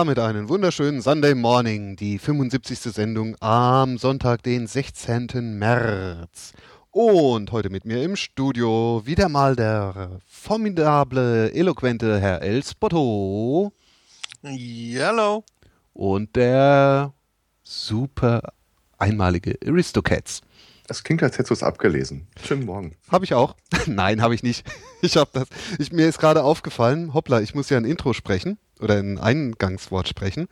Damit 0.00 0.18
einen 0.18 0.48
wunderschönen 0.48 1.02
Sunday 1.02 1.34
Morning, 1.34 1.94
die 1.94 2.18
75. 2.18 2.78
Sendung 2.90 3.36
am 3.40 3.98
Sonntag, 3.98 4.42
den 4.42 4.66
16. 4.66 5.58
März. 5.58 6.54
Und 6.90 7.52
heute 7.52 7.68
mit 7.68 7.84
mir 7.84 8.02
im 8.02 8.16
Studio 8.16 9.02
wieder 9.04 9.28
mal 9.28 9.56
der 9.56 10.20
formidable, 10.24 11.52
eloquente 11.52 12.18
Herr 12.18 12.40
El 12.40 12.64
Spotto. 12.64 13.74
Hello. 14.42 15.44
Und 15.92 16.34
der 16.34 17.12
super 17.62 18.54
einmalige 18.96 19.58
Aristocats. 19.62 20.40
Das 20.86 21.04
klingt, 21.04 21.22
als 21.22 21.34
hättest 21.34 21.50
du 21.50 21.54
es 21.54 21.62
abgelesen. 21.62 22.26
Schönen 22.42 22.64
Morgen. 22.64 22.96
Habe 23.10 23.26
ich 23.26 23.34
auch. 23.34 23.54
Nein, 23.86 24.22
habe 24.22 24.34
ich 24.34 24.42
nicht. 24.42 24.66
Ich 25.02 25.18
habe 25.18 25.28
das. 25.34 25.48
Ich, 25.78 25.92
mir 25.92 26.08
ist 26.08 26.18
gerade 26.18 26.42
aufgefallen, 26.42 27.12
hoppla, 27.12 27.42
ich 27.42 27.54
muss 27.54 27.68
ja 27.68 27.76
ein 27.76 27.84
Intro 27.84 28.14
sprechen 28.14 28.56
oder 28.80 28.98
ein 28.98 29.18
Eingangswort 29.18 30.08
sprechen. 30.08 30.48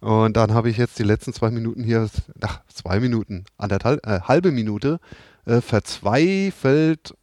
Und 0.00 0.36
dann 0.36 0.52
habe 0.52 0.68
ich 0.68 0.76
jetzt 0.76 0.98
die 0.98 1.04
letzten 1.04 1.32
zwei 1.32 1.50
Minuten 1.50 1.84
hier, 1.84 2.08
ach, 2.40 2.60
zwei 2.66 2.98
Minuten, 2.98 3.44
anderthalb, 3.56 4.04
äh, 4.04 4.20
halbe 4.22 4.50
Minute, 4.50 4.98
äh, 5.46 5.60
verzweifelt 5.60 7.14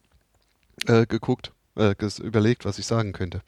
äh, 0.87 1.05
geguckt, 1.05 1.51
äh, 1.75 1.93
überlegt, 2.21 2.65
was 2.65 2.79
ich 2.79 2.85
sagen 2.85 3.11
könnte. 3.11 3.41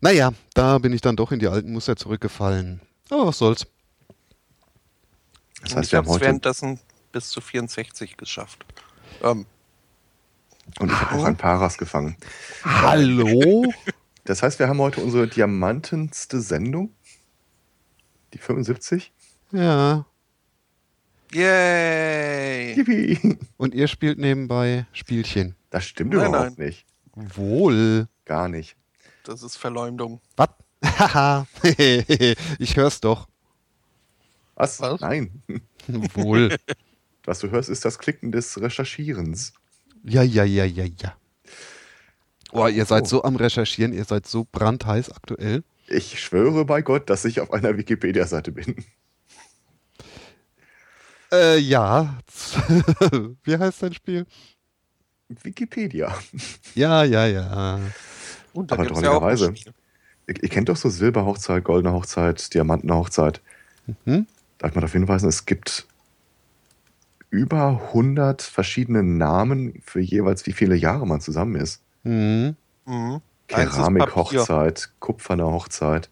Naja, 0.00 0.32
da 0.54 0.78
bin 0.78 0.92
ich 0.92 1.00
dann 1.00 1.16
doch 1.16 1.32
in 1.32 1.38
die 1.38 1.48
alten 1.48 1.72
Muster 1.72 1.96
zurückgefallen. 1.96 2.80
Aber 3.10 3.28
was 3.28 3.38
soll's. 3.38 3.66
Das 5.62 5.76
heißt, 5.76 5.92
ich 5.92 5.94
habe 5.94 6.08
es 6.08 6.20
währenddessen 6.20 6.78
bis 7.12 7.28
zu 7.30 7.40
64 7.40 8.16
geschafft. 8.16 8.64
Ähm. 9.22 9.46
Und 10.78 10.92
ich 10.92 11.00
habe 11.00 11.20
auch 11.20 11.24
ein 11.24 11.36
Paras 11.36 11.78
gefangen. 11.78 12.16
Hallo? 12.64 13.64
Das 14.28 14.42
heißt, 14.42 14.58
wir 14.58 14.68
haben 14.68 14.78
heute 14.78 15.00
unsere 15.00 15.26
diamantenste 15.26 16.42
Sendung. 16.42 16.92
Die 18.34 18.38
75. 18.38 19.10
Ja. 19.52 20.04
Yay! 21.32 22.74
Yippie. 22.76 23.38
Und 23.56 23.72
ihr 23.72 23.88
spielt 23.88 24.18
nebenbei 24.18 24.86
Spielchen. 24.92 25.56
Das 25.70 25.86
stimmt 25.86 26.12
Nein, 26.12 26.28
überhaupt 26.28 26.58
nein. 26.58 26.66
nicht. 26.66 26.84
Wohl. 27.14 28.06
Gar 28.26 28.50
nicht. 28.50 28.76
Das 29.24 29.42
ist 29.42 29.56
Verleumdung. 29.56 30.20
Was? 30.36 30.50
Haha. 30.84 31.46
ich 32.58 32.76
hör's 32.76 33.00
doch. 33.00 33.28
Was? 34.56 34.78
Was? 34.82 35.00
Nein. 35.00 35.42
Wohl. 36.12 36.54
Was 37.24 37.38
du 37.38 37.50
hörst, 37.50 37.70
ist 37.70 37.86
das 37.86 37.98
Klicken 37.98 38.30
des 38.30 38.60
Recherchierens. 38.60 39.54
Ja, 40.04 40.22
ja, 40.22 40.44
ja, 40.44 40.66
ja, 40.66 40.84
ja. 40.84 41.16
Oh, 42.52 42.66
ihr 42.66 42.84
seid 42.86 43.04
Oh. 43.04 43.06
so 43.06 43.22
am 43.24 43.36
Recherchieren, 43.36 43.92
ihr 43.92 44.04
seid 44.04 44.26
so 44.26 44.46
brandheiß 44.50 45.10
aktuell. 45.12 45.62
Ich 45.86 46.20
schwöre 46.20 46.64
bei 46.64 46.82
Gott, 46.82 47.08
dass 47.10 47.24
ich 47.24 47.40
auf 47.40 47.52
einer 47.52 47.76
Wikipedia-Seite 47.76 48.52
bin. 48.52 48.76
Äh, 51.32 51.58
ja. 51.58 52.18
Wie 53.44 53.56
heißt 53.56 53.82
dein 53.82 53.92
Spiel? 53.92 54.26
Wikipedia. 55.42 56.16
Ja, 56.74 57.04
ja, 57.04 57.26
ja. 57.26 57.80
Und 58.54 58.70
da 58.70 58.76
Aber 58.76 58.86
gibt's 58.86 59.00
ja. 59.02 59.28
Ihr, 60.26 60.42
ihr 60.42 60.48
kennt 60.48 60.68
doch 60.70 60.76
so 60.76 60.88
Silberhochzeit, 60.88 61.64
Goldene 61.64 61.94
Hochzeit, 61.94 62.52
Diamantenhochzeit. 62.54 63.42
Mhm. 64.04 64.26
Darf 64.58 64.70
ich 64.70 64.74
mal 64.74 64.80
darauf 64.80 64.92
hinweisen, 64.92 65.28
es 65.28 65.44
gibt 65.46 65.86
über 67.30 67.82
100 67.92 68.40
verschiedene 68.42 69.02
Namen 69.02 69.82
für 69.84 70.00
jeweils 70.00 70.46
wie 70.46 70.52
viele 70.52 70.74
Jahre 70.74 71.06
man 71.06 71.20
zusammen 71.20 71.56
ist. 71.56 71.82
Mhm. 72.02 72.56
Mhm. 72.86 73.20
Keramikhochzeit, 73.48 74.90
Kupferne 75.00 75.46
Hochzeit, 75.46 76.10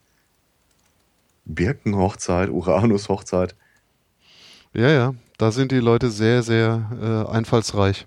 Birkenhochzeit, 1.44 2.48
Uranus-Hochzeit. 2.50 3.54
Ja, 4.72 4.88
ja. 4.88 5.14
Da 5.38 5.52
sind 5.52 5.70
die 5.70 5.80
Leute 5.80 6.10
sehr, 6.10 6.42
sehr 6.42 7.26
äh, 7.28 7.30
einfallsreich. 7.30 8.06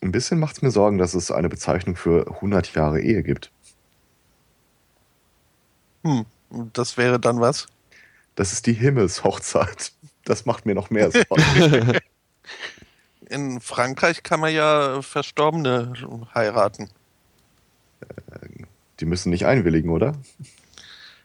Ein 0.00 0.12
bisschen 0.12 0.38
macht 0.38 0.56
es 0.56 0.62
mir 0.62 0.70
Sorgen, 0.70 0.98
dass 0.98 1.14
es 1.14 1.30
eine 1.30 1.48
Bezeichnung 1.48 1.96
für 1.96 2.26
100 2.28 2.74
Jahre 2.74 3.00
Ehe 3.00 3.22
gibt. 3.22 3.50
Hm. 6.04 6.26
Das 6.72 6.96
wäre 6.96 7.18
dann 7.18 7.40
was? 7.40 7.66
Das 8.34 8.52
ist 8.52 8.66
die 8.66 8.72
Himmelshochzeit. 8.72 9.92
Das 10.24 10.46
macht 10.46 10.66
mir 10.66 10.74
noch 10.74 10.90
mehr 10.90 11.10
Sorgen. 11.10 11.98
In 13.32 13.62
Frankreich 13.62 14.22
kann 14.22 14.40
man 14.40 14.52
ja 14.52 15.00
Verstorbene 15.00 15.94
heiraten. 16.34 16.90
Die 19.00 19.06
müssen 19.06 19.30
nicht 19.30 19.46
einwilligen, 19.46 19.90
oder? 19.90 20.14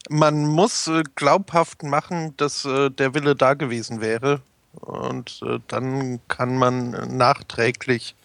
Man 0.10 0.46
muss 0.46 0.88
äh, 0.88 1.04
glaubhaft 1.16 1.84
machen, 1.84 2.34
dass 2.38 2.64
äh, 2.64 2.90
der 2.90 3.14
Wille 3.14 3.36
da 3.36 3.56
gewesen 3.56 4.00
wäre. 4.00 4.42
Und 4.80 5.42
äh, 5.44 5.60
dann 5.68 6.22
kann 6.30 6.56
man 6.58 7.18
nachträglich 7.18 8.16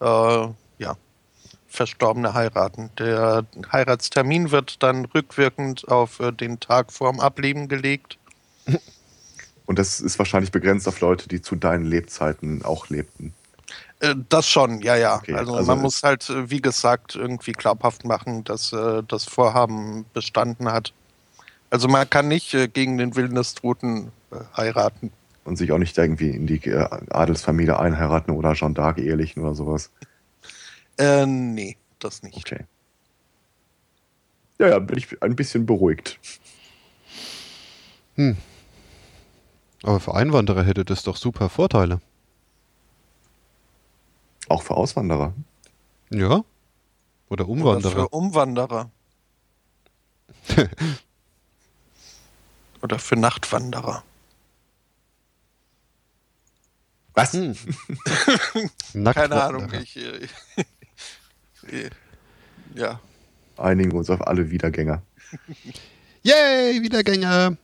äh, 0.00 0.04
ja, 0.78 0.96
Verstorbene 1.68 2.32
heiraten. 2.32 2.90
Der 2.98 3.44
Heiratstermin 3.70 4.50
wird 4.50 4.82
dann 4.82 5.04
rückwirkend 5.04 5.86
auf 5.88 6.20
den 6.40 6.58
Tag 6.58 6.90
vorm 6.90 7.20
Ableben 7.20 7.68
gelegt. 7.68 8.18
Und 9.70 9.78
das 9.78 10.00
ist 10.00 10.18
wahrscheinlich 10.18 10.50
begrenzt 10.50 10.88
auf 10.88 10.98
Leute, 10.98 11.28
die 11.28 11.42
zu 11.42 11.54
deinen 11.54 11.84
Lebzeiten 11.84 12.64
auch 12.64 12.88
lebten. 12.88 13.32
Äh, 14.00 14.16
Das 14.28 14.48
schon, 14.48 14.80
ja, 14.80 14.96
ja. 14.96 15.18
Okay, 15.18 15.34
also, 15.34 15.54
also 15.54 15.70
man 15.70 15.80
muss 15.80 16.02
halt, 16.02 16.28
äh, 16.28 16.50
wie 16.50 16.60
gesagt, 16.60 17.14
irgendwie 17.14 17.52
glaubhaft 17.52 18.04
machen, 18.04 18.42
dass 18.42 18.72
äh, 18.72 19.04
das 19.06 19.26
Vorhaben 19.26 20.06
bestanden 20.12 20.72
hat. 20.72 20.92
Also 21.70 21.86
man 21.86 22.10
kann 22.10 22.26
nicht 22.26 22.52
äh, 22.52 22.66
gegen 22.66 22.98
den 22.98 23.14
Willen 23.14 23.36
des 23.36 23.54
Toten 23.54 24.10
äh, 24.32 24.38
heiraten. 24.56 25.12
Und 25.44 25.54
sich 25.54 25.70
auch 25.70 25.78
nicht 25.78 25.96
irgendwie 25.96 26.30
in 26.30 26.48
die 26.48 26.68
äh, 26.68 26.88
Adelsfamilie 27.10 27.78
einheiraten 27.78 28.34
oder 28.34 28.54
Jeanne 28.54 28.74
d'Arc 28.74 28.98
ehelichen 28.98 29.40
oder 29.40 29.54
sowas. 29.54 29.92
Äh, 30.98 31.26
nee, 31.26 31.76
das 32.00 32.24
nicht. 32.24 32.36
Okay. 32.38 32.64
Ja, 34.58 34.66
ja, 34.66 34.78
bin 34.80 34.98
ich 34.98 35.22
ein 35.22 35.36
bisschen 35.36 35.64
beruhigt. 35.64 36.18
Hm. 38.16 38.36
Aber 39.82 40.00
für 40.00 40.14
Einwanderer 40.14 40.62
hätte 40.64 40.84
das 40.84 41.02
doch 41.02 41.16
super 41.16 41.48
Vorteile. 41.48 42.00
Auch 44.48 44.62
für 44.62 44.74
Auswanderer. 44.74 45.32
Ja? 46.10 46.44
Oder 47.28 47.44
Oder 47.44 47.48
Umwanderer. 47.48 47.92
für 47.92 48.08
Umwanderer. 48.08 48.90
Oder 52.82 52.98
für 52.98 53.16
Nachtwanderer. 53.16 54.02
Was? 57.14 57.32
Hm. 57.32 57.54
Keine. 59.12 59.42
Ahnung, 59.42 59.72
ich. 59.74 59.96
Äh, 59.96 60.26
äh, 61.68 61.90
ja. 62.74 63.00
Einigen 63.56 63.92
wir 63.92 63.98
uns 63.98 64.10
auf 64.10 64.26
alle 64.26 64.50
Wiedergänger. 64.50 65.02
Yay, 66.22 66.82
Wiedergänger! 66.82 67.56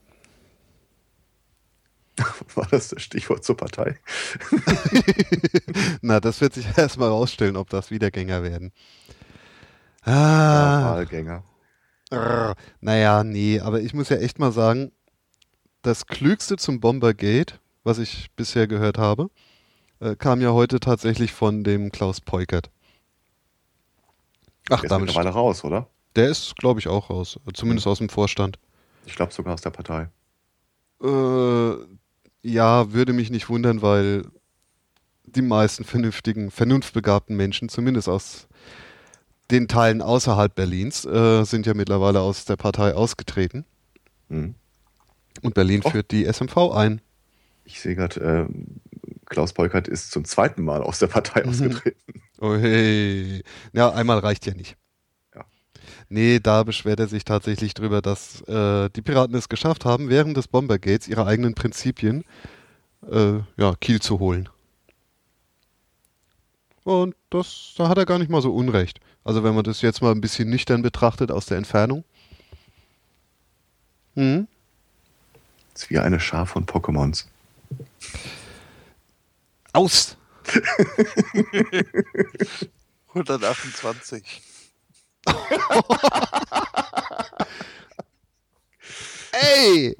War 2.54 2.66
das 2.70 2.88
das 2.88 3.02
Stichwort 3.02 3.44
zur 3.44 3.56
Partei? 3.56 3.98
Na, 6.02 6.20
das 6.20 6.40
wird 6.40 6.54
sich 6.54 6.66
erstmal 6.78 7.08
rausstellen, 7.10 7.56
ob 7.56 7.68
das 7.70 7.90
Wiedergänger 7.90 8.42
werden. 8.42 8.72
Ja, 10.04 10.12
Ah, 10.12 10.94
Wahlgänger. 10.94 11.44
Rrr. 12.12 12.54
naja, 12.80 13.24
nee, 13.24 13.58
aber 13.60 13.80
ich 13.80 13.92
muss 13.92 14.08
ja 14.10 14.16
echt 14.18 14.38
mal 14.38 14.52
sagen, 14.52 14.92
das 15.82 16.06
Klügste 16.06 16.56
zum 16.56 16.78
Bombergate, 16.80 17.58
was 17.82 17.98
ich 17.98 18.30
bisher 18.36 18.68
gehört 18.68 18.96
habe, 18.98 19.28
äh, 20.00 20.14
kam 20.14 20.40
ja 20.40 20.52
heute 20.52 20.78
tatsächlich 20.78 21.32
von 21.32 21.64
dem 21.64 21.90
Klaus 21.90 22.20
Peukert. 22.20 22.70
Ach, 24.70 24.76
Der 24.80 24.84
ist 24.84 24.90
damit, 24.90 25.06
mittlerweile 25.08 25.30
raus, 25.30 25.64
oder? 25.64 25.88
der 26.14 26.28
ist, 26.28 26.56
glaube 26.56 26.80
ich, 26.80 26.88
auch 26.88 27.10
raus, 27.10 27.38
zumindest 27.54 27.86
aus 27.88 27.98
dem 27.98 28.08
Vorstand. 28.08 28.58
Ich 29.04 29.16
glaube 29.16 29.32
sogar 29.32 29.54
aus 29.54 29.60
der 29.60 29.70
Partei. 29.70 30.08
Äh, 31.02 31.74
ja, 32.46 32.92
würde 32.92 33.12
mich 33.12 33.30
nicht 33.30 33.48
wundern, 33.48 33.82
weil 33.82 34.24
die 35.24 35.42
meisten 35.42 35.84
vernünftigen, 35.84 36.50
vernunftbegabten 36.50 37.36
Menschen, 37.36 37.68
zumindest 37.68 38.08
aus 38.08 38.46
den 39.50 39.68
Teilen 39.68 40.02
außerhalb 40.02 40.54
Berlins, 40.54 41.04
äh, 41.04 41.44
sind 41.44 41.66
ja 41.66 41.74
mittlerweile 41.74 42.20
aus 42.20 42.44
der 42.44 42.56
Partei 42.56 42.94
ausgetreten. 42.94 43.64
Hm. 44.28 44.54
Und 45.42 45.54
Berlin 45.54 45.82
Oh. 45.84 45.90
führt 45.90 46.10
die 46.10 46.24
SMV 46.24 46.72
ein. 46.72 47.00
Ich 47.64 47.80
sehe 47.80 47.94
gerade, 47.96 48.20
äh, 48.20 48.46
Klaus 49.26 49.52
Peukert 49.52 49.88
ist 49.88 50.12
zum 50.12 50.24
zweiten 50.24 50.62
Mal 50.62 50.82
aus 50.82 50.98
der 51.00 51.08
Partei 51.08 51.42
Mhm. 51.42 51.48
ausgetreten. 51.50 52.22
Oh 52.40 52.54
hey. 52.54 53.42
Ja, 53.72 53.90
einmal 53.92 54.18
reicht 54.20 54.46
ja 54.46 54.54
nicht. 54.54 54.76
Nee, 56.08 56.38
da 56.40 56.62
beschwert 56.62 57.00
er 57.00 57.08
sich 57.08 57.24
tatsächlich 57.24 57.74
drüber, 57.74 58.00
dass 58.00 58.40
äh, 58.42 58.88
die 58.90 59.02
Piraten 59.02 59.34
es 59.34 59.48
geschafft 59.48 59.84
haben, 59.84 60.08
während 60.08 60.36
des 60.36 60.46
Bombergates 60.46 61.08
ihre 61.08 61.26
eigenen 61.26 61.54
Prinzipien 61.54 62.24
äh, 63.10 63.40
ja, 63.56 63.74
Kiel 63.80 64.00
zu 64.00 64.20
holen. 64.20 64.48
Und 66.84 67.16
das, 67.30 67.74
da 67.76 67.88
hat 67.88 67.98
er 67.98 68.06
gar 68.06 68.20
nicht 68.20 68.30
mal 68.30 68.40
so 68.40 68.54
Unrecht. 68.54 69.00
Also 69.24 69.42
wenn 69.42 69.56
man 69.56 69.64
das 69.64 69.82
jetzt 69.82 70.02
mal 70.02 70.12
ein 70.12 70.20
bisschen 70.20 70.48
nüchtern 70.48 70.82
betrachtet 70.82 71.32
aus 71.32 71.46
der 71.46 71.58
Entfernung. 71.58 72.04
Hm? 74.14 74.46
Das 75.72 75.82
ist 75.82 75.90
wie 75.90 75.98
eine 75.98 76.20
Schar 76.20 76.46
von 76.46 76.64
Pokémons. 76.64 77.24
Aus! 79.72 80.16
128. 83.08 84.42
Ey! 89.32 89.96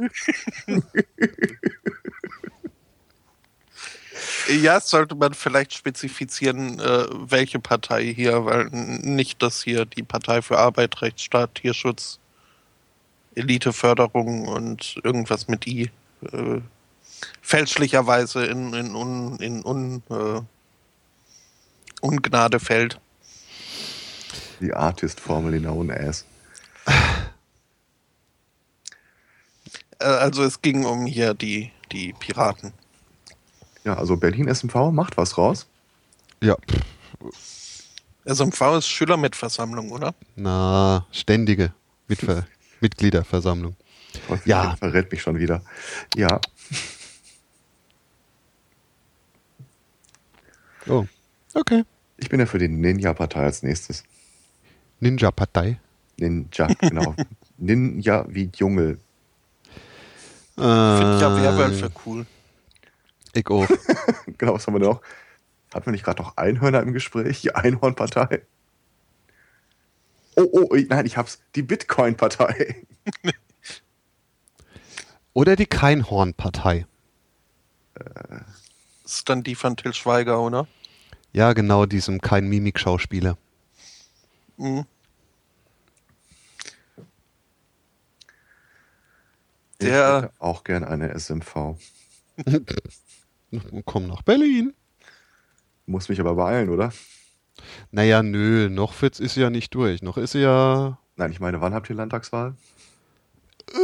Ja, 4.49 4.81
sollte 4.81 5.17
man 5.17 5.35
vielleicht 5.35 5.75
spezifizieren, 5.75 6.79
äh, 6.79 7.07
welche 7.11 7.59
Partei 7.59 8.15
hier, 8.15 8.45
weil 8.45 8.67
nicht, 8.71 9.43
dass 9.43 9.63
hier 9.63 9.85
die 9.85 10.05
Partei 10.05 10.41
für 10.41 10.59
Arbeit, 10.59 11.03
Rechtsstaat, 11.03 11.57
Tierschutz, 11.57 12.21
Eliteförderung 13.35 14.47
und 14.47 15.01
irgendwas 15.03 15.49
mit 15.49 15.67
I 15.67 15.91
äh, 16.33 16.61
fälschlicherweise 17.43 18.45
in, 18.47 18.73
in, 18.73 18.95
un, 18.95 19.37
in 19.41 19.65
un, 19.65 20.03
äh, 20.11 20.41
Ungnade 22.01 22.61
fällt. 22.61 23.01
Die 24.61 24.73
Artist 24.73 25.21
formerly 25.21 25.59
known 25.61 25.91
as. 25.91 26.25
Äh, 29.99 30.05
also 30.05 30.43
es 30.45 30.61
ging 30.63 30.85
um 30.85 31.07
hier 31.07 31.35
die, 31.35 31.71
die 31.93 32.13
Piraten. 32.13 32.73
Ja, 33.85 33.95
also 33.95 34.17
Berlin 34.17 34.49
SMV 34.53 34.91
macht 34.93 35.17
was 35.17 35.39
raus. 35.39 35.67
Ja, 36.43 36.57
SMV 38.25 38.61
ist 38.79 38.89
Schülermitversammlung, 38.89 39.91
oder? 39.93 40.15
na, 40.35 41.07
ständige 41.13 41.73
Mitver 42.09 42.47
Mitgliederversammlung. 42.81 43.77
Häufig 44.29 44.47
Ja. 44.47 44.77
verrät 44.77 45.11
mich 45.13 45.23
schon 45.23 45.39
wieder. 45.39 45.63
Ja, 46.15 46.41
Oh, 50.89 51.05
okay. 51.55 51.85
ich 52.17 52.29
bin 52.29 52.39
ja 52.39 52.47
für 52.47 52.59
die 52.59 52.69
Ninja-Partei 52.69 53.43
als 53.43 53.65
nächstes. 53.65 54.05
Ninja-Partei. 55.01 55.79
Ninja, 56.19 56.67
genau. 56.81 57.15
Ninja 57.59 58.25
wie 58.29 58.51
Dschungel. 58.51 58.99
Finde 60.55 61.15
ich 61.17 61.21
ja 61.21 61.37
Äh, 61.37 61.43
Werwölfe 61.43 61.91
cool. 62.07 62.27
Ich 63.35 63.47
auch. 63.49 63.67
Genau, 64.39 64.55
was 64.55 64.67
haben 64.67 64.75
wir 64.75 64.81
noch? 64.81 65.03
Hatten 65.73 65.87
wir 65.87 65.93
nicht 65.93 66.05
gerade 66.05 66.23
noch 66.23 66.37
Einhörner 66.37 66.81
im 66.83 66.93
Gespräch? 66.93 67.43
Die 67.43 67.55
Einhornpartei? 67.55 68.43
Oh, 70.37 70.49
oh, 70.71 70.77
nein, 70.89 71.07
ich 71.07 71.17
hab's. 71.17 71.41
Die 71.55 71.63
Bitcoin-Partei. 71.63 72.77
Oder 75.33 75.57
die 75.57 75.67
Keinhorn-Partei. 75.67 76.87
ist 79.05 79.29
dann 79.29 79.43
die 79.43 79.55
von 79.55 79.77
Till 79.77 79.95
Schweiger, 79.95 80.41
oder? 80.41 80.67
Ja, 81.33 81.53
genau, 81.53 81.85
diesem 81.87 82.21
kein 82.21 82.49
Mimik-Schauspieler. 82.49 83.37
Mhm. 84.59 84.85
Ich 89.79 89.87
Der- 89.87 90.17
hätte 90.23 90.33
auch 90.39 90.65
gern 90.65 90.85
eine 90.85 91.11
SMV. 91.11 91.77
Komm 93.85 94.07
nach 94.07 94.23
Berlin. 94.23 94.73
Muss 95.87 96.09
mich 96.09 96.19
aber 96.21 96.35
beeilen, 96.35 96.71
oder? 96.71 96.93
Naja, 97.91 98.23
nö, 98.23 98.69
noch 98.71 99.01
wird's 99.03 99.21
ist 99.21 99.35
sie 99.35 99.41
ja 99.43 99.51
nicht 99.51 99.75
durch. 99.75 100.03
Noch 100.03 100.17
ist 100.17 100.33
sie 100.33 100.41
ja. 100.41 100.99
Nein, 101.17 101.31
ich 101.31 101.41
meine, 101.41 101.61
wann 101.61 101.73
habt 101.75 101.89
ihr 101.91 101.97
Landtagswahl? 101.97 102.55
Äh, 103.73 103.79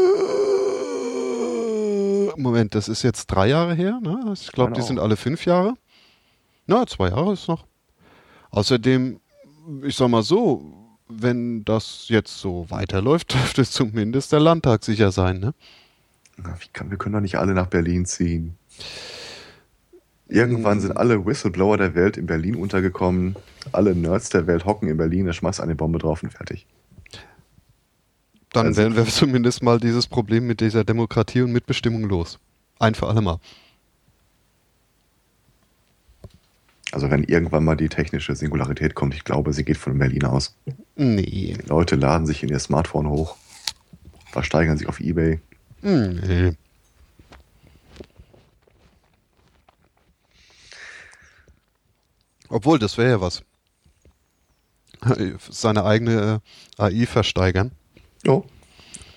Moment, 2.37 2.75
das 2.75 2.89
ist 2.89 3.03
jetzt 3.03 3.27
drei 3.27 3.49
Jahre 3.49 3.75
her, 3.75 4.01
ne? 4.03 4.33
Ich 4.35 4.51
glaube, 4.53 4.73
die 4.73 4.81
Meine 4.81 4.87
sind 4.87 4.99
auch. 4.99 5.05
alle 5.05 5.17
fünf 5.17 5.45
Jahre. 5.47 5.75
Na, 6.67 6.87
zwei 6.87 7.09
Jahre 7.11 7.33
ist 7.35 7.49
noch. 7.49 7.67
Außerdem, 8.51 9.21
ich 9.85 9.97
sag 9.97 10.09
mal 10.09 10.23
so, 10.23 10.73
wenn 11.09 11.65
das 11.65 12.07
jetzt 12.09 12.39
so 12.39 12.67
weiterläuft, 12.71 13.33
dürfte 13.35 13.65
zumindest 13.65 14.33
der 14.33 14.41
Landtag 14.41 14.85
sicher 14.85 15.13
sein, 15.13 15.41
ne? 15.41 15.55
Na, 16.37 16.55
Wie 16.61 16.69
kann, 16.73 16.91
wir 16.91 16.99
können 16.99 17.15
doch 17.15 17.21
nicht 17.21 17.37
alle 17.39 17.55
nach 17.55 17.67
Berlin 17.67 18.07
ziehen. 18.07 18.57
Irgendwann 20.29 20.81
sind 20.81 20.97
alle 20.97 21.27
Whistleblower 21.27 21.77
der 21.77 21.95
Welt 21.95 22.17
in 22.17 22.25
Berlin 22.27 22.57
untergekommen. 22.57 23.37
Alle 23.73 23.95
Nerds 23.95 24.31
der 24.31 24.47
Welt 24.47 24.65
hocken 24.65 24.89
in 24.89 24.97
Berlin, 24.97 25.27
da 25.27 25.33
schmeißt 25.35 25.61
eine 25.61 25.75
Bombe 25.75 25.99
drauf 25.99 26.23
und 26.23 26.33
fertig. 26.33 26.67
Dann 28.53 28.67
Also- 28.69 28.81
werden 28.81 28.97
wir 28.97 29.05
zumindest 29.07 29.63
mal 29.63 29.79
dieses 29.79 30.07
Problem 30.07 30.47
mit 30.47 30.61
dieser 30.61 30.85
Demokratie 30.85 31.43
und 31.43 31.53
Mitbestimmung 31.53 32.05
los. 32.05 32.39
Ein 32.79 32.95
für 32.95 33.09
alle 33.09 33.21
Mal. 33.21 33.39
Also 36.93 37.11
wenn 37.11 37.25
irgendwann 37.25 37.65
mal 37.65 37.75
die 37.75 37.89
technische 37.89 38.37
Singularität 38.37 38.95
kommt, 38.95 39.15
ich 39.15 39.25
glaube, 39.25 39.55
sie 39.55 39.65
geht 39.65 39.79
von 39.79 39.99
Berlin 39.99 40.25
aus. 40.25 40.55
Nee. 40.95 41.23
Die 41.23 41.57
Leute 41.67 41.97
laden 41.97 42.27
sich 42.27 42.43
in 42.43 42.51
ihr 42.51 42.59
Smartphone 42.59 43.09
hoch, 43.09 43.37
versteigern 44.31 44.77
sich 44.77 44.89
auf 44.89 45.01
Ebay. 45.01 45.41
Nee. 45.81 46.53
Obwohl, 52.51 52.79
das 52.79 52.99
wäre 52.99 53.11
ja 53.11 53.21
was. 53.23 53.43
Seine 55.51 55.85
eigene 55.85 56.43
äh, 56.79 56.83
AI 56.83 57.07
versteigern. 57.07 57.73
Ja. 58.25 58.43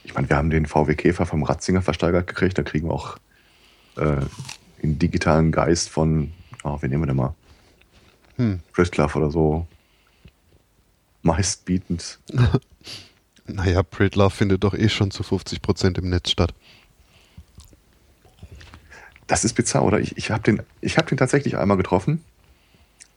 Ich 0.06 0.14
meine, 0.16 0.30
wir 0.30 0.38
haben 0.38 0.50
den 0.50 0.66
VW 0.66 0.96
Käfer 0.96 1.26
vom 1.26 1.44
Ratzinger 1.44 1.82
versteigert 1.82 2.28
gekriegt, 2.28 2.58
da 2.58 2.64
kriegen 2.64 2.88
wir 2.88 2.94
auch 2.94 3.18
äh, 3.98 4.22
den 4.82 4.98
digitalen 4.98 5.52
Geist 5.52 5.90
von, 5.90 6.32
oh, 6.64 6.78
wen 6.80 6.90
nehmen 6.90 7.04
wir 7.04 7.08
denn 7.08 7.18
mal? 7.18 7.36
Hm. 8.38 8.62
Pritlove 8.74 9.16
oder 9.16 9.32
so. 9.32 9.68
Meistbietend. 11.22 12.20
Naja, 13.48 13.84
Pritlove 13.84 14.34
findet 14.34 14.64
doch 14.64 14.74
eh 14.74 14.90
schon 14.90 15.12
zu 15.12 15.22
50% 15.22 16.00
im 16.00 16.10
Netz 16.10 16.32
statt. 16.32 16.54
Das 19.28 19.44
ist 19.44 19.54
bizarr, 19.54 19.84
oder? 19.84 20.00
Ich, 20.00 20.18
ich 20.18 20.32
habe 20.32 20.44
den, 20.44 20.64
ich 20.82 20.98
hab 20.98 21.08
den 21.08 21.18
tatsächlich 21.18 21.58
einmal 21.58 21.78
getroffen, 21.78 22.24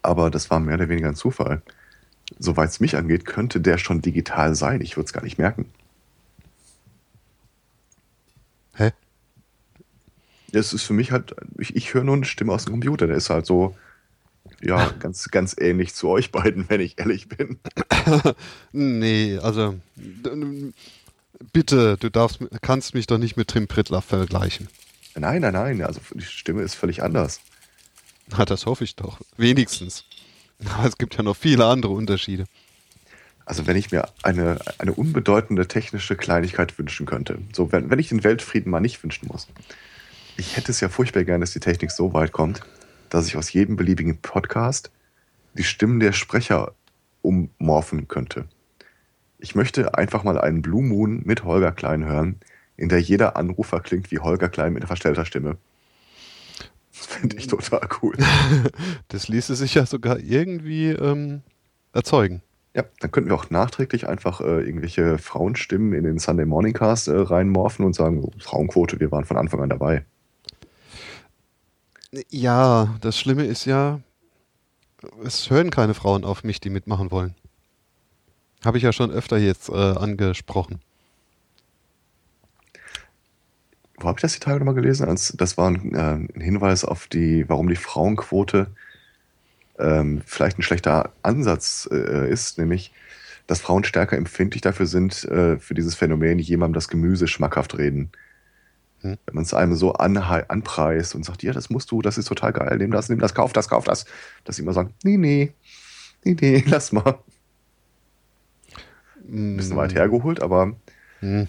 aber 0.01 0.29
das 0.29 0.49
war 0.49 0.59
mehr 0.59 0.75
oder 0.75 0.89
weniger 0.89 1.07
ein 1.07 1.15
Zufall. 1.15 1.61
Soweit 2.37 2.69
es 2.69 2.79
mich 2.79 2.95
angeht, 2.95 3.25
könnte 3.25 3.59
der 3.59 3.77
schon 3.77 4.01
digital 4.01 4.55
sein. 4.55 4.81
Ich 4.81 4.97
würde 4.97 5.05
es 5.05 5.13
gar 5.13 5.23
nicht 5.23 5.39
merken. 5.39 5.65
Hä? 8.75 8.91
Das 10.51 10.73
ist 10.73 10.83
für 10.83 10.93
mich 10.93 11.11
halt, 11.11 11.35
ich, 11.57 11.75
ich 11.75 11.93
höre 11.93 12.03
nur 12.03 12.15
eine 12.15 12.25
Stimme 12.25 12.53
aus 12.53 12.65
dem 12.65 12.73
Computer. 12.73 13.07
Der 13.07 13.15
ist 13.17 13.31
halt 13.31 13.47
so, 13.47 13.75
ja, 14.61 14.89
ganz, 14.99 15.29
ganz 15.29 15.55
ähnlich 15.59 15.93
zu 15.93 16.09
euch 16.09 16.31
beiden, 16.31 16.69
wenn 16.69 16.81
ich 16.81 16.99
ehrlich 16.99 17.27
bin. 17.27 17.59
Nee, 18.71 19.37
also 19.37 19.75
bitte, 21.53 21.97
du 21.97 22.09
darfst, 22.09 22.39
kannst 22.61 22.93
mich 22.93 23.07
doch 23.07 23.17
nicht 23.17 23.37
mit 23.37 23.49
Tim 23.49 23.67
Pritlove 23.67 24.01
vergleichen. 24.01 24.67
Nein, 25.15 25.41
nein, 25.41 25.53
nein, 25.53 25.81
also 25.83 25.99
die 26.13 26.23
Stimme 26.23 26.61
ist 26.61 26.75
völlig 26.75 27.03
anders. 27.03 27.41
Na, 28.29 28.45
das 28.45 28.65
hoffe 28.65 28.83
ich 28.83 28.95
doch. 28.95 29.19
Wenigstens. 29.37 30.05
Aber 30.65 30.87
es 30.87 30.97
gibt 30.97 31.15
ja 31.15 31.23
noch 31.23 31.35
viele 31.35 31.65
andere 31.65 31.93
Unterschiede. 31.93 32.45
Also 33.45 33.65
wenn 33.65 33.77
ich 33.77 33.91
mir 33.91 34.07
eine, 34.21 34.59
eine 34.77 34.93
unbedeutende 34.93 35.67
technische 35.67 36.15
Kleinigkeit 36.15 36.77
wünschen 36.77 37.05
könnte, 37.07 37.39
so 37.53 37.71
wenn, 37.71 37.89
wenn 37.89 37.97
ich 37.97 38.09
den 38.09 38.23
Weltfrieden 38.23 38.71
mal 38.71 38.79
nicht 38.79 39.01
wünschen 39.03 39.27
muss. 39.27 39.47
Ich 40.37 40.55
hätte 40.55 40.71
es 40.71 40.79
ja 40.79 40.89
furchtbar 40.89 41.23
gern, 41.23 41.41
dass 41.41 41.51
die 41.51 41.59
Technik 41.59 41.91
so 41.91 42.13
weit 42.13 42.31
kommt, 42.31 42.61
dass 43.09 43.27
ich 43.27 43.37
aus 43.37 43.51
jedem 43.51 43.75
beliebigen 43.75 44.17
Podcast 44.17 44.91
die 45.53 45.63
Stimmen 45.63 45.99
der 45.99 46.13
Sprecher 46.13 46.73
ummorphen 47.21 48.07
könnte. 48.07 48.45
Ich 49.39 49.55
möchte 49.55 49.95
einfach 49.95 50.23
mal 50.23 50.39
einen 50.39 50.61
Blue 50.61 50.83
Moon 50.83 51.21
mit 51.25 51.43
Holger 51.43 51.71
Klein 51.71 52.05
hören, 52.05 52.39
in 52.77 52.89
der 52.89 52.99
jeder 52.99 53.35
Anrufer 53.35 53.79
klingt 53.79 54.11
wie 54.11 54.19
Holger 54.19 54.49
Klein 54.49 54.73
mit 54.73 54.85
verstellter 54.85 55.25
Stimme. 55.25 55.57
Das 56.91 57.05
finde 57.05 57.37
ich 57.37 57.47
total 57.47 57.87
cool. 58.01 58.15
Das 59.07 59.27
ließe 59.27 59.55
sich 59.55 59.75
ja 59.75 59.85
sogar 59.85 60.19
irgendwie 60.19 60.89
ähm, 60.89 61.41
erzeugen. 61.93 62.41
Ja, 62.75 62.83
dann 62.99 63.11
könnten 63.11 63.29
wir 63.29 63.35
auch 63.35 63.49
nachträglich 63.49 64.07
einfach 64.07 64.41
äh, 64.41 64.61
irgendwelche 64.61 65.17
Frauenstimmen 65.17 65.93
in 65.93 66.03
den 66.03 66.19
Sunday 66.19 66.45
Morning 66.45 66.73
Cast 66.73 67.07
äh, 67.07 67.15
reinmorphen 67.15 67.85
und 67.85 67.93
sagen, 67.93 68.23
oh, 68.23 68.31
Frauenquote, 68.39 68.99
wir 68.99 69.11
waren 69.11 69.25
von 69.25 69.37
Anfang 69.37 69.61
an 69.61 69.69
dabei. 69.69 70.05
Ja, 72.29 72.95
das 73.01 73.19
Schlimme 73.19 73.45
ist 73.45 73.65
ja, 73.65 73.99
es 75.23 75.49
hören 75.49 75.69
keine 75.69 75.93
Frauen 75.93 76.23
auf 76.23 76.43
mich, 76.43 76.59
die 76.59 76.69
mitmachen 76.69 77.11
wollen. 77.11 77.35
Habe 78.65 78.77
ich 78.77 78.83
ja 78.83 78.91
schon 78.91 79.11
öfter 79.11 79.37
jetzt 79.37 79.69
äh, 79.69 79.73
angesprochen. 79.73 80.79
Wo 83.97 84.07
habe 84.07 84.17
ich 84.17 84.21
das 84.21 84.33
die 84.33 84.39
Tage 84.39 84.59
nochmal 84.59 84.75
gelesen? 84.75 85.05
Das 85.07 85.57
war 85.57 85.69
ein, 85.69 85.93
äh, 85.93 86.35
ein 86.35 86.41
Hinweis 86.41 86.83
auf 86.83 87.07
die, 87.07 87.47
warum 87.47 87.69
die 87.69 87.75
Frauenquote 87.75 88.67
ähm, 89.77 90.21
vielleicht 90.25 90.57
ein 90.57 90.63
schlechter 90.63 91.11
Ansatz 91.21 91.87
äh, 91.91 92.29
ist, 92.29 92.57
nämlich 92.57 92.91
dass 93.47 93.61
Frauen 93.61 93.83
stärker 93.83 94.15
empfindlich 94.15 94.61
dafür 94.61 94.85
sind, 94.85 95.23
äh, 95.25 95.57
für 95.57 95.73
dieses 95.73 95.95
Phänomen, 95.95 96.37
jemandem 96.37 96.75
das 96.75 96.87
Gemüse 96.87 97.27
schmackhaft 97.27 97.77
reden. 97.77 98.11
Hm. 99.01 99.17
Wenn 99.25 99.35
man 99.35 99.43
es 99.43 99.53
einem 99.53 99.75
so 99.75 99.93
an, 99.93 100.17
anpreist 100.17 101.15
und 101.15 101.23
sagt, 101.23 101.43
ja, 101.43 101.53
das 101.53 101.69
musst 101.69 101.91
du, 101.91 102.01
das 102.01 102.17
ist 102.17 102.27
total 102.27 102.53
geil, 102.53 102.77
nimm 102.77 102.91
das, 102.91 103.09
nimm 103.09 103.19
das, 103.19 103.33
kauf 103.33 103.53
das, 103.53 103.69
kauf 103.69 103.85
das, 103.85 104.05
dass 104.43 104.57
sie 104.57 104.61
immer 104.61 104.73
sagen, 104.73 104.93
nee, 105.03 105.17
nee, 105.17 105.53
nee, 106.23 106.35
nee, 106.39 106.63
lass 106.67 106.91
mal. 106.91 107.19
Ein 109.27 109.57
bisschen 109.57 109.77
weit 109.77 109.93
hergeholt, 109.93 110.41
aber 110.41 110.73
hm. 111.19 111.47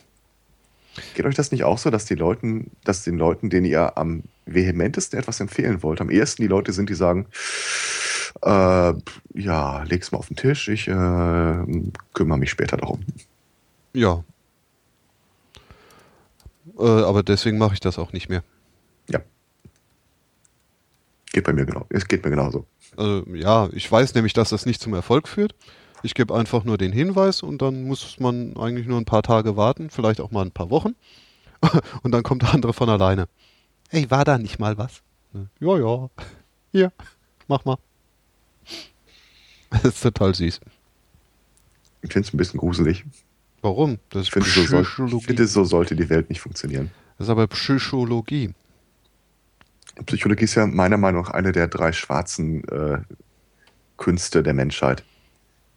geht 1.14 1.24
euch 1.24 1.34
das 1.34 1.50
nicht 1.50 1.64
auch 1.64 1.78
so, 1.78 1.90
dass 1.90 2.04
die 2.04 2.14
Leuten, 2.14 2.70
dass 2.84 3.04
den 3.04 3.16
Leuten, 3.16 3.50
denen 3.50 3.66
ihr 3.66 3.96
am 3.96 4.22
vehementesten 4.46 5.18
etwas 5.18 5.40
empfehlen 5.40 5.82
wollt, 5.82 6.00
am 6.00 6.10
ehesten 6.10 6.42
die 6.42 6.48
Leute 6.48 6.72
sind, 6.72 6.90
die 6.90 6.94
sagen, 6.94 7.26
äh, 8.42 8.92
ja, 9.34 9.82
leg's 9.84 10.12
mal 10.12 10.18
auf 10.18 10.28
den 10.28 10.36
Tisch, 10.36 10.68
ich 10.68 10.88
äh, 10.88 10.92
kümmere 12.14 12.38
mich 12.38 12.50
später 12.50 12.76
darum. 12.76 13.00
Ja. 13.92 14.22
Äh, 16.80 17.02
aber 17.02 17.22
deswegen 17.22 17.58
mache 17.58 17.74
ich 17.74 17.80
das 17.80 17.98
auch 17.98 18.12
nicht 18.12 18.28
mehr. 18.28 18.42
Ja. 19.08 19.20
Geht 21.32 21.44
bei 21.44 21.52
mir 21.52 21.66
genau. 21.66 21.86
Es 21.90 22.08
geht 22.08 22.24
mir 22.24 22.30
genauso. 22.30 22.66
Also, 22.96 23.24
ja, 23.34 23.68
ich 23.72 23.90
weiß 23.90 24.14
nämlich, 24.14 24.32
dass 24.32 24.50
das 24.50 24.66
nicht 24.66 24.80
zum 24.80 24.94
Erfolg 24.94 25.28
führt. 25.28 25.54
Ich 26.02 26.14
gebe 26.14 26.34
einfach 26.34 26.64
nur 26.64 26.78
den 26.78 26.92
Hinweis 26.92 27.42
und 27.42 27.60
dann 27.60 27.84
muss 27.84 28.18
man 28.18 28.56
eigentlich 28.56 28.86
nur 28.86 28.98
ein 28.98 29.04
paar 29.04 29.22
Tage 29.22 29.56
warten, 29.56 29.90
vielleicht 29.90 30.20
auch 30.20 30.30
mal 30.30 30.44
ein 30.44 30.50
paar 30.50 30.70
Wochen. 30.70 30.94
und 32.02 32.12
dann 32.12 32.22
kommt 32.22 32.42
der 32.42 32.54
andere 32.54 32.72
von 32.72 32.88
alleine. 32.88 33.28
Ey, 33.90 34.10
war 34.10 34.24
da 34.24 34.38
nicht 34.38 34.58
mal 34.58 34.78
was? 34.78 35.02
Ja, 35.60 35.76
ja. 35.76 36.08
Hier, 36.72 36.92
mach 37.48 37.64
mal. 37.64 37.76
Das 39.70 39.84
ist 39.84 40.02
total 40.02 40.34
süß. 40.34 40.58
Ich 42.02 42.12
finde 42.12 42.26
es 42.26 42.34
ein 42.34 42.38
bisschen 42.38 42.58
gruselig. 42.58 43.04
Warum? 43.62 43.98
Das 44.10 44.24
ich 44.24 44.30
finde, 44.32 44.48
so, 44.48 44.64
soll, 44.64 44.84
find, 44.84 45.48
so 45.48 45.64
sollte 45.64 45.94
die 45.94 46.08
Welt 46.08 46.30
nicht 46.30 46.40
funktionieren. 46.40 46.90
Das 47.18 47.26
ist 47.26 47.30
aber 47.30 47.46
Psychologie. 47.48 48.54
Psychologie 50.06 50.44
ist 50.44 50.54
ja 50.54 50.66
meiner 50.66 50.96
Meinung 50.96 51.22
nach 51.24 51.30
eine 51.30 51.52
der 51.52 51.68
drei 51.68 51.92
schwarzen 51.92 52.66
äh, 52.68 53.00
Künste 53.98 54.42
der 54.42 54.54
Menschheit. 54.54 55.04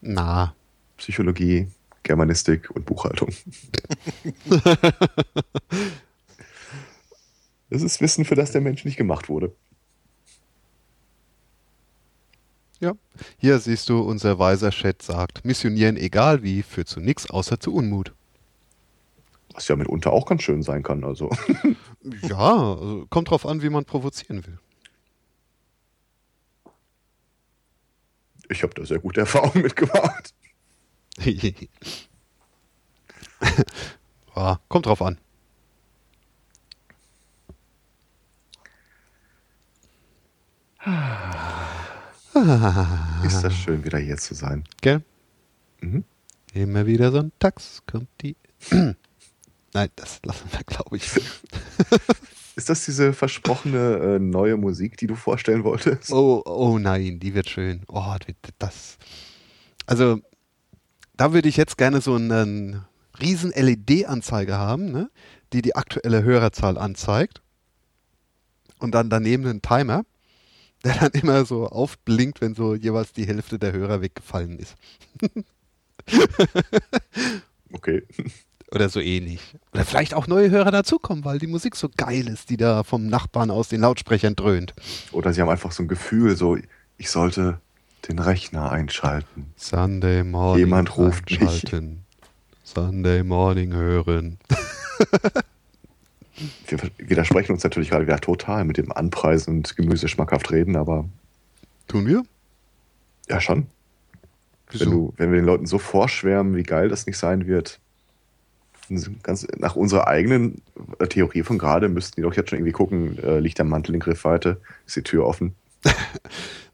Na. 0.01 0.55
Psychologie, 0.97 1.67
Germanistik 2.03 2.69
und 2.71 2.85
Buchhaltung. 2.85 3.29
das 7.69 7.81
ist 7.81 7.99
Wissen, 7.99 8.23
für 8.23 8.35
das 8.35 8.51
der 8.51 8.61
Mensch 8.61 8.85
nicht 8.85 8.95
gemacht 8.97 9.27
wurde. 9.27 9.53
Ja. 12.83 12.93
Hier 13.37 13.59
siehst 13.59 13.87
du, 13.87 14.01
unser 14.01 14.39
weiser 14.39 14.71
Chat 14.71 15.01
sagt, 15.01 15.45
missionieren 15.45 15.95
egal 15.95 16.43
wie, 16.43 16.63
führt 16.63 16.89
zu 16.89 16.99
nichts 16.99 17.29
außer 17.29 17.57
zu 17.57 17.73
Unmut. 17.73 18.13
Was 19.53 19.69
ja 19.69 19.77
mitunter 19.77 20.11
auch 20.11 20.25
ganz 20.25 20.43
schön 20.43 20.63
sein 20.63 20.83
kann, 20.83 21.05
also. 21.05 21.29
ja, 22.23 22.73
also 22.73 23.05
kommt 23.09 23.29
drauf 23.29 23.45
an, 23.45 23.61
wie 23.61 23.69
man 23.69 23.85
provozieren 23.85 24.45
will. 24.45 24.59
Ich 28.49 28.63
habe 28.63 28.73
da 28.73 28.85
sehr 28.85 28.99
gute 28.99 29.21
Erfahrungen 29.21 29.63
mitgemacht. 29.63 30.33
ja, 34.35 34.59
kommt 34.67 34.87
drauf 34.87 35.01
an. 35.01 35.17
Ist 43.25 43.43
das 43.43 43.53
schön, 43.53 43.83
wieder 43.83 43.99
hier 43.99 44.17
zu 44.17 44.33
sein. 44.33 44.63
Gell? 44.81 45.01
Mhm. 45.81 46.03
Immer 46.53 46.85
wieder 46.85 47.11
sonntags 47.11 47.83
kommt 47.85 48.09
die. 48.21 48.35
Nein, 49.73 49.89
das 49.95 50.19
lassen 50.23 50.47
wir, 50.51 50.63
glaube 50.65 50.97
ich. 50.97 51.11
Ist 52.55 52.69
das 52.69 52.85
diese 52.85 53.13
versprochene 53.13 54.15
äh, 54.15 54.19
neue 54.19 54.57
Musik, 54.57 54.97
die 54.97 55.07
du 55.07 55.15
vorstellen 55.15 55.63
wolltest? 55.63 56.11
Oh, 56.11 56.43
oh 56.45 56.77
nein, 56.77 57.19
die 57.19 57.33
wird 57.33 57.49
schön. 57.49 57.81
Oh, 57.87 58.15
das. 58.59 58.99
Also, 59.87 60.19
da 61.17 61.33
würde 61.33 61.49
ich 61.49 61.57
jetzt 61.57 61.79
gerne 61.79 61.99
so 61.99 62.13
einen 62.13 62.85
riesen 63.19 63.51
LED-Anzeige 63.51 64.55
haben, 64.55 64.91
ne? 64.91 65.09
die 65.51 65.63
die 65.63 65.75
aktuelle 65.75 66.21
Hörerzahl 66.21 66.77
anzeigt. 66.77 67.41
Und 68.77 68.93
dann 68.93 69.09
daneben 69.09 69.47
einen 69.47 69.63
Timer 69.63 70.03
der 70.83 70.95
dann 70.95 71.11
immer 71.11 71.45
so 71.45 71.67
aufblinkt, 71.67 72.41
wenn 72.41 72.55
so 72.55 72.75
jeweils 72.75 73.13
die 73.13 73.25
Hälfte 73.25 73.59
der 73.59 73.71
Hörer 73.71 74.01
weggefallen 74.01 74.59
ist. 74.59 74.75
okay. 77.71 78.03
Oder 78.71 78.89
so 78.89 78.99
ähnlich. 78.99 79.39
Oder 79.71 79.85
vielleicht 79.85 80.13
auch 80.13 80.27
neue 80.27 80.49
Hörer 80.49 80.71
dazukommen, 80.71 81.23
weil 81.25 81.37
die 81.37 81.47
Musik 81.47 81.75
so 81.75 81.89
geil 81.95 82.27
ist, 82.27 82.49
die 82.49 82.57
da 82.57 82.83
vom 82.83 83.07
Nachbarn 83.07 83.51
aus 83.51 83.69
den 83.69 83.81
Lautsprechern 83.81 84.35
dröhnt. 84.35 84.73
Oder 85.11 85.31
sie 85.33 85.41
haben 85.41 85.49
einfach 85.49 85.71
so 85.71 85.83
ein 85.83 85.87
Gefühl, 85.87 86.35
so, 86.35 86.57
ich 86.97 87.09
sollte 87.09 87.59
den 88.07 88.19
Rechner 88.19 88.71
einschalten. 88.71 89.53
Sunday 89.55 90.23
Morning. 90.23 90.65
Jemand 90.65 90.97
ruft 90.97 91.31
einschalten. 91.31 91.89
mich. 91.89 91.99
Sunday 92.63 93.23
Morning 93.23 93.73
hören. 93.73 94.39
wir 96.67 96.79
widersprechen 96.97 97.51
uns 97.51 97.63
natürlich 97.63 97.89
gerade 97.89 98.05
wieder 98.05 98.19
total 98.19 98.65
mit 98.65 98.77
dem 98.77 98.91
Anpreisen 98.91 99.57
und 99.57 99.75
Gemüse 99.75 100.07
schmackhaft 100.07 100.51
reden, 100.51 100.75
aber. 100.75 101.05
Tun 101.87 102.07
wir? 102.07 102.23
Ja, 103.29 103.39
schon. 103.39 103.67
Wenn, 104.71 104.89
du, 104.89 105.13
wenn 105.17 105.31
wir 105.31 105.39
den 105.39 105.45
Leuten 105.45 105.65
so 105.65 105.77
vorschwärmen, 105.77 106.55
wie 106.55 106.63
geil 106.63 106.89
das 106.89 107.05
nicht 107.05 107.17
sein 107.17 107.45
wird, 107.45 107.79
ganz 109.21 109.47
nach 109.57 109.75
unserer 109.75 110.07
eigenen 110.07 110.61
äh, 110.99 111.07
Theorie 111.07 111.43
von 111.43 111.57
gerade 111.57 111.89
müssten 111.89 112.15
die 112.15 112.21
doch 112.21 112.33
jetzt 112.33 112.49
schon 112.49 112.59
irgendwie 112.59 112.73
gucken, 112.73 113.17
äh, 113.19 113.39
liegt 113.39 113.57
der 113.57 113.65
Mantel 113.65 113.95
in 113.95 114.01
Griffweite, 114.01 114.59
ist 114.85 114.95
die 114.95 115.03
Tür 115.03 115.25
offen. 115.25 115.55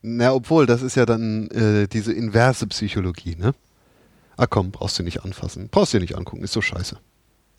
Na, 0.01 0.33
obwohl, 0.33 0.65
das 0.65 0.81
ist 0.81 0.95
ja 0.95 1.05
dann 1.05 1.49
äh, 1.49 1.87
diese 1.87 2.13
inverse 2.13 2.67
Psychologie, 2.67 3.35
ne? 3.35 3.53
Ah 4.37 4.47
komm, 4.47 4.71
brauchst 4.71 4.97
du 4.97 5.03
nicht 5.03 5.23
anfassen. 5.25 5.67
Brauchst 5.69 5.93
du 5.93 5.97
dir 5.97 6.03
nicht 6.03 6.15
angucken, 6.15 6.43
ist 6.43 6.53
so 6.53 6.61
scheiße. 6.61 6.97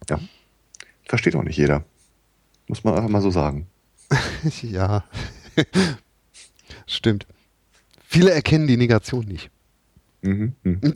Ja. 0.09 0.19
Versteht 1.11 1.35
auch 1.35 1.43
nicht 1.43 1.57
jeder. 1.57 1.85
Muss 2.69 2.85
man 2.85 2.95
einfach 2.95 3.09
mal 3.09 3.21
so 3.21 3.33
sagen. 3.33 3.67
ja. 4.62 5.02
Stimmt. 6.87 7.26
Viele 8.07 8.31
erkennen 8.31 8.69
die 8.69 8.76
Negation 8.76 9.25
nicht. 9.25 9.50
Mhm. 10.23 10.55
mhm. 10.62 10.81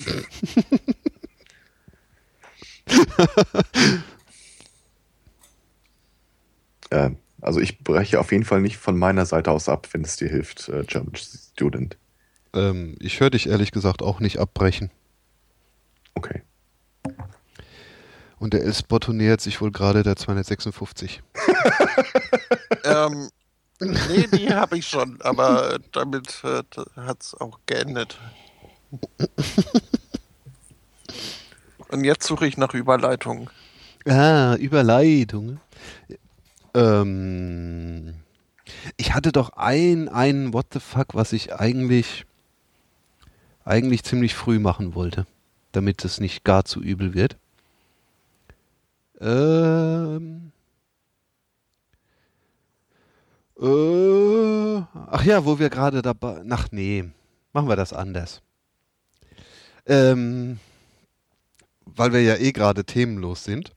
äh, 6.91 7.11
also 7.41 7.59
ich 7.59 7.81
breche 7.81 8.21
auf 8.21 8.31
jeden 8.31 8.45
Fall 8.45 8.61
nicht 8.61 8.77
von 8.77 8.97
meiner 8.97 9.27
Seite 9.27 9.51
aus 9.51 9.69
ab, 9.69 9.89
wenn 9.91 10.03
es 10.03 10.15
dir 10.15 10.29
hilft, 10.29 10.69
äh, 10.69 10.85
German 10.87 11.17
Student. 11.17 11.99
Ähm, 12.53 12.95
ich 13.01 13.19
höre 13.19 13.31
dich 13.31 13.49
ehrlich 13.49 13.73
gesagt 13.73 14.01
auch 14.01 14.21
nicht 14.21 14.39
abbrechen. 14.39 14.93
Okay. 16.15 16.43
Und 18.45 18.53
der 18.53 18.63
S-Botto 18.67 19.15
nähert 19.15 19.41
sich 19.41 19.63
wohl 19.63 19.73
gerade 19.73 20.03
der 20.03 20.17
256. 20.17 21.23
ähm, 22.85 23.31
nee, 23.81 24.27
die 24.37 24.53
habe 24.53 24.77
ich 24.77 24.87
schon, 24.87 25.19
aber 25.23 25.79
damit 25.93 26.43
äh, 26.45 26.63
hat 26.95 27.23
es 27.23 27.35
auch 27.41 27.61
geendet. 27.65 28.19
Und 31.89 32.05
jetzt 32.05 32.27
suche 32.27 32.47
ich 32.47 32.59
nach 32.59 32.75
Überleitungen. 32.75 33.49
Ah, 34.05 34.57
Überleitung. 34.57 35.59
Ähm, 36.75 38.13
ich 38.99 39.15
hatte 39.15 39.33
doch 39.33 39.55
ein, 39.57 40.11
ein 40.11 40.53
What 40.53 40.67
the 40.75 40.81
fuck, 40.81 41.15
was 41.15 41.33
ich 41.33 41.55
eigentlich, 41.55 42.27
eigentlich 43.65 44.05
ziemlich 44.05 44.35
früh 44.35 44.59
machen 44.59 44.95
wollte, 44.95 45.27
damit 45.73 46.05
es 46.05 46.21
nicht 46.21 46.45
gar 46.45 46.67
zu 46.67 46.83
übel 46.83 47.15
wird. 47.15 47.39
Ähm. 49.25 50.53
Äh, 53.59 54.83
ach 55.11 55.25
ja, 55.25 55.45
wo 55.47 55.59
wir 55.59 55.71
gerade 55.71 56.03
dabei. 56.03 56.43
Ach 56.51 56.69
nee, 56.71 57.05
machen 57.53 57.69
wir 57.69 57.77
das 57.77 57.93
anders. 57.93 58.43
Ähm, 59.87 60.59
weil 61.87 62.13
wir 62.13 62.23
ja 62.23 62.37
eh 62.37 62.53
gerade 62.53 62.85
themenlos 62.85 63.45
sind. 63.45 63.73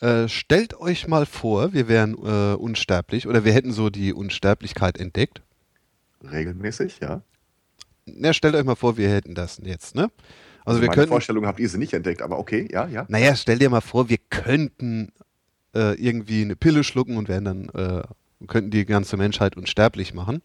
Äh, 0.00 0.28
stellt 0.28 0.78
euch 0.78 1.08
mal 1.08 1.26
vor, 1.26 1.72
wir 1.72 1.88
wären 1.88 2.14
äh, 2.14 2.54
unsterblich 2.54 3.26
oder 3.26 3.44
wir 3.44 3.52
hätten 3.52 3.72
so 3.72 3.90
die 3.90 4.12
Unsterblichkeit 4.12 4.98
entdeckt. 4.98 5.42
Regelmäßig, 6.22 7.00
ja. 7.00 7.22
Na, 8.04 8.32
stellt 8.32 8.54
euch 8.54 8.64
mal 8.64 8.76
vor, 8.76 8.96
wir 8.96 9.08
hätten 9.08 9.34
das 9.34 9.60
jetzt, 9.64 9.94
ne? 9.94 10.10
Also, 10.66 10.78
also 10.78 10.80
wir 10.82 10.88
meine 10.88 10.94
können, 10.96 11.08
Vorstellung 11.08 11.46
habt 11.46 11.60
ihr 11.60 11.68
sie 11.68 11.78
nicht 11.78 11.92
entdeckt, 11.94 12.22
aber 12.22 12.38
okay, 12.38 12.68
ja, 12.70 12.86
ja. 12.88 13.06
Naja, 13.08 13.34
stell 13.36 13.58
dir 13.58 13.70
mal 13.70 13.80
vor, 13.80 14.08
wir 14.08 14.18
könnten 14.30 15.12
äh, 15.74 15.94
irgendwie 15.94 16.42
eine 16.42 16.56
Pille 16.56 16.82
schlucken 16.84 17.16
und 17.16 17.28
wären 17.28 17.44
dann, 17.44 17.68
äh, 17.68 18.02
könnten 18.48 18.70
die 18.70 18.84
ganze 18.84 19.16
Menschheit 19.16 19.56
unsterblich 19.56 20.12
machen. 20.12 20.42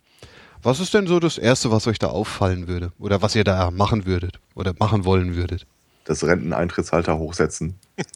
Was 0.61 0.79
ist 0.79 0.93
denn 0.93 1.07
so 1.07 1.19
das 1.19 1.39
Erste, 1.39 1.71
was 1.71 1.87
euch 1.87 1.97
da 1.97 2.07
auffallen 2.07 2.67
würde? 2.67 2.91
Oder 2.99 3.21
was 3.23 3.35
ihr 3.35 3.43
da 3.43 3.71
machen 3.71 4.05
würdet? 4.05 4.39
Oder 4.53 4.73
machen 4.77 5.05
wollen 5.05 5.35
würdet? 5.35 5.65
Das 6.05 6.23
Renteneintrittsalter 6.23 7.17
hochsetzen. 7.17 7.75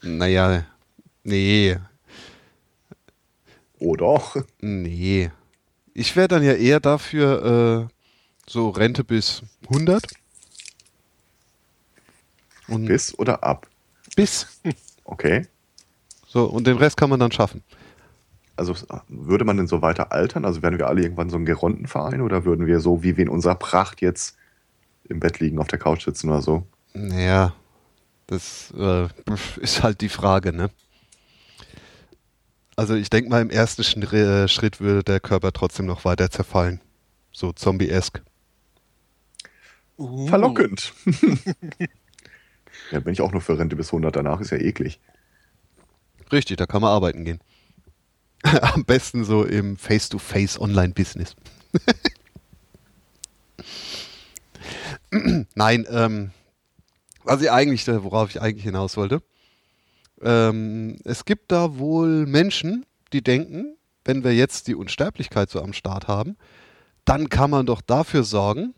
Naja, 0.00 0.64
nee, 1.24 1.76
Oh 3.80 3.94
doch. 3.96 4.36
nee. 4.60 5.30
Ich 5.94 6.14
wäre 6.16 6.28
dann 6.28 6.42
ja 6.42 6.52
eher 6.52 6.80
dafür, 6.80 7.88
äh, 7.88 7.94
so 8.48 8.70
Rente 8.70 9.04
bis 9.04 9.42
100. 9.68 10.04
Und 12.68 12.86
Bis 12.86 13.18
oder 13.18 13.42
ab? 13.42 13.66
bis. 14.18 14.60
Okay. 15.04 15.46
So, 16.26 16.44
und 16.44 16.66
den 16.66 16.76
Rest 16.76 16.96
kann 16.96 17.08
man 17.08 17.20
dann 17.20 17.32
schaffen. 17.32 17.62
Also 18.56 18.74
würde 19.08 19.44
man 19.44 19.56
denn 19.56 19.68
so 19.68 19.80
weiter 19.80 20.10
altern? 20.10 20.44
Also 20.44 20.62
wären 20.62 20.76
wir 20.76 20.88
alle 20.88 21.02
irgendwann 21.02 21.30
so 21.30 21.36
ein 21.36 21.44
Gerontenverein 21.44 22.20
oder 22.20 22.44
würden 22.44 22.66
wir 22.66 22.80
so, 22.80 23.02
wie 23.02 23.16
wir 23.16 23.22
in 23.22 23.28
unserer 23.28 23.54
Pracht 23.54 24.00
jetzt 24.00 24.36
im 25.04 25.20
Bett 25.20 25.38
liegen, 25.38 25.60
auf 25.60 25.68
der 25.68 25.78
Couch 25.78 26.04
sitzen 26.04 26.28
oder 26.28 26.42
so? 26.42 26.66
Naja, 26.92 27.54
das 28.26 28.74
äh, 28.76 29.06
ist 29.60 29.84
halt 29.84 30.00
die 30.00 30.08
Frage, 30.08 30.52
ne? 30.52 30.70
Also 32.74 32.94
ich 32.94 33.10
denke 33.10 33.30
mal, 33.30 33.40
im 33.40 33.50
ersten 33.50 34.02
äh, 34.02 34.48
Schritt 34.48 34.80
würde 34.80 35.04
der 35.04 35.20
Körper 35.20 35.52
trotzdem 35.52 35.86
noch 35.86 36.04
weiter 36.04 36.30
zerfallen. 36.30 36.80
So 37.32 37.52
zombie-esk. 37.52 38.20
Uh, 39.96 40.26
Verlockend. 40.26 40.92
ja, 42.90 43.00
bin 43.00 43.12
ich 43.12 43.20
auch 43.20 43.32
nur 43.32 43.40
für 43.40 43.58
Rente 43.58 43.76
bis 43.76 43.88
100, 43.88 44.16
danach 44.16 44.40
ist 44.40 44.50
ja 44.50 44.58
eklig. 44.58 45.00
Richtig, 46.32 46.56
da 46.56 46.66
kann 46.66 46.82
man 46.82 46.90
arbeiten 46.90 47.24
gehen. 47.24 47.40
Am 48.42 48.84
besten 48.84 49.24
so 49.24 49.44
im 49.44 49.76
Face-to-Face 49.76 50.60
Online-Business. 50.60 51.34
Nein, 55.54 55.86
ähm, 55.90 56.30
was 57.24 57.42
ich 57.42 57.50
eigentlich, 57.50 57.88
äh, 57.88 58.04
worauf 58.04 58.30
ich 58.30 58.40
eigentlich 58.40 58.64
hinaus 58.64 58.96
wollte. 58.96 59.22
Ähm, 60.22 60.98
es 61.04 61.24
gibt 61.24 61.52
da 61.52 61.78
wohl 61.78 62.26
Menschen, 62.26 62.86
die 63.12 63.22
denken, 63.22 63.76
wenn 64.04 64.24
wir 64.24 64.34
jetzt 64.34 64.66
die 64.66 64.74
Unsterblichkeit 64.74 65.50
so 65.50 65.62
am 65.62 65.72
Start 65.72 66.08
haben, 66.08 66.36
dann 67.04 67.28
kann 67.28 67.50
man 67.50 67.66
doch 67.66 67.80
dafür 67.80 68.22
sorgen, 68.22 68.74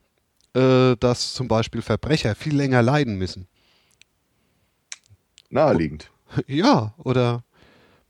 äh, 0.55 0.97
dass 0.97 1.35
zum 1.35 1.49
Beispiel 1.49 1.83
Verbrecher 1.83 2.35
viel 2.35 2.57
länger 2.57 2.83
leiden 2.83 3.17
müssen. 3.17 3.49
Naheliegend. 5.51 6.11
Ja, 6.47 6.95
oder 6.99 7.45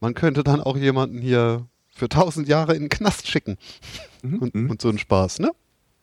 man 0.00 0.14
könnte 0.14 0.44
dann 0.44 0.60
auch 0.60 0.76
jemanden 0.76 1.20
hier 1.20 1.66
für 1.88 2.08
tausend 2.08 2.48
Jahre 2.48 2.74
in 2.74 2.82
den 2.84 2.88
Knast 2.88 3.26
schicken. 3.26 3.56
Mhm, 4.22 4.38
Und, 4.38 4.54
mhm. 4.54 4.70
und 4.70 4.82
so 4.82 4.88
ein 4.88 4.98
Spaß, 4.98 5.38
ne? 5.38 5.50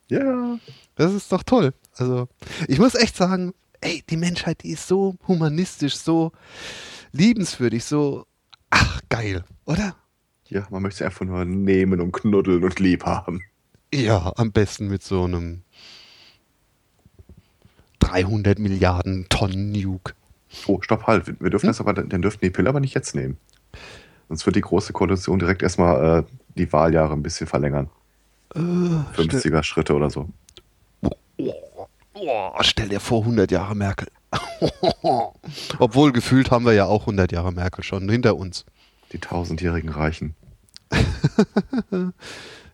Ja. 0.10 0.58
Das 0.96 1.14
ist 1.14 1.32
doch 1.32 1.44
toll. 1.44 1.74
Also, 1.96 2.28
ich 2.68 2.80
muss 2.80 2.96
echt 2.96 3.16
sagen, 3.16 3.54
ey, 3.82 4.04
die 4.10 4.18
Menschheit, 4.18 4.64
die 4.64 4.72
ist 4.72 4.88
so 4.88 5.16
humanistisch, 5.28 5.96
so 5.96 6.32
liebenswürdig, 7.12 7.84
so, 7.86 8.26
ach, 8.70 9.02
geil, 9.10 9.44
oder? 9.66 9.96
Ja, 10.50 10.66
man 10.70 10.82
möchte 10.82 11.00
sie 11.00 11.06
einfach 11.06 11.26
nur 11.26 11.44
nehmen 11.46 12.00
und 12.02 12.12
knuddeln 12.14 12.64
und 12.64 12.80
lieb 12.80 13.06
haben. 13.06 13.44
Ja, 13.94 14.34
am 14.38 14.52
besten 14.52 14.88
mit 14.88 15.04
so 15.04 15.24
einem 15.24 15.64
300 18.00 18.60
Milliarden 18.60 19.28
Tonnen 19.30 19.72
Nuke. 19.72 20.14
Oh, 20.66 20.82
stopp, 20.82 21.06
halt. 21.08 21.28
Wir- 21.42 21.50
dürfen 21.50 21.68
das 21.68 21.80
aber, 21.80 21.94
dann 21.94 22.22
dürften 22.22 22.44
die 22.46 22.50
Pille 22.50 22.70
aber 22.70 22.80
nicht 22.80 22.94
jetzt 22.96 23.16
nehmen. 23.16 23.38
Sonst 24.30 24.46
wird 24.46 24.56
die 24.56 24.62
große 24.62 24.92
Koalition 24.94 25.40
direkt 25.40 25.62
erstmal 25.64 26.20
äh, 26.20 26.24
die 26.56 26.72
Wahljahre 26.74 27.14
ein 27.14 27.24
bisschen 27.24 27.48
verlängern. 27.48 27.90
Äh, 28.56 28.60
50er 28.60 29.64
Schritte 29.64 29.94
oder 29.94 30.10
so. 30.10 30.28
Oh, 32.20 32.52
stell 32.62 32.90
dir 32.90 33.00
vor, 33.00 33.22
100 33.22 33.52
Jahre 33.52 33.76
Merkel. 33.76 34.08
Obwohl 35.80 36.12
gefühlt 36.12 36.50
haben 36.52 36.66
wir 36.66 36.74
ja 36.74 36.86
auch 36.86 37.02
100 37.02 37.32
Jahre 37.32 37.52
Merkel 37.54 37.84
schon 37.84 38.10
hinter 38.10 38.36
uns. 38.36 38.66
Die 39.12 39.20
tausendjährigen 39.20 39.90
Reichen. 39.90 40.36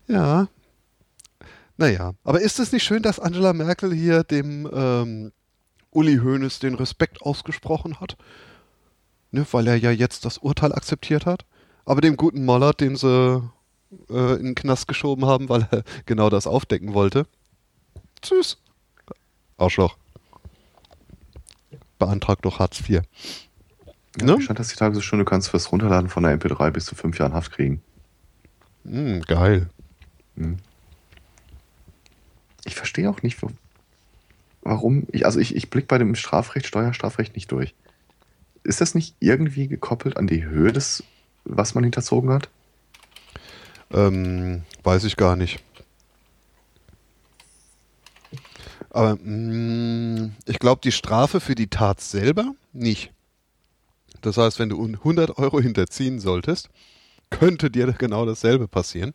Ja. 0.08 0.48
Naja, 1.78 2.12
aber 2.26 2.42
ist 2.42 2.60
es 2.60 2.72
nicht 2.74 2.84
schön, 2.84 3.02
dass 3.02 3.20
Angela 3.20 3.54
Merkel 3.54 3.94
hier 3.94 4.24
dem 4.24 4.70
ähm, 4.74 5.32
Uli 5.96 6.18
Hoeneß 6.18 6.60
den 6.60 6.76
Respekt 6.76 7.22
ausgesprochen 7.22 8.00
hat? 8.00 8.18
Ne, 9.32 9.46
weil 9.52 9.68
er 9.68 9.76
ja 9.76 9.92
jetzt 9.92 10.26
das 10.26 10.38
Urteil 10.38 10.74
akzeptiert 10.74 11.26
hat. 11.26 11.46
Aber 11.86 12.02
dem 12.02 12.18
guten 12.18 12.46
Mollert, 12.46 12.82
den 12.82 12.96
sie 12.96 13.42
äh, 14.10 14.36
in 14.36 14.46
den 14.46 14.56
Knast 14.56 14.88
geschoben 14.88 15.26
haben, 15.26 15.50
weil 15.50 15.68
er 15.72 15.84
genau 16.06 16.30
das 16.30 16.48
aufdecken 16.48 16.94
wollte. 16.94 17.26
Tschüss. 18.22 18.58
Arschloch. 19.58 19.98
Beantrag 22.00 22.42
doch 22.42 22.60
Hartz 22.60 22.80
IV. 22.82 22.90
Ja, 22.90 23.02
Ne? 24.22 24.36
Ich 24.38 24.44
stand 24.44 24.60
das 24.60 24.68
die 24.68 24.76
Tage 24.76 24.94
so 24.94 25.02
schön, 25.02 25.20
du 25.20 25.26
kannst 25.26 25.50
fürs 25.50 25.72
Runterladen 25.72 26.10
von 26.10 26.24
der 26.24 26.38
MP3 26.38 26.70
bis 26.72 26.86
zu 26.86 26.96
fünf 26.96 27.18
Jahren 27.18 27.34
Haft 27.34 27.52
kriegen. 27.52 27.82
Hm, 28.86 29.22
geil. 29.22 29.70
Ich 32.66 32.76
verstehe 32.76 33.10
auch 33.10 33.22
nicht, 33.24 33.42
warum. 34.64 35.08
Ich, 35.12 35.26
also 35.26 35.40
ich, 35.40 35.56
ich 35.56 35.70
blicke 35.70 35.88
bei 35.88 35.98
dem 35.98 36.16
Strafrecht, 36.16 36.66
Steuerstrafrecht 36.68 37.36
nicht 37.36 37.52
durch. 37.52 37.74
Ist 38.64 38.82
das 38.82 38.96
nicht 38.96 39.16
irgendwie 39.20 39.68
gekoppelt 39.68 40.18
an 40.18 40.28
die 40.28 40.46
Höhe 40.46 40.72
des, 40.72 41.04
was 41.44 41.76
man 41.76 41.84
hinterzogen 41.84 42.30
hat? 42.32 42.50
Ähm, 43.92 44.64
weiß 44.84 45.04
ich 45.04 45.18
gar 45.18 45.36
nicht. 45.36 45.60
Aber 48.90 49.18
mh, 49.22 50.32
ich 50.46 50.60
glaube, 50.60 50.82
die 50.84 50.92
Strafe 50.92 51.40
für 51.40 51.56
die 51.56 51.68
Tat 51.68 52.00
selber 52.00 52.54
nicht. 52.72 53.12
Das 54.22 54.38
heißt, 54.38 54.60
wenn 54.60 54.70
du 54.70 54.80
un- 54.80 54.96
100 54.96 55.38
Euro 55.38 55.60
hinterziehen 55.60 56.20
solltest, 56.20 56.70
könnte 57.30 57.70
dir 57.70 57.92
genau 57.94 58.26
dasselbe 58.26 58.68
passieren. 58.68 59.14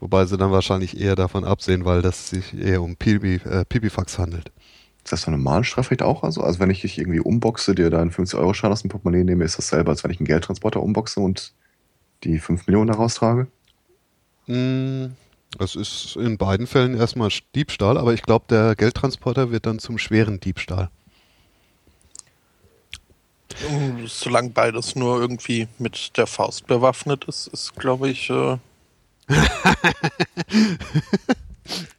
Wobei 0.00 0.26
sie 0.26 0.36
dann 0.36 0.52
wahrscheinlich 0.52 1.00
eher 1.00 1.16
davon 1.16 1.44
absehen, 1.44 1.84
weil 1.84 2.02
das 2.02 2.30
sich 2.30 2.54
eher 2.54 2.82
um 2.82 2.96
Pipi, 2.96 3.36
äh, 3.44 3.64
Pipifax 3.64 4.18
handelt. 4.18 4.52
Ist 5.04 5.12
das 5.12 5.24
beim 5.24 5.34
normalen 5.34 5.64
Strafrecht 5.64 6.02
auch 6.02 6.22
also? 6.22 6.42
Also 6.42 6.58
wenn 6.60 6.70
ich 6.70 6.82
dich 6.82 6.98
irgendwie 6.98 7.20
umboxe, 7.20 7.74
dir 7.74 7.90
da 7.90 8.00
einen 8.00 8.10
50-Euro-Schein 8.10 8.72
aus 8.72 8.82
dem 8.82 8.90
Portemonnaie 8.90 9.24
nehme, 9.24 9.44
ist 9.44 9.56
das 9.56 9.68
selber, 9.68 9.90
als 9.92 10.04
wenn 10.04 10.10
ich 10.10 10.18
einen 10.18 10.26
Geldtransporter 10.26 10.82
umboxe 10.82 11.20
und 11.20 11.52
die 12.24 12.38
5 12.38 12.66
Millionen 12.66 12.88
daraus 12.88 13.14
trage? 13.14 13.46
Mm, 14.46 15.06
Es 15.58 15.76
ist 15.76 16.16
in 16.16 16.36
beiden 16.38 16.66
Fällen 16.66 16.94
erstmal 16.96 17.30
Diebstahl, 17.54 17.96
aber 17.98 18.12
ich 18.14 18.22
glaube, 18.22 18.46
der 18.50 18.74
Geldtransporter 18.76 19.50
wird 19.50 19.66
dann 19.66 19.78
zum 19.78 19.98
schweren 19.98 20.40
Diebstahl. 20.40 20.90
Solange 24.06 24.50
beides 24.50 24.96
nur 24.96 25.20
irgendwie 25.20 25.68
mit 25.78 26.16
der 26.16 26.26
Faust 26.26 26.66
bewaffnet 26.66 27.24
ist, 27.24 27.46
ist, 27.46 27.74
glaube 27.76 28.10
ich, 28.10 28.28
äh, 28.28 28.58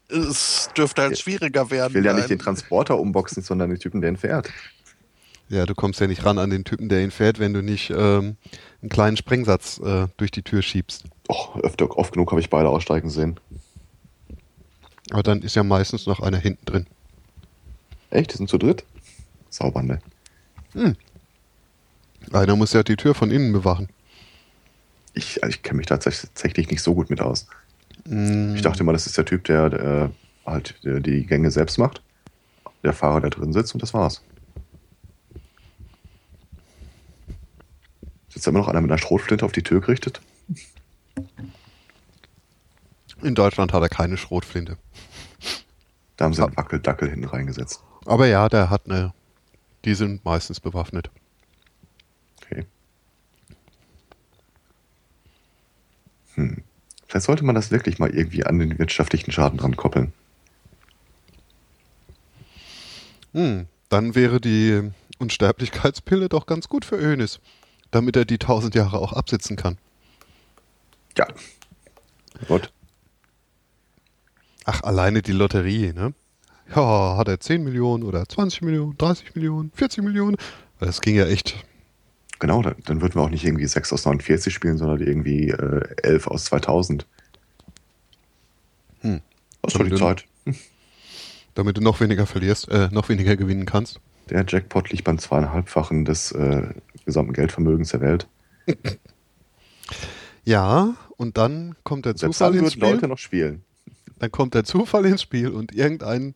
es 0.09 0.69
dürfte 0.75 1.01
halt 1.01 1.17
schwieriger 1.19 1.69
werden. 1.69 1.91
Ich 1.91 1.95
will 1.95 2.05
ja 2.05 2.13
nicht 2.13 2.29
den 2.29 2.39
Transporter 2.39 2.99
umboxen, 2.99 3.43
sondern 3.43 3.69
den 3.69 3.79
Typen, 3.79 4.01
der 4.01 4.11
ihn 4.11 4.17
fährt. 4.17 4.49
Ja, 5.49 5.65
du 5.65 5.75
kommst 5.75 5.99
ja 6.01 6.07
nicht 6.07 6.25
ran 6.25 6.39
an 6.39 6.49
den 6.49 6.65
Typen, 6.65 6.89
der 6.89 7.01
ihn 7.01 7.11
fährt, 7.11 7.39
wenn 7.39 7.53
du 7.53 7.61
nicht 7.61 7.89
ähm, 7.89 8.35
einen 8.81 8.89
kleinen 8.89 9.15
Sprengsatz 9.15 9.79
äh, 9.79 10.07
durch 10.17 10.31
die 10.31 10.41
Tür 10.41 10.61
schiebst. 10.61 11.05
Och, 11.29 11.57
öfter, 11.57 11.97
oft 11.97 12.13
genug 12.13 12.31
habe 12.31 12.41
ich 12.41 12.49
beide 12.49 12.69
aussteigen 12.69 13.09
sehen. 13.09 13.39
Aber 15.11 15.23
dann 15.23 15.41
ist 15.41 15.55
ja 15.55 15.63
meistens 15.63 16.05
noch 16.05 16.19
einer 16.19 16.37
hinten 16.37 16.65
drin. 16.65 16.85
Echt? 18.09 18.33
Die 18.33 18.37
sind 18.37 18.49
zu 18.49 18.57
dritt? 18.57 18.83
Sauber, 19.49 19.83
ne? 19.83 20.01
Einer 22.33 22.55
muss 22.55 22.73
ja 22.73 22.83
die 22.83 22.97
Tür 22.97 23.15
von 23.15 23.31
innen 23.31 23.53
bewachen. 23.53 23.87
Ich, 25.17 25.43
also 25.43 25.55
ich 25.55 25.63
kenne 25.63 25.77
mich 25.77 25.87
da 25.87 25.97
tatsächlich 25.97 26.69
nicht 26.69 26.83
so 26.83 26.93
gut 26.93 27.09
mit 27.09 27.21
aus. 27.21 27.47
Mm, 28.05 28.53
Ich 28.55 28.61
dachte 28.61 28.83
mal, 28.83 28.93
das 28.93 29.07
ist 29.07 29.17
der 29.17 29.25
Typ, 29.25 29.45
der, 29.45 29.69
der 29.71 30.11
halt 30.45 30.75
der 30.83 30.99
die 30.99 31.25
Gänge 31.25 31.49
selbst 31.49 31.79
macht. 31.79 32.03
Der 32.83 32.93
Fahrer, 32.93 33.21
der 33.21 33.31
drin 33.31 33.51
sitzt 33.51 33.73
und 33.73 33.81
das 33.81 33.95
war's. 33.95 34.21
Sitzt 38.29 38.45
da 38.45 38.51
immer 38.51 38.59
noch 38.59 38.67
einer 38.67 38.81
mit 38.81 38.91
einer 38.91 38.99
Schrotflinte 38.99 39.43
auf 39.43 39.51
die 39.51 39.63
Tür 39.63 39.81
gerichtet? 39.81 40.21
in 43.23 43.33
Deutschland 43.33 43.73
hat 43.73 43.81
er 43.81 43.89
keine 43.89 44.15
Schrotflinte. 44.15 44.77
Da 46.15 46.25
haben 46.25 46.33
sie 46.33 46.43
einen 46.43 46.55
Wackeldackel 46.55 47.09
hinten 47.09 47.25
reingesetzt. 47.25 47.83
Aber 48.05 48.27
ja, 48.27 48.47
der 48.47 48.69
hat 48.69 48.85
eine. 48.85 49.11
Die 49.83 49.95
sind 49.95 50.23
meistens 50.23 50.59
bewaffnet. 50.59 51.09
Okay. 52.43 52.67
Hm. 56.37 56.63
Vielleicht 57.07 57.25
sollte 57.25 57.45
man 57.45 57.55
das 57.55 57.71
wirklich 57.71 57.99
mal 57.99 58.13
irgendwie 58.13 58.45
an 58.45 58.59
den 58.59 58.79
wirtschaftlichen 58.79 59.31
Schaden 59.31 59.57
dran 59.57 59.75
koppeln. 59.75 60.13
Hm, 63.33 63.67
dann 63.89 64.15
wäre 64.15 64.39
die 64.39 64.91
Unsterblichkeitspille 65.19 66.29
doch 66.29 66.45
ganz 66.45 66.67
gut 66.69 66.85
für 66.85 66.97
Önis, 66.97 67.39
damit 67.91 68.15
er 68.15 68.25
die 68.25 68.37
tausend 68.37 68.75
Jahre 68.75 68.99
auch 68.99 69.13
absitzen 69.13 69.55
kann. 69.55 69.77
Ja. 71.17 71.27
Gut. 72.47 72.71
alleine 74.65 75.21
die 75.21 75.31
Lotterie, 75.31 75.93
ne? 75.93 76.13
Ja, 76.75 77.15
hat 77.17 77.29
er 77.29 77.39
10 77.39 77.63
Millionen 77.63 78.03
oder 78.03 78.27
20 78.27 78.61
Millionen, 78.61 78.97
30 78.97 79.35
Millionen, 79.35 79.71
40 79.73 80.03
Millionen? 80.03 80.37
Das 80.79 80.99
ging 81.01 81.15
ja 81.15 81.25
echt. 81.25 81.55
Genau, 82.39 82.61
dann, 82.61 82.75
dann 82.85 83.01
würden 83.01 83.15
wir 83.15 83.21
auch 83.21 83.29
nicht 83.29 83.45
irgendwie 83.45 83.65
6 83.65 83.93
aus 83.93 84.05
49 84.05 84.53
spielen, 84.53 84.77
sondern 84.77 85.01
irgendwie 85.01 85.49
äh, 85.49 85.81
11 86.03 86.27
aus 86.27 86.45
2000. 86.45 87.05
Hm. 89.01 89.21
Das 89.61 89.77
war 89.77 89.85
die 89.85 89.95
Zeit. 89.95 90.25
Damit 91.55 91.77
du 91.77 91.81
noch 91.81 91.99
weniger 91.99 92.25
verlierst, 92.25 92.69
äh, 92.69 92.89
noch 92.91 93.09
weniger 93.09 93.35
gewinnen 93.35 93.65
kannst. 93.65 93.99
Der 94.29 94.45
Jackpot 94.47 94.91
liegt 94.91 95.05
beim 95.05 95.17
zweieinhalbfachen 95.17 96.05
des 96.05 96.31
äh, 96.33 96.67
gesamten 97.05 97.33
Geldvermögens 97.33 97.89
der 97.89 98.01
Welt. 98.01 98.27
Ja, 100.47 100.95
und 101.17 101.37
dann 101.37 101.75
kommt 101.83 102.05
der 102.05 102.15
Selbst 102.15 102.37
Zufall 102.37 102.53
dann 102.53 102.63
ins 102.63 102.71
Spiel. 102.71 102.83
Leute 102.87 103.09
noch 103.09 103.17
spielen. 103.17 103.65
Dann 104.17 104.31
kommt 104.31 104.53
der 104.53 104.63
Zufall 104.63 105.05
ins 105.05 105.21
Spiel 105.21 105.49
und 105.49 105.75
irgendein 105.75 106.35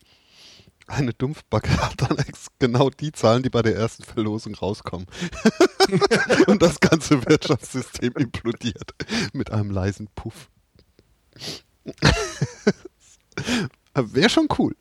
eine 0.91 1.13
Dumpfbacke 1.13 1.69
hat 1.81 2.01
dann 2.01 2.17
genau 2.59 2.89
die 2.89 3.11
Zahlen, 3.11 3.43
die 3.43 3.49
bei 3.49 3.61
der 3.61 3.75
ersten 3.75 4.03
Verlosung 4.03 4.55
rauskommen. 4.55 5.07
und 6.47 6.61
das 6.61 6.79
ganze 6.79 7.25
Wirtschaftssystem 7.25 8.13
implodiert 8.13 8.93
mit 9.33 9.51
einem 9.51 9.71
leisen 9.71 10.07
Puff. 10.15 10.49
Wäre 13.93 14.29
schon 14.29 14.47
cool. 14.57 14.75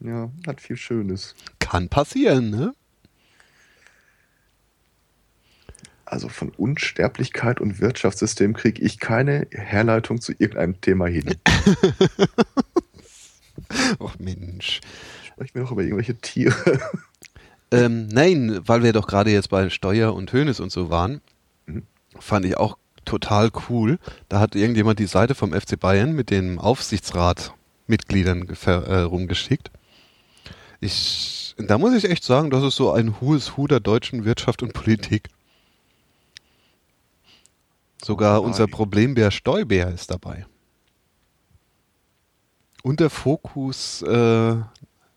Ja, 0.00 0.30
hat 0.46 0.60
viel 0.60 0.76
Schönes. 0.76 1.34
Kann 1.58 1.88
passieren, 1.88 2.50
ne? 2.50 2.74
Also 6.04 6.28
von 6.28 6.50
Unsterblichkeit 6.50 7.60
und 7.60 7.80
Wirtschaftssystem 7.80 8.52
kriege 8.52 8.82
ich 8.82 8.98
keine 8.98 9.46
Herleitung 9.50 10.20
zu 10.20 10.32
irgendeinem 10.32 10.80
Thema 10.80 11.06
hin. 11.06 11.36
Ach 13.98 14.16
Mensch. 14.18 14.80
Sprechen 15.24 15.54
wir 15.54 15.62
noch 15.62 15.72
über 15.72 15.82
irgendwelche 15.82 16.16
Tiere. 16.16 16.54
Ähm, 17.74 18.06
nein, 18.08 18.60
weil 18.66 18.82
wir 18.82 18.92
doch 18.92 19.06
gerade 19.06 19.30
jetzt 19.30 19.48
bei 19.48 19.70
Steuer 19.70 20.12
und 20.12 20.30
Hönes 20.30 20.60
und 20.60 20.70
so 20.70 20.90
waren, 20.90 21.22
Mhm. 21.64 21.84
fand 22.20 22.44
ich 22.44 22.58
auch 22.58 22.76
total 23.06 23.50
cool. 23.70 23.98
Da 24.28 24.40
hat 24.40 24.54
irgendjemand 24.54 24.98
die 24.98 25.06
Seite 25.06 25.34
vom 25.34 25.54
FC 25.58 25.80
Bayern 25.80 26.12
mit 26.12 26.28
den 26.28 26.58
Aufsichtsratmitgliedern 26.58 28.46
äh, 28.66 28.70
rumgeschickt. 28.98 29.70
Ich, 30.82 31.54
da 31.56 31.78
muss 31.78 31.94
ich 31.94 32.10
echt 32.10 32.24
sagen, 32.24 32.50
das 32.50 32.62
ist 32.62 32.76
so 32.76 32.92
ein 32.92 33.22
hohes 33.22 33.56
Hu 33.56 33.66
der 33.66 33.80
deutschen 33.80 34.26
Wirtschaft 34.26 34.62
und 34.62 34.74
Politik. 34.74 35.30
Sogar 38.04 38.42
Oh, 38.42 38.44
unser 38.44 38.66
Problembär 38.66 39.30
Stoibär 39.30 39.88
ist 39.88 40.10
dabei. 40.10 40.44
Und 42.82 43.00
der 43.00 43.10
Fokus 43.10 44.02
äh, 44.02 44.56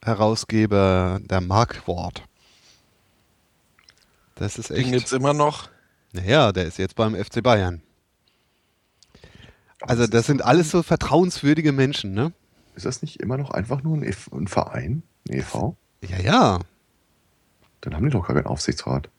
Herausgeber 0.04 1.20
der 1.24 1.42
Markwort. 1.42 2.24
Das 4.36 4.58
ist 4.60 4.70
echt. 4.70 4.90
jetzt 4.90 5.14
immer 5.14 5.34
noch. 5.34 5.70
Naja, 6.12 6.52
der 6.52 6.66
ist 6.66 6.78
jetzt 6.78 6.96
beim 6.96 7.16
FC 7.16 7.42
Bayern. 7.42 7.82
Also 9.82 10.08
das 10.08 10.28
sind 10.28 10.44
alles 10.44 10.72
so 10.72 10.84
vertrauenswürdige 10.84 11.72
Menschen, 11.72 12.14
ne? 12.14 12.34
Ist 12.76 12.86
das 12.86 13.02
nicht 13.02 13.20
immer 13.20 13.38
noch 13.38 13.52
einfach 13.52 13.82
nur 13.84 13.98
ein, 13.98 14.04
EV 14.04 14.32
ein 14.34 14.48
Verein, 14.48 15.04
ein 15.28 15.40
EV? 15.40 15.76
Ja, 16.02 16.20
ja. 16.20 16.60
Dann 17.82 17.96
haben 17.96 18.06
die 18.06 18.12
doch 18.12 18.28
gar 18.28 18.36
keinen 18.36 18.48
Aufsichtsrat. 18.48 19.10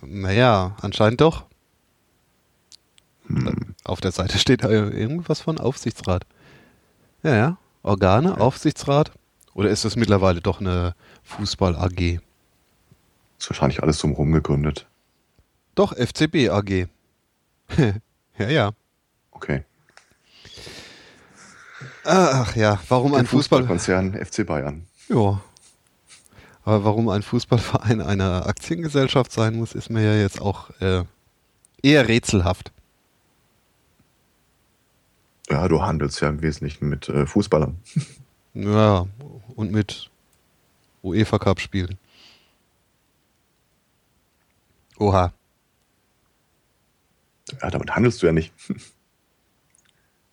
Naja, 0.00 0.76
anscheinend 0.80 1.20
doch. 1.20 1.46
Hm. 3.26 3.74
Auf 3.84 4.00
der 4.00 4.12
Seite 4.12 4.38
steht 4.38 4.64
da 4.64 4.70
irgendwas 4.70 5.40
von 5.40 5.58
Aufsichtsrat. 5.58 6.26
Ja, 7.22 7.34
ja. 7.34 7.56
Organe, 7.82 8.40
Aufsichtsrat. 8.40 9.12
Oder 9.54 9.70
ist 9.70 9.84
das 9.84 9.96
mittlerweile 9.96 10.40
doch 10.40 10.60
eine 10.60 10.94
Fußball-AG? 11.24 12.20
Ist 13.38 13.50
wahrscheinlich 13.50 13.82
alles 13.82 13.98
drumherum 13.98 14.32
gegründet. 14.32 14.86
Doch, 15.74 15.92
FCB 15.96 16.48
AG. 16.50 16.86
ja, 18.38 18.48
ja. 18.48 18.70
Okay. 19.30 19.64
Ach 22.04 22.56
ja, 22.56 22.80
warum 22.88 23.12
Der 23.12 23.20
ein 23.20 23.26
Fußball... 23.26 23.60
Fußballkonzern 23.60 24.24
FC 24.24 24.46
Bayern. 24.46 24.86
Ja. 25.08 25.40
Aber 26.64 26.84
warum 26.84 27.08
ein 27.08 27.22
Fußballverein 27.22 28.00
eine 28.00 28.46
Aktiengesellschaft 28.46 29.32
sein 29.32 29.56
muss, 29.56 29.74
ist 29.74 29.90
mir 29.90 30.02
ja 30.02 30.20
jetzt 30.20 30.40
auch 30.40 30.70
äh, 30.80 31.04
eher 31.82 32.08
rätselhaft. 32.08 32.72
Ja, 35.48 35.68
du 35.68 35.82
handelst 35.82 36.20
ja 36.20 36.28
im 36.28 36.42
Wesentlichen 36.42 36.88
mit 36.88 37.08
äh, 37.08 37.26
Fußballern. 37.26 37.78
Ja, 38.54 39.06
und 39.56 39.72
mit 39.72 40.10
UEFA 41.02 41.38
Cup 41.38 41.58
spielen. 41.58 41.96
Oha. 44.98 45.32
Ja, 47.62 47.70
damit 47.70 47.94
handelst 47.94 48.22
du 48.22 48.26
ja 48.26 48.32
nicht. 48.32 48.52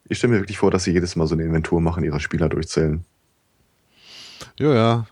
Ich 0.09 0.17
stelle 0.17 0.33
mir 0.33 0.39
wirklich 0.39 0.57
vor, 0.57 0.69
dass 0.69 0.83
sie 0.83 0.91
jedes 0.91 1.15
Mal 1.15 1.27
so 1.27 1.35
eine 1.35 1.43
Inventur 1.43 1.79
machen, 1.79 2.03
ihre 2.03 2.19
Spieler 2.19 2.49
durchzählen. 2.49 3.05
Ja, 4.57 4.73
ja. 4.73 5.07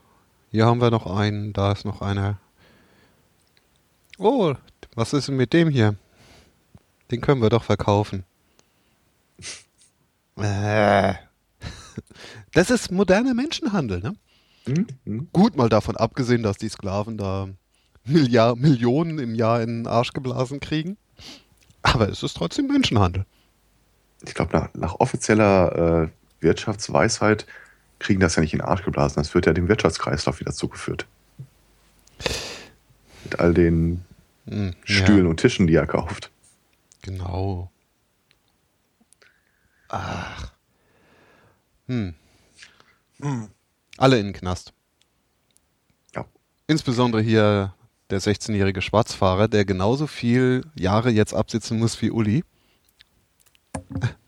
Hier 0.51 0.65
haben 0.65 0.81
wir 0.81 0.91
noch 0.91 1.05
einen, 1.05 1.53
da 1.53 1.71
ist 1.71 1.85
noch 1.85 2.01
einer. 2.01 2.39
Oh, 4.17 4.53
was 4.95 5.13
ist 5.13 5.27
denn 5.27 5.37
mit 5.37 5.53
dem 5.53 5.69
hier? 5.69 5.95
Den 7.11 7.21
können 7.21 7.41
wir 7.41 7.49
doch 7.49 7.63
verkaufen. 7.63 8.25
Äh. 10.37 11.13
Das 12.53 12.69
ist 12.69 12.91
moderner 12.91 13.33
Menschenhandel, 13.33 13.99
ne? 13.99 14.13
Hm? 14.65 14.87
Hm? 15.05 15.27
Gut, 15.33 15.55
mal 15.55 15.69
davon 15.69 15.95
abgesehen, 15.97 16.43
dass 16.43 16.57
die 16.57 16.69
Sklaven 16.69 17.17
da 17.17 17.47
Milliard, 18.05 18.57
Millionen 18.57 19.19
im 19.19 19.35
Jahr 19.35 19.61
in 19.61 19.83
den 19.83 19.87
Arsch 19.87 20.13
geblasen 20.13 20.59
kriegen. 20.59 20.97
Aber 21.81 22.09
es 22.09 22.23
ist 22.23 22.35
trotzdem 22.37 22.67
Menschenhandel. 22.67 23.25
Ich 24.25 24.33
glaube, 24.33 24.55
nach, 24.57 24.73
nach 24.73 24.95
offizieller 24.99 26.03
äh, 26.03 26.07
Wirtschaftsweisheit 26.43 27.45
kriegen 27.99 28.19
das 28.19 28.35
ja 28.35 28.41
nicht 28.41 28.53
in 28.53 28.59
den 28.59 28.67
Arsch 28.67 28.83
geblasen. 28.83 29.15
Das 29.21 29.33
wird 29.33 29.45
ja 29.45 29.53
dem 29.53 29.67
Wirtschaftskreislauf 29.67 30.39
wieder 30.39 30.53
zugeführt. 30.53 31.05
Mit 33.23 33.39
all 33.39 33.53
den 33.53 34.03
Hm, 34.47 34.73
Stühlen 34.83 35.25
Ja, 35.25 35.29
und 35.29 35.39
Tischen, 35.39 35.67
die 35.67 35.75
er 35.75 35.87
kauft. 35.87 36.31
genau. 37.01 37.69
Ach. 39.89 40.51
Hm. 41.87 42.13
Hm. 43.19 43.49
Alle 43.97 44.19
in 44.19 44.27
den 44.27 44.33
Knast. 44.33 44.73
Ja. 46.15 46.25
Insbesondere 46.67 47.21
hier 47.21 47.73
der 48.09 48.21
16-jährige 48.21 48.81
Schwarzfahrer, 48.81 49.47
der 49.47 49.65
genauso 49.65 50.07
viel 50.07 50.65
Jahre 50.75 51.09
jetzt 51.09 51.33
absitzen 51.33 51.79
muss 51.79 52.01
wie 52.01 52.11
Uli, 52.11 52.43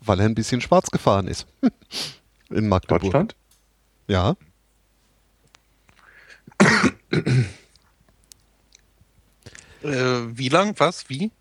weil 0.02 0.19
er 0.19 0.26
ein 0.26 0.36
bisschen 0.36 0.62
schwarz 0.62 0.89
gefahren 0.91 1.28
ist. 1.28 1.48
In 2.50 2.67
Magdeburg. 2.67 3.02
Deutschland? 3.02 3.36
Ja. 4.08 4.36
Äh, 9.82 10.38
wie 10.38 10.50
lang? 10.50 10.74
Was? 10.78 11.10
Wie? 11.10 11.32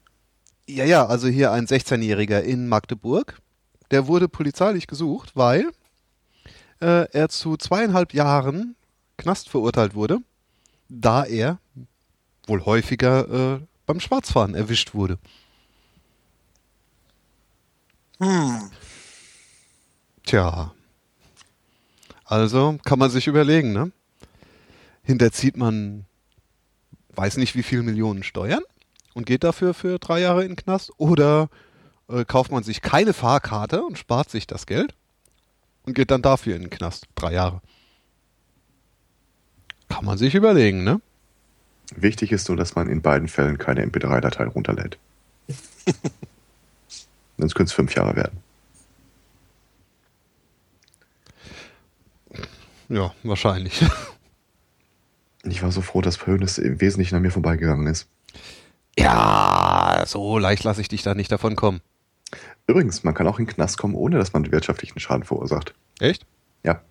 Ja, 0.67 0.85
ja, 0.85 1.07
also 1.07 1.29
hier 1.29 1.51
ein 1.51 1.67
16-Jähriger 1.67 2.41
in 2.41 2.69
Magdeburg. 2.69 3.41
Der 3.91 4.07
wurde 4.07 4.29
polizeilich 4.29 4.87
gesucht, 4.87 5.35
weil 5.35 5.71
äh, 6.81 7.11
er 7.11 7.29
zu 7.29 7.57
zweieinhalb 7.57 8.15
Jahren 8.15 8.77
Knast 9.17 9.49
verurteilt 9.49 9.95
wurde, 9.95 10.19
da 10.89 11.25
er 11.25 11.59
wohl 12.47 12.65
häufiger 12.65 13.57
äh, 13.57 13.61
beim 13.87 14.01
Schwarzfahren 14.01 14.55
erwischt 14.55 14.95
wurde. 14.95 15.19
Hm. 18.21 18.71
Tja. 20.25 20.73
Also 22.25 22.79
kann 22.85 22.99
man 22.99 23.11
sich 23.11 23.27
überlegen, 23.27 23.73
ne? 23.73 23.93
Hinterzieht 25.03 25.57
man 25.57 26.05
weiß 27.15 27.37
nicht 27.39 27.57
wie 27.57 27.63
viel 27.63 27.83
Millionen 27.83 28.23
Steuern 28.23 28.63
und 29.15 29.27
geht 29.27 29.43
dafür 29.43 29.75
für 29.75 29.99
drei 29.99 30.21
Jahre 30.21 30.43
in 30.43 30.51
den 30.51 30.57
Knast 30.57 30.93
oder 30.99 31.49
äh, 32.09 32.25
kauft 32.25 32.51
man 32.51 32.63
sich 32.63 32.83
keine 32.83 33.13
Fahrkarte 33.13 33.83
und 33.83 33.99
spart 33.99 34.31
sich 34.31 34.47
das 34.47 34.67
Geld 34.67 34.95
und 35.85 35.95
geht 35.95 36.11
dann 36.11 36.23
dafür 36.23 36.57
in 36.57 36.63
den 36.63 36.71
Knast. 36.71 37.07
Drei 37.15 37.33
Jahre. 37.33 37.61
Kann 39.89 40.05
man 40.05 40.19
sich 40.19 40.35
überlegen, 40.35 40.85
ne? 40.85 41.01
Wichtig 41.97 42.33
ist 42.33 42.49
nur, 42.49 42.57
dass 42.57 42.75
man 42.75 42.89
in 42.89 43.01
beiden 43.01 43.29
Fällen 43.29 43.57
keine 43.57 43.85
MP3-Datei 43.87 44.45
runterlädt. 44.45 44.99
Sonst 47.39 47.55
könnte 47.55 47.71
es 47.71 47.73
fünf 47.73 47.95
Jahre 47.95 48.15
werden. 48.17 48.43
Ja, 52.91 53.15
wahrscheinlich. 53.23 53.83
Ich 55.45 55.63
war 55.63 55.73
so 55.73 55.81
froh, 55.83 56.03
dass 56.03 56.27
Hönes 56.27 56.59
im 56.59 56.81
Wesentlichen 56.81 57.15
an 57.17 57.23
mir 57.23 57.31
vorbeigegangen 57.31 57.87
ist. 57.87 58.07
ja, 58.99 60.05
so 60.07 60.39
leicht 60.39 60.65
lasse 60.65 60.81
ich 60.81 60.89
dich 60.89 61.03
da 61.03 61.15
nicht 61.15 61.31
davon 61.33 61.57
kommen. 61.57 61.81
Übrigens, 62.69 63.03
man 63.03 63.15
kann 63.15 63.27
auch 63.27 63.39
in 63.39 63.47
den 63.47 63.55
Knast 63.55 63.79
kommen, 63.79 63.95
ohne 63.95 64.19
dass 64.19 64.33
man 64.35 64.53
wirtschaftlichen 64.53 65.01
Schaden 65.01 65.25
verursacht. 65.25 65.75
Echt? 66.01 66.27
Ja. 66.63 66.83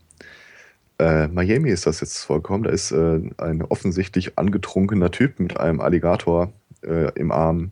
Äh, 1.00 1.28
Miami 1.28 1.70
ist 1.70 1.86
das 1.86 2.02
jetzt 2.02 2.18
vollkommen. 2.24 2.64
Da 2.64 2.72
ist 2.72 2.92
äh, 2.92 3.22
ein 3.38 3.62
offensichtlich 3.62 4.38
angetrunkener 4.40 5.12
Typ 5.12 5.40
mit 5.40 5.58
einem 5.60 5.80
Alligator 5.80 6.52
äh, 6.84 7.12
im 7.14 7.32
Arm 7.32 7.72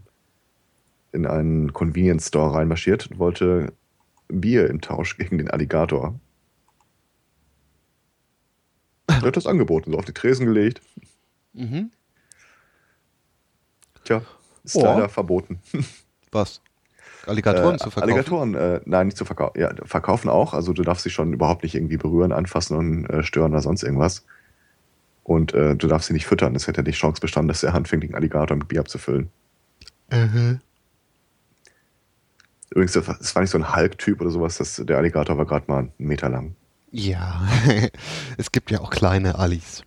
in 1.13 1.25
einen 1.25 1.73
Convenience 1.73 2.27
Store 2.27 2.53
reinmarschiert 2.53 3.09
und 3.09 3.17
wollte 3.19 3.73
Bier 4.27 4.69
im 4.69 4.81
Tausch 4.81 5.17
gegen 5.17 5.37
den 5.39 5.49
Alligator. 5.49 6.19
Er 9.07 9.21
hat 9.21 9.37
das 9.37 9.47
angeboten, 9.47 9.91
so 9.91 9.97
auf 9.97 10.05
die 10.05 10.13
Tresen 10.13 10.45
gelegt. 10.45 10.81
Mhm. 11.53 11.89
Tja, 14.03 14.21
ist 14.63 14.75
Oh. 14.75 14.83
leider 14.83 15.09
verboten. 15.09 15.59
Was? 16.31 16.61
Alligatoren 17.27 17.75
Äh, 17.75 17.77
zu 17.77 17.91
verkaufen? 17.91 18.03
Alligatoren, 18.03 18.55
äh, 18.55 18.81
nein, 18.85 19.07
nicht 19.07 19.17
zu 19.17 19.25
verkaufen. 19.25 19.59
Ja, 19.59 19.71
verkaufen 19.83 20.29
auch. 20.29 20.53
Also 20.53 20.73
du 20.73 20.83
darfst 20.83 21.03
sie 21.03 21.09
schon 21.09 21.33
überhaupt 21.33 21.63
nicht 21.63 21.75
irgendwie 21.75 21.97
berühren, 21.97 22.31
anfassen 22.31 22.77
und 22.77 23.05
äh, 23.05 23.23
stören 23.23 23.51
oder 23.51 23.61
sonst 23.61 23.83
irgendwas. 23.83 24.25
Und 25.23 25.53
äh, 25.53 25.75
du 25.75 25.87
darfst 25.87 26.07
sie 26.07 26.13
nicht 26.13 26.27
füttern. 26.27 26.55
Es 26.55 26.67
hätte 26.67 26.81
ja 26.81 26.83
die 26.83 26.91
Chance 26.91 27.21
bestanden, 27.21 27.47
dass 27.47 27.61
der 27.61 27.73
anfängt, 27.73 28.03
den 28.03 28.15
Alligator 28.15 28.55
mit 28.55 28.67
Bier 28.67 28.81
abzufüllen. 28.81 29.29
Mhm. 30.11 30.59
Übrigens, 32.69 32.93
das 32.93 33.35
war, 33.35 33.41
nicht 33.41 33.51
so 33.51 33.57
ein 33.57 33.75
Hulk-Typ 33.75 34.21
oder 34.21 34.29
sowas. 34.29 34.57
Das, 34.57 34.81
der 34.83 34.97
Alligator 34.97 35.37
war 35.37 35.45
gerade 35.45 35.65
mal 35.67 35.79
einen 35.79 35.91
Meter 35.97 36.29
lang. 36.29 36.55
Ja, 36.91 37.41
es 38.37 38.51
gibt 38.51 38.71
ja 38.71 38.79
auch 38.81 38.89
kleine 38.89 39.39
Allis. 39.39 39.83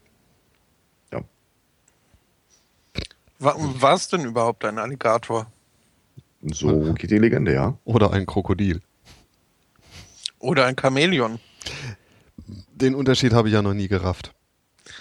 War, 3.39 3.55
war 3.59 3.95
es 3.95 4.09
denn 4.09 4.25
überhaupt 4.25 4.65
ein 4.65 4.79
Alligator? 4.79 5.47
So 6.43 6.95
geht 6.95 7.11
die 7.11 7.19
Legende, 7.19 7.53
ja. 7.53 7.77
Oder 7.85 8.13
ein 8.13 8.27
Krokodil. 8.27 8.81
Oder 10.39 10.67
ein 10.67 10.77
Chamäleon? 10.77 11.41
Den 12.75 12.95
Unterschied 12.95 13.33
habe 13.33 13.49
ich 13.49 13.55
ja 13.55 13.63
noch 13.63 13.75
nie 13.75 13.89
gerafft. 13.89 14.33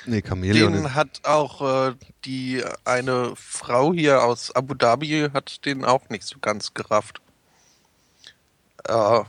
Nee, 0.06 0.22
Chamäleon. 0.22 0.74
Den 0.74 0.96
hat 0.96 1.22
auch 1.24 1.90
äh, 1.90 1.94
die 2.26 2.64
eine 2.86 3.34
Frau 3.36 3.94
hier 3.94 4.24
aus 4.24 4.56
Abu 4.56 4.74
Dhabi 4.74 5.30
hat 5.34 5.66
den 5.66 5.86
auch 5.86 6.10
nicht 6.10 6.24
so 6.24 6.40
ganz 6.40 6.74
gerafft. 6.74 7.22
Äh, 8.88 9.22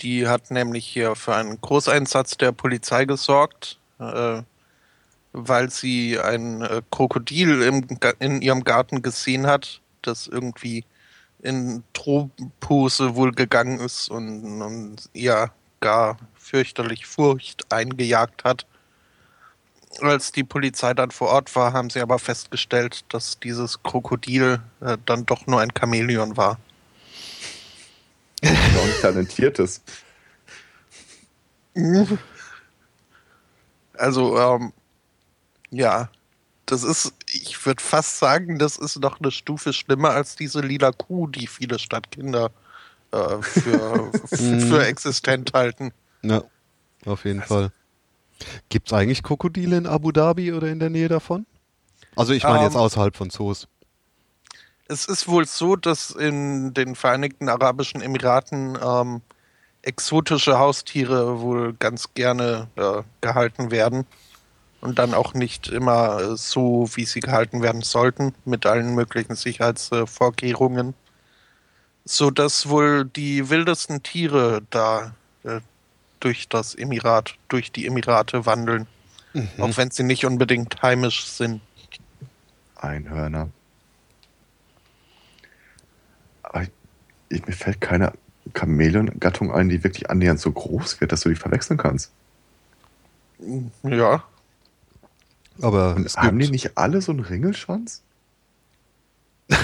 die 0.00 0.26
hat 0.26 0.50
nämlich 0.50 0.86
hier 0.86 1.14
für 1.14 1.34
einen 1.34 1.60
Großeinsatz 1.60 2.36
der 2.36 2.52
Polizei 2.52 3.04
gesorgt, 3.04 3.78
äh, 3.98 4.42
weil 5.32 5.70
sie 5.70 6.18
ein 6.18 6.62
äh, 6.62 6.82
Krokodil 6.90 7.62
im, 7.62 7.86
in 8.18 8.42
ihrem 8.42 8.64
Garten 8.64 9.02
gesehen 9.02 9.46
hat, 9.46 9.80
das 10.02 10.26
irgendwie 10.26 10.84
in 11.42 11.82
Drohpose 11.92 13.16
wohl 13.16 13.32
gegangen 13.32 13.80
ist 13.80 14.08
und, 14.08 14.62
und 14.62 15.10
ihr 15.12 15.50
gar 15.80 16.16
fürchterlich 16.34 17.06
Furcht 17.06 17.70
eingejagt 17.72 18.44
hat. 18.44 18.66
Als 20.00 20.32
die 20.32 20.44
Polizei 20.44 20.94
dann 20.94 21.10
vor 21.10 21.28
Ort 21.28 21.54
war, 21.54 21.72
haben 21.74 21.90
sie 21.90 22.00
aber 22.00 22.18
festgestellt, 22.18 23.04
dass 23.10 23.38
dieses 23.40 23.82
Krokodil 23.82 24.60
äh, 24.80 24.96
dann 25.04 25.26
doch 25.26 25.46
nur 25.46 25.60
ein 25.60 25.70
Chamäleon 25.78 26.36
war. 26.36 26.58
Ein 28.42 28.56
talentiertes. 29.00 29.82
Also, 33.94 34.38
ähm, 34.38 34.72
ja, 35.70 36.08
das 36.66 36.84
ist, 36.84 37.12
ich 37.26 37.64
würde 37.66 37.82
fast 37.82 38.18
sagen, 38.18 38.58
das 38.58 38.76
ist 38.76 38.98
noch 39.00 39.20
eine 39.20 39.30
Stufe 39.30 39.72
schlimmer 39.72 40.10
als 40.10 40.36
diese 40.36 40.60
lila 40.60 40.92
Kuh, 40.92 41.26
die 41.26 41.46
viele 41.46 41.78
Stadtkinder 41.78 42.50
äh, 43.10 43.42
für, 43.42 44.10
für 44.28 44.86
existent 44.86 45.52
halten. 45.54 45.92
Ja, 46.22 46.42
auf 47.04 47.24
jeden 47.24 47.42
Fall. 47.42 47.72
Gibt 48.68 48.88
es 48.88 48.92
eigentlich 48.92 49.22
Krokodile 49.22 49.76
in 49.76 49.86
Abu 49.86 50.12
Dhabi 50.12 50.52
oder 50.52 50.68
in 50.68 50.78
der 50.78 50.90
Nähe 50.90 51.08
davon? 51.08 51.46
Also 52.16 52.32
ich 52.32 52.44
meine 52.44 52.64
jetzt 52.64 52.74
Ähm, 52.74 52.80
außerhalb 52.80 53.16
von 53.16 53.30
Zoos. 53.30 53.68
Es 54.88 55.06
ist 55.06 55.28
wohl 55.28 55.46
so, 55.46 55.76
dass 55.76 56.10
in 56.10 56.74
den 56.74 56.94
Vereinigten 56.94 57.48
Arabischen 57.48 58.02
Emiraten 58.02 58.78
ähm, 58.82 59.22
exotische 59.82 60.58
Haustiere 60.58 61.40
wohl 61.40 61.72
ganz 61.74 62.14
gerne 62.14 62.68
äh, 62.76 63.02
gehalten 63.20 63.70
werden 63.70 64.06
und 64.82 64.98
dann 64.98 65.14
auch 65.14 65.32
nicht 65.32 65.68
immer 65.68 66.20
äh, 66.20 66.36
so, 66.36 66.90
wie 66.94 67.06
sie 67.06 67.20
gehalten 67.20 67.62
werden 67.62 67.82
sollten, 67.82 68.34
mit 68.44 68.66
allen 68.66 68.94
möglichen 68.94 69.36
Sicherheitsvorkehrungen, 69.36 70.94
so 72.04 72.30
dass 72.30 72.68
wohl 72.68 73.06
die 73.06 73.48
wildesten 73.48 74.02
Tiere 74.02 74.62
da 74.70 75.14
äh, 75.44 75.60
durch 76.20 76.48
das 76.48 76.74
Emirat, 76.74 77.36
durch 77.48 77.72
die 77.72 77.86
Emirate 77.86 78.44
wandeln, 78.44 78.86
auch 79.58 79.76
wenn 79.76 79.90
sie 79.90 80.02
nicht 80.02 80.26
unbedingt 80.26 80.82
heimisch 80.82 81.24
sind. 81.24 81.62
Einhörner. 82.76 83.48
Aber 86.42 86.66
ich, 87.28 87.46
mir 87.46 87.52
fällt 87.52 87.80
keine 87.80 88.12
Chamäleon-Gattung 88.54 89.52
ein, 89.52 89.68
die 89.68 89.82
wirklich 89.82 90.10
annähernd 90.10 90.38
so 90.38 90.52
groß 90.52 91.00
wird, 91.00 91.12
dass 91.12 91.22
du 91.22 91.30
die 91.30 91.34
verwechseln 91.34 91.78
kannst. 91.78 92.12
Ja, 93.82 94.22
Aber 95.62 95.96
haben 96.16 96.38
die 96.38 96.46
gibt, 96.46 96.52
nicht 96.52 96.76
alle 96.76 97.00
so 97.00 97.12
einen 97.12 97.20
Ringelschwanz? 97.20 98.02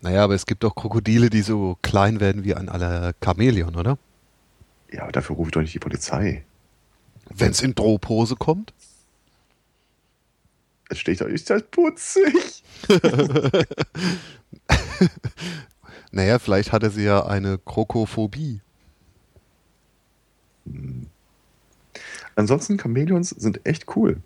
naja, 0.00 0.22
aber 0.22 0.34
es 0.34 0.46
gibt 0.46 0.64
auch 0.64 0.74
Krokodile, 0.74 1.30
die 1.30 1.42
so 1.42 1.76
klein 1.82 2.20
werden 2.20 2.44
wie 2.44 2.54
ein 2.54 2.68
aller 2.68 3.14
Chamäleon, 3.24 3.74
oder? 3.74 3.98
Ja, 4.92 5.02
aber 5.02 5.12
dafür 5.12 5.36
rufe 5.36 5.48
ich 5.48 5.52
doch 5.52 5.62
nicht 5.62 5.74
die 5.74 5.80
Polizei. 5.80 6.44
Wenn 7.30 7.50
es 7.50 7.62
in 7.62 7.74
Drohpose 7.74 8.36
kommt. 8.36 8.72
Jetzt 10.90 11.00
stehe 11.00 11.14
ich 11.14 11.18
da, 11.18 11.24
ist 11.24 11.50
das 11.50 11.62
putzig? 11.62 12.62
Naja, 16.12 16.38
vielleicht 16.38 16.72
hatte 16.72 16.90
sie 16.90 17.04
ja 17.04 17.24
eine 17.24 17.56
Krokophobie. 17.56 18.60
Ansonsten, 22.36 22.78
Chamäleons 22.78 23.30
sind 23.30 23.64
echt 23.64 23.96
cool. 23.96 24.18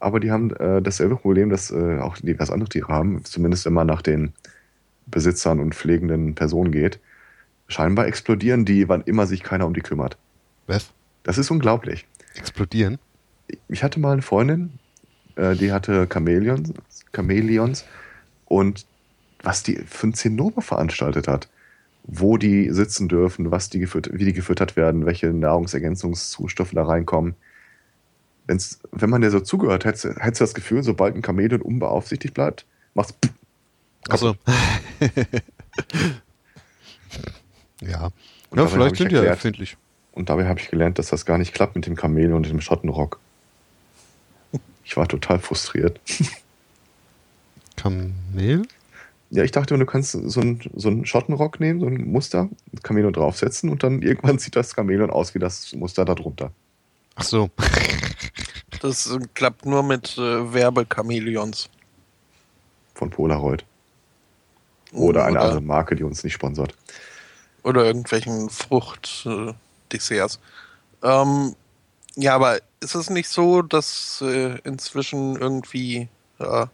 Aber 0.00 0.18
die 0.18 0.30
haben 0.30 0.50
äh, 0.56 0.82
dasselbe 0.82 1.16
Problem, 1.16 1.50
das 1.50 1.70
äh, 1.70 1.98
auch 1.98 2.16
diverse 2.16 2.52
andere 2.52 2.68
Tiere 2.68 2.88
haben, 2.88 3.24
zumindest 3.24 3.66
wenn 3.66 3.74
man 3.74 3.86
nach 3.86 4.02
den 4.02 4.32
Besitzern 5.06 5.60
und 5.60 5.74
pflegenden 5.74 6.34
Personen 6.34 6.72
geht. 6.72 6.98
Scheinbar 7.68 8.06
explodieren 8.06 8.64
die, 8.64 8.88
wann 8.88 9.02
immer 9.02 9.26
sich 9.26 9.42
keiner 9.42 9.66
um 9.66 9.74
die 9.74 9.82
kümmert. 9.82 10.16
Was? 10.66 10.90
Das 11.22 11.38
ist 11.38 11.50
unglaublich. 11.50 12.06
Explodieren? 12.34 12.98
Ich 13.68 13.82
hatte 13.82 14.00
mal 14.00 14.12
eine 14.12 14.22
Freundin, 14.22 14.78
äh, 15.36 15.54
die 15.54 15.72
hatte 15.72 16.08
Chamäleons, 16.10 16.72
Chamäleons 17.14 17.84
und 18.46 18.86
was 19.42 19.62
die 19.62 19.76
für 19.76 20.08
ein 20.08 20.14
Zinnober 20.14 20.62
veranstaltet 20.62 21.28
hat, 21.28 21.48
wo 22.04 22.36
die 22.36 22.70
sitzen 22.70 23.08
dürfen, 23.08 23.50
was 23.50 23.70
die 23.70 23.78
gefüttert, 23.80 24.18
wie 24.18 24.24
die 24.24 24.32
gefüttert 24.32 24.76
werden, 24.76 25.06
welche 25.06 25.28
Nahrungsergänzungszustoffe 25.28 26.72
da 26.72 26.84
reinkommen. 26.84 27.34
Wenn's, 28.50 28.80
wenn 28.90 29.10
man 29.10 29.20
dir 29.20 29.30
so 29.30 29.38
zugehört, 29.38 29.84
hättest, 29.84 30.06
du- 30.06 30.14
hättest 30.16 30.40
du 30.40 30.44
das 30.44 30.54
Gefühl, 30.54 30.82
sobald 30.82 31.14
ein 31.14 31.22
Chamäleon 31.24 31.62
unbeaufsichtigt 31.62 32.34
bleibt, 32.34 32.66
machst 32.94 33.14
du 33.20 33.28
Also. 34.08 34.34
ja. 37.80 38.06
Und 38.50 38.58
Ja, 38.58 38.64
dabei 38.64 38.64
hab 38.64 38.70
vielleicht 38.72 38.92
ich 38.94 38.98
sind 38.98 39.10
die 39.10 39.14
ja 39.14 39.20
erklärt- 39.22 39.32
empfindlich. 39.34 39.76
Und 40.12 40.28
dabei 40.28 40.46
habe 40.48 40.58
ich 40.58 40.68
gelernt, 40.68 40.98
dass 40.98 41.06
das 41.10 41.24
gar 41.24 41.38
nicht 41.38 41.54
klappt 41.54 41.76
mit 41.76 41.86
dem 41.86 41.96
Chamäleon 41.96 42.34
und 42.34 42.48
dem 42.48 42.60
Schottenrock. 42.60 43.20
Ich 44.84 44.96
war 44.96 45.06
total 45.06 45.38
frustriert. 45.38 46.00
Kamel? 47.76 48.62
Ja, 49.30 49.44
ich 49.44 49.52
dachte, 49.52 49.78
du 49.78 49.86
kannst 49.86 50.10
so 50.10 50.40
einen, 50.40 50.60
so 50.74 50.88
einen 50.88 51.06
Schottenrock 51.06 51.60
nehmen, 51.60 51.78
so 51.78 51.86
ein 51.86 52.10
Muster, 52.10 52.48
ein 52.72 52.80
Chamäleon 52.84 53.12
draufsetzen 53.12 53.70
und 53.70 53.84
dann 53.84 54.02
irgendwann 54.02 54.38
sieht 54.40 54.56
das 54.56 54.74
Chamäleon 54.74 55.10
aus 55.10 55.36
wie 55.36 55.38
das 55.38 55.72
Muster 55.74 56.04
darunter. 56.04 56.50
Ach 57.14 57.22
so. 57.24 57.50
Das 58.80 59.14
klappt 59.34 59.66
nur 59.66 59.82
mit 59.82 60.16
äh, 60.18 60.52
Werbechamäleons. 60.52 61.68
Von 62.94 63.10
Polaroid. 63.10 63.64
Oder 64.92 65.24
eine 65.24 65.38
Oder- 65.38 65.42
andere 65.42 65.60
Marke, 65.60 65.94
die 65.96 66.02
uns 66.02 66.24
nicht 66.24 66.32
sponsort. 66.34 66.74
Oder 67.62 67.84
irgendwelchen 67.84 68.48
Fruchtdesserts. 68.48 70.40
Ähm, 71.02 71.54
ja, 72.16 72.34
aber 72.34 72.58
ist 72.80 72.94
es 72.94 73.10
nicht 73.10 73.28
so, 73.28 73.62
dass 73.62 74.22
äh, 74.22 74.58
inzwischen 74.64 75.36
irgendwie, 75.36 76.08
äh, 76.38 76.66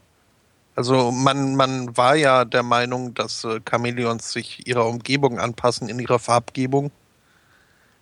also 0.76 1.10
man, 1.10 1.56
man 1.56 1.96
war 1.96 2.14
ja 2.14 2.44
der 2.44 2.62
Meinung, 2.62 3.14
dass 3.14 3.42
äh, 3.44 3.60
Chamäleons 3.68 4.32
sich 4.32 4.66
ihrer 4.66 4.86
Umgebung 4.86 5.40
anpassen 5.40 5.88
in 5.88 5.98
ihrer 5.98 6.20
Farbgebung. 6.20 6.92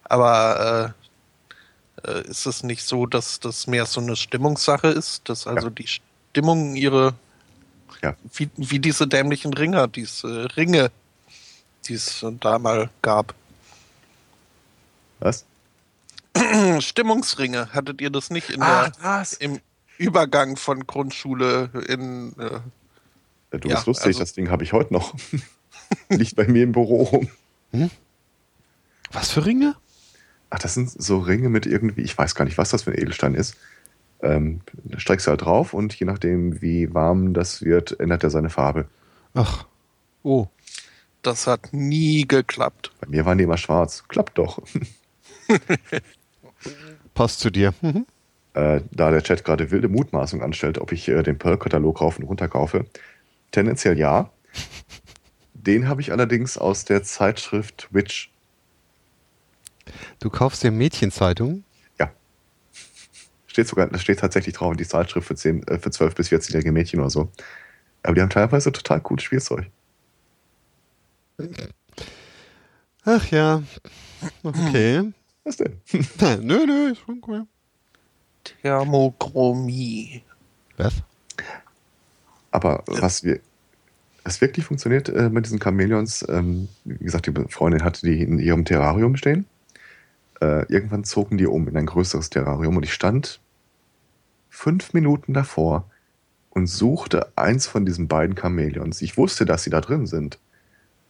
Aber 0.04 0.94
äh, 0.94 1.03
ist 2.28 2.46
es 2.46 2.62
nicht 2.62 2.84
so, 2.84 3.06
dass 3.06 3.40
das 3.40 3.66
mehr 3.66 3.86
so 3.86 4.00
eine 4.00 4.16
Stimmungssache 4.16 4.88
ist, 4.88 5.28
dass 5.28 5.46
also 5.46 5.70
die 5.70 5.86
Stimmung 5.86 6.74
ihre, 6.76 7.14
Ja. 8.02 8.14
wie, 8.34 8.50
wie 8.56 8.78
diese 8.78 9.06
dämlichen 9.06 9.52
Ringer, 9.54 9.88
diese 9.88 10.48
Ringe, 10.56 10.90
die 11.86 11.94
es 11.94 12.24
da 12.40 12.58
mal 12.58 12.90
gab. 13.02 13.34
Was? 15.20 15.44
Stimmungsringe, 16.80 17.72
hattet 17.72 18.00
ihr 18.00 18.10
das 18.10 18.30
nicht 18.30 18.50
in 18.50 18.62
Ah, 18.62 18.88
der, 18.90 18.92
was? 19.02 19.32
im 19.34 19.60
Übergang 19.98 20.56
von 20.56 20.86
Grundschule 20.86 21.70
in. 21.88 22.32
Äh, 22.38 22.60
Ja, 23.52 23.58
du 23.60 23.68
Ja, 23.68 23.74
bist 23.76 23.86
lustig, 23.86 24.06
also- 24.06 24.18
das 24.20 24.32
Ding 24.32 24.50
habe 24.50 24.64
ich 24.64 24.72
heute 24.72 24.92
noch. 24.92 25.14
Liegt 26.08 26.34
bei 26.34 26.46
mir 26.48 26.64
im 26.64 26.72
Büro 26.72 27.04
rum. 27.04 27.30
Was 29.12 29.30
für 29.30 29.46
Ringe? 29.46 29.76
Ach, 30.54 30.60
das 30.60 30.74
sind 30.74 30.88
so 30.88 31.18
Ringe 31.18 31.48
mit 31.48 31.66
irgendwie, 31.66 32.02
ich 32.02 32.16
weiß 32.16 32.36
gar 32.36 32.44
nicht, 32.44 32.58
was 32.58 32.70
das 32.70 32.84
für 32.84 32.92
ein 32.92 32.96
Edelstein 32.98 33.34
ist. 33.34 33.56
Ähm, 34.22 34.60
streckst 34.96 35.26
du 35.26 35.30
halt 35.30 35.42
drauf 35.42 35.74
und 35.74 35.92
je 35.98 36.06
nachdem, 36.06 36.62
wie 36.62 36.94
warm 36.94 37.34
das 37.34 37.62
wird, 37.62 37.98
ändert 37.98 38.22
er 38.22 38.30
seine 38.30 38.50
Farbe. 38.50 38.86
Ach. 39.34 39.66
Oh. 40.22 40.46
das 41.22 41.48
hat 41.48 41.72
nie 41.72 42.28
geklappt. 42.28 42.92
Bei 43.00 43.08
mir 43.08 43.26
waren 43.26 43.36
die 43.36 43.44
immer 43.44 43.56
schwarz. 43.56 44.04
Klappt 44.06 44.38
doch. 44.38 44.62
Passt 47.14 47.40
zu 47.40 47.50
dir. 47.50 47.74
Mhm. 47.82 48.06
Äh, 48.52 48.82
da 48.92 49.10
der 49.10 49.24
Chat 49.24 49.44
gerade 49.44 49.72
wilde 49.72 49.88
Mutmaßung 49.88 50.40
anstellt, 50.40 50.78
ob 50.78 50.92
ich 50.92 51.08
äh, 51.08 51.24
den 51.24 51.36
Pearl-Katalog 51.36 52.00
rauf 52.00 52.16
und 52.20 52.26
runter 52.26 52.46
kaufe. 52.46 52.86
Tendenziell 53.50 53.98
ja. 53.98 54.30
Den 55.54 55.88
habe 55.88 56.00
ich 56.00 56.12
allerdings 56.12 56.56
aus 56.56 56.84
der 56.84 57.02
Zeitschrift 57.02 57.88
Witch. 57.90 58.30
Du 60.20 60.30
kaufst 60.30 60.62
dir 60.62 60.70
Mädchenzeitung? 60.70 61.64
Ja. 61.98 62.10
Steht 63.46 63.68
sogar, 63.68 63.88
das 63.88 64.02
steht 64.02 64.20
tatsächlich 64.20 64.54
drauf, 64.54 64.76
die 64.76 64.86
Zeitschrift 64.86 65.26
für, 65.26 65.34
10, 65.34 65.66
äh, 65.68 65.78
für 65.78 65.90
12 65.90 66.14
bis 66.14 66.28
14-jährige 66.28 66.72
Mädchen 66.72 67.00
oder 67.00 67.10
so. 67.10 67.30
Aber 68.02 68.14
die 68.14 68.20
haben 68.20 68.30
teilweise 68.30 68.72
total 68.72 69.00
cooles 69.00 69.24
Spielzeug. 69.24 69.70
Ach 73.04 73.30
ja. 73.30 73.62
Okay. 74.42 75.12
Was 75.44 75.56
denn? 75.56 75.80
nö, 76.42 76.66
nö, 76.66 76.92
ist 76.92 77.00
schon 77.00 77.20
cool. 77.26 77.46
Thermochromie. 78.44 80.22
Was? 80.76 80.94
Aber 82.50 82.82
was 82.86 83.24
wir, 83.24 83.40
was 84.22 84.40
wirklich 84.40 84.64
funktioniert 84.64 85.08
äh, 85.08 85.28
mit 85.28 85.44
diesen 85.44 85.60
Chamäleons, 85.60 86.24
ähm, 86.28 86.68
wie 86.84 87.04
gesagt, 87.04 87.26
die 87.26 87.32
Freundin 87.48 87.84
hatte 87.84 88.06
die 88.06 88.22
in 88.22 88.38
ihrem 88.38 88.64
Terrarium 88.64 89.16
stehen. 89.16 89.46
Äh, 90.40 90.66
irgendwann 90.72 91.04
zogen 91.04 91.38
die 91.38 91.46
um 91.46 91.68
in 91.68 91.76
ein 91.76 91.86
größeres 91.86 92.30
Terrarium 92.30 92.76
und 92.76 92.82
ich 92.82 92.92
stand 92.92 93.40
fünf 94.50 94.92
Minuten 94.92 95.34
davor 95.34 95.90
und 96.50 96.68
suchte 96.68 97.32
eins 97.36 97.66
von 97.66 97.84
diesen 97.84 98.08
beiden 98.08 98.36
Chamäleons. 98.36 99.02
Ich 99.02 99.16
wusste, 99.16 99.44
dass 99.44 99.64
sie 99.64 99.70
da 99.70 99.80
drin 99.80 100.06
sind. 100.06 100.38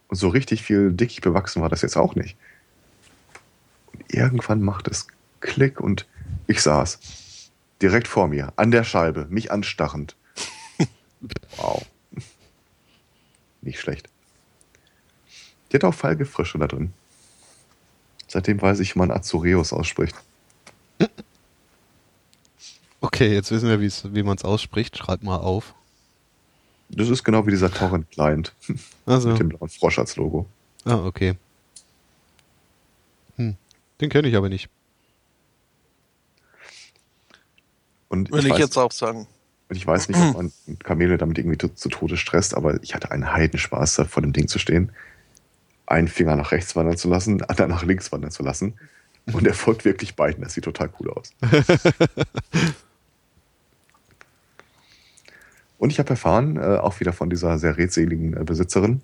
Und 0.07 0.17
so 0.17 0.29
richtig 0.29 0.63
viel 0.63 0.91
dickig 0.91 1.21
bewachsen 1.21 1.61
war 1.61 1.69
das 1.69 1.81
jetzt 1.81 1.97
auch 1.97 2.15
nicht. 2.15 2.37
Und 3.93 4.13
irgendwann 4.13 4.61
macht 4.61 4.87
es 4.87 5.07
Klick 5.39 5.79
und 5.79 6.07
ich 6.47 6.61
saß 6.61 6.99
direkt 7.81 8.07
vor 8.07 8.27
mir, 8.27 8.53
an 8.55 8.71
der 8.71 8.83
Scheibe, 8.83 9.27
mich 9.29 9.51
anstarrend. 9.51 10.15
Wow. 11.57 11.85
Nicht 13.61 13.79
schlecht. 13.79 14.09
Die 15.71 15.77
hat 15.77 15.83
auch 15.83 15.93
Fallgefrische 15.93 16.59
da 16.59 16.67
drin. 16.67 16.93
Seitdem 18.27 18.61
weiß 18.61 18.79
ich, 18.79 18.95
wie 18.95 18.99
man 18.99 19.11
Azureus 19.11 19.73
ausspricht. 19.73 20.15
Okay, 23.01 23.33
jetzt 23.33 23.51
wissen 23.51 23.69
wir, 23.69 23.79
wie 23.79 24.23
man 24.23 24.37
es 24.37 24.43
ausspricht. 24.43 24.97
Schreib 24.97 25.21
mal 25.21 25.37
auf. 25.37 25.75
Das 26.89 27.09
ist 27.09 27.23
genau 27.23 27.45
wie 27.45 27.51
dieser 27.51 27.71
Torrent-Client 27.71 28.53
Also, 29.05 29.29
mit 29.29 29.39
dem 29.39 29.49
blauen 29.49 29.69
Frosch 29.69 29.99
als 29.99 30.15
Logo. 30.15 30.45
ah, 30.85 31.03
okay. 31.05 31.35
Hm. 33.37 33.55
Den 34.01 34.09
kenne 34.09 34.27
ich 34.27 34.35
aber 34.35 34.49
nicht. 34.49 34.69
Und 38.09 38.31
Will 38.31 38.39
ich, 38.39 38.45
ich, 38.45 38.51
weiß, 38.53 38.59
jetzt 38.59 38.77
auch 38.77 38.91
sagen. 38.91 39.27
und 39.69 39.75
ich 39.75 39.85
weiß 39.85 40.09
nicht, 40.09 40.19
ob 40.19 40.37
man 40.37 40.51
Kamele 40.79 41.17
damit 41.17 41.37
irgendwie 41.37 41.57
zu, 41.57 41.69
zu 41.69 41.89
Tode 41.89 42.17
stresst, 42.17 42.55
aber 42.55 42.81
ich 42.81 42.95
hatte 42.95 43.11
einen 43.11 43.31
Heidenspaß, 43.31 43.95
da 43.95 44.05
vor 44.05 44.21
dem 44.21 44.31
Ding 44.31 44.47
zu 44.47 44.59
stehen, 44.59 44.91
einen 45.87 46.07
Finger 46.07 46.35
nach 46.35 46.51
rechts 46.51 46.75
wandern 46.75 46.97
zu 46.97 47.09
lassen, 47.09 47.41
anderen 47.43 47.71
nach 47.71 47.83
links 47.83 48.11
wandern 48.11 48.31
zu 48.31 48.43
lassen. 48.43 48.73
Und 49.31 49.47
er 49.47 49.53
folgt 49.53 49.85
wirklich 49.85 50.15
beiden. 50.15 50.43
Das 50.43 50.53
sieht 50.53 50.65
total 50.65 50.89
cool 50.99 51.09
aus. 51.11 51.31
Und 55.77 55.91
ich 55.91 55.99
habe 55.99 56.09
erfahren, 56.11 56.57
äh, 56.57 56.77
auch 56.77 56.99
wieder 56.99 57.13
von 57.13 57.29
dieser 57.29 57.57
sehr 57.57 57.77
redseligen 57.77 58.35
äh, 58.35 58.43
Besitzerin, 58.43 59.01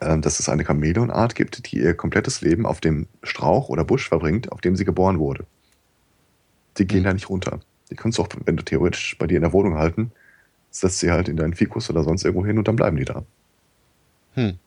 äh, 0.00 0.18
dass 0.18 0.40
es 0.40 0.48
eine 0.48 0.64
Chamäleonart 0.64 1.34
gibt, 1.34 1.70
die 1.70 1.78
ihr 1.78 1.94
komplettes 1.94 2.40
Leben 2.40 2.66
auf 2.66 2.80
dem 2.80 3.06
Strauch 3.22 3.68
oder 3.68 3.84
Busch 3.84 4.08
verbringt, 4.08 4.52
auf 4.52 4.60
dem 4.60 4.76
sie 4.76 4.84
geboren 4.84 5.18
wurde. 5.18 5.44
Die 6.78 6.86
gehen 6.86 6.98
Hm. 6.98 7.04
da 7.04 7.12
nicht 7.14 7.28
runter. 7.28 7.60
Die 7.90 7.96
kannst 7.96 8.18
du 8.18 8.22
auch, 8.22 8.28
wenn 8.44 8.56
du 8.56 8.62
theoretisch 8.62 9.16
bei 9.18 9.26
dir 9.26 9.36
in 9.36 9.42
der 9.42 9.52
Wohnung 9.52 9.76
halten, 9.76 10.12
setzt 10.70 11.00
sie 11.00 11.10
halt 11.10 11.28
in 11.28 11.36
deinen 11.36 11.54
Fikus 11.54 11.90
oder 11.90 12.04
sonst 12.04 12.24
irgendwo 12.24 12.46
hin 12.46 12.58
und 12.58 12.68
dann 12.68 12.76
bleiben 12.76 12.96
die 12.96 13.04
da. 13.04 13.24
Hm. 14.34 14.58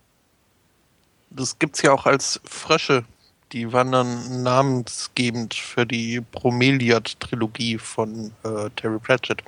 Das 1.30 1.60
gibt's 1.60 1.82
ja 1.82 1.92
auch 1.92 2.06
als 2.06 2.40
Frösche. 2.44 3.06
Die 3.52 3.72
waren 3.74 3.92
dann 3.92 4.44
namensgebend 4.44 5.54
für 5.54 5.86
die 5.86 6.20
Bromeliad-Trilogie 6.20 7.78
von 7.78 8.32
äh, 8.44 8.70
Terry 8.76 9.00
Pratchett. 9.00 9.42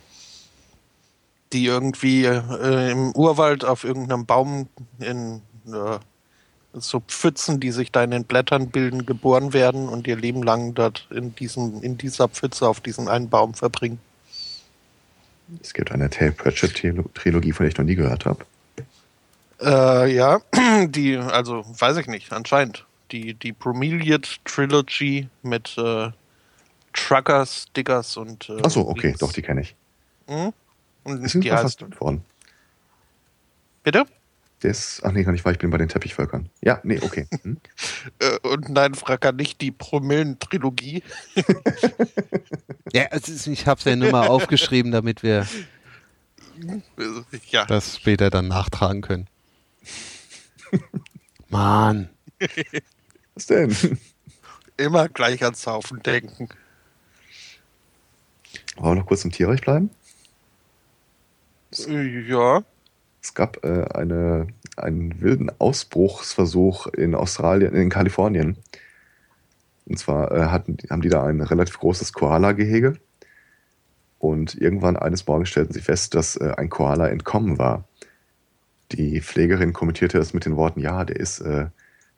Die 1.53 1.65
irgendwie 1.65 2.25
äh, 2.25 2.91
im 2.91 3.11
Urwald 3.11 3.65
auf 3.65 3.83
irgendeinem 3.83 4.25
Baum 4.25 4.69
in 4.99 5.41
äh, 5.67 5.99
so 6.73 7.01
Pfützen, 7.01 7.59
die 7.59 7.71
sich 7.71 7.91
da 7.91 8.03
in 8.03 8.11
den 8.11 8.23
Blättern 8.23 8.69
bilden, 8.69 9.05
geboren 9.05 9.53
werden 9.53 9.89
und 9.89 10.07
ihr 10.07 10.15
Leben 10.15 10.41
lang 10.41 10.73
dort 10.73 11.07
in, 11.11 11.35
diesem, 11.35 11.83
in 11.83 11.97
dieser 11.97 12.29
Pfütze 12.29 12.67
auf 12.67 12.79
diesen 12.79 13.07
einen 13.07 13.29
Baum 13.29 13.53
verbringen. 13.53 13.99
Es 15.61 15.73
gibt 15.73 15.91
eine 15.91 16.09
Tale 16.09 16.31
Pratchett-Trilogie, 16.31 17.51
von 17.51 17.65
der 17.65 17.71
ich 17.71 17.77
noch 17.77 17.85
nie 17.85 17.95
gehört 17.95 18.25
habe. 18.25 18.45
Äh, 19.61 20.15
ja, 20.15 20.41
die, 20.87 21.17
also 21.17 21.63
weiß 21.65 21.97
ich 21.97 22.07
nicht, 22.07 22.31
anscheinend. 22.31 22.85
Die, 23.11 23.33
die 23.33 23.51
Bromeliad 23.51 24.39
Trilogy 24.45 25.27
mit 25.43 25.77
äh, 25.77 26.11
Truckers, 26.93 27.65
Diggers 27.75 28.17
und. 28.17 28.49
Äh, 28.49 28.61
Achso, 28.63 28.81
okay, 28.81 29.07
Leaks. 29.07 29.19
doch, 29.19 29.33
die 29.33 29.41
kenne 29.41 29.61
ich. 29.61 29.75
Mhm. 30.27 30.53
Und 31.03 31.23
Ist 31.23 31.33
die 31.35 31.51
heißt. 31.51 31.99
worden. 31.99 32.23
Bitte? 33.83 34.05
Der 34.63 34.71
ist, 34.71 35.01
ach 35.03 35.11
nee, 35.11 35.23
gar 35.23 35.31
nicht 35.31 35.43
wahr, 35.43 35.51
ich 35.51 35.57
bin 35.57 35.71
bei 35.71 35.79
den 35.79 35.89
Teppichvölkern. 35.89 36.47
Ja, 36.61 36.79
nee, 36.83 36.99
okay. 37.01 37.27
Hm? 37.41 37.57
Äh, 38.19 38.37
und 38.47 38.69
nein, 38.69 38.93
Fracker, 38.93 39.31
nicht 39.31 39.61
die 39.61 39.71
Promillen-Trilogie. 39.71 41.03
Ja, 42.93 43.05
es 43.11 43.29
ist, 43.29 43.47
ich 43.47 43.67
habe 43.67 43.79
es 43.79 43.85
ja 43.85 43.95
nur 43.95 44.11
mal 44.11 44.27
aufgeschrieben, 44.27 44.91
damit 44.91 45.23
wir 45.23 45.47
ja, 47.49 47.65
das 47.65 47.95
später 47.95 48.29
dann 48.29 48.49
nachtragen 48.49 49.01
können. 49.01 49.27
Mann. 51.49 52.09
Was 53.35 53.45
denn? 53.47 53.75
immer 54.77 55.09
gleich 55.09 55.43
ans 55.43 55.65
Haufen 55.67 56.01
denken. 56.01 56.49
Wollen 58.77 58.95
wir 58.95 59.01
noch 59.01 59.05
kurz 59.05 59.23
im 59.23 59.31
Tierreich 59.31 59.61
bleiben? 59.61 59.89
Äh, 61.87 62.21
ja. 62.27 62.63
Es 63.21 63.33
gab 63.33 63.63
äh, 63.63 63.85
eine, 63.93 64.47
einen 64.77 65.21
wilden 65.21 65.51
Ausbruchsversuch 65.59 66.87
in 66.87 67.13
Australien, 67.13 67.75
in 67.75 67.89
Kalifornien. 67.89 68.57
Und 69.85 69.99
zwar 69.99 70.31
äh, 70.31 70.45
hatten, 70.45 70.77
haben 70.89 71.01
die 71.01 71.09
da 71.09 71.23
ein 71.23 71.41
relativ 71.41 71.77
großes 71.79 72.13
Koala-Gehege. 72.13 72.97
Und 74.17 74.55
irgendwann 74.55 74.97
eines 74.97 75.27
Morgens 75.27 75.49
stellten 75.49 75.73
sie 75.73 75.81
fest, 75.81 76.15
dass 76.15 76.35
äh, 76.37 76.53
ein 76.57 76.69
Koala 76.69 77.09
entkommen 77.09 77.57
war. 77.57 77.87
Die 78.91 79.21
Pflegerin 79.21 79.73
kommentierte 79.73 80.17
das 80.17 80.33
mit 80.33 80.45
den 80.45 80.57
Worten, 80.57 80.79
ja, 80.79 81.05
der 81.05 81.15
ist 81.15 81.39
äh, 81.39 81.67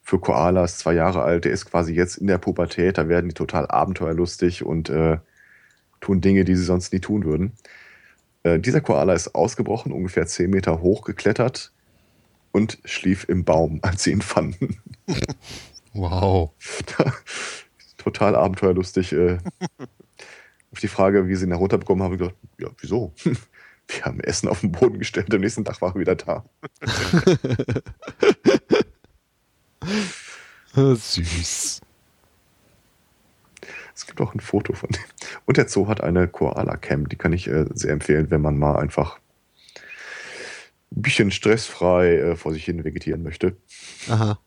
für 0.01 0.19
Koalas 0.19 0.77
zwei 0.79 0.93
Jahre 0.93 1.21
alt, 1.21 1.45
der 1.45 1.51
ist 1.51 1.65
quasi 1.65 1.93
jetzt 1.93 2.17
in 2.17 2.27
der 2.27 2.37
Pubertät, 2.37 2.97
da 2.97 3.07
werden 3.07 3.29
die 3.29 3.35
total 3.35 3.67
abenteuerlustig 3.67 4.65
und 4.65 4.89
äh, 4.89 5.17
tun 6.01 6.21
Dinge, 6.21 6.43
die 6.43 6.55
sie 6.55 6.63
sonst 6.63 6.91
nie 6.91 6.99
tun 6.99 7.25
würden. 7.25 7.53
Äh, 8.43 8.59
dieser 8.59 8.81
Koala 8.81 9.13
ist 9.13 9.35
ausgebrochen, 9.35 9.91
ungefähr 9.91 10.25
10 10.25 10.49
Meter 10.49 10.81
hoch 10.81 11.03
geklettert 11.03 11.71
und 12.51 12.79
schlief 12.85 13.27
im 13.29 13.45
Baum, 13.45 13.79
als 13.81 14.03
sie 14.03 14.11
ihn 14.11 14.21
fanden. 14.21 14.77
Wow. 15.93 16.51
Total 17.97 18.35
abenteuerlustig. 18.35 19.13
Äh, 19.13 19.37
auf 20.71 20.79
die 20.79 20.87
Frage, 20.87 21.27
wie 21.27 21.35
sie 21.35 21.45
ihn 21.45 21.51
herunterbekommen 21.51 22.03
haben, 22.03 22.13
habe 22.13 22.15
ich 22.15 22.29
gesagt, 22.29 22.37
ja, 22.59 22.69
wieso? 22.79 23.13
Wir 23.87 24.05
haben 24.05 24.19
Essen 24.21 24.47
auf 24.49 24.61
den 24.61 24.71
Boden 24.71 24.97
gestellt, 24.99 25.33
am 25.33 25.41
nächsten 25.41 25.65
Tag 25.65 25.81
war 25.81 25.93
er 25.95 25.99
wieder 25.99 26.15
da. 26.15 26.45
Süß. 30.75 31.81
Es 33.95 34.07
gibt 34.07 34.21
auch 34.21 34.33
ein 34.33 34.39
Foto 34.39 34.73
von 34.73 34.89
dem. 34.89 35.03
Und 35.45 35.57
der 35.57 35.67
Zoo 35.69 35.87
hat 35.87 36.01
eine 36.01 36.27
Koala-Cam, 36.27 37.09
die 37.09 37.15
kann 37.15 37.31
ich 37.33 37.47
äh, 37.47 37.65
sehr 37.73 37.91
empfehlen, 37.93 38.31
wenn 38.31 38.41
man 38.41 38.57
mal 38.57 38.77
einfach 38.77 39.19
ein 40.91 41.01
bisschen 41.01 41.31
stressfrei 41.31 42.15
äh, 42.17 42.35
vor 42.35 42.53
sich 42.53 42.65
hin 42.65 42.83
vegetieren 42.83 43.23
möchte. 43.23 43.55
Aha. 44.09 44.39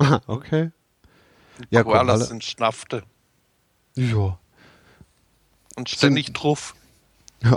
okay. 0.26 0.70
Ja, 1.70 1.84
Koalas 1.84 2.20
Koala- 2.20 2.24
sind 2.26 2.44
Schnafte 2.44 3.04
Ja. 3.94 4.38
und 5.76 5.88
ständig 5.88 6.32
drauf. 6.32 6.74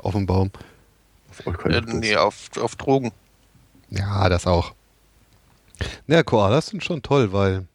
Auf 0.03 0.13
dem 0.13 0.25
Baum. 0.27 0.51
Auf 1.45 1.65
Äh, 1.65 1.81
nee, 1.85 2.15
auf, 2.15 2.49
auf 2.57 2.75
Drogen. 2.75 3.11
Ja, 3.89 4.27
das 4.29 4.47
auch. 4.47 4.73
Ja, 6.07 6.23
Koalas 6.23 6.67
sind 6.67 6.83
schon 6.83 7.01
toll, 7.03 7.31
weil 7.33 7.67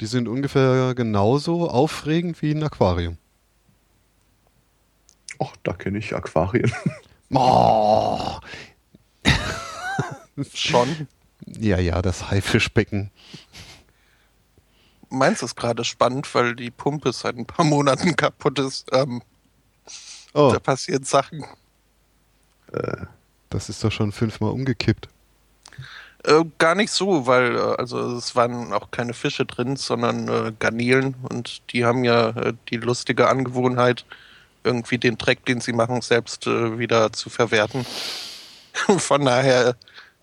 die 0.00 0.06
sind 0.06 0.28
ungefähr 0.28 0.94
genauso 0.94 1.70
aufregend 1.70 2.42
wie 2.42 2.50
ein 2.52 2.62
Aquarium. 2.62 3.18
Och, 5.40 5.54
da 5.62 5.72
kenne 5.72 5.98
ich 5.98 6.14
Aquarien. 6.14 6.72
Oh. 7.36 8.38
Schon. 10.54 11.08
Ja, 11.46 11.78
ja, 11.80 12.00
das 12.02 12.30
Haifischbecken. 12.30 13.10
Meins 15.08 15.42
ist 15.42 15.56
gerade 15.56 15.84
spannend, 15.84 16.32
weil 16.34 16.54
die 16.54 16.70
Pumpe 16.70 17.12
seit 17.12 17.36
ein 17.36 17.46
paar 17.46 17.64
Monaten 17.64 18.14
kaputt 18.14 18.58
ist. 18.58 18.88
Ähm, 18.92 19.22
Oh, 20.34 20.50
Da 20.52 20.58
passieren 20.58 21.04
Sachen. 21.04 21.44
Das 23.50 23.68
ist 23.68 23.82
doch 23.84 23.92
schon 23.92 24.12
fünfmal 24.12 24.50
umgekippt. 24.52 25.08
Äh, 26.24 26.44
gar 26.58 26.74
nicht 26.74 26.90
so, 26.90 27.26
weil 27.26 27.54
äh, 27.56 27.60
also 27.78 28.16
es 28.16 28.34
waren 28.34 28.72
auch 28.72 28.90
keine 28.90 29.12
Fische 29.14 29.44
drin, 29.44 29.76
sondern 29.76 30.28
äh, 30.28 30.52
Garnelen 30.58 31.14
und 31.28 31.62
die 31.72 31.84
haben 31.84 32.02
ja 32.04 32.30
äh, 32.30 32.54
die 32.70 32.76
lustige 32.78 33.28
Angewohnheit, 33.28 34.04
irgendwie 34.64 34.96
den 34.96 35.18
Dreck, 35.18 35.44
den 35.44 35.60
sie 35.60 35.74
machen, 35.74 36.00
selbst 36.00 36.46
äh, 36.46 36.78
wieder 36.78 37.12
zu 37.12 37.28
verwerten. 37.28 37.84
Von 38.98 39.24
daher 39.26 39.76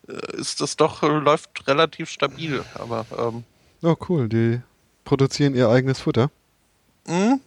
äh, 0.07 0.37
ist 0.37 0.59
das 0.61 0.75
doch, 0.75 1.03
äh, 1.03 1.07
läuft 1.07 1.67
relativ 1.67 2.09
stabil, 2.09 2.63
aber 2.73 3.05
ähm, 3.17 3.43
Oh, 3.83 3.95
cool. 4.09 4.27
Die 4.29 4.61
produzieren 5.05 5.55
ihr 5.55 5.69
eigenes 5.69 5.99
Futter. 5.99 6.29
mh, 7.07 7.37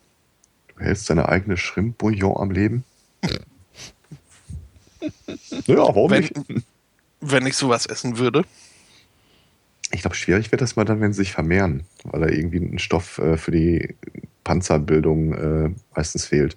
Du 0.69 0.81
hältst 0.85 1.09
deine 1.11 1.29
eigene 1.29 1.57
Shrimp-Bouillon 1.57 2.37
am 2.37 2.51
Leben. 2.53 2.85
ja, 5.67 5.77
warum 5.77 6.11
Wenn- 6.11 6.23
nicht? 6.23 6.35
wenn 7.21 7.47
ich 7.47 7.57
sowas 7.57 7.87
essen 7.87 8.19
würde. 8.19 8.45
Ich 9.93 10.01
glaube, 10.03 10.17
schwierig 10.17 10.51
wird 10.53 10.61
das 10.61 10.77
mal 10.77 10.85
dann, 10.85 11.01
wenn 11.01 11.13
sie 11.13 11.19
sich 11.23 11.33
vermehren, 11.33 11.85
weil 12.05 12.21
da 12.21 12.29
irgendwie 12.29 12.59
ein 12.59 12.79
Stoff 12.79 13.19
äh, 13.19 13.37
für 13.37 13.51
die 13.53 13.95
Panzerbildung 14.43 15.33
äh, 15.35 15.71
meistens 15.95 16.27
fehlt. 16.27 16.57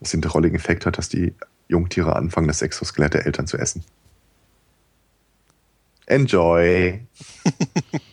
Das 0.00 0.10
den 0.10 0.20
drolligen 0.20 0.56
Effekt 0.56 0.86
hat, 0.86 0.98
dass 0.98 1.08
die 1.08 1.32
Jungtiere 1.68 2.14
anfangen, 2.14 2.46
das 2.46 2.62
Exoskelett 2.62 3.14
der 3.14 3.26
Eltern 3.26 3.46
zu 3.46 3.56
essen. 3.56 3.84
Enjoy! 6.06 7.00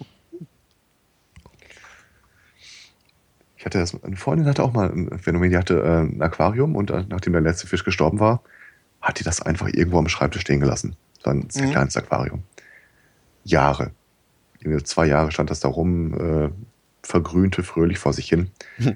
ich 3.58 3.66
hatte 3.66 3.80
das, 3.80 4.02
eine 4.04 4.16
Freundin 4.16 4.47
hatte 4.47 4.64
auch 4.64 4.74
mal 4.74 4.89
ein 4.89 5.20
Phänomen, 5.20 5.49
die 5.52 5.58
hatte 5.58 5.80
äh, 5.82 6.02
ein 6.02 6.22
Aquarium 6.22 6.76
und 6.76 6.89
äh, 6.91 7.04
nachdem 7.10 7.34
der 7.34 7.41
letzte 7.41 7.68
Fisch 7.68 7.84
gestorben 7.84 8.20
war, 8.20 8.41
hat 9.02 9.20
die 9.20 9.24
das 9.24 9.41
einfach 9.41 9.68
irgendwo 9.68 9.97
am 9.99 10.08
Schreibtisch 10.08 10.41
stehen 10.43 10.60
gelassen. 10.60 10.95
So 11.24 11.30
ein 11.32 11.49
sehr 11.49 11.68
Mhm. 11.68 11.72
kleines 11.72 11.97
Aquarium. 11.97 12.43
Jahre. 13.43 13.91
Zwei 14.84 15.08
Jahre 15.08 15.32
stand 15.32 15.49
das 15.49 15.60
da 15.60 15.68
rum, 15.70 16.14
äh, 16.14 16.49
vergrünte 17.04 17.64
fröhlich 17.64 17.97
vor 17.97 18.14
sich 18.14 18.28
hin. 18.30 18.52
Hm. 18.78 18.95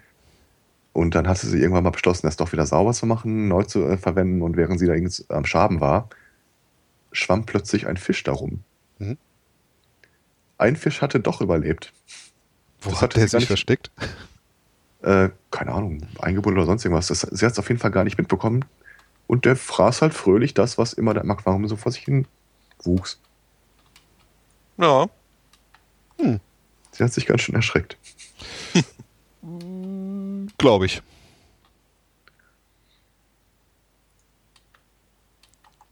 Und 0.94 1.16
dann 1.16 1.28
hatte 1.28 1.48
sie 1.48 1.60
irgendwann 1.60 1.84
mal 1.84 1.90
beschlossen, 1.90 2.28
das 2.28 2.38
doch 2.38 2.52
wieder 2.54 2.66
sauber 2.68 2.94
zu 2.94 3.06
machen, 3.08 3.48
neu 3.48 3.64
zu 3.64 3.84
äh, 3.84 3.98
verwenden. 3.98 4.42
Und 4.44 4.56
während 4.58 4.80
sie 4.80 4.86
da 4.86 4.94
am 5.36 5.46
Schaben 5.46 5.82
war, 5.82 6.10
schwamm 7.12 7.46
plötzlich 7.46 7.88
ein 7.88 7.98
Fisch 7.98 8.24
darum. 8.24 8.64
Mhm. 9.00 9.18
Ein 10.58 10.76
Fisch 10.76 11.02
hatte 11.02 11.20
doch 11.20 11.42
überlebt. 11.42 11.92
Wo 12.82 12.92
Das 12.92 13.02
hat 13.02 13.16
der 13.16 13.24
sich 13.28 13.40
nicht- 13.40 13.48
versteckt? 13.48 13.92
Äh, 15.02 15.30
keine 15.52 15.72
Ahnung, 15.74 16.06
eingebunden 16.20 16.60
oder 16.60 16.68
sonst 16.68 16.86
irgendwas. 16.86 17.08
Das, 17.08 17.22
sie 17.22 17.46
hat 17.46 17.52
es 17.54 17.60
auf 17.60 17.68
jeden 17.70 17.80
Fall 17.82 17.92
gar 17.92 18.04
nicht 18.04 18.18
mitbekommen. 18.18 18.66
Und 19.28 19.46
der 19.46 19.56
fraß 19.56 20.02
halt 20.02 20.14
fröhlich 20.14 20.54
das, 20.54 20.78
was 20.78 20.94
immer 20.94 21.16
im 21.16 21.32
Aquarium 21.32 21.68
so 21.68 21.76
vor 21.76 21.92
sich 21.92 22.04
hin 22.04 22.28
wuchs. 22.84 23.20
Ja, 24.78 25.08
Sie 26.96 27.04
hat 27.04 27.12
sich 27.12 27.26
ganz 27.26 27.42
schön 27.42 27.56
erschreckt. 27.56 27.98
Glaube 30.58 30.86
ich. 30.86 31.02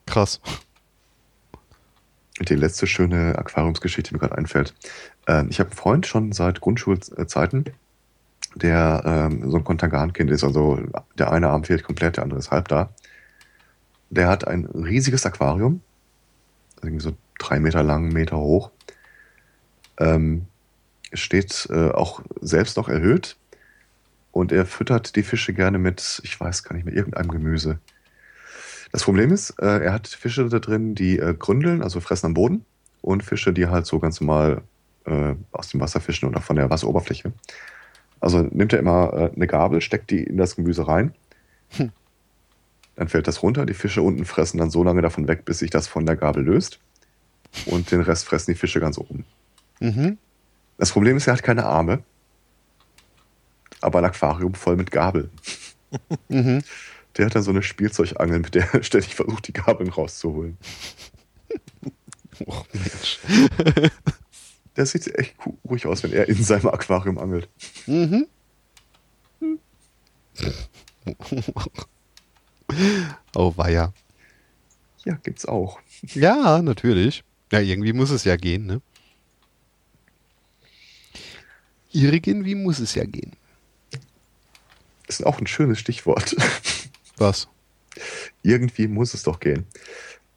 Krass. 0.06 0.40
Die 2.40 2.56
letzte 2.56 2.88
schöne 2.88 3.38
Aquariumsgeschichte, 3.38 4.10
die 4.10 4.16
mir 4.16 4.20
gerade 4.20 4.38
einfällt. 4.38 4.74
Ähm, 5.28 5.48
ich 5.50 5.60
habe 5.60 5.72
einen 5.72 5.78
Freund 5.78 6.08
schon 6.08 6.32
seit 6.32 6.62
Grundschulzeiten, 6.62 7.66
der 8.56 9.04
ähm, 9.06 9.52
so 9.52 9.58
ein 9.58 9.66
Kontergan-Kind 9.66 10.32
ist. 10.32 10.46
Also 10.46 10.80
der 11.18 11.32
eine 11.34 11.50
Arm 11.50 11.66
fehlt 11.66 11.84
komplett, 11.84 12.16
der 12.16 12.24
andere 12.24 12.40
ist 12.40 12.52
halb 12.52 12.70
da. 12.70 12.94
Der 14.14 14.28
hat 14.28 14.48
ein 14.48 14.66
riesiges 14.66 15.26
Aquarium, 15.26 15.82
irgendwie 16.84 17.04
so 17.04 17.14
drei 17.40 17.60
Meter 17.60 17.82
lang, 17.82 18.10
Meter 18.10 18.38
hoch. 18.38 18.70
Ähm, 19.98 20.46
steht 21.14 21.68
äh, 21.72 21.90
auch 21.90 22.22
selbst 22.42 22.78
noch 22.78 22.90
erhöht 22.90 23.38
und 24.32 24.52
er 24.52 24.66
füttert 24.66 25.16
die 25.16 25.24
Fische 25.24 25.54
gerne 25.54 25.80
mit, 25.80 26.22
ich 26.24 26.40
weiß 26.40 26.64
gar 26.64 26.76
nicht 26.76 26.86
mehr, 26.86 26.96
irgendeinem 26.96 27.32
Gemüse. 27.32 27.80
Das 28.92 29.04
Problem 29.04 29.32
ist, 29.32 29.52
äh, 29.60 29.84
er 29.84 29.94
hat 29.94 30.08
Fische 30.08 30.48
da 30.48 30.60
drin, 30.60 30.94
die 30.94 31.18
äh, 31.18 31.34
gründeln, 31.34 31.82
also 31.82 32.00
fressen 32.00 32.28
am 32.28 32.34
Boden, 32.36 32.66
und 33.02 33.24
Fische, 33.24 33.52
die 33.52 33.68
halt 33.68 33.88
so 33.88 34.00
ganz 34.00 34.22
normal 34.22 34.62
äh, 35.06 35.34
aus 35.52 35.70
dem 35.70 35.82
Wasser 35.82 36.02
fischen 36.02 36.30
oder 36.30 36.42
von 36.42 36.56
der 36.56 36.70
Wasseroberfläche. 36.70 37.34
Also 38.20 38.42
nimmt 38.42 38.74
er 38.74 38.80
immer 38.80 39.14
äh, 39.14 39.32
eine 39.36 39.48
Gabel, 39.48 39.82
steckt 39.82 40.12
die 40.12 40.24
in 40.24 40.38
das 40.38 40.56
Gemüse 40.56 40.88
rein, 40.88 41.14
Hm. 41.78 41.92
Dann 42.96 43.08
fällt 43.08 43.28
das 43.28 43.42
runter, 43.42 43.66
die 43.66 43.74
Fische 43.74 44.02
unten 44.02 44.26
fressen 44.26 44.60
dann 44.60 44.70
so 44.70 44.84
lange 44.84 45.02
davon 45.02 45.28
weg, 45.28 45.46
bis 45.46 45.60
sich 45.60 45.70
das 45.70 45.88
von 45.88 46.06
der 46.06 46.16
Gabel 46.16 46.44
löst. 46.44 46.80
Und 47.66 47.92
den 47.92 48.02
Rest 48.02 48.26
fressen 48.26 48.52
die 48.52 48.58
Fische 48.58 48.80
ganz 48.80 48.98
oben. 48.98 49.26
Mhm. 49.80 50.18
Das 50.78 50.92
Problem 50.92 51.18
ist, 51.18 51.28
er 51.28 51.34
hat 51.34 51.44
keine 51.44 51.66
Arme, 51.66 52.04
aber 53.82 54.00
ein 54.00 54.06
Aquarium 54.06 54.54
voll 54.54 54.76
mit 54.76 54.92
Gabeln. 54.92 55.30
Mhm. 56.28 56.64
Der 57.18 57.28
hat 57.28 57.36
dann 57.36 57.44
so 57.44 57.52
eine 57.52 57.62
Spielzeugangel, 57.62 58.40
mit 58.40 58.56
der 58.56 58.74
er 58.74 58.82
ständig 58.82 59.14
versucht, 59.14 59.48
die 59.48 59.54
Gabeln 59.54 59.92
rauszuholen. 59.92 60.58
Oh, 62.48 62.64
Mensch. 62.74 63.20
Der 64.76 64.88
sieht 64.88 65.14
echt 65.16 65.36
ruhig 65.70 65.86
aus, 65.86 66.02
wenn 66.02 66.14
er 66.14 66.28
in 66.28 66.44
seinem 66.44 66.68
Aquarium 66.70 67.20
angelt. 67.20 67.48
Mhm. 67.86 68.26
Oh, 73.36 73.54
weia. 73.56 73.94
Ja, 75.06 75.16
gibt's 75.16 75.46
auch. 75.46 75.80
Ja, 76.14 76.62
natürlich. 76.62 77.24
Ja, 77.52 77.60
irgendwie 77.60 77.94
muss 77.94 78.10
es 78.10 78.24
ja 78.24 78.36
gehen, 78.36 78.66
ne? 78.66 78.82
Irgendwie 81.92 82.56
muss 82.56 82.80
es 82.80 82.96
ja 82.96 83.06
gehen. 83.06 83.34
Ist 85.08 85.26
auch 85.26 85.40
ein 85.40 85.48
schönes 85.48 85.80
Stichwort. 85.80 86.36
Was? 87.18 87.48
Irgendwie 88.42 88.88
muss 88.88 89.14
es 89.14 89.24
doch 89.24 89.40
gehen. 89.40 89.66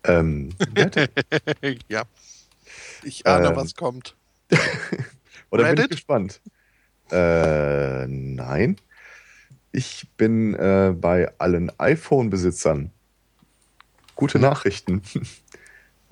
Ähm, 0.04 0.50
ja. 1.88 2.04
Ich 3.02 3.26
ahne, 3.26 3.48
Ähm. 3.48 3.56
was 3.56 3.74
kommt. 3.74 4.14
oder 5.50 5.64
bin 5.64 5.72
ich 5.74 5.78
Reddit? 5.78 5.90
gespannt? 5.90 6.40
Äh, 7.10 8.06
nein. 8.06 8.76
Ich 9.76 10.08
bin 10.16 10.54
äh, 10.54 10.94
bei 10.98 11.30
allen 11.36 11.70
iPhone-Besitzern. 11.78 12.92
Gute 14.14 14.38
Nachrichten. 14.38 15.02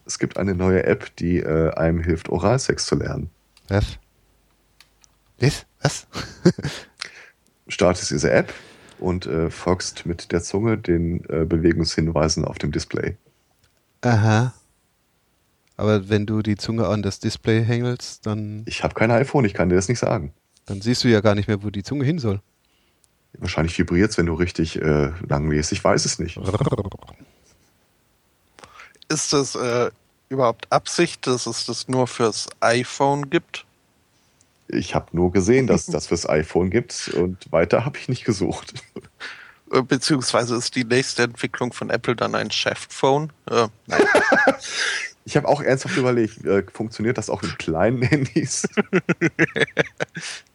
Es 0.06 0.18
gibt 0.18 0.36
eine 0.36 0.54
neue 0.54 0.84
App, 0.84 1.16
die 1.16 1.38
äh, 1.38 1.70
einem 1.72 2.02
hilft, 2.02 2.28
Oralsex 2.28 2.84
zu 2.84 2.94
lernen. 2.96 3.30
Was? 3.68 3.98
Was? 5.40 5.64
Was? 5.80 6.06
Startest 7.68 8.10
diese 8.10 8.30
App 8.30 8.52
und 8.98 9.24
äh, 9.24 9.48
folgst 9.48 10.04
mit 10.04 10.30
der 10.30 10.42
Zunge 10.42 10.76
den 10.76 11.24
äh, 11.30 11.46
Bewegungshinweisen 11.46 12.44
auf 12.44 12.58
dem 12.58 12.70
Display. 12.70 13.16
Aha. 14.02 14.52
Aber 15.78 16.10
wenn 16.10 16.26
du 16.26 16.42
die 16.42 16.56
Zunge 16.56 16.86
an 16.86 17.00
das 17.00 17.18
Display 17.18 17.64
hängelst, 17.64 18.26
dann, 18.26 18.64
Ich 18.66 18.84
habe 18.84 18.92
kein 18.92 19.10
iPhone, 19.10 19.46
ich 19.46 19.54
kann 19.54 19.70
dir 19.70 19.76
das 19.76 19.88
nicht 19.88 20.00
sagen. 20.00 20.34
dann 20.66 20.82
siehst 20.82 21.02
du 21.04 21.08
ja 21.08 21.22
gar 21.22 21.34
nicht 21.34 21.48
mehr, 21.48 21.62
wo 21.62 21.70
die 21.70 21.82
Zunge 21.82 22.04
hin 22.04 22.18
soll. 22.18 22.42
Wahrscheinlich 23.38 23.78
vibriert 23.78 24.10
es, 24.10 24.18
wenn 24.18 24.26
du 24.26 24.34
richtig 24.34 24.80
äh, 24.80 25.10
lang 25.28 25.50
liest. 25.50 25.72
Ich 25.72 25.82
weiß 25.82 26.04
es 26.04 26.18
nicht. 26.18 26.38
Ist 29.08 29.32
das 29.32 29.54
äh, 29.54 29.90
überhaupt 30.28 30.70
Absicht, 30.70 31.26
dass 31.26 31.46
es 31.46 31.66
das 31.66 31.88
nur 31.88 32.06
fürs 32.06 32.48
iPhone 32.60 33.30
gibt? 33.30 33.64
Ich 34.68 34.94
habe 34.94 35.06
nur 35.12 35.32
gesehen, 35.32 35.66
dass 35.66 35.82
es 35.82 35.86
das 35.92 36.06
fürs 36.06 36.28
iPhone 36.28 36.70
gibt 36.70 37.08
und 37.14 37.50
weiter 37.52 37.84
habe 37.84 37.98
ich 37.98 38.08
nicht 38.08 38.24
gesucht. 38.24 38.74
Äh, 39.72 39.82
Beziehungsweise 39.82 40.56
ist 40.56 40.76
die 40.76 40.84
nächste 40.84 41.24
Entwicklung 41.24 41.72
von 41.72 41.90
Apple 41.90 42.16
dann 42.16 42.34
ein 42.34 42.50
Shaft-Phone? 42.50 43.32
Äh, 43.50 43.68
nein. 43.86 44.02
Ich 45.26 45.38
habe 45.38 45.48
auch 45.48 45.62
ernsthaft 45.62 45.96
überlegt, 45.96 46.44
äh, 46.44 46.62
funktioniert 46.70 47.16
das 47.16 47.30
auch 47.30 47.42
in 47.42 47.56
kleinen 47.56 48.02
Handys? 48.02 48.68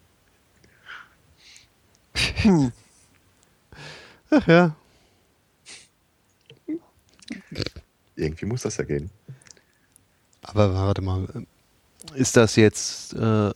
hm. 2.42 2.72
Ach 4.30 4.46
ja. 4.46 4.76
Irgendwie 8.16 8.46
muss 8.46 8.62
das 8.62 8.76
ja 8.76 8.84
gehen. 8.84 9.10
Aber 10.42 10.74
warte 10.74 11.02
mal. 11.02 11.26
Ist 12.14 12.36
das 12.36 12.56
jetzt 12.56 13.14
äh, 13.14 13.50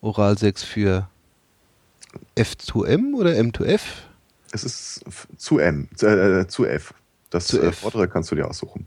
Oral 0.00 0.38
6 0.38 0.62
für 0.64 1.08
F2M 2.36 3.14
oder 3.14 3.30
M2F? 3.30 3.80
Es 4.52 4.64
ist 4.64 5.04
zu 5.36 5.58
M, 5.58 5.88
äh, 6.00 6.46
zu 6.46 6.66
F. 6.66 6.94
Das 7.30 7.46
Zu 7.46 7.60
äh, 7.60 7.68
F. 7.68 7.78
vordere 7.80 8.08
kannst 8.08 8.30
du 8.30 8.34
dir 8.36 8.48
aussuchen. 8.48 8.86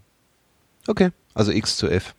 Okay. 0.87 1.11
Also 1.33 1.51
X 1.51 1.77
zu 1.77 1.87
F. 1.89 2.13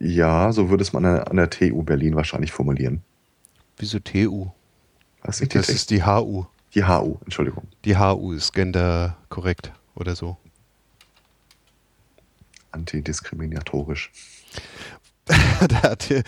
Ja, 0.00 0.52
so 0.52 0.70
würde 0.70 0.82
es 0.82 0.92
man 0.92 1.04
an 1.04 1.14
der- 1.14 1.30
an 1.30 1.36
der 1.36 1.50
TU 1.50 1.82
Berlin 1.82 2.14
wahrscheinlich 2.16 2.52
formulieren. 2.52 3.02
Wieso 3.78 3.98
TU? 3.98 4.48
Was 5.22 5.38
die, 5.38 5.48
Das 5.48 5.68
ist 5.68 5.90
die 5.90 6.04
HU. 6.04 6.44
die 6.74 6.84
HU, 6.84 7.16
Entschuldigung. 7.24 7.66
Die 7.84 7.96
HU 7.96 8.32
ist 8.32 8.52
gender 8.52 9.16
korrekt 9.28 9.72
oder 9.94 10.14
so. 10.14 10.36
Antidiskriminatorisch. 12.72 14.10
der 15.70 15.82
hat 15.82 16.02
hier, 16.04 16.22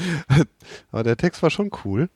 aber 0.91 1.03
der 1.03 1.17
Text 1.17 1.43
war 1.43 1.51
schon 1.51 1.71
cool. 1.85 2.09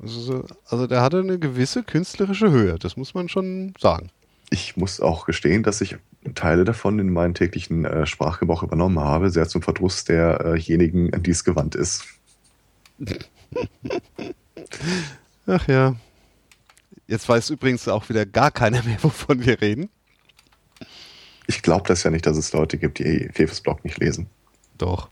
Also, 0.00 0.20
so- 0.20 0.46
also 0.66 0.86
der 0.86 1.00
hatte 1.00 1.20
eine 1.20 1.38
gewisse 1.38 1.82
künstlerische 1.82 2.50
Höhe, 2.50 2.78
das 2.78 2.96
muss 2.96 3.14
man 3.14 3.28
schon 3.28 3.74
sagen. 3.80 4.10
Ich 4.50 4.76
muss 4.76 5.00
auch 5.00 5.26
gestehen, 5.26 5.62
dass 5.62 5.80
ich 5.80 5.96
Teile 6.34 6.64
davon 6.64 6.98
in 6.98 7.12
meinen 7.12 7.34
täglichen 7.34 7.84
äh, 7.84 8.06
Sprachgebrauch 8.06 8.62
übernommen 8.62 8.98
habe, 9.00 9.30
sehr 9.30 9.48
zum 9.48 9.62
Verdruss 9.62 10.04
derjenigen, 10.04 11.12
an 11.14 11.22
die 11.22 11.30
es 11.32 11.44
gewandt 11.44 11.74
ist. 11.74 12.04
Ach 15.46 15.66
ja. 15.68 15.96
Jetzt 17.06 17.28
weiß 17.28 17.50
übrigens 17.50 17.88
auch 17.88 18.08
wieder 18.08 18.26
gar 18.26 18.50
keiner 18.50 18.82
mehr, 18.82 19.02
wovon 19.02 19.44
wir 19.44 19.60
reden. 19.60 19.88
Ich 21.46 21.62
glaube 21.62 21.88
das 21.88 22.02
ja 22.02 22.10
nicht, 22.10 22.26
dass 22.26 22.36
es 22.36 22.52
Leute 22.52 22.76
gibt, 22.76 22.98
die 22.98 23.30
Fefes 23.32 23.62
Blog 23.62 23.82
nicht 23.84 23.98
lesen. 23.98 24.28
Doch. 24.76 25.08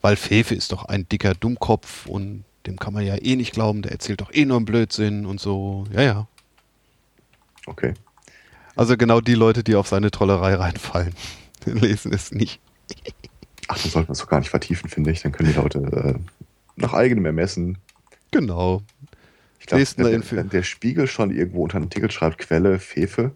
Weil 0.00 0.16
Fefe 0.16 0.54
ist 0.54 0.72
doch 0.72 0.84
ein 0.84 1.08
dicker 1.08 1.34
Dummkopf 1.34 2.06
und 2.06 2.44
dem 2.66 2.78
kann 2.78 2.92
man 2.92 3.06
ja 3.06 3.16
eh 3.16 3.36
nicht 3.36 3.52
glauben, 3.52 3.82
der 3.82 3.92
erzählt 3.92 4.20
doch 4.20 4.32
eh 4.32 4.44
nur 4.44 4.56
einen 4.56 4.66
Blödsinn 4.66 5.26
und 5.26 5.40
so. 5.40 5.86
Ja, 5.92 6.02
ja. 6.02 6.28
Okay. 7.66 7.94
Also 8.76 8.96
genau 8.96 9.20
die 9.20 9.34
Leute, 9.34 9.62
die 9.62 9.76
auf 9.76 9.86
seine 9.86 10.10
Trollerei 10.10 10.54
reinfallen, 10.54 11.14
lesen 11.64 12.12
es 12.12 12.32
nicht. 12.32 12.60
Ach, 13.68 13.78
dann 13.80 13.90
sollte 13.90 14.08
man 14.08 14.12
es 14.12 14.18
doch 14.18 14.28
gar 14.28 14.40
nicht 14.40 14.50
vertiefen, 14.50 14.90
finde 14.90 15.10
ich. 15.10 15.22
Dann 15.22 15.32
können 15.32 15.50
die 15.50 15.58
Leute 15.58 15.78
äh, 15.78 16.18
nach 16.76 16.92
eigenem 16.92 17.24
Ermessen. 17.24 17.78
Genau. 18.34 18.82
Ich 19.60 19.66
glaube, 19.66 19.86
wenn, 19.96 20.30
wenn 20.30 20.48
der 20.50 20.62
Spiegel 20.62 21.06
schon 21.06 21.30
irgendwo 21.30 21.62
unter 21.62 21.76
einen 21.76 21.86
Artikel 21.86 22.10
schreibt, 22.10 22.38
Quelle, 22.38 22.78
Fefe, 22.78 23.34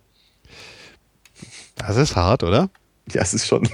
Das 1.77 1.97
ist 1.97 2.17
hart, 2.17 2.43
oder? 2.43 2.69
ja, 3.13 3.23
es 3.23 3.33
ist 3.33 3.47
schon. 3.47 3.67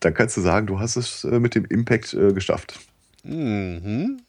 Dann 0.00 0.14
kannst 0.14 0.36
du 0.36 0.40
sagen, 0.40 0.66
du 0.66 0.80
hast 0.80 0.96
es 0.96 1.24
äh, 1.24 1.38
mit 1.38 1.54
dem 1.54 1.64
Impact 1.64 2.14
äh, 2.14 2.32
geschafft. 2.32 2.78
Mhm. 3.22 4.20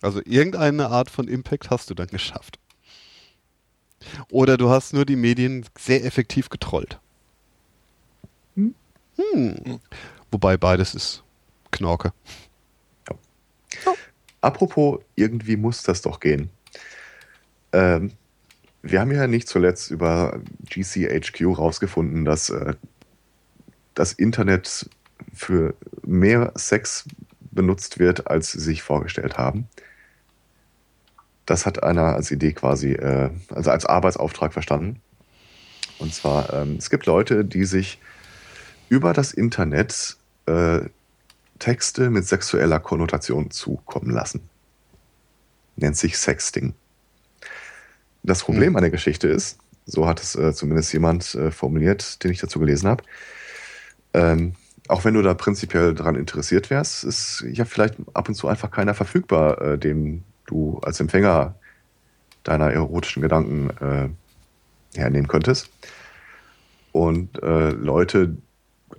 Also 0.00 0.20
irgendeine 0.24 0.88
Art 0.88 1.10
von 1.10 1.28
Impact 1.28 1.70
hast 1.70 1.90
du 1.90 1.94
dann 1.94 2.08
geschafft. 2.08 2.58
Oder 4.30 4.56
du 4.56 4.70
hast 4.70 4.92
nur 4.94 5.04
die 5.04 5.16
Medien 5.16 5.66
sehr 5.78 6.04
effektiv 6.04 6.48
getrollt. 6.50 7.00
Hm. 8.54 8.74
Hm. 9.16 9.80
Wobei 10.30 10.56
beides 10.56 10.94
ist 10.94 11.24
Knorke. 11.72 12.12
Apropos, 14.40 15.00
irgendwie 15.14 15.56
muss 15.56 15.82
das 15.82 16.02
doch 16.02 16.20
gehen. 16.20 16.50
Ähm, 17.72 18.12
wir 18.82 19.00
haben 19.00 19.10
ja 19.10 19.26
nicht 19.26 19.48
zuletzt 19.48 19.90
über 19.90 20.40
GCHQ 20.68 21.58
rausgefunden, 21.58 22.24
dass 22.24 22.50
äh, 22.50 22.74
das 23.94 24.12
Internet 24.12 24.88
für 25.34 25.74
mehr 26.02 26.52
Sex 26.54 27.04
benutzt 27.50 27.98
wird, 27.98 28.28
als 28.28 28.52
sie 28.52 28.60
sich 28.60 28.82
vorgestellt 28.82 29.36
haben. 29.36 29.68
Das 31.44 31.66
hat 31.66 31.82
einer 31.82 32.14
als 32.14 32.30
Idee 32.30 32.52
quasi, 32.52 32.92
äh, 32.92 33.30
also 33.50 33.70
als 33.70 33.84
Arbeitsauftrag 33.86 34.52
verstanden. 34.52 35.00
Und 35.98 36.14
zwar, 36.14 36.52
ähm, 36.52 36.76
es 36.78 36.90
gibt 36.90 37.06
Leute, 37.06 37.44
die 37.44 37.64
sich 37.64 37.98
über 38.88 39.12
das 39.12 39.32
Internet 39.32 40.16
äh, 40.46 40.80
Texte 41.58 42.10
mit 42.10 42.26
sexueller 42.26 42.80
Konnotation 42.80 43.50
zukommen 43.50 44.10
lassen. 44.10 44.48
Nennt 45.76 45.96
sich 45.96 46.18
Sexting. 46.18 46.74
Das 48.22 48.42
Problem 48.42 48.70
Hm. 48.70 48.76
an 48.76 48.82
der 48.82 48.90
Geschichte 48.90 49.28
ist, 49.28 49.58
so 49.86 50.06
hat 50.06 50.20
es 50.20 50.34
äh, 50.36 50.52
zumindest 50.52 50.92
jemand 50.92 51.34
äh, 51.34 51.50
formuliert, 51.50 52.22
den 52.22 52.30
ich 52.30 52.40
dazu 52.40 52.58
gelesen 52.58 52.88
habe, 52.88 53.04
ähm, 54.14 54.54
auch 54.88 55.04
wenn 55.04 55.14
du 55.14 55.22
da 55.22 55.34
prinzipiell 55.34 55.94
daran 55.94 56.14
interessiert 56.14 56.70
wärst, 56.70 57.04
ist 57.04 57.44
ja 57.52 57.64
vielleicht 57.64 57.96
ab 58.14 58.28
und 58.28 58.34
zu 58.34 58.48
einfach 58.48 58.70
keiner 58.70 58.94
verfügbar, 58.94 59.60
äh, 59.60 59.78
dem 59.78 60.24
du 60.46 60.78
als 60.82 60.98
Empfänger 61.00 61.54
deiner 62.42 62.72
erotischen 62.72 63.22
Gedanken 63.22 63.70
äh, 63.80 64.98
hernehmen 64.98 65.28
könntest. 65.28 65.70
Und 66.92 67.42
äh, 67.42 67.70
Leute 67.70 68.36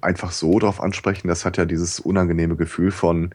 einfach 0.02 0.32
so 0.32 0.60
darauf 0.60 0.82
ansprechen, 0.82 1.28
das 1.28 1.46
hat 1.46 1.58
ja 1.58 1.66
dieses 1.66 2.00
unangenehme 2.00 2.56
Gefühl 2.56 2.92
von, 2.92 3.34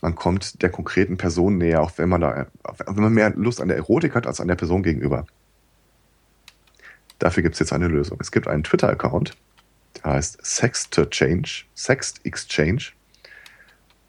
man 0.00 0.14
kommt 0.14 0.62
der 0.62 0.70
konkreten 0.70 1.16
Person 1.16 1.58
näher, 1.58 1.82
auch 1.82 1.92
wenn 1.96 2.08
man 2.08 2.20
da, 2.20 2.46
wenn 2.86 3.02
man 3.02 3.12
mehr 3.12 3.30
Lust 3.30 3.60
an 3.60 3.68
der 3.68 3.76
Erotik 3.76 4.14
hat 4.14 4.26
als 4.26 4.40
an 4.40 4.48
der 4.48 4.54
Person 4.54 4.82
gegenüber. 4.82 5.26
Dafür 7.18 7.42
gibt 7.42 7.54
es 7.54 7.58
jetzt 7.58 7.72
eine 7.72 7.88
Lösung. 7.88 8.18
Es 8.20 8.30
gibt 8.30 8.46
einen 8.46 8.62
Twitter-Account, 8.62 9.36
der 9.96 10.12
heißt 10.12 10.44
Sextchange, 10.44 11.64
Sext 11.74 12.24
Exchange. 12.24 12.92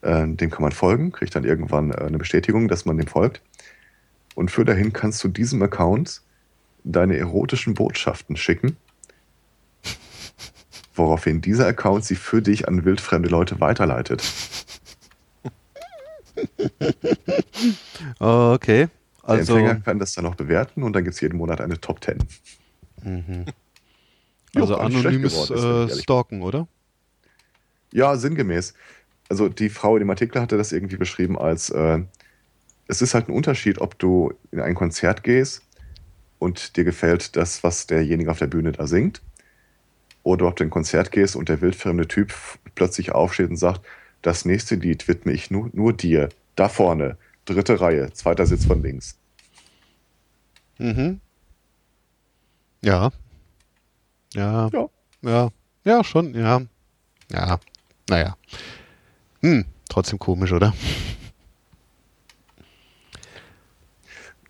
Äh, 0.01 0.27
dem 0.27 0.51
kann 0.51 0.61
man 0.61 0.71
folgen, 0.71 1.11
kriegt 1.11 1.35
dann 1.35 1.43
irgendwann 1.43 1.91
äh, 1.91 1.95
eine 1.95 2.19
Bestätigung, 2.19 2.67
dass 2.67 2.85
man 2.85 2.97
dem 2.97 3.07
folgt. 3.07 3.41
Und 4.35 4.51
für 4.51 4.63
dahin 4.63 4.93
kannst 4.93 5.23
du 5.23 5.27
diesem 5.27 5.61
Account 5.63 6.21
deine 6.83 7.17
erotischen 7.17 7.73
Botschaften 7.73 8.37
schicken, 8.37 8.77
woraufhin 10.93 11.41
dieser 11.41 11.67
Account 11.67 12.05
sie 12.05 12.15
für 12.15 12.41
dich 12.41 12.67
an 12.67 12.85
wildfremde 12.85 13.29
Leute 13.29 13.59
weiterleitet. 13.59 14.23
Okay. 18.19 18.87
Der 18.87 19.29
Also, 19.29 19.57
Empfänger 19.57 19.81
kann 19.81 19.99
das 19.99 20.13
dann 20.13 20.23
noch 20.23 20.35
bewerten 20.35 20.83
und 20.83 20.93
dann 20.93 21.03
gibt 21.03 21.15
es 21.15 21.21
jeden 21.21 21.37
Monat 21.37 21.61
eine 21.61 21.79
Top 21.79 22.03
10. 22.03 22.17
mhm. 23.03 23.45
Also 24.55 24.77
anonymes 24.77 25.47
geworden 25.47 25.89
äh, 25.89 25.95
Stalken, 26.01 26.41
oder? 26.41 26.67
Ja, 27.93 28.15
sinngemäß. 28.15 28.73
Also 29.29 29.47
die 29.47 29.69
Frau 29.69 29.95
in 29.95 29.99
dem 29.99 30.09
Artikel 30.09 30.41
hatte 30.41 30.57
das 30.57 30.71
irgendwie 30.71 30.97
beschrieben 30.97 31.37
als, 31.37 31.69
äh, 31.69 31.99
es 32.87 33.03
ist 33.03 33.13
halt 33.13 33.29
ein 33.29 33.33
Unterschied, 33.33 33.79
ob 33.79 33.99
du 33.99 34.33
in 34.49 34.59
ein 34.59 34.73
Konzert 34.73 35.23
gehst 35.23 35.61
und 36.39 36.77
dir 36.77 36.83
gefällt 36.83 37.35
das, 37.35 37.63
was 37.63 37.85
derjenige 37.85 38.31
auf 38.31 38.39
der 38.39 38.47
Bühne 38.47 38.71
da 38.71 38.87
singt, 38.87 39.21
oder 40.23 40.47
ob 40.47 40.55
du 40.55 40.63
in 40.63 40.67
ein 40.67 40.71
Konzert 40.71 41.11
gehst 41.11 41.35
und 41.35 41.49
der 41.49 41.61
wildfremde 41.61 42.07
Typ 42.07 42.33
plötzlich 42.75 43.11
aufsteht 43.11 43.49
und 43.49 43.57
sagt, 43.57 43.81
das 44.21 44.45
nächste 44.45 44.75
Lied 44.75 45.07
widme 45.07 45.31
ich 45.31 45.49
nur, 45.49 45.69
nur 45.73 45.93
dir, 45.93 46.29
da 46.55 46.69
vorne, 46.69 47.17
dritte 47.45 47.79
Reihe, 47.79 48.11
zweiter 48.13 48.45
Sitz 48.45 48.65
von 48.65 48.83
links. 48.83 49.17
Mhm. 50.77 51.19
Ja. 52.83 53.11
Ja. 54.33 54.69
Ja. 54.71 54.89
Ja. 55.21 55.49
Ja, 55.83 56.03
schon, 56.03 56.33
ja. 56.35 56.61
Ja. 57.31 57.59
Naja. 58.09 58.37
Hm, 59.41 59.65
trotzdem 59.87 60.19
komisch, 60.19 60.51
oder? 60.51 60.73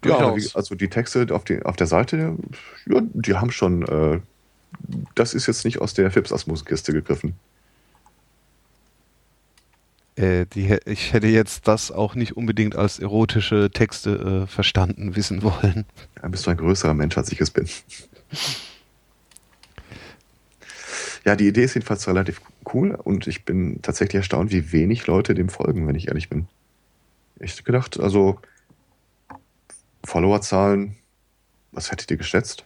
Ja, 0.03 0.34
also 0.53 0.76
die 0.76 0.88
Texte 0.88 1.28
auf, 1.32 1.43
die, 1.43 1.61
auf 1.63 1.76
der 1.76 1.88
Seite, 1.88 2.38
ja, 2.86 3.01
die 3.13 3.36
haben 3.36 3.51
schon, 3.51 3.84
äh, 3.84 4.22
das 5.15 5.34
ist 5.34 5.47
jetzt 5.47 5.65
nicht 5.65 5.80
aus 5.80 5.93
der 5.93 6.11
Fips-Asmus-Kiste 6.11 6.93
gegriffen. 6.93 7.36
Äh, 10.15 10.45
die, 10.47 10.78
ich 10.86 11.13
hätte 11.13 11.28
jetzt 11.28 11.67
das 11.67 11.91
auch 11.91 12.15
nicht 12.15 12.36
unbedingt 12.36 12.76
als 12.76 12.99
erotische 12.99 13.72
Texte 13.72 14.43
äh, 14.43 14.47
verstanden 14.47 15.15
wissen 15.15 15.43
wollen. 15.43 15.86
Da 16.22 16.28
bist 16.28 16.45
du 16.45 16.51
ein 16.51 16.57
größerer 16.57 16.93
Mensch, 16.93 17.17
als 17.17 17.32
ich 17.32 17.39
es 17.39 17.51
bin. 17.51 17.70
Ja, 21.26 21.36
die 21.36 21.47
Idee 21.47 21.63
ist 21.63 21.76
jedenfalls 21.76 22.07
relativ 22.07 22.41
cool 22.74 22.91
und 22.95 23.28
ich 23.28 23.45
bin 23.45 23.82
tatsächlich 23.82 24.15
erstaunt, 24.15 24.51
wie 24.51 24.72
wenig 24.72 25.07
Leute 25.07 25.36
dem 25.36 25.49
folgen, 25.49 25.88
wenn 25.88 25.95
ich 25.95 26.07
ehrlich 26.07 26.30
bin. 26.30 26.47
Ich 27.39 27.53
hätte 27.53 27.63
gedacht, 27.63 27.99
also 27.99 28.39
Followerzahlen, 30.03 30.95
was 31.72 31.91
hättet 31.91 32.11
ihr 32.11 32.17
geschätzt? 32.17 32.65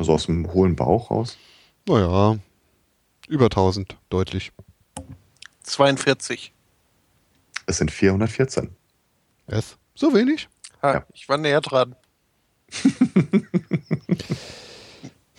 Also 0.00 0.14
aus 0.14 0.24
dem 0.24 0.50
hohlen 0.54 0.76
Bauch 0.76 1.10
raus? 1.10 1.36
Naja, 1.86 2.38
über 3.28 3.44
1000, 3.44 3.98
deutlich. 4.08 4.50
42. 5.64 6.54
Es 7.66 7.76
sind 7.76 7.90
414. 7.90 8.74
Es? 9.46 9.76
So 9.94 10.14
wenig? 10.14 10.48
Ha, 10.80 10.94
Ja. 10.94 11.06
Ich 11.12 11.28
war 11.28 11.36
näher 11.36 11.60
dran. 11.60 11.94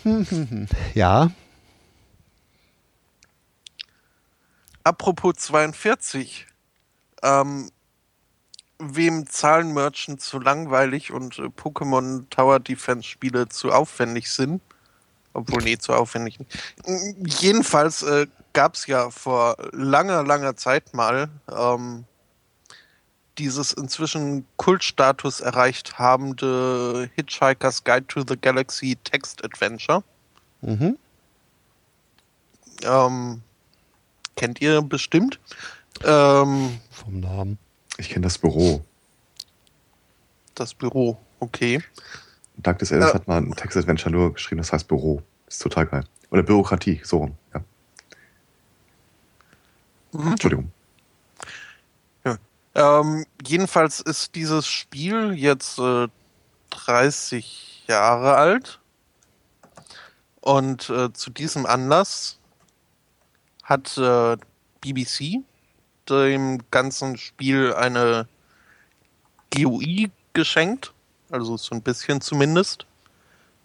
Ja. 0.94 1.32
Apropos 4.84 5.34
42. 5.38 6.46
Ähm, 7.24 7.72
wem 8.82 9.28
Zahlen 9.28 9.74
Merchant 9.74 10.22
zu 10.22 10.40
langweilig 10.40 11.12
und 11.12 11.40
äh, 11.40 11.44
Pokémon 11.44 12.26
Tower 12.30 12.60
Defense 12.60 13.08
Spiele 13.08 13.48
zu 13.48 13.72
aufwendig 13.72 14.30
sind, 14.30 14.62
obwohl 15.34 15.62
nee, 15.64 15.78
zu 15.78 15.94
aufwendig 15.94 16.40
nicht. 16.40 16.52
Jedenfalls 17.42 18.04
äh, 18.04 18.28
gab 18.54 18.76
es 18.76 18.88
ja 18.88 19.10
vor 19.10 19.58
langer, 19.72 20.24
langer 20.24 20.56
Zeit 20.56 20.94
mal 20.94 21.30
ähm, 21.50 22.06
dieses 23.38 23.72
inzwischen 23.72 24.46
Kultstatus 24.58 25.40
erreicht 25.40 25.98
habende 25.98 27.10
Hitchhiker's 27.16 27.84
Guide 27.84 28.08
to 28.08 28.24
the 28.28 28.38
Galaxy 28.40 28.98
Text 29.04 29.44
Adventure. 29.44 30.04
Mhm. 30.62 30.98
Ähm, 32.84 33.42
kennt 34.36 34.62
ihr 34.62 34.82
bestimmt. 34.82 35.40
Ähm, 36.04 36.80
Vom 36.92 37.20
Namen. 37.20 37.58
Ich 38.02 38.10
kenne 38.10 38.24
das 38.24 38.38
Büro. 38.40 38.84
das 40.56 40.74
Büro, 40.74 41.18
okay. 41.40 41.82
Douglas 42.58 42.92
Ellis 42.92 43.08
Ja. 43.08 43.14
hat 43.14 43.28
mal 43.28 43.38
ein 43.38 43.52
Text-Adventure 43.56 44.12
nur 44.12 44.34
geschrieben, 44.34 44.58
das 44.60 44.74
heißt 44.74 44.88
Büro. 44.88 45.22
ist 45.48 45.62
total 45.62 45.86
geil. 45.86 46.04
Oder 46.32 46.44
Bürokratie, 46.44 47.00
so 47.04 47.18
rum. 47.20 47.38
Ja. 47.54 47.64
Mhm. 50.14 50.32
Entschuldigung. 50.32 50.72
Ähm, 52.74 53.26
jedenfalls 53.46 54.00
ist 54.00 54.34
dieses 54.34 54.66
Spiel 54.66 55.34
jetzt 55.34 55.78
äh, 55.78 56.08
30 56.70 57.84
Jahre 57.88 58.36
alt. 58.36 58.80
Und 60.40 60.90
äh, 60.90 61.12
zu 61.12 61.32
diesem 61.32 61.66
Anlass 61.66 62.40
hat 63.64 63.98
äh, 63.98 64.38
BBC 64.80 65.44
dem 66.20 66.60
ganzen 66.72 67.18
Spiel 67.18 67.74
eine 67.74 68.28
GUI 69.54 70.12
geschenkt, 70.34 70.94
also 71.30 71.58
so 71.58 71.76
ein 71.76 71.82
bisschen 71.82 72.22
zumindest, 72.22 72.86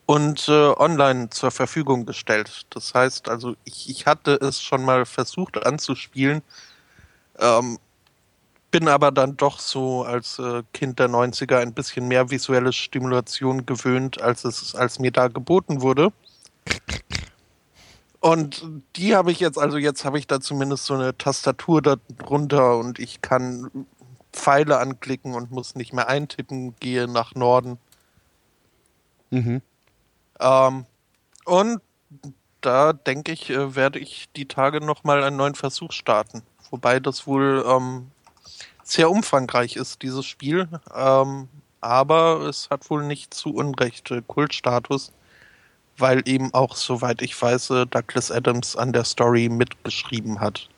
und 0.06 0.48
äh, 0.48 0.52
online 0.52 1.30
zur 1.30 1.50
Verfügung 1.50 2.06
gestellt. 2.06 2.66
Das 2.70 2.94
heißt, 2.94 3.28
also 3.28 3.56
ich, 3.64 3.90
ich 3.90 4.06
hatte 4.06 4.34
es 4.40 4.62
schon 4.62 4.84
mal 4.84 5.04
versucht 5.04 5.64
anzuspielen, 5.66 6.42
ähm, 7.38 7.78
bin 8.70 8.88
aber 8.88 9.10
dann 9.10 9.36
doch 9.36 9.58
so 9.58 10.04
als 10.04 10.38
äh, 10.38 10.62
Kind 10.72 10.98
der 10.98 11.08
90er 11.08 11.58
ein 11.58 11.72
bisschen 11.72 12.08
mehr 12.08 12.30
visuelle 12.30 12.72
Stimulation 12.72 13.66
gewöhnt, 13.66 14.20
als 14.20 14.44
es 14.44 14.74
als 14.74 14.98
mir 14.98 15.10
da 15.10 15.28
geboten 15.28 15.80
wurde. 15.80 16.12
Und 18.20 18.64
die 18.96 19.14
habe 19.14 19.30
ich 19.30 19.40
jetzt, 19.40 19.58
also 19.58 19.76
jetzt 19.78 20.04
habe 20.04 20.18
ich 20.18 20.26
da 20.26 20.40
zumindest 20.40 20.86
so 20.86 20.94
eine 20.94 21.16
Tastatur 21.16 21.82
darunter 21.82 22.78
und 22.78 22.98
ich 22.98 23.20
kann 23.20 23.86
Pfeile 24.32 24.78
anklicken 24.78 25.34
und 25.34 25.50
muss 25.50 25.74
nicht 25.74 25.92
mehr 25.92 26.08
eintippen, 26.08 26.76
gehe 26.76 27.08
nach 27.08 27.34
Norden. 27.34 27.78
Mhm. 29.30 29.62
Ähm, 30.40 30.86
und 31.44 31.80
da 32.60 32.92
denke 32.92 33.32
ich, 33.32 33.50
äh, 33.50 33.74
werde 33.74 33.98
ich 33.98 34.28
die 34.34 34.48
Tage 34.48 34.80
nochmal 34.80 35.22
einen 35.22 35.36
neuen 35.36 35.54
Versuch 35.54 35.92
starten. 35.92 36.42
Wobei 36.70 37.00
das 37.00 37.26
wohl 37.26 37.64
ähm, 37.66 38.10
sehr 38.82 39.10
umfangreich 39.10 39.76
ist, 39.76 40.02
dieses 40.02 40.26
Spiel. 40.26 40.68
Ähm, 40.94 41.48
aber 41.80 42.40
es 42.48 42.70
hat 42.70 42.88
wohl 42.90 43.04
nicht 43.04 43.34
zu 43.34 43.54
Unrecht 43.54 44.10
äh, 44.10 44.22
Kultstatus, 44.26 45.12
weil 45.98 46.22
eben 46.28 46.52
auch, 46.54 46.76
soweit 46.76 47.22
ich 47.22 47.40
weiß, 47.40 47.70
äh, 47.70 47.86
Douglas 47.86 48.30
Adams 48.30 48.76
an 48.76 48.92
der 48.92 49.04
Story 49.04 49.48
mitgeschrieben 49.48 50.40
hat. 50.40 50.68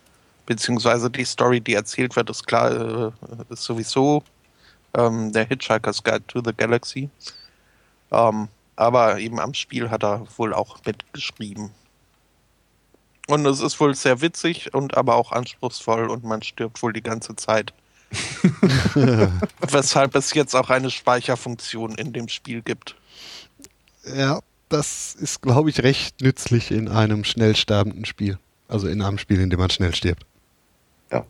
Beziehungsweise 0.46 1.10
die 1.10 1.24
Story, 1.24 1.60
die 1.60 1.74
erzählt 1.74 2.16
wird, 2.16 2.30
ist 2.30 2.46
klar, 2.46 2.70
äh, 2.72 3.10
ist 3.50 3.64
sowieso 3.64 4.22
ähm, 4.94 5.32
der 5.32 5.46
Hitchhiker's 5.46 6.02
Guide 6.02 6.26
to 6.26 6.40
the 6.44 6.52
Galaxy. 6.56 7.10
Ähm, 8.10 8.48
aber 8.76 9.18
eben 9.18 9.40
am 9.40 9.54
Spiel 9.54 9.90
hat 9.90 10.04
er 10.04 10.24
wohl 10.36 10.54
auch 10.54 10.78
mitgeschrieben. 10.84 11.70
Und 13.26 13.44
es 13.44 13.60
ist 13.60 13.78
wohl 13.80 13.94
sehr 13.94 14.22
witzig 14.22 14.72
und 14.72 14.96
aber 14.96 15.16
auch 15.16 15.32
anspruchsvoll 15.32 16.08
und 16.08 16.24
man 16.24 16.42
stirbt 16.42 16.82
wohl 16.82 16.94
die 16.94 17.02
ganze 17.02 17.36
Zeit. 17.36 17.74
Weshalb 19.60 20.14
es 20.14 20.32
jetzt 20.32 20.54
auch 20.54 20.70
eine 20.70 20.90
Speicherfunktion 20.90 21.96
in 21.96 22.14
dem 22.14 22.28
Spiel 22.28 22.62
gibt. 22.62 22.94
Ja, 24.16 24.40
das 24.68 25.14
ist, 25.14 25.42
glaube 25.42 25.70
ich, 25.70 25.82
recht 25.82 26.20
nützlich 26.20 26.70
in 26.70 26.88
einem 26.88 27.24
schnell 27.24 27.56
sterbenden 27.56 28.04
Spiel. 28.04 28.38
Also 28.68 28.88
in 28.88 29.02
einem 29.02 29.18
Spiel, 29.18 29.40
in 29.40 29.50
dem 29.50 29.60
man 29.60 29.70
schnell 29.70 29.94
stirbt. 29.94 30.26
Ja. 31.10 31.24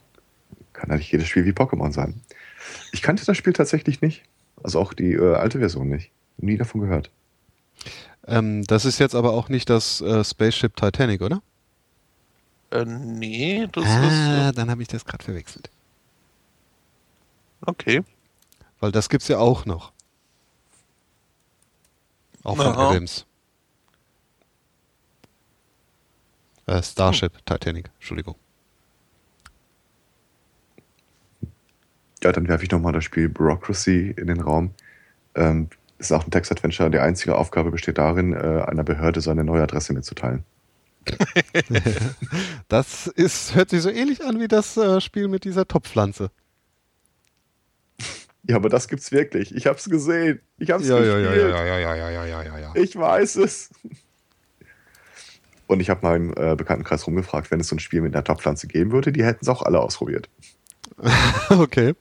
Kann 0.73 0.91
ja 0.91 0.97
nicht 0.97 1.13
jedes 1.13 1.29
Spiel 1.29 1.45
wie 1.45 1.53
Pokémon 1.53 1.93
sein. 1.93 2.21
Ich 2.93 3.03
kannte 3.03 3.25
das 3.25 3.37
Spiel 3.37 3.53
tatsächlich 3.53 4.01
nicht. 4.01 4.23
Also 4.63 4.81
auch 4.81 4.93
die 4.93 5.13
äh, 5.13 5.35
alte 5.35 5.61
Version 5.61 5.89
nicht. 5.89 6.11
Nie 6.39 6.57
davon 6.57 6.81
gehört. 6.81 7.11
Ähm, 8.27 8.65
das 8.65 8.85
ist 8.85 8.99
jetzt 8.99 9.15
aber 9.15 9.33
auch 9.33 9.49
nicht 9.49 9.71
das 9.71 10.01
äh, 10.01 10.25
Spaceship 10.25 10.77
Titanic, 10.77 11.23
oder? 11.23 11.43
Äh, 12.71 12.85
nee, 12.85 13.67
das 13.73 13.85
ah, 13.87 14.49
ist. 14.49 14.59
dann 14.59 14.71
habe 14.71 14.83
ich 14.83 14.89
das 14.89 15.05
gerade 15.05 15.25
verwechselt. 15.25 15.71
Äh, 17.63 17.71
okay. 17.71 18.03
Weil 18.81 18.93
das 18.93 19.09
gibt's 19.09 19.29
ja 19.29 19.39
auch 19.39 19.65
noch. 19.65 19.93
Auch 22.45 22.57
von. 22.57 22.67
Adams. 22.67 23.27
Äh, 26.69 26.83
Starship 26.83 27.33
Titanic, 27.47 27.91
Entschuldigung. 27.99 28.37
Ja, 32.23 32.33
dann 32.33 32.49
werfe 32.49 32.65
ich 32.65 32.71
nochmal 32.71 32.93
das 32.93 33.05
Spiel 33.05 33.29
Bureaucracy 33.29 34.15
in 34.17 34.27
den 34.27 34.41
Raum. 34.41 34.75
Ähm, 35.35 35.69
ist 35.99 36.13
auch 36.13 36.25
ein 36.25 36.31
Text-Adventure. 36.31 36.91
Die 36.91 36.99
einzige 36.99 37.37
Aufgabe 37.37 37.71
besteht 37.71 37.99
darin, 37.99 38.33
äh, 38.33 38.65
einer 38.67 38.85
Behörde 38.85 39.21
seine 39.21 39.45
neue 39.45 39.63
Adresse 39.63 39.93
mitzuteilen. 39.93 40.45
Das 42.69 43.07
ist, 43.07 43.55
hört 43.55 43.71
sich 43.71 43.83
so 43.83 43.89
ähnlich 43.91 44.25
an 44.25 44.41
wie 44.41 44.49
das 44.49 44.77
äh, 44.77 45.01
Spiel 45.01 45.29
mit 45.29 45.45
dieser 45.45 45.67
Topfpflanze. 45.67 46.31
Ja, 48.45 48.57
aber 48.57 48.69
das 48.69 48.89
gibt's 48.89 49.13
wirklich. 49.13 49.55
Ich 49.55 49.67
hab's 49.67 49.89
gesehen. 49.89 50.41
Ich 50.59 50.71
hab's 50.71 50.87
Ja, 50.87 50.97
ja, 51.03 51.19
gespielt. 51.19 51.37
ja, 51.41 51.49
ja, 51.65 51.79
ja, 51.79 51.79
ja, 51.79 51.95
ja, 51.97 52.25
ja, 52.25 52.43
ja, 52.43 52.59
ja. 52.59 52.73
Ich 52.75 52.97
weiß 52.97 53.37
es. 53.37 53.71
Und 55.69 55.81
ich 55.81 55.91
habe 55.91 56.01
mal 56.05 56.17
im 56.17 56.31
äh, 56.31 56.57
Bekanntenkreis 56.57 57.07
rumgefragt, 57.07 57.51
wenn 57.51 57.61
es 57.61 57.69
so 57.69 57.77
ein 57.77 57.79
Spiel 57.79 58.01
mit 58.01 58.15
einer 58.15 58.25
Topfpflanze 58.25 58.67
geben 58.67 58.91
würde, 58.91 59.13
die 59.13 59.23
hätten 59.23 59.41
es 59.43 59.49
auch 59.49 59.63
alle 59.63 59.79
ausprobiert. 59.79 60.29
okay. 61.51 61.95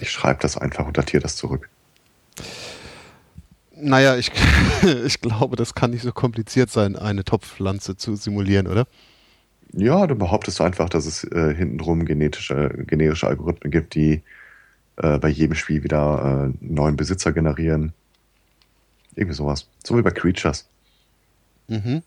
Ich 0.00 0.10
schreibe 0.10 0.40
das 0.40 0.56
einfach 0.56 0.86
und 0.86 0.96
datiere 0.96 1.22
das 1.22 1.34
zurück. 1.34 1.68
Naja, 3.74 4.16
ich, 4.16 4.30
ich 5.04 5.20
glaube, 5.20 5.56
das 5.56 5.74
kann 5.74 5.90
nicht 5.90 6.02
so 6.02 6.12
kompliziert 6.12 6.70
sein, 6.70 6.94
eine 6.94 7.24
Topfpflanze 7.24 7.96
zu 7.96 8.14
simulieren, 8.14 8.68
oder? 8.68 8.86
Ja, 9.72 10.06
du 10.06 10.14
behauptest 10.14 10.60
einfach, 10.60 10.88
dass 10.88 11.04
es 11.04 11.24
äh, 11.24 11.52
hintenrum 11.52 12.04
genetische, 12.04 12.70
generische 12.86 13.26
Algorithmen 13.26 13.72
gibt, 13.72 13.96
die 13.96 14.22
äh, 14.96 15.18
bei 15.18 15.28
jedem 15.28 15.56
Spiel 15.56 15.82
wieder 15.82 16.52
äh, 16.52 16.64
neuen 16.64 16.96
Besitzer 16.96 17.32
generieren. 17.32 17.92
Irgendwie 19.16 19.34
sowas. 19.34 19.68
So 19.84 19.98
wie 19.98 20.02
bei 20.02 20.12
Creatures. 20.12 20.68
Mhm. 21.68 22.02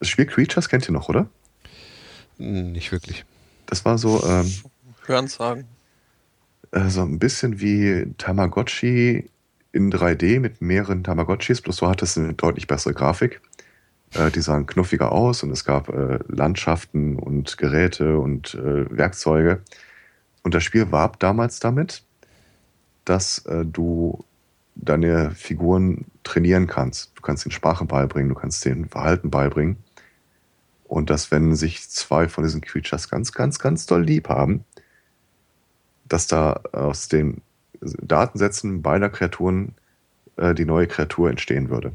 Das 0.00 0.08
Spiel 0.08 0.26
Creatures 0.26 0.68
kennt 0.68 0.88
ihr 0.88 0.92
noch, 0.92 1.08
oder? 1.08 1.28
Nicht 2.38 2.92
wirklich. 2.92 3.24
Das 3.66 3.84
war 3.84 3.98
so, 3.98 4.24
ähm, 4.26 4.52
Hören 5.06 5.28
sagen. 5.28 5.66
äh, 6.72 6.88
so 6.88 7.02
ein 7.02 7.18
bisschen 7.18 7.60
wie 7.60 8.12
Tamagotchi 8.18 9.28
in 9.72 9.92
3D 9.92 10.40
mit 10.40 10.60
mehreren 10.60 11.04
Tamagotchis, 11.04 11.60
bloß 11.60 11.76
so 11.76 11.88
hat 11.88 12.02
es 12.02 12.16
eine 12.16 12.34
deutlich 12.34 12.66
bessere 12.66 12.94
Grafik. 12.94 13.40
Äh, 14.14 14.30
die 14.30 14.40
sahen 14.40 14.66
knuffiger 14.66 15.12
aus 15.12 15.42
und 15.42 15.50
es 15.50 15.64
gab 15.64 15.88
äh, 15.88 16.18
Landschaften 16.28 17.16
und 17.16 17.56
Geräte 17.58 18.18
und 18.18 18.54
äh, 18.54 18.96
Werkzeuge. 18.96 19.62
Und 20.42 20.54
das 20.54 20.62
Spiel 20.62 20.92
warb 20.92 21.18
damals 21.20 21.58
damit, 21.60 22.02
dass 23.04 23.38
äh, 23.46 23.64
du 23.64 24.24
deine 24.74 25.30
Figuren 25.30 26.06
trainieren 26.22 26.66
kannst. 26.66 27.12
Du 27.14 27.22
kannst 27.22 27.46
ihnen 27.46 27.52
Sprache 27.52 27.84
beibringen, 27.84 28.30
du 28.30 28.34
kannst 28.34 28.64
denen 28.64 28.88
Verhalten 28.88 29.30
beibringen. 29.30 29.76
Und 30.84 31.10
dass, 31.10 31.30
wenn 31.30 31.54
sich 31.54 31.88
zwei 31.88 32.28
von 32.28 32.44
diesen 32.44 32.60
Creatures 32.60 33.08
ganz, 33.08 33.32
ganz, 33.32 33.58
ganz 33.58 33.86
doll 33.86 34.02
lieb 34.02 34.28
haben, 34.28 34.64
dass 36.06 36.26
da 36.26 36.60
aus 36.72 37.08
den 37.08 37.40
Datensätzen 37.80 38.82
beider 38.82 39.10
Kreaturen 39.10 39.74
äh, 40.36 40.54
die 40.54 40.64
neue 40.64 40.86
Kreatur 40.86 41.30
entstehen 41.30 41.70
würde. 41.70 41.92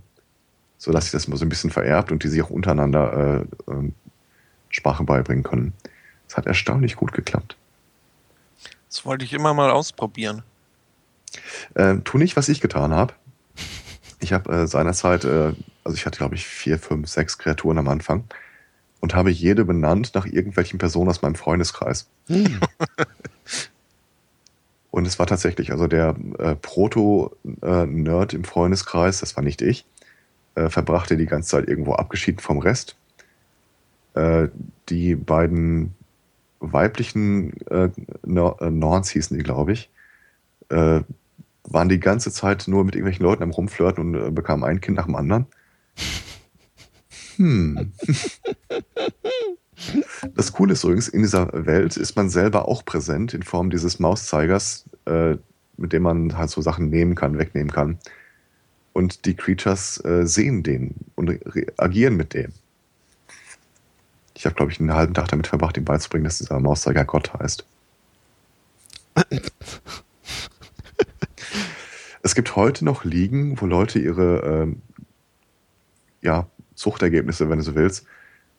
So 0.78 0.92
dass 0.92 1.06
sich 1.06 1.12
das 1.12 1.28
mal 1.28 1.38
so 1.38 1.46
ein 1.46 1.50
bisschen 1.50 1.72
vererbt 1.72 2.12
und 2.12 2.24
die 2.24 2.28
sich 2.28 2.42
auch 2.42 2.50
untereinander 2.50 3.46
äh, 3.68 3.72
äh, 3.72 3.92
Sprache 4.70 5.04
beibringen 5.04 5.44
können. 5.44 5.74
Es 6.28 6.38
hat 6.38 6.46
erstaunlich 6.46 6.96
gut 6.96 7.12
geklappt. 7.12 7.58
Das 8.88 9.06
wollte 9.06 9.26
ich 9.26 9.34
immer 9.34 9.54
mal 9.54 9.72
ausprobieren. 9.72 10.44
Äh, 11.76 11.98
tu 12.04 12.18
nicht, 12.18 12.36
was 12.36 12.50
ich 12.50 12.62
getan 12.62 12.94
habe. 12.94 13.14
Ich 14.20 14.34
habe 14.34 14.52
äh, 14.52 14.68
seinerzeit, 14.68 15.24
äh, 15.24 15.54
also 15.84 15.96
ich 15.96 16.06
hatte 16.06 16.18
glaube 16.18 16.36
ich 16.36 16.46
vier, 16.46 16.78
fünf, 16.78 17.08
sechs 17.08 17.38
Kreaturen 17.38 17.78
am 17.78 17.88
Anfang 17.88 18.26
und 19.00 19.16
habe 19.16 19.32
jede 19.32 19.66
benannt 19.66 20.12
nach 20.14 20.26
irgendwelchen 20.26 20.80
Personen 20.80 21.10
aus 21.10 21.22
meinem 21.22 21.36
Freundeskreis. 21.36 22.08
Hm. 22.28 22.60
und 24.92 25.08
es 25.08 25.20
war 25.20 25.26
tatsächlich, 25.26 25.72
also 25.72 25.88
der 25.88 26.16
äh, 26.38 26.56
Proto-Nerd 26.56 28.34
im 28.34 28.44
Freundeskreis, 28.44 29.20
das 29.22 29.36
war 29.36 29.44
nicht 29.44 29.62
ich, 29.62 29.86
äh, 30.56 30.70
verbrachte 30.70 31.16
die 31.16 31.26
ganze 31.26 31.50
Zeit 31.50 31.68
irgendwo 31.68 31.94
abgeschieden 31.94 32.40
vom 32.40 32.60
Rest. 32.60 32.98
Äh, 34.16 34.50
die 34.90 35.16
beiden 35.16 35.96
weiblichen 36.60 37.54
äh, 37.68 37.90
Norns 38.26 39.10
hießen 39.10 39.38
die, 39.38 39.44
glaube 39.44 39.72
ich, 39.72 39.90
äh, 40.70 41.02
waren 41.64 41.90
die 41.90 42.00
ganze 42.00 42.32
Zeit 42.32 42.68
nur 42.68 42.84
mit 42.84 42.96
irgendwelchen 42.96 43.24
Leuten 43.24 43.44
am 43.44 43.52
Rumflirten 43.52 44.04
und 44.04 44.28
äh, 44.28 44.32
bekamen 44.32 44.64
ein 44.64 44.82
Kind 44.82 44.98
nach 44.98 45.06
dem 45.06 45.16
anderen. 45.16 45.46
Hm. 47.38 47.94
Das 50.36 50.52
Coole 50.52 50.74
ist 50.74 50.84
übrigens, 50.84 51.08
in 51.08 51.22
dieser 51.22 51.50
Welt 51.66 51.96
ist 51.96 52.18
man 52.18 52.30
selber 52.30 52.68
auch 52.68 52.84
präsent 52.84 53.34
in 53.34 53.44
Form 53.44 53.70
dieses 53.70 53.98
Mauszeigers, 54.00 54.86
äh, 55.06 55.38
mit 55.78 55.94
dem 55.94 56.04
man 56.04 56.38
halt 56.38 56.50
so 56.50 56.62
Sachen 56.62 56.90
nehmen 56.90 57.16
kann, 57.16 57.38
wegnehmen 57.38 57.72
kann. 57.72 57.98
Und 58.92 59.26
die 59.26 59.36
Creatures 59.36 60.04
äh, 60.04 60.26
sehen 60.26 60.64
den 60.64 60.96
und 61.16 61.40
agieren 61.78 62.18
mit 62.18 62.34
dem. 62.34 62.52
Ich 64.34 64.46
habe, 64.46 64.56
glaube 64.56 64.72
ich, 64.72 64.80
einen 64.80 64.94
halben 64.94 65.14
Tag 65.14 65.30
damit 65.30 65.48
verbracht, 65.48 65.78
ihm 65.78 65.86
beizubringen, 65.86 66.26
dass 66.26 66.40
dieser 66.40 66.60
Mauszeiger 66.60 67.06
Gott 67.06 67.34
heißt. 67.34 67.66
es 72.22 72.36
gibt 72.36 72.56
heute 72.56 72.86
noch 72.86 73.04
Ligen, 73.04 73.60
wo 73.60 73.66
Leute 73.66 74.00
ihre 74.00 74.40
ähm, 74.40 74.82
ja, 76.22 76.48
Zuchtergebnisse, 76.76 77.50
wenn 77.50 77.60
du 77.60 77.64
so 77.64 77.76
willst, 77.76 78.06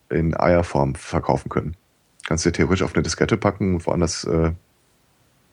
in 0.08 0.38
Eierform 0.38 0.94
verkaufen 0.94 1.48
können. 1.48 1.76
Kannst 2.26 2.44
du 2.44 2.50
dir 2.50 2.56
theoretisch 2.56 2.82
auf 2.82 2.94
eine 2.94 3.02
Diskette 3.02 3.36
packen 3.36 3.74
und 3.74 3.86
woanders 3.86 4.24
äh, 4.24 4.52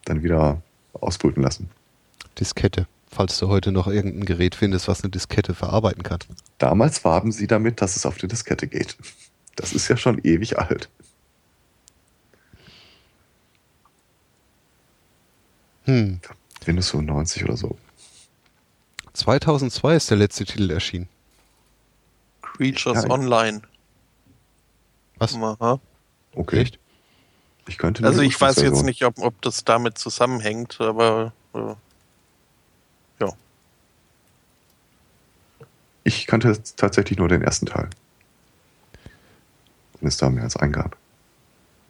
dann 0.05 0.23
wieder 0.23 0.61
ausbrüten 0.93 1.43
lassen. 1.43 1.69
Diskette, 2.39 2.87
falls 3.09 3.37
du 3.39 3.47
heute 3.47 3.71
noch 3.71 3.87
irgendein 3.87 4.25
Gerät 4.25 4.55
findest, 4.55 4.87
was 4.87 5.03
eine 5.03 5.11
Diskette 5.11 5.53
verarbeiten 5.53 6.03
kann. 6.03 6.19
Damals 6.57 7.03
warben 7.03 7.31
sie 7.31 7.47
damit, 7.47 7.81
dass 7.81 7.95
es 7.95 8.05
auf 8.05 8.17
die 8.17 8.27
Diskette 8.27 8.67
geht. 8.67 8.97
Das 9.55 9.73
ist 9.73 9.87
ja 9.87 9.97
schon 9.97 10.19
ewig 10.19 10.59
alt. 10.59 10.89
Hm. 15.85 16.19
Windows 16.65 16.89
95 16.91 17.43
oder 17.45 17.57
so. 17.57 17.77
2002 19.18 19.95
ist 19.95 20.09
der 20.09 20.18
letzte 20.18 20.45
Titel 20.45 20.70
erschienen. 20.70 21.09
Creatures 22.41 23.03
ja, 23.03 23.09
Online. 23.09 23.61
Was? 25.18 25.36
Aha. 25.36 25.80
Okay. 26.34 26.61
Echt? 26.61 26.80
Ich 27.68 27.78
könnte 27.78 28.05
also 28.05 28.22
ich 28.22 28.39
weiß 28.39 28.57
jetzt 28.57 28.84
nicht, 28.84 29.03
ob, 29.03 29.20
ob 29.20 29.41
das 29.41 29.65
damit 29.65 29.97
zusammenhängt, 29.97 30.80
aber 30.80 31.34
äh, 31.53 31.74
ja. 33.20 33.34
Ich 36.03 36.28
kannte 36.28 36.57
tatsächlich 36.78 37.18
nur 37.18 37.28
den 37.28 37.41
ersten 37.41 37.65
Teil. 37.65 37.89
Wenn 39.99 40.07
es 40.07 40.18
da 40.18 40.30
mehr 40.30 40.43
als 40.43 40.55
einen 40.55 40.72
gab. 40.72 40.95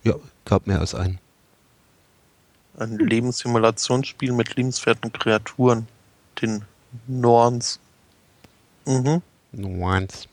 Ja, 0.04 0.16
gab 0.46 0.66
mehr 0.66 0.80
als 0.80 0.96
einen. 0.96 1.20
Ein 2.80 2.98
Lebenssimulationsspiel 2.98 4.32
mit 4.32 4.56
lebenswerten 4.56 5.12
Kreaturen. 5.12 5.88
Den 6.42 6.64
Norns. 7.08 7.80
Mhm. 8.86 9.22
Norns. 9.52 10.28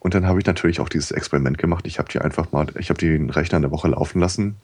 Und 0.00 0.14
dann 0.14 0.26
habe 0.26 0.40
ich 0.40 0.46
natürlich 0.46 0.80
auch 0.80 0.88
dieses 0.88 1.12
Experiment 1.12 1.58
gemacht. 1.58 1.86
Ich 1.86 1.98
habe 1.98 2.08
die 2.08 2.18
einfach 2.18 2.50
mal, 2.50 2.66
ich 2.78 2.90
habe 2.90 2.98
den 2.98 3.30
Rechner 3.30 3.58
eine 3.58 3.70
Woche 3.70 3.88
laufen 3.88 4.20
lassen. 4.20 4.56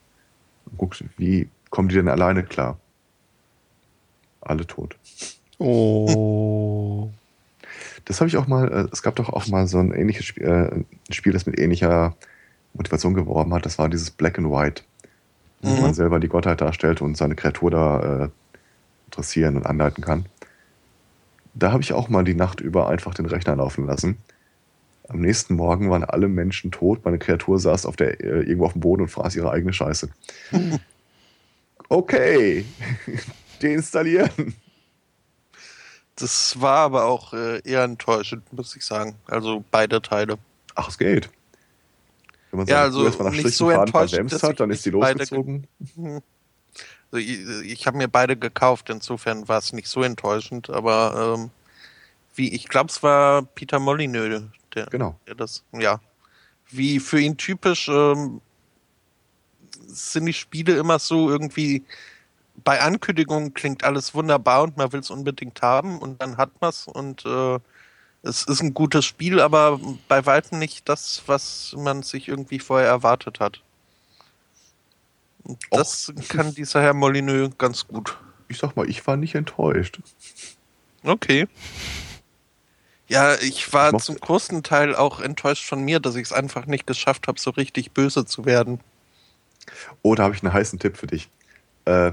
Guckt, 0.76 1.04
wie 1.16 1.48
kommen 1.70 1.88
die 1.88 1.94
denn 1.94 2.08
alleine 2.08 2.42
klar? 2.42 2.78
Alle 4.40 4.66
tot. 4.66 4.96
Oh. 5.58 7.08
Das 8.04 8.20
habe 8.20 8.28
ich 8.28 8.36
auch 8.36 8.46
mal, 8.46 8.68
äh, 8.70 8.88
es 8.92 9.02
gab 9.02 9.16
doch 9.16 9.28
auch 9.28 9.46
mal 9.48 9.66
so 9.66 9.78
ein 9.78 9.92
ähnliches 9.92 10.26
Spiel, 10.26 10.44
äh, 10.44 10.74
ein 10.74 10.86
Spiel, 11.10 11.32
das 11.32 11.46
mit 11.46 11.58
ähnlicher 11.58 12.16
Motivation 12.74 13.14
geworben 13.14 13.54
hat. 13.54 13.66
Das 13.66 13.78
war 13.78 13.88
dieses 13.88 14.10
Black 14.10 14.38
and 14.38 14.50
White. 14.50 14.82
Mhm. 15.62 15.68
Wo 15.68 15.82
man 15.82 15.94
selber 15.94 16.20
die 16.20 16.28
Gottheit 16.28 16.60
darstellt 16.60 17.00
und 17.00 17.16
seine 17.16 17.34
Kreatur 17.34 17.70
da 17.70 18.24
äh, 18.24 18.28
dressieren 19.10 19.56
und 19.56 19.66
anleiten 19.66 20.02
kann. 20.02 20.26
Da 21.54 21.72
habe 21.72 21.82
ich 21.82 21.92
auch 21.92 22.08
mal 22.08 22.24
die 22.24 22.34
Nacht 22.34 22.60
über 22.60 22.88
einfach 22.88 23.14
den 23.14 23.26
Rechner 23.26 23.56
laufen 23.56 23.86
lassen 23.86 24.18
am 25.08 25.20
nächsten 25.20 25.54
Morgen 25.54 25.90
waren 25.90 26.04
alle 26.04 26.28
Menschen 26.28 26.70
tot. 26.70 27.04
Meine 27.04 27.18
Kreatur 27.18 27.58
saß 27.58 27.86
auf 27.86 27.96
der, 27.96 28.20
äh, 28.20 28.42
irgendwo 28.42 28.66
auf 28.66 28.72
dem 28.72 28.80
Boden 28.80 29.02
und 29.02 29.08
fraß 29.08 29.36
ihre 29.36 29.50
eigene 29.50 29.72
Scheiße. 29.72 30.10
okay, 31.88 32.64
deinstallieren. 33.62 34.54
Das 36.16 36.60
war 36.60 36.78
aber 36.78 37.04
auch 37.06 37.32
äh, 37.32 37.60
eher 37.62 37.84
enttäuschend, 37.84 38.52
muss 38.52 38.76
ich 38.76 38.84
sagen. 38.84 39.14
Also 39.26 39.64
beide 39.70 40.02
Teile. 40.02 40.38
Ach, 40.74 40.88
es 40.88 40.98
geht. 40.98 41.30
Wenn 42.50 42.58
man 42.58 42.66
ja, 42.66 42.82
also 42.82 43.04
erstmal 43.04 43.30
nach 43.30 43.36
nicht 43.36 43.56
so 43.56 43.70
enttäuschend 43.70 44.42
hat, 44.42 44.60
dann 44.60 44.70
ist 44.70 44.84
die 44.84 44.90
losgezogen. 44.90 45.66
Also 47.10 47.24
ich, 47.24 47.70
ich 47.72 47.86
habe 47.86 47.96
mir 47.96 48.08
beide 48.08 48.36
gekauft, 48.36 48.90
insofern 48.90 49.48
war 49.48 49.58
es 49.58 49.72
nicht 49.72 49.88
so 49.88 50.02
enttäuschend, 50.02 50.70
aber 50.70 51.36
ähm, 51.36 51.50
wie 52.34 52.54
ich 52.54 52.68
glaube, 52.68 52.90
es 52.90 53.02
war 53.02 53.42
Peter 53.42 53.78
Molyneux, 53.78 54.42
der, 54.74 54.86
genau. 54.86 55.18
Der 55.26 55.34
das, 55.34 55.64
ja. 55.72 56.00
Wie 56.70 57.00
für 57.00 57.18
ihn 57.20 57.36
typisch 57.36 57.88
ähm, 57.88 58.40
sind 59.86 60.26
die 60.26 60.34
Spiele 60.34 60.76
immer 60.76 60.98
so 60.98 61.30
irgendwie 61.30 61.84
bei 62.64 62.80
Ankündigungen 62.80 63.54
klingt 63.54 63.84
alles 63.84 64.14
wunderbar 64.14 64.62
und 64.62 64.76
man 64.76 64.92
will 64.92 65.00
es 65.00 65.10
unbedingt 65.10 65.62
haben 65.62 65.98
und 65.98 66.20
dann 66.20 66.36
hat 66.36 66.60
man 66.60 66.70
es 66.70 66.86
und 66.86 67.24
äh, 67.24 67.58
es 68.22 68.44
ist 68.44 68.60
ein 68.62 68.74
gutes 68.74 69.04
Spiel, 69.04 69.40
aber 69.40 69.80
bei 70.08 70.26
weitem 70.26 70.58
nicht 70.58 70.88
das, 70.88 71.22
was 71.26 71.74
man 71.78 72.02
sich 72.02 72.28
irgendwie 72.28 72.58
vorher 72.58 72.88
erwartet 72.88 73.40
hat. 73.40 73.62
Das 75.70 76.10
Och. 76.10 76.28
kann 76.28 76.54
dieser 76.54 76.82
Herr 76.82 76.94
Molyneux 76.94 77.56
ganz 77.58 77.86
gut. 77.86 78.18
Ich 78.48 78.58
sag 78.58 78.76
mal, 78.76 78.88
ich 78.88 79.06
war 79.06 79.16
nicht 79.16 79.34
enttäuscht. 79.34 80.00
Okay. 81.04 81.48
Ja, 83.08 83.34
ich 83.36 83.72
war 83.72 83.94
ich 83.94 84.02
zum 84.02 84.16
großen 84.16 84.62
Teil 84.62 84.94
auch 84.94 85.20
enttäuscht 85.20 85.66
von 85.66 85.82
mir, 85.82 86.00
dass 86.00 86.14
ich 86.14 86.24
es 86.24 86.32
einfach 86.32 86.66
nicht 86.66 86.86
geschafft 86.86 87.26
habe, 87.26 87.40
so 87.40 87.50
richtig 87.50 87.92
böse 87.92 88.26
zu 88.26 88.44
werden. 88.44 88.80
Oh, 90.02 90.14
da 90.14 90.24
habe 90.24 90.34
ich 90.34 90.42
einen 90.42 90.52
heißen 90.52 90.78
Tipp 90.78 90.96
für 90.96 91.06
dich. 91.06 91.30
Äh, 91.86 92.12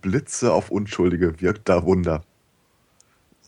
Blitze 0.00 0.52
auf 0.52 0.70
Unschuldige 0.70 1.40
wirkt 1.40 1.68
da 1.68 1.84
Wunder. 1.84 2.22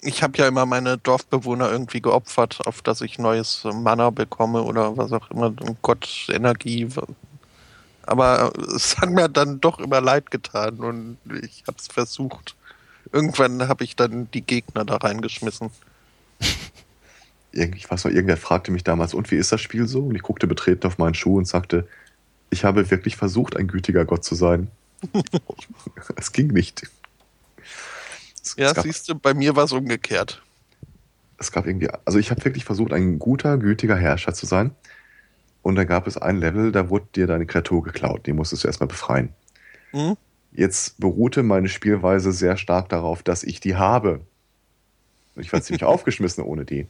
Ich 0.03 0.23
habe 0.23 0.37
ja 0.39 0.47
immer 0.47 0.67
meine 0.67 0.99
Dorfbewohner 0.99 1.71
irgendwie 1.71 2.01
geopfert, 2.01 2.67
auf 2.67 2.83
dass 2.83 3.01
ich 3.01 3.19
neues 3.19 3.65
Mana 3.65 4.11
bekomme 4.11 4.63
oder 4.63 4.97
was 4.97 5.13
auch 5.13 5.31
immer, 5.31 5.53
Gott, 5.83 6.29
Energie. 6.29 6.89
Aber 8.07 8.53
es 8.75 8.99
hat 8.99 9.11
mir 9.11 9.29
dann 9.29 9.61
doch 9.61 9.79
immer 9.79 10.01
leid 10.01 10.31
getan 10.31 10.79
und 10.79 11.19
ich 11.43 11.65
habe 11.67 11.77
es 11.79 11.89
versucht. 11.89 12.55
Irgendwann 13.13 13.69
habe 13.69 13.85
ich 13.85 13.97
dann 13.97 14.31
die 14.31 14.43
Gegner 14.43 14.85
da 14.85 14.97
reingeschmissen 14.97 15.71
ich 17.57 17.91
weiß 17.91 18.05
noch, 18.05 18.13
irgendwer 18.13 18.37
fragte 18.37 18.71
mich 18.71 18.85
damals, 18.85 19.15
und 19.15 19.31
wie 19.31 19.37
ist 19.37 19.53
das 19.53 19.61
Spiel 19.61 19.87
so? 19.87 20.01
Und 20.01 20.15
ich 20.15 20.23
guckte 20.23 20.47
betreten 20.47 20.87
auf 20.87 20.99
meinen 20.99 21.15
Schuh 21.15 21.39
und 21.39 21.47
sagte, 21.47 21.89
ich 22.51 22.65
habe 22.65 22.91
wirklich 22.91 23.17
versucht, 23.17 23.57
ein 23.57 23.67
gütiger 23.67 24.05
Gott 24.05 24.25
zu 24.25 24.35
sein. 24.35 24.71
es 26.17 26.33
ging 26.33 26.49
nicht. 26.49 26.83
Es, 28.43 28.57
ja, 28.57 28.73
es 28.73 28.83
siehst 28.83 29.09
du, 29.09 29.15
bei 29.15 29.35
mir 29.35 29.57
war 29.57 29.65
es 29.65 29.73
umgekehrt. 29.73 30.43
Es 31.39 31.53
gab 31.53 31.67
irgendwie, 31.67 31.89
also 32.05 32.19
ich 32.19 32.31
habe 32.31 32.45
wirklich 32.45 32.65
versucht, 32.65 32.93
ein 32.93 33.19
guter, 33.19 33.59
gütiger 33.59 33.97
Herrscher 33.97 34.33
zu 34.33 34.47
sein. 34.47 34.71
Und 35.67 35.75
da 35.75 35.83
gab 35.83 36.07
es 36.07 36.17
ein 36.17 36.37
Level, 36.37 36.71
da 36.71 36.91
wurde 36.91 37.07
dir 37.17 37.27
deine 37.27 37.45
Kreatur 37.45 37.83
geklaut. 37.83 38.29
Die 38.29 38.33
musstest 38.33 38.63
du 38.63 38.69
erstmal 38.69 38.87
befreien. 38.87 39.31
Mhm. 39.93 40.17
Jetzt 40.53 41.01
beruhte 41.01 41.43
meine 41.43 41.69
Spielweise 41.69 42.31
sehr 42.31 42.57
stark 42.57 42.89
darauf, 42.89 43.25
dass 43.25 43.43
ich 43.43 43.59
die 43.59 43.75
habe. 43.75 44.21
Und 45.35 45.43
ich 45.43 45.53
war 45.53 45.61
ziemlich 45.61 45.83
aufgeschmissen 45.85 46.45
ohne 46.45 46.65
die. 46.65 46.87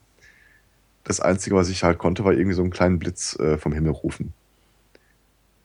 das 1.05 1.21
Einzige, 1.21 1.57
was 1.57 1.71
ich 1.71 1.85
halt 1.85 1.97
konnte, 1.97 2.23
war 2.27 2.35
irgendwie 2.35 2.53
so 2.53 2.61
einen 2.61 2.71
kleinen 2.71 2.99
Blitz 2.99 3.35
äh, 3.39 3.57
vom 3.57 3.73
Himmel 3.73 3.93
rufen. 3.93 4.35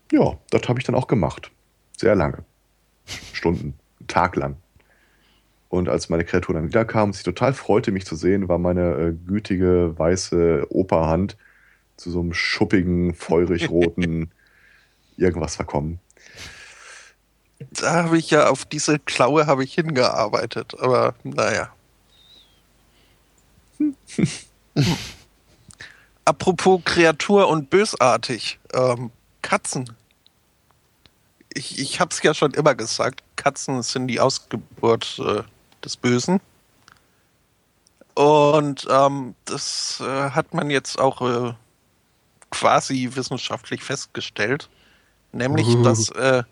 Ja, 0.09 0.38
das 0.49 0.70
habe 0.70 0.80
ich 0.80 0.86
dann 0.86 0.95
auch 0.95 1.07
gemacht. 1.07 1.51
Sehr 1.97 2.16
lange. 2.16 2.45
Stunden, 3.34 3.74
Tag 4.07 4.38
lang. 4.38 4.55
Und 5.68 5.89
als 5.89 6.07
meine 6.07 6.24
Kreatur 6.24 6.55
dann 6.55 6.70
wiederkam 6.70 7.09
und 7.09 7.14
sich 7.16 7.24
total 7.24 7.53
freute, 7.53 7.91
mich 7.91 8.05
zu 8.05 8.16
sehen, 8.16 8.47
war 8.47 8.57
meine 8.57 8.93
äh, 8.93 9.14
gütige, 9.28 9.99
weiße 9.99 10.68
Operhand 10.70 11.36
zu 12.02 12.12
so 12.12 12.20
einem 12.20 12.34
schuppigen, 12.34 13.14
feurig-roten 13.14 14.32
irgendwas 15.18 15.56
verkommen. 15.56 15.99
Da 17.60 18.04
habe 18.06 18.18
ich 18.18 18.32
ja 18.32 18.49
auf 18.49 18.66
diese 18.66 18.97
Klaue 18.97 19.45
habe 19.45 19.64
ich 19.64 19.76
hingearbeitet, 19.76 20.74
aber 20.80 21.14
naja. 21.24 21.72
Apropos 26.26 26.82
Kreatur 26.86 27.47
und 27.47 27.70
bösartig. 27.70 28.60
Ähm, 28.74 29.12
Katzen. 29.43 29.95
Ich, 31.54 31.78
ich 31.80 31.99
habe 31.99 32.10
es 32.12 32.24
ja 32.24 32.34
schon 32.34 32.54
immer 32.54 32.74
gesagt, 32.74 33.22
Katzen 33.36 33.84
sind 33.84 34.08
die 34.08 34.20
Ausgeburt 34.20 35.20
äh, 35.20 35.43
des 35.84 35.97
Bösen. 35.97 36.39
Und 38.16 38.88
ähm, 38.89 39.36
das 39.45 40.02
äh, 40.02 40.32
hat 40.32 40.54
man 40.54 40.70
jetzt 40.70 40.99
auch 40.99 41.22
äh, 41.22 41.54
quasi 42.52 43.10
wissenschaftlich 43.14 43.84
festgestellt. 43.84 44.70
Nämlich, 45.32 45.68
Uh. 45.68 45.84
dass 45.84 46.10
äh, 46.10 46.43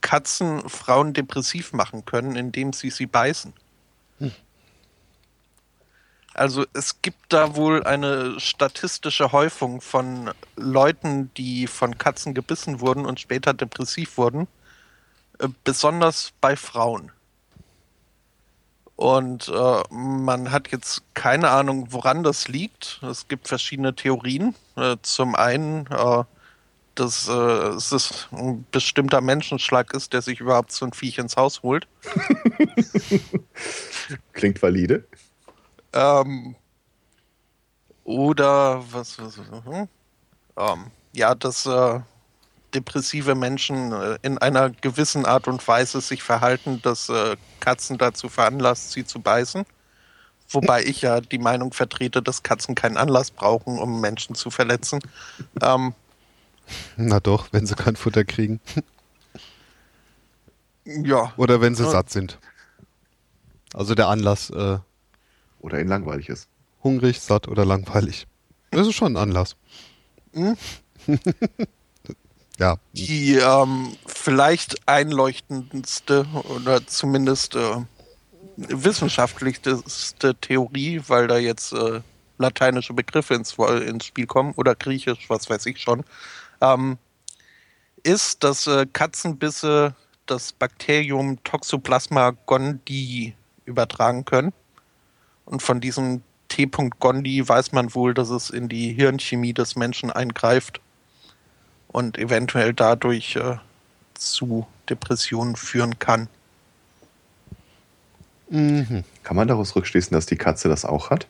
Katzen 0.00 0.68
Frauen 0.68 1.12
depressiv 1.12 1.72
machen 1.72 2.04
können, 2.04 2.36
indem 2.36 2.72
sie 2.72 2.90
sie 2.90 3.06
beißen. 3.06 3.52
Also 6.34 6.64
es 6.72 7.02
gibt 7.02 7.32
da 7.32 7.56
wohl 7.56 7.84
eine 7.84 8.40
statistische 8.40 9.32
Häufung 9.32 9.80
von 9.80 10.30
Leuten, 10.56 11.32
die 11.34 11.66
von 11.66 11.98
Katzen 11.98 12.32
gebissen 12.32 12.80
wurden 12.80 13.04
und 13.04 13.20
später 13.20 13.52
depressiv 13.52 14.16
wurden, 14.16 14.48
äh, 15.38 15.48
besonders 15.64 16.32
bei 16.40 16.56
Frauen. 16.56 17.12
Und 18.96 19.48
äh, 19.48 19.82
man 19.90 20.52
hat 20.52 20.70
jetzt 20.70 21.02
keine 21.14 21.50
Ahnung, 21.50 21.88
woran 21.90 22.22
das 22.22 22.48
liegt. 22.48 23.00
Es 23.02 23.26
gibt 23.26 23.48
verschiedene 23.48 23.94
Theorien. 23.94 24.54
Äh, 24.76 24.96
zum 25.02 25.34
einen, 25.34 25.86
äh, 25.86 26.24
dass 26.94 27.28
äh, 27.28 27.32
es 27.32 28.28
ein 28.32 28.66
bestimmter 28.70 29.20
Menschenschlag 29.20 29.94
ist, 29.94 30.12
der 30.12 30.22
sich 30.22 30.40
überhaupt 30.40 30.72
so 30.72 30.84
ein 30.84 30.92
Viech 30.92 31.18
ins 31.18 31.36
Haus 31.36 31.62
holt. 31.62 31.86
Klingt 34.32 34.62
valide. 34.62 35.04
Ähm, 35.92 36.54
oder 38.04 38.82
was, 38.90 39.18
was, 39.18 39.38
was 39.38 39.64
hm? 39.64 39.88
ähm, 40.56 40.90
ja, 41.12 41.34
dass 41.34 41.66
äh, 41.66 42.00
depressive 42.74 43.34
Menschen 43.34 43.92
äh, 43.92 44.18
in 44.22 44.38
einer 44.38 44.70
gewissen 44.70 45.26
Art 45.26 45.48
und 45.48 45.66
Weise 45.66 46.00
sich 46.00 46.22
verhalten, 46.22 46.80
dass 46.82 47.08
äh, 47.08 47.36
Katzen 47.60 47.98
dazu 47.98 48.28
veranlasst, 48.28 48.92
sie 48.92 49.04
zu 49.04 49.20
beißen. 49.20 49.64
Wobei 50.50 50.82
ich 50.84 51.00
ja 51.02 51.20
die 51.20 51.38
Meinung 51.38 51.72
vertrete, 51.72 52.20
dass 52.22 52.42
Katzen 52.42 52.74
keinen 52.74 52.96
Anlass 52.98 53.30
brauchen, 53.30 53.78
um 53.78 54.00
Menschen 54.00 54.34
zu 54.34 54.50
verletzen. 54.50 55.00
Ähm, 55.62 55.94
Na 56.96 57.20
doch, 57.20 57.48
wenn 57.52 57.66
sie 57.66 57.74
kein 57.74 57.96
Futter 57.96 58.24
kriegen. 58.24 58.60
ja, 60.84 61.32
Oder 61.36 61.60
wenn 61.60 61.74
sie 61.74 61.84
Ja. 61.84 61.90
satt 61.90 62.10
sind. 62.10 62.38
Also 63.72 63.94
der 63.94 64.08
Anlass, 64.08 64.50
äh, 64.50 64.78
Oder 65.60 65.80
ihnen 65.80 65.88
langweilig 65.88 66.28
ist. 66.28 66.48
hungrig, 66.84 67.20
satt 67.20 67.48
oder 67.48 67.64
langweilig. 67.64 68.26
Das 68.70 68.86
ist 68.86 68.94
schon 68.94 69.12
ein 69.14 69.22
Anlass. 69.22 69.56
Hm? 70.34 70.56
ja. 72.58 72.76
die 72.92 73.36
ähm, 73.36 73.96
vielleicht 74.06 74.88
einleuchtendste 74.88 76.26
oder 76.48 76.86
zumindest 76.86 77.56
äh, 77.56 77.76
wissenschaftlichste 78.56 80.34
Theorie, 80.40 81.02
weil 81.08 81.26
da 81.26 81.38
jetzt 81.38 81.72
äh, 81.72 82.00
lateinische 82.38 82.92
Begriffe 82.92 83.34
ins, 83.34 83.54
ins 83.54 84.06
Spiel 84.06 84.26
kommen 84.26 84.52
oder 84.56 84.74
griechisch, 84.74 85.28
was 85.28 85.48
weiß 85.48 85.66
ich 85.66 85.80
schon, 85.80 86.04
ähm, 86.60 86.98
ist, 88.02 88.44
dass 88.44 88.66
äh, 88.66 88.86
Katzenbisse 88.92 89.94
das 90.26 90.52
Bakterium 90.52 91.42
Toxoplasma 91.44 92.32
gondii 92.46 93.34
übertragen 93.64 94.24
können. 94.24 94.52
Und 95.44 95.62
von 95.62 95.80
diesem 95.80 96.22
T. 96.48 96.68
gondii 97.00 97.48
weiß 97.48 97.72
man 97.72 97.94
wohl, 97.94 98.14
dass 98.14 98.30
es 98.30 98.50
in 98.50 98.68
die 98.68 98.92
Hirnchemie 98.92 99.54
des 99.54 99.76
Menschen 99.76 100.10
eingreift 100.10 100.80
und 101.92 102.18
eventuell 102.18 102.72
dadurch 102.74 103.36
äh, 103.36 103.56
zu 104.14 104.66
Depressionen 104.88 105.56
führen 105.56 105.98
kann. 105.98 106.28
Mhm. 108.48 109.04
Kann 109.22 109.36
man 109.36 109.48
daraus 109.48 109.76
rückschließen, 109.76 110.12
dass 110.12 110.26
die 110.26 110.36
Katze 110.36 110.68
das 110.68 110.84
auch 110.84 111.10
hat? 111.10 111.26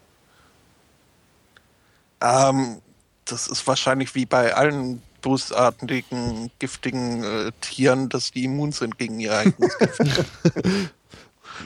Ähm, 2.21 2.81
das 3.25 3.47
ist 3.47 3.67
wahrscheinlich 3.67 4.15
wie 4.15 4.27
bei 4.27 4.55
allen 4.55 5.03
bösartigen, 5.21 6.51
giftigen 6.59 7.23
äh, 7.23 7.53
Tieren, 7.61 8.09
dass 8.09 8.33
die 8.33 8.45
immun 8.45 8.73
sind 8.73 8.99
gegen 8.99 9.21
ihr 9.21 9.37
eigenes 9.37 9.79
Gift. 9.99 10.27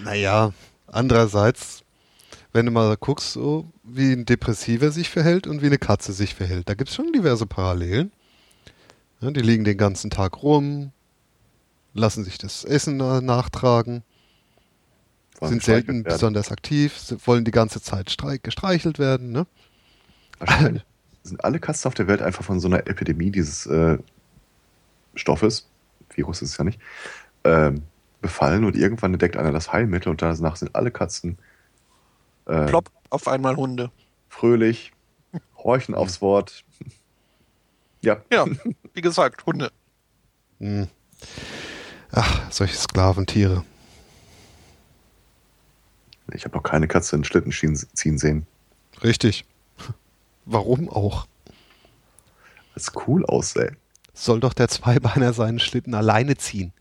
Naja, 0.05 0.53
andererseits, 0.87 1.83
wenn 2.53 2.67
du 2.67 2.73
mal 2.73 2.97
guckst, 2.97 3.33
so, 3.33 3.67
wie 3.83 4.13
ein 4.13 4.27
Depressiver 4.27 4.91
sich 4.91 5.09
verhält 5.09 5.47
und 5.47 5.63
wie 5.63 5.67
eine 5.67 5.79
Katze 5.79 6.13
sich 6.13 6.35
verhält, 6.35 6.69
da 6.69 6.75
gibt 6.75 6.91
es 6.91 6.97
schon 6.97 7.13
diverse 7.13 7.47
Parallelen. 7.47 8.13
Ja, 9.21 9.31
die 9.31 9.41
liegen 9.41 9.65
den 9.65 9.79
ganzen 9.79 10.11
Tag 10.11 10.43
rum, 10.43 10.93
lassen 11.95 12.25
sich 12.25 12.39
das 12.39 12.65
Essen 12.65 12.97
nachtragen, 12.99 14.03
Wollen 15.39 15.51
sind 15.53 15.63
selten 15.63 16.05
werden? 16.05 16.05
besonders 16.05 16.51
aktiv, 16.51 17.15
wollen 17.25 17.45
die 17.45 17.51
ganze 17.51 17.81
Zeit 17.81 18.11
streich- 18.11 18.43
gestreichelt 18.43 18.99
werden. 18.99 19.33
Ne? 19.33 19.47
Wahrscheinlich 20.39 20.85
sind 21.23 21.45
alle 21.45 21.59
Katzen 21.59 21.89
auf 21.89 21.95
der 21.95 22.07
Welt 22.07 22.23
einfach 22.23 22.45
von 22.45 22.61
so 22.61 22.69
einer 22.69 22.87
Epidemie 22.87 23.31
dieses 23.31 23.67
äh, 23.67 23.99
Stoffes, 25.15 25.69
Virus 26.15 26.43
ist 26.43 26.51
es 26.51 26.57
ja 26.59 26.65
nicht, 26.65 26.79
ähm, 27.45 27.83
befallen 28.21 28.65
und 28.65 28.77
irgendwann 28.77 29.13
entdeckt 29.13 29.37
einer 29.37 29.51
das 29.53 29.73
Heilmittel 29.73 30.11
und 30.11 30.23
danach 30.23 30.57
sind 30.57 30.75
alle 30.77 30.91
Katzen 30.91 31.39
äh, 32.47 32.67
Plopp, 32.67 32.91
auf 33.11 33.27
einmal 33.29 33.57
Hunde. 33.57 33.91
fröhlich, 34.29 34.93
horchen 35.57 35.95
aufs 35.95 36.21
Wort. 36.21 36.65
Ja, 38.07 38.23
Ja, 38.33 38.47
wie 38.95 39.01
gesagt, 39.01 39.45
Hunde. 39.47 39.73
Hm. 40.61 40.87
Ach, 42.13 42.53
solche 42.53 42.77
Sklaventiere. 42.77 43.65
ich 46.33 46.45
habe 46.45 46.55
noch 46.57 46.63
keine 46.63 46.87
Katze 46.87 47.17
in 47.17 47.25
Schlitten 47.25 47.51
ziehen 47.51 48.19
sehen. 48.19 48.47
Richtig. 49.03 49.45
Warum 50.45 50.89
auch? 50.89 51.27
Das 52.75 52.93
cool 53.09 53.27
aussähe. 53.27 53.77
Soll 54.15 54.39
doch 54.39 54.55
der 54.55 54.69
Zweibeiner 54.69 55.33
seinen 55.33 55.59
Schlitten 55.59 55.93
alleine 55.95 56.37
ziehen. 56.37 56.73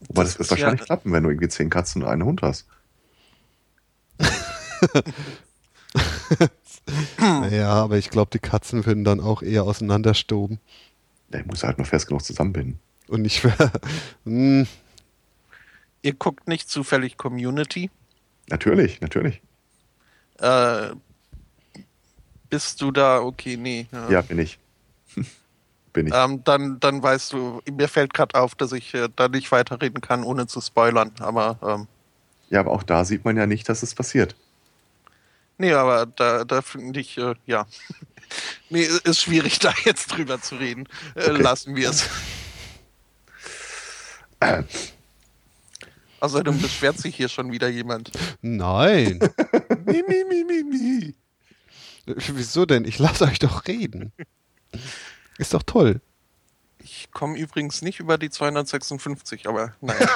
Wobei 0.00 0.22
Das 0.22 0.30
das, 0.32 0.38
wird 0.38 0.50
wahrscheinlich 0.52 0.80
ja- 0.80 0.86
klappen, 0.86 1.12
wenn 1.12 1.22
du 1.22 1.28
irgendwie 1.28 1.48
zehn 1.50 1.68
Katzen 1.68 2.02
und 2.02 2.08
einen 2.08 2.24
Hund 2.24 2.40
hast. 2.40 2.66
Naja, 7.18 7.70
aber 7.70 7.96
ich 7.98 8.10
glaube, 8.10 8.30
die 8.32 8.38
Katzen 8.38 8.84
würden 8.86 9.04
dann 9.04 9.20
auch 9.20 9.42
eher 9.42 9.64
auseinanderstoben. 9.64 10.58
Der 11.28 11.44
muss 11.46 11.62
halt 11.62 11.78
nur 11.78 11.86
fest 11.86 12.08
genug 12.08 12.24
zusammenbinden. 12.24 12.78
Und 13.08 13.22
nicht 13.22 13.42
hm, 14.24 14.66
Ihr 16.02 16.14
guckt 16.14 16.48
nicht 16.48 16.68
zufällig 16.68 17.16
Community. 17.16 17.90
Natürlich, 18.48 19.00
natürlich. 19.00 19.40
Äh, 20.38 20.90
bist 22.50 22.80
du 22.80 22.90
da? 22.90 23.20
Okay, 23.20 23.56
nee. 23.56 23.86
äh, 23.92 24.12
Ja, 24.12 24.22
bin 24.22 24.40
ich. 24.40 24.58
bin 25.92 26.08
ich. 26.08 26.14
Ähm, 26.14 26.42
dann, 26.44 26.80
dann 26.80 27.02
weißt 27.02 27.32
du, 27.32 27.62
mir 27.70 27.88
fällt 27.88 28.12
gerade 28.12 28.38
auf, 28.38 28.56
dass 28.56 28.72
ich 28.72 28.92
äh, 28.94 29.08
da 29.14 29.28
nicht 29.28 29.50
weiterreden 29.52 30.00
kann, 30.00 30.24
ohne 30.24 30.48
zu 30.48 30.60
spoilern. 30.60 31.12
Aber 31.20 31.56
ähm, 31.62 31.86
Ja, 32.50 32.60
aber 32.60 32.72
auch 32.72 32.82
da 32.82 33.04
sieht 33.04 33.24
man 33.24 33.36
ja 33.36 33.46
nicht, 33.46 33.68
dass 33.68 33.84
es 33.84 33.94
passiert. 33.94 34.34
Nee, 35.58 35.72
aber 35.72 36.06
da, 36.06 36.44
da 36.44 36.62
finde 36.62 37.00
ich, 37.00 37.18
äh, 37.18 37.34
ja. 37.46 37.66
nee, 38.70 38.82
ist 39.04 39.20
schwierig, 39.20 39.58
da 39.60 39.72
jetzt 39.84 40.08
drüber 40.08 40.40
zu 40.40 40.56
reden. 40.56 40.88
Äh, 41.14 41.30
Okay. 41.30 41.42
Lassen 41.42 41.76
wir 41.76 41.90
es. 41.90 42.08
Außerdem 46.20 46.60
beschwert 46.60 46.98
sich 46.98 47.16
hier 47.16 47.28
schon 47.28 47.50
wieder 47.52 47.68
jemand. 47.68 48.12
nein. 48.42 49.18
Mi, 49.84 50.02
mi, 50.06 50.24
mi, 50.28 50.44
mi, 50.44 50.62
mi. 50.62 51.14
Wieso 52.06 52.64
denn? 52.64 52.84
Ich 52.84 52.98
lasse 52.98 53.24
euch 53.24 53.38
doch 53.40 53.66
reden. 53.66 54.12
Ist 55.38 55.54
doch 55.54 55.62
toll. 55.64 56.00
Ich 56.78 57.10
komme 57.12 57.36
übrigens 57.38 57.82
nicht 57.82 58.00
über 58.00 58.18
die 58.18 58.30
256, 58.30 59.46
aber 59.48 59.74
naja. 59.80 60.08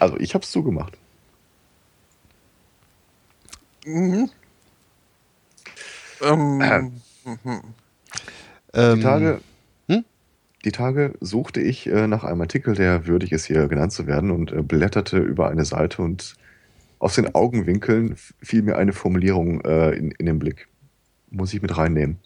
Also 0.00 0.18
ich 0.18 0.34
habe 0.34 0.42
es 0.42 0.50
zugemacht. 0.50 0.96
Mhm. 3.86 4.30
Ähm, 6.22 6.60
Äh. 6.60 6.80
mhm. 6.80 7.62
Ähm, 8.72 8.96
Die 8.96 9.02
Tage, 9.02 9.40
hm? 9.88 10.04
die 10.64 10.72
Tage 10.72 11.14
suchte 11.20 11.60
ich 11.60 11.86
äh, 11.86 12.06
nach 12.06 12.24
einem 12.24 12.40
Artikel, 12.40 12.74
der 12.74 13.06
würdig 13.06 13.32
ist, 13.32 13.44
hier 13.44 13.68
genannt 13.68 13.92
zu 13.92 14.06
werden, 14.06 14.30
und 14.30 14.52
äh, 14.52 14.62
blätterte 14.62 15.18
über 15.18 15.48
eine 15.50 15.64
Seite 15.64 16.02
und 16.02 16.36
aus 16.98 17.14
den 17.14 17.34
Augenwinkeln 17.34 18.16
fiel 18.42 18.62
mir 18.62 18.76
eine 18.76 18.92
Formulierung 18.92 19.62
äh, 19.62 19.90
in, 19.92 20.10
in 20.12 20.26
den 20.26 20.38
Blick. 20.38 20.68
Muss 21.30 21.54
ich 21.54 21.62
mit 21.62 21.76
reinnehmen. 21.76 22.18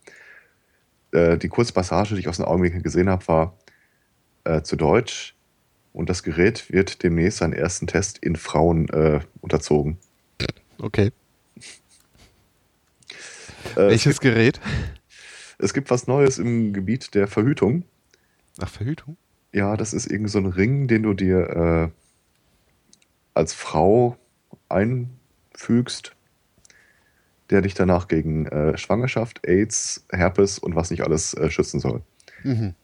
Die 1.12 1.48
Kurzpassage, 1.48 2.14
die 2.14 2.20
ich 2.20 2.28
aus 2.28 2.38
den 2.38 2.46
Augenwinkeln 2.46 2.82
gesehen 2.82 3.08
habe, 3.08 3.28
war 3.28 3.56
zu 4.64 4.74
Deutsch 4.74 5.36
und 5.94 6.10
das 6.10 6.22
Gerät 6.22 6.70
wird 6.70 7.02
demnächst 7.02 7.38
seinen 7.38 7.54
ersten 7.54 7.86
Test 7.86 8.18
in 8.18 8.36
Frauen 8.36 8.88
äh, 8.90 9.20
unterzogen. 9.40 9.96
Okay. 10.78 11.12
Äh, 13.76 13.86
es, 13.86 14.04
Welches 14.04 14.20
Gerät? 14.20 14.60
gibt, 14.60 14.74
es 15.58 15.72
gibt 15.72 15.90
was 15.90 16.06
Neues 16.06 16.38
im 16.38 16.72
Gebiet 16.72 17.14
der 17.14 17.28
Verhütung. 17.28 17.84
Nach 18.58 18.68
Verhütung? 18.68 19.16
Ja, 19.52 19.76
das 19.76 19.92
ist 19.94 20.10
irgend 20.10 20.30
so 20.30 20.38
ein 20.38 20.46
Ring, 20.46 20.88
den 20.88 21.04
du 21.04 21.14
dir 21.14 21.48
äh, 21.48 21.88
als 23.32 23.54
Frau 23.54 24.18
einfügst, 24.68 26.16
der 27.50 27.62
dich 27.62 27.74
danach 27.74 28.08
gegen 28.08 28.46
äh, 28.46 28.76
Schwangerschaft, 28.76 29.46
AIDS, 29.46 30.04
Herpes 30.10 30.58
und 30.58 30.74
was 30.74 30.90
nicht 30.90 31.02
alles 31.02 31.34
äh, 31.34 31.50
schützen 31.50 31.78
soll. 31.78 32.02
Mhm. 32.42 32.74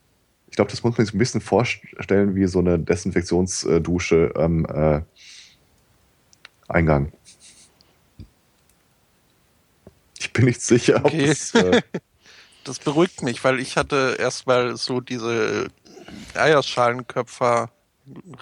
Ich 0.51 0.57
glaube, 0.57 0.71
das 0.71 0.83
muss 0.83 0.97
man 0.99 1.07
sich 1.07 1.15
ein 1.15 1.19
bisschen 1.19 1.41
vorstellen 1.41 2.35
wie 2.35 2.47
so 2.47 2.59
eine 2.59 2.79
Desinfektionsdusche 2.79 4.33
am 4.35 4.65
äh, 4.67 5.01
Eingang. 6.69 7.13
Ich 10.19 10.33
bin 10.33 10.45
nicht 10.45 10.61
sicher, 10.61 10.97
ob 10.97 11.07
Okay. 11.07 11.27
es. 11.27 11.55
Äh, 11.55 11.83
Das 12.65 12.79
beruhigt 12.79 13.23
mich, 13.23 13.43
weil 13.43 13.59
ich 13.59 13.79
hatte 13.79 14.17
erstmal 14.19 14.77
so 14.77 15.01
diese 15.01 15.69
Eierschalenköpfer. 16.35 17.71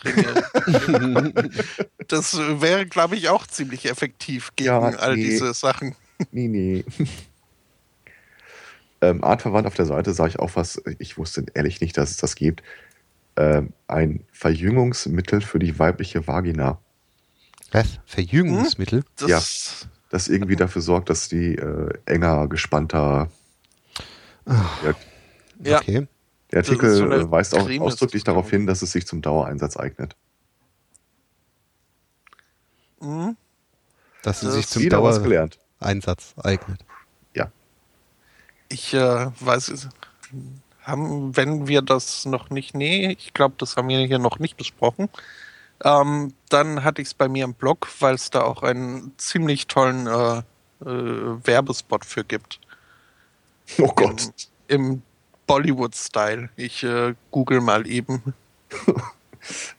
Das 2.09 2.37
wäre, 2.37 2.87
glaube 2.87 3.17
ich, 3.17 3.29
auch 3.29 3.47
ziemlich 3.47 3.85
effektiv 3.89 4.51
gegen 4.57 4.69
Ja, 4.69 4.81
all 4.81 5.15
nee. 5.15 5.25
diese 5.25 5.53
Sachen. 5.55 5.95
Nee, 6.33 6.49
nee. 6.49 6.85
Ähm, 9.01 9.23
artverwandt 9.23 9.67
auf 9.67 9.75
der 9.75 9.87
Seite 9.87 10.13
sah 10.15 10.27
ich 10.27 10.39
auch 10.39 10.57
was, 10.57 10.83
ich 10.99 11.19
wusste 11.19 11.47
ehrlich 11.55 11.81
nicht, 11.81 11.97
dass 11.97 12.11
es 12.11 12.17
das 12.17 12.35
gibt. 12.35 12.63
Ähm, 13.37 13.73
ein 13.87 14.25
Verjüngungsmittel 14.33 15.41
für 15.41 15.59
die 15.59 15.79
weibliche 15.79 16.27
Vagina, 16.27 16.79
Was? 17.71 18.01
Verjüngungsmittel? 18.07 19.05
Das, 19.17 19.87
das 20.11 20.29
irgendwie 20.29 20.57
dafür 20.57 20.83
sorgt, 20.83 21.11
dass 21.11 21.29
die 21.29 21.55
äh, 21.55 21.91
enger, 22.07 22.49
gespannter. 22.49 23.31
Ja, 24.47 24.95
Ja, 25.63 25.79
Okay. 25.79 26.09
der 26.51 26.59
Artikel 26.61 26.95
so 26.95 27.05
äh, 27.11 27.31
weist 27.31 27.55
auch 27.55 27.67
Creme, 27.67 27.83
ausdrücklich 27.83 28.25
darauf 28.25 28.49
hin, 28.51 28.67
dass 28.67 28.83
es 28.83 28.91
sich 28.93 29.07
zum 29.07 29.23
Dauereinsatz 29.23 29.77
eignet. 29.77 30.17
Mhm. 33.01 33.37
Dass 34.23 34.41
sie 34.41 34.47
Das 34.47 34.55
sich 34.57 34.67
zum 34.67 34.83
Wieder 34.83 35.03
was 35.03 35.23
gelernt. 35.23 35.59
Dauereinsatz 35.79 36.35
eignet. 36.43 36.85
Ich 38.69 38.95
äh, 38.95 39.27
weiß. 39.41 39.89
Haben, 40.83 41.37
wenn 41.37 41.69
wir 41.69 41.83
das 41.83 42.25
noch 42.25 42.49
nicht, 42.51 42.75
nee, 42.75 43.11
ich 43.19 43.35
glaube, 43.35 43.55
das 43.59 43.77
haben 43.77 43.89
wir 43.89 44.07
hier 44.07 44.19
noch 44.19 44.39
nicht 44.39 44.57
besprochen. 44.57 45.09
Ähm, 45.85 46.33
dann 46.49 46.83
hatte 46.83 47.03
ich 47.03 47.09
es 47.09 47.15
bei 47.15 47.29
mir 47.29 47.45
im 47.45 47.55
Blog, 47.55 47.89
weil 48.01 48.15
es 48.15 48.31
da 48.31 48.43
auch 48.43 48.63
einen 48.63 49.13
ziemlich 49.19 49.67
tollen 49.67 50.07
äh, 50.07 50.39
äh, 50.85 51.47
Werbespot 51.47 52.05
für 52.05 52.25
gibt. 52.25 52.59
Oh 53.79 53.93
Gott. 53.95 54.31
Im, 54.69 54.93
im 54.93 55.03
Bollywood-Style. 55.47 56.49
Ich 56.57 56.83
äh, 56.85 57.15
google 57.31 57.61
mal 57.61 57.87
eben. 57.87 58.35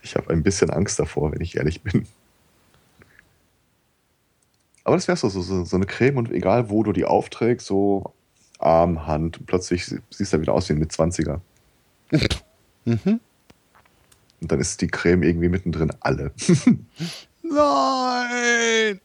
Ich 0.02 0.16
habe 0.16 0.32
ein 0.32 0.42
bisschen 0.42 0.70
Angst 0.70 1.00
davor, 1.00 1.32
wenn 1.32 1.42
ich 1.42 1.58
ehrlich 1.58 1.82
bin. 1.82 2.08
Aber 4.84 4.96
das 4.96 5.08
wäre 5.08 5.18
so, 5.18 5.30
so, 5.30 5.64
so 5.64 5.76
eine 5.76 5.86
Creme 5.86 6.18
und 6.18 6.32
egal 6.32 6.70
wo 6.70 6.82
du 6.82 6.92
die 6.92 7.06
aufträgst, 7.06 7.68
so 7.68 8.14
Arm, 8.60 9.08
Hand, 9.08 9.46
plötzlich 9.48 9.86
sie- 9.86 10.00
siehst 10.10 10.34
du 10.34 10.42
wieder 10.42 10.54
aus 10.54 10.70
wie 10.70 10.74
ein 10.74 10.80
Mitzwanziger. 10.80 11.42
Mhm. 12.86 13.20
Und 14.42 14.52
dann 14.52 14.60
ist 14.60 14.82
die 14.82 14.88
Creme 14.88 15.24
irgendwie 15.24 15.50
mittendrin 15.50 15.92
alle. 16.00 16.32
Nein! 17.42 19.00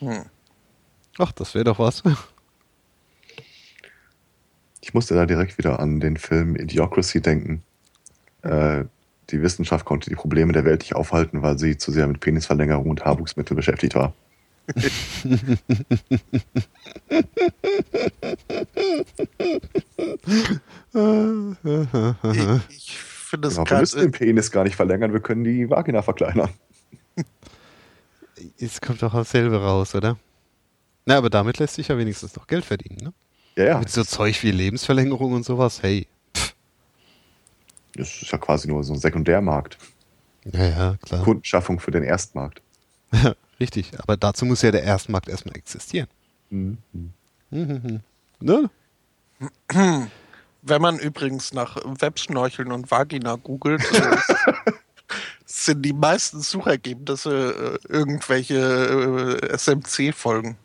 Hm. 0.00 0.24
Ach, 1.18 1.32
das 1.32 1.54
wäre 1.54 1.64
doch 1.64 1.78
was. 1.78 2.02
Ich 4.80 4.92
musste 4.94 5.14
da 5.14 5.26
direkt 5.26 5.56
wieder 5.58 5.80
an 5.80 6.00
den 6.00 6.16
Film 6.16 6.54
Idiocracy 6.56 7.20
denken. 7.20 7.62
Äh, 8.42 8.84
die 9.30 9.42
Wissenschaft 9.42 9.84
konnte 9.84 10.10
die 10.10 10.16
Probleme 10.16 10.52
der 10.52 10.64
Welt 10.64 10.82
nicht 10.82 10.94
aufhalten, 10.94 11.42
weil 11.42 11.58
sie 11.58 11.76
zu 11.78 11.90
sehr 11.90 12.06
mit 12.06 12.20
Penisverlängerung 12.20 12.88
und 12.90 13.04
Haarwuchsmittel 13.04 13.56
beschäftigt 13.56 13.94
war. 13.94 14.12
Ich, 14.66 15.24
ich 22.68 22.98
finde 22.98 23.48
es 23.48 23.54
Genau, 23.54 23.70
wir 23.70 23.78
müssen 23.78 24.00
den 24.00 24.12
Penis 24.12 24.50
gar 24.50 24.64
nicht 24.64 24.76
verlängern, 24.76 25.12
wir 25.12 25.20
können 25.20 25.44
die 25.44 25.68
Vagina 25.68 26.02
verkleinern. 26.02 26.50
Es 28.58 28.82
kommt 28.82 29.02
doch 29.02 29.14
dasselbe 29.14 29.60
raus, 29.60 29.94
oder? 29.94 30.18
Na, 31.06 31.16
aber 31.16 31.30
damit 31.30 31.58
lässt 31.58 31.74
sich 31.74 31.88
ja 31.88 31.96
wenigstens 31.96 32.36
noch 32.36 32.46
Geld 32.46 32.64
verdienen, 32.66 32.98
ne? 33.02 33.12
Ja, 33.56 33.64
ja. 33.64 33.78
Mit 33.78 33.88
so 33.88 34.04
Zeug 34.04 34.42
wie 34.42 34.50
Lebensverlängerung 34.50 35.32
und 35.32 35.44
sowas, 35.44 35.82
hey. 35.82 36.06
Das 37.94 38.22
ist 38.22 38.30
ja 38.30 38.36
quasi 38.36 38.68
nur 38.68 38.84
so 38.84 38.92
ein 38.92 38.98
Sekundärmarkt. 38.98 39.78
Ja, 40.52 40.64
ja, 40.64 40.96
klar. 41.02 41.24
Kundenschaffung 41.24 41.80
für 41.80 41.90
den 41.90 42.02
Erstmarkt. 42.02 42.60
Richtig, 43.58 43.92
aber 43.98 44.16
dazu 44.16 44.44
muss 44.44 44.62
ja 44.62 44.70
der 44.70 44.82
Erstmarkt 44.82 45.28
erstmal 45.28 45.56
existieren. 45.56 46.08
Mhm. 46.50 46.78
Mhm. 47.50 48.00
Ne? 48.40 48.70
Wenn 50.62 50.82
man 50.82 50.98
übrigens 50.98 51.52
nach 51.54 51.76
Webschnorcheln 51.76 52.72
und 52.72 52.90
Vagina 52.90 53.36
googelt, 53.36 53.82
äh, 53.92 54.16
sind 55.46 55.82
die 55.82 55.92
meisten 55.92 56.40
Suchergebnisse 56.40 57.78
äh, 57.84 57.92
irgendwelche 57.92 59.38
äh, 59.42 59.56
SMC-Folgen. 59.56 60.56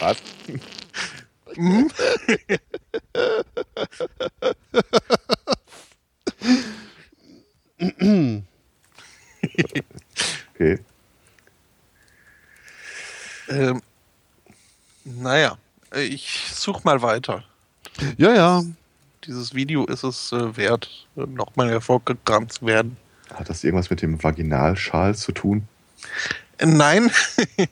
Was? 0.00 0.18
Mhm. 1.56 1.90
Okay. 10.54 10.78
Ähm, 13.48 13.82
naja, 15.04 15.58
ich 15.94 16.50
suche 16.52 16.82
mal 16.84 17.02
weiter. 17.02 17.44
Ja, 18.16 18.34
ja. 18.34 18.62
Dieses 19.26 19.54
Video 19.54 19.84
ist 19.86 20.02
es 20.02 20.32
äh, 20.32 20.56
wert, 20.56 21.06
äh, 21.16 21.26
nochmal 21.26 21.70
hervorgekramt 21.70 22.52
zu 22.52 22.66
werden. 22.66 22.96
Hat 23.32 23.48
das 23.48 23.64
irgendwas 23.64 23.90
mit 23.90 24.02
dem 24.02 24.22
Vaginalschal 24.22 25.14
zu 25.14 25.32
tun? 25.32 25.68
Äh, 26.58 26.66
nein, 26.66 27.10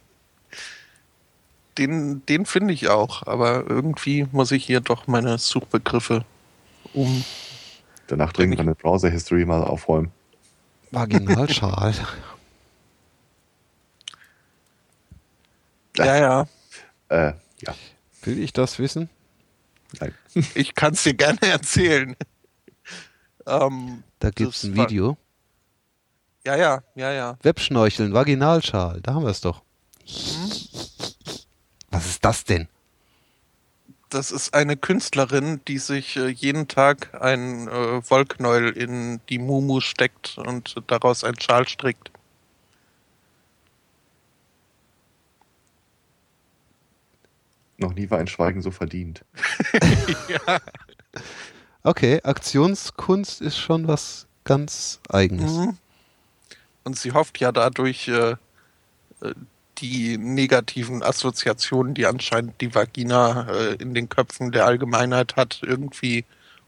den, 1.78 2.24
den 2.26 2.46
finde 2.46 2.74
ich 2.74 2.88
auch, 2.88 3.26
aber 3.26 3.64
irgendwie 3.68 4.26
muss 4.32 4.52
ich 4.52 4.64
hier 4.64 4.80
doch 4.80 5.06
meine 5.06 5.38
Suchbegriffe 5.38 6.24
um. 6.94 7.24
Danach 8.06 8.32
dringend 8.32 8.58
meine 8.58 8.74
Browser-History 8.74 9.44
mal 9.44 9.62
aufräumen. 9.62 10.10
Vaginalschal. 10.90 11.94
Ja, 15.96 16.16
ja, 16.16 16.46
Äh, 17.08 17.32
ja. 17.62 17.74
Will 18.22 18.38
ich 18.42 18.52
das 18.52 18.78
wissen? 18.78 19.08
Nein. 19.98 20.14
ich 20.54 20.74
kann 20.74 20.92
es 20.94 21.02
dir 21.02 21.14
gerne 21.14 21.40
erzählen. 21.42 22.16
ähm, 23.46 24.02
Da 24.18 24.30
gibt's 24.30 24.62
Das 24.62 24.70
ein 24.70 24.76
Video. 24.76 25.16
ja, 26.46 26.56
ja, 26.56 26.82
ja, 26.94 27.12
ja. 27.12 27.38
Webschnorcheln, 27.42 28.12
Vaginalschal, 28.12 29.00
da 29.02 29.14
haben 29.14 29.24
wir 29.24 29.30
es 29.30 29.40
doch. 29.40 29.62
Hm? 30.06 30.50
Was 31.90 32.06
ist 32.06 32.24
das 32.24 32.44
denn? 32.44 32.68
Das 34.10 34.32
ist 34.32 34.54
eine 34.54 34.76
Künstlerin, 34.76 35.60
die 35.68 35.78
sich 35.78 36.16
äh, 36.16 36.28
jeden 36.28 36.66
Tag 36.66 37.14
ein 37.20 37.68
äh, 37.68 38.10
Wollknäuel 38.10 38.70
in 38.70 39.20
die 39.28 39.38
Mumu 39.38 39.80
steckt 39.80 40.36
und 40.36 40.82
daraus 40.88 41.22
einen 41.22 41.40
Schal 41.40 41.68
strickt. 41.68 42.10
Noch 47.78 47.94
nie 47.94 48.10
war 48.10 48.18
ein 48.18 48.26
Schweigen 48.26 48.60
so 48.60 48.70
verdient. 48.70 49.24
ja. 50.28 50.58
Okay, 51.82 52.20
Aktionskunst 52.22 53.40
ist 53.40 53.56
schon 53.56 53.88
was 53.88 54.26
ganz 54.44 55.00
Eigenes. 55.08 55.52
Mhm. 55.52 55.78
Und 56.84 56.98
sie 56.98 57.12
hofft 57.12 57.40
ja 57.40 57.52
dadurch, 57.52 58.08
äh, 58.08 58.32
äh, 59.22 59.34
die 59.80 60.18
negativen 60.18 61.02
Assoziationen, 61.02 61.94
die 61.94 62.06
anscheinend 62.06 62.60
die 62.60 62.74
Vagina 62.74 63.48
äh, 63.50 63.74
in 63.74 63.94
den 63.94 64.08
Köpfen 64.08 64.52
der 64.52 64.66
Allgemeinheit 64.66 65.36
hat, 65.36 65.60
irgendwie 65.62 66.24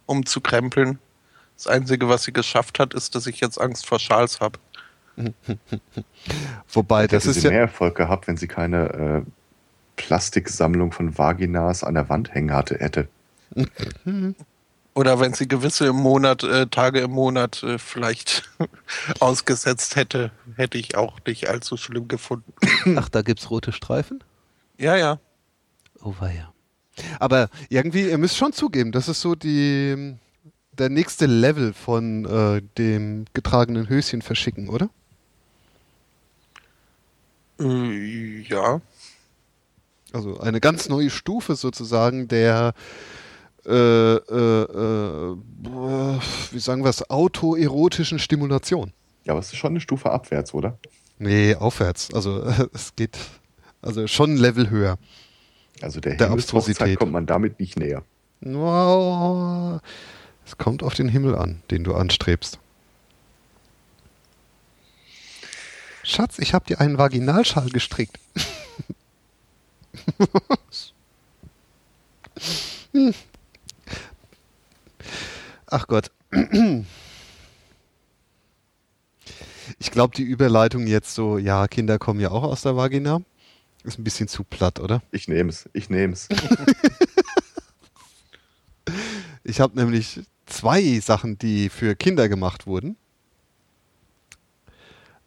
umzukrempeln. 0.06 0.98
Das 1.56 1.66
Einzige, 1.66 2.08
was 2.08 2.24
sie 2.24 2.32
geschafft 2.32 2.78
hat, 2.78 2.94
ist, 2.94 3.14
dass 3.14 3.26
ich 3.26 3.40
jetzt 3.40 3.60
Angst 3.60 3.86
vor 3.86 3.98
Schals 3.98 4.40
habe. 4.40 4.58
Wobei, 6.72 7.06
das 7.06 7.24
Hätte 7.24 7.30
ist 7.30 7.40
sie 7.40 7.46
ja. 7.46 7.50
mehr 7.50 7.60
Erfolg 7.62 7.96
gehabt, 7.96 8.26
wenn 8.26 8.36
sie 8.36 8.48
keine 8.48 9.24
äh, 9.26 9.30
Plastiksammlung 9.96 10.92
von 10.92 11.16
Vaginas 11.18 11.84
an 11.84 11.94
der 11.94 12.08
Wand 12.08 12.34
hängen 12.34 12.52
hatte, 12.52 12.78
hätte. 12.78 13.08
Oder 14.94 15.20
wenn 15.20 15.32
sie 15.32 15.48
gewisse 15.48 15.86
im 15.86 15.96
Monat, 15.96 16.42
äh, 16.42 16.66
Tage 16.66 17.00
im 17.00 17.12
Monat 17.12 17.62
äh, 17.62 17.78
vielleicht 17.78 18.50
ausgesetzt 19.20 19.96
hätte, 19.96 20.32
hätte 20.56 20.76
ich 20.76 20.96
auch 20.96 21.18
nicht 21.26 21.48
allzu 21.48 21.76
schlimm 21.76 22.08
gefunden. 22.08 22.52
Ach, 22.96 23.08
da 23.08 23.22
gibt's 23.22 23.50
rote 23.50 23.72
Streifen? 23.72 24.22
Ja, 24.76 24.96
ja. 24.96 25.18
Oh 26.02 26.14
weia. 26.18 26.52
Aber 27.18 27.48
irgendwie, 27.70 28.10
ihr 28.10 28.18
müsst 28.18 28.36
schon 28.36 28.52
zugeben, 28.52 28.92
das 28.92 29.08
ist 29.08 29.22
so 29.22 29.34
die 29.34 30.16
der 30.78 30.88
nächste 30.88 31.26
Level 31.26 31.74
von 31.74 32.24
äh, 32.24 32.62
dem 32.78 33.26
getragenen 33.34 33.88
Höschen 33.88 34.22
verschicken, 34.22 34.68
oder? 34.68 34.88
Äh, 37.60 38.40
ja. 38.40 38.80
Also 40.12 40.40
eine 40.40 40.60
ganz 40.60 40.88
neue 40.88 41.10
Stufe 41.10 41.56
sozusagen 41.56 42.28
der 42.28 42.74
äh, 43.66 43.70
äh, 43.70 44.62
äh, 44.62 45.36
wie 46.50 46.58
sagen 46.58 46.82
wir 46.82 46.90
es, 46.90 47.08
autoerotischen 47.10 48.18
Stimulation. 48.18 48.92
Ja, 49.24 49.32
aber 49.32 49.40
es 49.40 49.52
ist 49.52 49.56
schon 49.58 49.72
eine 49.72 49.80
Stufe 49.80 50.10
abwärts, 50.10 50.52
oder? 50.52 50.78
Nee, 51.18 51.54
aufwärts. 51.54 52.12
Also 52.12 52.42
es 52.74 52.96
geht 52.96 53.16
also 53.80 54.06
schon 54.06 54.34
ein 54.34 54.36
Level 54.36 54.70
höher. 54.70 54.98
Also 55.80 56.00
der, 56.00 56.16
Der 56.16 56.30
Abstrusität. 56.30 56.98
kommt 56.98 57.12
man 57.12 57.26
damit 57.26 57.60
nicht 57.60 57.78
näher. 57.78 58.02
Wow. 58.40 59.80
Es 60.44 60.58
kommt 60.58 60.82
auf 60.82 60.94
den 60.94 61.08
Himmel 61.08 61.36
an, 61.36 61.62
den 61.70 61.84
du 61.84 61.94
anstrebst. 61.94 62.58
Schatz, 66.04 66.38
ich 66.40 66.52
habe 66.52 66.64
dir 66.66 66.80
einen 66.80 66.98
Vaginalschal 66.98 67.68
gestrickt. 67.70 68.18
Hm. 72.92 73.14
Ach 75.72 75.86
Gott. 75.86 76.10
Ich 79.78 79.90
glaube, 79.90 80.14
die 80.14 80.22
Überleitung 80.22 80.86
jetzt 80.86 81.14
so, 81.14 81.38
ja, 81.38 81.66
Kinder 81.66 81.98
kommen 81.98 82.20
ja 82.20 82.30
auch 82.30 82.42
aus 82.42 82.60
der 82.60 82.76
Vagina, 82.76 83.22
ist 83.82 83.98
ein 83.98 84.04
bisschen 84.04 84.28
zu 84.28 84.44
platt, 84.44 84.80
oder? 84.80 85.02
Ich 85.12 85.28
nehm's, 85.28 85.68
ich 85.72 85.90
nehm's. 85.90 86.28
Ich 89.44 89.60
habe 89.60 89.76
nämlich 89.76 90.20
zwei 90.46 91.00
Sachen, 91.00 91.36
die 91.36 91.68
für 91.68 91.96
Kinder 91.96 92.28
gemacht 92.28 92.68
wurden. 92.68 92.96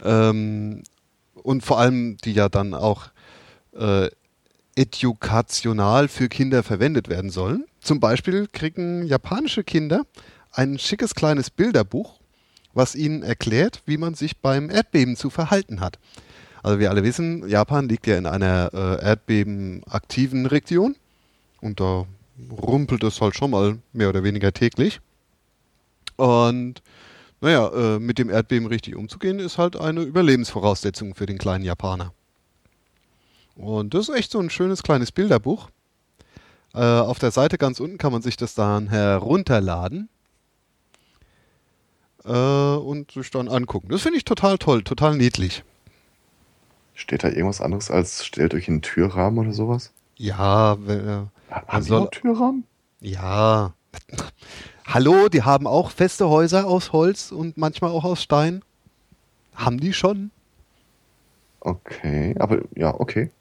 Ähm, 0.01 0.83
und 1.33 1.65
vor 1.65 1.79
allem, 1.79 2.15
die 2.23 2.31
ja 2.31 2.47
dann 2.47 2.73
auch 2.73 3.09
äh, 3.73 4.09
edukational 4.75 6.07
für 6.07 6.29
Kinder 6.29 6.63
verwendet 6.63 7.09
werden 7.09 7.29
sollen. 7.29 7.65
Zum 7.81 7.99
Beispiel 7.99 8.47
kriegen 8.47 9.05
japanische 9.05 9.65
Kinder 9.65 10.05
ein 10.55 10.79
schickes 10.79 11.15
kleines 11.15 11.49
Bilderbuch, 11.49 12.19
was 12.73 12.95
ihnen 12.95 13.23
erklärt, 13.23 13.81
wie 13.85 13.97
man 13.97 14.15
sich 14.15 14.37
beim 14.37 14.69
Erdbeben 14.69 15.15
zu 15.15 15.29
verhalten 15.29 15.79
hat. 15.79 15.99
Also 16.63 16.79
wir 16.79 16.89
alle 16.89 17.03
wissen, 17.03 17.47
Japan 17.47 17.87
liegt 17.87 18.07
ja 18.07 18.17
in 18.17 18.25
einer 18.25 18.71
äh, 18.73 19.03
erdbebenaktiven 19.03 20.45
Region 20.47 20.95
und 21.61 21.79
da 21.79 22.05
rumpelt 22.51 23.03
es 23.03 23.21
halt 23.21 23.35
schon 23.35 23.51
mal 23.51 23.77
mehr 23.93 24.09
oder 24.09 24.23
weniger 24.23 24.51
täglich. 24.51 24.99
Und 26.15 26.81
naja, 27.41 27.67
äh, 27.67 27.99
mit 27.99 28.17
dem 28.17 28.29
Erdbeben 28.29 28.67
richtig 28.67 28.95
umzugehen, 28.95 29.39
ist 29.39 29.57
halt 29.57 29.75
eine 29.75 30.01
Überlebensvoraussetzung 30.01 31.13
für 31.13 31.25
den 31.25 31.37
kleinen 31.37 31.63
Japaner. 31.63 32.13
Und 33.55 33.93
das 33.93 34.09
ist 34.09 34.15
echt 34.15 34.31
so 34.31 34.39
ein 34.39 34.49
schönes 34.49 34.83
kleines 34.83 35.11
Bilderbuch. 35.11 35.69
Äh, 36.73 36.79
auf 36.79 37.19
der 37.19 37.31
Seite 37.31 37.57
ganz 37.57 37.79
unten 37.79 37.97
kann 37.97 38.11
man 38.11 38.21
sich 38.21 38.37
das 38.37 38.55
dann 38.55 38.87
herunterladen 38.89 40.09
äh, 42.25 42.31
und 42.31 43.11
sich 43.11 43.29
dann 43.31 43.47
angucken. 43.47 43.87
Das 43.89 44.01
finde 44.01 44.17
ich 44.17 44.25
total 44.25 44.57
toll, 44.57 44.83
total 44.83 45.15
niedlich. 45.15 45.63
Steht 46.93 47.23
da 47.23 47.27
irgendwas 47.29 47.61
anderes 47.61 47.91
als 47.91 48.25
stellt 48.25 48.53
euch 48.53 48.67
einen 48.69 48.81
Türrahmen 48.81 49.39
oder 49.39 49.53
sowas? 49.53 49.91
Ja, 50.17 50.77
wenn, 50.87 51.07
äh, 51.07 51.21
Haben 51.51 51.81
die 51.83 51.87
soll- 51.87 52.09
Türrahmen? 52.09 52.63
ja. 53.01 53.73
Hallo, 54.87 55.29
die 55.29 55.41
haben 55.41 55.65
auch 55.65 55.89
feste 55.89 56.29
Häuser 56.29 56.67
aus 56.67 56.91
Holz 56.93 57.31
und 57.31 57.57
manchmal 57.57 57.89
auch 57.91 58.03
aus 58.03 58.21
Stein. 58.21 58.61
Haben 59.55 59.79
die 59.79 59.93
schon? 59.93 60.29
Okay, 61.61 62.35
aber 62.37 62.59
ja, 62.75 62.93
okay. 62.99 63.31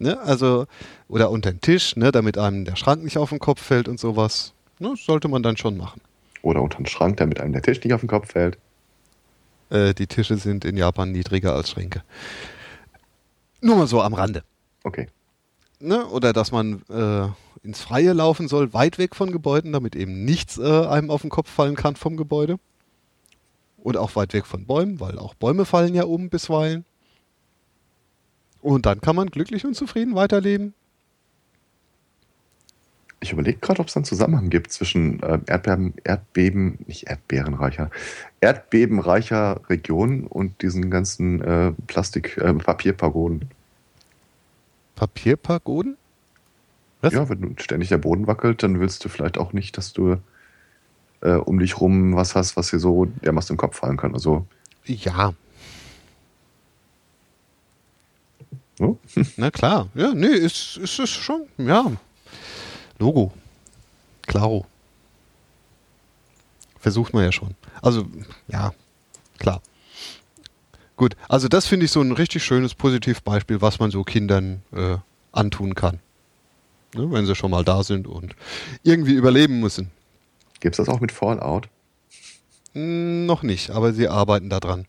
Ne? 0.00 0.18
Also, 0.20 0.66
oder 1.08 1.30
unter 1.30 1.52
den 1.52 1.60
Tisch, 1.60 1.94
ne, 1.96 2.10
damit 2.10 2.36
einem 2.38 2.64
der 2.64 2.74
Schrank 2.76 3.04
nicht 3.04 3.16
auf 3.18 3.28
den 3.30 3.38
Kopf 3.38 3.62
fällt 3.62 3.86
und 3.88 4.00
sowas. 4.00 4.52
Ne, 4.80 4.94
sollte 4.96 5.28
man 5.28 5.42
dann 5.44 5.56
schon 5.56 5.76
machen. 5.76 6.00
Oder 6.42 6.62
unter 6.62 6.78
den 6.78 6.86
Schrank, 6.86 7.16
damit 7.16 7.40
einem 7.40 7.52
der 7.52 7.62
Tisch 7.62 7.82
nicht 7.82 7.92
auf 7.92 8.00
den 8.00 8.08
Kopf 8.08 8.32
fällt. 8.32 8.58
Äh, 9.70 9.94
die 9.94 10.06
Tische 10.06 10.36
sind 10.36 10.64
in 10.64 10.76
Japan 10.76 11.12
niedriger 11.12 11.54
als 11.54 11.70
Schränke. 11.70 12.02
Nur 13.60 13.76
mal 13.76 13.86
so 13.86 14.00
am 14.02 14.14
Rande. 14.14 14.42
Okay. 14.84 15.08
Ne? 15.80 16.06
Oder 16.06 16.32
dass 16.32 16.52
man 16.52 16.82
äh, 16.88 17.28
ins 17.66 17.80
Freie 17.80 18.12
laufen 18.12 18.48
soll, 18.48 18.72
weit 18.72 18.98
weg 18.98 19.16
von 19.16 19.32
Gebäuden, 19.32 19.72
damit 19.72 19.96
eben 19.96 20.24
nichts 20.24 20.58
äh, 20.58 20.86
einem 20.86 21.10
auf 21.10 21.22
den 21.22 21.30
Kopf 21.30 21.50
fallen 21.50 21.76
kann 21.76 21.96
vom 21.96 22.16
Gebäude. 22.16 22.58
Oder 23.78 24.00
auch 24.00 24.16
weit 24.16 24.32
weg 24.32 24.46
von 24.46 24.66
Bäumen, 24.66 25.00
weil 25.00 25.18
auch 25.18 25.34
Bäume 25.34 25.64
fallen 25.64 25.94
ja 25.94 26.04
um 26.04 26.30
bisweilen. 26.30 26.84
Und 28.60 28.86
dann 28.86 29.00
kann 29.00 29.16
man 29.16 29.30
glücklich 29.30 29.64
und 29.64 29.74
zufrieden 29.74 30.14
weiterleben. 30.14 30.74
Ich 33.20 33.32
überlege 33.32 33.58
gerade, 33.58 33.80
ob 33.80 33.88
es 33.88 33.96
einen 33.96 34.04
Zusammenhang 34.04 34.48
gibt 34.48 34.70
zwischen 34.70 35.20
äh, 35.22 35.40
Erdbeben, 35.46 35.94
Erdbeben, 36.04 36.78
nicht 36.86 37.08
erdbeerenreicher, 37.08 37.90
erdbebenreicher 38.40 39.60
Regionen 39.68 40.26
und 40.26 40.62
diesen 40.62 40.90
ganzen 40.90 41.40
äh, 41.40 41.72
Plastik, 41.88 42.36
äh, 42.38 42.54
Papierpagoden. 42.54 43.50
Papierpagoden? 44.94 45.96
Was? 47.00 47.12
Ja, 47.12 47.28
wenn 47.28 47.56
ständig 47.58 47.88
der 47.88 47.98
Boden 47.98 48.26
wackelt, 48.26 48.62
dann 48.62 48.78
willst 48.80 49.04
du 49.04 49.08
vielleicht 49.08 49.38
auch 49.38 49.52
nicht, 49.52 49.76
dass 49.76 49.92
du 49.92 50.16
äh, 51.20 51.32
um 51.32 51.58
dich 51.58 51.80
rum 51.80 52.14
was 52.14 52.34
hast, 52.36 52.56
was 52.56 52.70
dir 52.70 52.78
so 52.78 53.06
dermaßen 53.06 53.54
im 53.54 53.58
Kopf 53.58 53.78
fallen 53.78 53.96
kann. 53.96 54.14
Also, 54.14 54.46
Ja, 54.84 55.34
so. 58.78 58.96
Na 59.36 59.50
klar, 59.50 59.88
ja, 59.94 60.14
nee, 60.14 60.28
ist, 60.28 60.76
ist 60.76 60.98
es 60.98 61.10
schon, 61.10 61.48
ja. 61.58 61.92
Logo. 62.98 63.32
Klaro. 64.22 64.66
Versucht 66.78 67.12
man 67.12 67.24
ja 67.24 67.32
schon. 67.32 67.54
Also, 67.82 68.06
ja, 68.48 68.72
klar. 69.38 69.60
Gut, 70.96 71.16
also 71.28 71.48
das 71.48 71.66
finde 71.66 71.86
ich 71.86 71.92
so 71.92 72.00
ein 72.00 72.12
richtig 72.12 72.44
schönes 72.44 72.74
Positivbeispiel, 72.74 73.60
was 73.60 73.78
man 73.78 73.90
so 73.90 74.02
Kindern 74.02 74.62
äh, 74.72 74.96
antun 75.32 75.74
kann. 75.74 76.00
Ne, 76.94 77.10
wenn 77.12 77.26
sie 77.26 77.34
schon 77.34 77.50
mal 77.50 77.64
da 77.64 77.82
sind 77.82 78.06
und 78.06 78.34
irgendwie 78.82 79.12
überleben 79.14 79.60
müssen. 79.60 79.90
gibt 80.60 80.78
es 80.78 80.84
das 80.84 80.88
auch 80.92 81.00
mit 81.00 81.12
Fallout? 81.12 81.68
Hm, 82.72 83.26
noch 83.26 83.42
nicht, 83.42 83.70
aber 83.70 83.92
sie 83.92 84.08
arbeiten 84.08 84.50
daran. 84.50 84.86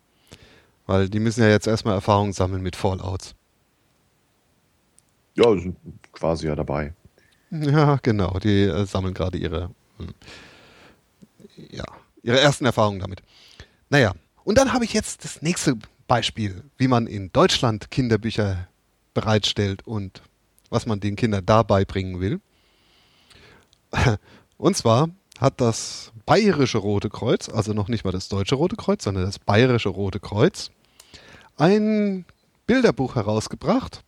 Weil 0.88 1.10
die 1.10 1.19
müssen 1.19 1.41
ja 1.41 1.49
jetzt 1.49 1.68
erstmal 1.68 1.94
Erfahrung 1.94 2.34
sammeln 2.34 2.64
mit 2.64 2.76
Fallouts. 2.76 3.36
Ja, 5.36 5.52
sind 5.57 5.77
quasi 6.11 6.48
ja 6.48 6.56
dabei. 6.56 6.94
Ja, 7.65 7.97
genau. 8.01 8.38
Die 8.39 8.63
äh, 8.63 8.85
sammeln 8.85 9.13
gerade 9.13 9.38
ihre, 9.38 9.71
hm, 9.97 10.13
ja, 11.71 11.85
ihre 12.21 12.39
ersten 12.39 12.65
Erfahrungen 12.65 12.99
damit. 12.99 13.21
Naja, 13.89 14.13
und 14.43 14.57
dann 14.57 14.73
habe 14.73 14.85
ich 14.85 14.93
jetzt 14.93 15.23
das 15.23 15.41
nächste 15.41 15.77
Beispiel, 16.07 16.63
wie 16.77 16.88
man 16.88 17.07
in 17.07 17.31
Deutschland 17.31 17.91
Kinderbücher 17.91 18.67
bereitstellt 19.13 19.85
und 19.85 20.21
was 20.69 20.85
man 20.85 20.99
den 20.99 21.15
Kindern 21.15 21.45
da 21.45 21.63
beibringen 21.63 22.19
will. 22.19 22.39
Und 24.57 24.77
zwar 24.77 25.09
hat 25.39 25.61
das 25.61 26.11
Bayerische 26.26 26.77
Rote 26.77 27.09
Kreuz, 27.09 27.49
also 27.49 27.73
noch 27.73 27.88
nicht 27.88 28.05
mal 28.05 28.11
das 28.11 28.30
Deutsche 28.30 28.55
Rote 28.55 28.76
Kreuz, 28.76 29.03
sondern 29.03 29.26
das 29.26 29.39
Bayerische 29.39 29.89
Rote 29.89 30.19
Kreuz, 30.19 30.69
ein 31.57 32.26
Bilderbuch 32.67 33.15
herausgebracht, 33.15 34.03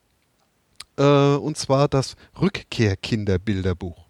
äh, 1.02 1.36
und 1.36 1.58
zwar 1.58 1.88
das 1.88 2.16
Rückkehrkinderbilderbuch, 2.40 4.06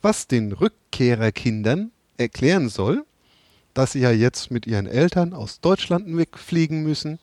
was 0.00 0.28
den 0.28 0.52
Rückkehrerkindern 0.52 1.90
erklären 2.16 2.68
soll, 2.68 3.04
dass 3.74 3.92
sie 3.92 4.00
ja 4.00 4.12
jetzt 4.12 4.50
mit 4.50 4.66
ihren 4.66 4.86
Eltern 4.86 5.34
aus 5.34 5.60
Deutschland 5.60 6.16
wegfliegen 6.16 6.82
müssen 6.82 7.18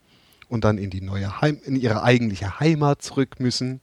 und 0.50 0.66
dann 0.66 0.78
in 0.78 0.90
die 0.90 1.02
neue 1.02 1.40
Heim, 1.40 1.62
in 1.64 1.76
ihre 1.76 2.04
eigentliche 2.04 2.60
Heimat 2.60 3.02
zurück 3.02 3.40
müssen 3.40 3.80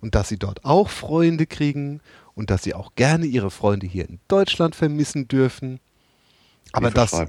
und 0.00 0.14
dass 0.14 0.28
sie 0.28 0.38
dort 0.38 0.64
auch 0.64 0.88
Freunde 0.88 1.46
kriegen 1.46 2.00
und 2.34 2.50
dass 2.50 2.62
sie 2.62 2.74
auch 2.74 2.94
gerne 2.94 3.26
ihre 3.26 3.50
Freunde 3.50 3.86
hier 3.86 4.08
in 4.08 4.20
Deutschland 4.28 4.76
vermissen 4.76 5.26
dürfen, 5.26 5.80
aber 6.72 6.90
dass 6.90 7.24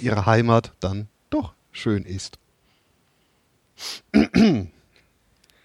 ihre 0.00 0.24
Heimat 0.24 0.72
dann 0.80 1.08
doch 1.28 1.52
schön 1.72 2.04
ist. 2.04 2.38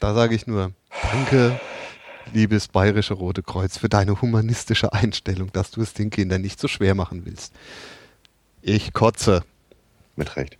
Da 0.03 0.13
sage 0.13 0.35
ich 0.35 0.47
nur, 0.47 0.73
danke, 1.01 1.59
liebes 2.33 2.67
Bayerische 2.67 3.13
Rote 3.13 3.43
Kreuz, 3.43 3.77
für 3.77 3.89
deine 3.89 4.21
humanistische 4.21 4.93
Einstellung, 4.93 5.51
dass 5.51 5.71
du 5.71 5.81
es 5.81 5.93
den 5.93 6.09
Kindern 6.09 6.41
nicht 6.41 6.59
so 6.59 6.67
schwer 6.67 6.95
machen 6.95 7.25
willst. 7.25 7.53
Ich 8.61 8.93
kotze. 8.93 9.43
Mit 10.15 10.35
Recht. 10.35 10.57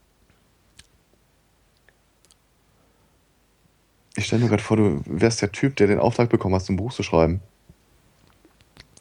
Ich 4.16 4.26
stelle 4.26 4.44
mir 4.44 4.50
gerade 4.50 4.64
vor, 4.64 4.78
du 4.78 5.02
wärst 5.06 5.42
der 5.42 5.52
Typ, 5.52 5.76
der 5.76 5.88
den 5.88 6.00
Auftrag 6.00 6.30
bekommen 6.30 6.56
hast, 6.56 6.70
ein 6.70 6.76
Buch 6.76 6.94
zu 6.94 7.02
schreiben. 7.02 7.42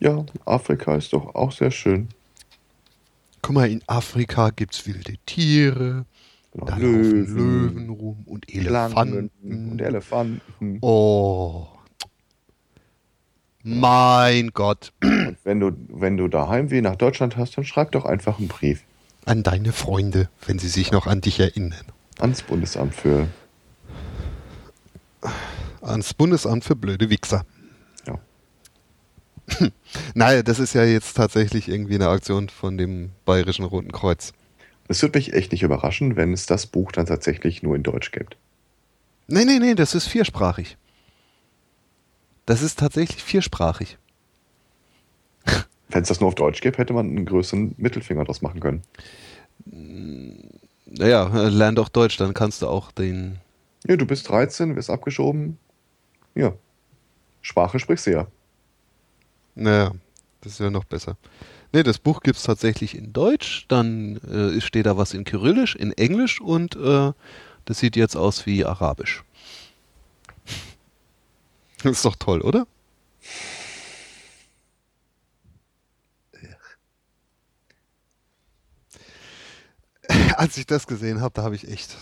Ja, 0.01 0.25
Afrika 0.47 0.97
ist 0.97 1.13
doch 1.13 1.35
auch 1.35 1.53
sehr 1.53 1.71
schön. 1.71 2.09
Guck 3.43 3.55
mal, 3.55 3.71
in 3.71 3.83
Afrika 3.87 4.51
gibt's 4.51 4.87
wilde 4.87 5.17
Tiere, 5.27 6.07
Genau, 6.55 6.67
laufen 6.67 7.35
Löwen 7.37 7.89
rum 7.91 8.23
und 8.27 8.45
Schlangen 8.51 8.67
Elefanten. 8.97 9.71
und 9.71 9.81
Elefanten. 9.81 10.79
Oh. 10.83 11.67
Mein 13.63 14.49
Gott. 14.53 14.93
Und 15.03 15.37
wenn 15.45 15.61
du, 15.61 15.71
wenn 15.89 16.17
du 16.17 16.29
daheim 16.29 16.71
wie 16.71 16.81
nach 16.83 16.97
Deutschland 16.97 17.37
hast, 17.37 17.57
dann 17.57 17.65
schreib 17.65 17.93
doch 17.93 18.05
einfach 18.05 18.39
einen 18.39 18.49
Brief 18.49 18.83
An 19.25 19.43
deine 19.45 19.73
Freunde, 19.73 20.29
wenn 20.47 20.59
sie 20.59 20.69
sich 20.69 20.91
noch 20.93 21.07
an 21.07 21.21
dich 21.21 21.39
erinnern. 21.41 21.85
ans 22.19 22.43
Bundesamt 22.43 22.95
für. 22.95 23.29
Ans 25.81 26.13
Bundesamt 26.15 26.65
für 26.65 26.77
blöde 26.77 27.09
Wichser. 27.11 27.45
Ja. 28.07 28.19
Naja, 30.15 30.43
das 30.43 30.59
ist 30.59 30.73
ja 30.75 30.85
jetzt 30.85 31.17
tatsächlich 31.17 31.69
irgendwie 31.69 31.95
eine 31.97 32.09
Aktion 32.09 32.49
von 32.49 32.77
dem 32.79 33.11
Bayerischen 33.25 33.65
Roten 33.65 33.93
Kreuz. 33.93 34.33
Es 34.93 35.01
würde 35.01 35.19
mich 35.19 35.33
echt 35.33 35.53
nicht 35.53 35.63
überraschen, 35.63 36.17
wenn 36.17 36.35
es 36.35 36.45
das 36.45 36.67
Buch 36.67 36.93
dann 36.93 37.07
tatsächlich 37.07 37.63
nur 37.63 37.75
in 37.75 37.83
Deutsch 37.83 38.13
gibt. 38.13 38.37
Nee, 39.27 39.47
nee, 39.47 39.59
nee, 39.59 39.75
das 39.75 39.95
ist 39.95 40.07
viersprachig. 40.07 40.77
Das 42.45 42.61
ist 42.61 42.79
tatsächlich 42.79 43.23
viersprachig. 43.23 43.97
Wenn 45.89 46.03
es 46.03 46.09
das 46.09 46.21
nur 46.21 46.29
auf 46.29 46.35
Deutsch 46.35 46.61
gibt, 46.61 46.77
hätte 46.77 46.93
man 46.93 47.07
einen 47.07 47.25
größeren 47.25 47.75
Mittelfinger 47.79 48.25
draus 48.25 48.43
machen 48.43 48.61
können. 48.61 48.83
Naja, 50.85 51.31
äh, 51.35 51.49
lern 51.49 51.75
doch 51.75 51.89
Deutsch, 51.89 52.19
dann 52.19 52.35
kannst 52.35 52.61
du 52.61 52.69
auch 52.69 52.93
den. 52.93 53.39
Ja, 53.87 53.97
du 53.97 54.05
bist 54.05 54.29
13, 54.29 54.77
wirst 54.77 54.91
abgeschoben. 54.91 55.57
Ja. 56.35 56.53
Sprache 57.41 57.79
sprichst 57.79 58.09
du 58.09 58.11
ja. 58.11 58.27
Naja, 59.55 59.93
das 60.43 60.53
ist 60.53 60.61
ja 60.61 60.69
noch 60.69 60.85
besser. 60.85 61.17
Nee, 61.73 61.83
das 61.83 61.99
Buch 61.99 62.21
gibt's 62.21 62.43
tatsächlich 62.43 62.95
in 62.95 63.15
Deutsch, 63.15 63.65
dann 63.69 64.17
äh, 64.19 64.61
steht 64.61 64.85
da 64.85 64.99
was 64.99 65.15
in 65.15 65.25
Kyrillisch, 65.25 65.75
in 65.75 65.93
Englisch 65.93 66.41
und 66.41 66.77
äh, 66.77 67.13
das 67.65 67.79
sieht 67.79 67.97
jetzt 67.97 68.17
aus 68.17 68.47
wie 68.47 68.65
Arabisch. 68.65 69.25
Das 71.83 71.97
ist 71.97 72.05
doch 72.05 72.15
toll, 72.15 72.43
oder? 72.43 72.69
Als 80.37 80.57
ich 80.57 80.67
das 80.67 80.87
gesehen 80.87 81.21
habe, 81.21 81.35
da 81.35 81.43
habe 81.43 81.57
ich 81.57 81.67
echt 81.67 81.97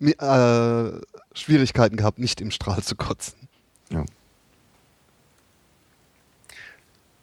äh, 0.00 1.00
Schwierigkeiten 1.34 1.96
gehabt, 1.96 2.18
nicht 2.18 2.40
im 2.40 2.50
Strahl 2.50 2.82
zu 2.82 2.96
kotzen. 2.96 3.48
Ja. 3.90 4.04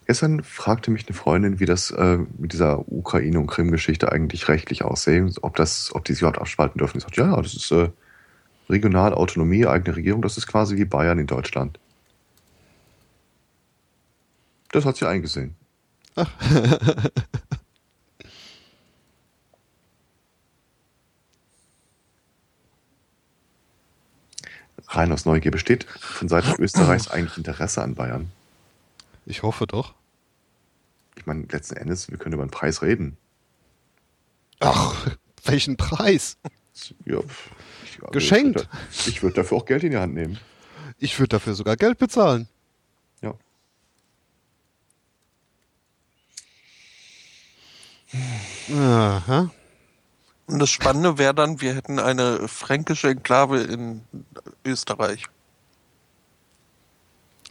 Gestern 0.08 0.44
fragte 0.44 0.92
mich 0.92 1.08
eine 1.08 1.16
Freundin, 1.16 1.60
wie 1.60 1.66
das 1.66 1.92
äh, 1.92 2.18
mit 2.38 2.54
dieser 2.54 2.92
Ukraine- 2.92 3.40
und 3.40 3.48
Krim-Geschichte 3.48 4.12
eigentlich 4.12 4.48
rechtlich 4.48 4.84
aussehe, 4.84 5.30
ob, 5.42 5.56
das, 5.56 5.94
ob 5.94 6.06
die 6.06 6.14
sich 6.14 6.22
überhaupt 6.22 6.40
abspalten 6.40 6.80
dürfen. 6.80 6.98
Ich 6.98 7.04
sagte, 7.04 7.22
ja, 7.22 7.28
ja, 7.28 7.42
das 7.42 7.54
ist 7.54 7.72
äh, 7.72 7.90
regionale 8.70 9.16
Autonomie, 9.16 9.66
eigene 9.68 9.96
Regierung, 9.96 10.22
das 10.22 10.38
ist 10.38 10.48
quasi 10.48 10.76
wie 10.78 10.86
Bayern 10.86 11.20
in 11.20 11.28
Deutschland. 11.28 11.80
Das 14.72 14.86
hat 14.86 14.98
sie 14.98 15.08
eingesehen. 15.08 15.56
Rein 24.88 25.12
aus 25.14 25.26
Neugier 25.26 25.52
besteht 25.52 25.86
von 25.86 26.28
Seiten 26.28 26.62
Österreichs 26.62 27.10
eigentlich 27.10 27.38
Interesse 27.38 27.82
an 27.82 27.96
Bayern. 27.96 28.32
Ich 29.32 29.44
hoffe 29.44 29.66
doch. 29.66 29.96
Ich 31.16 31.26
meine, 31.26 31.46
letzten 31.50 31.78
Endes, 31.78 32.12
wir 32.12 32.18
können 32.18 32.34
über 32.34 32.46
den 32.46 32.52
Preis 32.52 32.82
reden. 32.82 33.16
Ach, 34.60 35.08
welchen 35.46 35.78
Preis? 35.78 36.38
Ja, 37.06 37.20
ich, 37.86 38.02
also 38.02 38.12
Geschenkt. 38.12 38.60
Ich 38.60 38.66
würde, 38.66 39.10
ich 39.10 39.24
würde 39.24 39.36
dafür 39.38 39.58
auch 39.58 39.66
Geld 39.66 39.86
in 39.86 39.92
die 39.92 39.98
Hand 39.98 40.14
nehmen. 40.16 40.38
Ich 40.98 41.18
würde 41.18 41.30
dafür 41.30 41.54
sogar 41.54 41.78
Geld 41.78 41.98
bezahlen. 41.98 42.50
Ja. 43.22 43.34
Aha. 48.76 49.50
Und 50.48 50.60
das 50.60 50.70
Spannende 50.70 51.18
wäre 51.18 51.34
dann, 51.34 51.62
wir 51.62 51.74
hätten 51.74 52.00
eine 52.00 52.50
fränkische 52.50 53.08
Enklave 53.08 53.62
in 53.62 54.02
Österreich. 54.66 55.30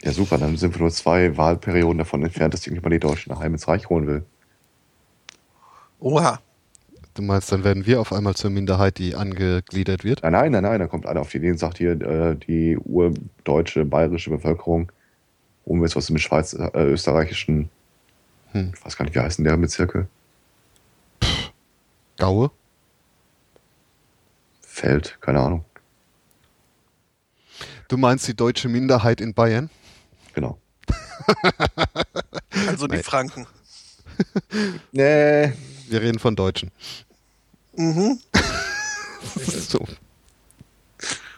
Ja, 0.03 0.11
super, 0.11 0.37
dann 0.37 0.57
sind 0.57 0.73
wir 0.73 0.81
nur 0.81 0.91
zwei 0.91 1.37
Wahlperioden 1.37 1.99
davon 1.99 2.23
entfernt, 2.23 2.53
dass 2.53 2.65
irgendjemand 2.65 2.93
die 2.93 2.99
Deutschen 2.99 3.29
daheim 3.29 3.53
ins 3.53 3.67
Reich 3.67 3.87
holen 3.89 4.07
will. 4.07 4.23
Oha. 5.99 6.39
Du 7.13 7.21
meinst, 7.21 7.51
dann 7.51 7.63
werden 7.63 7.85
wir 7.85 7.99
auf 7.99 8.13
einmal 8.13 8.35
zur 8.35 8.49
Minderheit, 8.49 8.97
die 8.97 9.15
angegliedert 9.15 10.03
wird? 10.03 10.23
Nein, 10.23 10.31
nein, 10.31 10.51
nein, 10.51 10.63
nein, 10.63 10.79
da 10.79 10.87
kommt 10.87 11.05
einer 11.05 11.19
auf 11.21 11.29
die 11.29 11.37
Idee 11.37 11.51
und 11.51 11.57
sagt 11.57 11.77
hier, 11.77 11.99
äh, 12.01 12.35
die 12.35 12.77
urdeutsche, 12.77 13.85
bayerische 13.85 14.29
Bevölkerung, 14.29 14.91
um 15.65 15.83
jetzt 15.83 15.95
was 15.95 16.09
mit 16.09 16.21
Schweiz, 16.21 16.53
äh, 16.53 16.69
österreichischen, 16.83 17.69
Hm. 18.53 18.71
ich 18.73 18.85
weiß 18.85 18.97
gar 18.97 19.05
nicht, 19.05 19.15
wie 19.15 19.19
heißen 19.19 19.43
der 19.43 19.57
Bezirke? 19.57 20.07
Gaue? 22.17 22.51
Feld, 24.61 25.17
keine 25.21 25.39
Ahnung. 25.39 25.65
Du 27.87 27.97
meinst 27.97 28.27
die 28.27 28.35
deutsche 28.35 28.69
Minderheit 28.69 29.19
in 29.21 29.33
Bayern? 29.33 29.69
Genau. 30.33 30.59
Also 32.67 32.87
die. 32.87 33.01
Franken. 33.01 33.47
Nee. 34.91 35.53
Wir 35.87 36.01
reden 36.01 36.19
von 36.19 36.35
Deutschen. 36.35 36.71
Mhm. 37.75 38.19
so. 39.35 39.85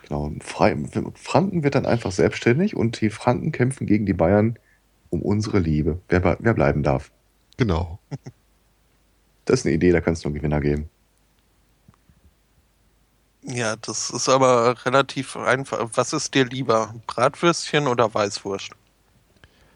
Genau. 0.03 0.31
Franken 0.41 1.63
wird 1.63 1.75
dann 1.75 1.85
einfach 1.85 2.11
selbstständig 2.11 2.75
und 2.75 2.99
die 3.01 3.09
Franken 3.09 3.51
kämpfen 3.51 3.87
gegen 3.87 4.05
die 4.05 4.13
Bayern 4.13 4.57
um 5.09 5.21
unsere 5.21 5.59
Liebe. 5.59 5.99
Wer, 6.09 6.37
wer 6.39 6.53
bleiben 6.53 6.83
darf. 6.83 7.11
Genau. 7.57 7.99
Das 9.45 9.61
ist 9.61 9.65
eine 9.65 9.75
Idee, 9.75 9.91
da 9.91 10.01
kann 10.01 10.13
es 10.13 10.23
nur 10.23 10.33
Gewinner 10.33 10.59
geben. 10.59 10.89
Ja, 13.43 13.75
das 13.75 14.09
ist 14.09 14.29
aber 14.29 14.85
relativ 14.85 15.35
einfach. 15.35 15.89
Was 15.93 16.13
ist 16.13 16.33
dir 16.33 16.45
lieber? 16.45 16.95
Bratwürstchen 17.07 17.87
oder 17.87 18.13
Weißwurst? 18.13 18.71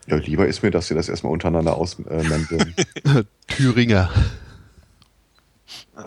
Ja, 0.08 0.16
lieber 0.16 0.48
ist 0.48 0.64
mir, 0.64 0.72
dass 0.72 0.88
sie 0.88 0.96
das 0.96 1.10
erstmal 1.10 1.34
untereinander 1.34 1.76
ausmänteln. 1.76 2.74
Thüringer. 3.48 4.10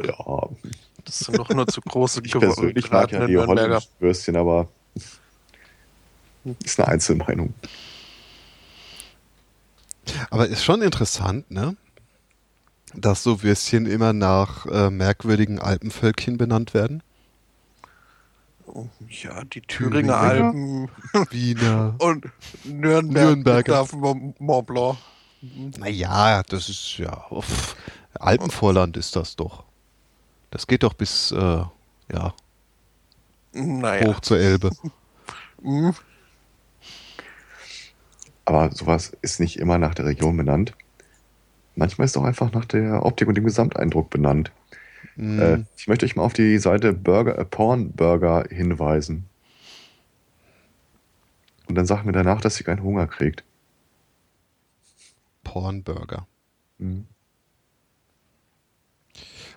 ja, 0.02 0.48
Das 1.04 1.18
sind 1.18 1.38
doch 1.38 1.50
nur 1.50 1.66
zu 1.66 1.82
große 1.82 2.22
ich 2.24 2.32
persönlich 2.32 2.90
mag 2.90 3.12
ja 3.12 3.26
die 3.26 3.36
holländischen 3.36 3.90
Würstchen, 3.98 4.36
aber 4.36 4.68
ist 6.64 6.80
eine 6.80 6.88
Einzelmeinung. 6.88 7.52
Aber 10.30 10.48
ist 10.48 10.64
schon 10.64 10.80
interessant, 10.80 11.50
ne? 11.50 11.76
Dass 12.94 13.22
so 13.22 13.42
Würstchen 13.42 13.86
immer 13.86 14.14
nach 14.14 14.66
äh, 14.66 14.90
merkwürdigen 14.90 15.58
Alpenvölkchen 15.58 16.38
benannt 16.38 16.72
werden. 16.72 17.02
Ja, 19.08 19.44
die 19.44 19.60
Thüringer? 19.62 19.66
Thüringer 19.68 20.16
Alpen 20.16 20.88
Wiener. 21.30 21.94
und 21.98 22.26
Nürnberg 22.64 23.12
Nürnberger. 23.12 23.80
auf 23.80 23.92
Mont 23.92 24.40
Mont 24.40 24.66
Blanc. 24.66 24.98
Naja, 25.78 26.42
das 26.48 26.68
ist 26.68 26.98
ja. 26.98 27.24
Uff, 27.30 27.76
Alpenvorland 28.14 28.96
ist 28.96 29.16
das 29.16 29.36
doch. 29.36 29.64
Das 30.50 30.66
geht 30.66 30.82
doch 30.82 30.94
bis 30.94 31.32
äh, 31.32 31.36
ja, 32.12 32.34
Naja. 33.52 34.06
hoch 34.08 34.20
zur 34.20 34.38
Elbe. 34.38 34.70
Mhm. 35.62 35.94
Aber 38.44 38.70
sowas 38.72 39.12
ist 39.22 39.40
nicht 39.40 39.58
immer 39.58 39.78
nach 39.78 39.94
der 39.94 40.06
Region 40.06 40.36
benannt. 40.36 40.74
Manchmal 41.76 42.04
ist 42.06 42.12
es 42.12 42.16
auch 42.16 42.24
einfach 42.24 42.52
nach 42.52 42.64
der 42.64 43.06
Optik 43.06 43.28
und 43.28 43.36
dem 43.36 43.44
Gesamteindruck 43.44 44.10
benannt. 44.10 44.50
Mm, 45.20 45.38
Äh, 45.40 45.64
ich 45.76 45.86
möchte 45.86 46.06
euch 46.06 46.16
mal 46.16 46.22
auf 46.24 46.32
die 46.32 46.58
Seite 46.58 46.92
Burger, 46.92 47.38
äh, 47.38 47.44
Porn 47.44 47.92
Burger 47.92 48.44
hinweisen. 48.50 49.26
Und 51.68 51.74
dann 51.76 51.86
sagt 51.86 52.04
mir 52.06 52.12
danach, 52.12 52.40
dass 52.40 52.56
sie 52.56 52.64
keinen 52.64 52.82
Hunger 52.82 53.06
kriegt. 53.06 53.44
Pornburger. 55.44 56.26
Mhm. 56.78 57.06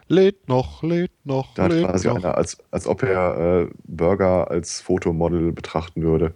Lädt 0.08 0.48
noch, 0.48 0.84
lädt 0.84 1.12
noch, 1.26 1.54
Da 1.56 1.68
lädt 1.68 1.86
quasi 1.86 2.08
noch. 2.08 2.18
einer, 2.18 2.36
als, 2.38 2.58
als 2.72 2.88
ob 2.88 3.04
er 3.04 3.64
äh, 3.68 3.70
Burger 3.86 4.52
als 4.52 4.82
Fotomodel 4.82 5.52
betrachten 5.52 6.02
würde. 6.04 6.34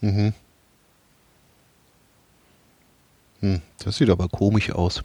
Mhm. 0.00 0.32
Hm, 3.40 3.60
das 3.84 3.96
sieht 3.96 4.10
aber 4.10 4.28
komisch 4.28 4.72
aus. 4.72 5.04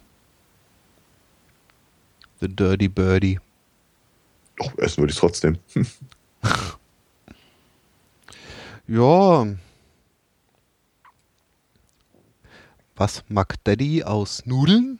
The 2.44 2.54
Dirty 2.54 2.88
Birdie. 2.88 3.40
Doch, 4.58 4.76
essen 4.76 4.98
würde 4.98 5.12
ich 5.12 5.18
trotzdem. 5.18 5.58
Ja. 8.86 9.46
Was 12.96 13.24
mag 13.30 13.54
Daddy 13.64 14.04
aus 14.04 14.44
Nudeln? 14.44 14.98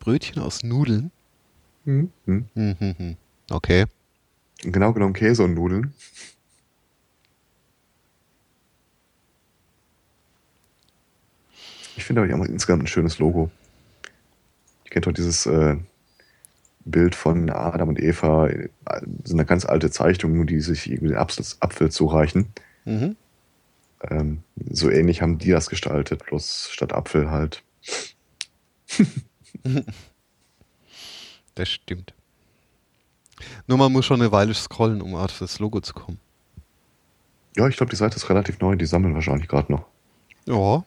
Brötchen 0.00 0.42
aus 0.42 0.62
Nudeln? 0.62 1.10
Mhm. 1.86 2.12
Mhm. 2.26 2.48
Hm, 2.52 2.76
hm, 2.78 2.94
hm. 2.98 3.16
Okay. 3.50 3.86
Genau 4.58 4.92
genommen 4.92 5.14
Käse 5.14 5.42
und 5.44 5.54
Nudeln. 5.54 5.94
Ich 11.96 12.04
finde 12.04 12.22
aber 12.22 12.46
insgesamt 12.46 12.82
ein 12.82 12.86
schönes 12.86 13.18
Logo. 13.18 13.50
Ich 14.84 14.90
kennt 14.90 15.06
doch 15.06 15.12
dieses 15.12 15.46
äh, 15.46 15.78
Bild 16.84 17.14
von 17.14 17.50
Adam 17.50 17.90
und 17.90 18.00
Eva, 18.00 18.48
äh, 18.48 18.68
so 19.24 19.34
eine 19.34 19.44
ganz 19.44 19.64
alte 19.64 19.90
Zeichnung, 19.90 20.46
die 20.46 20.60
sich 20.60 20.90
irgendwie 20.90 21.08
den 21.08 21.16
Apfel, 21.16 21.44
Apfel 21.60 21.90
zureichen. 21.90 22.48
Mhm. 22.84 23.16
Ähm, 24.02 24.42
so 24.70 24.90
ähnlich 24.90 25.20
haben 25.22 25.38
die 25.38 25.50
das 25.50 25.68
gestaltet, 25.68 26.24
bloß 26.26 26.70
statt 26.70 26.92
Apfel 26.92 27.30
halt. 27.30 27.62
Das 31.56 31.68
stimmt. 31.68 32.14
Nur 33.66 33.76
man 33.76 33.92
muss 33.92 34.06
schon 34.06 34.22
eine 34.22 34.32
Weile 34.32 34.54
scrollen, 34.54 35.02
um 35.02 35.14
auf 35.14 35.38
das 35.38 35.58
Logo 35.58 35.80
zu 35.80 35.92
kommen. 35.92 36.18
Ja, 37.56 37.68
ich 37.68 37.76
glaube, 37.76 37.90
die 37.90 37.96
Seite 37.96 38.16
ist 38.16 38.30
relativ 38.30 38.60
neu, 38.60 38.76
die 38.76 38.86
sammeln 38.86 39.14
wahrscheinlich 39.14 39.48
gerade 39.48 39.70
noch. 39.72 39.84
Ja. 40.46 40.84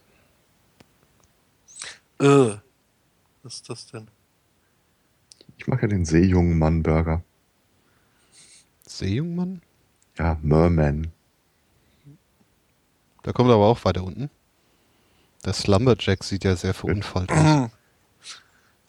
Äh, 2.20 2.58
was 3.44 3.56
ist 3.56 3.70
das 3.70 3.86
denn? 3.88 4.08
Ich 5.64 5.68
mag 5.70 5.82
ja 5.82 5.88
den 5.88 6.04
Seejungen 6.04 6.60
Mann 6.60 6.84
Burger. 6.84 7.24
Seejungmann? 8.86 9.62
Ja, 10.18 10.38
Merman. 10.42 11.14
Da 13.22 13.32
kommt 13.32 13.50
aber 13.50 13.66
auch 13.68 13.86
weiter 13.86 14.04
unten. 14.04 14.30
Das 15.42 15.66
Lumberjack 15.66 16.22
sieht 16.26 16.44
ja 16.44 16.58
sehr 16.58 16.74
verunfallt 16.74 17.32
aus. 17.32 17.70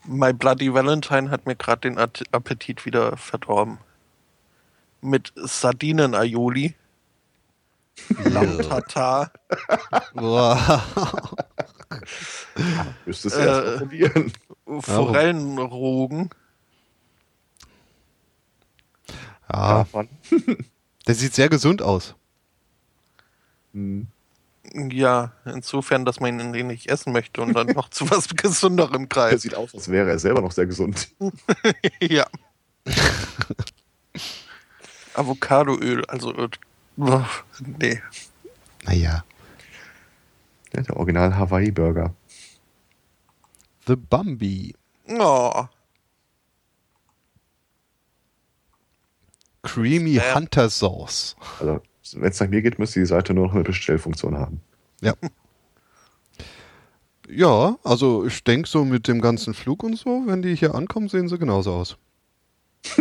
My 0.04 0.32
Bloody 0.32 0.74
Valentine 0.74 1.30
hat 1.30 1.46
mir 1.46 1.54
gerade 1.54 1.82
den 1.82 1.96
Appetit 2.32 2.84
wieder 2.84 3.16
verdorben. 3.16 3.78
Mit 5.00 5.32
Sardinen-Aioli, 5.36 6.74
Lamm-Tatar, 8.24 9.30
Boah. 10.14 10.82
Müsstest 13.06 13.36
du 13.36 13.40
Äh, 13.40 13.46
erst 13.46 13.64
mal 13.64 13.78
probieren. 13.78 14.32
Forellenrogen. 14.80 16.30
Ja, 19.52 19.86
Mann. 19.92 20.08
der 21.06 21.14
sieht 21.14 21.34
sehr 21.34 21.48
gesund 21.48 21.82
aus. 21.82 22.14
Hm. 23.72 24.08
Ja, 24.72 25.32
insofern, 25.44 26.04
dass 26.04 26.20
man 26.20 26.40
ihn 26.54 26.66
nicht 26.66 26.88
essen 26.88 27.12
möchte 27.12 27.42
und 27.42 27.52
dann 27.54 27.68
noch 27.68 27.88
zu 27.90 28.10
was 28.10 28.28
Gesunderem 28.28 29.02
Er 29.02 29.08
greift. 29.08 29.40
sieht 29.40 29.54
aus, 29.54 29.74
als 29.74 29.88
wäre 29.88 30.10
er 30.10 30.18
selber 30.18 30.40
noch 30.40 30.52
sehr 30.52 30.66
gesund. 30.66 31.08
ja. 32.00 32.26
Avocadoöl, 35.14 36.04
also 36.06 36.32
äh, 36.34 36.48
nee. 37.60 38.02
Naja. 38.84 39.24
Ja, 40.72 40.82
der 40.82 40.96
Original 40.96 41.36
Hawaii 41.36 41.70
Burger. 41.70 42.14
The 43.86 43.96
Bambi. 43.96 44.74
Oh, 45.06 45.66
Creamy 49.64 50.12
Ja. 50.12 50.34
Hunter 50.34 50.70
Sauce. 50.70 51.34
Also, 51.58 51.80
wenn 52.14 52.30
es 52.30 52.38
nach 52.38 52.48
mir 52.48 52.62
geht, 52.62 52.78
müsste 52.78 53.00
die 53.00 53.06
Seite 53.06 53.34
nur 53.34 53.46
noch 53.46 53.54
eine 53.54 53.64
Bestellfunktion 53.64 54.36
haben. 54.38 54.60
Ja. 55.00 55.14
Ja, 57.28 57.78
also 57.82 58.26
ich 58.26 58.44
denke 58.44 58.68
so 58.68 58.84
mit 58.84 59.08
dem 59.08 59.20
ganzen 59.22 59.54
Flug 59.54 59.82
und 59.82 59.96
so, 59.96 60.22
wenn 60.26 60.42
die 60.42 60.54
hier 60.54 60.74
ankommen, 60.74 61.08
sehen 61.08 61.28
sie 61.28 61.38
genauso 61.38 61.72
aus. 61.72 61.96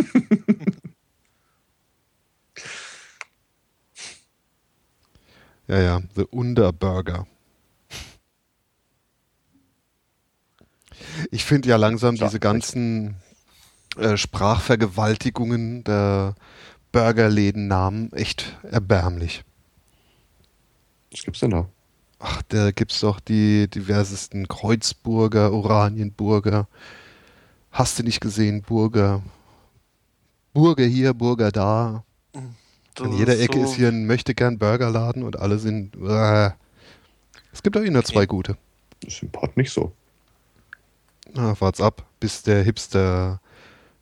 ja, 5.68 5.78
ja, 5.80 6.00
The 6.16 6.24
Underburger. 6.30 7.26
Ich 11.30 11.44
finde 11.44 11.68
ja 11.68 11.76
langsam 11.76 12.16
diese 12.16 12.40
ganzen 12.40 13.16
äh, 13.98 14.16
Sprachvergewaltigungen 14.16 15.84
der 15.84 16.34
Burgerläden-Namen 16.94 18.12
echt 18.12 18.56
erbärmlich. 18.62 19.42
Was 21.10 21.24
gibt's 21.24 21.40
denn 21.40 21.50
da? 21.50 21.68
Ach, 22.20 22.40
da 22.48 22.70
gibt's 22.70 23.00
doch 23.00 23.18
die 23.18 23.68
diversesten 23.68 24.46
Kreuzburger, 24.46 25.52
Oranienburger. 25.52 26.68
Hast 27.72 27.98
du 27.98 28.04
nicht 28.04 28.20
gesehen, 28.20 28.62
Burger? 28.62 29.22
Burger 30.52 30.84
hier, 30.84 31.14
Burger 31.14 31.50
da. 31.50 32.04
das 32.94 33.06
An 33.08 33.12
jeder 33.18 33.40
Ecke 33.40 33.58
so, 33.58 33.64
ist 33.64 33.74
hier 33.74 33.88
ein 33.88 34.06
möchtegern 34.06 34.58
Burgerladen 34.58 35.24
und 35.24 35.36
alle 35.36 35.58
sind. 35.58 35.96
Äh. 35.96 36.50
Es 37.52 37.64
gibt 37.64 37.74
doch 37.74 37.82
eh 37.82 37.90
nur 37.90 38.04
zwei 38.04 38.20
Okay. 38.22 38.26
gute. 38.28 38.56
Das 39.00 39.14
ist 39.14 39.22
im 39.24 39.30
Pott 39.30 39.56
nicht 39.56 39.72
so. 39.72 39.92
Ah, 41.34 41.56
wart's 41.58 41.80
ab, 41.80 42.06
bis 42.20 42.44
der 42.44 42.62
Hipster, 42.62 43.40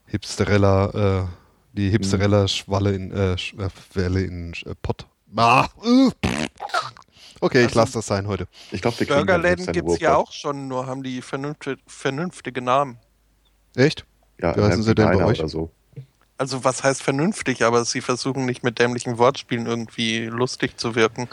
Hipsterella, 0.07 1.23
äh, 1.23 1.42
die 1.73 1.91
Hipsterella-Schwalle 1.91 2.93
in, 2.93 3.11
äh, 3.13 3.33
äh, 3.35 3.69
Welle 3.95 4.23
in 4.23 4.53
äh, 4.67 4.75
Pott. 4.81 5.07
Ah, 5.37 5.67
äh. 5.85 6.11
Okay, 7.41 7.61
ich 7.61 7.67
Also- 7.69 7.79
lasse 7.81 7.93
das 7.95 8.07
sein 8.07 8.27
heute. 8.29 8.47
Ich 8.71 8.83
glaube, 8.83 9.05
Burgerläden 9.05 9.67
gibt 9.73 9.89
es 9.89 10.01
ja 10.01 10.17
auch 10.17 10.33
schon, 10.33 10.69
nur 10.69 10.87
haben 10.87 11.03
die 11.03 11.23
vernünftige, 11.23 11.79
vernünftige 11.87 12.63
Namen. 12.63 12.99
Echt? 13.75 14.05
Ja, 14.41 14.57
Wie 14.57 14.61
heißen 14.61 14.83
sie 14.83 14.95
denn 14.95 15.07
bei 15.07 15.25
euch? 15.25 15.41
Oder 15.41 15.49
so. 15.49 15.71
Also 16.39 16.65
was 16.65 16.83
heißt 16.83 17.03
vernünftig, 17.03 17.65
aber 17.65 17.85
sie 17.85 18.01
versuchen 18.01 18.47
nicht 18.47 18.65
mit 18.65 18.79
dämlichen 18.79 19.19
Wortspielen 19.19 19.67
irgendwie 19.67 20.27
lustig 20.27 20.77
zu 20.79 20.95
wirken. 20.95 21.29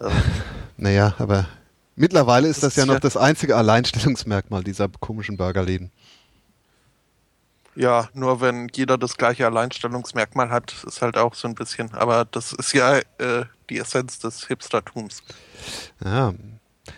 Ähm, 0.00 0.10
Naja, 0.76 1.14
aber 1.18 1.46
mittlerweile 1.94 2.48
ist 2.48 2.62
das, 2.62 2.74
Das 2.74 2.84
ja 2.86 2.92
noch 2.92 2.98
das 3.00 3.16
einzige 3.16 3.56
Alleinstellungsmerkmal 3.56 4.64
dieser 4.64 4.88
komischen 4.88 5.36
Burgerläden. 5.36 5.92
Ja, 7.74 8.08
nur 8.12 8.40
wenn 8.40 8.68
jeder 8.74 8.98
das 8.98 9.16
gleiche 9.16 9.46
Alleinstellungsmerkmal 9.46 10.50
hat, 10.50 10.74
ist 10.86 11.00
halt 11.02 11.16
auch 11.16 11.34
so 11.34 11.48
ein 11.48 11.54
bisschen. 11.54 11.92
Aber 11.94 12.24
das 12.24 12.52
ist 12.52 12.72
ja 12.72 12.98
äh, 12.98 13.44
die 13.70 13.78
Essenz 13.78 14.18
des 14.18 14.46
Hipstertums. 14.46 15.22
Ja. 16.04 16.34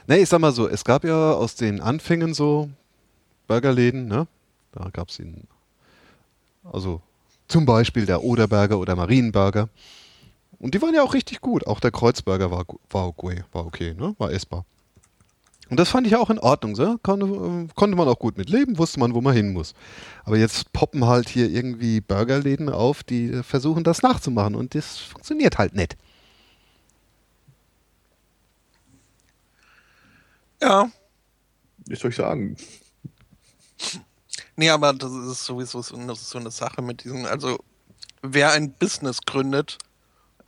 Nee, 0.06 0.16
ich 0.16 0.28
sag 0.28 0.40
mal 0.40 0.52
so, 0.52 0.68
es 0.68 0.84
gab 0.84 1.04
ja 1.04 1.32
aus 1.32 1.54
den 1.54 1.80
Anfängen 1.80 2.34
so 2.34 2.70
Burgerläden, 3.46 4.06
ne? 4.06 4.26
Da 4.72 4.88
gab 4.92 5.10
es 5.10 5.18
ihn. 5.18 5.46
Also 6.64 7.00
zum 7.46 7.66
Beispiel 7.66 8.06
der 8.06 8.22
Oderberger 8.22 8.78
oder 8.78 8.96
Marienburger. 8.96 9.68
Und 10.58 10.74
die 10.74 10.80
waren 10.80 10.94
ja 10.94 11.02
auch 11.02 11.14
richtig 11.14 11.40
gut. 11.40 11.66
Auch 11.66 11.78
der 11.78 11.90
Kreuzburger 11.90 12.50
war, 12.50 12.64
war, 12.90 13.06
okay, 13.06 13.44
war 13.52 13.66
okay, 13.66 13.94
ne? 13.94 14.14
War 14.18 14.32
essbar. 14.32 14.64
Und 15.70 15.80
das 15.80 15.88
fand 15.88 16.06
ich 16.06 16.14
auch 16.16 16.28
in 16.30 16.38
Ordnung, 16.38 16.76
so. 16.76 16.98
Konnte, 17.02 17.68
konnte 17.74 17.96
man 17.96 18.06
auch 18.06 18.18
gut 18.18 18.36
mit 18.36 18.50
leben, 18.50 18.76
wusste 18.78 19.00
man, 19.00 19.14
wo 19.14 19.20
man 19.22 19.34
hin 19.34 19.52
muss. 19.52 19.74
Aber 20.24 20.36
jetzt 20.36 20.72
poppen 20.72 21.06
halt 21.06 21.28
hier 21.28 21.48
irgendwie 21.50 22.00
Burgerläden 22.00 22.68
auf, 22.68 23.02
die 23.02 23.30
äh, 23.30 23.42
versuchen, 23.42 23.82
das 23.82 24.02
nachzumachen. 24.02 24.54
Und 24.54 24.74
das 24.74 24.98
funktioniert 24.98 25.56
halt 25.58 25.74
nicht. 25.74 25.96
Ja, 30.62 30.90
Ich 31.88 31.98
soll 31.98 32.10
ich 32.10 32.16
sagen. 32.16 32.56
nee, 34.56 34.70
aber 34.70 34.92
das 34.92 35.12
ist 35.12 35.44
sowieso 35.44 35.82
so 35.82 35.96
eine, 35.96 36.14
so 36.14 36.38
eine 36.38 36.50
Sache 36.50 36.80
mit 36.82 37.04
diesen. 37.04 37.26
Also, 37.26 37.58
wer 38.22 38.52
ein 38.52 38.72
Business 38.72 39.20
gründet, 39.26 39.78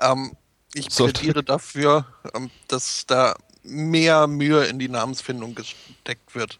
ähm, 0.01 0.33
ich 0.75 0.91
Sollte- 0.91 1.21
plädiere 1.21 1.43
dafür, 1.45 2.07
ähm, 2.35 2.51
dass 2.69 3.07
da 3.07 3.35
mehr 3.67 4.27
Mühe 4.27 4.65
in 4.65 4.79
die 4.79 4.89
Namensfindung 4.89 5.55
gesteckt 5.55 6.35
wird. 6.35 6.59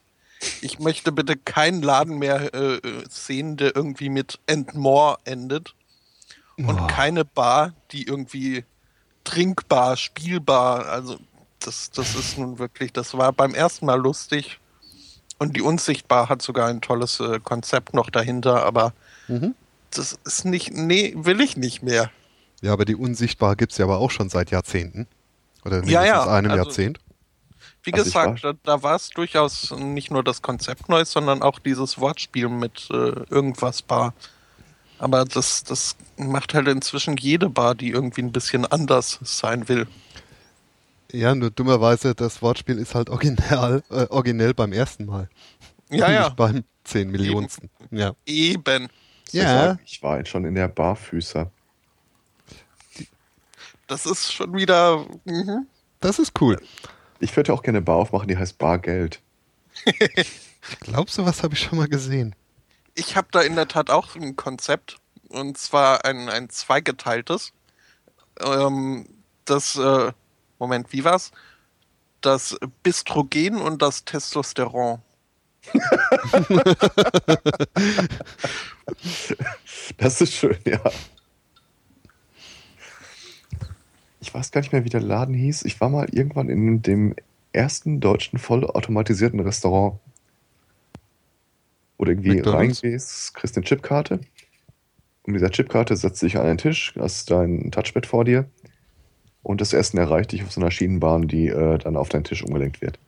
Ich 0.61 0.79
möchte 0.79 1.13
bitte 1.13 1.37
keinen 1.37 1.83
Laden 1.83 2.19
mehr 2.19 2.53
äh, 2.55 2.81
sehen, 3.09 3.57
der 3.57 3.75
irgendwie 3.75 4.09
mit 4.11 4.39
and 4.49 4.75
more 4.75 5.17
endet. 5.25 5.75
Und 6.59 6.81
Oh. 6.81 6.87
keine 6.87 7.25
Bar, 7.25 7.75
die 7.93 8.05
irgendwie 8.05 8.65
trinkbar, 9.25 9.97
spielbar, 9.97 10.87
also 10.87 11.19
das, 11.61 11.91
das 11.91 12.15
ist 12.15 12.39
nun 12.39 12.59
wirklich, 12.59 12.93
das 12.93 13.15
war 13.17 13.33
beim 13.33 13.55
ersten 13.55 13.87
Mal 13.87 14.01
lustig. 14.01 14.59
Und 15.39 15.57
die 15.57 15.61
Unsichtbar 15.63 16.29
hat 16.29 16.41
sogar 16.43 16.69
ein 16.69 16.81
tolles 16.81 17.21
äh, 17.21 17.41
Konzept 17.41 17.93
noch 17.95 18.09
dahinter, 18.11 18.65
aber 18.65 18.93
Mhm. 19.29 19.55
das 19.91 20.17
ist 20.25 20.45
nicht, 20.45 20.73
nee, 20.73 21.13
will 21.17 21.41
ich 21.41 21.57
nicht 21.57 21.83
mehr. 21.83 22.11
Ja, 22.63 22.73
aber 22.73 22.85
die 22.85 22.95
Unsichtbar 22.95 23.57
gibt 23.57 23.73
es 23.73 23.79
ja 23.79 23.85
aber 23.85 23.99
auch 23.99 24.11
schon 24.11 24.29
seit 24.31 24.51
Jahrzehnten. 24.51 25.07
Oder 25.67 25.77
mindestens 25.77 25.93
Ja, 25.93 26.05
ja, 26.05 26.27
einem 26.29 26.51
also- 26.51 26.65
Jahrzehnt. 26.65 26.99
Wie 27.83 27.93
Also 27.93 28.05
gesagt, 28.05 28.43
da, 28.43 28.53
da 28.65 28.83
war 28.83 28.97
es 28.97 29.11
durchaus 29.11 29.71
nicht 29.79 30.11
nur 30.11 30.25
das 30.25 30.43
Konzept 30.43 30.89
neu, 30.89 31.05
sondern 31.05 31.41
auch 31.43 31.61
dieses 31.61 32.01
Wortspiel 32.01 32.49
mit 32.49 32.89
äh, 32.91 32.95
irgendwas 33.31 33.83
Bar. 33.83 34.13
Aber 34.99 35.25
das, 35.25 35.63
das 35.63 35.95
macht 36.17 36.55
halt 36.55 36.67
inzwischen 36.67 37.17
jede 37.17 37.49
Bar, 37.49 37.77
die 37.77 37.91
irgendwie 37.91 38.23
ein 38.23 38.33
bisschen 38.33 38.67
anders 38.67 39.21
sein 39.23 39.69
will. 39.69 39.87
Ja, 41.13 41.37
nur 41.37 41.51
dummerweise, 41.51 42.17
das 42.17 42.43
Wortspiel 42.43 42.79
ist 42.79 42.97
halt 42.97 43.09
original, 43.11 43.85
äh, 43.91 44.07
originell 44.09 44.53
beim 44.53 44.73
ersten 44.73 45.07
Mal. 45.07 45.29
Ja, 45.89 46.11
ja, 46.11 46.25
Nicht 46.25 46.37
beim 46.37 46.65
10 46.83 47.11
Millionsten. 47.11 47.71
Ja. 47.93 48.15
eben. 48.27 48.89
Ja. 49.31 49.79
Ich 49.85 50.03
war 50.03 50.19
jetzt 50.19 50.31
schon 50.31 50.45
in 50.45 50.57
der 50.57 50.67
Barfüßer. 50.69 51.53
Das 53.87 54.07
ist 54.07 54.33
schon 54.33 54.55
wieder. 54.55 55.07
Mhm. 55.25 55.67
Das 56.01 56.19
ist 56.19 56.41
cool. 56.41 56.61
Ich 57.21 57.37
würde 57.37 57.53
auch 57.53 57.63
gerne 57.63 57.79
eine 57.79 57.85
Bar 57.85 57.97
aufmachen, 57.97 58.29
die 58.29 58.37
heißt 58.37 58.59
Bargeld. 58.59 59.21
Glaubst 60.81 61.19
du, 61.19 61.25
was 61.25 61.43
habe 61.43 61.55
ich 61.55 61.61
schon 61.61 61.79
mal 61.79 61.89
gesehen? 61.89 62.35
Ich 62.95 63.17
habe 63.17 63.29
da 63.31 63.41
in 63.41 63.57
der 63.57 63.69
Tat 63.69 63.91
auch 63.91 64.17
ein 64.17 64.37
Konzept. 64.37 64.99
Und 65.29 65.59
zwar 65.59 66.05
ein, 66.05 66.29
ein 66.29 66.51
zweigeteiltes. 66.51 67.53
Ähm, 68.41 69.09
das, 69.45 69.77
äh, 69.77 70.13
Moment, 70.59 70.93
wie 70.93 71.05
war's? 71.05 71.33
Das 72.21 72.57
Bistrogen 72.83 73.61
und 73.61 73.83
das 73.83 74.05
Testosteron. 74.05 75.01
Das 79.99 80.21
ist 80.21 80.33
schön, 80.33 80.59
ja. 80.65 80.81
Ich 84.21 84.33
weiß 84.33 84.51
gar 84.51 84.61
nicht 84.61 84.73
mehr, 84.73 84.85
wie 84.85 84.91
der 84.91 85.01
Laden 85.01 85.35
hieß. 85.35 85.65
Ich 85.65 85.81
war 85.81 85.89
mal 85.89 86.09
irgendwann 86.11 86.49
in 86.49 86.83
dem 86.83 87.15
ersten 87.53 88.01
deutschen 88.01 88.39
vollautomatisierten 88.39 89.41
Restaurant. 89.41 89.99
Oder 91.99 92.13
irgendwie 92.13 92.37
McDonald's? 92.37 92.83
reingehst, 92.83 93.35
kriegst 93.35 93.57
eine 93.57 93.65
Chipkarte. 93.65 94.21
Und 95.23 95.33
mit 95.33 95.41
dieser 95.41 95.51
Chipkarte 95.51 95.97
setzt 95.97 96.23
dich 96.23 96.37
an 96.37 96.47
einen 96.47 96.59
Tisch, 96.59 96.95
hast 96.99 97.31
dein 97.31 97.71
Touchpad 97.71 98.07
vor 98.07 98.25
dir. 98.25 98.47
Und 99.43 99.61
das 99.61 99.73
Essen 99.73 99.99
erreicht 99.99 100.33
dich 100.33 100.43
auf 100.43 100.53
so 100.53 100.61
einer 100.61 100.71
Schienenbahn, 100.71 101.29
die 101.29 101.49
äh, 101.49 101.79
dann 101.79 101.97
auf 101.97 102.09
deinen 102.09 102.25
Tisch 102.25 102.43
umgelenkt 102.43 102.81
wird. 102.81 102.99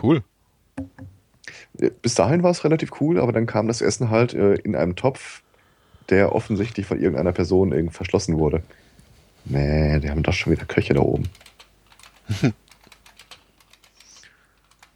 Cool. 0.00 0.22
Bis 2.02 2.14
dahin 2.14 2.42
war 2.42 2.50
es 2.50 2.64
relativ 2.64 3.00
cool, 3.00 3.18
aber 3.18 3.32
dann 3.32 3.46
kam 3.46 3.68
das 3.68 3.80
Essen 3.80 4.10
halt 4.10 4.34
äh, 4.34 4.54
in 4.54 4.76
einem 4.76 4.96
Topf, 4.96 5.42
der 6.10 6.34
offensichtlich 6.34 6.86
von 6.86 6.98
irgendeiner 6.98 7.32
Person 7.32 7.72
irgendwie 7.72 7.94
verschlossen 7.94 8.38
wurde. 8.38 8.62
Nee, 9.44 10.00
die 10.00 10.10
haben 10.10 10.22
doch 10.22 10.32
schon 10.32 10.52
wieder 10.52 10.66
Köche 10.66 10.94
da 10.94 11.00
oben. 11.00 11.28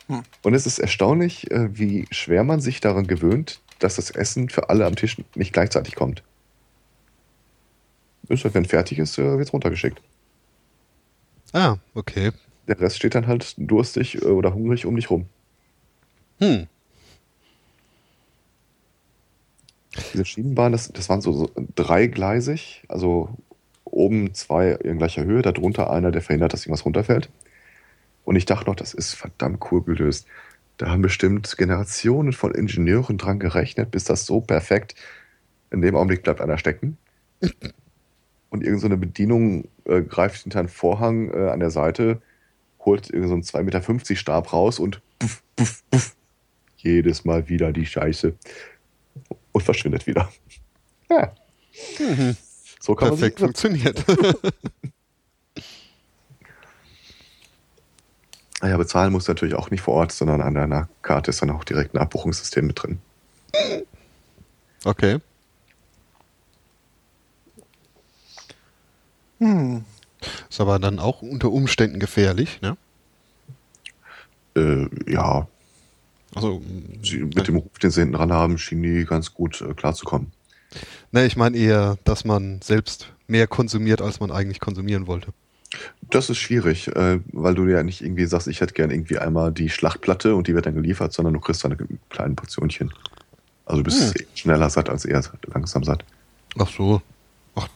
Hm. 0.07 0.23
Und 0.43 0.55
es 0.55 0.67
ist 0.67 0.79
erstaunlich, 0.79 1.51
äh, 1.51 1.79
wie 1.79 2.07
schwer 2.11 2.45
man 2.45 2.61
sich 2.61 2.81
daran 2.81 3.07
gewöhnt, 3.07 3.61
dass 3.79 3.97
das 3.97 4.11
Essen 4.11 4.49
für 4.49 4.69
alle 4.69 4.87
am 4.87 4.97
Tisch 4.97 5.17
nicht 5.35 5.53
gleichzeitig 5.53 5.95
kommt. 5.95 6.23
Ist 8.29 8.45
halt, 8.45 8.55
wenn 8.55 8.65
fertig 8.65 8.99
ist, 8.99 9.19
äh, 9.19 9.39
wird 9.39 9.49
es 9.49 9.53
runtergeschickt. 9.53 10.01
Ah, 11.53 11.77
okay. 11.95 12.33
Der 12.67 12.81
Rest 12.81 12.97
steht 12.97 13.15
dann 13.15 13.27
halt 13.27 13.55
durstig 13.59 14.23
äh, 14.23 14.27
oder 14.27 14.55
hungrig 14.55 14.87
um 14.87 14.97
dich 14.97 15.11
rum. 15.11 15.27
Hm. 16.39 16.67
Diese 20.13 20.25
Schienenbahn, 20.25 20.73
das, 20.73 20.91
das 20.93 21.09
waren 21.09 21.21
so, 21.21 21.33
so 21.33 21.51
dreigleisig, 21.77 22.83
also 22.89 23.29
oben 23.95 24.35
zwei 24.35 24.73
in 24.73 24.99
gleicher 24.99 25.25
Höhe, 25.25 25.43
darunter 25.43 25.91
einer, 25.91 26.11
der 26.11 26.23
verhindert, 26.23 26.53
dass 26.53 26.67
irgendwas 26.67 26.85
runterfällt. 26.85 27.31
Und 28.25 28.37
ich 28.37 28.47
dachte 28.47 28.67
noch, 28.67 28.77
das 28.77 28.95
ist 28.95 29.15
verdammt 29.15 29.61
cool 29.71 29.83
gelöst. 29.83 30.27
Da 30.77 30.89
haben 30.89 31.03
bestimmt 31.03 31.57
Generationen 31.57 32.33
von 32.33 32.55
Ingenieuren 32.55 33.19
dran 33.19 33.39
gerechnet, 33.39 33.91
bis 33.91 34.05
das 34.05 34.27
so 34.27 34.41
perfekt 34.41 34.95
in 35.71 35.81
dem 35.81 35.97
Augenblick 35.97 36.23
bleibt 36.23 36.41
einer 36.41 36.59
stecken. 36.59 36.99
Und 38.51 38.63
irgendeine 38.63 38.79
so 38.79 38.87
eine 38.87 38.97
Bedienung 38.97 39.69
äh, 39.85 40.03
greift 40.03 40.43
hinter 40.43 40.61
einen 40.61 40.69
Vorhang 40.69 41.33
äh, 41.33 41.51
an 41.51 41.61
der 41.61 41.71
Seite, 41.71 42.23
holt 42.81 43.11
irgend 43.11 43.29
so 43.29 43.35
einen 43.35 43.43
2,50 43.43 43.63
Meter 43.65 44.17
Stab 44.17 44.53
raus 44.53 44.79
und 44.79 45.01
puff, 45.19 45.43
puff, 45.57 45.83
puff, 45.91 46.17
jedes 46.77 47.25
Mal 47.25 47.49
wieder 47.49 47.73
die 47.73 47.87
Scheiße 47.87 48.35
und 49.53 49.63
verschwindet 49.63 50.07
wieder. 50.07 50.31
Ja, 51.11 51.35
Mhm. 51.99 52.37
So 52.85 52.95
kann 52.95 53.09
Perfekt 53.09 53.41
man 53.41 53.55
sich 53.55 53.63
funktioniert. 53.63 54.05
Ah 58.61 58.69
Ja, 58.69 58.77
bezahlen 58.77 59.11
musst 59.11 59.27
du 59.27 59.33
natürlich 59.33 59.55
auch 59.55 59.71
nicht 59.71 59.81
vor 59.81 59.95
Ort, 59.95 60.13
sondern 60.13 60.43
an 60.43 60.55
deiner 60.55 60.91
Karte 61.01 61.31
ist 61.31 61.41
dann 61.41 61.51
auch 61.51 61.65
direkt 61.65 61.95
ein 61.95 61.99
Abbuchungssystem 61.99 62.67
mit 62.67 62.83
drin. 62.83 62.99
okay. 64.85 65.19
Hm. 69.39 69.85
Ist 70.51 70.61
aber 70.61 70.79
dann 70.79 70.99
auch 70.99 71.23
unter 71.23 71.51
Umständen 71.51 71.99
gefährlich, 71.99 72.61
ne? 72.61 72.77
Äh, 74.57 74.89
ja, 75.11 75.49
Also, 76.35 76.61
sie, 77.03 77.21
mit 77.21 77.49
dem 77.49 77.57
Ruf, 77.57 77.79
den 77.79 77.91
sie 77.91 78.01
hinten 78.01 78.17
dran 78.17 78.33
haben, 78.33 78.59
schienen 78.59 78.83
die 78.83 79.05
ganz 79.07 79.33
gut 79.33 79.63
äh, 79.63 79.73
klarzukommen. 79.73 80.33
Ne, 81.15 81.25
ich 81.27 81.37
meine 81.37 81.57
eher, 81.57 81.97
dass 82.05 82.25
man 82.25 82.61
selbst 82.61 83.13
mehr 83.29 83.47
konsumiert, 83.47 84.03
als 84.03 84.21
man 84.21 84.31
eigentlich 84.31 84.61
konsumieren 84.61 85.07
wollte. 85.07 85.33
Das 86.11 86.29
ist 86.29 86.39
schwierig, 86.39 86.89
äh, 86.89 87.21
weil 87.33 87.55
du 87.55 87.67
ja 87.67 87.83
nicht 87.83 88.01
irgendwie 88.03 88.27
sagst, 88.27 88.47
ich 88.49 88.61
hätte 88.61 88.75
gern 88.75 88.91
irgendwie 88.91 89.19
einmal 89.19 89.51
die 89.53 89.71
Schlachtplatte 89.71 90.35
und 90.35 90.47
die 90.47 90.55
wird 90.55 90.67
dann 90.67 90.75
geliefert, 90.75 91.13
sondern 91.13 91.35
du 91.35 91.41
kriegst 91.41 91.65
dann 91.65 91.73
eine 91.73 91.89
kleine 92.11 92.35
Portionchen. 92.35 92.93
Also 93.65 93.83
du 93.83 93.85
bist 93.85 94.15
Hm. 94.15 94.27
schneller 94.35 94.69
satt 94.71 94.91
als 94.91 95.05
eher 95.05 95.23
langsam 95.47 95.83
satt. 95.85 96.05
Ach 96.59 96.69
so. 96.69 97.01
Ach, 97.55 97.67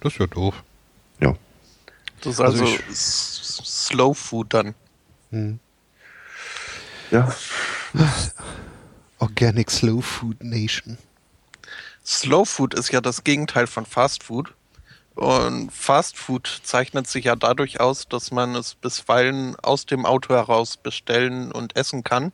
das 0.00 0.14
ist 0.14 0.18
ja 0.20 0.26
doof. 0.26 0.62
Ja. 1.20 1.36
Das 2.22 2.34
ist 2.34 2.40
Also 2.40 2.64
also, 2.64 2.78
Slow 2.92 4.14
Food 4.14 4.54
dann. 4.54 4.74
Hm. 5.30 5.58
Ja, 7.10 7.32
Organic 9.18 9.70
Slow 9.70 10.00
Food 10.02 10.42
Nation. 10.42 10.98
Slow 12.04 12.44
Food 12.44 12.74
ist 12.74 12.92
ja 12.92 13.00
das 13.00 13.24
Gegenteil 13.24 13.66
von 13.66 13.86
Fast 13.86 14.24
Food. 14.24 14.52
Und 15.14 15.70
Fast 15.70 16.18
Food 16.18 16.60
zeichnet 16.64 17.06
sich 17.06 17.26
ja 17.26 17.36
dadurch 17.36 17.80
aus, 17.80 18.08
dass 18.08 18.30
man 18.30 18.54
es 18.56 18.74
bisweilen 18.74 19.56
aus 19.56 19.86
dem 19.86 20.06
Auto 20.06 20.34
heraus 20.34 20.76
bestellen 20.76 21.52
und 21.52 21.76
essen 21.76 22.02
kann. 22.02 22.32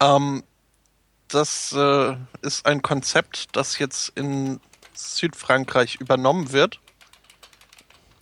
Ähm, 0.00 0.42
das 1.28 1.72
äh, 1.72 2.16
ist 2.42 2.66
ein 2.66 2.82
Konzept, 2.82 3.56
das 3.56 3.78
jetzt 3.78 4.10
in 4.16 4.60
Südfrankreich 4.94 5.96
übernommen 5.96 6.52
wird. 6.52 6.80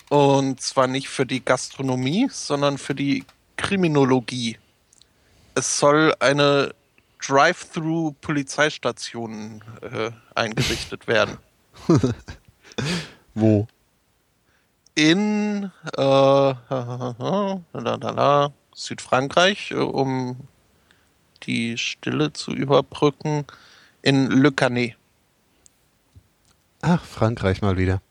Und 0.09 0.61
zwar 0.61 0.87
nicht 0.87 1.09
für 1.09 1.25
die 1.25 1.43
Gastronomie, 1.43 2.29
sondern 2.31 2.77
für 2.77 2.95
die 2.95 3.25
Kriminologie. 3.57 4.59
Es 5.55 5.79
soll 5.79 6.13
eine 6.19 6.75
Drive-Through-Polizeistation 7.27 9.63
äh, 9.81 10.11
eingerichtet 10.35 11.07
werden. 11.13 11.37
Wo? 13.33 13.67
In 14.95 15.71
äh, 15.97 15.99
Südfrankreich, 18.75 19.71
äh, 19.71 19.75
um 19.75 20.47
die 21.43 21.77
Stille 21.77 22.33
zu 22.33 22.51
überbrücken, 22.51 23.45
in 24.01 24.29
Le 24.29 24.51
Canet. 24.51 24.95
Ach, 26.81 27.03
Frankreich 27.03 27.61
mal 27.61 27.77
wieder. 27.77 28.01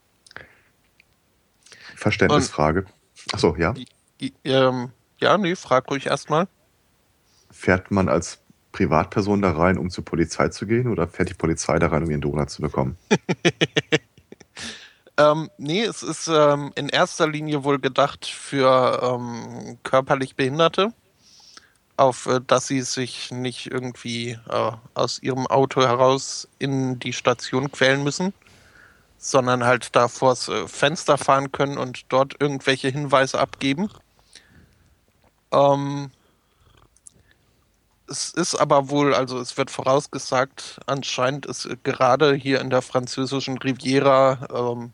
Verständnisfrage. 1.97 2.87
Achso, 3.33 3.55
ja. 3.57 3.75
Ähm, 4.45 4.91
ja, 5.19 5.39
nee, 5.39 5.55
frag 5.55 5.91
ruhig 5.91 6.07
erstmal. 6.07 6.49
Fährt 7.51 7.91
man 7.91 8.09
als 8.09 8.42
Privatperson 8.73 9.43
da 9.43 9.53
rein, 9.53 9.79
um 9.79 9.91
zur 9.91 10.05
Polizei 10.05 10.49
zu 10.49 10.67
gehen, 10.67 10.89
oder 10.89 11.07
fährt 11.07 11.31
die 11.31 11.35
Polizei 11.35 11.79
da 11.79 11.89
rein, 11.89 12.03
um 12.05 12.11
ihren 12.11 12.21
Donut 12.21 12.51
zu 12.51 12.63
bekommen? 12.63 12.97
Ähm, 15.19 15.51
nee, 15.59 15.83
es 15.83 16.03
ist 16.03 16.29
ähm, 16.29 16.73
in 16.75 16.89
erster 16.89 17.29
Linie 17.29 17.65
wohl 17.65 17.79
gedacht 17.79 18.27
für 18.27 19.01
ähm, 19.03 19.79
körperlich 19.83 20.37
Behinderte. 20.37 20.93
auf 21.97 22.27
äh, 22.27 22.41
dass 22.47 22.67
sie 22.67 22.83
sich 22.83 23.31
nicht 23.31 23.67
irgendwie 23.67 24.39
äh, 24.49 24.73
aus 24.95 25.23
ihrem 25.23 25.47
Auto 25.47 25.83
heraus 25.83 26.49
in 26.59 26.99
die 26.99 27.13
Station 27.13 27.71
quälen 27.71 28.03
müssen, 28.05 28.33
sondern 29.19 29.65
halt 29.65 29.95
da 29.97 30.09
vors 30.09 30.49
äh, 30.49 30.67
Fenster 30.69 31.19
fahren 31.19 31.53
können 31.53 31.79
und 31.79 32.05
dort 32.09 32.41
irgendwelche 32.41 32.89
Hinweise 32.89 33.39
abgeben. 33.41 33.91
Ähm, 35.53 36.11
es 38.13 38.31
ist 38.35 38.55
aber 38.55 38.91
wohl, 38.91 39.15
also 39.15 39.41
es 39.41 39.57
wird 39.57 39.71
vorausgesagt, 39.71 40.81
anscheinend 40.87 41.47
ist 41.47 41.67
gerade 41.83 42.35
hier 42.35 42.61
in 42.61 42.69
der 42.69 42.83
französischen 42.83 43.57
Riviera 43.57 44.47
ähm, 44.55 44.93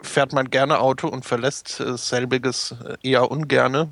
fährt 0.00 0.32
man 0.32 0.48
gerne 0.48 0.80
Auto 0.80 1.08
und 1.08 1.26
verlässt 1.26 1.80
äh, 1.80 1.98
selbiges 1.98 2.74
eher 3.02 3.30
ungerne, 3.30 3.90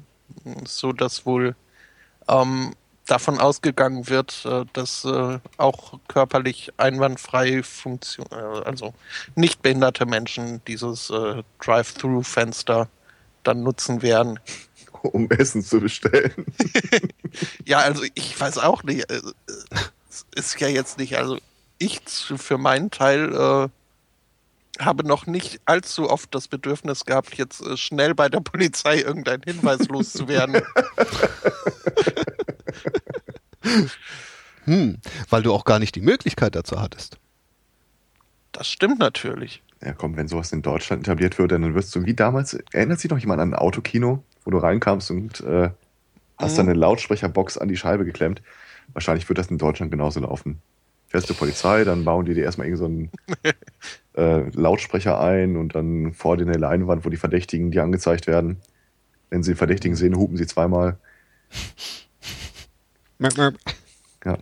so 0.64 0.92
dass 0.92 1.26
wohl 1.26 1.54
ähm, 2.26 2.74
davon 3.06 3.38
ausgegangen 3.38 4.08
wird, 4.08 4.46
äh, 4.46 4.64
dass 4.72 5.04
äh, 5.04 5.38
auch 5.58 5.98
körperlich 6.08 6.72
einwandfrei 6.78 7.62
Funktion, 7.62 8.26
äh, 8.30 8.64
also 8.64 8.94
nicht 9.34 9.60
behinderte 9.60 10.06
Menschen 10.06 10.62
dieses 10.66 11.10
äh, 11.10 11.42
Drive-Through-Fenster 11.62 12.88
dann 13.42 13.62
nutzen 13.62 14.00
werden. 14.00 14.40
Um 15.12 15.30
Essen 15.30 15.62
zu 15.62 15.80
bestellen. 15.80 16.46
ja, 17.66 17.78
also 17.78 18.04
ich 18.14 18.40
weiß 18.40 18.58
auch 18.58 18.82
nicht. 18.84 19.10
Äh, 19.10 19.20
es 20.08 20.26
ist 20.34 20.60
ja 20.60 20.68
jetzt 20.68 20.98
nicht, 20.98 21.16
also 21.16 21.38
ich 21.78 22.00
für 22.08 22.56
meinen 22.56 22.90
Teil 22.90 23.32
äh, 23.34 24.82
habe 24.82 25.06
noch 25.06 25.26
nicht 25.26 25.60
allzu 25.66 26.08
oft 26.08 26.34
das 26.34 26.48
Bedürfnis 26.48 27.04
gehabt, 27.04 27.34
jetzt 27.34 27.60
äh, 27.60 27.76
schnell 27.76 28.14
bei 28.14 28.28
der 28.28 28.40
Polizei 28.40 29.00
irgendeinen 29.00 29.42
Hinweis 29.42 29.88
loszuwerden. 29.88 30.62
hm, 34.64 34.98
weil 35.28 35.42
du 35.42 35.52
auch 35.52 35.64
gar 35.64 35.78
nicht 35.78 35.94
die 35.96 36.00
Möglichkeit 36.00 36.54
dazu 36.54 36.80
hattest. 36.80 37.18
Das 38.52 38.68
stimmt 38.68 39.00
natürlich. 39.00 39.62
Ja, 39.82 39.92
komm, 39.92 40.16
wenn 40.16 40.28
sowas 40.28 40.52
in 40.52 40.62
Deutschland 40.62 41.06
etabliert 41.06 41.38
würde, 41.38 41.58
dann 41.58 41.74
wirst 41.74 41.94
du 41.94 42.06
wie 42.06 42.14
damals, 42.14 42.54
erinnert 42.72 43.00
sich 43.00 43.10
noch 43.10 43.18
jemand 43.18 43.42
an 43.42 43.52
ein 43.52 43.58
Autokino, 43.58 44.22
wo 44.44 44.50
du 44.50 44.58
reinkamst 44.58 45.10
und 45.10 45.40
äh, 45.40 45.70
hast 46.38 46.52
mhm. 46.52 46.56
dann 46.56 46.68
eine 46.68 46.78
Lautsprecherbox 46.78 47.58
an 47.58 47.68
die 47.68 47.76
Scheibe 47.76 48.04
geklemmt? 48.04 48.42
Wahrscheinlich 48.92 49.28
wird 49.28 49.38
das 49.38 49.48
in 49.48 49.58
Deutschland 49.58 49.90
genauso 49.90 50.20
laufen. 50.20 50.60
Fährst 51.08 51.36
Polizei, 51.38 51.84
dann 51.84 52.04
bauen 52.04 52.24
die 52.24 52.34
dir 52.34 52.44
erstmal 52.44 52.66
irgendeinen 52.66 53.10
so 54.14 54.20
äh, 54.20 54.50
Lautsprecher 54.50 55.20
ein 55.20 55.56
und 55.56 55.74
dann 55.74 56.12
vor 56.12 56.36
dir 56.36 56.46
eine 56.46 56.58
Leinwand, 56.58 57.04
wo 57.04 57.08
die 57.08 57.16
Verdächtigen 57.16 57.70
dir 57.70 57.82
angezeigt 57.82 58.26
werden. 58.26 58.56
Wenn 59.30 59.42
sie 59.42 59.54
Verdächtigen 59.54 59.96
sehen, 59.96 60.16
hupen 60.16 60.36
sie 60.36 60.46
zweimal. 60.46 60.98
ja. 64.24 64.38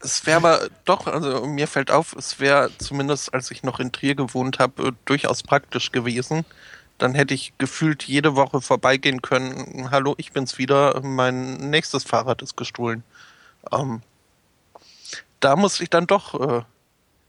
Es 0.00 0.26
wäre 0.26 0.36
aber 0.36 0.68
doch, 0.84 1.06
also 1.06 1.46
mir 1.46 1.68
fällt 1.68 1.90
auf, 1.90 2.14
es 2.16 2.40
wäre 2.40 2.70
zumindest, 2.78 3.32
als 3.32 3.50
ich 3.50 3.62
noch 3.62 3.78
in 3.78 3.92
Trier 3.92 4.14
gewohnt 4.14 4.58
habe, 4.58 4.88
äh, 4.88 4.92
durchaus 5.04 5.42
praktisch 5.42 5.92
gewesen. 5.92 6.44
Dann 7.02 7.16
hätte 7.16 7.34
ich 7.34 7.52
gefühlt 7.58 8.04
jede 8.04 8.36
Woche 8.36 8.60
vorbeigehen 8.60 9.22
können. 9.22 9.90
Hallo, 9.90 10.14
ich 10.18 10.30
bin's 10.30 10.56
wieder. 10.56 11.00
Mein 11.02 11.56
nächstes 11.56 12.04
Fahrrad 12.04 12.42
ist 12.42 12.56
gestohlen. 12.56 13.02
Ähm, 13.72 14.02
da 15.40 15.56
muss 15.56 15.80
ich 15.80 15.90
dann 15.90 16.06
doch 16.06 16.40
äh, 16.40 16.62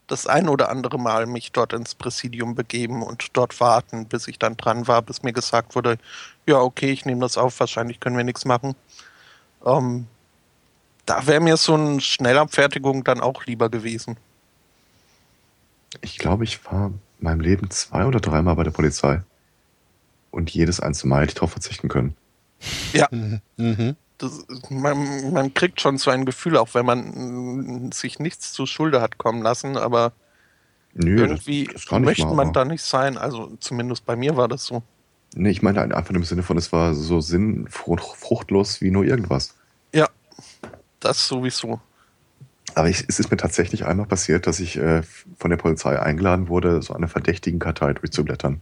das 0.06 0.28
ein 0.28 0.48
oder 0.48 0.70
andere 0.70 1.00
Mal 1.00 1.26
mich 1.26 1.52
dort 1.54 1.74
ins 1.74 1.96
Präsidium 1.96 2.54
begeben 2.54 3.02
und 3.02 3.36
dort 3.36 3.60
warten, 3.60 4.06
bis 4.06 4.28
ich 4.28 4.38
dann 4.38 4.58
dran 4.58 4.88
war, 4.88 5.02
bis 5.02 5.24
mir 5.24 5.34
gesagt 5.34 5.74
wurde, 5.74 5.98
ja, 6.46 6.60
okay, 6.60 6.92
ich 6.92 7.06
nehme 7.06 7.22
das 7.22 7.36
auf, 7.36 7.60
wahrscheinlich 7.60 8.00
können 8.00 8.16
wir 8.16 8.24
nichts 8.24 8.46
machen. 8.46 8.76
Ähm, 9.66 10.06
da 11.08 11.26
wäre 11.26 11.42
mir 11.42 11.58
so 11.58 11.74
eine 11.74 12.00
Schnellabfertigung 12.00 13.04
dann 13.04 13.22
auch 13.22 13.48
lieber 13.48 13.70
gewesen. 13.70 14.18
Ich 16.02 16.20
glaube, 16.20 16.44
ich 16.44 16.64
war 16.64 16.90
in 16.90 17.00
meinem 17.18 17.42
Leben 17.42 17.72
zwei 17.72 18.06
oder 18.06 18.20
dreimal 18.20 18.56
bei 18.56 18.64
der 18.66 18.70
Polizei. 18.70 19.24
Und 20.34 20.50
jedes 20.50 20.80
einzelne 20.80 21.12
Mal 21.12 21.22
hätte 21.22 21.30
ich 21.30 21.36
darauf 21.36 21.52
verzichten 21.52 21.88
können. 21.88 22.16
Ja. 22.94 23.08
Mhm 23.58 23.96
das, 24.18 24.46
man, 24.70 25.34
man, 25.34 25.54
kriegt 25.54 25.82
schon 25.82 25.98
so 25.98 26.10
ein 26.12 26.26
Gefühl, 26.26 26.58
auch 26.58 26.74
wenn 26.74 26.86
man 26.86 27.92
sich 27.92 28.20
nichts 28.20 28.54
zu 28.54 28.66
Schulde 28.66 29.02
hat 29.02 29.18
kommen 29.18 29.42
lassen, 29.42 29.78
aber 29.78 30.14
Nö, 30.94 31.18
irgendwie 31.18 31.66
das, 31.72 31.86
das 31.86 32.00
möchte 32.00 32.28
man 32.28 32.54
da 32.54 32.66
nicht 32.66 32.84
sein. 32.84 33.18
Also 33.18 33.56
zumindest 33.60 34.06
bei 34.06 34.16
mir 34.16 34.38
war 34.38 34.48
das 34.48 34.66
so. 34.66 34.84
Nee, 35.36 35.50
ich 35.50 35.62
meine 35.62 35.82
einfach 35.82 36.14
im 36.14 36.24
Sinne 36.24 36.44
von, 36.44 36.58
es 36.58 36.72
war 36.72 36.94
so 36.94 37.20
sinnfruchtlos 37.20 38.82
wie 38.82 38.92
nur 38.92 39.04
irgendwas. 39.04 39.56
Ja, 39.94 40.08
das 41.00 41.28
sowieso. 41.28 41.82
Aber 42.76 42.90
ich, 42.90 43.04
es 43.08 43.20
ist 43.20 43.32
mir 43.32 43.38
tatsächlich 43.38 43.86
einmal 43.86 44.06
passiert, 44.06 44.48
dass 44.48 44.60
ich 44.60 44.78
äh, 44.78 45.02
von 45.38 45.50
der 45.50 45.58
Polizei 45.58 46.00
eingeladen 46.00 46.48
wurde, 46.50 46.82
so 46.82 46.94
eine 46.94 47.08
verdächtigen 47.08 47.60
Kartei 47.60 47.94
durchzublättern. 47.94 48.62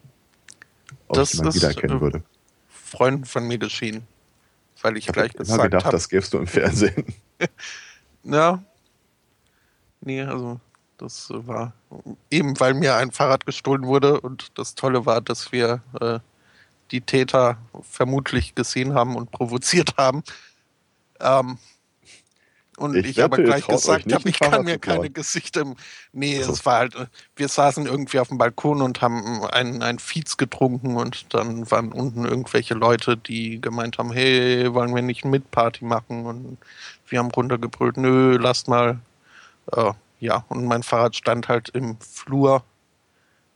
Ob 1.11 1.17
das 1.17 1.33
ich 1.33 1.43
wiedererkennen 1.43 1.97
äh, 1.97 2.01
würde. 2.01 2.23
Freunden 2.67 3.25
von 3.25 3.47
mir 3.47 3.57
geschehen 3.57 4.07
weil 4.83 4.97
ich, 4.97 5.07
ich 5.07 5.13
gleich 5.13 5.33
gesagt 5.33 5.57
habe. 5.59 5.67
Ich 5.67 5.71
gedacht, 5.71 5.85
hab. 5.85 5.91
das 5.91 6.09
gäbst 6.09 6.33
du 6.33 6.37
im 6.37 6.47
Fernsehen. 6.47 7.05
ja. 8.23 8.61
Nee, 10.01 10.23
also 10.23 10.59
das 10.97 11.27
war 11.29 11.73
eben, 12.29 12.59
weil 12.59 12.73
mir 12.73 12.95
ein 12.95 13.11
Fahrrad 13.11 13.45
gestohlen 13.45 13.85
wurde 13.85 14.19
und 14.19 14.51
das 14.57 14.75
Tolle 14.75 15.05
war, 15.05 15.21
dass 15.21 15.51
wir 15.51 15.81
äh, 15.99 16.19
die 16.91 17.01
Täter 17.01 17.57
vermutlich 17.81 18.55
gesehen 18.55 18.93
haben 18.93 19.15
und 19.15 19.31
provoziert 19.31 19.95
haben. 19.97 20.23
Ähm, 21.19 21.57
und 22.81 22.95
ich, 22.95 23.05
ich 23.05 23.23
aber 23.23 23.37
gleich 23.37 23.67
gesagt 23.67 24.11
habe, 24.11 24.29
ich 24.29 24.39
kann 24.39 24.65
mir 24.65 24.79
keine 24.79 25.09
Gesichter. 25.09 25.61
Nee, 26.13 26.37
also. 26.39 26.51
es 26.51 26.65
war 26.65 26.79
halt, 26.79 26.95
wir 27.35 27.47
saßen 27.47 27.85
irgendwie 27.85 28.19
auf 28.19 28.27
dem 28.27 28.37
Balkon 28.37 28.81
und 28.81 29.01
haben 29.01 29.43
einen, 29.45 29.81
einen 29.81 29.99
Fiez 29.99 30.35
getrunken 30.35 30.97
und 30.97 31.33
dann 31.33 31.69
waren 31.71 31.93
unten 31.93 32.25
irgendwelche 32.25 32.73
Leute, 32.73 33.15
die 33.15 33.61
gemeint 33.61 33.97
haben, 33.97 34.11
hey, 34.11 34.73
wollen 34.73 34.93
wir 34.93 35.01
nicht 35.01 35.23
Mitparty 35.23 35.85
machen? 35.85 36.25
Und 36.25 36.57
wir 37.07 37.19
haben 37.19 37.31
runtergebrüllt, 37.31 37.97
nö, 37.97 38.37
lasst 38.37 38.67
mal. 38.67 38.99
Äh, 39.71 39.93
ja, 40.19 40.43
und 40.49 40.65
mein 40.65 40.83
Fahrrad 40.83 41.15
stand 41.15 41.47
halt 41.47 41.69
im 41.69 41.97
Flur 41.99 42.63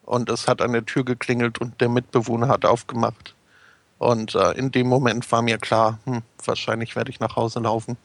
und 0.03 0.29
es 0.29 0.47
hat 0.47 0.61
an 0.61 0.73
der 0.73 0.85
Tür 0.85 1.03
geklingelt 1.03 1.59
und 1.59 1.81
der 1.81 1.89
Mitbewohner 1.89 2.47
hat 2.47 2.63
aufgemacht. 2.65 3.35
Und 3.97 4.35
äh, 4.35 4.51
in 4.51 4.71
dem 4.71 4.87
Moment 4.87 5.29
war 5.31 5.41
mir 5.41 5.57
klar, 5.57 5.99
hm, 6.05 6.21
wahrscheinlich 6.43 6.95
werde 6.95 7.09
ich 7.09 7.19
nach 7.19 7.35
Hause 7.35 7.59
laufen. 7.59 7.97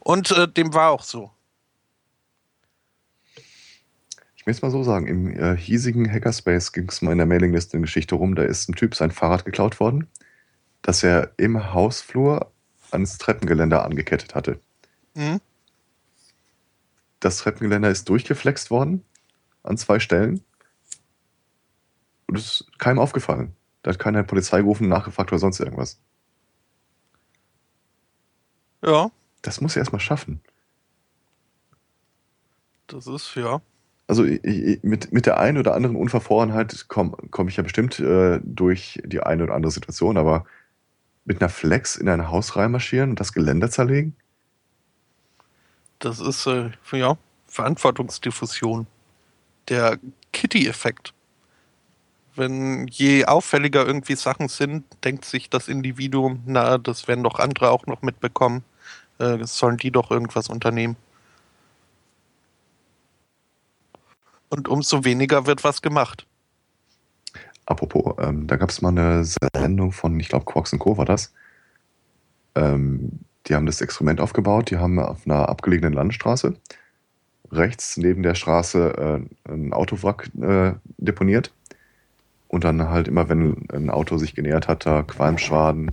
Und 0.00 0.30
äh, 0.32 0.48
dem 0.48 0.74
war 0.74 0.90
auch 0.90 1.02
so. 1.02 1.30
Ich 4.34 4.46
will 4.46 4.52
es 4.52 4.62
mal 4.62 4.70
so 4.70 4.82
sagen, 4.82 5.06
im 5.06 5.38
äh, 5.38 5.56
hiesigen 5.56 6.10
Hackerspace 6.10 6.72
ging 6.72 6.88
es 6.88 7.02
mal 7.02 7.12
in 7.12 7.18
der 7.18 7.26
Mailingliste 7.26 7.76
eine 7.76 7.82
Geschichte 7.82 8.14
rum, 8.14 8.34
da 8.34 8.42
ist 8.42 8.68
ein 8.68 8.74
Typ 8.74 8.94
sein 8.94 9.10
Fahrrad 9.10 9.44
geklaut 9.44 9.78
worden, 9.80 10.08
das 10.80 11.02
er 11.02 11.32
im 11.36 11.74
Hausflur 11.74 12.50
ans 12.90 13.18
Treppengeländer 13.18 13.84
angekettet 13.84 14.34
hatte. 14.34 14.58
Mhm. 15.14 15.40
Das 17.20 17.36
Treppengeländer 17.36 17.90
ist 17.90 18.08
durchgeflext 18.08 18.70
worden 18.70 19.04
an 19.62 19.76
zwei 19.76 20.00
Stellen. 20.00 20.42
Und 22.26 22.38
es 22.38 22.62
ist 22.62 22.78
keinem 22.78 22.98
aufgefallen. 22.98 23.54
Da 23.82 23.90
hat 23.90 23.98
keiner 23.98 24.22
Polizei 24.22 24.58
gerufen, 24.60 24.88
nachgefragt 24.88 25.32
oder 25.32 25.38
sonst 25.38 25.60
irgendwas. 25.60 26.00
Ja. 28.82 29.10
Das 29.42 29.60
muss 29.60 29.76
er 29.76 29.80
erstmal 29.80 30.00
schaffen. 30.00 30.40
Das 32.86 33.06
ist, 33.06 33.34
ja. 33.36 33.60
Also 34.06 34.24
mit, 34.24 35.12
mit 35.12 35.26
der 35.26 35.38
einen 35.38 35.58
oder 35.58 35.74
anderen 35.74 35.94
Unverfrorenheit 35.94 36.88
komme 36.88 37.16
komm 37.30 37.46
ich 37.46 37.56
ja 37.56 37.62
bestimmt 37.62 38.00
äh, 38.00 38.40
durch 38.42 39.00
die 39.04 39.20
eine 39.20 39.44
oder 39.44 39.54
andere 39.54 39.70
Situation, 39.70 40.16
aber 40.16 40.44
mit 41.24 41.40
einer 41.40 41.48
Flex 41.48 41.94
in 41.94 42.08
ein 42.08 42.28
Haus 42.28 42.56
reinmarschieren 42.56 43.10
und 43.10 43.20
das 43.20 43.32
Geländer 43.32 43.70
zerlegen? 43.70 44.16
Das 46.00 46.18
ist, 46.18 46.46
äh, 46.46 46.70
ja, 46.90 47.16
Verantwortungsdiffusion. 47.46 48.88
Der 49.68 49.98
Kitty-Effekt. 50.32 51.14
Wenn 52.34 52.88
je 52.88 53.26
auffälliger 53.26 53.86
irgendwie 53.86 54.16
Sachen 54.16 54.48
sind, 54.48 54.84
denkt 55.04 55.24
sich 55.24 55.50
das 55.50 55.68
Individuum, 55.68 56.42
na, 56.46 56.78
das 56.78 57.06
werden 57.06 57.22
doch 57.22 57.38
andere 57.38 57.70
auch 57.70 57.86
noch 57.86 58.02
mitbekommen 58.02 58.64
äh, 59.20 59.44
sollen 59.44 59.76
die 59.76 59.90
doch 59.90 60.10
irgendwas 60.10 60.48
unternehmen. 60.48 60.96
Und 64.48 64.66
umso 64.66 65.04
weniger 65.04 65.46
wird 65.46 65.62
was 65.62 65.80
gemacht. 65.80 66.26
Apropos, 67.66 68.16
ähm, 68.18 68.48
da 68.48 68.56
gab 68.56 68.70
es 68.70 68.82
mal 68.82 68.88
eine 68.88 69.24
Sendung 69.24 69.92
von, 69.92 70.18
ich 70.18 70.28
glaube, 70.28 70.44
Quarks 70.44 70.76
Co. 70.78 70.96
war 70.96 71.04
das. 71.04 71.32
Ähm, 72.56 73.20
die 73.46 73.54
haben 73.54 73.66
das 73.66 73.80
Experiment 73.80 74.20
aufgebaut, 74.20 74.70
die 74.70 74.78
haben 74.78 74.98
auf 74.98 75.24
einer 75.24 75.48
abgelegenen 75.48 75.92
Landstraße 75.92 76.56
rechts 77.52 77.96
neben 77.96 78.22
der 78.22 78.34
Straße 78.34 79.22
äh, 79.46 79.52
ein 79.52 79.72
Autowrack 79.72 80.30
äh, 80.40 80.72
deponiert. 80.98 81.52
Und 82.48 82.64
dann 82.64 82.88
halt 82.88 83.06
immer, 83.06 83.28
wenn 83.28 83.68
ein 83.72 83.90
Auto 83.90 84.18
sich 84.18 84.34
genähert 84.34 84.66
hat, 84.66 84.84
da 84.84 85.02
Qualmschwaden 85.02 85.92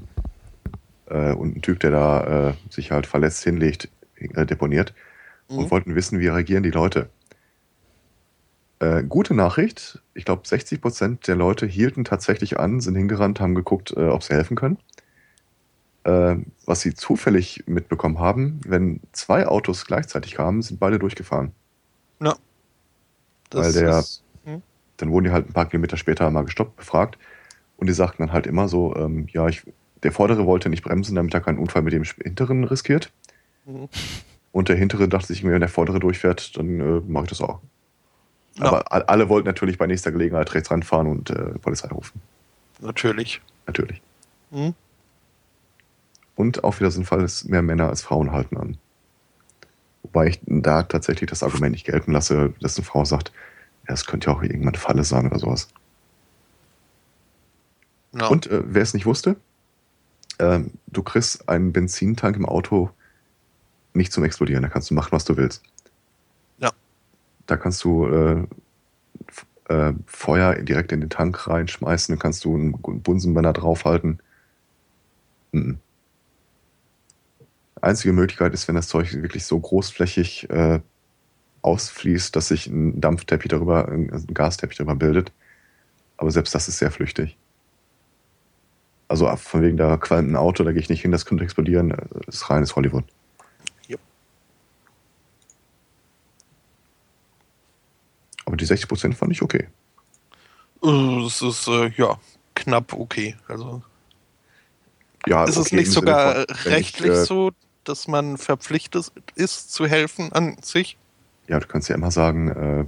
äh, 1.10 1.34
und 1.34 1.58
ein 1.58 1.62
Typ, 1.62 1.80
der 1.80 1.92
da 1.92 2.50
äh, 2.50 2.54
sich 2.70 2.92
halt 2.92 3.08
verletzt 3.08 3.44
hinlegt, 3.44 3.90
äh, 4.18 4.46
deponiert 4.46 4.94
und 5.50 5.66
Mhm. 5.66 5.72
wollten 5.72 5.96
wissen, 5.96 6.20
wie 6.20 6.28
reagieren 6.28 6.64
die 6.64 6.72
Leute. 6.72 7.10
Äh, 8.80 9.04
gute 9.04 9.34
Nachricht, 9.34 10.02
ich 10.14 10.26
glaube 10.26 10.48
60% 10.48 11.28
der 11.28 11.36
Leute 11.36 11.66
hielten 11.66 12.04
tatsächlich 12.04 12.60
an, 12.60 12.80
sind 12.80 12.96
hingerannt, 12.96 13.40
haben 13.40 13.56
geguckt, 13.56 13.92
äh, 13.98 14.08
ob 14.08 14.24
sie 14.24 14.34
helfen 14.34 14.56
können. 14.56 14.78
Äh, 16.04 16.38
was 16.66 16.82
sie 16.82 16.94
zufällig 16.94 17.64
mitbekommen 17.68 18.20
haben, 18.20 18.62
wenn 18.66 19.02
zwei 19.12 19.48
Autos 19.48 19.86
gleichzeitig 19.86 20.36
kamen, 20.36 20.62
sind 20.62 20.80
beide 20.80 21.00
durchgefahren. 21.00 21.52
Weil 23.52 23.74
der- 23.74 24.00
ist, 24.00 24.24
hm? 24.46 24.62
Dann 24.98 25.12
wurden 25.12 25.26
die 25.26 25.32
halt 25.32 25.48
ein 25.48 25.54
paar 25.54 25.68
Kilometer 25.68 25.98
später 25.98 26.30
mal 26.32 26.44
gestoppt, 26.46 26.76
befragt 26.76 27.18
und 27.78 27.88
die 27.88 27.94
sagten 27.94 28.24
dann 28.24 28.34
halt 28.34 28.48
immer 28.48 28.68
so, 28.68 28.96
ähm, 28.96 29.28
ja, 29.32 29.48
ich, 29.48 29.64
der 30.04 30.12
Vordere 30.12 30.46
wollte 30.46 30.70
nicht 30.70 30.84
bremsen, 30.84 31.16
damit 31.16 31.34
er 31.34 31.42
keinen 31.42 31.58
Unfall 31.58 31.82
mit 31.82 31.94
dem 31.94 32.04
Hinteren 32.04 32.64
riskiert. 32.64 33.12
Mhm. 33.66 33.90
Und 34.52 34.70
der 34.70 34.76
Hintere 34.76 35.08
dachte 35.08 35.28
sich, 35.28 35.44
wenn 35.44 35.60
der 35.60 35.70
Vordere 35.70 36.00
durchfährt, 36.00 36.58
dann 36.58 36.80
äh, 36.80 37.02
mache 37.08 37.26
ich 37.26 37.30
das 37.30 37.42
auch. 37.42 37.62
Ja. 38.56 38.66
Aber 38.66 39.10
alle 39.10 39.30
wollten 39.30 39.48
natürlich 39.48 39.78
bei 39.78 39.88
nächster 39.88 40.12
Gelegenheit 40.12 40.54
rechts 40.54 40.72
ranfahren 40.72 41.08
und 41.08 41.30
äh, 41.30 41.60
Polizei 41.60 41.90
rufen. 41.90 42.22
Natürlich. 42.80 43.42
Natürlich. 43.66 44.02
Hm? 44.52 44.74
Und 46.36 46.64
auch 46.64 46.80
wieder 46.80 46.92
sinnvoll 46.92 47.24
ist, 47.24 47.50
mehr 47.50 47.62
Männer 47.62 47.90
als 47.90 48.02
Frauen 48.02 48.32
halten 48.32 48.58
an. 48.58 48.78
Wobei 50.04 50.28
ich 50.28 50.40
da 50.46 50.84
tatsächlich 50.84 51.30
das 51.30 51.44
Argument 51.44 51.74
nicht 51.74 51.86
gelten 51.86 52.12
lasse, 52.12 52.54
dass 52.62 52.78
eine 52.78 52.86
Frau 52.86 53.04
sagt, 53.06 53.32
ja, 53.88 53.94
es 53.94 54.06
könnte 54.06 54.30
ja 54.30 54.36
auch 54.36 54.42
irgendwann 54.42 54.70
eine 54.70 54.78
Falle 54.78 55.04
sein 55.04 55.28
oder 55.28 55.40
sowas. 55.40 55.70
Ja. 58.14 58.28
Und 58.28 58.48
äh, 58.48 58.62
wer 58.66 58.82
es 58.82 58.94
nicht 58.94 59.06
wusste, 59.06 59.36
ähm, 60.40 60.72
du 60.88 61.04
kriegst 61.04 61.48
einen 61.50 61.74
Benzintank 61.74 62.36
im 62.36 62.46
Auto 62.46 62.92
nicht 63.94 64.14
zum 64.14 64.24
Explodieren. 64.24 64.64
Da 64.64 64.70
kannst 64.70 64.90
du 64.90 64.94
machen, 64.94 65.12
was 65.12 65.26
du 65.26 65.38
willst. 65.38 65.64
Ja. 66.60 66.72
Da 67.48 67.58
kannst 67.58 67.84
du 67.84 68.06
äh, 68.08 68.48
äh, 69.70 69.94
Feuer 70.06 70.56
direkt 70.56 70.92
in 70.92 71.02
den 71.02 71.10
Tank 71.10 71.48
reinschmeißen, 71.48 72.14
dann 72.14 72.20
kannst 72.20 72.46
du 72.46 72.56
einen 72.56 72.72
Bunsenbrenner 72.74 73.54
draufhalten. 73.54 74.20
Mhm. 75.52 75.80
Einzige 77.82 78.14
Möglichkeit 78.14 78.54
ist, 78.54 78.68
wenn 78.68 78.76
das 78.76 78.88
Zeug 78.88 79.14
wirklich 79.14 79.46
so 79.46 79.60
großflächig 79.60 80.50
äh, 80.50 80.80
ausfließt, 81.62 82.36
dass 82.36 82.48
sich 82.48 82.68
ein 82.68 83.00
Dampfteppich 83.00 83.50
darüber, 83.50 83.88
ein 83.88 84.12
ein 84.12 84.28
Gasteppich 84.34 84.78
darüber 84.78 84.96
bildet. 84.96 85.32
Aber 86.18 86.32
selbst 86.32 86.56
das 86.56 86.68
ist 86.68 86.80
sehr 86.80 86.92
flüchtig. 86.92 87.38
Also 89.08 89.34
von 89.38 89.62
wegen 89.62 89.78
da 89.78 89.98
qualmt 89.98 90.30
ein 90.30 90.36
Auto, 90.36 90.64
da 90.64 90.72
gehe 90.72 90.82
ich 90.82 90.90
nicht 90.90 91.02
hin, 91.02 91.12
das 91.12 91.26
könnte 91.26 91.44
explodieren. 91.44 91.96
Das 92.26 92.36
ist 92.36 92.50
reines 92.50 92.76
Hollywood. 92.76 93.06
Jupp. 93.88 94.02
Aber 98.46 98.58
die 98.58 98.66
60% 98.66 99.14
fand 99.14 99.32
ich 99.32 99.42
okay. 99.42 99.68
Äh, 100.84 101.26
Es 101.26 101.42
ist 101.42 101.68
äh, 101.68 101.90
ja 101.96 102.20
knapp 102.56 102.94
okay. 102.94 103.36
Also 103.48 103.82
Ja, 105.26 105.46
ist 105.46 105.58
es 105.58 105.68
okay, 105.68 105.78
nicht 105.78 105.88
im 105.88 105.94
Sinne 105.94 106.08
sogar 106.08 106.34
von, 106.34 106.72
rechtlich 106.72 107.12
ich, 107.12 107.18
äh, 107.18 107.26
so, 107.26 107.52
dass 107.86 108.08
man 108.08 108.38
verpflichtet 108.38 109.12
ist 109.36 109.72
zu 109.72 109.88
helfen 109.88 110.34
an 110.34 110.58
sich? 110.62 110.98
Ja, 111.48 111.60
du 111.60 111.68
kannst 111.68 111.88
ja 111.88 111.96
immer 111.96 112.12
sagen, 112.12 112.50
äh, 112.50 112.86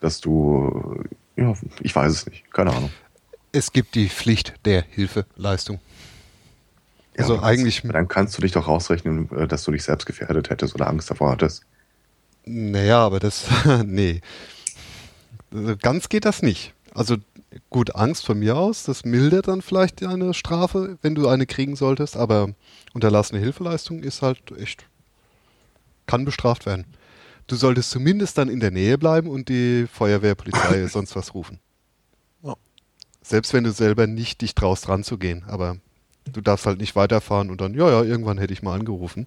dass 0.00 0.20
du, 0.20 1.04
ja, 1.36 1.52
ich 1.80 1.94
weiß 1.94 2.10
es 2.12 2.26
nicht, 2.26 2.50
keine 2.50 2.70
Ahnung. 2.70 2.90
Es 3.54 3.72
gibt 3.72 3.94
die 3.94 4.08
Pflicht 4.08 4.54
der 4.64 4.82
Hilfeleistung. 4.90 5.78
Ja, 7.16 7.20
Also 7.22 7.34
aber 7.34 7.42
dann 7.42 7.50
eigentlich- 7.50 7.82
kannst- 7.82 7.94
Dann 7.94 8.08
kannst 8.08 8.36
du 8.36 8.42
dich 8.42 8.50
doch 8.52 8.66
rausrechnen, 8.66 9.30
äh, 9.30 9.46
dass 9.46 9.62
du 9.62 9.70
dich 9.70 9.84
selbst 9.84 10.06
gefährdet 10.06 10.50
hättest 10.50 10.74
oder 10.74 10.88
Angst 10.88 11.08
davor 11.10 11.30
hattest. 11.30 11.62
Naja, 12.44 12.98
aber 12.98 13.20
das, 13.20 13.46
nee. 13.84 14.20
Also 15.52 15.76
Ganz 15.76 16.08
geht 16.08 16.24
das 16.24 16.42
nicht. 16.42 16.74
Also 16.94 17.16
gut, 17.70 17.94
Angst 17.94 18.26
von 18.26 18.38
mir 18.40 18.56
aus, 18.56 18.82
das 18.82 19.04
mildert 19.04 19.46
dann 19.46 19.62
vielleicht 19.62 20.02
eine 20.02 20.34
Strafe, 20.34 20.98
wenn 21.02 21.14
du 21.14 21.28
eine 21.28 21.46
kriegen 21.46 21.76
solltest, 21.76 22.16
aber 22.16 22.50
unterlassene 22.92 23.40
Hilfeleistung 23.40 24.02
ist 24.02 24.20
halt 24.22 24.40
echt, 24.58 24.84
kann 26.06 26.24
bestraft 26.24 26.66
werden. 26.66 26.84
Du 27.46 27.54
solltest 27.56 27.90
zumindest 27.92 28.36
dann 28.38 28.48
in 28.48 28.58
der 28.58 28.70
Nähe 28.72 28.98
bleiben 28.98 29.28
und 29.28 29.48
die 29.48 29.86
Feuerwehr, 29.92 30.34
Polizei, 30.34 30.86
sonst 30.88 31.14
was 31.14 31.34
rufen. 31.34 31.60
Ja. 33.24 33.28
Selbst 33.30 33.52
wenn 33.52 33.64
du 33.64 33.72
selber 33.72 34.06
nicht 34.06 34.40
dich 34.42 34.54
traust 34.54 34.88
ranzugehen, 34.88 35.44
aber 35.48 35.76
du 36.30 36.40
darfst 36.40 36.66
halt 36.66 36.78
nicht 36.78 36.94
weiterfahren 36.96 37.50
und 37.50 37.60
dann, 37.60 37.74
ja, 37.74 37.88
ja, 37.90 38.02
irgendwann 38.02 38.38
hätte 38.38 38.52
ich 38.52 38.62
mal 38.62 38.78
angerufen. 38.78 39.26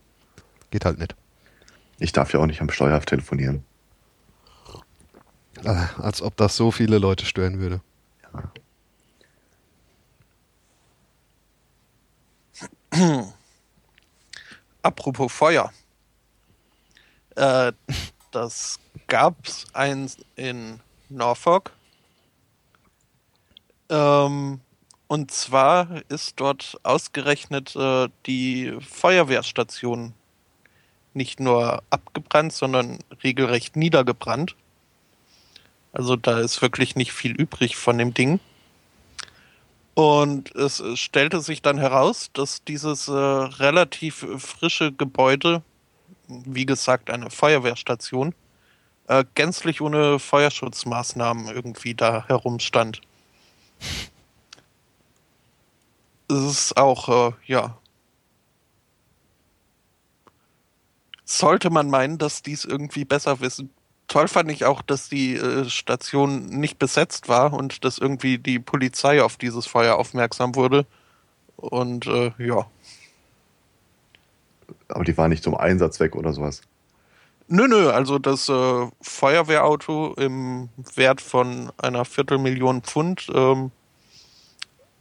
Geht 0.72 0.86
halt 0.86 1.00
nicht. 1.00 1.16
Ich 2.00 2.12
darf 2.12 2.32
ja 2.34 2.40
auch 2.40 2.46
nicht 2.46 2.62
am 2.62 2.70
Steuerhaft 2.70 3.10
telefonieren. 3.10 3.64
Äh, 5.64 5.86
Als 5.98 6.22
ob 6.22 6.38
das 6.38 6.56
so 6.56 6.72
viele 6.72 7.00
Leute 7.00 7.26
stören 7.26 7.60
würde. 7.60 7.82
Apropos 14.82 15.32
Feuer. 15.32 15.72
Äh, 17.36 17.74
das 18.32 18.80
gab's 19.08 19.66
eins 19.74 20.18
in 20.36 20.80
Norfolk. 21.10 21.72
Ähm, 23.90 24.60
und 25.08 25.32
zwar 25.32 26.02
ist 26.10 26.40
dort 26.40 26.78
ausgerechnet 26.84 27.76
äh, 27.76 28.10
die 28.26 28.78
Feuerwehrstation 28.82 30.14
nicht 31.14 31.40
nur 31.40 31.82
abgebrannt, 31.90 32.54
sondern 32.54 33.00
regelrecht 33.24 33.76
niedergebrannt. 33.76 34.56
Also 35.94 36.16
da 36.16 36.40
ist 36.40 36.62
wirklich 36.62 36.96
nicht 36.96 37.12
viel 37.12 37.32
übrig 37.32 37.76
von 37.76 37.98
dem 37.98 38.14
Ding. 38.14 38.40
Und 39.96 40.54
es 40.56 40.84
stellte 40.94 41.42
sich 41.42 41.64
dann 41.64 41.80
heraus, 41.80 42.30
dass 42.34 42.64
dieses 42.64 43.08
äh, 43.08 43.14
relativ 43.14 44.28
frische 44.38 44.92
Gebäude, 44.92 45.64
wie 46.28 46.68
gesagt 46.68 47.10
eine 47.10 47.32
Feuerwehrstation, 47.32 48.36
äh, 49.08 49.26
gänzlich 49.34 49.82
ohne 49.82 50.20
Feuerschutzmaßnahmen 50.20 51.48
irgendwie 51.48 51.96
da 51.96 52.26
herumstand. 52.28 53.02
Es 56.30 56.44
ist 56.44 56.78
auch, 56.78 57.32
äh, 57.32 57.34
ja. 57.46 57.78
Sollte 61.26 61.70
man 61.70 61.90
meinen, 61.90 62.18
dass 62.18 62.42
dies 62.42 62.66
irgendwie 62.66 63.06
besser 63.06 63.40
wissen. 63.40 63.70
Toll 64.08 64.28
fand 64.28 64.50
ich 64.52 64.64
auch, 64.66 64.82
dass 64.82 65.10
die 65.10 65.36
äh, 65.36 65.70
Station 65.70 66.46
nicht 66.46 66.80
besetzt 66.80 67.28
war 67.28 67.54
und 67.54 67.84
dass 67.84 67.98
irgendwie 67.98 68.38
die 68.38 68.60
Polizei 68.60 69.22
auf 69.22 69.36
dieses 69.36 69.66
Feuer 69.68 69.96
aufmerksam 69.98 70.56
wurde. 70.56 70.86
Und 71.58 72.08
äh, 72.08 72.32
ja. 72.38 72.66
Aber 74.90 75.04
die 75.04 75.18
waren 75.18 75.30
nicht 75.30 75.44
zum 75.44 75.56
Einsatz 75.56 76.00
weg 76.00 76.16
oder 76.16 76.32
sowas. 76.32 76.62
Nö, 77.50 77.68
nö, 77.68 77.90
also 77.92 78.20
das 78.20 78.50
äh, 78.50 78.88
Feuerwehrauto 79.02 80.14
im 80.16 80.70
Wert 80.96 81.22
von 81.22 81.72
einer 81.78 82.04
Viertelmillion 82.04 82.82
Pfund 82.82 83.28
ähm, 83.34 83.72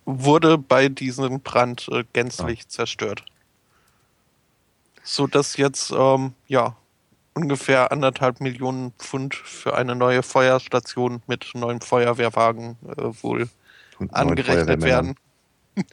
wurde 0.04 0.56
bei 0.56 0.88
diesem 0.88 1.40
Brand 1.40 1.88
äh, 1.90 2.04
gänzlich 2.12 2.68
zerstört. 2.68 3.24
So 5.02 5.26
dass 5.26 5.56
jetzt 5.56 5.90
ähm, 5.90 6.34
ja 6.46 6.76
ungefähr 7.34 7.92
anderthalb 7.92 8.40
Millionen 8.40 8.92
Pfund 8.92 9.34
für 9.34 9.76
eine 9.76 9.94
neue 9.94 10.22
Feuerstation 10.22 11.22
mit 11.26 11.50
neuen 11.54 11.80
Feuerwehrwagen 11.80 12.76
äh, 12.96 13.22
wohl 13.22 13.48
Und 13.98 14.14
angerechnet 14.14 14.82
werden. 14.82 15.16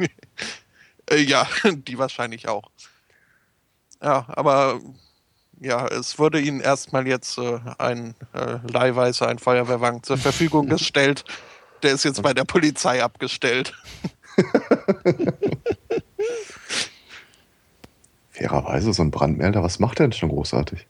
äh, 1.09 1.17
ja, 1.17 1.47
die 1.65 1.97
wahrscheinlich 1.97 2.47
auch. 2.47 2.69
Ja, 4.01 4.25
aber 4.29 4.79
ja, 5.59 5.87
es 5.87 6.19
wurde 6.19 6.39
ihnen 6.39 6.59
erstmal 6.61 7.07
jetzt 7.07 7.37
äh, 7.37 7.59
ein 7.77 8.15
äh, 8.33 8.57
leihweise 8.71 9.27
ein 9.27 9.39
Feuerwehrwagen 9.39 10.03
zur 10.03 10.17
Verfügung 10.17 10.67
gestellt. 10.67 11.23
Der 11.83 11.91
ist 11.93 12.03
jetzt 12.05 12.21
bei 12.21 12.33
der 12.33 12.45
Polizei 12.45 13.03
abgestellt. 13.03 13.73
Fairerweise, 18.31 18.93
so 18.93 19.03
ein 19.03 19.11
Brandmelder, 19.11 19.63
was 19.63 19.79
macht 19.79 19.99
der 19.99 20.07
denn 20.07 20.13
schon 20.13 20.29
großartig? 20.29 20.87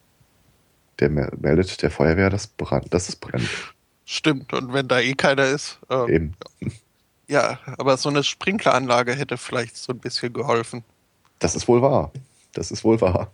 Der 0.99 1.09
me- 1.09 1.31
meldet 1.39 1.81
der 1.81 1.91
Feuerwehr, 1.91 2.29
dass, 2.29 2.47
Brand, 2.47 2.93
dass 2.93 3.09
es 3.09 3.15
brennt. 3.15 3.49
Stimmt, 4.05 4.53
und 4.53 4.73
wenn 4.73 4.87
da 4.87 4.99
eh 4.99 5.13
keiner 5.13 5.45
ist. 5.45 5.79
Äh, 5.89 6.15
Eben. 6.15 6.35
ja, 7.27 7.59
aber 7.77 7.97
so 7.97 8.09
eine 8.09 8.23
Sprinkleranlage 8.23 9.13
hätte 9.13 9.37
vielleicht 9.37 9.75
so 9.77 9.91
ein 9.93 9.99
bisschen 9.99 10.31
geholfen. 10.33 10.83
Das 11.39 11.55
ist 11.55 11.67
wohl 11.67 11.81
wahr. 11.81 12.11
Das 12.53 12.71
ist 12.71 12.83
wohl 12.83 13.01
wahr. 13.01 13.33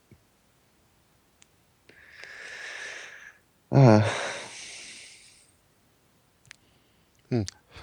Ah, 3.72 4.04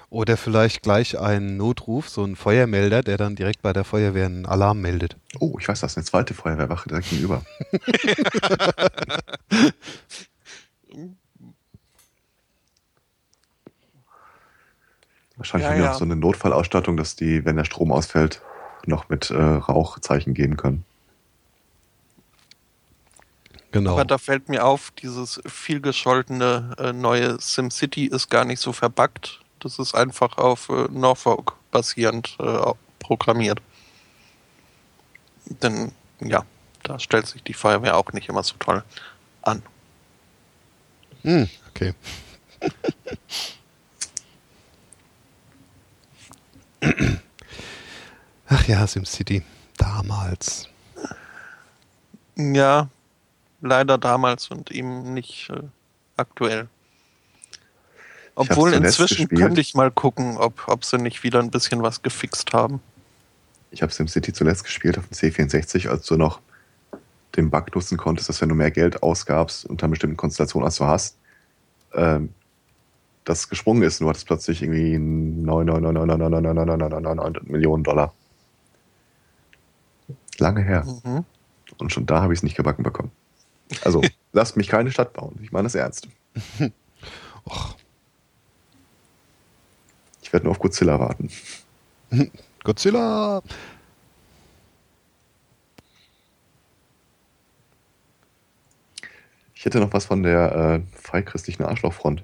Oder 0.09 0.37
vielleicht 0.37 0.83
gleich 0.83 1.19
einen 1.19 1.57
Notruf, 1.57 2.07
so 2.09 2.23
ein 2.23 2.35
Feuermelder, 2.37 3.01
der 3.01 3.17
dann 3.17 3.35
direkt 3.35 3.61
bei 3.61 3.73
der 3.73 3.83
Feuerwehr 3.83 4.25
einen 4.25 4.45
Alarm 4.45 4.79
meldet. 4.81 5.17
Oh, 5.39 5.57
ich 5.59 5.67
weiß 5.67 5.81
das, 5.81 5.97
eine 5.97 6.05
zweite 6.05 6.33
Feuerwehrwache 6.33 6.87
direkt 6.87 7.09
gegenüber. 7.09 7.43
Wahrscheinlich 15.35 15.65
Ja, 15.65 15.69
haben 15.69 15.77
die 15.77 15.83
ja. 15.83 15.91
auch 15.91 15.97
so 15.97 16.05
eine 16.05 16.15
Notfallausstattung, 16.15 16.97
dass 16.97 17.15
die, 17.15 17.45
wenn 17.45 17.57
der 17.57 17.65
Strom 17.65 17.91
ausfällt, 17.91 18.41
noch 18.85 19.09
mit 19.09 19.29
äh, 19.29 19.35
Rauchzeichen 19.35 20.33
geben 20.33 20.57
können. 20.57 20.83
Genau. 23.71 23.93
Aber 23.93 24.05
da 24.05 24.17
fällt 24.17 24.49
mir 24.49 24.65
auf, 24.65 24.91
dieses 24.91 25.41
vielgescholtene 25.45 26.75
äh, 26.77 26.93
neue 26.93 27.39
SimCity 27.39 28.05
ist 28.05 28.29
gar 28.29 28.45
nicht 28.45 28.61
so 28.61 28.71
verbuggt. 28.73 29.41
Das 29.59 29.79
ist 29.79 29.93
einfach 29.93 30.37
auf 30.37 30.69
äh, 30.69 30.87
Norfolk 30.89 31.53
basierend 31.71 32.37
äh, 32.39 32.71
programmiert. 32.99 33.59
Denn 35.45 35.91
ja, 36.21 36.45
da 36.83 36.99
stellt 36.99 37.27
sich 37.27 37.43
die 37.43 37.53
Feuerwehr 37.53 37.97
auch 37.97 38.13
nicht 38.13 38.29
immer 38.29 38.43
so 38.43 38.55
toll 38.59 38.83
an. 39.41 39.61
Hm, 41.23 41.49
okay. 41.69 41.93
Ach 48.47 48.67
ja, 48.67 48.87
SimCity. 48.87 49.43
Damals. 49.77 50.69
Ja, 52.35 52.89
leider 53.61 53.97
damals 53.97 54.49
und 54.49 54.71
eben 54.71 55.13
nicht 55.13 55.49
äh, 55.49 55.61
aktuell. 56.15 56.67
Obwohl 58.35 58.73
inzwischen 58.73 59.27
gespielt. 59.27 59.41
könnte 59.41 59.61
ich 59.61 59.73
mal 59.73 59.89
gucken, 59.89 60.37
ob, 60.37 60.67
ob 60.67 60.85
sie 60.85 60.97
nicht 60.97 61.23
wieder 61.23 61.39
ein 61.39 61.49
bisschen 61.49 61.81
was 61.81 62.03
gefixt 62.03 62.53
haben. 62.53 62.81
Ich 63.71 63.81
habe 63.81 63.91
SimCity 63.91 64.31
zuletzt 64.31 64.63
gespielt 64.63 64.97
auf 64.97 65.07
dem 65.07 65.13
C64, 65.13 65.89
als 65.89 66.05
du 66.05 66.15
noch 66.17 66.39
den 67.35 67.49
Bug 67.49 67.75
nutzen 67.75 67.97
konntest, 67.97 68.29
dass 68.29 68.39
wenn 68.41 68.47
du 68.49 68.55
mehr 68.55 68.71
Geld 68.71 69.03
ausgabst 69.03 69.65
unter 69.65 69.85
einer 69.85 69.91
bestimmten 69.91 70.17
Konstellation, 70.17 70.63
als 70.63 70.77
du 70.77 70.85
hast, 70.85 71.17
ähm, 71.93 72.29
das 73.25 73.49
gesprungen 73.49 73.83
ist 73.83 73.99
und 73.99 74.05
du 74.05 74.09
hattest 74.09 74.27
plötzlich 74.27 74.61
irgendwie 74.61 74.95
9,9999999 74.95 77.51
Millionen 77.51 77.83
Dollar. 77.83 78.13
Lange 80.37 80.61
her. 80.61 80.85
Mhm. 81.03 81.25
Und 81.77 81.91
schon 81.91 82.05
da 82.05 82.21
habe 82.21 82.33
ich 82.33 82.39
es 82.39 82.43
nicht 82.43 82.55
gebacken 82.55 82.83
bekommen. 82.83 83.11
Also, 83.83 84.01
lasst 84.33 84.57
mich 84.57 84.67
keine 84.67 84.91
Stadt 84.91 85.13
bauen. 85.13 85.39
Ich 85.41 85.51
meine 85.51 85.65
das 85.65 85.75
ernst. 85.75 86.07
Och, 87.45 87.75
Ich 90.21 90.33
werde 90.33 90.45
nur 90.45 90.51
auf 90.51 90.59
Godzilla 90.59 90.99
warten. 90.99 91.29
Godzilla. 92.63 93.41
Ich 99.55 99.65
hätte 99.65 99.79
noch 99.79 99.93
was 99.93 100.05
von 100.05 100.23
der 100.23 100.83
äh, 100.83 100.97
freichristlichen 100.97 101.65
Arschlochfront. 101.65 102.23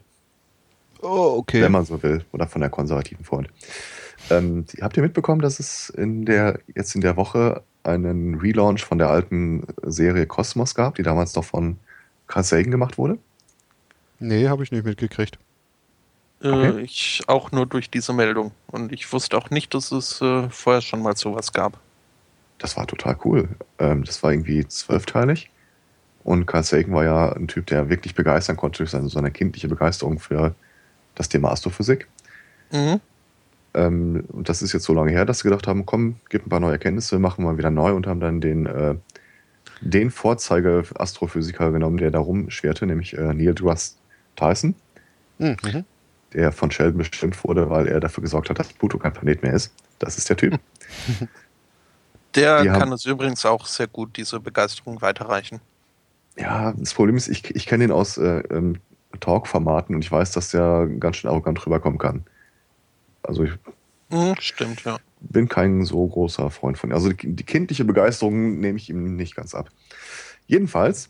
Oh, 1.01 1.35
okay. 1.37 1.61
wenn 1.61 1.71
man 1.71 1.85
so 1.85 2.01
will, 2.03 2.23
oder 2.31 2.47
von 2.47 2.61
der 2.61 2.69
konservativen 2.69 3.25
Front. 3.25 3.49
Ähm, 4.29 4.65
habt 4.81 4.95
ihr 4.95 5.03
mitbekommen, 5.03 5.41
dass 5.41 5.59
es 5.59 5.89
in 5.89 6.25
der, 6.25 6.59
jetzt 6.75 6.95
in 6.95 7.01
der 7.01 7.17
Woche 7.17 7.63
einen 7.83 8.35
Relaunch 8.35 8.83
von 8.83 8.97
der 8.97 9.09
alten 9.09 9.65
Serie 9.83 10.25
Cosmos 10.25 10.75
gab, 10.75 10.95
die 10.95 11.03
damals 11.03 11.35
noch 11.35 11.43
von 11.43 11.77
Carl 12.27 12.43
Sagan 12.43 12.71
gemacht 12.71 12.97
wurde? 12.97 13.17
Nee, 14.19 14.47
habe 14.47 14.63
ich 14.63 14.71
nicht 14.71 14.85
mitgekriegt. 14.85 15.37
Äh, 16.41 16.49
Okay. 16.49 16.81
Ich 16.81 17.23
auch 17.27 17.51
nur 17.51 17.65
durch 17.65 17.89
diese 17.89 18.11
Meldung. 18.13 18.51
Und 18.67 18.91
ich 18.91 19.11
wusste 19.13 19.37
auch 19.37 19.49
nicht, 19.49 19.73
dass 19.73 19.91
es 19.91 20.21
äh, 20.21 20.49
vorher 20.49 20.81
schon 20.81 21.01
mal 21.01 21.15
sowas 21.15 21.53
gab. 21.53 21.79
Das 22.57 22.75
war 22.77 22.85
total 22.85 23.17
cool. 23.23 23.49
Ähm, 23.79 24.03
das 24.03 24.21
war 24.23 24.31
irgendwie 24.31 24.67
zwölfteilig. 24.67 25.49
Und 26.23 26.45
Carl 26.45 26.63
Sagan 26.63 26.93
war 26.93 27.03
ja 27.03 27.33
ein 27.33 27.47
Typ, 27.47 27.67
der 27.67 27.89
wirklich 27.89 28.15
begeistern 28.15 28.55
konnte 28.57 28.79
durch 28.79 28.91
seine, 28.91 29.09
seine 29.09 29.31
kindliche 29.31 29.67
Begeisterung 29.67 30.19
für 30.19 30.55
das 31.15 31.29
Thema 31.29 31.51
Astrophysik. 31.51 32.07
Mhm. 32.71 32.99
Ähm, 33.73 34.25
und 34.31 34.49
das 34.49 34.61
ist 34.61 34.73
jetzt 34.73 34.83
so 34.85 34.93
lange 34.93 35.11
her, 35.11 35.25
dass 35.25 35.39
sie 35.39 35.43
gedacht 35.49 35.67
haben, 35.67 35.85
komm, 35.85 36.15
gib 36.29 36.45
ein 36.45 36.49
paar 36.49 36.59
neue 36.59 36.73
Erkenntnisse, 36.73 37.17
machen 37.19 37.43
wir 37.45 37.57
wieder 37.57 37.71
neu 37.71 37.93
und 37.93 38.05
haben 38.07 38.19
dann 38.19 38.39
den, 38.41 38.65
äh, 38.65 38.95
den 39.81 40.11
Vorzeige-Astrophysiker 40.11 41.71
genommen, 41.71 41.97
der 41.97 42.11
da 42.11 42.19
rumschwerte, 42.19 42.85
nämlich 42.85 43.17
äh, 43.17 43.33
Neil 43.33 43.53
deGrasse 43.55 43.95
Tyson, 44.35 44.75
Hm, 45.39 45.57
Mhm. 45.63 45.85
der 46.33 46.51
von 46.51 46.71
Sheldon 46.71 46.97
bestimmt 46.99 47.43
wurde, 47.43 47.69
weil 47.69 47.87
er 47.87 47.99
dafür 47.99 48.21
gesorgt 48.21 48.49
hat, 48.49 48.59
dass 48.59 48.71
Pluto 48.73 48.97
kein 48.97 49.13
Planet 49.13 49.43
mehr 49.43 49.53
ist. 49.53 49.73
Das 49.99 50.17
ist 50.17 50.29
der 50.29 50.37
Typ. 50.37 50.59
Der 52.35 52.63
Die 52.63 52.69
haben- 52.71 52.79
kann 52.79 52.91
es 52.91 53.05
übrigens 53.05 53.45
auch 53.45 53.65
sehr 53.67 53.85
gut, 53.87 54.17
diese 54.17 54.39
Begeisterung 54.39 55.01
weiterreichen. 55.01 55.59
Ja, 56.35 56.73
das 56.75 56.93
Problem 56.95 57.15
ist, 57.15 57.27
ich, 57.27 57.55
ich 57.55 57.67
kenne 57.67 57.83
ihn 57.83 57.91
aus 57.91 58.17
äh, 58.17 58.39
ähm, 58.49 58.77
Talk-Formaten 59.19 59.93
und 59.95 60.03
ich 60.03 60.11
weiß, 60.11 60.31
dass 60.31 60.49
der 60.49 60.87
ganz 60.99 61.17
schön 61.17 61.29
arrogant 61.29 61.63
rüberkommen 61.63 61.99
kann. 61.99 62.25
Also 63.23 63.43
ich 63.43 63.51
Mhm, 64.13 64.35
stimmt, 64.39 64.83
ja. 64.83 64.97
bin 65.21 65.49
kein 65.49 65.85
so 65.85 66.05
großer 66.05 66.51
Freund 66.51 66.77
von. 66.77 66.91
Also 66.91 67.09
die, 67.11 67.33
die 67.33 67.43
kindliche 67.43 67.83
Begeisterung 67.83 68.59
nehme 68.59 68.77
ich 68.77 68.89
ihm 68.89 69.15
nicht 69.15 69.35
ganz 69.35 69.55
ab. 69.55 69.69
Jedenfalls, 70.45 71.09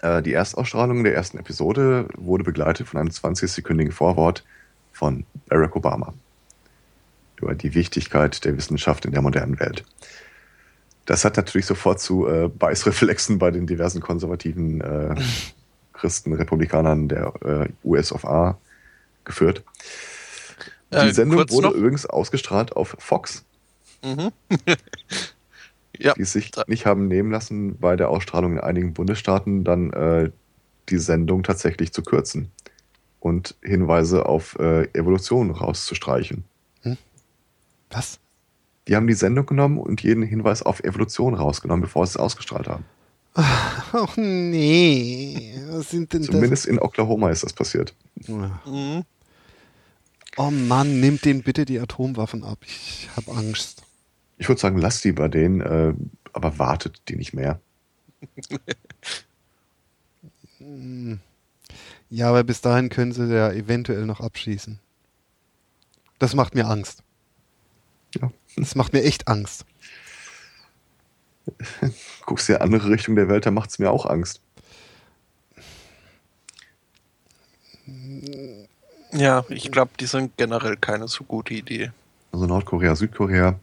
äh, 0.00 0.22
die 0.22 0.32
Erstausstrahlung 0.32 1.04
der 1.04 1.14
ersten 1.14 1.38
Episode 1.38 2.08
wurde 2.16 2.42
begleitet 2.42 2.88
von 2.88 3.00
einem 3.00 3.10
20-sekündigen 3.10 3.92
Vorwort 3.92 4.44
von 4.92 5.26
Barack 5.48 5.76
Obama 5.76 6.14
über 7.38 7.54
die 7.54 7.74
Wichtigkeit 7.74 8.42
der 8.46 8.56
Wissenschaft 8.56 9.04
in 9.04 9.12
der 9.12 9.20
modernen 9.20 9.60
Welt. 9.60 9.84
Das 11.04 11.22
hat 11.24 11.36
natürlich 11.36 11.66
sofort 11.66 12.00
zu 12.00 12.26
äh, 12.26 12.48
Beißreflexen 12.48 13.38
bei 13.38 13.50
den 13.50 13.66
diversen 13.66 14.00
konservativen 14.00 14.80
äh, 14.80 15.14
Christen, 15.92 16.32
Republikanern 16.32 17.08
der 17.08 17.34
äh, 17.44 17.68
US 17.84 18.10
of 18.10 18.24
A 18.24 18.56
geführt. 19.24 19.62
Die 20.92 20.96
Äh, 20.96 21.12
Sendung 21.12 21.38
kurz 21.38 21.52
wurde 21.52 21.68
noch. 21.68 21.74
übrigens 21.74 22.06
ausgestrahlt 22.06 22.74
auf 22.76 22.96
Fox 22.98 23.44
Mhm. 24.04 24.30
ja, 25.98 26.14
die 26.14 26.22
es 26.22 26.32
sich 26.32 26.52
nicht 26.68 26.86
haben 26.86 27.08
nehmen 27.08 27.30
lassen, 27.30 27.78
bei 27.78 27.96
der 27.96 28.10
Ausstrahlung 28.10 28.52
in 28.52 28.60
einigen 28.60 28.92
Bundesstaaten 28.92 29.64
dann 29.64 29.90
äh, 29.92 30.30
die 30.90 30.98
Sendung 30.98 31.42
tatsächlich 31.42 31.92
zu 31.92 32.02
kürzen 32.02 32.50
und 33.20 33.56
Hinweise 33.62 34.26
auf 34.26 34.56
äh, 34.60 34.84
Evolution 34.92 35.50
rauszustreichen. 35.50 36.44
Was? 37.90 38.18
Die 38.88 38.94
haben 38.96 39.06
die 39.06 39.14
Sendung 39.14 39.46
genommen 39.46 39.78
und 39.78 40.02
jeden 40.02 40.22
Hinweis 40.22 40.62
auf 40.62 40.80
Evolution 40.80 41.34
rausgenommen, 41.34 41.80
bevor 41.82 42.06
sie 42.06 42.10
es 42.10 42.16
ausgestrahlt 42.18 42.68
haben. 42.68 42.84
Ach 43.34 44.16
nee. 44.16 45.54
Was 45.70 45.90
sind 45.90 46.12
denn 46.12 46.22
Zumindest 46.22 46.66
in 46.66 46.78
Oklahoma 46.78 47.30
ist 47.30 47.42
das 47.44 47.52
passiert. 47.52 47.94
das? 48.16 48.28
Mhm. 48.28 49.04
Oh 50.36 50.50
Mann, 50.50 51.00
nimmt 51.00 51.24
denen 51.24 51.42
bitte 51.42 51.64
die 51.64 51.80
Atomwaffen 51.80 52.44
ab. 52.44 52.58
Ich 52.66 53.08
habe 53.16 53.32
Angst. 53.32 53.82
Ich 54.38 54.48
würde 54.48 54.60
sagen, 54.60 54.78
lasst 54.78 55.04
die 55.04 55.12
bei 55.12 55.28
denen, 55.28 55.60
äh, 55.60 55.94
aber 56.32 56.58
wartet 56.58 57.02
die 57.08 57.16
nicht 57.16 57.32
mehr. 57.32 57.60
Ja, 62.08 62.28
aber 62.28 62.44
bis 62.44 62.60
dahin 62.60 62.88
können 62.88 63.12
sie 63.12 63.32
ja 63.32 63.52
eventuell 63.52 64.06
noch 64.06 64.20
abschießen. 64.20 64.78
Das 66.18 66.34
macht 66.34 66.54
mir 66.54 66.66
Angst. 66.66 67.02
Ja. 68.14 68.32
Das 68.56 68.74
macht 68.74 68.92
mir 68.92 69.02
echt 69.02 69.28
Angst. 69.28 69.66
Guckst 72.26 72.48
dir 72.48 72.62
andere 72.62 72.90
Richtung 72.90 73.16
der 73.16 73.28
Welt, 73.28 73.46
da 73.46 73.50
macht 73.50 73.70
es 73.70 73.78
mir 73.78 73.90
auch 73.90 74.06
Angst. 74.06 74.40
Ja, 79.16 79.44
ich 79.48 79.72
glaube, 79.72 79.92
die 79.98 80.06
sind 80.06 80.36
generell 80.36 80.76
keine 80.76 81.08
so 81.08 81.24
gute 81.24 81.54
Idee. 81.54 81.90
Also 82.32 82.46
Nordkorea, 82.46 82.94
Südkorea, 82.94 83.58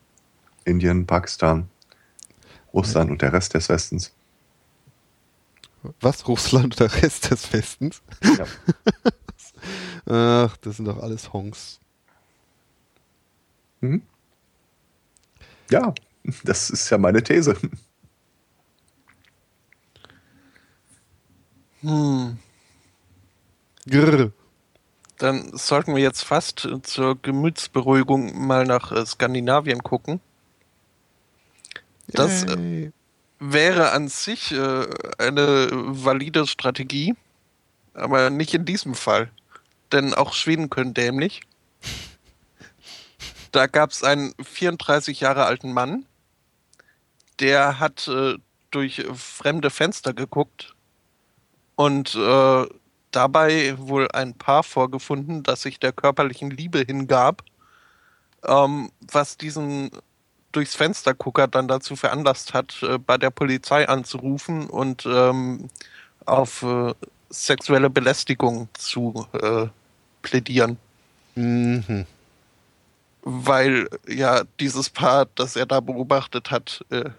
Indien, 0.65 1.05
Pakistan, 1.05 1.69
Russland 2.73 3.11
und 3.11 3.21
der 3.21 3.33
Rest 3.33 3.53
des 3.53 3.69
Westens. 3.69 4.11
Was? 6.01 6.27
Russland 6.27 6.79
oder 6.79 6.91
Rest 6.91 7.29
des 7.29 7.53
Westens? 7.53 8.01
Ja. 8.37 8.45
Ach, 10.45 10.57
das 10.57 10.77
sind 10.77 10.85
doch 10.85 11.01
alles 11.01 11.31
Honks. 11.33 11.79
Mhm. 13.81 14.01
Ja, 15.69 15.93
das 16.43 16.69
ist 16.71 16.89
ja 16.89 16.97
meine 16.97 17.21
These. 17.21 17.55
Hm. 21.81 22.37
Grrr. 23.87 24.31
Dann 25.17 25.55
sollten 25.55 25.95
wir 25.95 26.01
jetzt 26.01 26.23
fast 26.23 26.67
zur 26.83 27.21
Gemütsberuhigung 27.21 28.45
mal 28.47 28.65
nach 28.65 28.91
äh, 28.91 29.05
Skandinavien 29.05 29.83
gucken. 29.83 30.19
Das 32.07 32.43
äh, 32.43 32.91
wäre 33.39 33.91
an 33.91 34.07
sich 34.07 34.51
äh, 34.51 34.87
eine 35.17 35.69
valide 35.71 36.47
Strategie, 36.47 37.15
aber 37.93 38.29
nicht 38.29 38.53
in 38.53 38.65
diesem 38.65 38.95
Fall. 38.95 39.29
Denn 39.91 40.13
auch 40.13 40.33
Schweden 40.33 40.69
können 40.69 40.93
dämlich. 40.93 41.41
Da 43.51 43.67
gab 43.67 43.91
es 43.91 44.03
einen 44.03 44.33
34 44.41 45.19
Jahre 45.19 45.45
alten 45.45 45.73
Mann, 45.73 46.05
der 47.39 47.79
hat 47.79 48.07
äh, 48.07 48.35
durch 48.71 49.05
fremde 49.13 49.69
Fenster 49.69 50.13
geguckt 50.13 50.73
und 51.75 52.15
äh, 52.15 52.65
dabei 53.15 53.75
wohl 53.77 54.09
ein 54.11 54.33
Paar 54.33 54.63
vorgefunden, 54.63 55.43
das 55.43 55.61
sich 55.61 55.79
der 55.79 55.93
körperlichen 55.93 56.49
Liebe 56.49 56.79
hingab, 56.79 57.43
ähm, 58.45 58.91
was 59.11 59.37
diesen 59.37 59.91
durchs 60.51 60.75
Fenstergucker 60.75 61.47
dann 61.47 61.67
dazu 61.67 61.95
veranlasst 61.95 62.53
hat, 62.53 62.81
äh, 62.83 62.97
bei 62.97 63.17
der 63.17 63.31
Polizei 63.31 63.87
anzurufen 63.87 64.67
und 64.67 65.05
ähm, 65.05 65.69
auf 66.25 66.63
äh, 66.63 66.93
sexuelle 67.29 67.89
Belästigung 67.89 68.69
zu 68.73 69.27
äh, 69.33 69.67
plädieren. 70.21 70.77
Mhm. 71.35 72.05
Weil 73.23 73.89
ja 74.07 74.43
dieses 74.59 74.89
Paar, 74.89 75.27
das 75.35 75.55
er 75.55 75.65
da 75.65 75.79
beobachtet 75.79 76.51
hat, 76.51 76.85
äh, 76.89 77.09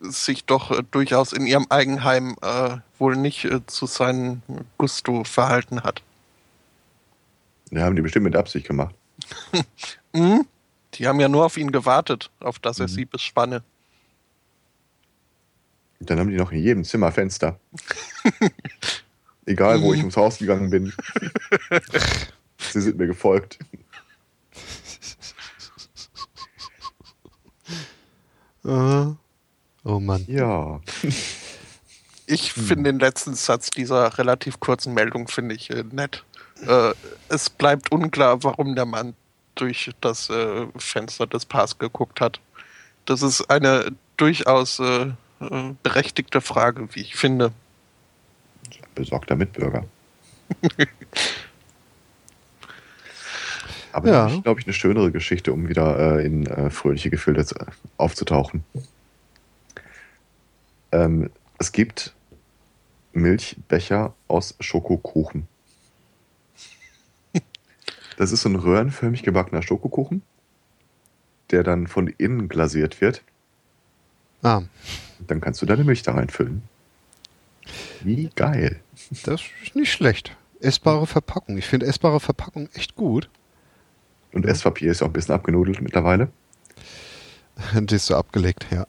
sich 0.00 0.44
doch 0.44 0.70
äh, 0.70 0.82
durchaus 0.90 1.32
in 1.32 1.46
ihrem 1.46 1.66
Eigenheim 1.70 2.36
äh, 2.42 2.76
wohl 2.98 3.16
nicht 3.16 3.44
äh, 3.44 3.64
zu 3.66 3.86
seinem 3.86 4.42
Gusto 4.78 5.24
verhalten 5.24 5.82
hat. 5.82 6.02
Ja, 7.70 7.82
haben 7.84 7.96
die 7.96 8.02
bestimmt 8.02 8.24
mit 8.24 8.36
Absicht 8.36 8.66
gemacht. 8.66 8.94
Mhm. 10.14 10.46
Die 10.94 11.06
haben 11.08 11.20
ja 11.20 11.28
nur 11.28 11.46
auf 11.46 11.56
ihn 11.56 11.72
gewartet, 11.72 12.30
auf 12.40 12.58
dass 12.58 12.78
er 12.78 12.86
Mhm. 12.86 12.92
sie 12.92 13.04
bespanne. 13.06 13.62
Dann 16.00 16.18
haben 16.18 16.28
die 16.28 16.36
noch 16.36 16.52
in 16.52 16.58
jedem 16.58 16.84
Zimmer 16.84 17.12
Fenster. 17.12 17.58
Egal, 19.46 19.80
wo 19.80 19.94
ich 19.94 20.00
ums 20.00 20.16
Haus 20.18 20.36
gegangen 20.38 20.68
bin. 20.68 20.92
Sie 22.58 22.80
sind 22.82 22.98
mir 22.98 23.06
gefolgt. 23.06 23.58
Äh, 28.64 29.06
oh 29.84 30.00
Mann. 30.00 30.24
Ja. 30.28 30.80
Ich 32.26 32.54
Hm. 32.54 32.64
finde 32.64 32.92
den 32.92 33.00
letzten 33.00 33.34
Satz 33.34 33.68
dieser 33.70 34.16
relativ 34.16 34.60
kurzen 34.60 34.94
Meldung 34.94 35.26
finde 35.28 35.54
ich 35.56 35.70
äh, 35.70 35.82
nett. 35.90 36.24
Äh, 36.66 36.92
es 37.28 37.50
bleibt 37.50 37.90
unklar, 37.92 38.42
warum 38.44 38.74
der 38.76 38.86
Mann 38.86 39.14
durch 39.56 39.90
das 40.00 40.30
äh, 40.30 40.66
Fenster 40.78 41.26
des 41.26 41.44
Paars 41.44 41.78
geguckt 41.78 42.20
hat. 42.20 42.40
Das 43.06 43.22
ist 43.22 43.50
eine 43.50 43.92
durchaus 44.16 44.78
äh, 44.78 45.08
äh, 45.40 45.74
berechtigte 45.82 46.40
Frage, 46.40 46.88
wie 46.94 47.00
ich 47.00 47.16
finde. 47.16 47.52
Besorgter 48.94 49.34
Mitbürger. 49.34 49.84
Aber 53.92 54.06
Ja. 54.08 54.12
da 54.12 54.22
habe 54.22 54.34
ich, 54.36 54.42
glaube 54.42 54.60
ich, 54.60 54.66
eine 54.66 54.72
schönere 54.74 55.10
Geschichte, 55.10 55.52
um 55.52 55.68
wieder 55.68 56.18
äh, 56.18 56.24
in 56.24 56.46
äh, 56.46 56.70
fröhliche 56.70 57.10
Gefühle 57.10 57.44
zu, 57.44 57.56
aufzutauchen. 57.98 58.64
Ähm, 60.92 61.30
es 61.58 61.72
gibt 61.72 62.14
Milchbecher 63.12 64.14
aus 64.28 64.54
Schokokuchen. 64.60 65.48
Das 68.18 68.30
ist 68.30 68.42
so 68.42 68.48
ein 68.50 68.56
röhrenförmig 68.56 69.22
gebackener 69.22 69.62
Schokokuchen, 69.62 70.22
der 71.50 71.62
dann 71.62 71.86
von 71.86 72.08
innen 72.08 72.48
glasiert 72.48 73.00
wird. 73.00 73.22
Ah, 74.42 74.62
Dann 75.26 75.40
kannst 75.40 75.62
du 75.62 75.66
deine 75.66 75.84
Milch 75.84 76.02
da 76.02 76.12
reinfüllen. 76.12 76.62
Wie 78.02 78.28
geil. 78.34 78.80
das 79.24 79.42
ist 79.62 79.74
nicht 79.76 79.92
schlecht. 79.92 80.36
Essbare 80.60 81.06
Verpackung. 81.06 81.56
Ich 81.58 81.66
finde 81.66 81.86
essbare 81.86 82.20
Verpackung 82.20 82.68
echt 82.74 82.96
gut. 82.96 83.28
Und 84.32 84.46
Esspapier 84.46 84.90
ist 84.90 85.02
auch 85.02 85.06
ein 85.06 85.12
bisschen 85.12 85.34
abgenudelt 85.34 85.80
mittlerweile. 85.80 86.30
Die 87.74 87.94
ist 87.94 88.06
so 88.06 88.16
abgelegt, 88.16 88.66
ja. 88.70 88.86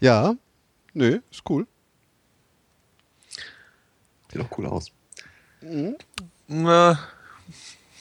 Ja, 0.00 0.34
nö, 0.94 1.20
ist 1.30 1.42
cool. 1.48 1.66
Sieht 4.32 4.42
auch 4.42 4.58
cool 4.58 4.66
aus. 4.66 4.90
Na, 6.46 6.98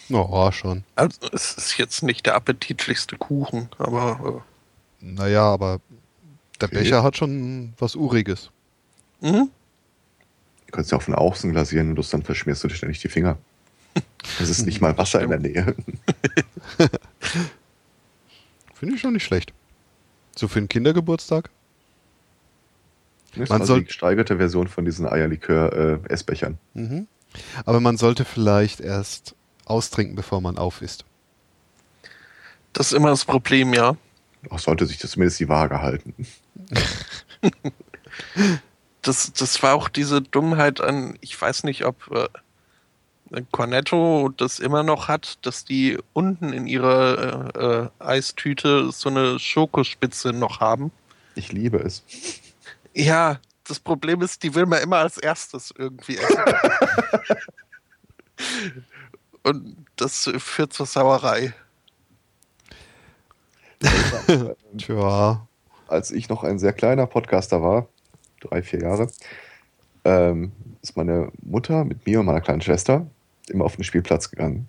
Oh, 0.09 0.51
schon. 0.51 0.83
also 0.95 1.19
es 1.33 1.53
ist 1.57 1.77
jetzt 1.77 2.01
nicht 2.01 2.25
der 2.25 2.35
appetitlichste 2.35 3.17
Kuchen, 3.17 3.69
aber 3.77 4.45
Naja, 5.01 5.43
aber 5.43 5.81
der 6.61 6.69
Okay. 6.69 6.77
Becher 6.83 7.03
hat 7.03 7.17
schon 7.17 7.73
was 7.77 7.95
Uriges. 7.95 8.49
äh, 9.21 9.31
mhm. 9.31 9.51
Du 10.65 10.71
kannst 10.71 10.91
ja 10.91 10.97
auch 10.97 11.01
von 11.01 11.15
außen 11.15 11.51
glasieren 11.51 11.97
und 11.97 12.13
dann 12.13 12.23
verschmierst 12.23 12.63
du 12.63 12.67
dir 12.67 12.75
ständig 12.75 12.99
die 13.01 13.09
Finger. 13.09 13.37
Es 14.39 14.49
ist 14.49 14.65
nicht 14.65 14.79
mal 14.81 14.97
Wasser 14.97 15.21
in 15.21 15.29
der 15.29 15.39
Nähe. 15.39 15.75
Finde 18.73 18.95
ich 18.95 19.01
schon 19.01 19.13
nicht 19.13 19.23
schlecht. 19.23 19.53
So 20.35 20.47
für 20.47 20.59
einen 20.59 20.67
Kindergeburtstag? 20.67 21.49
Ist 23.43 23.49
Man 23.49 23.61
also 23.61 23.73
soll- 23.73 23.79
die 23.81 23.85
gesteigerte 23.87 24.37
Version 24.37 24.67
von 24.67 24.85
diesen 24.85 25.07
Eierlikör-Essbechern. 25.07 26.57
Mhm. 26.73 27.07
Aber 27.65 27.79
man 27.79 27.97
sollte 27.97 28.25
vielleicht 28.25 28.79
erst 28.79 29.35
austrinken, 29.65 30.15
bevor 30.15 30.41
man 30.41 30.57
auf 30.57 30.81
isst. 30.81 31.05
das 32.73 32.87
ist 32.87 32.93
immer 32.93 33.09
das 33.09 33.25
Problem, 33.25 33.73
ja. 33.73 33.95
Auch 34.49 34.59
sollte 34.59 34.85
sich 34.85 34.97
das 34.97 35.11
zumindest 35.11 35.39
die 35.39 35.49
Waage 35.49 35.81
halten. 35.81 36.13
Das, 39.03 39.31
das 39.31 39.61
war 39.63 39.73
auch 39.75 39.87
diese 39.89 40.21
Dummheit 40.21 40.81
an, 40.81 41.17
ich 41.21 41.39
weiß 41.39 41.63
nicht, 41.63 41.85
ob 41.85 42.09
äh, 42.11 43.41
Cornetto 43.51 44.33
das 44.35 44.59
immer 44.59 44.83
noch 44.83 45.07
hat, 45.07 45.37
dass 45.45 45.63
die 45.63 45.97
unten 46.13 46.51
in 46.51 46.67
ihrer 46.67 47.53
äh, 47.55 47.83
äh, 47.85 47.89
Eistüte 47.99 48.91
so 48.91 49.09
eine 49.09 49.39
Schokospitze 49.39 50.33
noch 50.33 50.59
haben. 50.59 50.91
Ich 51.35 51.51
liebe 51.53 51.77
es. 51.77 52.03
Ja, 52.97 53.39
das 53.63 53.79
Problem 53.79 54.23
ist, 54.23 54.41
die 54.41 54.55
will 54.55 54.65
man 54.65 54.81
immer 54.81 54.97
als 54.97 55.19
erstes 55.19 55.71
irgendwie 55.77 56.17
essen. 56.17 56.43
Und 59.43 59.85
das 59.97 60.29
führt 60.39 60.73
zur 60.73 60.87
Sauerei. 60.87 61.53
Tja. 64.79 65.47
Als 65.87 66.09
ich 66.09 66.27
noch 66.27 66.43
ein 66.43 66.57
sehr 66.57 66.73
kleiner 66.73 67.05
Podcaster 67.05 67.61
war, 67.61 67.87
drei, 68.41 68.63
vier 68.63 68.81
Jahre, 68.81 69.07
ähm, 70.03 70.51
ist 70.81 70.97
meine 70.97 71.31
Mutter 71.43 71.85
mit 71.85 72.03
mir 72.07 72.19
und 72.19 72.25
meiner 72.25 72.41
kleinen 72.41 72.61
Schwester 72.61 73.05
immer 73.47 73.65
auf 73.65 73.75
den 73.75 73.83
Spielplatz 73.83 74.31
gegangen. 74.31 74.67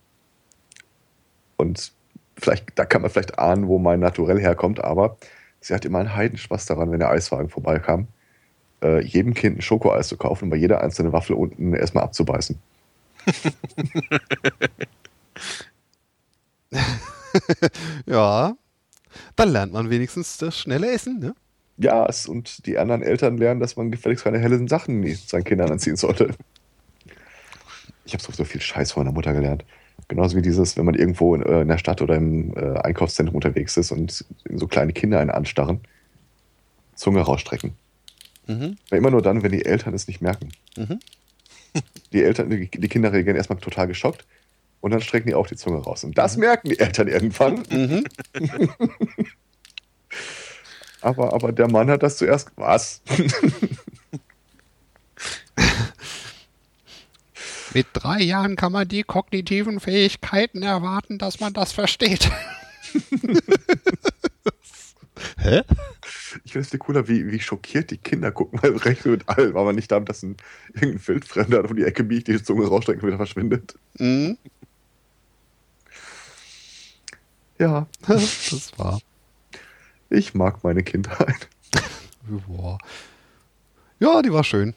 Und 1.56 1.92
vielleicht, 2.36 2.78
da 2.78 2.84
kann 2.84 3.00
man 3.00 3.10
vielleicht 3.10 3.38
ahnen, 3.38 3.68
wo 3.68 3.78
mein 3.78 4.00
Naturell 4.00 4.38
herkommt, 4.38 4.84
aber 4.84 5.16
sie 5.60 5.72
hat 5.72 5.86
immer 5.86 6.00
einen 6.00 6.14
Heidenspaß 6.14 6.66
daran, 6.66 6.92
wenn 6.92 7.00
der 7.00 7.10
Eiswagen 7.10 7.48
vorbeikam, 7.48 8.06
äh, 8.82 9.04
jedem 9.04 9.34
Kind 9.34 9.58
ein 9.58 9.62
Schokoeis 9.62 10.08
zu 10.08 10.16
kaufen 10.16 10.44
und 10.44 10.50
bei 10.50 10.56
jeder 10.56 10.80
einzelnen 10.80 11.12
Waffel 11.12 11.34
unten 11.34 11.74
erstmal 11.74 12.04
abzubeißen. 12.04 12.58
Ja. 18.06 18.56
Dann 19.36 19.50
lernt 19.50 19.72
man 19.72 19.90
wenigstens 19.90 20.38
das 20.38 20.58
schnelle 20.58 20.90
Essen, 20.90 21.18
ne? 21.18 21.34
Ja, 21.76 22.08
und 22.26 22.66
die 22.66 22.78
anderen 22.78 23.02
Eltern 23.02 23.38
lernen, 23.38 23.60
dass 23.60 23.76
man 23.76 23.90
gefälligst 23.90 24.24
keine 24.24 24.38
hellen 24.38 24.66
Sachen 24.66 25.04
seinen 25.14 25.44
Kindern 25.44 25.70
anziehen 25.70 25.96
sollte. 25.96 26.30
Ich 28.04 28.14
habe 28.14 28.22
so 28.22 28.44
viel 28.44 28.60
Scheiß 28.60 28.92
von 28.92 29.04
meiner 29.04 29.14
Mutter 29.14 29.32
gelernt. 29.32 29.64
Genauso 30.08 30.36
wie 30.36 30.42
dieses, 30.42 30.76
wenn 30.76 30.86
man 30.86 30.94
irgendwo 30.94 31.34
in, 31.34 31.42
äh, 31.42 31.60
in 31.60 31.68
der 31.68 31.78
Stadt 31.78 32.02
oder 32.02 32.16
im 32.16 32.56
äh, 32.56 32.78
Einkaufszentrum 32.78 33.36
unterwegs 33.36 33.76
ist 33.76 33.92
und 33.92 34.24
so 34.52 34.66
kleine 34.66 34.92
Kinder 34.92 35.20
einen 35.20 35.30
anstarren, 35.30 35.80
Zunge 36.94 37.20
rausstrecken. 37.20 37.74
Mhm. 38.48 38.76
Aber 38.88 38.96
immer 38.96 39.10
nur 39.10 39.22
dann, 39.22 39.42
wenn 39.44 39.52
die 39.52 39.64
Eltern 39.64 39.94
es 39.94 40.08
nicht 40.08 40.20
merken. 40.20 40.50
Mhm. 40.76 40.98
Die 42.12 42.22
Eltern, 42.22 42.48
die, 42.48 42.70
die 42.70 42.88
Kinder 42.88 43.12
reagieren 43.12 43.36
erstmal 43.36 43.58
total 43.58 43.86
geschockt 43.86 44.24
und 44.80 44.90
dann 44.90 45.02
strecken 45.02 45.28
die 45.28 45.34
auch 45.34 45.46
die 45.46 45.56
Zunge 45.56 45.82
raus. 45.82 46.02
Und 46.02 46.16
das 46.16 46.38
merken 46.38 46.70
die 46.70 46.78
Eltern 46.78 47.06
irgendwann. 47.06 47.62
Mhm. 47.68 48.04
Aber, 51.00 51.32
aber 51.32 51.52
der 51.52 51.70
Mann 51.70 51.88
hat 51.90 52.02
das 52.02 52.16
zuerst. 52.16 52.50
Was? 52.56 53.02
Mit 57.74 57.86
drei 57.92 58.22
Jahren 58.22 58.56
kann 58.56 58.72
man 58.72 58.88
die 58.88 59.04
kognitiven 59.04 59.78
Fähigkeiten 59.78 60.62
erwarten, 60.62 61.18
dass 61.18 61.38
man 61.38 61.52
das 61.52 61.72
versteht. 61.72 62.30
Hä? 65.38 65.62
Ich 66.44 66.52
finde 66.52 66.64
es 66.64 66.70
viel 66.70 66.78
cooler, 66.78 67.08
wie, 67.08 67.30
wie 67.30 67.40
schockiert 67.40 67.90
die 67.90 67.98
Kinder 67.98 68.30
gucken, 68.32 68.60
weil 68.62 68.76
rechnen 68.76 69.12
mit 69.14 69.28
allem, 69.28 69.56
aber 69.56 69.72
nicht 69.72 69.90
damit, 69.90 70.08
dass 70.08 70.22
ein 70.22 70.36
irgendein 70.74 71.06
Wildfremder 71.06 71.64
um 71.68 71.76
die 71.76 71.84
Ecke 71.84 72.04
biegt, 72.04 72.28
die 72.28 72.42
Zunge 72.42 72.66
rausstreckt 72.66 73.02
und 73.02 73.08
wieder 73.08 73.16
verschwindet. 73.16 73.74
Mhm. 73.98 74.38
Ja, 77.58 77.86
Das 78.06 78.72
war. 78.78 79.00
ich 80.10 80.34
mag 80.34 80.62
meine 80.62 80.82
Kindheit. 80.82 81.48
Boah. 82.46 82.78
Ja, 83.98 84.22
die 84.22 84.32
war 84.32 84.44
schön. 84.44 84.74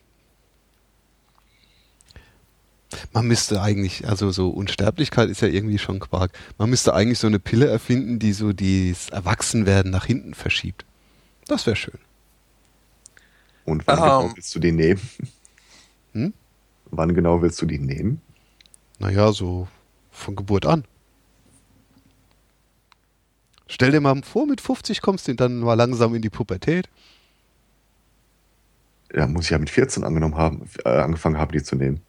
Man 3.14 3.28
müsste 3.28 3.62
eigentlich, 3.62 4.08
also 4.08 4.32
so 4.32 4.50
Unsterblichkeit 4.50 5.30
ist 5.30 5.42
ja 5.42 5.48
irgendwie 5.48 5.78
schon 5.78 6.00
Quark. 6.00 6.32
Man 6.58 6.70
müsste 6.70 6.94
eigentlich 6.94 7.20
so 7.20 7.28
eine 7.28 7.40
Pille 7.40 7.68
erfinden, 7.68 8.20
die 8.20 8.34
so 8.34 8.52
das 8.52 9.10
Erwachsenwerden 9.10 9.92
nach 9.92 10.06
hinten 10.06 10.34
verschiebt. 10.34 10.86
Das 11.52 11.66
wäre 11.66 11.76
schön. 11.76 12.00
Und 13.66 13.86
wann 13.86 13.98
genau 13.98 14.34
willst 14.36 14.56
du 14.56 14.60
die 14.60 14.72
nehmen? 14.72 15.02
Hm? 16.14 16.34
Wann 16.86 17.14
genau 17.14 17.42
willst 17.42 17.62
du 17.62 17.66
die 17.66 17.80
nehmen? 17.80 18.22
Naja, 19.00 19.32
so 19.32 19.68
von 20.12 20.36
Geburt 20.36 20.66
an. 20.66 20.86
Stell 23.68 23.92
dir 23.92 24.02
mal 24.02 24.22
vor, 24.24 24.46
mit 24.46 24.60
50 24.60 25.02
kommst 25.02 25.28
du 25.30 25.36
dann 25.36 25.60
mal 25.60 25.74
langsam 25.76 26.14
in 26.16 26.22
die 26.22 26.30
Pubertät. 26.30 26.90
Ja, 29.14 29.26
muss 29.28 29.46
ich 29.46 29.52
ja 29.52 29.58
mit 29.58 29.70
14 29.70 30.04
angenommen 30.06 30.36
haben, 30.36 30.70
äh, 30.86 30.90
angefangen 30.90 31.38
haben, 31.38 31.52
die 31.54 31.64
zu 31.64 31.76
nehmen. 31.78 32.02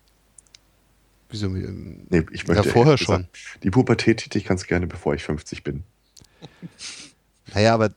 Wieso? 1.30 1.46
ähm, 1.46 2.06
Nee, 2.10 2.24
ich 2.32 2.46
möchte 2.48 2.66
Ja, 2.66 2.72
vorher 2.72 2.98
schon. 2.98 3.18
gesagt, 3.28 3.62
Die 3.62 3.70
Pubertät 3.70 4.24
hätte 4.24 4.36
ich 4.38 4.44
ganz 4.44 4.66
gerne, 4.66 4.86
bevor 4.88 5.14
ich 5.14 5.22
50 5.24 5.62
bin. 5.64 5.84
Naja, 7.54 7.74
aber 7.74 7.92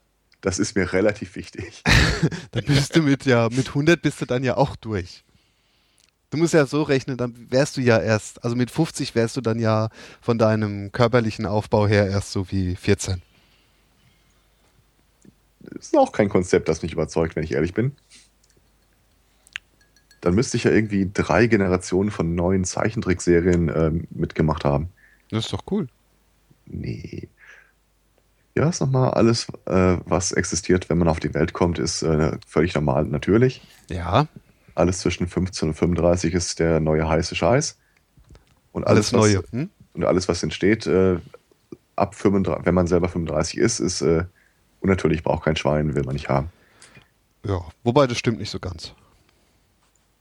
Das 0.46 0.60
ist 0.60 0.76
mir 0.76 0.94
relativ 0.94 1.36
wichtig. 1.36 1.82
dann 2.52 2.66
bist 2.66 2.96
du 2.96 3.02
mit, 3.02 3.26
ja, 3.26 3.50
mit 3.50 3.70
100 3.70 4.00
bist 4.00 4.22
du 4.22 4.26
dann 4.28 4.44
ja 4.44 4.58
auch 4.58 4.76
durch. 4.76 5.24
Du 6.30 6.38
musst 6.38 6.54
ja 6.54 6.68
so 6.68 6.84
rechnen, 6.84 7.18
dann 7.18 7.34
wärst 7.50 7.78
du 7.78 7.82
ja 7.82 8.00
erst, 8.00 8.44
also 8.44 8.56
mit 8.56 8.70
50 8.70 9.16
wärst 9.16 9.36
du 9.38 9.42
dann 9.42 9.58
ja 9.58 9.90
von 10.22 10.38
deinem 10.38 10.92
körperlichen 10.92 11.48
Aufbau 11.48 11.88
her 11.88 12.08
erst 12.08 12.32
so 12.32 12.52
wie 12.52 12.76
14. 12.76 13.24
Das 15.62 15.88
ist 15.88 15.98
auch 15.98 16.12
kein 16.12 16.30
Konzept, 16.30 16.70
das 16.70 16.84
mich 16.84 16.94
überzeugt, 16.94 17.36
wenn 17.36 17.44
ich 17.44 17.54
ehrlich 17.54 17.74
bin. 17.74 17.94
Dann 20.22 20.36
müsste 20.36 20.58
ich 20.58 20.66
ja 20.66 20.72
irgendwie 20.72 21.10
drei 21.12 21.48
Generationen 21.48 22.12
von 22.12 22.36
neuen 22.36 22.66
Zeichentrickserien 22.66 23.72
ähm, 23.76 24.08
mitgemacht 24.12 24.64
haben. 24.64 24.90
Das 25.32 25.46
ist 25.46 25.54
doch 25.54 25.64
cool. 25.72 25.88
Nee. 26.68 27.30
Ja, 28.58 28.70
ist 28.70 28.80
nochmal 28.80 29.12
alles, 29.12 29.48
äh, 29.66 29.98
was 30.06 30.32
existiert, 30.32 30.90
wenn 30.90 30.98
man 30.98 31.10
auf 31.10 31.20
die 31.20 31.34
Welt 31.34 31.52
kommt, 31.52 31.78
ist 31.78 32.04
äh, 32.04 32.38
völlig 32.48 32.74
normal, 32.74 33.04
natürlich. 33.06 33.62
Ja, 33.90 34.28
Alles 34.76 35.00
zwischen 35.00 35.28
15 35.28 35.70
und 35.70 35.76
35 35.76 36.34
ist 36.34 36.60
der 36.60 36.80
neue 36.80 37.08
heiße 37.08 37.36
Scheiß. 37.36 37.78
Und 38.72 38.88
alles, 38.88 39.14
was, 39.14 39.20
Neue. 39.20 39.44
Hm? 39.52 39.70
Und 39.94 40.06
alles, 40.06 40.28
was 40.28 40.42
entsteht, 40.44 40.88
äh, 40.88 41.18
ab 41.96 42.16
35, 42.16 42.66
wenn 42.66 42.76
man 42.76 42.88
selber 42.88 43.10
35 43.10 43.60
ist, 43.60 43.80
ist 43.80 44.02
äh, 44.02 44.26
unnatürlich, 44.82 45.24
braucht 45.24 45.46
kein 45.46 45.56
Schwein, 45.56 45.96
will 45.96 46.04
man 46.04 46.14
nicht 46.14 46.30
haben. 46.30 46.50
Ja, 47.46 47.62
wobei 47.84 48.08
das 48.08 48.18
stimmt 48.18 48.40
nicht 48.40 48.50
so 48.50 48.60
ganz. 48.60 48.94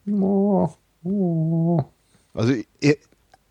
Oh, 0.06 0.70
oh. 1.04 1.84
Also, 2.34 2.52
eh, 2.80 2.96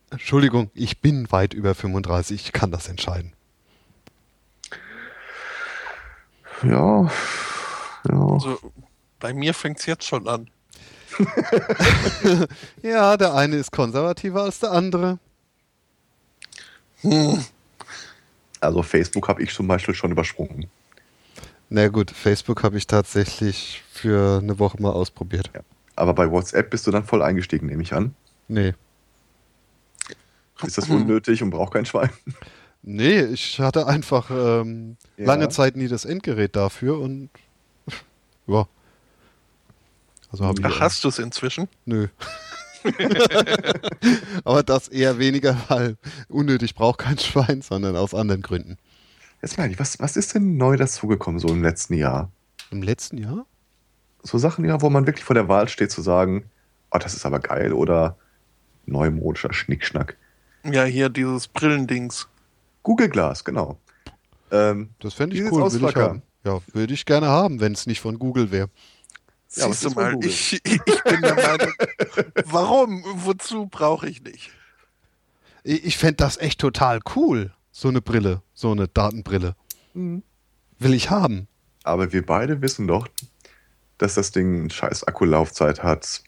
Entschuldigung, 0.10 0.70
ich 0.74 1.02
bin 1.02 1.32
weit 1.32 1.54
über 1.54 1.74
35, 1.74 2.46
ich 2.46 2.52
kann 2.52 2.72
das 2.72 2.88
entscheiden. 2.88 3.34
Ja, 6.64 7.12
ja. 8.10 8.28
Also, 8.28 8.60
bei 9.20 9.34
mir 9.34 9.54
fängt 9.54 9.80
es 9.80 9.86
jetzt 9.86 10.06
schon 10.06 10.28
an. 10.28 10.50
Ja, 12.82 13.18
der 13.18 13.34
eine 13.36 13.58
ist 13.58 13.72
konservativer 13.72 14.44
als 14.44 14.60
der 14.60 14.72
andere. 14.72 15.20
Hm. 17.02 17.44
Also 18.60 18.82
Facebook 18.82 19.28
habe 19.28 19.44
ich 19.44 19.54
zum 19.54 19.68
Beispiel 19.68 19.94
schon 19.94 20.12
übersprungen. 20.12 20.68
Na 21.70 21.88
gut, 21.88 22.12
Facebook 22.12 22.64
habe 22.64 22.78
ich 22.78 22.88
tatsächlich 22.88 23.84
für 23.92 24.40
eine 24.42 24.60
Woche 24.60 24.82
mal 24.82 24.92
ausprobiert. 24.92 25.50
Aber 25.96 26.14
bei 26.14 26.30
WhatsApp 26.30 26.70
bist 26.70 26.88
du 26.88 26.92
dann 26.92 27.04
voll 27.04 27.22
eingestiegen, 27.22 27.68
nehme 27.68 27.84
ich 27.84 27.94
an. 27.94 28.16
Nee. 28.48 28.74
Ist 30.64 30.78
das 30.78 30.90
unnötig 30.90 31.44
und 31.44 31.50
braucht 31.50 31.74
kein 31.74 31.86
Schwein? 31.86 32.10
Nee, 32.84 33.22
ich 33.22 33.60
hatte 33.60 33.88
einfach 33.88 34.30
ähm, 34.30 34.98
Ja. 35.18 35.26
lange 35.26 35.50
Zeit 35.50 35.76
nie 35.78 35.88
das 35.88 36.06
Endgerät 36.06 36.56
dafür 36.56 37.00
und 37.00 37.30
ja. 38.48 38.68
Also 40.32 40.46
habe 40.46 40.60
ich. 40.60 40.66
Ach, 40.66 40.80
hast 40.80 41.04
du 41.04 41.08
es 41.08 41.20
inzwischen? 41.20 41.68
Nö. 41.86 42.08
Aber 44.44 44.64
das 44.64 44.90
eher 44.90 45.18
weniger, 45.18 45.58
weil 45.70 45.96
unnötig 46.28 46.76
braucht 46.76 47.00
kein 47.00 47.18
Schwein, 47.18 47.62
sondern 47.62 47.96
aus 47.96 48.14
anderen 48.14 48.42
Gründen. 48.42 48.78
Jetzt 49.42 49.58
meine 49.58 49.74
ich, 49.74 49.80
was, 49.80 50.00
was 50.00 50.18
ist 50.18 50.36
denn 50.36 50.58
neu 50.58 50.76
dazugekommen 50.78 51.40
so 51.40 51.48
im 51.50 51.64
letzten 51.64 51.94
Jahr? 51.94 52.30
Im 52.72 52.82
letzten 52.82 53.18
Jahr? 53.18 53.46
So 54.22 54.38
Sachen, 54.38 54.66
ja, 54.66 54.82
wo 54.82 54.90
man 54.90 55.06
wirklich 55.06 55.26
vor 55.26 55.34
der 55.34 55.48
Wahl 55.48 55.68
steht 55.68 55.92
zu 55.92 56.02
sagen, 56.02 56.50
oh, 56.92 56.98
das 56.98 57.14
ist 57.14 57.26
aber 57.26 57.40
geil 57.40 57.74
oder 57.74 58.18
neumodischer 58.86 59.54
Schnickschnack. 59.54 60.18
Ja, 60.66 60.84
hier 60.84 61.10
dieses 61.10 61.48
Brillendings. 61.48 62.28
Google 62.84 63.10
Glass, 63.10 63.44
genau. 63.44 63.80
Ähm, 64.52 64.90
Das 65.00 65.14
fände 65.14 65.36
ich 65.36 65.52
cool, 65.52 65.72
will 65.72 65.90
ich 65.90 65.96
haben. 65.96 66.22
Ja, 66.46 66.60
würde 66.74 66.94
ich 66.94 67.06
gerne 67.06 67.28
haben, 67.28 67.60
wenn 67.62 67.72
es 67.72 67.88
nicht 67.88 68.02
von 68.02 68.20
Google 68.20 68.52
wäre. 68.52 68.70
Ja, 69.56 69.70
was 69.70 69.82
Siehst 69.82 69.96
du 69.96 70.00
mal, 70.00 70.18
ich, 70.24 70.54
ich 70.66 71.04
bin 71.04 71.22
der 71.22 71.36
Meinung, 71.58 71.74
warum? 72.46 73.04
Wozu 73.24 73.68
brauche 73.68 74.10
ich 74.10 74.22
nicht? 74.24 74.52
Ich, 75.64 75.86
ich 75.86 75.98
fände 75.98 76.16
das 76.16 76.38
echt 76.38 76.60
total 76.60 77.00
cool, 77.16 77.54
so 77.72 77.88
eine 77.88 78.02
Brille, 78.02 78.42
so 78.54 78.72
eine 78.72 78.88
Datenbrille. 78.88 79.56
Mhm. 79.94 80.24
Will 80.80 80.94
ich 80.94 81.10
haben. 81.10 81.48
aber 81.84 82.12
wir 82.12 82.26
beide 82.26 82.62
wissen 82.62 82.88
doch, 82.88 83.08
dass 84.00 84.16
das 84.16 84.32
Ding 84.32 84.62
eine 84.62 84.70
scheiß 84.70 85.06
Akkulaufzeit 85.06 85.82
hat, 85.84 86.24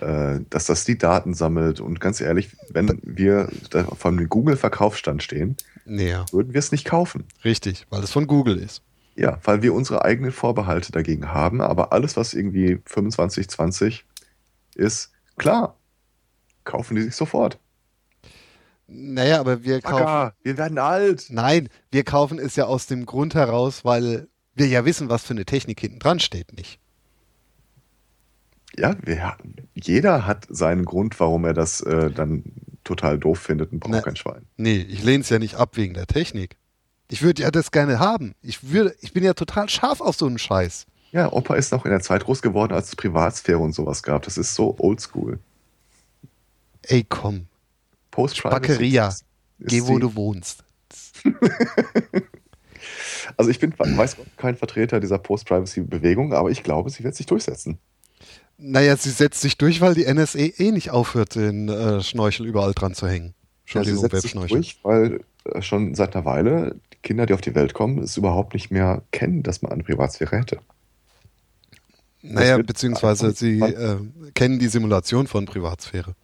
äh, 0.00 0.40
dass 0.48 0.66
das 0.66 0.84
die 0.84 0.96
Daten 0.96 1.34
sammelt 1.34 1.80
und 1.80 2.00
ganz 2.00 2.20
ehrlich, 2.20 2.56
wenn 2.70 2.98
wir 3.02 3.50
vor 3.98 4.12
dem 4.12 4.28
Google-Verkaufsstand 4.28 5.22
stehen, 5.22 5.56
ja, 5.86 6.24
würden 6.32 6.52
wir 6.52 6.58
es 6.58 6.72
nicht 6.72 6.84
kaufen. 6.84 7.24
richtig, 7.44 7.86
weil 7.90 8.02
es 8.02 8.10
von 8.10 8.26
Google 8.26 8.58
ist. 8.58 8.82
Ja, 9.16 9.38
weil 9.44 9.62
wir 9.62 9.74
unsere 9.74 10.04
eigenen 10.04 10.32
Vorbehalte 10.32 10.90
dagegen 10.90 11.32
haben, 11.32 11.60
aber 11.60 11.92
alles, 11.92 12.16
was 12.16 12.34
irgendwie 12.34 12.80
25, 12.84 13.48
20 13.48 14.04
ist, 14.74 15.12
klar, 15.36 15.76
kaufen 16.64 16.96
die 16.96 17.02
sich 17.02 17.14
sofort. 17.14 17.58
Naja, 18.86 19.40
aber 19.40 19.64
wir 19.64 19.80
kaufen. 19.80 20.34
Wir 20.42 20.58
werden 20.58 20.78
alt. 20.78 21.26
Nein, 21.30 21.68
wir 21.90 22.04
kaufen 22.04 22.38
es 22.38 22.56
ja 22.56 22.66
aus 22.66 22.86
dem 22.86 23.06
Grund 23.06 23.34
heraus, 23.34 23.84
weil 23.84 24.28
wir 24.54 24.66
ja 24.66 24.84
wissen, 24.84 25.08
was 25.08 25.24
für 25.24 25.32
eine 25.32 25.44
Technik 25.44 25.80
hinten 25.80 26.00
dran 26.00 26.20
steht, 26.20 26.52
nicht? 26.52 26.80
Ja, 28.76 28.96
wir, 29.02 29.36
jeder 29.74 30.26
hat 30.26 30.46
seinen 30.48 30.84
Grund, 30.84 31.18
warum 31.20 31.44
er 31.44 31.54
das 31.54 31.80
äh, 31.80 32.10
dann 32.10 32.44
total 32.84 33.18
doof 33.18 33.38
findet 33.38 33.72
und 33.72 33.80
braucht 33.80 33.92
Na- 33.92 34.00
kein 34.02 34.16
Schwein. 34.16 34.46
Nee, 34.56 34.76
ich 34.76 35.02
lehne 35.02 35.22
es 35.22 35.30
ja 35.30 35.38
nicht 35.38 35.56
ab 35.56 35.76
wegen 35.76 35.94
der 35.94 36.06
Technik. 36.06 36.56
Ich 37.10 37.22
würde 37.22 37.42
ja 37.42 37.50
das 37.50 37.70
gerne 37.70 37.98
haben. 37.98 38.34
Ich 38.42 38.70
würde, 38.70 38.94
ich 39.00 39.12
bin 39.12 39.24
ja 39.24 39.34
total 39.34 39.68
scharf 39.68 40.00
auf 40.00 40.16
so 40.16 40.26
einen 40.26 40.38
Scheiß. 40.38 40.86
Ja, 41.12 41.32
Opa 41.32 41.54
ist 41.54 41.70
noch 41.72 41.84
in 41.84 41.90
der 41.90 42.00
Zeit 42.00 42.24
groß 42.24 42.42
geworden, 42.42 42.72
als 42.72 42.88
es 42.88 42.96
Privatsphäre 42.96 43.58
und 43.58 43.72
sowas 43.72 44.02
gab. 44.02 44.22
Das 44.22 44.36
ist 44.36 44.54
so 44.54 44.74
oldschool. 44.78 45.38
Ey, 46.82 47.04
komm, 47.08 47.46
Post-Privacy 48.10 48.60
Backeria, 48.60 49.14
geh 49.60 49.82
wo 49.82 49.98
du 49.98 50.14
wohnst. 50.14 50.64
Also 53.36 53.50
ich 53.50 53.58
bin, 53.58 53.74
weiß 53.78 54.16
kein 54.36 54.56
Vertreter 54.56 55.00
dieser 55.00 55.18
Post-Privacy-Bewegung, 55.18 56.34
aber 56.34 56.50
ich 56.50 56.62
glaube, 56.62 56.90
sie 56.90 57.04
wird 57.04 57.14
sich 57.14 57.26
durchsetzen. 57.26 57.78
Naja, 58.56 58.96
sie 58.96 59.10
setzt 59.10 59.40
sich 59.40 59.58
durch, 59.58 59.80
weil 59.80 59.94
die 59.94 60.12
NSA 60.12 60.38
eh 60.38 60.70
nicht 60.70 60.90
aufhört, 60.90 61.34
den 61.34 61.68
äh, 61.68 62.02
Schnorchel 62.02 62.46
überall 62.46 62.72
dran 62.72 62.94
zu 62.94 63.08
hängen. 63.08 63.34
Ja, 63.66 63.82
sie 63.82 63.90
Entschuldigung, 63.90 64.10
setzt 64.10 64.22
sich 64.22 64.32
durch, 64.32 64.78
weil 64.82 65.20
äh, 65.44 65.62
schon 65.62 65.94
seit 65.94 66.14
einer 66.14 66.24
Weile 66.24 66.76
die 66.92 66.98
Kinder, 67.02 67.26
die 67.26 67.34
auf 67.34 67.40
die 67.40 67.54
Welt 67.54 67.74
kommen, 67.74 67.98
es 67.98 68.16
überhaupt 68.16 68.54
nicht 68.54 68.70
mehr 68.70 69.02
kennen, 69.10 69.42
dass 69.42 69.62
man 69.62 69.72
eine 69.72 69.82
Privatsphäre 69.82 70.38
hätte. 70.38 70.60
Naja, 72.22 72.56
beziehungsweise 72.58 73.32
sie 73.32 73.60
äh, 73.60 73.98
kennen 74.34 74.58
die 74.58 74.68
Simulation 74.68 75.26
von 75.26 75.44
Privatsphäre. 75.44 76.14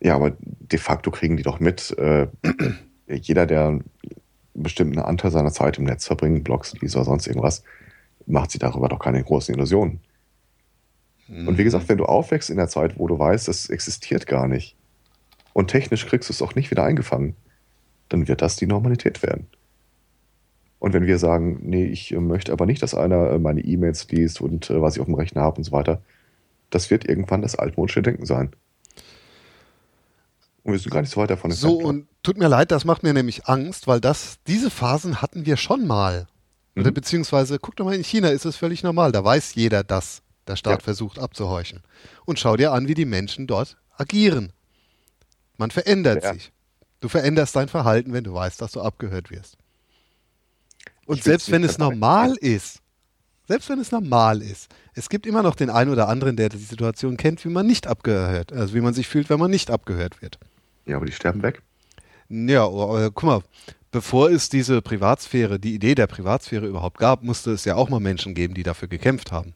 Ja, 0.00 0.16
aber 0.16 0.32
de 0.40 0.78
facto 0.78 1.10
kriegen 1.10 1.36
die 1.36 1.44
doch 1.44 1.60
mit, 1.60 1.96
äh, 1.98 2.26
jeder, 3.08 3.46
der 3.46 3.66
einen 3.68 3.84
bestimmten 4.54 4.98
Anteil 4.98 5.30
seiner 5.30 5.52
Zeit 5.52 5.78
im 5.78 5.84
Netz 5.84 6.06
verbringt, 6.06 6.44
Blogs 6.44 6.74
liest 6.80 6.96
oder 6.96 7.04
sonst 7.04 7.26
irgendwas, 7.26 7.62
macht 8.26 8.50
sich 8.50 8.60
darüber 8.60 8.88
doch 8.88 8.98
keine 8.98 9.22
großen 9.22 9.54
Illusionen. 9.54 10.00
Und 11.28 11.56
wie 11.56 11.64
gesagt, 11.64 11.88
wenn 11.88 11.96
du 11.98 12.04
aufwächst 12.04 12.50
in 12.50 12.56
der 12.58 12.68
Zeit, 12.68 12.98
wo 12.98 13.06
du 13.08 13.18
weißt, 13.18 13.48
das 13.48 13.70
existiert 13.70 14.26
gar 14.26 14.46
nicht 14.46 14.76
und 15.54 15.68
technisch 15.68 16.06
kriegst 16.06 16.28
du 16.28 16.32
es 16.34 16.42
auch 16.42 16.54
nicht 16.54 16.70
wieder 16.70 16.84
eingefangen, 16.84 17.34
dann 18.10 18.28
wird 18.28 18.42
das 18.42 18.56
die 18.56 18.66
Normalität 18.66 19.22
werden. 19.22 19.46
Und 20.80 20.92
wenn 20.92 21.06
wir 21.06 21.18
sagen, 21.18 21.60
nee, 21.62 21.86
ich 21.86 22.12
äh, 22.12 22.20
möchte 22.20 22.52
aber 22.52 22.66
nicht, 22.66 22.82
dass 22.82 22.94
einer 22.94 23.30
äh, 23.30 23.38
meine 23.38 23.62
E-Mails 23.62 24.06
liest 24.10 24.42
und 24.42 24.68
äh, 24.68 24.82
was 24.82 24.96
ich 24.96 25.00
auf 25.00 25.06
dem 25.06 25.14
Rechner 25.14 25.40
habe 25.40 25.56
und 25.56 25.64
so 25.64 25.72
weiter, 25.72 26.02
das 26.68 26.90
wird 26.90 27.08
irgendwann 27.08 27.40
das 27.40 27.54
altmodische 27.54 28.02
Denken 28.02 28.26
sein. 28.26 28.50
Und 30.62 30.72
wir 30.72 30.78
sind 30.78 30.90
gar 30.92 31.00
nicht 31.00 31.10
so 31.10 31.20
weit 31.20 31.30
davon 31.30 31.50
So, 31.52 31.68
entfernt. 31.78 31.88
und 31.88 32.08
tut 32.22 32.38
mir 32.38 32.48
leid, 32.48 32.70
das 32.70 32.84
macht 32.84 33.02
mir 33.02 33.14
nämlich 33.14 33.46
Angst, 33.46 33.86
weil 33.86 34.00
das, 34.00 34.36
diese 34.46 34.70
Phasen 34.70 35.22
hatten 35.22 35.46
wir 35.46 35.56
schon 35.56 35.86
mal. 35.86 36.26
Oder 36.76 36.90
Mhm. 36.90 36.94
beziehungsweise, 36.94 37.58
guck 37.58 37.76
doch 37.76 37.84
mal, 37.84 37.94
in 37.94 38.04
China 38.04 38.28
ist 38.28 38.44
es 38.44 38.56
völlig 38.56 38.82
normal. 38.82 39.12
Da 39.12 39.24
weiß 39.24 39.54
jeder, 39.54 39.84
dass 39.84 40.22
der 40.46 40.56
Staat 40.56 40.80
Ja. 40.80 40.84
versucht 40.84 41.18
abzuhorchen. 41.18 41.82
Und 42.24 42.38
schau 42.38 42.56
dir 42.56 42.72
an, 42.72 42.88
wie 42.88 42.94
die 42.94 43.04
Menschen 43.04 43.46
dort 43.46 43.76
agieren. 43.96 44.52
Man 45.56 45.70
verändert 45.70 46.24
Ja. 46.24 46.34
sich. 46.34 46.52
Du 47.00 47.08
veränderst 47.08 47.54
dein 47.56 47.68
Verhalten, 47.68 48.12
wenn 48.12 48.24
du 48.24 48.32
weißt, 48.34 48.60
dass 48.60 48.72
du 48.72 48.80
abgehört 48.80 49.30
wirst. 49.30 49.56
Und 51.06 51.18
Ich 51.18 51.24
selbst 51.24 51.50
wenn 51.50 51.64
es 51.64 51.76
normal 51.78 52.34
ist, 52.36 52.80
selbst 53.46 53.68
wenn 53.68 53.78
es 53.78 53.92
normal 53.92 54.40
ist, 54.40 54.74
es 54.94 55.10
gibt 55.10 55.26
immer 55.26 55.42
noch 55.42 55.54
den 55.54 55.68
einen 55.68 55.90
oder 55.90 56.08
anderen, 56.08 56.36
der 56.36 56.48
die 56.48 56.56
Situation 56.56 57.18
kennt, 57.18 57.44
wie 57.44 57.50
man 57.50 57.66
nicht 57.66 57.86
abgehört, 57.86 58.52
also 58.52 58.72
wie 58.74 58.80
man 58.80 58.94
sich 58.94 59.06
fühlt, 59.06 59.28
wenn 59.28 59.38
man 59.38 59.50
nicht 59.50 59.70
abgehört 59.70 60.22
wird. 60.22 60.38
Ja, 60.86 60.96
aber 60.96 61.04
die 61.06 61.12
sterben 61.12 61.42
weg. 61.42 61.60
Ja, 62.30 62.64
aber 62.64 63.10
guck 63.10 63.24
mal, 63.24 63.42
bevor 63.90 64.30
es 64.30 64.48
diese 64.48 64.80
Privatsphäre, 64.80 65.60
die 65.60 65.74
Idee 65.74 65.94
der 65.94 66.06
Privatsphäre 66.06 66.66
überhaupt 66.66 66.98
gab, 66.98 67.22
musste 67.22 67.52
es 67.52 67.66
ja 67.66 67.74
auch 67.74 67.90
mal 67.90 68.00
Menschen 68.00 68.34
geben, 68.34 68.54
die 68.54 68.62
dafür 68.62 68.88
gekämpft 68.88 69.30
haben. 69.30 69.52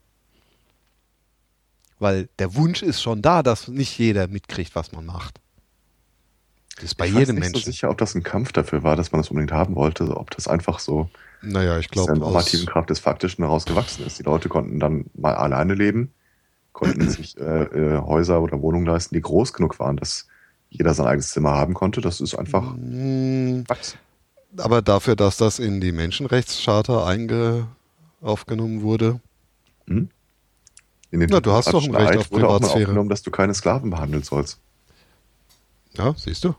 Weil 1.99 2.29
der 2.39 2.55
Wunsch 2.55 2.83
ist 2.83 3.03
schon 3.03 3.23
da, 3.23 3.43
dass 3.43 3.69
nicht 3.69 3.99
jeder 3.99 4.29
mitkriegt, 4.29 4.75
was 4.75 4.93
man 4.93 5.07
macht. 5.07 5.41
Das 6.77 6.85
ist 6.85 6.95
bei 6.95 7.07
ich 7.07 7.12
jedem 7.12 7.37
weiß 7.37 7.41
nicht 7.41 7.41
Menschen. 7.41 7.55
so 7.55 7.61
sicher, 7.61 7.91
ob 7.91 7.99
das 7.99 8.15
ein 8.15 8.23
Kampf 8.23 8.53
dafür 8.53 8.83
war, 8.85 8.97
dass 8.97 9.12
man 9.12 9.20
das 9.20 9.31
unbedingt 9.31 9.53
haben 9.53 9.75
wollte, 9.75 10.16
ob 10.16 10.31
das 10.31 10.47
einfach 10.49 10.79
so 10.79 11.11
naja, 11.43 11.79
ich 11.79 11.91
aus 11.95 12.07
der 12.07 12.16
glaube, 12.16 12.19
normativen 12.19 12.66
Kraft 12.66 12.91
des 12.91 13.01
Faktischen 13.01 13.45
heraus 13.45 13.66
gewachsen 13.66 14.05
ist. 14.07 14.19
Die 14.19 14.23
Leute 14.25 14.49
konnten 14.49 14.79
dann 14.81 15.07
mal 15.15 15.35
alleine 15.35 15.75
leben, 15.75 16.12
konnten 16.73 17.09
sich 17.09 17.37
äh, 17.39 17.65
äh, 17.65 17.99
Häuser 18.01 18.41
oder 18.43 18.61
Wohnungen 18.62 18.87
leisten, 18.87 19.15
die 19.15 19.20
groß 19.23 19.53
genug 19.53 19.79
waren, 19.81 19.97
dass 19.97 20.29
jeder 20.70 20.95
sein 20.95 21.07
eigenes 21.07 21.31
Zimmer 21.31 21.53
haben 21.53 21.75
konnte. 21.75 22.01
Das 22.01 22.20
ist 22.20 22.35
einfach 22.35 22.75
Mm, 22.77 23.62
aber 24.57 24.83
dafür, 24.83 25.16
dass 25.16 25.37
das 25.37 25.59
in 25.59 25.81
die 25.81 25.93
Menschenrechtscharta 25.93 27.07
aufgenommen 28.20 28.83
wurde, 28.83 29.20
Hm? 29.87 30.11
In 31.10 31.20
den 31.20 31.30
Na, 31.30 31.40
du 31.40 31.52
hast 31.52 31.72
doch 31.72 31.82
ein 31.85 31.94
Recht 31.94 32.18
auf 32.18 32.30
wurde 32.30 32.47
auch 32.47 32.52
mal 32.52 32.59
Privatsphäre. 32.59 32.85
aufgenommen, 32.85 33.09
dass 33.09 33.22
du 33.22 33.30
keine 33.30 33.55
Sklaven 33.55 33.90
behandeln 33.90 34.22
sollst. 34.22 34.59
ja, 35.97 36.14
siehst 36.16 36.44
du. 36.44 36.55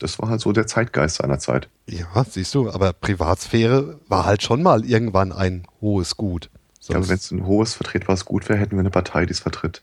Das 0.00 0.18
war 0.18 0.28
halt 0.28 0.40
so 0.40 0.52
der 0.52 0.66
Zeitgeist 0.66 1.16
seiner 1.16 1.38
Zeit. 1.38 1.68
Ja, 1.86 2.24
siehst 2.28 2.54
du, 2.54 2.68
aber 2.70 2.92
Privatsphäre 2.92 4.00
war 4.08 4.26
halt 4.26 4.42
schon 4.42 4.62
mal 4.62 4.84
irgendwann 4.84 5.32
ein 5.32 5.66
hohes 5.80 6.16
Gut. 6.16 6.50
Ja, 6.88 6.94
Sonst- 6.96 7.08
wenn 7.08 7.16
es 7.16 7.30
ein 7.30 7.46
hohes 7.46 7.74
vertretbares 7.74 8.24
Gut 8.24 8.48
wäre, 8.48 8.58
hätten 8.58 8.72
wir 8.72 8.80
eine 8.80 8.90
Partei, 8.90 9.24
die 9.24 9.32
es 9.32 9.40
vertritt. 9.40 9.82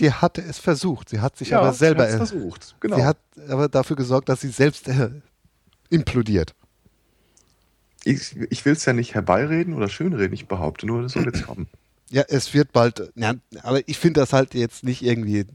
die 0.00 0.10
hatte 0.12 0.40
es 0.40 0.58
versucht. 0.58 1.10
Sie 1.10 1.20
hat 1.20 1.36
sich 1.36 1.54
aber 1.54 1.72
selber. 1.74 2.08
sie 2.10 2.16
versucht. 2.16 2.76
Genau. 2.80 2.96
Sie 2.96 3.04
hat 3.04 3.18
aber 3.48 3.68
dafür 3.68 3.96
gesorgt, 3.96 4.28
dass 4.28 4.40
sie 4.40 4.48
selbst 4.48 4.88
äh, 4.88 5.10
implodiert. 5.90 6.54
ich 8.04 8.34
ich 8.50 8.64
will 8.64 8.72
es 8.72 8.84
ja 8.84 8.92
nicht 8.94 9.14
herbeireden 9.14 9.74
oder 9.74 9.88
schönreden, 9.88 10.32
ich 10.32 10.48
behaupte 10.48 10.86
nur, 10.86 11.02
das 11.02 11.12
soll 11.12 11.24
jetzt 11.26 11.44
kommen. 11.46 11.68
Ja, 12.12 12.24
es 12.28 12.52
wird 12.52 12.72
bald. 12.72 13.10
Ja, 13.14 13.34
aber 13.62 13.88
ich 13.88 13.98
finde 13.98 14.20
das 14.20 14.34
halt 14.34 14.52
jetzt 14.52 14.84
nicht 14.84 15.02
irgendwie 15.02 15.46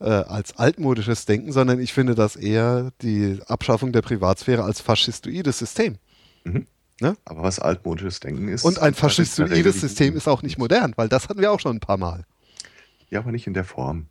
äh, 0.00 0.08
als 0.08 0.56
altmodisches 0.56 1.24
Denken, 1.24 1.52
sondern 1.52 1.78
ich 1.78 1.92
finde 1.92 2.16
das 2.16 2.34
eher 2.34 2.90
die 3.00 3.38
Abschaffung 3.46 3.92
der 3.92 4.02
Privatsphäre 4.02 4.64
als 4.64 4.80
faschistoides 4.80 5.58
System. 5.58 5.98
Aber 7.24 7.42
was 7.42 7.60
altmodisches 7.60 8.18
Denken 8.18 8.48
ist. 8.48 8.64
Und 8.64 8.80
ein 8.80 8.92
faschistoides 8.94 9.80
System 9.80 10.16
ist 10.16 10.26
auch 10.26 10.42
nicht 10.42 10.58
modern, 10.58 10.92
weil 10.96 11.08
das 11.08 11.28
hatten 11.28 11.40
wir 11.40 11.52
auch 11.52 11.60
schon 11.60 11.76
ein 11.76 11.80
paar 11.80 11.96
Mal. 11.96 12.24
Ja, 13.08 13.20
aber 13.20 13.30
nicht 13.30 13.46
in 13.46 13.54
der 13.54 13.64
Form. 13.64 14.08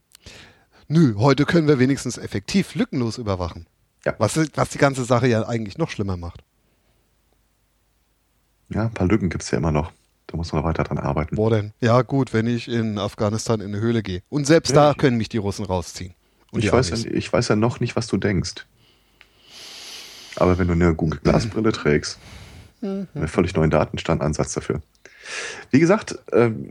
Nö, 0.87 1.15
heute 1.17 1.45
können 1.45 1.67
wir 1.67 1.79
wenigstens 1.79 2.17
effektiv 2.17 2.75
lückenlos 2.75 3.17
überwachen. 3.17 3.67
Ja. 4.05 4.15
Was, 4.17 4.39
was 4.55 4.69
die 4.69 4.77
ganze 4.77 5.03
Sache 5.03 5.27
ja 5.27 5.47
eigentlich 5.47 5.77
noch 5.77 5.89
schlimmer 5.89 6.17
macht. 6.17 6.43
Ja, 8.69 8.83
ein 8.83 8.93
paar 8.93 9.07
Lücken 9.07 9.29
gibt 9.29 9.43
es 9.43 9.51
ja 9.51 9.57
immer 9.57 9.71
noch. 9.71 9.91
Da 10.31 10.37
muss 10.37 10.53
man 10.53 10.63
weiter 10.63 10.83
dran 10.83 10.99
arbeiten. 10.99 11.35
Wo 11.37 11.49
denn? 11.49 11.73
Ja, 11.81 12.03
gut, 12.03 12.33
wenn 12.33 12.45
ich 12.45 12.67
in 12.67 12.99
Afghanistan 12.99 13.61
in 13.61 13.67
eine 13.73 13.79
Höhle 13.79 14.03
gehe. 14.03 14.21
Und 14.29 14.45
selbst 14.45 14.69
Ja, 14.69 14.89
da 14.89 14.93
können 14.93 15.17
mich 15.17 15.27
die 15.29 15.37
Russen 15.37 15.65
rausziehen. 15.65 16.13
Und 16.51 16.63
ich, 16.63 16.71
weiß 16.71 16.89
ja, 16.91 17.11
ich 17.11 17.33
weiß 17.33 17.47
ja 17.47 17.55
noch 17.55 17.79
nicht, 17.79 17.95
was 17.95 18.05
du 18.07 18.17
denkst. 18.17 18.65
Aber 20.35 20.57
wenn 20.59 20.67
du 20.67 20.73
eine 20.73 20.93
Google 20.93 21.19
Glasbrille 21.23 21.71
trägst, 21.71 22.17
Mhm. 22.81 23.07
einen 23.13 23.27
völlig 23.27 23.53
neuen 23.55 23.69
Datenstandansatz 23.71 24.53
dafür. 24.53 24.81
Wie 25.69 25.79
gesagt, 25.81 26.17
ähm, 26.31 26.69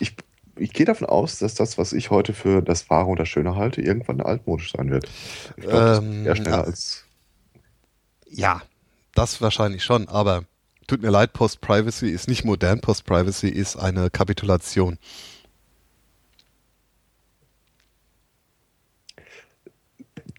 ich, 0.00 0.16
ich 0.56 0.72
gehe 0.72 0.84
davon 0.86 1.06
aus, 1.06 1.38
dass 1.38 1.54
das, 1.54 1.78
was 1.78 1.92
ich 1.92 2.10
heute 2.10 2.32
für 2.32 2.62
das 2.62 2.90
Wahre 2.90 3.06
und 3.10 3.20
das 3.20 3.28
Schöne 3.28 3.54
halte, 3.54 3.80
irgendwann 3.80 4.20
altmodisch 4.20 4.72
sein 4.72 4.90
wird. 4.90 5.08
Ich 5.56 5.62
glaube, 5.62 5.78
das 5.86 5.98
Ähm, 6.00 6.20
ist 6.22 6.26
eher 6.26 6.36
schneller 6.36 6.56
ja. 6.56 6.64
als. 6.64 7.04
Ja, 8.28 8.62
das 9.14 9.40
wahrscheinlich 9.40 9.84
schon, 9.84 10.08
aber 10.08 10.42
tut 10.86 11.02
mir 11.02 11.10
leid, 11.10 11.32
Post-Privacy 11.32 12.08
ist 12.08 12.28
nicht 12.28 12.44
modern. 12.44 12.80
Post-Privacy 12.80 13.48
ist 13.48 13.76
eine 13.76 14.10
Kapitulation. 14.10 14.98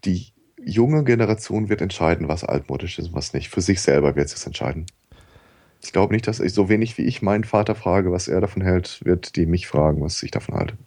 Die 0.06 0.34
junge 0.64 1.04
Generation 1.04 1.70
wird 1.70 1.82
entscheiden, 1.82 2.28
was 2.28 2.44
altmodisch 2.44 3.00
ist 3.00 3.08
und 3.10 3.16
was 3.16 3.34
nicht. 3.34 3.50
Für 3.50 3.62
sich 3.62 3.82
selber 3.82 4.16
wird 4.16 4.30
sie 4.30 4.36
es 4.36 4.46
entscheiden. 4.46 4.86
Ich 5.84 5.92
glaube 5.92 6.14
nicht, 6.14 6.28
dass 6.28 6.40
ich 6.40 6.54
so 6.54 6.70
wenig 6.70 6.98
wie 6.98 7.04
ich 7.04 7.22
meinen 7.22 7.44
Vater 7.44 7.76
frage, 7.76 8.12
was 8.12 8.28
er 8.28 8.42
davon 8.42 8.62
hält, 8.62 9.04
wird 9.06 9.36
die 9.36 9.46
mich 9.46 9.68
fragen, 9.68 10.02
was 10.02 10.22
ich 10.24 10.32
davon 10.32 10.56
halte. 10.56 10.78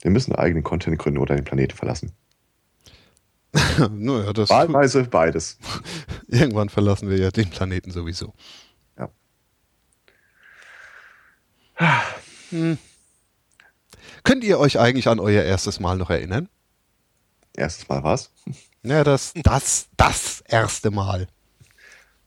Wir 0.00 0.10
müssen 0.10 0.34
eigenen 0.34 0.62
Content 0.62 0.98
gründen 0.98 1.18
oder 1.18 1.34
den 1.34 1.44
Planeten 1.44 1.76
verlassen. 1.76 2.12
naja, 3.90 4.32
das 4.32 4.50
Wahlweise 4.50 5.04
beides. 5.04 5.58
irgendwann 6.28 6.68
verlassen 6.68 7.08
wir 7.08 7.18
ja 7.18 7.30
den 7.30 7.48
Planeten 7.50 7.90
sowieso. 7.90 8.34
Ja. 8.98 9.10
Hm. 12.50 12.78
Könnt 14.24 14.44
ihr 14.44 14.58
euch 14.58 14.78
eigentlich 14.78 15.08
an 15.08 15.20
euer 15.20 15.42
erstes 15.44 15.80
Mal 15.80 15.96
noch 15.96 16.10
erinnern? 16.10 16.48
Erstes 17.54 17.88
Mal 17.88 18.04
was? 18.04 18.30
Ja, 18.82 19.04
das, 19.04 19.32
das, 19.34 19.88
das 19.96 20.42
erste 20.46 20.90
Mal. 20.90 21.28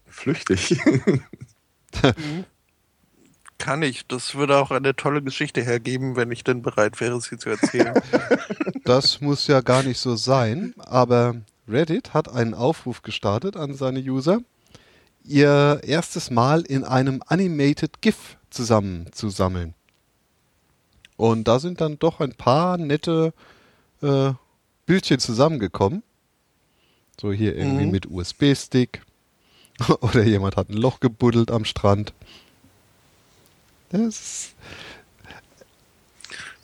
Flüchtig. 0.05 0.77
Kann 3.61 3.81
ich. 3.83 4.05
Das 4.07 4.35
würde 4.35 4.57
auch 4.57 4.71
eine 4.71 4.95
tolle 4.95 5.21
Geschichte 5.21 5.61
hergeben, 5.61 6.15
wenn 6.15 6.31
ich 6.31 6.43
denn 6.43 6.61
bereit 6.61 6.99
wäre, 6.99 7.19
sie 7.21 7.37
zu 7.37 7.49
erzählen. 7.49 7.93
Das 8.83 9.21
muss 9.21 9.45
ja 9.47 9.61
gar 9.61 9.83
nicht 9.83 9.99
so 9.99 10.15
sein, 10.15 10.73
aber 10.79 11.35
Reddit 11.67 12.13
hat 12.15 12.27
einen 12.29 12.55
Aufruf 12.55 13.03
gestartet 13.03 13.55
an 13.55 13.75
seine 13.75 13.99
User, 13.99 14.39
ihr 15.23 15.81
erstes 15.83 16.31
Mal 16.31 16.61
in 16.61 16.83
einem 16.83 17.21
Animated 17.27 18.01
GIF 18.01 18.37
zusammenzusammeln. 18.49 19.75
Und 21.15 21.47
da 21.47 21.59
sind 21.59 21.79
dann 21.79 21.99
doch 21.99 22.19
ein 22.19 22.33
paar 22.33 22.77
nette 22.79 23.33
äh, 24.01 24.31
Bildchen 24.87 25.19
zusammengekommen. 25.19 26.01
So 27.19 27.31
hier 27.31 27.55
irgendwie 27.55 27.85
Mhm. 27.85 27.91
mit 27.91 28.07
USB-Stick. 28.09 29.03
Oder 30.01 30.23
jemand 30.23 30.57
hat 30.57 30.69
ein 30.69 30.73
Loch 30.77 30.99
gebuddelt 30.99 31.51
am 31.51 31.65
Strand. 31.65 32.13
Das 33.91 34.01
ist 34.01 34.55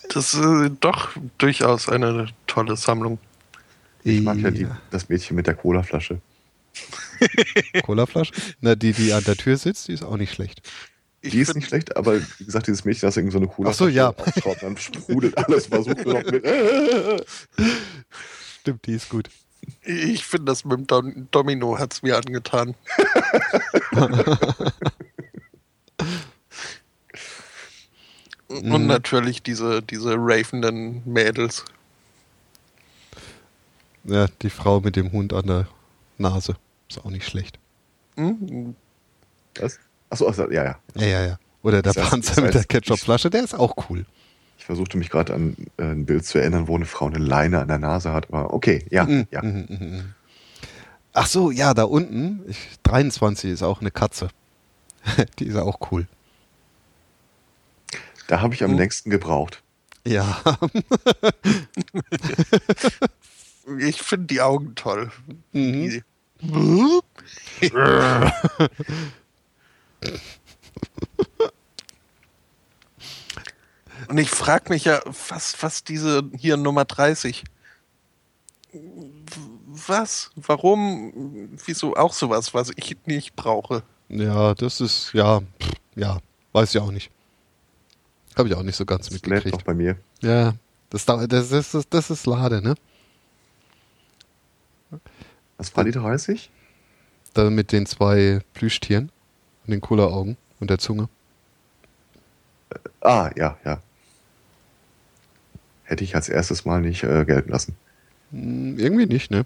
Das 0.09 0.33
ist 0.33 0.39
äh, 0.39 0.69
doch 0.79 1.11
durchaus 1.37 1.89
eine 1.89 2.27
tolle 2.47 2.77
Sammlung. 2.77 3.19
Ich 4.03 4.21
mag 4.21 4.37
ja 4.37 4.51
die, 4.51 4.67
das 4.89 5.09
Mädchen 5.09 5.35
mit 5.35 5.47
der 5.47 5.55
Colaflasche. 5.55 6.21
Colaflasche? 7.83 8.31
Na, 8.61 8.75
die, 8.75 8.93
die 8.93 9.11
an 9.11 9.23
der 9.25 9.35
Tür 9.35 9.57
sitzt, 9.57 9.89
die 9.89 9.93
ist 9.93 10.03
auch 10.03 10.15
nicht 10.15 10.33
schlecht. 10.33 10.61
Ich 11.21 11.31
die 11.31 11.41
ist 11.41 11.55
nicht 11.55 11.67
schlecht, 11.67 11.97
aber 11.97 12.21
wie 12.21 12.45
gesagt, 12.45 12.67
dieses 12.67 12.85
Mädchen, 12.85 13.07
das 13.07 13.17
irgendwie 13.17 13.33
so 13.33 13.39
eine 13.39 13.47
Cola 13.47 13.71
Ach 13.71 13.73
so, 13.73 13.87
ja. 13.87 14.09
aufschaut, 14.17 14.61
dann 14.61 14.77
sprudelt 14.77 15.37
alles, 15.37 15.65
versucht 15.65 16.05
noch 16.05 16.23
mit. 16.23 16.45
Stimmt, 18.61 18.85
die 18.85 18.93
ist 18.93 19.09
gut. 19.09 19.29
Ich 19.83 20.23
finde 20.25 20.45
das 20.51 20.63
mit 20.63 20.77
dem 20.77 20.87
Dom 20.87 21.27
Domino 21.31 21.77
hat 21.77 21.91
es 21.93 22.01
mir 22.03 22.15
angetan. 22.17 22.75
Mhm. 28.49 28.71
Und 28.71 28.87
natürlich 28.87 29.43
diese, 29.43 29.81
diese 29.81 30.15
ravenden 30.17 31.01
Mädels. 31.05 31.65
Ja, 34.05 34.27
die 34.41 34.49
Frau 34.49 34.79
mit 34.79 34.95
dem 34.95 35.11
Hund 35.11 35.33
an 35.33 35.47
der 35.47 35.67
Nase. 36.17 36.55
Ist 36.89 37.03
auch 37.03 37.09
nicht 37.09 37.25
schlecht. 37.27 37.59
Hm? 38.15 38.75
Was? 39.59 39.79
Achso, 40.09 40.27
also, 40.27 40.49
ja, 40.49 40.63
ja. 40.63 40.79
Ja, 40.95 41.05
ja, 41.05 41.25
ja. 41.25 41.39
Oder 41.61 41.81
der 41.81 41.93
Das 41.93 41.97
heißt- 42.05 42.09
Panzer 42.09 42.35
das 42.35 42.43
mit 42.43 42.53
der 42.53 42.59
heißt, 42.61 42.69
Ketchupflasche, 42.69 43.29
der 43.29 43.43
ist 43.43 43.53
auch 43.53 43.75
cool. 43.89 44.05
Ich 44.57 44.65
versuchte 44.65 44.97
mich 44.97 45.09
gerade 45.09 45.33
an 45.33 45.57
äh, 45.77 45.83
ein 45.83 46.05
Bild 46.05 46.25
zu 46.25 46.39
erinnern, 46.39 46.67
wo 46.67 46.75
eine 46.75 46.85
Frau 46.85 47.07
eine 47.07 47.17
Leine 47.19 47.59
an 47.59 47.67
der 47.67 47.77
Nase 47.79 48.13
hat, 48.13 48.29
aber 48.29 48.53
okay, 48.53 48.85
ja, 48.89 49.03
Mhm, 49.05 49.27
ja. 49.31 49.41
mhm, 49.43 49.65
mhm, 49.69 49.77
mhm. 49.79 50.13
Ach 51.13 51.27
so, 51.27 51.51
ja, 51.51 51.73
da 51.73 51.83
unten, 51.83 52.43
ich, 52.47 52.57
23 52.83 53.51
ist 53.51 53.63
auch 53.63 53.81
eine 53.81 53.91
Katze. 53.91 54.29
die 55.39 55.45
ist 55.47 55.55
auch 55.57 55.91
cool. 55.91 56.07
Da 58.27 58.41
habe 58.41 58.53
ich 58.53 58.63
am 58.63 58.71
Mhm. 58.71 58.77
längsten 58.77 59.09
gebraucht. 59.09 59.61
Ja, 60.05 60.41
Ich 63.79 64.01
finde 64.01 64.27
die 64.27 64.39
Augen 64.41 64.75
toll. 64.75 65.11
mhm. 65.51 66.01
Und 74.09 74.17
ich 74.17 74.29
frage 74.29 74.69
mich 74.69 74.85
ja, 74.85 75.01
was, 75.29 75.61
was 75.61 75.83
diese 75.83 76.23
hier 76.37 76.55
Nummer 76.57 76.85
30. 76.85 77.43
Was? 79.65 80.31
Warum? 80.35 81.49
Wieso 81.65 81.95
auch 81.95 82.13
sowas, 82.13 82.53
was 82.53 82.71
ich 82.75 82.95
nicht 83.05 83.35
brauche? 83.35 83.83
Ja, 84.09 84.53
das 84.53 84.79
ist, 84.81 85.11
ja, 85.13 85.41
ja, 85.95 86.19
weiß 86.53 86.73
ich 86.75 86.81
auch 86.81 86.91
nicht. 86.91 87.09
Habe 88.37 88.49
ich 88.49 88.55
auch 88.55 88.63
nicht 88.63 88.75
so 88.75 88.85
ganz 88.85 89.05
Das 89.05 89.13
mitgekriegt. 89.13 89.51
noch 89.55 89.63
bei 89.63 89.73
mir. 89.73 89.97
Ja, 90.21 90.53
das, 90.89 91.05
das, 91.05 91.51
ist, 91.51 91.87
das, 91.89 92.09
ist 92.11 92.25
Lade, 92.27 92.61
ne? 92.61 92.75
Was 95.57 95.75
war 95.75 95.83
die 95.83 95.91
30? 95.91 96.51
Da 97.33 97.49
mit 97.49 97.71
den 97.71 97.85
zwei 97.85 98.41
Plüschtieren 98.53 99.11
und 99.65 99.71
den 99.71 99.81
Cola-Augen 99.81 100.37
und 100.59 100.69
der 100.69 100.77
Zunge. 100.77 101.09
Ah, 103.01 103.31
ja, 103.35 103.57
ja. 103.65 103.81
Hätte 105.83 106.03
ich 106.03 106.15
als 106.15 106.29
erstes 106.29 106.63
Mal 106.65 106.81
nicht 106.81 107.03
äh, 107.03 107.25
gelten 107.25 107.49
lassen. 107.49 107.75
Hm, 108.31 108.77
irgendwie 108.77 109.05
nicht, 109.07 109.31
ne? 109.31 109.45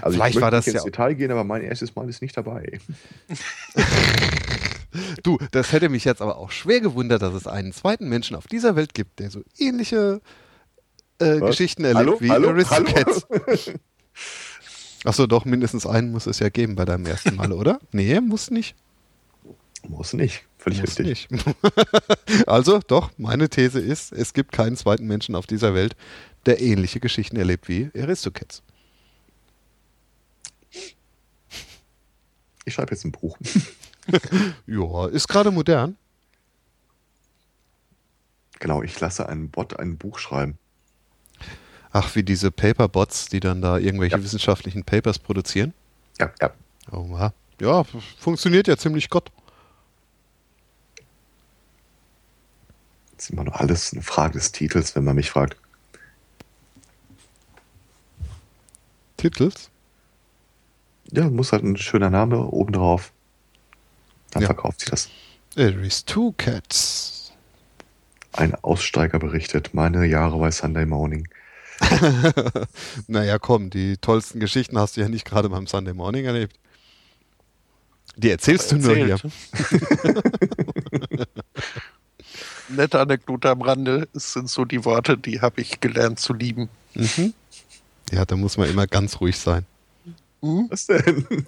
Also 0.00 0.16
Vielleicht 0.16 0.30
ich 0.30 0.34
möchte 0.36 0.40
war 0.42 0.50
das 0.50 0.66
nicht 0.66 0.74
ins 0.74 0.84
ja- 0.84 0.90
Detail 0.90 1.14
gehen, 1.14 1.30
aber 1.30 1.44
mein 1.44 1.62
erstes 1.62 1.94
Mal 1.94 2.08
ist 2.08 2.22
nicht 2.22 2.36
dabei. 2.36 2.80
Du, 5.22 5.38
das 5.52 5.72
hätte 5.72 5.88
mich 5.88 6.04
jetzt 6.04 6.20
aber 6.20 6.36
auch 6.36 6.50
schwer 6.50 6.80
gewundert, 6.80 7.22
dass 7.22 7.34
es 7.34 7.46
einen 7.46 7.72
zweiten 7.72 8.08
Menschen 8.08 8.36
auf 8.36 8.46
dieser 8.46 8.76
Welt 8.76 8.94
gibt, 8.94 9.18
der 9.18 9.30
so 9.30 9.42
ähnliche 9.58 10.20
äh? 11.18 11.40
Geschichten 11.40 11.84
erlebt 11.84 12.06
Hallo? 12.06 12.20
wie 12.20 12.30
Hallo? 12.30 12.48
Aristocats. 12.50 13.26
Achso, 15.04 15.26
doch, 15.26 15.44
mindestens 15.44 15.86
einen 15.86 16.12
muss 16.12 16.26
es 16.26 16.38
ja 16.38 16.48
geben 16.48 16.76
bei 16.76 16.84
deinem 16.84 17.06
ersten 17.06 17.34
Mal, 17.34 17.52
oder? 17.52 17.80
Nee, 17.90 18.20
muss 18.20 18.50
nicht. 18.50 18.76
Muss 19.88 20.12
nicht. 20.12 20.44
Völlig 20.58 20.80
muss 20.80 20.98
richtig. 20.98 21.28
nicht. 21.30 21.44
also, 22.46 22.78
doch, 22.86 23.10
meine 23.16 23.48
These 23.48 23.80
ist, 23.80 24.12
es 24.12 24.32
gibt 24.32 24.52
keinen 24.52 24.76
zweiten 24.76 25.06
Menschen 25.06 25.34
auf 25.34 25.46
dieser 25.46 25.74
Welt, 25.74 25.96
der 26.46 26.60
ähnliche 26.60 27.00
Geschichten 27.00 27.36
erlebt 27.36 27.68
wie 27.68 27.90
Aristocats. 27.98 28.62
Ich 32.64 32.74
schreibe 32.74 32.92
jetzt 32.92 33.04
ein 33.04 33.12
Buch. 33.12 33.36
Ja, 34.66 35.06
ist 35.08 35.28
gerade 35.28 35.50
modern. 35.50 35.96
genau, 38.58 38.82
ich 38.82 38.98
lasse 39.00 39.28
einen 39.28 39.50
Bot 39.50 39.78
ein 39.78 39.96
Buch 39.98 40.18
schreiben. 40.18 40.56
Ach, 41.90 42.14
wie 42.14 42.22
diese 42.22 42.50
Paperbots, 42.50 43.26
die 43.26 43.40
dann 43.40 43.60
da 43.60 43.76
irgendwelche 43.78 44.16
Ja. 44.16 44.22
wissenschaftlichen 44.22 44.84
Papers 44.84 45.18
produzieren. 45.18 45.74
Ja, 46.18 46.32
ja. 46.40 46.50
Oh, 46.90 47.18
ja. 47.60 47.84
funktioniert 48.18 48.66
ja 48.68 48.76
ziemlich 48.76 49.10
Gott. 49.10 49.30
Das 53.16 53.26
ist 53.26 53.30
immer 53.30 53.44
nur 53.44 53.60
alles 53.60 53.92
eine 53.92 54.02
Frage 54.02 54.34
des 54.34 54.52
Titels, 54.52 54.94
wenn 54.96 55.04
man 55.04 55.16
mich 55.16 55.30
fragt. 55.30 55.56
Titels? 59.16 59.70
Ja, 61.10 61.28
muss 61.28 61.52
halt 61.52 61.62
ein 61.62 61.76
schöner 61.76 62.10
Name 62.10 62.38
obendrauf. 62.46 63.12
Dann 64.32 64.42
Ja. 64.42 64.46
verkauft 64.48 64.80
sie 64.80 64.90
das. 64.90 65.08
Aristocats. 65.56 67.32
Ein 68.32 68.54
Aussteiger 68.56 69.18
berichtet, 69.18 69.74
meine 69.74 70.06
Jahre 70.06 70.38
bei 70.38 70.50
Sunday 70.50 70.86
Morning. 70.86 71.28
Naja, 73.08 73.38
komm, 73.38 73.70
die 73.70 73.96
tollsten 73.98 74.40
Geschichten 74.40 74.78
hast 74.78 74.96
du 74.96 75.00
ja 75.00 75.08
nicht 75.08 75.24
gerade 75.24 75.48
beim 75.48 75.66
Sunday 75.66 75.94
Morning 75.94 76.24
erlebt. 76.24 76.56
Die 78.16 78.30
erzählst 78.30 78.70
du 78.72 78.76
nur 78.76 78.94
hier. 78.94 79.16
Nette 82.68 83.00
Anekdote 83.00 83.50
am 83.50 83.62
Rande, 83.62 84.08
es 84.14 84.32
sind 84.32 84.48
so 84.48 84.64
die 84.64 84.84
Worte, 84.84 85.18
die 85.18 85.40
habe 85.40 85.60
ich 85.60 85.80
gelernt 85.80 86.20
zu 86.20 86.32
lieben. 86.32 86.68
Mhm. 86.94 87.34
Ja, 88.10 88.24
da 88.24 88.36
muss 88.36 88.56
man 88.56 88.68
immer 88.70 88.86
ganz 88.86 89.20
ruhig 89.20 89.38
sein. 89.38 89.66
Hm? 90.42 90.66
Was 90.70 90.86
denn? 90.86 91.46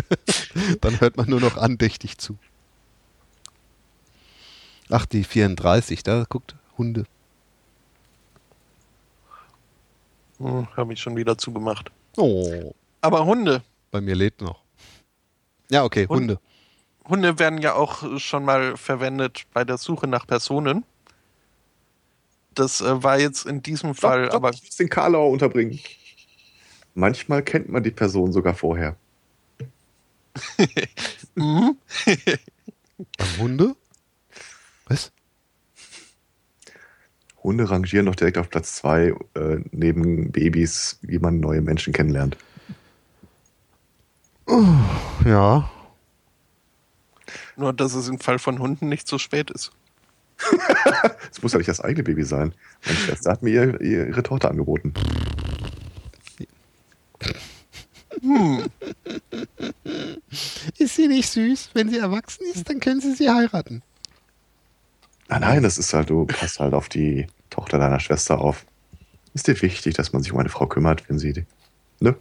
Dann 0.80 1.00
hört 1.00 1.16
man 1.16 1.28
nur 1.28 1.40
noch 1.40 1.56
andächtig 1.56 2.18
zu. 2.18 2.38
Ach, 4.90 5.06
die 5.06 5.24
34, 5.24 6.02
da 6.02 6.24
guckt 6.28 6.54
Hunde. 6.78 7.04
Hm, 10.38 10.66
habe 10.76 10.92
ich 10.92 11.00
schon 11.00 11.16
wieder 11.16 11.36
zugemacht. 11.38 11.90
Oh, 12.16 12.74
Aber 13.00 13.24
Hunde. 13.24 13.62
bei 13.90 14.00
mir 14.00 14.14
lebt 14.14 14.40
noch. 14.42 14.60
Ja, 15.70 15.84
okay, 15.84 16.06
Hund- 16.06 16.20
Hunde. 16.20 16.38
Hunde 17.08 17.38
werden 17.38 17.58
ja 17.60 17.74
auch 17.74 18.18
schon 18.20 18.44
mal 18.44 18.76
verwendet 18.76 19.44
bei 19.52 19.64
der 19.64 19.78
Suche 19.78 20.06
nach 20.06 20.26
Personen. 20.26 20.84
Das 22.54 22.80
äh, 22.80 23.02
war 23.02 23.18
jetzt 23.18 23.46
in 23.46 23.62
diesem 23.62 23.94
Fall 23.94 24.26
Stopp, 24.26 24.34
aber 24.36 24.48
stopp, 24.52 24.62
ich 24.62 24.68
muss 24.68 24.76
den 24.76 24.88
Karlauer 24.88 25.30
unterbringen. 25.30 25.80
Manchmal 26.94 27.42
kennt 27.42 27.68
man 27.68 27.82
die 27.82 27.90
Person 27.90 28.32
sogar 28.32 28.54
vorher. 28.54 28.96
Beim 31.34 31.76
Hunde? 33.38 33.74
Was? 34.86 35.12
Hunde 37.42 37.68
rangieren 37.70 38.06
noch 38.06 38.14
direkt 38.14 38.38
auf 38.38 38.50
Platz 38.50 38.76
zwei 38.76 39.14
äh, 39.34 39.58
neben 39.72 40.30
Babys, 40.30 40.98
wie 41.02 41.18
man 41.18 41.40
neue 41.40 41.60
Menschen 41.60 41.92
kennenlernt. 41.92 42.36
Ja. 45.24 45.70
nur, 47.56 47.72
dass 47.72 47.94
es 47.94 48.08
im 48.08 48.18
Fall 48.18 48.38
von 48.38 48.58
Hunden 48.58 48.88
nicht 48.88 49.08
so 49.08 49.18
spät 49.18 49.50
ist. 49.50 49.72
Es 51.30 51.42
muss 51.42 51.52
ja 51.52 51.58
nicht 51.58 51.68
das 51.68 51.80
eigene 51.80 52.02
Baby 52.02 52.24
sein. 52.24 52.52
Meine 52.84 52.98
Schwester 52.98 53.30
hat 53.30 53.42
mir 53.42 53.80
ihr, 53.80 53.80
ihre 53.80 54.22
Tochter 54.22 54.50
angeboten. 54.50 54.92
Hm. 58.22 58.66
Ist 60.78 60.96
sie 60.96 61.08
nicht 61.08 61.28
süß? 61.28 61.70
Wenn 61.74 61.90
sie 61.90 61.98
erwachsen 61.98 62.44
ist, 62.54 62.68
dann 62.68 62.80
können 62.80 63.00
sie 63.00 63.14
sie 63.14 63.28
heiraten. 63.28 63.82
Nein, 65.28 65.40
nein, 65.40 65.62
das 65.62 65.78
ist 65.78 65.92
halt, 65.94 66.10
du 66.10 66.26
passt 66.26 66.60
halt 66.60 66.74
auf 66.74 66.88
die 66.88 67.26
Tochter 67.50 67.78
deiner 67.78 68.00
Schwester 68.00 68.40
auf. 68.40 68.66
Ist 69.34 69.48
dir 69.48 69.60
wichtig, 69.62 69.94
dass 69.94 70.12
man 70.12 70.22
sich 70.22 70.32
um 70.32 70.38
eine 70.38 70.50
Frau 70.50 70.66
kümmert, 70.66 71.08
wenn 71.08 71.18
sie. 71.18 71.46
Ne? 72.00 72.16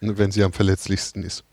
Wenn 0.00 0.30
sie 0.30 0.42
am 0.42 0.52
verletzlichsten 0.52 1.22
ist. 1.22 1.44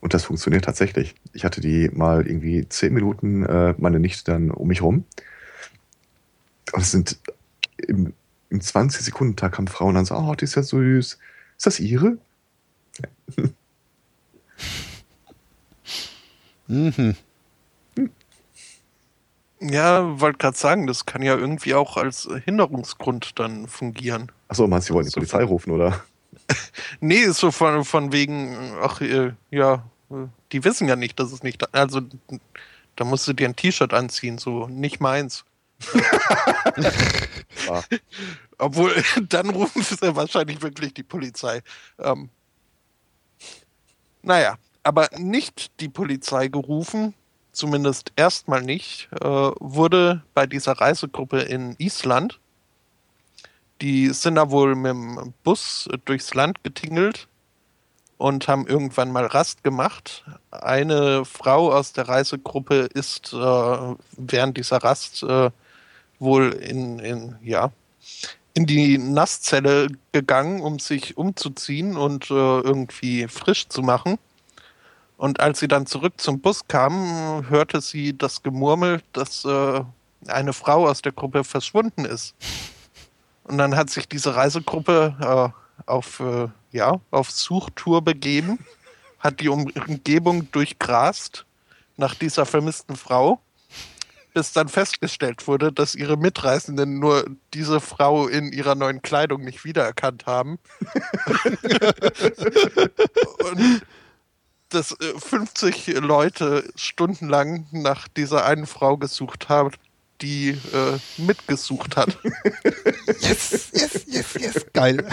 Und 0.00 0.14
das 0.14 0.24
funktioniert 0.24 0.64
tatsächlich. 0.64 1.14
Ich 1.32 1.44
hatte 1.44 1.60
die 1.60 1.88
mal 1.92 2.26
irgendwie 2.26 2.68
zehn 2.68 2.92
Minuten, 2.92 3.44
äh, 3.44 3.74
meine 3.78 4.00
Nichte 4.00 4.32
dann 4.32 4.50
um 4.50 4.68
mich 4.68 4.82
rum. 4.82 5.04
Und 6.72 6.80
es 6.80 6.90
sind 6.90 7.18
im, 7.76 8.12
im 8.50 8.60
20-Sekunden-Tag 8.60 9.56
haben 9.58 9.66
Frauen 9.66 9.94
dann 9.94 10.04
so, 10.04 10.14
oh, 10.14 10.34
die 10.34 10.44
ist 10.44 10.56
ja 10.56 10.62
süß. 10.62 11.18
Ist 11.56 11.66
das 11.66 11.80
ihre? 11.80 12.18
Mhm. 16.66 17.16
Ja, 19.60 20.20
wollte 20.20 20.38
gerade 20.38 20.56
sagen, 20.56 20.86
das 20.86 21.06
kann 21.06 21.22
ja 21.22 21.36
irgendwie 21.36 21.74
auch 21.74 21.96
als 21.96 22.28
Hinderungsgrund 22.44 23.38
dann 23.38 23.66
fungieren. 23.68 24.30
Achso, 24.48 24.66
meinst 24.66 24.88
du, 24.88 24.92
sie 24.92 24.94
wollten 24.94 25.08
die 25.08 25.12
So 25.12 25.20
Polizei 25.20 25.44
rufen, 25.44 25.70
oder? 25.72 26.04
Nee, 27.00 27.20
ist 27.20 27.38
so 27.38 27.50
von, 27.50 27.84
von 27.84 28.12
wegen, 28.12 28.56
ach, 28.82 29.00
äh, 29.00 29.32
ja, 29.50 29.84
die 30.52 30.64
wissen 30.64 30.88
ja 30.88 30.96
nicht, 30.96 31.18
dass 31.18 31.32
es 31.32 31.42
nicht, 31.42 31.74
also 31.74 32.02
da 32.96 33.04
musst 33.04 33.26
du 33.26 33.32
dir 33.32 33.48
ein 33.48 33.56
T-Shirt 33.56 33.94
anziehen, 33.94 34.36
so 34.38 34.66
nicht 34.68 35.00
meins. 35.00 35.44
Obwohl, 38.58 38.94
dann 39.28 39.50
rufen 39.50 39.82
sie 39.82 40.16
wahrscheinlich 40.16 40.60
wirklich 40.62 40.92
die 40.94 41.02
Polizei. 41.02 41.62
Ähm, 41.98 42.28
naja, 44.24 44.56
aber 44.82 45.08
nicht 45.16 45.80
die 45.80 45.88
Polizei 45.88 46.48
gerufen, 46.48 47.14
zumindest 47.52 48.12
erstmal 48.16 48.62
nicht, 48.62 49.08
äh, 49.20 49.24
wurde 49.24 50.22
bei 50.34 50.46
dieser 50.46 50.72
Reisegruppe 50.72 51.40
in 51.40 51.74
Island. 51.78 52.40
Die 53.80 54.10
sind 54.10 54.36
da 54.36 54.50
wohl 54.50 54.74
mit 54.74 54.90
dem 54.90 55.34
Bus 55.42 55.88
durchs 56.04 56.34
Land 56.34 56.62
getingelt 56.62 57.28
und 58.18 58.48
haben 58.48 58.66
irgendwann 58.66 59.10
mal 59.10 59.26
Rast 59.26 59.64
gemacht. 59.64 60.24
Eine 60.50 61.24
Frau 61.24 61.72
aus 61.72 61.92
der 61.92 62.08
Reisegruppe 62.08 62.88
ist 62.94 63.32
äh, 63.32 63.94
während 64.16 64.56
dieser 64.56 64.78
Rast 64.78 65.22
äh, 65.22 65.50
wohl 66.18 66.52
in, 66.52 66.98
in, 66.98 67.36
ja, 67.42 67.72
in 68.54 68.66
die 68.66 68.98
Nasszelle 68.98 69.88
gegangen, 70.12 70.60
um 70.60 70.78
sich 70.78 71.16
umzuziehen 71.16 71.96
und 71.96 72.30
äh, 72.30 72.34
irgendwie 72.34 73.26
frisch 73.26 73.68
zu 73.68 73.82
machen. 73.82 74.18
Und 75.16 75.40
als 75.40 75.60
sie 75.60 75.68
dann 75.68 75.86
zurück 75.86 76.14
zum 76.18 76.40
Bus 76.40 76.66
kam, 76.68 77.48
hörte 77.48 77.80
sie 77.80 78.16
das 78.16 78.42
Gemurmel, 78.42 79.02
dass 79.12 79.44
äh, 79.44 79.82
eine 80.26 80.52
Frau 80.52 80.88
aus 80.88 81.02
der 81.02 81.12
Gruppe 81.12 81.44
verschwunden 81.44 82.04
ist. 82.04 82.34
Und 83.44 83.58
dann 83.58 83.76
hat 83.76 83.90
sich 83.90 84.08
diese 84.08 84.34
Reisegruppe 84.34 85.52
äh, 85.56 85.82
auf, 85.90 86.20
äh, 86.20 86.48
ja, 86.72 87.00
auf 87.10 87.30
Suchtour 87.30 88.02
begeben, 88.02 88.58
hat 89.18 89.40
die 89.40 89.48
Umgebung 89.48 90.50
durchgrast 90.52 91.44
nach 91.96 92.14
dieser 92.14 92.46
vermissten 92.46 92.96
Frau 92.96 93.40
bis 94.34 94.52
dann 94.52 94.68
festgestellt 94.68 95.46
wurde, 95.46 95.72
dass 95.72 95.94
ihre 95.94 96.18
Mitreisenden 96.18 96.98
nur 96.98 97.24
diese 97.54 97.80
Frau 97.80 98.26
in 98.26 98.52
ihrer 98.52 98.74
neuen 98.74 99.00
Kleidung 99.00 99.44
nicht 99.44 99.64
wiedererkannt 99.64 100.26
haben. 100.26 100.58
Und 103.44 103.82
dass 104.70 104.90
äh, 104.92 105.18
50 105.18 106.00
Leute 106.00 106.68
stundenlang 106.74 107.66
nach 107.70 108.08
dieser 108.08 108.44
einen 108.44 108.66
Frau 108.66 108.96
gesucht 108.96 109.48
haben, 109.48 109.70
die 110.20 110.50
äh, 110.50 110.98
mitgesucht 111.16 111.96
hat. 111.96 112.18
Yes, 113.20 113.70
yes, 113.72 114.04
yes, 114.06 114.34
yes. 114.34 114.66
Geil. 114.72 115.06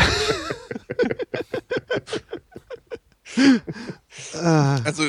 Also 4.33 5.03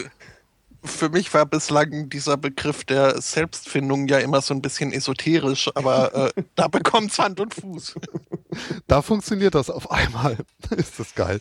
für 0.85 1.09
mich 1.09 1.33
war 1.33 1.47
bislang 1.47 2.09
dieser 2.09 2.37
Begriff 2.37 2.85
der 2.85 3.21
Selbstfindung 3.21 4.09
ja 4.09 4.19
immer 4.19 4.41
so 4.41 4.53
ein 4.53 4.63
bisschen 4.63 4.93
esoterisch, 4.93 5.71
aber 5.75 6.33
äh, 6.37 6.43
da 6.55 6.69
bekommt's 6.69 7.19
Hand 7.19 7.41
und 7.41 7.55
Fuß. 7.55 7.95
da 8.87 9.03
funktioniert 9.03 9.55
das 9.55 9.71
auf 9.71 9.91
einmal. 9.91 10.39
Ist 10.77 10.99
das 10.99 11.15
geil. 11.15 11.41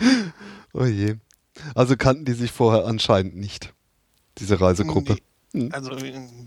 oh 0.72 0.84
je. 0.84 1.16
Also 1.74 1.96
kannten 1.96 2.24
die 2.24 2.32
sich 2.32 2.52
vorher 2.52 2.86
anscheinend 2.86 3.36
nicht, 3.36 3.74
diese 4.38 4.60
Reisegruppe. 4.60 5.18
Also 5.72 5.96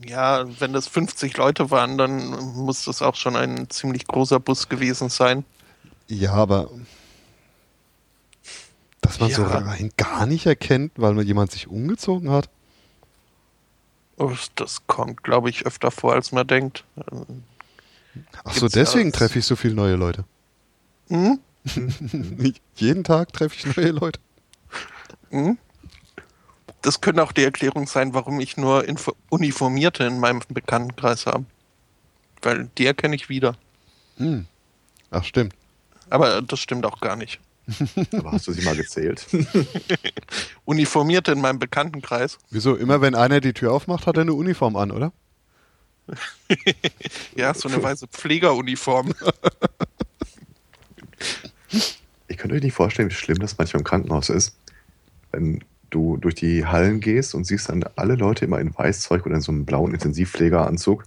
ja, 0.05 0.45
wenn 0.59 0.73
das 0.73 0.87
50 0.87 1.35
Leute 1.37 1.69
waren, 1.69 1.97
dann 1.97 2.29
muss 2.55 2.85
das 2.85 3.01
auch 3.01 3.15
schon 3.15 3.35
ein 3.35 3.69
ziemlich 3.69 4.07
großer 4.07 4.39
Bus 4.39 4.69
gewesen 4.69 5.09
sein. 5.09 5.43
Ja, 6.07 6.33
aber 6.33 6.69
dass 9.11 9.19
man 9.19 9.31
so 9.31 9.41
Ja. 9.41 9.57
rein 9.59 9.91
gar 9.97 10.25
nicht 10.25 10.45
erkennt, 10.45 10.93
weil 10.95 11.13
man 11.13 11.25
jemand 11.25 11.51
sich 11.51 11.67
umgezogen 11.67 12.29
hat. 12.29 12.49
Das 14.55 14.85
kommt, 14.87 15.23
glaube 15.23 15.49
ich, 15.49 15.65
öfter 15.65 15.91
vor, 15.91 16.13
als 16.13 16.31
man 16.31 16.47
denkt. 16.47 16.85
Ach 18.43 18.53
so, 18.53 18.67
deswegen 18.67 19.11
treffe 19.11 19.39
ich 19.39 19.45
so 19.45 19.55
viele 19.55 19.73
neue 19.73 19.95
Leute. 19.95 20.25
Hm? 21.09 21.39
Jeden 22.75 23.03
Tag 23.03 23.33
treffe 23.33 23.55
ich 23.55 23.75
neue 23.75 23.91
Leute. 23.91 24.19
Hm? 25.31 25.57
Das 26.81 27.01
könnte 27.01 27.23
auch 27.23 27.31
die 27.31 27.43
Erklärung 27.43 27.87
sein, 27.87 28.13
warum 28.13 28.39
ich 28.39 28.57
nur 28.57 28.87
Info 28.87 29.13
Uniformierte 29.29 30.03
in 30.03 30.19
meinem 30.19 30.41
Bekanntenkreis 30.49 31.25
habe. 31.25 31.45
Weil 32.41 32.69
die 32.77 32.85
erkenne 32.85 33.15
ich 33.15 33.27
wieder. 33.27 33.55
Hm. 34.17 34.45
Ach, 35.09 35.23
stimmt. 35.23 35.53
Aber 36.09 36.41
das 36.41 36.59
stimmt 36.59 36.85
auch 36.85 37.01
gar 37.01 37.15
nicht. 37.15 37.39
Aber 38.13 38.31
hast 38.31 38.47
du 38.47 38.53
sie 38.53 38.63
mal 38.63 38.75
gezählt? 38.75 39.27
Uniformierte 40.65 41.31
in 41.31 41.41
meinem 41.41 41.59
Bekanntenkreis. 41.59 42.37
Wieso? 42.49 42.75
Immer 42.75 43.01
wenn 43.01 43.15
einer 43.15 43.39
die 43.39 43.53
Tür 43.53 43.71
aufmacht, 43.73 44.07
hat 44.07 44.17
er 44.17 44.21
eine 44.21 44.33
Uniform 44.33 44.75
an, 44.75 44.91
oder? 44.91 45.13
Ja, 47.35 47.53
so 47.53 47.69
eine 47.69 47.81
weiße 47.81 48.07
Pflegeruniform. 48.07 49.13
Ich 52.27 52.37
könnte 52.37 52.55
euch 52.55 52.63
nicht 52.63 52.73
vorstellen, 52.73 53.09
wie 53.09 53.13
schlimm 53.13 53.39
das 53.39 53.57
manchmal 53.57 53.81
im 53.81 53.83
Krankenhaus 53.83 54.29
ist, 54.29 54.55
wenn 55.31 55.63
du 55.89 56.15
durch 56.17 56.33
die 56.33 56.65
Hallen 56.65 57.01
gehst 57.01 57.35
und 57.35 57.45
siehst 57.45 57.69
dann 57.69 57.83
alle 57.97 58.15
Leute 58.15 58.45
immer 58.45 58.59
in 58.59 58.75
Weißzeug 58.75 59.25
oder 59.25 59.35
in 59.35 59.41
so 59.41 59.51
einem 59.51 59.65
blauen 59.65 59.93
Intensivpflegeranzug. 59.93 61.03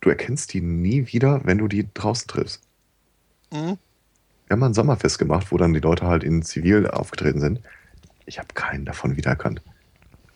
Du 0.00 0.10
erkennst 0.10 0.52
die 0.52 0.60
nie 0.60 1.06
wieder, 1.12 1.40
wenn 1.44 1.58
du 1.58 1.68
die 1.68 1.88
draußen 1.92 2.28
triffst. 2.28 2.60
Hm? 3.50 3.78
Wir 4.46 4.54
haben 4.54 4.60
mal 4.60 4.66
ein 4.66 4.74
Sommerfest 4.74 5.18
gemacht, 5.18 5.46
wo 5.50 5.56
dann 5.56 5.72
die 5.72 5.80
Leute 5.80 6.06
halt 6.06 6.24
in 6.24 6.42
Zivil 6.42 6.86
aufgetreten 6.86 7.40
sind. 7.40 7.60
Ich 8.26 8.38
habe 8.38 8.48
keinen 8.54 8.84
davon 8.84 9.16
wiedererkannt. 9.16 9.62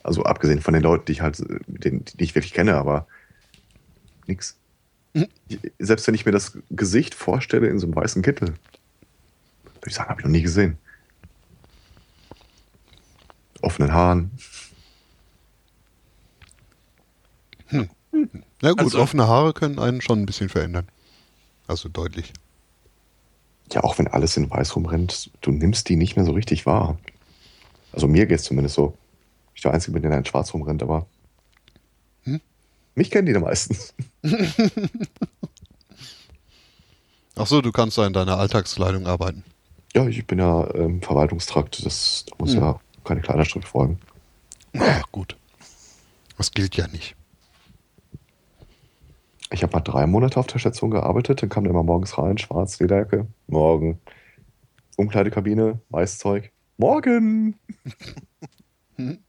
Also 0.03 0.23
abgesehen 0.25 0.61
von 0.63 0.73
den 0.75 0.83
Leuten, 0.83 1.05
die 1.07 1.13
ich 1.13 1.21
halt, 1.21 1.43
den, 1.67 2.05
die 2.05 2.25
ich 2.25 2.35
wirklich 2.35 2.53
kenne, 2.55 2.77
aber 2.77 3.07
nix. 4.27 4.57
Mhm. 5.15 5.27
Ich, 5.49 5.59
selbst 5.79 6.07
wenn 6.07 6.15
ich 6.15 6.25
mir 6.27 6.33
das 6.33 6.59
Gesicht 6.71 7.15
vorstelle 7.15 7.69
in 7.69 7.79
so 7.79 7.87
einem 7.87 7.97
weißen 7.97 8.23
Kittel, 8.23 8.49
würde 8.49 9.89
ich 9.89 9.95
sagen, 9.95 10.09
habe 10.09 10.21
ich 10.21 10.25
noch 10.25 10.31
nie 10.33 10.43
gesehen. 10.43 10.79
Offenen 13.63 13.93
Haaren. 13.93 14.31
Na 17.71 18.71
gut, 18.71 18.81
Also- 18.81 18.99
offene 19.01 19.27
Haare 19.27 19.53
können 19.53 19.79
einen 19.79 20.01
schon 20.01 20.21
ein 20.21 20.27
bisschen 20.27 20.49
verändern. 20.49 20.89
Also 21.67 21.89
deutlich. 21.89 22.33
Ja, 23.73 23.83
auch 23.85 23.99
wenn 23.99 24.09
alles 24.09 24.37
in 24.37 24.49
weiß 24.51 24.77
rumrennt, 24.77 25.31
du 25.41 25.51
nimmst 25.51 25.89
die 25.89 25.97
nicht 25.97 26.17
mehr 26.17 26.25
so 26.25 26.33
richtig 26.33 26.67
wahr. 26.67 26.99
Also 27.93 28.07
mir 28.07 28.27
geht 28.27 28.39
es 28.39 28.45
zumindest 28.45 28.75
so. 28.77 28.97
Ich 29.55 29.63
der 29.63 29.73
Einzige 29.73 29.93
bin, 29.93 30.03
der 30.03 30.17
in 30.19 30.25
schwarz 30.25 30.53
rumrennt, 30.55 30.83
aber 30.83 31.07
Hm? 32.25 32.41
mich 32.95 33.11
kennen 33.11 33.27
die 33.27 33.33
da 33.33 33.41
meistens. 33.41 33.95
Ach 37.35 37.47
so, 37.47 37.61
du 37.61 37.71
kannst 37.73 37.99
da 37.99 38.07
in 38.07 38.13
deiner 38.13 38.39
Alltagskleidung 38.39 39.07
arbeiten. 39.07 39.45
Ja, 39.95 40.07
ich 40.07 40.27
bin 40.27 40.39
ja 40.39 40.65
im 40.69 41.03
Verwaltungstrakt, 41.03 41.85
das 41.85 42.25
da 42.29 42.35
muss 42.39 42.53
Hm. 42.55 42.61
ja 42.61 42.81
keine 43.05 43.21
Kleiderstück 43.21 43.65
folgen. 43.65 43.99
Ja, 44.73 45.03
gut. 45.13 45.37
Das 46.37 46.51
gilt 46.53 46.77
ja 46.77 46.87
nicht. 46.89 47.15
Ich 49.51 49.63
habe 49.63 49.73
mal 49.73 49.81
drei 49.81 50.07
Monate 50.07 50.41
auf 50.41 50.47
der 50.49 50.59
Station 50.59 50.91
gearbeitet, 50.91 51.43
dann 51.43 51.49
kam 51.49 51.65
der 51.65 51.71
immer 51.71 51.85
morgens 51.85 52.19
rein, 52.19 52.37
schwarz, 52.37 52.81
Lederjacke, 52.81 53.27
morgen. 53.47 54.01
Umkleidekabine, 54.97 55.81
Weißzeug, 55.91 56.51
morgen. 56.79 57.59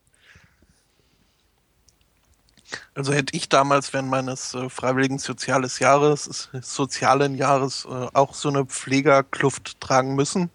Also 2.94 3.14
hätte 3.14 3.35
ich 3.35 3.48
damals 3.48 3.94
während 3.94 4.10
meines 4.10 4.53
äh, 4.53 4.69
freiwilligen 4.69 5.19
soziales 5.19 5.80
Jahres, 5.80 6.49
sozialen 6.61 7.35
Jahres 7.35 7.85
äh, 7.85 8.07
auch 8.14 8.34
so 8.34 8.49
eine 8.49 8.65
Pflegerkluft 8.65 9.80
tragen 9.80 10.15
müssen, 10.15 10.49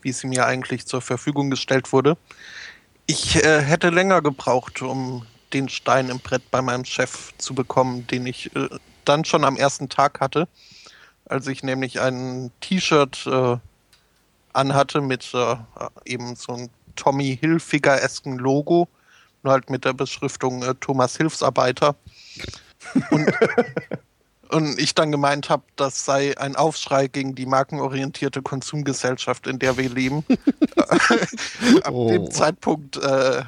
wie 0.00 0.12
sie 0.12 0.26
mir 0.26 0.46
eigentlich 0.46 0.86
zur 0.86 1.02
Verfügung 1.02 1.50
gestellt 1.50 1.92
wurde. 1.92 2.16
Ich 3.06 3.44
äh, 3.44 3.60
hätte 3.60 3.90
länger 3.90 4.22
gebraucht, 4.22 4.80
um 4.80 5.26
den 5.54 5.68
Stein 5.68 6.10
im 6.10 6.18
Brett 6.18 6.50
bei 6.50 6.60
meinem 6.60 6.84
Chef 6.84 7.32
zu 7.38 7.54
bekommen, 7.54 8.06
den 8.08 8.26
ich 8.26 8.54
äh, 8.56 8.68
dann 9.04 9.24
schon 9.24 9.44
am 9.44 9.56
ersten 9.56 9.88
Tag 9.88 10.20
hatte, 10.20 10.48
als 11.26 11.46
ich 11.46 11.62
nämlich 11.62 12.00
ein 12.00 12.50
T-Shirt 12.60 13.26
äh, 13.26 13.56
anhatte 14.52 15.00
mit 15.00 15.32
äh, 15.34 15.56
eben 16.04 16.36
so 16.36 16.52
einem 16.52 16.68
Tommy 16.96 17.36
Hilfiger-esken 17.40 18.38
Logo, 18.38 18.88
nur 19.42 19.52
halt 19.52 19.70
mit 19.70 19.84
der 19.84 19.92
Beschriftung 19.92 20.62
äh, 20.62 20.74
Thomas 20.80 21.16
Hilfsarbeiter. 21.16 21.96
Und, 23.10 23.32
und 24.50 24.78
ich 24.78 24.94
dann 24.94 25.10
gemeint 25.10 25.48
habe, 25.50 25.64
das 25.76 26.04
sei 26.04 26.36
ein 26.38 26.56
Aufschrei 26.56 27.08
gegen 27.08 27.34
die 27.34 27.46
markenorientierte 27.46 28.42
Konsumgesellschaft, 28.42 29.46
in 29.46 29.58
der 29.58 29.76
wir 29.76 29.88
leben. 29.90 30.24
Ab 31.82 31.92
Oh. 31.92 32.08
dem 32.08 32.30
Zeitpunkt, 32.30 32.96
äh, 32.96 33.38
äh, 33.38 33.44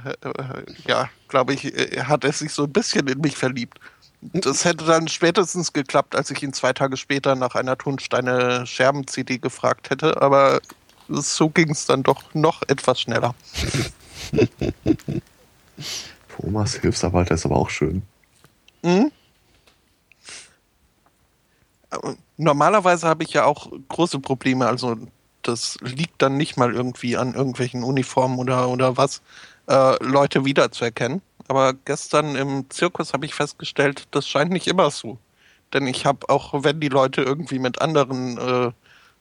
ja, 0.87 1.09
glaube 1.29 1.55
ich, 1.55 1.65
äh, 1.65 2.03
hat 2.03 2.25
er 2.25 2.33
sich 2.33 2.53
so 2.53 2.65
ein 2.65 2.73
bisschen 2.73 3.07
in 3.09 3.21
mich 3.21 3.37
verliebt. 3.37 3.79
Das 4.21 4.65
hätte 4.65 4.85
dann 4.85 5.09
spätestens 5.09 5.73
geklappt, 5.73 6.17
als 6.17 6.31
ich 6.31 6.43
ihn 6.43 6.53
zwei 6.53 6.73
Tage 6.73 6.97
später 6.97 7.35
nach 7.37 7.55
einer 7.55 7.77
Tonsteine-Scherben-CD 7.77 9.39
gefragt 9.39 9.91
hätte, 9.91 10.21
aber 10.21 10.61
so 11.09 11.49
ging 11.49 11.71
es 11.71 11.87
dann 11.87 12.03
doch 12.03 12.35
noch 12.35 12.63
etwas 12.67 13.01
schneller. 13.01 13.35
Thomas 16.37 16.75
Hilfsarbeiter 16.75 17.35
ist 17.35 17.47
aber 17.47 17.57
auch 17.57 17.71
schön. 17.71 18.03
Mhm. 18.83 19.13
Normalerweise 22.37 23.07
habe 23.07 23.23
ich 23.23 23.33
ja 23.33 23.45
auch 23.45 23.71
große 23.89 24.19
Probleme, 24.21 24.67
also 24.67 24.97
das 25.43 25.79
liegt 25.81 26.21
dann 26.21 26.37
nicht 26.37 26.57
mal 26.57 26.75
irgendwie 26.75 27.17
an 27.17 27.35
irgendwelchen 27.35 27.85
Uniformen 27.85 28.39
oder, 28.39 28.69
oder 28.69 28.97
was, 28.97 29.23
äh, 29.69 30.05
Leute 30.05 30.45
wiederzuerkennen. 30.45 31.23
Aber 31.49 31.75
gestern 31.75 32.35
im 32.35 32.69
Zirkus 32.71 33.13
habe 33.13 33.27
ich 33.27 33.35
festgestellt, 33.35 34.09
das 34.11 34.27
scheint 34.27 34.51
nicht 34.51 34.67
immer 34.67 34.91
so. 34.91 35.19
Denn 35.73 35.87
ich 35.87 36.07
habe 36.07 36.29
auch, 36.29 36.65
wenn 36.65 36.81
die 36.81 36.89
Leute 36.89 37.23
irgendwie 37.23 37.59
mit 37.59 37.81
anderen 37.81 38.39
äh, 38.39 38.73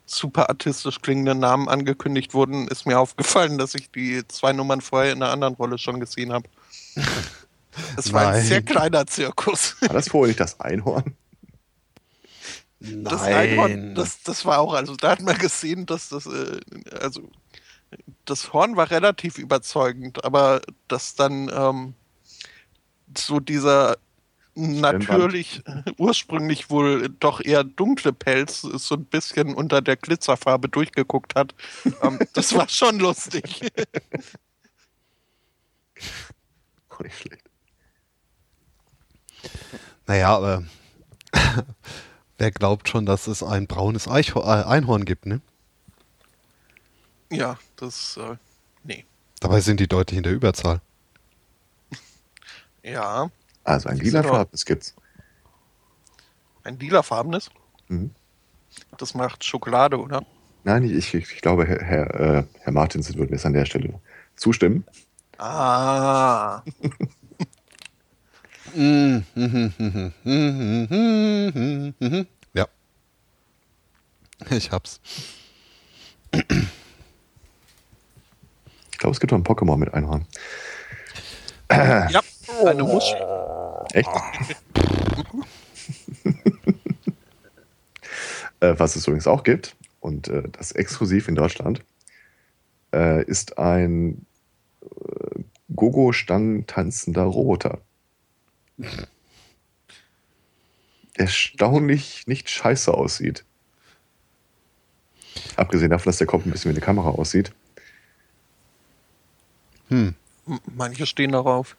super 0.05 0.49
artistisch 0.49 1.01
klingenden 1.01 1.39
Namen 1.39 1.67
angekündigt 1.67 2.33
wurden, 2.33 2.67
ist 2.67 2.85
mir 2.85 2.99
aufgefallen, 2.99 3.57
dass 3.57 3.75
ich 3.75 3.91
die 3.91 4.27
zwei 4.27 4.53
Nummern 4.53 4.81
vorher 4.81 5.13
in 5.13 5.21
einer 5.21 5.31
anderen 5.31 5.55
Rolle 5.55 5.77
schon 5.77 5.99
gesehen 5.99 6.33
habe. 6.33 6.47
Es 7.97 8.13
war 8.13 8.27
ein 8.27 8.33
Nein. 8.35 8.45
sehr 8.45 8.61
kleiner 8.61 9.05
Zirkus. 9.05 9.75
War 9.81 9.89
das 9.89 10.07
vorher 10.07 10.29
nicht 10.29 10.39
das 10.39 10.57
Einhorn? 10.61 11.13
Das 12.79 13.21
Einhorn, 13.21 13.95
das, 13.95 14.21
das 14.23 14.45
war 14.45 14.59
auch, 14.59 14.73
also 14.73 14.95
da 14.95 15.11
hat 15.11 15.21
man 15.21 15.37
gesehen, 15.37 15.85
dass 15.85 16.09
das, 16.09 16.25
äh, 16.25 16.59
also 17.01 17.21
das 18.25 18.53
Horn 18.53 18.75
war 18.75 18.91
relativ 18.91 19.37
überzeugend, 19.37 20.23
aber 20.25 20.61
dass 20.87 21.15
dann 21.15 21.49
ähm, 21.53 21.93
so 23.15 23.39
dieser 23.39 23.97
natürlich 24.55 25.61
äh, 25.67 25.83
ursprünglich 25.97 26.69
wohl 26.69 27.09
doch 27.19 27.43
eher 27.43 27.63
dunkle 27.63 28.13
Pelz 28.13 28.61
so 28.61 28.95
ein 28.95 29.05
bisschen 29.05 29.53
unter 29.53 29.81
der 29.81 29.97
Glitzerfarbe 29.97 30.69
durchgeguckt 30.69 31.35
hat, 31.35 31.53
ähm, 32.01 32.19
das 32.33 32.55
war 32.55 32.69
schon 32.69 32.99
lustig. 32.99 33.69
Nicht 37.03 37.19
schlecht. 37.19 37.43
Naja, 40.07 40.29
aber 40.35 40.63
wer 42.37 42.51
glaubt 42.51 42.87
schon, 42.87 43.05
dass 43.05 43.27
es 43.27 43.43
ein 43.43 43.67
braunes 43.67 44.07
Eichhor 44.07 44.45
äh, 44.45 44.63
Einhorn 44.63 45.03
gibt, 45.03 45.25
ne? 45.25 45.41
Ja, 47.29 47.57
das, 47.75 48.17
äh, 48.17 48.35
nee. 48.83 49.05
Dabei 49.39 49.59
sind 49.61 49.79
die 49.79 49.87
deutlich 49.87 50.17
in 50.17 50.23
der 50.23 50.33
Überzahl. 50.33 50.81
Ja, 52.83 53.29
Also 53.63 53.89
ein 53.89 53.97
Die 53.97 54.05
lila 54.05 54.21
sind 54.21 54.31
auch- 54.31 54.35
Farb, 54.35 54.49
gibt's. 54.65 54.93
ein 56.63 56.77
lilafarbenes. 56.79 57.49
Mhm. 57.87 58.11
Das 58.97 59.13
macht 59.15 59.43
Schokolade, 59.43 59.99
oder? 59.99 60.23
Nein, 60.63 60.83
ich, 60.83 61.13
ich, 61.13 61.31
ich 61.31 61.41
glaube, 61.41 61.65
Herr, 61.67 61.81
Herr, 61.83 62.19
äh, 62.19 62.43
Herr 62.61 62.73
Martinsen 62.73 63.15
würde 63.15 63.31
mir 63.31 63.37
jetzt 63.37 63.45
an 63.45 63.53
der 63.53 63.65
Stelle 63.65 63.99
zustimmen. 64.35 64.83
Ah. 65.37 66.61
Ja. 72.53 72.67
Ich 74.49 74.71
hab's. 74.71 74.99
Ich 78.95 78.99
glaube, 78.99 79.13
es 79.13 79.19
gibt 79.19 79.33
noch 79.33 79.39
ein 79.39 79.43
Pokémon 79.43 79.75
mit 79.75 79.93
Einhorn. 79.93 80.25
Ja, 81.69 82.21
eine 82.65 82.83
Muschi. 82.83 83.13
Echt? 83.91 84.09
äh, 88.61 88.73
was 88.77 88.95
es 88.95 89.05
übrigens 89.05 89.27
auch 89.27 89.43
gibt, 89.43 89.75
und 89.99 90.29
äh, 90.29 90.43
das 90.49 90.71
exklusiv 90.71 91.27
in 91.27 91.35
Deutschland, 91.35 91.83
äh, 92.93 93.21
ist 93.25 93.57
ein 93.57 94.25
äh, 94.81 95.41
Gogo-Stangen 95.75 96.65
tanzender 96.65 97.23
Roboter. 97.23 97.81
Erstaunlich 101.15 102.27
nicht 102.27 102.49
scheiße 102.49 102.93
aussieht. 102.93 103.43
Abgesehen 105.57 105.89
davon, 105.89 106.05
dass 106.05 106.17
der 106.17 106.27
Kopf 106.27 106.45
ein 106.45 106.51
bisschen 106.51 106.71
wie 106.71 106.75
eine 106.75 106.85
Kamera 106.85 107.09
aussieht. 107.09 107.51
Hm. 109.89 110.15
Manche 110.75 111.05
stehen 111.05 111.31
darauf. 111.31 111.75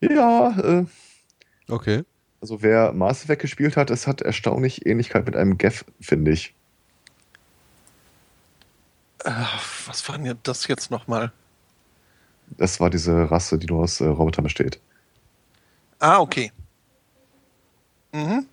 Ja, 0.00 0.58
äh, 0.58 0.86
Okay. 1.68 2.04
also 2.40 2.62
wer 2.62 2.92
Mass 2.92 3.22
Effect 3.24 3.42
gespielt 3.42 3.76
hat, 3.76 3.90
es 3.90 4.06
hat 4.06 4.22
erstaunlich 4.22 4.86
Ähnlichkeit 4.86 5.26
mit 5.26 5.36
einem 5.36 5.58
Geff, 5.58 5.84
finde 6.00 6.32
ich. 6.32 6.54
Äh, 9.24 9.30
was 9.86 10.08
war 10.08 10.18
denn 10.18 10.38
das 10.42 10.66
jetzt 10.66 10.90
nochmal? 10.90 11.32
Das 12.56 12.80
war 12.80 12.90
diese 12.90 13.30
Rasse, 13.30 13.58
die 13.58 13.66
nur 13.66 13.84
aus 13.84 14.00
äh, 14.00 14.06
Robotern 14.06 14.44
besteht. 14.44 14.80
Ah, 15.98 16.18
okay. 16.18 16.50
Mhm. 18.12 18.46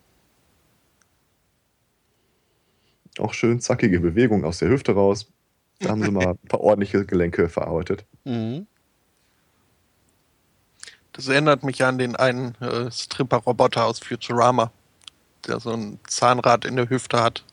Auch 3.17 3.33
schön 3.33 3.59
zackige 3.59 3.99
Bewegung 3.99 4.45
aus 4.45 4.59
der 4.59 4.69
Hüfte 4.69 4.93
raus. 4.93 5.27
Da 5.79 5.89
haben 5.89 6.03
sie 6.03 6.11
mal 6.11 6.29
ein 6.29 6.37
paar 6.47 6.61
ordentliche 6.61 7.05
Gelenke 7.05 7.49
verarbeitet. 7.49 8.05
Mhm. 8.23 8.67
Das 11.13 11.27
erinnert 11.27 11.63
mich 11.63 11.83
an 11.83 11.97
den 11.97 12.15
einen 12.15 12.55
äh, 12.55 12.91
Stripper-Roboter 12.91 13.85
aus 13.85 13.99
Futurama, 13.99 14.71
der 15.47 15.59
so 15.59 15.71
ein 15.71 15.99
Zahnrad 16.07 16.65
in 16.65 16.75
der 16.75 16.89
Hüfte 16.89 17.21
hat. 17.21 17.43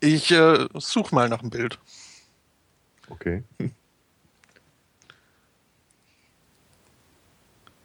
Ich 0.00 0.30
äh, 0.30 0.66
suche 0.74 1.14
mal 1.14 1.28
nach 1.28 1.40
einem 1.40 1.50
Bild. 1.50 1.78
Okay. 3.08 3.44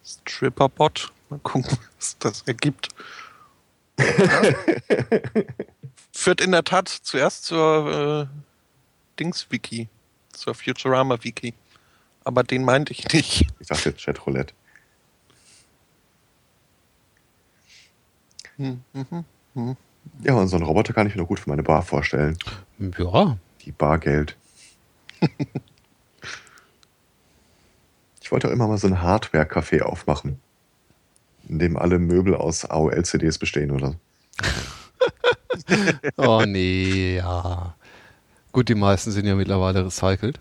Stripperbot. 0.03 1.11
Mal 1.29 1.39
gucken, 1.39 1.77
was 1.97 2.17
das 2.19 2.41
ergibt. 2.43 2.89
Führt 6.17 6.39
in 6.39 6.53
der 6.53 6.63
Tat 6.63 6.87
zuerst 6.87 7.43
zur 7.43 8.29
äh, 8.31 9.19
Dings-Wiki, 9.19 9.89
zur 10.31 10.55
Futurama-Wiki. 10.55 11.53
Aber 12.23 12.43
den 12.43 12.63
meinte 12.63 12.93
ich 12.93 13.11
nicht. 13.11 13.45
Ich 13.59 13.67
dachte 13.67 13.89
jetzt 13.89 14.01
Chatroulette. 14.01 14.53
Hm, 18.55 18.81
mhm, 18.93 19.25
hm. 19.55 19.75
Ja, 20.23 20.35
und 20.35 20.47
so 20.47 20.55
einen 20.55 20.65
Roboter 20.65 20.93
kann 20.93 21.05
ich 21.05 21.15
mir 21.15 21.21
noch 21.21 21.27
gut 21.27 21.41
für 21.41 21.49
meine 21.49 21.63
Bar 21.63 21.81
vorstellen. 21.81 22.37
Ja. 22.97 23.37
Die 23.65 23.73
Bargeld. 23.73 24.37
ich 28.21 28.31
wollte 28.31 28.47
auch 28.47 28.51
immer 28.51 28.69
mal 28.69 28.77
so 28.77 28.87
ein 28.87 29.01
Hardware-Café 29.01 29.81
aufmachen, 29.81 30.39
in 31.49 31.59
dem 31.59 31.75
alle 31.75 31.99
Möbel 31.99 32.35
aus 32.35 32.63
AOL-CDs 32.63 33.37
bestehen 33.37 33.71
oder 33.71 33.87
so. 33.89 33.95
Oh 36.17 36.43
nee, 36.45 37.17
ja. 37.17 37.75
Gut, 38.51 38.69
die 38.69 38.75
meisten 38.75 39.11
sind 39.11 39.25
ja 39.25 39.35
mittlerweile 39.35 39.85
recycelt. 39.85 40.39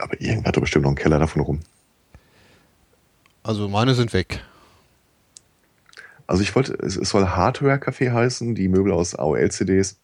Aber 0.00 0.20
irgendwer 0.20 0.48
hat 0.48 0.56
doch 0.56 0.62
bestimmt 0.62 0.82
noch 0.82 0.90
einen 0.90 0.96
Keller 0.96 1.18
davon 1.18 1.42
rum. 1.42 1.60
Also 3.42 3.68
meine 3.68 3.94
sind 3.94 4.12
weg. 4.12 4.42
Also 6.26 6.42
ich 6.42 6.54
wollte, 6.56 6.72
es, 6.74 6.96
es 6.96 7.10
soll 7.10 7.28
Hardware-Café 7.28 8.12
heißen, 8.12 8.54
die 8.54 8.68
Möbel 8.68 8.92
aus 8.92 9.14
AOL-CDs. 9.14 10.00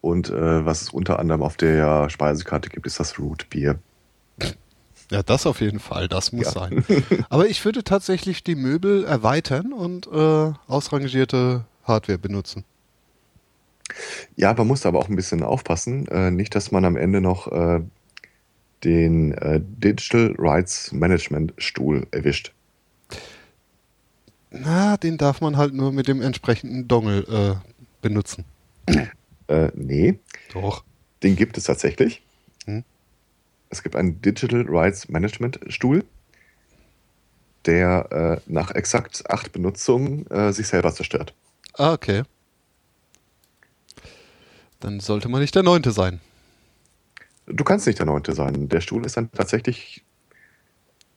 Und 0.00 0.30
äh, 0.30 0.66
was 0.66 0.82
es 0.82 0.90
unter 0.90 1.18
anderem 1.18 1.42
auf 1.42 1.56
der 1.56 2.10
Speisekarte 2.10 2.70
gibt, 2.70 2.86
ist 2.86 2.98
das 2.98 3.18
Root 3.18 3.48
Beer. 3.50 3.78
Ja, 5.12 5.22
das 5.22 5.46
auf 5.46 5.60
jeden 5.60 5.78
Fall, 5.78 6.08
das 6.08 6.32
muss 6.32 6.46
Ja. 6.46 6.52
sein. 6.52 6.84
Aber 7.28 7.46
ich 7.46 7.62
würde 7.64 7.84
tatsächlich 7.84 8.42
die 8.44 8.54
Möbel 8.54 9.04
erweitern 9.04 9.72
und 9.74 10.06
äh, 10.06 10.52
ausrangierte 10.66 11.64
Hardware 11.84 12.18
benutzen. 12.18 12.64
Ja, 14.36 14.54
man 14.54 14.66
muss 14.66 14.86
aber 14.86 14.98
auch 14.98 15.10
ein 15.10 15.16
bisschen 15.16 15.42
aufpassen. 15.42 16.06
Äh, 16.08 16.30
nicht, 16.30 16.54
dass 16.54 16.72
man 16.72 16.86
am 16.86 16.96
Ende 16.96 17.20
noch 17.20 17.46
äh, 17.52 17.80
den 18.84 19.32
äh, 19.32 19.60
Digital 19.62 20.34
Rights 20.38 20.92
Management 20.92 21.52
Stuhl 21.58 22.06
erwischt. 22.10 22.52
Na, 24.50 24.96
den 24.96 25.18
darf 25.18 25.40
man 25.42 25.56
halt 25.58 25.74
nur 25.74 25.92
mit 25.92 26.08
dem 26.08 26.22
entsprechenden 26.22 26.88
Dongle 26.88 27.58
äh, 27.62 27.68
benutzen. 28.00 28.44
Äh, 29.48 29.68
nee, 29.74 30.18
Doch. 30.54 30.84
den 31.22 31.36
gibt 31.36 31.58
es 31.58 31.64
tatsächlich. 31.64 32.22
Es 33.72 33.82
gibt 33.82 33.96
einen 33.96 34.20
Digital 34.20 34.66
Rights 34.68 35.08
Management 35.08 35.58
Stuhl, 35.68 36.04
der 37.64 38.12
äh, 38.46 38.52
nach 38.52 38.70
exakt 38.70 39.24
acht 39.30 39.50
Benutzungen 39.50 40.26
äh, 40.30 40.52
sich 40.52 40.68
selber 40.68 40.92
zerstört. 40.92 41.34
Ah, 41.78 41.94
okay. 41.94 42.24
Dann 44.78 45.00
sollte 45.00 45.30
man 45.30 45.40
nicht 45.40 45.54
der 45.54 45.62
Neunte 45.62 45.90
sein. 45.90 46.20
Du 47.46 47.64
kannst 47.64 47.86
nicht 47.86 47.98
der 47.98 48.04
Neunte 48.04 48.34
sein. 48.34 48.68
Der 48.68 48.82
Stuhl 48.82 49.06
ist 49.06 49.16
dann 49.16 49.32
tatsächlich 49.32 50.04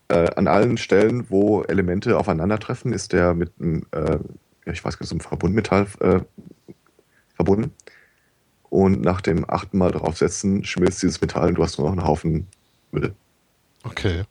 äh, 0.08 0.30
an 0.38 0.48
allen 0.48 0.78
Stellen, 0.78 1.30
wo 1.30 1.64
Elemente 1.64 2.18
aufeinandertreffen, 2.18 2.94
ist 2.94 3.12
der 3.12 3.34
mit 3.34 3.52
einem, 3.60 3.86
äh, 3.92 4.18
ich 4.72 4.86
weiß 4.86 4.98
gar 4.98 5.04
nicht, 5.04 5.10
so 5.10 5.16
einem 5.16 5.20
Verbundmetall 5.20 5.88
äh, 6.00 6.20
verbunden. 7.36 7.74
Und 8.76 9.00
nach 9.02 9.22
dem 9.22 9.50
achten 9.50 9.78
Mal 9.78 9.92
draufsetzen, 9.94 10.66
schmilzt 10.66 11.02
dieses 11.02 11.22
Metall 11.22 11.48
und 11.48 11.56
du 11.56 11.64
hast 11.64 11.78
nur 11.78 11.88
noch 11.88 11.94
einen 11.94 12.06
Haufen 12.06 12.46
Müll. 12.92 13.16
Okay. 13.84 14.26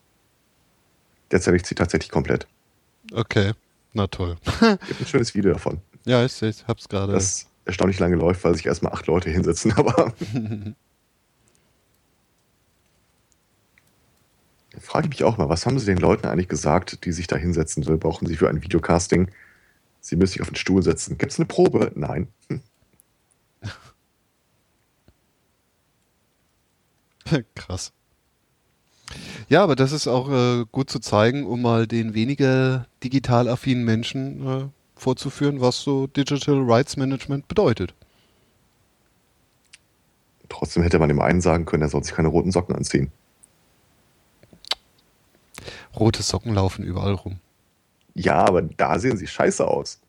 Der 1.30 1.40
zerlegt 1.40 1.64
sich 1.64 1.78
tatsächlich 1.78 2.10
komplett. 2.10 2.46
Okay. 3.14 3.52
Na 3.94 4.06
toll. 4.06 4.36
Gibt 4.60 5.00
ein 5.00 5.06
schönes 5.06 5.34
Video 5.34 5.54
davon. 5.54 5.80
Ja, 6.04 6.22
ich, 6.26 6.42
ich 6.42 6.66
hab's 6.68 6.90
gerade. 6.90 7.14
Das 7.14 7.46
erstaunlich 7.64 7.98
lange 7.98 8.16
läuft, 8.16 8.44
weil 8.44 8.54
sich 8.54 8.66
erstmal 8.66 8.92
acht 8.92 9.06
Leute 9.06 9.30
hinsetzen, 9.30 9.72
aber 9.76 10.12
frage 14.78 15.06
ich 15.06 15.10
mich 15.10 15.24
auch 15.24 15.38
mal, 15.38 15.48
was 15.48 15.64
haben 15.64 15.78
sie 15.78 15.86
den 15.86 15.96
Leuten 15.96 16.26
eigentlich 16.26 16.48
gesagt, 16.48 17.06
die 17.06 17.12
sich 17.12 17.26
da 17.26 17.36
hinsetzen 17.36 17.86
will? 17.86 17.96
Brauchen 17.96 18.26
sie 18.26 18.36
für 18.36 18.50
ein 18.50 18.62
Videocasting? 18.62 19.30
Sie 20.02 20.16
müssen 20.16 20.32
sich 20.32 20.42
auf 20.42 20.50
den 20.50 20.56
Stuhl 20.56 20.82
setzen. 20.82 21.16
Gibt 21.16 21.32
es 21.32 21.38
eine 21.38 21.46
Probe? 21.46 21.92
Nein. 21.94 22.28
Krass. 27.54 27.92
Ja, 29.48 29.62
aber 29.62 29.76
das 29.76 29.92
ist 29.92 30.06
auch 30.06 30.30
äh, 30.30 30.64
gut 30.72 30.90
zu 30.90 30.98
zeigen, 30.98 31.46
um 31.46 31.62
mal 31.62 31.86
den 31.86 32.14
weniger 32.14 32.86
digital 33.02 33.48
affinen 33.48 33.84
Menschen 33.84 34.46
äh, 34.46 34.68
vorzuführen, 34.96 35.60
was 35.60 35.80
so 35.80 36.06
Digital 36.06 36.62
Rights 36.62 36.96
Management 36.96 37.46
bedeutet. 37.48 37.94
Trotzdem 40.48 40.82
hätte 40.82 40.98
man 40.98 41.08
dem 41.08 41.20
einen 41.20 41.40
sagen 41.40 41.64
können, 41.64 41.82
er 41.82 41.88
soll 41.88 42.04
sich 42.04 42.14
keine 42.14 42.28
roten 42.28 42.52
Socken 42.52 42.74
anziehen. 42.74 43.10
Rote 45.98 46.22
Socken 46.22 46.54
laufen 46.54 46.84
überall 46.84 47.14
rum. 47.14 47.40
Ja, 48.14 48.44
aber 48.44 48.62
da 48.62 48.98
sehen 48.98 49.16
sie 49.16 49.26
scheiße 49.26 49.66
aus. 49.66 50.00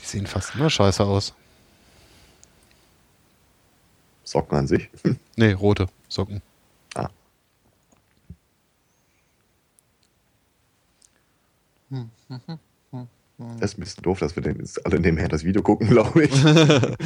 Die 0.00 0.06
sehen 0.06 0.26
fast 0.26 0.54
immer 0.54 0.70
scheiße 0.70 1.04
aus. 1.04 1.34
Socken 4.24 4.58
an 4.58 4.66
sich. 4.66 4.88
Nee, 5.36 5.52
rote 5.52 5.86
Socken. 6.08 6.42
Ah. 6.94 7.08
Das 13.38 13.72
ist 13.72 13.78
ein 13.78 13.80
bisschen 13.80 14.02
doof, 14.02 14.18
dass 14.18 14.36
wir 14.36 14.42
denn 14.42 14.58
jetzt 14.58 14.84
alle 14.84 15.00
nebenher 15.00 15.28
das 15.28 15.44
Video 15.44 15.62
gucken, 15.62 15.88
glaube 15.90 16.24
ich. 16.24 16.44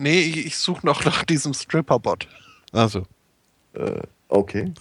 Nee, 0.00 0.20
ich, 0.20 0.46
ich 0.46 0.56
suche 0.56 0.86
noch 0.86 1.04
nach 1.04 1.24
diesem 1.24 1.52
Stripper-Bot. 1.52 2.28
Also. 2.70 3.04
äh, 3.72 4.00
okay. 4.28 4.72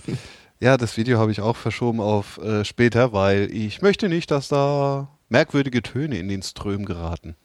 Ja, 0.60 0.78
das 0.78 0.96
Video 0.96 1.18
habe 1.18 1.32
ich 1.32 1.42
auch 1.42 1.56
verschoben 1.56 2.00
auf 2.02 2.38
äh, 2.38 2.64
später, 2.64 3.14
weil 3.14 3.50
ich 3.52 3.82
möchte 3.82 4.10
nicht, 4.10 4.30
dass 4.30 4.48
da 4.48 5.08
merkwürdige 5.30 5.82
Töne 5.82 6.20
in 6.20 6.28
den 6.30 6.44
Ström 6.44 6.86
geraten. 6.86 7.36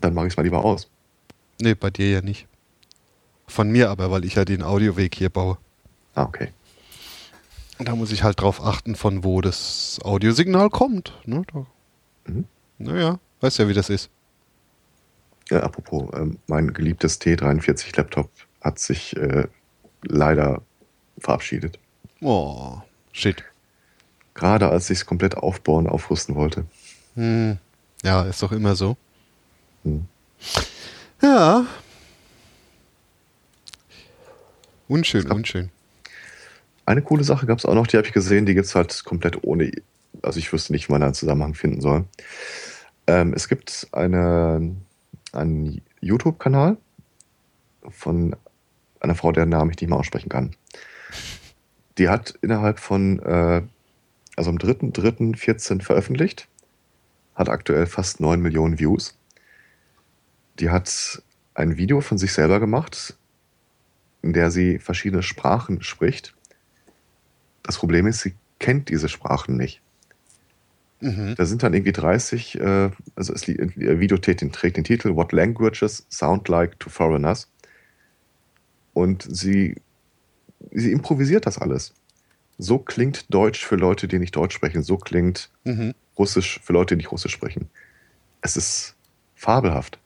Dann 0.00 0.14
mache 0.14 0.26
ich 0.26 0.32
es 0.32 0.36
mal 0.36 0.42
lieber 0.42 0.64
aus. 0.64 0.88
Nee, 1.60 1.74
bei 1.74 1.90
dir 1.90 2.10
ja 2.10 2.20
nicht. 2.20 2.46
Von 3.46 3.70
mir 3.70 3.90
aber, 3.90 4.10
weil 4.10 4.24
ich 4.24 4.34
ja 4.34 4.44
den 4.44 4.62
Audioweg 4.62 5.14
hier 5.14 5.30
baue. 5.30 5.58
Ah, 6.14 6.24
okay. 6.24 6.48
Und 7.78 7.88
da 7.88 7.94
muss 7.94 8.10
ich 8.10 8.22
halt 8.22 8.40
drauf 8.40 8.62
achten, 8.62 8.94
von 8.96 9.22
wo 9.24 9.40
das 9.40 9.98
Audiosignal 10.02 10.70
kommt. 10.70 11.12
Ne? 11.24 11.42
Da, 11.52 11.66
Mhm. 12.26 12.44
Naja, 12.78 13.20
weißt 13.40 13.58
ja, 13.58 13.68
wie 13.68 13.74
das 13.74 13.88
ist. 13.88 14.10
Ja, 15.48 15.60
apropos, 15.62 16.10
ähm, 16.14 16.38
mein 16.48 16.72
geliebtes 16.74 17.20
T43-Laptop 17.20 18.28
hat 18.62 18.78
sich 18.80 19.16
äh, 19.16 19.46
leider 20.02 20.60
verabschiedet. 21.18 21.78
Oh, 22.20 22.78
shit. 23.12 23.44
Gerade 24.34 24.68
als 24.68 24.90
ich 24.90 24.98
es 24.98 25.06
komplett 25.06 25.36
aufbauen, 25.36 25.86
aufrüsten 25.86 26.34
wollte. 26.34 26.66
Hm. 27.14 27.58
Ja, 28.02 28.22
ist 28.22 28.42
doch 28.42 28.50
immer 28.52 28.74
so. 28.74 28.96
Hm. 29.86 30.04
Ja. 31.22 31.66
Unschön, 34.88 35.30
unschön. 35.30 35.70
Eine 36.84 37.02
coole 37.02 37.24
Sache 37.24 37.46
gab 37.46 37.58
es 37.58 37.64
auch 37.66 37.74
noch, 37.74 37.86
die 37.86 37.96
habe 37.96 38.06
ich 38.06 38.12
gesehen, 38.12 38.46
die 38.46 38.54
gibt 38.54 38.66
es 38.66 38.74
halt 38.74 39.04
komplett 39.04 39.42
ohne, 39.42 39.72
also 40.22 40.38
ich 40.38 40.52
wüsste 40.52 40.72
nicht, 40.72 40.88
wie 40.88 40.92
man 40.92 41.00
da 41.00 41.06
einen 41.06 41.14
Zusammenhang 41.14 41.54
finden 41.54 41.80
soll. 41.80 42.04
Ähm, 43.06 43.32
es 43.34 43.48
gibt 43.48 43.88
eine, 43.92 44.74
einen 45.32 45.82
YouTube-Kanal 46.00 46.76
von 47.88 48.36
einer 49.00 49.14
Frau, 49.14 49.32
deren 49.32 49.48
Namen 49.48 49.70
ich 49.70 49.80
nicht 49.80 49.90
mal 49.90 49.96
aussprechen 49.96 50.28
kann. 50.28 50.54
Die 51.98 52.08
hat 52.08 52.38
innerhalb 52.42 52.78
von, 52.78 53.20
äh, 53.20 53.62
also 54.36 54.50
am 54.50 54.58
3.3.14 54.58 55.82
veröffentlicht, 55.82 56.48
hat 57.34 57.48
aktuell 57.48 57.86
fast 57.86 58.20
9 58.20 58.40
Millionen 58.40 58.78
Views. 58.78 59.16
Die 60.58 60.70
hat 60.70 61.22
ein 61.54 61.76
Video 61.76 62.00
von 62.00 62.18
sich 62.18 62.32
selber 62.32 62.60
gemacht, 62.60 63.16
in 64.22 64.32
der 64.32 64.50
sie 64.50 64.78
verschiedene 64.78 65.22
Sprachen 65.22 65.82
spricht. 65.82 66.34
Das 67.62 67.78
Problem 67.78 68.06
ist, 68.06 68.20
sie 68.20 68.34
kennt 68.58 68.88
diese 68.88 69.08
Sprachen 69.08 69.56
nicht. 69.56 69.80
Mhm. 71.00 71.34
Da 71.36 71.44
sind 71.44 71.62
dann 71.62 71.74
irgendwie 71.74 71.92
30, 71.92 72.58
äh, 72.58 72.90
also 73.14 73.32
das 73.32 73.46
äh, 73.48 74.00
Video 74.00 74.16
trägt 74.18 74.40
den, 74.40 74.52
trägt 74.52 74.76
den 74.76 74.84
Titel 74.84 75.14
What 75.14 75.32
Languages 75.32 76.06
Sound 76.10 76.48
Like 76.48 76.78
to 76.80 76.88
Foreigners. 76.88 77.50
Und 78.94 79.26
sie, 79.28 79.76
sie 80.72 80.92
improvisiert 80.92 81.46
das 81.46 81.58
alles. 81.58 81.92
So 82.58 82.78
klingt 82.78 83.32
Deutsch 83.32 83.64
für 83.64 83.76
Leute, 83.76 84.08
die 84.08 84.18
nicht 84.18 84.34
Deutsch 84.34 84.54
sprechen. 84.54 84.82
So 84.82 84.96
klingt 84.96 85.50
Mhm. 85.64 85.94
Russisch 86.18 86.60
für 86.62 86.72
Leute, 86.72 86.94
die 86.94 86.98
nicht 86.98 87.12
Russisch 87.12 87.32
sprechen. 87.32 87.68
Es 88.40 88.56
ist 88.56 88.96
fabelhaft. 89.34 89.98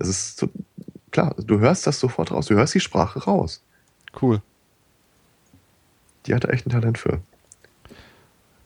Es 0.00 0.08
ist 0.08 0.38
so, 0.38 0.48
klar, 1.10 1.34
du 1.38 1.60
hörst 1.60 1.86
das 1.86 2.00
sofort 2.00 2.32
raus. 2.32 2.46
Du 2.46 2.54
hörst 2.54 2.74
die 2.74 2.80
Sprache 2.80 3.20
raus. 3.20 3.62
Cool. 4.20 4.42
Die 6.26 6.34
hat 6.34 6.44
da 6.44 6.48
echt 6.48 6.66
ein 6.66 6.70
Talent 6.70 6.98
für. 6.98 7.20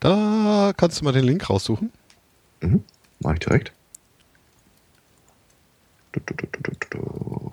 Da 0.00 0.72
kannst 0.76 1.00
du 1.00 1.04
mal 1.04 1.12
den 1.12 1.24
Link 1.24 1.50
raussuchen. 1.50 1.92
Mhm. 2.60 2.84
Mach 3.20 3.34
ich 3.34 3.40
direkt. 3.40 3.72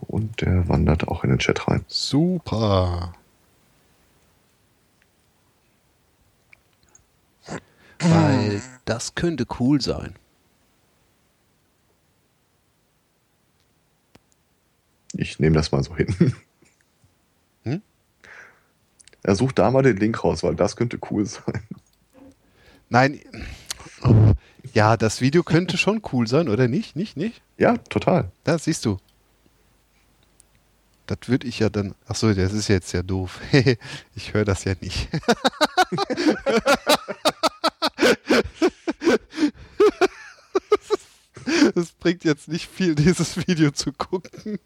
Und 0.08 0.42
der 0.42 0.68
wandert 0.68 1.08
auch 1.08 1.24
in 1.24 1.32
den 1.32 1.40
Chat 1.40 1.68
rein. 1.68 1.84
Super. 1.88 3.14
Weil 8.00 8.62
das 8.86 9.16
könnte 9.16 9.46
cool 9.60 9.82
sein. 9.82 10.16
Ich 15.22 15.38
nehme 15.38 15.56
das 15.56 15.72
mal 15.72 15.84
so 15.84 15.96
hin. 15.96 16.36
Hm? 17.64 17.84
Er 19.22 19.36
sucht 19.36 19.60
da 19.60 19.70
mal 19.70 19.84
den 19.84 19.98
Link 19.98 20.24
raus, 20.24 20.42
weil 20.42 20.56
das 20.56 20.76
könnte 20.76 20.98
cool 21.12 21.28
sein. 21.28 21.62
Nein. 22.90 23.20
Ja, 24.74 24.98
das 24.98 25.22
Video 25.22 25.44
könnte 25.44 25.78
schon 25.78 26.02
cool 26.12 26.26
sein, 26.26 26.50
oder 26.50 26.68
nicht? 26.68 26.96
Nicht, 26.96 27.18
nicht? 27.18 27.44
Ja, 27.60 27.78
total. 27.78 28.32
Da 28.44 28.58
siehst 28.58 28.84
du. 28.84 28.98
Das 31.06 31.20
würde 31.28 31.46
ich 31.46 31.60
ja 31.60 31.70
dann. 31.70 31.94
Ach 32.08 32.16
so, 32.16 32.34
das 32.34 32.52
ist 32.52 32.68
jetzt 32.68 32.92
ja 32.92 33.04
doof. 33.04 33.40
ich 34.16 34.34
höre 34.34 34.46
das 34.46 34.64
ja 34.64 34.74
nicht. 34.82 35.08
Es 41.76 41.92
bringt 41.92 42.24
jetzt 42.24 42.48
nicht 42.48 42.68
viel, 42.68 42.96
dieses 42.96 43.38
Video 43.48 43.72
zu 43.72 43.92
gucken. 43.94 44.60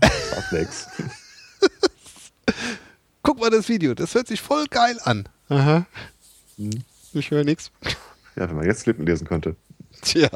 Macht 0.00 0.52
nix. 0.52 0.88
Guck 3.22 3.40
mal 3.40 3.50
das 3.50 3.68
Video, 3.68 3.94
das 3.94 4.14
hört 4.14 4.28
sich 4.28 4.40
voll 4.40 4.66
geil 4.66 4.98
an. 5.02 5.28
Aha. 5.48 5.86
Ich 7.12 7.30
höre 7.30 7.44
nichts. 7.44 7.70
Ja, 8.36 8.48
wenn 8.48 8.56
man 8.56 8.66
jetzt 8.66 8.86
Lippen 8.86 9.06
lesen 9.06 9.26
könnte. 9.26 9.56
Tja. 10.02 10.28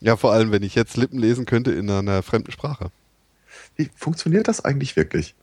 Ja, 0.00 0.16
vor 0.16 0.32
allem, 0.32 0.52
wenn 0.52 0.62
ich 0.62 0.74
jetzt 0.74 0.96
Lippen 0.96 1.18
lesen 1.18 1.46
könnte 1.46 1.72
in 1.72 1.90
einer 1.90 2.22
fremden 2.22 2.52
Sprache. 2.52 2.90
Wie 3.76 3.90
funktioniert 3.94 4.48
das 4.48 4.64
eigentlich 4.64 4.96
wirklich? 4.96 5.34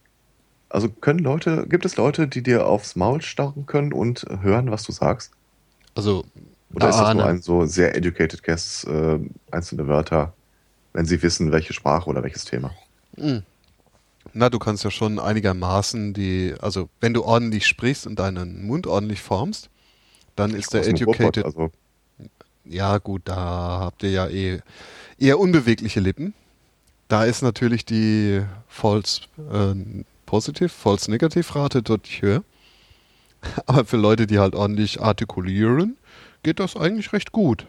Also 0.70 0.90
können 0.90 1.20
Leute, 1.20 1.68
gibt 1.68 1.86
es 1.86 1.98
Leute, 1.98 2.28
die 2.28 2.42
dir 2.42 2.66
aufs 2.66 2.96
Maul 2.96 3.22
starren 3.22 3.66
können 3.66 3.94
und 3.94 4.26
hören, 4.42 4.72
was 4.72 4.84
du 4.84 4.92
sagst? 4.92 5.32
Also, 5.96 6.26
Oder 6.74 6.90
ist 6.90 6.98
das 6.98 7.14
nur 7.14 7.26
ein 7.26 7.42
so 7.42 7.66
sehr 7.66 7.96
educated 7.96 8.44
guess, 8.44 8.84
äh, 8.86 9.20
einzelne 9.52 9.88
Wörter, 9.88 10.34
wenn 10.94 11.06
sie 11.06 11.22
wissen, 11.22 11.52
welche 11.52 11.74
Sprache 11.74 12.10
oder 12.10 12.24
welches 12.24 12.46
Thema? 12.46 12.72
Hm. 13.18 13.44
Na, 14.34 14.50
du 14.50 14.58
kannst 14.58 14.84
ja 14.84 14.92
schon 14.92 15.20
einigermaßen 15.20 16.14
die, 16.14 16.56
also 16.60 16.90
wenn 17.00 17.14
du 17.14 17.24
ordentlich 17.24 17.68
sprichst 17.68 18.08
und 18.08 18.18
deinen 18.18 18.66
Mund 18.66 18.88
ordentlich 18.88 19.22
formst, 19.22 19.70
dann 20.36 20.52
ist 20.52 20.74
der 20.74 20.88
educated. 20.88 21.46
Robot, 21.46 21.46
Also, 21.46 21.72
Ja, 22.66 22.98
gut, 22.98 23.24
da 23.26 23.36
habt 23.82 24.02
ihr 24.04 24.12
ja 24.12 24.28
eh 24.28 24.62
eher 25.20 25.40
unbewegliche 25.40 26.00
Lippen. 26.00 26.34
Da 27.08 27.26
ist 27.26 27.44
natürlich 27.44 27.86
die 27.86 28.42
False 28.68 29.22
äh, 29.38 29.76
Positive, 30.26 30.70
False 30.70 31.12
Negative 31.12 31.54
Rate 31.54 31.84
deutlich 31.84 32.22
höher. 32.22 32.44
Aber 33.68 33.86
für 33.86 33.98
Leute, 33.98 34.26
die 34.26 34.40
halt 34.40 34.56
ordentlich 34.56 35.02
artikulieren, 35.02 35.98
geht 36.44 36.60
das 36.60 36.76
eigentlich 36.76 37.14
recht 37.14 37.32
gut. 37.32 37.68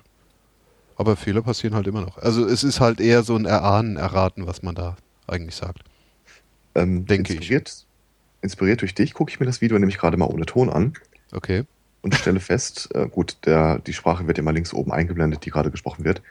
Aber 0.97 1.17
Fehler 1.17 1.43
passieren 1.43 1.75
halt 1.75 1.87
immer 1.87 2.03
noch. 2.03 2.19
Also 2.19 2.47
es 2.47 2.63
ist 2.63 2.81
halt 2.81 3.01
eher 3.01 3.23
so 3.23 3.35
ein 3.35 3.47
Erahnen, 3.47 3.97
Erraten, 3.97 4.47
was 4.47 4.63
man 4.63 4.75
da 4.75 4.97
eigentlich 5.27 5.57
sagt. 5.57 5.81
ähm, 6.75 7.07
Denke 7.07 7.33
ich. 7.33 7.39
inspiriert, 7.41 7.87
inspiriert 8.43 8.81
durch 8.83 8.95
dich 8.95 9.15
gucke 9.15 9.31
ich 9.31 9.41
mir 9.41 9.47
das 9.47 9.61
Video 9.61 9.79
nämlich 9.79 9.99
gerade 9.99 10.17
mal 10.17 10.27
ohne 10.27 10.47
Ton 10.47 10.71
an 10.71 10.93
Okay. 11.33 11.65
und 12.03 12.15
stelle 12.15 12.39
fest, 12.41 12.91
äh, 12.95 13.09
gut, 13.09 13.39
der, 13.45 13.79
die 13.81 13.93
Sprache 13.93 14.27
wird 14.27 14.39
immer 14.39 14.53
links 14.53 14.73
oben 14.73 14.93
eingeblendet, 14.93 15.45
die 15.45 15.51
gerade 15.51 15.71
gesprochen 15.73 16.05
wird. 16.05 16.23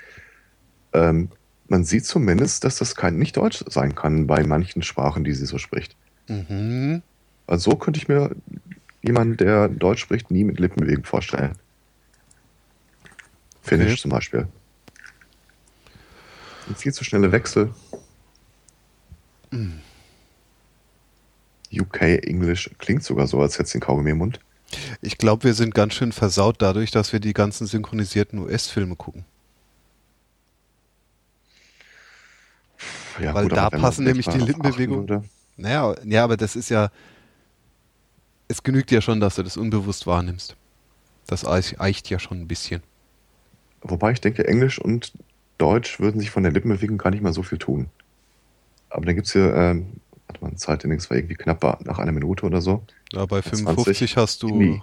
Ähm, 0.93 1.29
man 1.67 1.83
sieht 1.83 2.05
zumindest, 2.05 2.63
dass 2.63 2.77
das 2.77 2.95
kein 2.95 3.17
nicht 3.17 3.35
Deutsch 3.35 3.63
sein 3.67 3.95
kann 3.95 4.27
bei 4.27 4.43
manchen 4.45 4.81
Sprachen, 4.83 5.23
die 5.23 5.33
sie 5.33 5.45
so 5.45 5.57
spricht. 5.57 5.95
Mhm. 6.27 7.01
Also 7.47 7.71
so 7.71 7.77
könnte 7.77 7.97
ich 7.99 8.07
mir 8.07 8.31
jemanden, 9.01 9.35
der 9.37 9.67
Deutsch 9.67 10.01
spricht, 10.01 10.31
nie 10.31 10.43
mit 10.45 10.59
Lippenbewegung 10.59 11.03
vorstellen. 11.03 11.53
Finnish 13.63 13.91
Okay. 13.93 14.01
zum 14.01 14.11
Beispiel. 14.11 14.47
Ein 16.67 16.75
viel 16.75 16.93
zu 16.93 17.03
schnelle 17.03 17.31
Wechsel. 17.31 17.73
UK 21.71 22.01
English 22.23 22.69
klingt 22.77 23.03
sogar 23.03 23.27
so, 23.27 23.41
als 23.41 23.53
hätte 23.55 23.63
es 23.63 23.71
den 23.71 23.81
Kaugummi 23.81 24.11
im 24.11 24.17
Mund. 24.19 24.39
Ich 25.01 25.17
glaube, 25.17 25.43
wir 25.43 25.53
sind 25.53 25.73
ganz 25.75 25.93
schön 25.93 26.11
versaut 26.11 26.61
dadurch, 26.61 26.91
dass 26.91 27.13
wir 27.13 27.19
die 27.19 27.33
ganzen 27.33 27.67
synchronisierten 27.67 28.39
US-Filme 28.39 28.95
gucken. 28.95 29.25
Ja, 33.21 33.33
Weil 33.33 33.47
da 33.47 33.71
wenn 33.71 33.79
man 33.79 33.81
passen 33.81 34.05
nämlich 34.05 34.27
die 34.27 34.39
Lippenbewegungen. 34.39 35.29
Naja, 35.55 35.95
ja, 36.03 36.23
aber 36.23 36.35
das 36.37 36.55
ist 36.55 36.69
ja. 36.69 36.89
Es 38.47 38.63
genügt 38.63 38.89
ja 38.91 39.01
schon, 39.01 39.19
dass 39.19 39.35
du 39.35 39.43
das 39.43 39.55
unbewusst 39.55 40.07
wahrnimmst. 40.07 40.55
Das 41.27 41.45
eich- 41.45 41.79
eicht 41.79 42.09
ja 42.09 42.17
schon 42.19 42.41
ein 42.41 42.47
bisschen. 42.47 42.81
Wobei 43.83 44.11
ich 44.11 44.21
denke, 44.21 44.47
Englisch 44.47 44.79
und 44.79 45.13
Deutsch 45.57 45.99
würden 45.99 46.19
sich 46.19 46.31
von 46.31 46.43
der 46.43 46.51
Lippenbewegung 46.51 46.97
gar 46.97 47.11
nicht 47.11 47.21
mal 47.21 47.33
so 47.33 47.43
viel 47.43 47.57
tun. 47.57 47.89
Aber 48.89 49.05
dann 49.05 49.15
gibt 49.15 49.27
es 49.27 49.33
hier, 49.33 49.53
ähm, 49.53 49.87
hat 50.27 50.41
man 50.41 50.57
Zeitindex 50.57 51.09
war 51.09 51.17
irgendwie 51.17 51.35
knapp 51.35 51.85
nach 51.85 51.99
einer 51.99 52.11
Minute 52.11 52.45
oder 52.45 52.61
so. 52.61 52.83
Ja, 53.11 53.25
bei 53.25 53.41
55 53.41 54.17
hast 54.17 54.43
du. 54.43 54.49
Hindi. 54.49 54.81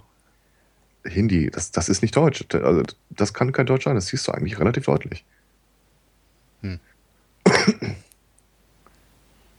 Hindi, 1.03 1.49
das, 1.49 1.71
das 1.71 1.89
ist 1.89 2.03
nicht 2.03 2.15
Deutsch. 2.15 2.45
Also, 2.53 2.83
das 3.09 3.33
kann 3.33 3.51
kein 3.51 3.65
Deutsch 3.65 3.85
sein, 3.85 3.95
das 3.95 4.07
siehst 4.07 4.27
du 4.27 4.33
eigentlich 4.33 4.59
relativ 4.59 4.85
deutlich. 4.85 5.25
Hm. 6.61 6.79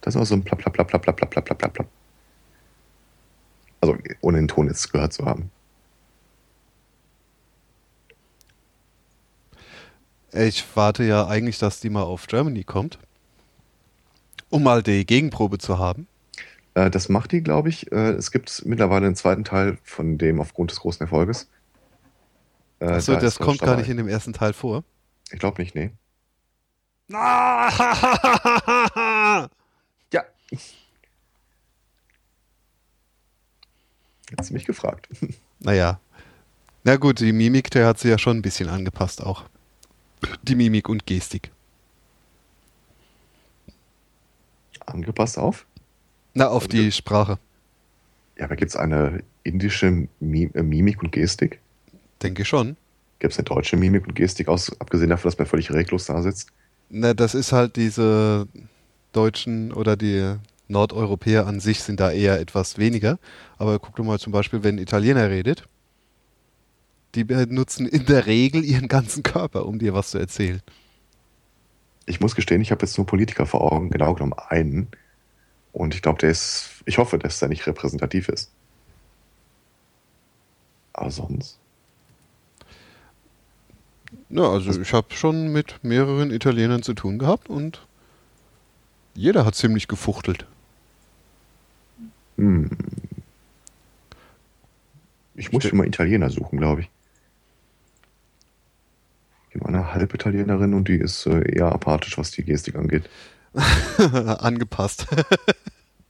Das 0.03 0.15
ist 0.17 0.21
auch 0.21 0.27
so 0.27 0.35
ein 0.35 0.43
plap, 0.43 0.59
plap, 0.59 0.73
plap, 0.73 0.89
plap, 0.89 1.03
plap, 1.03 1.17
plap, 1.17 1.45
plap, 1.45 1.73
plap. 1.73 1.89
Also, 3.81 3.97
ohne 4.21 4.39
den 4.39 4.49
Ton 4.49 4.69
jetzt 4.69 4.93
gehört 4.93 5.13
zu 5.13 5.25
haben. 5.25 5.51
Ich 10.33 10.65
warte 10.75 11.05
ja 11.05 11.27
eigentlich, 11.27 11.59
dass 11.59 11.81
die 11.81 11.91
mal 11.91 12.03
auf 12.03 12.27
Germany 12.27 12.65
kommt. 12.65 12.99
Um 14.49 14.63
mal 14.63 14.83
die 14.83 15.05
Gegenprobe 15.07 15.59
zu 15.59 15.79
haben. 15.79 16.07
Äh, 16.75 16.91
das 16.91 17.09
macht 17.09 17.33
die, 17.33 17.43
glaube 17.43 17.69
ich. 17.69 17.91
Äh, 17.93 18.13
es 18.13 18.31
gibt 18.31 18.63
mittlerweile 18.65 19.07
einen 19.07 19.17
zweiten 19.17 19.45
Teil 19.45 19.79
von 19.83 20.19
dem 20.19 20.41
aufgrund 20.41 20.71
des 20.71 20.81
großen 20.81 21.03
Erfolges. 21.03 21.49
Äh, 22.81 22.87
Achso, 22.87 23.13
da 23.15 23.21
das 23.21 23.39
kommt 23.39 23.61
gar 23.61 23.77
nicht 23.77 23.89
in 23.89 23.97
dem 23.97 24.09
ersten 24.09 24.33
Teil 24.33 24.53
vor. 24.53 24.85
Ich 25.31 25.39
glaube 25.39 25.61
nicht, 25.63 25.75
nee. 25.75 25.91
Ah, 27.13 27.69
Ja. 30.13 30.25
Jetzt 34.31 34.51
mich 34.51 34.65
gefragt. 34.65 35.09
naja. 35.61 36.01
Na 36.85 36.97
gut, 36.97 37.21
die 37.21 37.33
Mimik, 37.33 37.71
der 37.71 37.87
hat 37.87 37.99
sie 37.99 38.09
ja 38.09 38.19
schon 38.19 38.39
ein 38.39 38.43
bisschen 38.43 38.69
angepasst 38.69 39.23
auch. 39.23 39.45
Die 40.43 40.55
Mimik 40.55 40.89
und 40.89 41.07
Gestik. 41.07 41.51
Angepasst 44.87 45.39
auf? 45.39 45.67
Na, 46.35 46.49
auf 46.49 46.65
Also 46.65 46.77
die 46.77 46.93
Sprache. 46.93 47.39
Ja, 48.37 48.45
aber 48.47 48.57
gibt 48.57 48.71
es 48.71 48.77
eine 48.77 49.23
indische 49.45 49.87
äh, 49.87 50.09
Mimik 50.21 51.03
und 51.03 51.13
Gestik? 51.13 51.61
Denke 52.23 52.45
schon. 52.45 52.77
Gibt 53.19 53.33
es 53.33 53.39
eine 53.39 53.45
deutsche 53.45 53.77
Mimik 53.77 54.07
und 54.07 54.15
Gestik, 54.15 54.49
aus, 54.49 54.73
abgesehen 54.81 55.11
davon, 55.11 55.31
dass 55.31 55.39
man 55.39 55.47
völlig 55.47 55.71
reglos 55.71 56.07
da 56.07 56.23
sitzt? 56.23 56.49
Na, 56.89 57.15
das 57.15 57.35
ist 57.35 57.53
halt 57.53 57.77
diese 57.77 58.49
Deutschen 59.13 59.73
oder 59.73 59.97
die 59.97 60.37
Nordeuropäer 60.69 61.47
an 61.47 61.61
sich 61.61 61.83
sind 61.83 62.01
da 62.01 62.11
eher 62.11 62.41
etwas 62.41 62.79
weniger. 62.79 63.19
Aber 63.59 63.79
guck 63.79 63.97
doch 63.97 64.05
mal 64.05 64.19
zum 64.19 64.33
Beispiel, 64.33 64.63
wenn 64.63 64.77
ein 64.77 64.83
Italiener 64.83 65.31
redet. 65.31 65.69
Die 67.15 67.25
benutzen 67.25 67.87
in 67.87 68.07
der 68.07 68.27
Regel 68.27 68.65
ihren 68.65 68.89
ganzen 68.89 69.23
Körper, 69.23 69.67
um 69.67 69.79
dir 69.79 69.93
was 69.93 70.11
zu 70.11 70.19
erzählen. 70.19 70.63
Ich 72.07 72.21
muss 72.21 72.35
gestehen, 72.35 72.63
ich 72.63 72.71
habe 72.71 72.85
jetzt 72.85 72.97
nur 72.97 73.07
Politiker 73.07 73.47
vor 73.47 73.73
Augen, 73.73 73.91
genau 73.91 74.15
genommen 74.15 74.35
einen. 74.35 74.89
Und 75.73 75.95
ich 75.95 76.03
glaube, 76.03 76.19
der 76.19 76.31
ist, 76.31 76.83
ich 76.85 76.99
hoffe, 76.99 77.19
dass 77.19 77.39
der 77.39 77.49
nicht 77.49 77.67
repräsentativ 77.67 78.29
ist. 78.29 78.51
Aber 80.93 81.11
sonst. 81.11 81.59
Ja, 84.29 84.51
also 84.51 84.81
ich 84.81 84.93
habe 84.93 85.15
schon 85.15 85.53
mit 85.53 85.83
mehreren 85.83 86.31
Italienern 86.31 86.83
zu 86.83 86.95
tun 86.95 87.19
gehabt 87.19 87.49
und 87.49 87.87
jeder 89.15 89.45
hat 89.45 89.55
ziemlich 89.55 89.89
gefuchtelt. 89.89 90.47
Hm. 92.37 92.71
Ich 95.35 95.53
muss 95.53 95.65
schon 95.65 95.79
mal 95.79 95.87
Italiener 95.87 96.31
suchen, 96.31 96.59
glaube 96.59 96.83
ich. 96.83 96.91
Ich 99.53 99.61
kenne 99.61 99.69
eine 99.69 99.93
Halbitalienerin 99.93 100.73
und 100.73 100.89
die 100.89 100.97
ist 100.97 101.27
äh, 101.27 101.57
eher 101.57 101.73
apathisch, 101.73 102.17
was 102.17 102.31
die 102.31 102.43
Gestik 102.43 102.75
angeht. 102.77 103.09
Angepasst. 103.99 105.07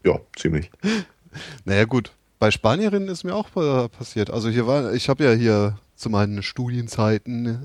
Ja, 0.04 0.18
ziemlich. 0.34 0.68
Naja 1.64 1.84
gut, 1.84 2.10
bei 2.40 2.50
Spanierinnen 2.50 3.08
ist 3.08 3.22
mir 3.22 3.36
auch 3.36 3.48
passiert. 3.52 4.30
Also 4.30 4.48
hier 4.48 4.66
war, 4.66 4.92
ich 4.94 5.08
habe 5.08 5.22
ja 5.22 5.30
hier 5.30 5.78
zu 5.94 6.10
meinen 6.10 6.42
Studienzeiten 6.42 7.46
äh, 7.46 7.58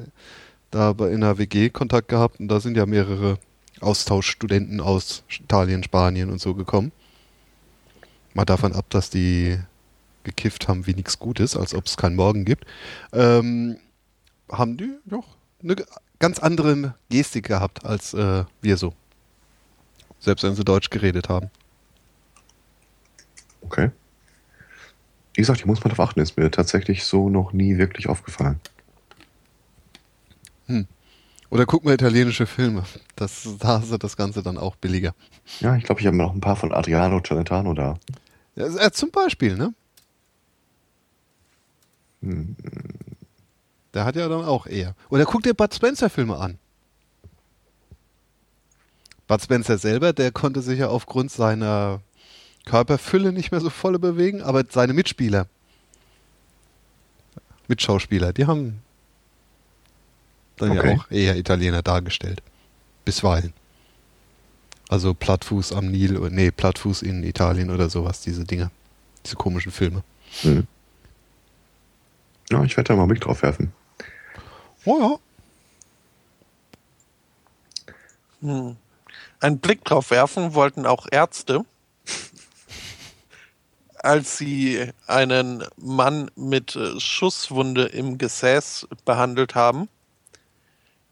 da 0.70 0.94
bei 0.94 1.08
in 1.08 1.24
einer 1.24 1.40
WG 1.40 1.72
Kontakt 1.72 2.10
gehabt 2.10 2.40
und 2.40 2.48
da 2.48 2.60
sind 2.60 2.78
ja 2.78 2.86
mehrere 2.86 3.40
Austauschstudenten 3.82 4.82
aus 4.82 5.24
Italien, 5.30 5.82
Spanien 5.82 6.30
und 6.30 6.40
so 6.40 6.54
gekommen. 6.54 6.92
Mal 8.36 8.46
davon 8.46 8.74
ab, 8.74 8.86
dass 8.92 9.10
die 9.10 9.58
gekifft 10.24 10.68
haben, 10.68 10.86
wie 10.86 10.94
nichts 10.94 11.18
Gutes, 11.18 11.58
als 11.58 11.74
ob 11.74 11.88
es 11.88 11.98
keinen 11.98 12.16
Morgen 12.16 12.46
gibt. 12.46 12.66
Ähm, 13.14 13.78
haben 14.52 14.78
die 14.78 14.94
doch 15.06 15.38
eine 15.62 15.76
ganz 16.20 16.40
andere 16.40 16.96
Gestik 17.10 17.48
gehabt 17.48 17.86
als 17.86 18.14
äh, 18.14 18.46
wir 18.62 18.78
so. 18.78 18.94
Selbst 20.20 20.44
wenn 20.44 20.56
sie 20.56 20.64
Deutsch 20.64 20.90
geredet 20.90 21.30
haben. 21.30 21.50
Okay. 23.62 23.92
Wie 25.34 25.42
gesagt, 25.42 25.60
ich 25.60 25.66
muss 25.66 25.84
mal 25.84 25.90
darauf 25.90 26.10
achten, 26.10 26.20
ist 26.20 26.38
mir 26.38 26.50
tatsächlich 26.50 27.04
so 27.04 27.30
noch 27.30 27.54
nie 27.54 27.78
wirklich 27.78 28.08
aufgefallen. 28.08 28.60
Oder 31.50 31.66
guck 31.66 31.86
mal 31.86 31.94
italienische 31.94 32.46
Filme. 32.46 32.84
Das, 33.16 33.48
da 33.60 33.78
ist 33.78 34.04
das 34.04 34.18
Ganze 34.18 34.44
dann 34.44 34.58
auch 34.58 34.76
billiger. 34.76 35.14
Ja, 35.60 35.76
ich 35.76 35.84
glaube, 35.84 36.02
ich 36.02 36.08
habe 36.08 36.18
noch 36.18 36.34
ein 36.34 36.42
paar 36.42 36.58
von 36.58 36.74
Adriano 36.74 37.22
Celentano 37.22 37.74
da. 37.74 37.98
Ja, 38.56 38.68
äh, 38.68 38.92
zum 38.92 39.12
Beispiel, 39.12 39.56
ne? 39.56 39.74
Hm. 42.22 42.56
Der 43.98 44.06
hat 44.06 44.16
ja 44.16 44.30
dann 44.30 44.46
auch 44.46 44.68
eher. 44.68 44.94
Oder 45.10 45.26
guck 45.26 45.42
dir 45.42 45.56
Bud 45.56 45.74
Spencer 45.74 46.08
Filme 46.08 46.38
an. 46.38 46.60
Bud 49.26 49.42
Spencer 49.42 49.80
selber, 49.80 50.14
der 50.14 50.32
konnte 50.32 50.62
sich 50.62 50.78
ja 50.78 50.90
aufgrund 50.90 51.32
seiner 51.32 52.02
Körperfülle 52.66 53.34
nicht 53.34 53.52
mehr 53.52 53.60
so 53.60 53.72
voll 53.72 53.98
bewegen, 53.98 54.44
aber 54.44 54.64
seine 54.70 54.94
Mitspieler, 54.94 55.48
Mitschauspieler, 57.68 58.34
die 58.34 58.46
haben 58.46 58.84
dann 60.58 60.74
ja 60.74 60.82
Okay. 60.82 61.00
auch 61.00 61.10
eher 61.10 61.36
Italiener 61.36 61.82
dargestellt. 61.82 62.44
Bisweilen. 63.04 63.52
Also 64.90 65.16
Plattfuß 65.16 65.74
am 65.74 65.88
Nil, 65.88 66.18
oder 66.18 66.30
nee, 66.30 66.52
Plattfuß 66.52 67.02
in 67.02 67.24
Italien 67.24 67.72
oder 67.72 67.90
sowas, 67.90 68.22
diese 68.22 68.44
Dinge. 68.44 68.70
Diese 69.26 69.38
komischen 69.38 69.72
Filme. 69.72 70.04
Hm. 70.42 70.68
Ja, 72.52 72.64
ich 72.64 72.78
werde 72.78 72.90
da 72.90 72.96
mal 72.96 73.02
einen 73.02 73.10
Blick 73.10 73.22
drauf 73.22 73.42
werfen. 73.42 73.74
Oh 74.88 75.00
ja. 75.02 75.20
Hm. 78.40 78.78
Einen 79.42 79.60
Blick 79.60 79.84
drauf 79.84 80.12
werfen 80.12 80.54
wollten 80.54 80.86
auch 80.86 81.08
Ärzte, 81.12 81.66
als 83.98 84.38
sie 84.38 84.90
einen 85.06 85.66
Mann 85.76 86.32
mit 86.38 86.78
äh, 86.78 87.02
Schusswunde 87.02 87.88
im 87.88 88.18
Gesäß 88.18 88.88
behandelt 89.04 89.56
haben. 89.56 89.90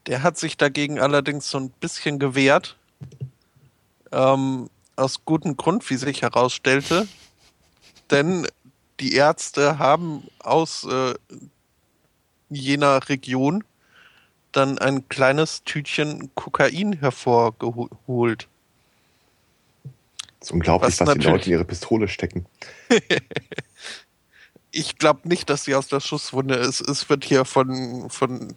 Der 0.05 0.23
hat 0.23 0.37
sich 0.37 0.55
dagegen 0.55 1.01
allerdings 1.01 1.49
so 1.49 1.57
ein 1.57 1.69
bisschen 1.69 2.17
gewehrt. 2.17 2.77
Ähm, 4.13 4.69
aus 4.95 5.25
gutem 5.25 5.57
Grund, 5.57 5.89
wie 5.89 5.97
sich 5.97 6.21
herausstellte. 6.21 7.09
Denn 8.09 8.47
die 9.01 9.15
Ärzte 9.15 9.79
haben 9.79 10.25
aus 10.39 10.85
äh, 10.85 11.15
jener 12.49 13.07
Region 13.09 13.63
dann 14.51 14.77
ein 14.77 15.07
kleines 15.09 15.63
Tütchen 15.63 16.31
Kokain 16.35 16.93
hervorgeholt. 16.93 18.47
Es 20.39 20.47
ist 20.47 20.51
unglaublich, 20.51 20.99
Was 20.99 21.07
was, 21.07 21.15
die 21.15 21.25
Leute 21.25 21.45
in 21.47 21.51
ihre 21.53 21.65
Pistole 21.65 22.07
stecken. 22.07 22.45
Ich 24.77 24.97
glaube 24.97 25.25
nicht, 25.25 25.49
dass 25.49 25.63
sie 25.63 25.73
aus 25.73 25.87
der 25.87 26.01
Schusswunde 26.01 26.55
ist. 26.55 26.81
Es 26.81 27.09
wird 27.09 27.23
hier 27.23 27.45
von, 27.45 28.09
von 28.09 28.53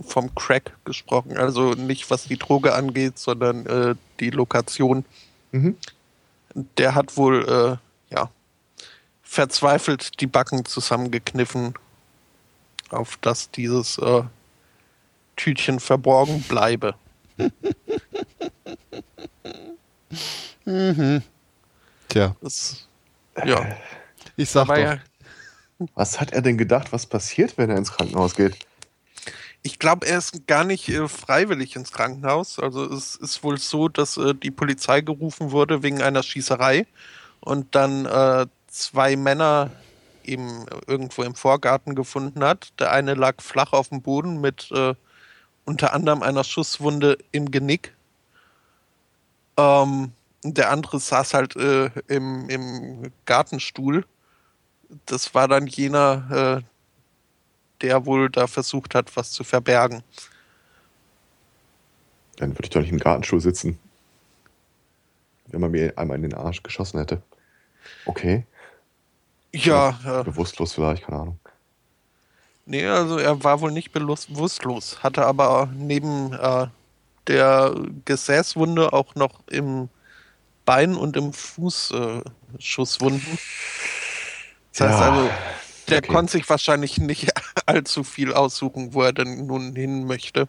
vom 0.00 0.34
Crack 0.34 0.72
gesprochen. 0.84 1.36
Also 1.36 1.72
nicht 1.72 2.08
was 2.08 2.24
die 2.24 2.36
Droge 2.36 2.72
angeht, 2.74 3.18
sondern 3.18 3.66
äh, 3.66 3.94
die 4.20 4.30
Lokation. 4.30 5.04
Mhm. 5.50 5.76
Der 6.78 6.94
hat 6.94 7.16
wohl 7.16 7.78
äh, 8.10 8.14
ja 8.14 8.30
verzweifelt 9.22 10.20
die 10.20 10.28
Backen 10.28 10.64
zusammengekniffen, 10.64 11.74
auf 12.90 13.16
dass 13.18 13.50
dieses 13.50 13.98
äh, 13.98 14.22
Tütchen 15.36 15.80
verborgen 15.80 16.42
bleibe. 16.42 16.94
Mhm. 20.64 21.22
Tja, 22.08 22.34
Das, 22.40 22.88
ja, 23.44 23.76
ich 24.36 24.50
sag 24.50 24.62
aber 24.62 24.76
doch. 24.76 24.82
ja, 24.82 24.98
Was 25.94 26.20
hat 26.20 26.32
er 26.32 26.42
denn 26.42 26.58
gedacht, 26.58 26.92
was 26.92 27.06
passiert, 27.06 27.56
wenn 27.56 27.70
er 27.70 27.76
ins 27.76 27.92
Krankenhaus 27.92 28.34
geht? 28.34 28.56
Ich 29.62 29.78
glaube, 29.78 30.06
er 30.06 30.18
ist 30.18 30.46
gar 30.46 30.64
nicht 30.64 30.88
äh, 30.88 31.08
freiwillig 31.08 31.76
ins 31.76 31.92
Krankenhaus. 31.92 32.58
Also 32.58 32.84
es 32.92 33.16
ist 33.16 33.42
wohl 33.42 33.58
so, 33.58 33.88
dass 33.88 34.16
äh, 34.16 34.34
die 34.34 34.50
Polizei 34.50 35.00
gerufen 35.00 35.50
wurde 35.50 35.82
wegen 35.82 36.02
einer 36.02 36.22
Schießerei 36.22 36.86
und 37.40 37.74
dann 37.74 38.06
äh, 38.06 38.46
zwei 38.68 39.16
Männer 39.16 39.70
eben 40.28 40.66
irgendwo 40.86 41.22
im 41.22 41.34
Vorgarten 41.34 41.94
gefunden 41.94 42.44
hat. 42.44 42.72
Der 42.78 42.92
eine 42.92 43.14
lag 43.14 43.40
flach 43.40 43.72
auf 43.72 43.88
dem 43.88 44.02
Boden 44.02 44.40
mit 44.40 44.70
äh, 44.72 44.94
unter 45.64 45.92
anderem 45.92 46.22
einer 46.22 46.44
Schusswunde 46.44 47.18
im 47.32 47.50
Genick. 47.50 47.94
Ähm, 49.56 50.12
der 50.42 50.70
andere 50.70 51.00
saß 51.00 51.34
halt 51.34 51.56
äh, 51.56 51.90
im, 52.08 52.48
im 52.48 53.12
Gartenstuhl. 53.24 54.04
Das 55.06 55.34
war 55.34 55.48
dann 55.48 55.66
jener, 55.66 56.62
äh, 56.62 57.82
der 57.82 58.06
wohl 58.06 58.30
da 58.30 58.46
versucht 58.46 58.94
hat, 58.94 59.16
was 59.16 59.32
zu 59.32 59.42
verbergen. 59.44 60.02
Dann 62.36 62.50
würde 62.50 62.64
ich 62.64 62.70
doch 62.70 62.80
nicht 62.80 62.92
im 62.92 62.98
Gartenstuhl 62.98 63.40
sitzen. 63.40 63.78
Wenn 65.48 65.60
man 65.60 65.70
mir 65.70 65.96
einmal 65.96 66.16
in 66.16 66.22
den 66.22 66.34
Arsch 66.34 66.62
geschossen 66.62 66.98
hätte. 66.98 67.22
Okay. 68.04 68.44
Ja, 69.64 69.98
ja 70.04 70.22
bewusstlos 70.22 70.74
vielleicht, 70.74 71.04
keine 71.04 71.20
Ahnung. 71.20 71.38
nee, 72.66 72.86
also 72.86 73.18
er 73.18 73.42
war 73.44 73.60
wohl 73.60 73.72
nicht 73.72 73.92
bewusstlos, 73.92 75.02
hatte 75.02 75.24
aber 75.26 75.68
neben 75.74 76.32
äh, 76.32 76.66
der 77.26 77.74
Gesäßwunde 78.04 78.92
auch 78.92 79.14
noch 79.14 79.40
im 79.48 79.88
Bein 80.64 80.94
und 80.96 81.16
im 81.16 81.32
Fuß 81.32 81.92
äh, 81.92 82.22
Schusswunden. 82.58 83.38
Das 84.72 84.88
heißt 84.88 85.00
Ja, 85.00 85.12
also, 85.12 85.30
der 85.88 85.98
okay. 85.98 86.12
konnte 86.12 86.32
sich 86.32 86.48
wahrscheinlich 86.48 86.98
nicht 86.98 87.30
allzu 87.66 88.04
viel 88.04 88.32
aussuchen, 88.34 88.92
wo 88.92 89.02
er 89.02 89.12
denn 89.12 89.46
nun 89.46 89.74
hin 89.76 90.04
möchte. 90.06 90.48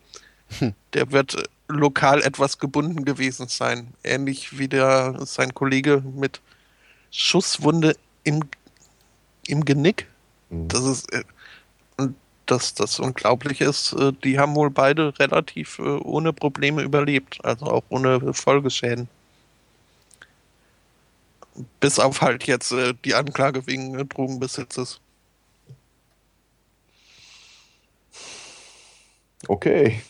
Der 0.94 1.12
wird 1.12 1.50
lokal 1.68 2.22
etwas 2.24 2.58
gebunden 2.58 3.06
gewesen 3.06 3.48
sein. 3.48 3.94
Ähnlich 4.04 4.58
wie 4.58 4.68
der, 4.68 5.26
sein 5.26 5.54
Kollege 5.54 6.02
mit 6.16 6.42
Schusswunde 7.12 7.96
im, 8.24 8.42
im 9.50 9.66
Genick. 9.66 10.08
Mhm. 10.50 10.68
Das 10.68 10.84
ist, 10.84 11.12
äh, 11.14 11.24
und 11.98 12.16
das, 12.46 12.74
Unglaubliche 13.00 13.66
ist, 13.66 13.94
äh, 13.94 14.14
die 14.24 14.40
haben 14.40 14.56
wohl 14.56 14.70
beide 14.70 15.18
relativ 15.20 15.80
äh, 15.80 15.84
ohne 15.84 16.34
Probleme 16.34 16.82
überlebt. 16.84 17.44
Also 17.44 17.66
auch 17.68 17.84
ohne 17.90 18.34
Folgeschäden. 18.34 19.10
Bis 21.80 22.00
auf 22.00 22.22
halt 22.22 22.46
jetzt 22.46 22.74
die 23.04 23.16
Anklage 23.16 23.66
wegen 23.66 24.08
Drogenbesitzes. 24.10 25.02
Okay. 29.48 30.02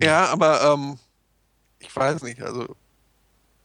Ja, 0.00 0.26
aber 0.26 0.62
ähm, 0.62 0.98
ich 1.80 1.94
weiß 1.94 2.22
nicht, 2.22 2.42
also 2.42 2.76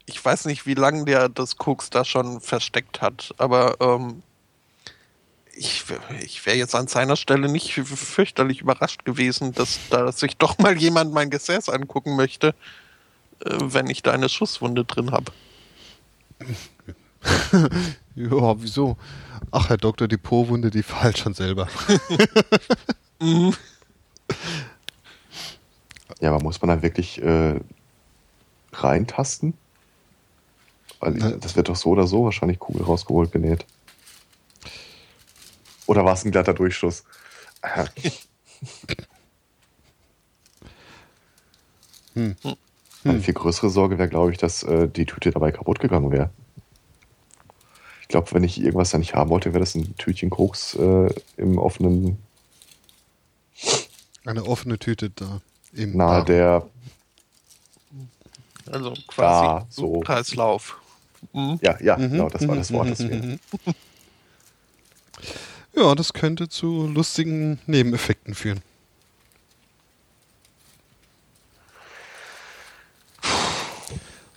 ich 0.09 0.23
weiß 0.23 0.45
nicht, 0.45 0.65
wie 0.65 0.73
lange 0.73 1.05
der 1.05 1.29
das 1.29 1.57
Koks 1.57 1.89
da 1.89 2.03
schon 2.03 2.41
versteckt 2.41 3.01
hat, 3.01 3.33
aber 3.37 3.79
ähm, 3.79 4.23
ich, 5.55 5.83
ich 6.23 6.45
wäre 6.45 6.57
jetzt 6.57 6.73
an 6.75 6.87
seiner 6.87 7.15
Stelle 7.15 7.49
nicht 7.49 7.73
fürchterlich 7.73 8.61
überrascht 8.61 9.05
gewesen, 9.05 9.53
dass 9.53 9.79
da 9.89 10.11
sich 10.11 10.37
doch 10.37 10.57
mal 10.57 10.77
jemand 10.77 11.13
mein 11.13 11.29
Gesäß 11.29 11.69
angucken 11.69 12.15
möchte, 12.15 12.55
äh, 13.45 13.57
wenn 13.59 13.87
ich 13.87 14.01
da 14.01 14.11
eine 14.11 14.29
Schusswunde 14.29 14.85
drin 14.85 15.11
habe. 15.11 15.31
Ja, 18.15 18.61
wieso? 18.61 18.97
Ach, 19.51 19.69
Herr 19.69 19.77
Doktor, 19.77 20.09
die 20.09 20.17
Po-Wunde, 20.17 20.71
die 20.71 20.83
verheilt 20.83 21.17
schon 21.17 21.33
selber. 21.33 21.69
Ja, 26.19 26.31
aber 26.31 26.43
muss 26.43 26.61
man 26.61 26.69
da 26.69 26.81
wirklich 26.81 27.21
äh, 27.21 27.59
reintasten? 28.73 29.53
Weil 30.99 31.17
ich, 31.17 31.39
das 31.39 31.55
wird 31.55 31.69
doch 31.69 31.75
so 31.75 31.89
oder 31.89 32.07
so 32.07 32.25
wahrscheinlich 32.25 32.59
Kugel 32.59 32.83
rausgeholt, 32.83 33.31
genäht. 33.31 33.65
Oder 35.85 36.05
war 36.05 36.13
es 36.13 36.25
ein 36.25 36.31
glatter 36.31 36.53
Durchschuss? 36.53 37.03
Hm. 42.15 42.35
Eine 43.05 43.21
viel 43.21 43.33
größere 43.33 43.69
Sorge 43.69 43.97
wäre, 43.97 44.09
glaube 44.09 44.31
ich, 44.31 44.37
dass 44.37 44.63
äh, 44.63 44.89
die 44.89 45.05
Tüte 45.05 45.31
dabei 45.31 45.51
kaputt 45.51 45.79
gegangen 45.79 46.11
wäre. 46.11 46.31
Ich 48.01 48.09
glaube, 48.09 48.31
wenn 48.33 48.43
ich 48.43 48.59
irgendwas 48.59 48.89
da 48.89 48.97
nicht 48.97 49.13
haben 49.13 49.29
wollte, 49.29 49.53
wäre 49.53 49.59
das 49.61 49.75
ein 49.75 49.95
Tütchen 49.97 50.29
Koks 50.29 50.75
äh, 50.75 51.13
im 51.37 51.57
offenen, 51.57 52.17
Eine 54.25 54.43
offene 54.43 54.77
Tüte 54.79 55.11
da. 55.11 55.41
Im 55.73 55.95
nahe 55.95 56.17
Darm. 56.17 56.25
der, 56.25 56.67
Also 58.71 58.93
quasi 59.07 59.45
Ja, 59.45 59.65
so. 59.69 59.99
Kreislauf. 60.01 60.81
Mhm. 61.33 61.59
ja, 61.61 61.77
ja, 61.81 61.97
Mhm, 61.97 62.11
genau, 62.11 62.29
das 62.29 62.47
war 62.47 62.55
das 62.55 62.69
mhm, 62.69 62.75
Wort, 62.75 62.91
das 62.91 62.99
mhm, 62.99 63.09
wir. 63.09 63.15
mhm. 63.17 63.39
Ja, 65.75 65.95
das 65.95 66.13
könnte 66.13 66.49
zu 66.49 66.87
lustigen 66.87 67.59
Nebeneffekten 67.67 68.35
führen. 68.35 68.61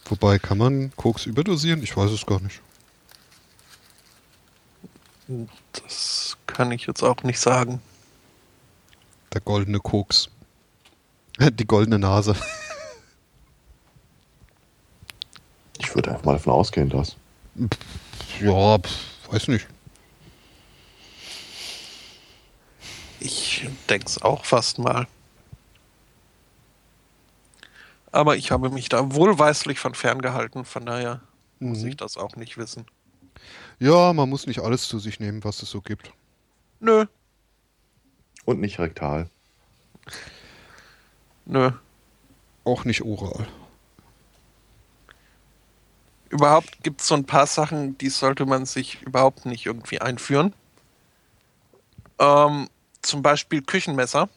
Wobei, 0.07 0.39
kann 0.39 0.59
man 0.59 0.93
Koks 0.97 1.27
überdosieren? 1.27 1.83
Ich 1.83 1.97
weiß 1.97 2.11
es 2.11 2.27
gar 2.27 2.41
nicht. 2.41 2.61
Das 5.73 6.37
kann 6.47 6.71
ich 6.73 6.87
jetzt 6.87 7.03
auch 7.03 7.23
nicht 7.23 7.41
sagen. 7.41 7.81
Der 9.33 9.41
goldene 9.41 9.79
Koks. 9.79 10.29
Die 11.41 11.67
goldene 11.67 11.99
Nase. 11.99 12.37
Ich 15.93 15.97
würde 15.97 16.11
einfach 16.11 16.25
mal 16.25 16.33
davon 16.33 16.55
ausgehen, 16.55 16.89
dass. 16.89 17.17
Ja, 18.41 18.79
weiß 19.31 19.49
nicht. 19.49 19.67
Ich 23.21 23.69
denke 23.91 24.07
es 24.07 24.23
auch 24.23 24.47
fast 24.47 24.79
mal. 24.79 25.07
Aber 28.11 28.39
ich 28.39 28.51
habe 28.51 28.71
mich 28.71 28.89
da 28.89 29.15
wohlweislich 29.15 29.79
von 29.81 29.95
ferngehalten, 29.95 30.65
von 30.65 30.87
daher 30.87 31.21
muss 31.61 31.81
Mhm. 31.81 31.89
ich 31.89 31.97
das 31.99 32.17
auch 32.17 32.37
nicht 32.37 32.57
wissen. 32.57 32.87
Ja, 33.79 34.15
man 34.15 34.31
muss 34.31 34.47
nicht 34.47 34.61
alles 34.61 34.89
zu 34.89 34.99
sich 34.99 35.21
nehmen, 35.21 35.45
was 35.45 35.61
es 35.63 35.69
so 35.69 35.83
gibt. 35.83 36.11
Nö, 36.81 37.05
Und 38.47 38.61
nicht 38.63 38.79
rektal. 38.79 39.29
nö. 41.45 41.71
Auch 42.65 42.87
nicht 42.87 43.03
oral. 43.03 43.47
Überhaupt 46.33 46.83
gibt 46.83 47.03
es 47.03 47.09
so 47.09 47.15
ein 47.15 47.27
paar 47.27 47.47
Sachen, 47.47 47.99
die 47.99 48.09
sollte 48.09 48.47
man 48.47 48.65
sich 48.65 49.03
überhaupt 49.03 49.45
nicht 49.45 49.67
irgendwie 49.67 50.01
einführen. 50.01 50.55
Ähm, 52.19 52.71
zum 53.03 53.21
Beispiel 53.21 53.61
Küchenmesser. 53.61 54.31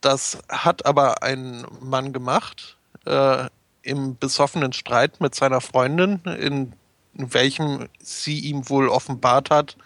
Das 0.00 0.38
hat 0.48 0.86
aber 0.86 1.24
ein 1.24 1.66
Mann 1.80 2.12
gemacht 2.12 2.76
äh, 3.06 3.48
im 3.82 4.16
besoffenen 4.18 4.72
Streit 4.72 5.20
mit 5.20 5.34
seiner 5.34 5.60
Freundin, 5.60 6.20
in 6.26 6.74
welchem 7.14 7.88
sie 7.98 8.38
ihm 8.38 8.68
wohl 8.68 8.86
offenbart 8.88 9.50
hat, 9.50 9.76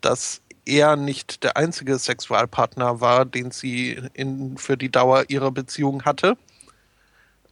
dass 0.00 0.40
er 0.64 0.96
nicht 0.96 1.44
der 1.44 1.58
einzige 1.58 1.98
Sexualpartner 1.98 3.02
war, 3.02 3.26
den 3.26 3.50
sie 3.50 4.00
in, 4.14 4.56
für 4.56 4.78
die 4.78 4.90
Dauer 4.90 5.24
ihrer 5.28 5.50
Beziehung 5.50 6.06
hatte. 6.06 6.38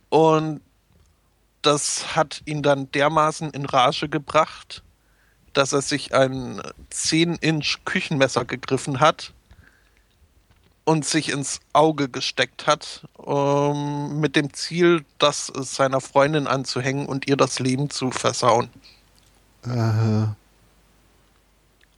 Und 0.08 0.62
das 1.62 2.16
hat 2.16 2.42
ihn 2.44 2.62
dann 2.62 2.90
dermaßen 2.92 3.50
in 3.50 3.66
Rage 3.66 4.08
gebracht, 4.08 4.82
dass 5.52 5.72
er 5.72 5.82
sich 5.82 6.14
ein 6.14 6.60
10-Inch 6.92 7.78
Küchenmesser 7.84 8.44
gegriffen 8.44 9.00
hat 9.00 9.32
und 10.84 11.04
sich 11.04 11.30
ins 11.30 11.60
Auge 11.72 12.08
gesteckt 12.08 12.66
hat, 12.66 13.08
um, 13.14 14.20
mit 14.20 14.36
dem 14.36 14.52
Ziel, 14.52 15.04
das 15.18 15.46
seiner 15.46 16.00
Freundin 16.00 16.46
anzuhängen 16.46 17.06
und 17.06 17.26
ihr 17.26 17.36
das 17.36 17.58
Leben 17.58 17.90
zu 17.90 18.10
versauen. 18.10 18.70
Äh, 19.66 20.28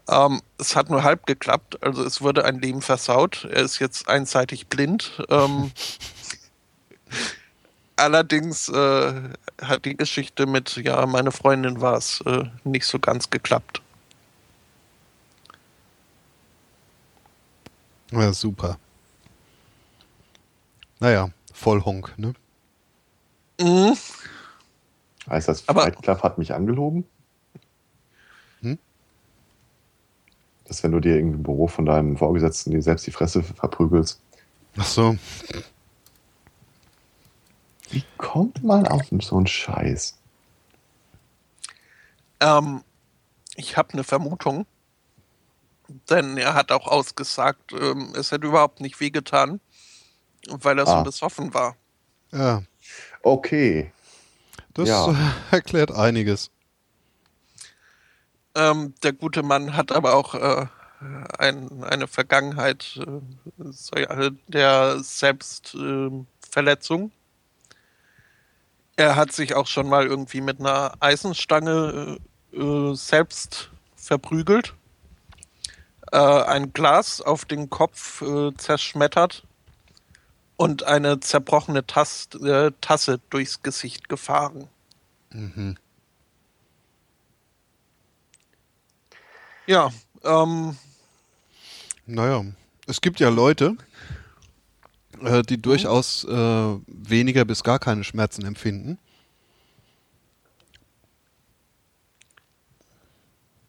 Ähm, 0.09 0.41
es 0.57 0.75
hat 0.75 0.89
nur 0.89 1.03
halb 1.03 1.27
geklappt, 1.27 1.83
also 1.83 2.03
es 2.03 2.23
wurde 2.23 2.45
ein 2.45 2.61
Leben 2.61 2.81
versaut. 2.81 3.47
Er 3.51 3.63
ist 3.63 3.79
jetzt 3.79 4.09
einseitig 4.09 4.69
blind. 4.69 5.23
Ähm, 5.29 5.71
allerdings 7.99 8.69
äh, 8.69 9.23
hat 9.63 9.85
die 9.85 9.97
Geschichte 9.97 10.47
mit, 10.47 10.77
ja, 10.77 11.05
meine 11.07 11.33
Freundin 11.33 11.81
war 11.81 11.97
es, 11.97 12.21
äh, 12.27 12.45
nicht 12.65 12.87
so 12.87 12.99
ganz 12.99 13.31
geklappt. 13.31 13.83
ja, 18.11 18.33
super. 18.33 18.79
Naja, 21.01 21.31
voll 21.53 21.85
Honk, 21.85 22.15
ne? 22.19 22.33
Mhm. 23.61 23.97
Heißt 25.29 25.49
das, 25.49 25.69
Aber- 25.69 25.83
Fight 25.83 26.03
Club 26.03 26.23
hat 26.23 26.39
mich 26.39 26.55
angelogen? 26.55 27.05
Hm? 28.63 28.79
Dass 30.65 30.83
wenn 30.83 30.93
du 30.93 31.01
dir 31.01 31.17
irgendwie 31.17 31.37
im 31.37 31.43
Büro 31.43 31.67
von 31.69 31.85
deinem 31.87 32.17
Vorgesetzten 32.17 32.71
dir 32.71 32.83
selbst 32.83 33.07
die 33.07 33.11
Fresse 33.13 33.43
verprügelst. 33.43 34.21
Ach 34.79 34.87
so. 34.87 35.17
Wie 37.91 38.05
kommt 38.17 38.63
man 38.63 38.87
auf 38.87 39.03
so 39.21 39.37
einen 39.37 39.47
Scheiß? 39.47 40.17
Ähm, 42.41 42.83
ich 43.57 43.77
habe 43.77 43.93
eine 43.95 44.05
Vermutung, 44.05 44.65
denn 46.11 46.37
er 46.37 46.55
hat 46.55 46.71
auch 46.71 46.87
ausgesagt, 46.87 47.73
ähm, 47.73 48.13
es 48.15 48.31
hätte 48.31 48.47
überhaupt 48.47 48.81
nicht 48.81 49.01
wehgetan, 49.01 49.61
weil 50.49 50.79
er 50.79 50.87
Ah. 50.87 50.99
so 50.99 51.05
besoffen 51.05 51.53
war. 51.55 51.77
Ja, 52.33 52.63
Okay. 53.23 53.93
das 54.75 54.89
Ja. 54.89 55.13
äh, 55.13 55.17
erklärt 55.57 55.91
einiges. 55.93 56.51
Ähm, 58.55 58.95
der 59.03 59.13
gute 59.13 59.43
Mann 59.43 59.77
hat 59.77 59.93
aber 59.93 60.15
auch 60.15 60.35
äh, 60.35 60.67
ein, 61.39 61.85
eine 61.85 62.09
Vergangenheit 62.09 62.99
äh, 62.99 63.21
der 64.49 64.99
Selbstverletzung. 65.03 67.13
Er 68.99 69.15
hat 69.15 69.31
sich 69.31 69.55
auch 69.55 69.69
schon 69.69 69.89
mal 69.89 70.07
irgendwie 70.07 70.41
mit 70.41 70.59
einer 70.59 70.93
Eisenstange 70.99 72.19
äh, 72.53 72.57
äh, 72.59 72.95
selbst 72.97 73.71
verprügelt, 73.95 74.75
äh, 76.11 76.19
ein 76.19 76.73
Glas 76.73 77.21
auf 77.21 77.45
den 77.45 77.71
Kopf 77.71 78.23
äh, 78.23 78.53
zerschmettert 78.57 79.45
und 80.57 80.83
eine 80.83 81.21
zerbrochene 81.21 81.87
Tas 81.87 82.29
äh, 82.43 82.73
Tasse 82.81 83.21
durchs 83.31 83.63
Gesicht 83.63 84.09
gefahren. 84.09 84.67
Mhm. 85.31 85.77
Ja, 89.67 89.93
ähm, 90.25 90.77
Naja, 92.05 92.45
es 92.89 93.01
gibt 93.01 93.21
ja 93.21 93.29
Leute, 93.29 93.77
äh, 95.23 95.43
die 95.43 95.61
durchaus 95.61 96.25
äh, 96.25 96.29
weniger 96.87 97.45
bis 97.45 97.63
gar 97.63 97.79
keine 97.79 98.05
Schmerzen 98.05 98.45
empfinden. 98.45 98.99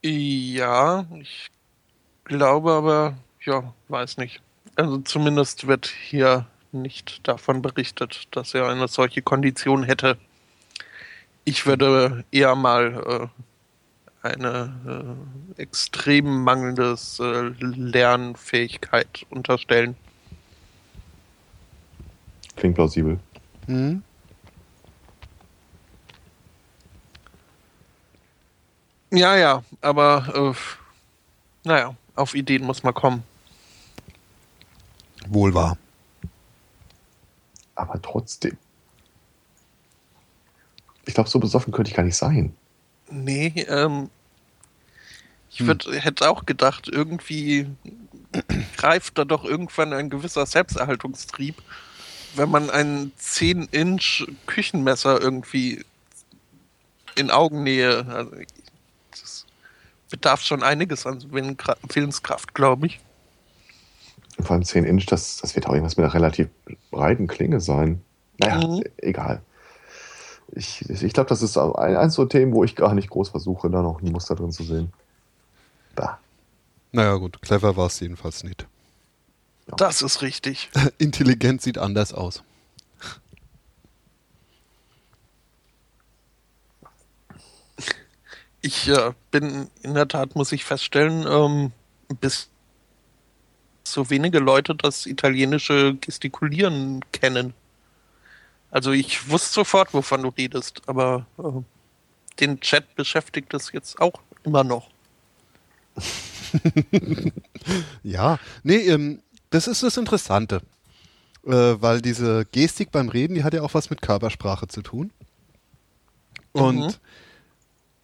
Ja, 0.02 1.06
ich 1.20 1.50
glaube 2.24 2.72
aber, 2.72 3.18
ja, 3.42 3.74
weiß 3.90 4.18
nicht. 4.18 4.42
Also 4.76 5.00
zumindest 5.00 5.68
wird 5.68 5.88
hier 5.88 6.46
nicht 6.72 7.28
davon 7.28 7.62
berichtet, 7.62 8.28
dass 8.32 8.54
er 8.54 8.70
eine 8.70 8.88
solche 8.88 9.22
Kondition 9.22 9.84
hätte. 9.84 10.18
Ich 11.44 11.66
würde 11.66 12.24
eher 12.32 12.56
mal 12.56 13.30
äh, 14.24 14.28
eine 14.28 15.18
äh, 15.58 15.62
extrem 15.62 16.44
mangelndes 16.44 17.20
äh, 17.20 17.50
Lernfähigkeit 17.60 19.26
unterstellen. 19.30 19.96
Klingt 22.60 22.76
plausibel. 22.76 23.18
Mhm. 23.68 24.04
Ja, 29.12 29.36
ja, 29.38 29.64
aber 29.82 30.54
äh, 30.54 31.68
naja, 31.68 31.96
auf 32.16 32.36
Ideen 32.36 32.64
muss 32.64 32.84
man 32.84 32.94
kommen. 32.94 33.24
Wohl 35.28 35.54
wahr. 35.54 35.78
Aber 37.76 38.00
trotzdem. 38.02 38.58
Ich 41.06 41.14
glaube, 41.14 41.30
so 41.30 41.40
besoffen 41.40 41.72
könnte 41.74 41.90
ich 41.90 41.96
gar 41.96 42.04
nicht 42.04 42.18
sein. 42.18 42.54
Nee, 43.10 43.66
ähm, 43.68 44.10
ich 45.50 45.60
Hm. 45.62 45.80
hätte 45.94 46.30
auch 46.30 46.46
gedacht, 46.46 46.88
irgendwie 46.88 47.68
greift 48.78 49.18
da 49.18 49.26
doch 49.26 49.44
irgendwann 49.44 49.94
ein 49.94 50.10
gewisser 50.12 50.46
Selbsterhaltungstrieb, 50.46 51.56
wenn 52.36 52.50
man 52.50 52.70
ein 52.70 53.12
10-Inch 53.20 54.28
Küchenmesser 54.46 55.22
irgendwie 55.22 55.84
in 57.16 57.32
Augennähe, 57.32 58.06
also 58.08 58.32
das 59.12 59.46
bedarf 60.10 60.42
schon 60.42 60.64
einiges 60.64 61.06
an 61.06 61.24
Willenskraft, 61.32 62.54
glaube 62.54 62.88
ich. 62.88 63.00
Vor 64.40 64.52
allem 64.52 64.64
10 64.64 64.86
Inch, 64.86 65.06
das, 65.08 65.38
das 65.38 65.56
wird 65.56 65.68
auch 65.68 65.74
irgendwas 65.74 65.98
mit 65.98 66.06
einer 66.06 66.14
relativ 66.14 66.48
breiten 66.92 67.28
Klinge 67.28 67.60
sein. 67.60 68.02
Naja, 68.38 68.66
Mhm. 68.66 68.84
egal. 68.98 69.42
Ich, 70.54 70.90
ich 70.90 71.14
glaube, 71.14 71.30
das 71.30 71.42
ist 71.42 71.58
ein, 71.58 71.96
eins 71.98 72.16
so 72.16 72.26
Themen, 72.26 72.54
wo 72.54 72.64
ich 72.64 72.76
gar 72.76 72.94
nicht 72.96 73.10
groß 73.10 73.30
versuche, 73.30 73.70
da 73.70 73.82
noch 73.82 74.02
ein 74.02 74.12
Muster 74.12 74.36
drin 74.36 74.52
zu 74.52 74.64
sehen. 74.64 74.92
Da. 75.96 76.20
Naja 76.92 77.16
gut, 77.16 77.42
clever 77.42 77.76
war 77.76 77.88
es 77.88 78.00
jedenfalls 78.00 78.44
nicht. 78.44 78.66
Das 79.78 80.02
ist 80.02 80.22
richtig. 80.22 80.70
Intelligent 80.98 81.62
sieht 81.62 81.78
anders 81.78 82.14
aus. 82.14 82.44
Ich 88.62 88.90
äh, 88.90 89.14
bin 89.32 89.70
in 89.84 89.94
der 89.94 90.08
Tat, 90.08 90.36
muss 90.36 90.52
ich 90.52 90.66
feststellen, 90.66 91.26
ähm, 91.28 91.72
bis 92.20 92.50
so 93.84 94.10
wenige 94.10 94.40
Leute 94.40 94.76
das 94.76 95.06
italienische 95.06 95.96
Gestikulieren 95.96 97.00
kennen. 97.12 97.54
Also 98.70 98.92
ich 98.92 99.30
wusste 99.30 99.54
sofort, 99.54 99.94
wovon 99.94 100.24
du 100.24 100.30
redest, 100.30 100.82
aber 100.88 101.26
äh, 101.38 101.62
den 102.40 102.60
Chat 102.60 102.96
beschäftigt 102.96 103.54
es 103.54 103.72
jetzt 103.72 104.00
auch 104.00 104.22
immer 104.44 104.64
noch. 104.64 104.90
Ja, 108.04 108.40
nee, 108.64 108.88
ähm, 108.88 109.22
das 109.50 109.68
ist 109.68 109.84
das 109.84 109.98
Interessante. 109.98 110.62
Äh, 111.46 111.52
weil 111.82 112.02
diese 112.02 112.46
Gestik 112.52 112.92
beim 112.92 113.10
Reden, 113.10 113.34
die 113.36 113.44
hat 113.44 113.54
ja 113.54 113.62
auch 113.62 113.74
was 113.74 113.90
mit 113.90 114.02
Körpersprache 114.02 114.68
zu 114.68 114.82
tun. 114.82 115.12
Und 116.52 116.78
Mhm. 116.80 116.94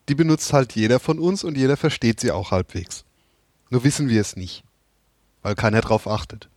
die 0.07 0.15
benutzt 0.15 0.53
halt 0.53 0.73
jeder 0.73 0.99
von 0.99 1.19
uns 1.19 1.43
und 1.43 1.57
jeder 1.57 1.75
versteht 1.77 2.19
sie 2.19 2.31
auch 2.31 2.51
halbwegs. 2.51 3.03
Nur 3.69 3.83
wissen 3.83 4.07
wir 4.07 4.21
es 4.21 4.35
nicht, 4.37 4.63
weil 5.41 5.55
keiner 5.55 5.81
drauf 5.81 6.07
achtet. 6.07 6.47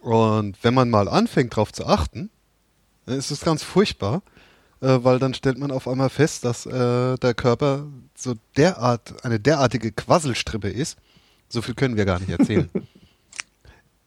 Und 0.00 0.56
wenn 0.62 0.74
man 0.74 0.88
mal 0.88 1.08
anfängt 1.08 1.54
drauf 1.56 1.72
zu 1.72 1.86
achten, 1.86 2.30
dann 3.06 3.18
ist 3.18 3.30
es 3.30 3.40
ganz 3.40 3.62
furchtbar, 3.62 4.22
äh, 4.80 4.98
weil 5.02 5.18
dann 5.18 5.34
stellt 5.34 5.58
man 5.58 5.70
auf 5.70 5.88
einmal 5.88 6.10
fest, 6.10 6.44
dass 6.44 6.64
äh, 6.66 7.16
der 7.18 7.34
Körper 7.34 7.86
so 8.16 8.34
derart, 8.56 9.24
eine 9.24 9.40
derartige 9.40 9.92
Quasselstrippe 9.92 10.68
ist. 10.68 10.96
So 11.48 11.60
viel 11.60 11.74
können 11.74 11.96
wir 11.96 12.04
gar 12.04 12.20
nicht 12.20 12.30
erzählen. 12.30 12.70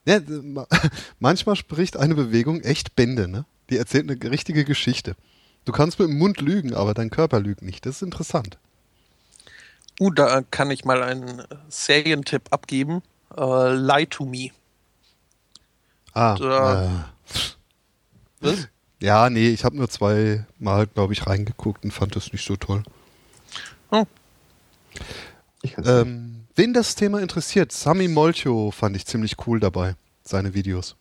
ja, 0.06 0.20
ma- 0.42 0.66
manchmal 1.20 1.56
spricht 1.56 1.96
eine 1.96 2.14
Bewegung 2.14 2.60
echt 2.60 2.96
Bände, 2.96 3.28
ne? 3.28 3.44
Die 3.70 3.76
erzählt 3.76 4.10
eine 4.10 4.30
richtige 4.30 4.64
Geschichte. 4.64 5.14
Du 5.64 5.72
kannst 5.72 5.98
mit 5.98 6.08
dem 6.08 6.18
Mund 6.18 6.40
lügen, 6.40 6.74
aber 6.74 6.94
dein 6.94 7.10
Körper 7.10 7.38
lügt 7.40 7.62
nicht. 7.62 7.86
Das 7.86 7.96
ist 7.96 8.02
interessant. 8.02 8.58
Uh, 10.00 10.10
da 10.10 10.42
kann 10.50 10.70
ich 10.70 10.84
mal 10.84 11.02
einen 11.02 11.42
Serientipp 11.68 12.44
abgeben. 12.50 13.02
Äh, 13.36 13.74
Lie 13.74 14.06
to 14.08 14.24
Me. 14.24 14.48
Ah, 16.14 16.34
Da- 16.36 16.84
äh, 16.84 16.88
Was? 18.40 18.68
ja, 19.00 19.28
nee, 19.30 19.50
ich 19.50 19.64
habe 19.64 19.76
nur 19.76 19.88
zwei 19.90 20.46
Mal, 20.58 20.86
glaube 20.86 21.12
ich, 21.12 21.26
reingeguckt 21.26 21.84
und 21.84 21.92
fand 21.92 22.16
das 22.16 22.32
nicht 22.32 22.44
so 22.44 22.56
toll. 22.56 22.82
Ich 25.62 25.74
kann's 25.74 25.88
Ähm, 25.88 26.29
wen 26.60 26.74
das 26.74 26.94
Thema 26.94 27.22
interessiert, 27.22 27.72
Sami 27.72 28.06
Molcho 28.06 28.70
fand 28.70 28.94
ich 28.94 29.06
ziemlich 29.06 29.46
cool 29.46 29.60
dabei, 29.60 29.96
seine 30.22 30.52
Videos. 30.52 30.94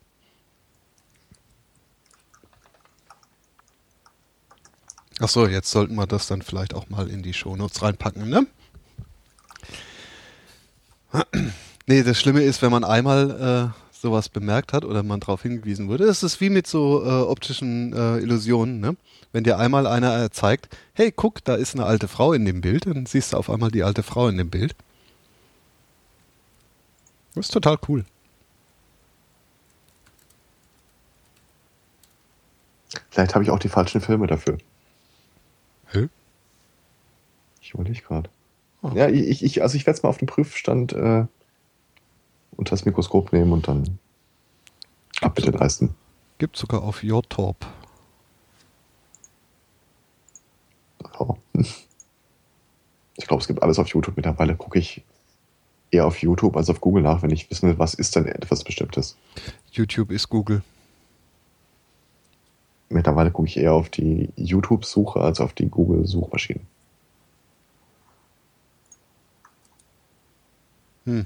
Ach 5.20 5.28
so, 5.28 5.46
jetzt 5.48 5.70
sollten 5.70 5.96
wir 5.96 6.08
das 6.08 6.28
dann 6.28 6.44
vielleicht 6.44 6.74
auch 6.74 6.88
mal 6.88 7.10
in 7.10 7.24
die 7.24 7.34
Shownotes 7.34 7.82
reinpacken, 7.82 8.30
ne? 8.30 8.48
nee, 11.88 12.04
das 12.04 12.18
Schlimme 12.22 12.44
ist, 12.44 12.62
wenn 12.62 12.72
man 12.72 12.86
einmal 12.86 13.74
äh, 13.76 13.98
sowas 14.00 14.30
bemerkt 14.30 14.72
hat 14.72 14.86
oder 14.86 15.04
man 15.04 15.20
darauf 15.20 15.42
hingewiesen 15.42 15.90
wurde, 15.90 16.06
es 16.06 16.24
ist 16.24 16.40
wie 16.40 16.50
mit 16.50 16.68
so 16.68 17.04
äh, 17.04 17.10
optischen 17.10 17.92
äh, 17.92 18.20
Illusionen, 18.20 18.80
ne? 18.80 18.96
Wenn 19.34 19.44
dir 19.44 19.60
einmal 19.60 19.88
einer 19.88 20.24
äh, 20.24 20.30
zeigt, 20.30 20.70
hey, 20.94 21.12
guck, 21.14 21.44
da 21.44 21.56
ist 21.56 21.76
eine 21.76 21.86
alte 21.86 22.08
Frau 22.08 22.32
in 22.32 22.46
dem 22.46 22.62
Bild, 22.62 22.86
dann 22.86 23.06
siehst 23.06 23.34
du 23.34 23.38
auf 23.38 23.50
einmal 23.50 23.72
die 23.72 23.84
alte 23.84 24.04
Frau 24.04 24.30
in 24.30 24.38
dem 24.38 24.50
Bild. 24.50 24.74
Das 27.36 27.46
ist 27.46 27.52
total 27.52 27.78
cool. 27.88 28.06
Vielleicht 33.10 33.36
habe 33.36 33.44
ich 33.44 33.52
auch 33.52 33.60
die 33.60 33.70
falschen 33.70 34.02
Filme 34.02 34.28
dafür. 34.28 34.58
Hä? 35.88 36.10
Ich 37.62 37.74
überlege 37.74 38.02
gerade. 38.02 38.30
Oh. 38.82 38.92
Ja, 38.96 39.10
ich, 39.10 39.44
ich, 39.44 39.62
also 39.62 39.76
ich 39.76 39.86
werde 39.86 39.98
es 39.98 40.04
mal 40.04 40.10
auf 40.10 40.18
den 40.18 40.28
Prüfstand 40.28 40.94
äh, 40.94 41.26
unter 42.56 42.72
das 42.72 42.86
Mikroskop 42.86 43.34
nehmen 43.34 43.52
und 43.52 43.68
dann 43.68 44.00
ab 45.22 45.36
mit 45.36 45.46
den 45.46 45.54
leisten. 45.54 45.96
Gibt 46.38 46.56
sogar 46.56 46.84
auf 46.84 47.04
YouTube. 47.04 47.66
Oh. 51.18 51.36
Ich 53.22 53.28
glaube, 53.28 53.42
es 53.42 53.48
gibt 53.48 53.62
alles 53.62 53.78
auf 53.80 53.90
YouTube. 53.90 54.16
Mittlerweile 54.16 54.56
gucke 54.56 54.80
ich 54.80 55.04
eher 55.92 56.06
auf 56.06 56.22
YouTube 56.22 56.56
als 56.56 56.70
auf 56.70 56.82
Google 56.82 57.04
nach, 57.04 57.22
wenn 57.22 57.32
ich 57.32 57.50
wissen 57.50 57.70
will, 57.70 57.80
was 57.80 57.94
ist 57.94 58.16
denn 58.16 58.26
etwas 58.26 58.64
Bestimmtes. 58.64 59.18
YouTube 59.72 60.12
ist 60.12 60.30
Google. 60.30 60.62
Mittlerweile 62.90 63.32
gucke 63.32 63.48
ich 63.48 63.58
eher 63.58 63.74
auf 63.74 63.90
die 63.90 64.30
YouTube-Suche 64.36 65.22
als 65.22 65.40
auf 65.40 65.54
die 65.54 65.70
Google-Suchmaschinen. 65.70 66.66
Hm. 71.06 71.26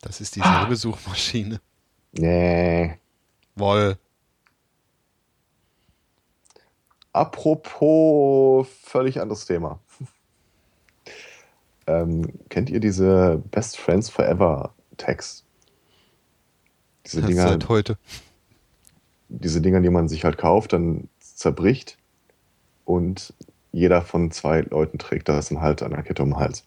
Das 0.00 0.20
ist 0.20 0.36
dieselbe 0.36 0.72
ah. 0.72 0.76
Suchmaschine. 0.76 1.60
Nee. 2.12 2.98
Woll. 3.56 3.98
Apropos 7.18 8.68
völlig 8.84 9.20
anderes 9.20 9.44
Thema. 9.44 9.80
ähm, 11.88 12.32
kennt 12.48 12.70
ihr 12.70 12.78
diese 12.78 13.42
Best 13.50 13.76
Friends 13.76 14.08
Forever 14.08 14.72
Tags? 14.96 15.44
Diese 17.04 17.20
Das 17.20 17.28
Dinger, 17.28 17.48
seit 17.48 17.68
heute. 17.68 17.98
diese 19.28 19.60
Dinger, 19.60 19.80
die 19.80 19.90
man 19.90 20.08
sich 20.08 20.24
halt 20.24 20.38
kauft, 20.38 20.72
dann 20.72 21.08
zerbricht 21.18 21.98
und 22.84 23.34
jeder 23.72 24.02
von 24.02 24.30
zwei 24.30 24.60
Leuten 24.60 24.98
trägt 24.98 25.28
das 25.28 25.50
im 25.50 25.60
Halt 25.60 25.82
an 25.82 25.90
der 25.90 26.02
Kette 26.02 26.22
um 26.22 26.30
den 26.30 26.38
Hals. 26.38 26.64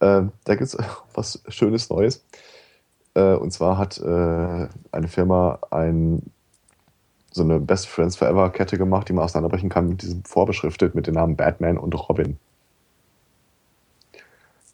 Ähm, 0.00 0.32
da 0.44 0.54
gibt 0.54 0.64
es 0.64 0.76
was 1.14 1.42
Schönes 1.48 1.90
Neues. 1.90 2.24
Äh, 3.14 3.34
und 3.34 3.52
zwar 3.52 3.78
hat 3.78 3.98
äh, 3.98 4.68
eine 4.92 5.08
Firma 5.08 5.60
ein, 5.70 6.32
so 7.38 7.42
eine 7.42 7.58
Best 7.58 7.88
Friends 7.88 8.16
Forever 8.16 8.50
Kette 8.50 8.76
gemacht, 8.76 9.08
die 9.08 9.14
man 9.14 9.24
auseinanderbrechen 9.24 9.70
kann, 9.70 9.88
mit 9.88 10.02
diesem 10.02 10.24
vorbeschriftet 10.24 10.94
mit 10.94 11.06
den 11.06 11.14
Namen 11.14 11.36
Batman 11.36 11.78
und 11.78 11.94
Robin. 11.94 12.36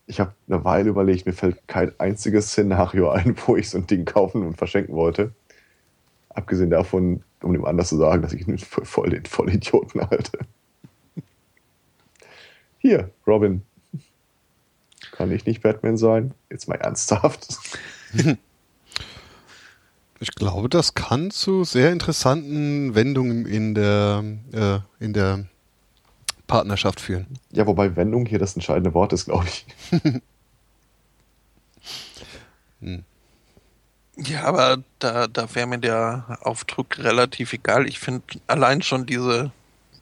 Ich 0.06 0.20
habe 0.20 0.34
eine 0.48 0.64
Weile 0.64 0.90
überlegt, 0.90 1.24
mir 1.24 1.32
fällt 1.32 1.66
kein 1.68 1.92
einziges 1.98 2.48
Szenario 2.48 3.10
ein, 3.10 3.36
wo 3.46 3.56
ich 3.56 3.70
so 3.70 3.78
ein 3.78 3.86
Ding 3.86 4.04
kaufen 4.04 4.42
und 4.42 4.56
verschenken 4.56 4.94
wollte. 4.94 5.32
Abgesehen 6.30 6.70
davon, 6.70 7.22
um 7.42 7.52
dem 7.52 7.64
anders 7.64 7.90
zu 7.90 7.96
sagen, 7.96 8.22
dass 8.22 8.32
ich 8.32 8.46
ihn 8.46 8.58
für 8.58 8.84
voll 8.84 9.10
den 9.10 9.24
Vollidioten 9.24 10.10
halte. 10.10 10.38
Hier, 12.78 13.10
Robin. 13.26 13.62
Kann 15.12 15.30
ich 15.30 15.46
nicht 15.46 15.62
Batman 15.62 15.96
sein? 15.96 16.34
Jetzt 16.50 16.68
mal 16.68 16.74
ernsthaft. 16.74 17.58
Ich 20.24 20.34
glaube, 20.34 20.70
das 20.70 20.94
kann 20.94 21.30
zu 21.30 21.64
sehr 21.64 21.92
interessanten 21.92 22.94
Wendungen 22.94 23.44
in 23.44 23.74
der, 23.74 24.24
äh, 24.52 24.78
in 25.04 25.12
der 25.12 25.44
Partnerschaft 26.46 26.98
führen. 26.98 27.26
Ja, 27.52 27.66
wobei 27.66 27.94
Wendung 27.94 28.24
hier 28.24 28.38
das 28.38 28.54
entscheidende 28.54 28.94
Wort 28.94 29.12
ist, 29.12 29.26
glaube 29.26 29.44
ich. 29.46 29.66
Ja, 34.16 34.44
aber 34.44 34.82
da, 34.98 35.26
da 35.26 35.54
wäre 35.54 35.66
mir 35.66 35.78
der 35.78 36.38
Aufdruck 36.42 36.98
relativ 36.98 37.52
egal. 37.52 37.88
Ich 37.88 37.98
finde 37.98 38.22
allein 38.46 38.82
schon 38.82 39.06
diese, 39.06 39.50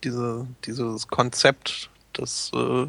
diese, 0.05 0.49
dieses 0.67 1.07
Konzept 1.07 1.89
des 2.19 2.51
äh, 2.55 2.89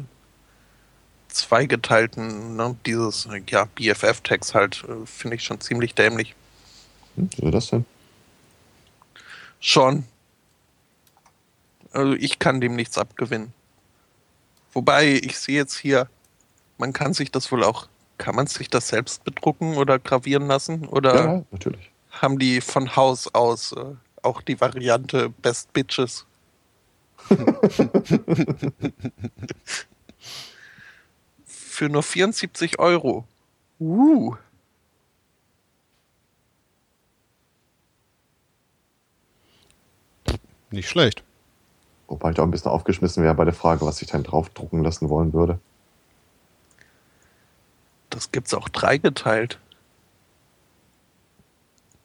zweigeteilten, 1.28 2.56
ne, 2.56 2.76
dieses 2.84 3.28
ja, 3.48 3.64
BFF-Tags 3.64 4.52
halt, 4.52 4.84
äh, 4.88 5.06
finde 5.06 5.36
ich 5.36 5.44
schon 5.44 5.60
ziemlich 5.60 5.94
dämlich. 5.94 6.34
Hm, 7.16 7.30
wie 7.36 7.40
soll 7.42 7.50
das 7.50 7.68
denn? 7.68 7.84
Schon. 9.60 10.04
Also 11.92 12.14
ich 12.14 12.38
kann 12.38 12.60
dem 12.60 12.76
nichts 12.76 12.98
abgewinnen. 12.98 13.52
Wobei, 14.72 15.20
ich 15.22 15.38
sehe 15.38 15.56
jetzt 15.56 15.78
hier, 15.78 16.08
man 16.78 16.92
kann 16.92 17.14
sich 17.14 17.30
das 17.30 17.50
wohl 17.52 17.62
auch, 17.62 17.86
kann 18.18 18.34
man 18.34 18.48
sich 18.48 18.68
das 18.68 18.88
selbst 18.88 19.22
bedrucken 19.24 19.76
oder 19.76 19.98
gravieren 20.00 20.48
lassen? 20.48 20.86
Oder 20.88 21.14
ja, 21.14 21.42
natürlich. 21.52 21.92
haben 22.10 22.38
die 22.38 22.60
von 22.60 22.96
Haus 22.96 23.32
aus 23.32 23.72
äh, 23.72 23.94
auch 24.22 24.42
die 24.42 24.60
Variante 24.60 25.30
Best 25.30 25.72
Bitches? 25.72 26.26
Für 31.46 31.88
nur 31.88 32.02
74 32.02 32.78
Euro. 32.78 33.24
Uh. 33.80 34.34
Nicht 40.74 40.88
schlecht. 40.88 41.22
Wobei 42.08 42.32
ich 42.32 42.38
auch 42.40 42.44
ein 42.44 42.50
bisschen 42.50 42.70
aufgeschmissen 42.72 43.22
wäre 43.22 43.34
bei 43.34 43.44
der 43.44 43.54
Frage, 43.54 43.86
was 43.86 44.02
ich 44.02 44.08
dann 44.08 44.24
draufdrucken 44.24 44.82
lassen 44.82 45.08
wollen 45.08 45.32
würde. 45.32 45.58
Das 48.10 48.32
gibt's 48.32 48.52
auch 48.54 48.68
dreigeteilt. 48.68 49.58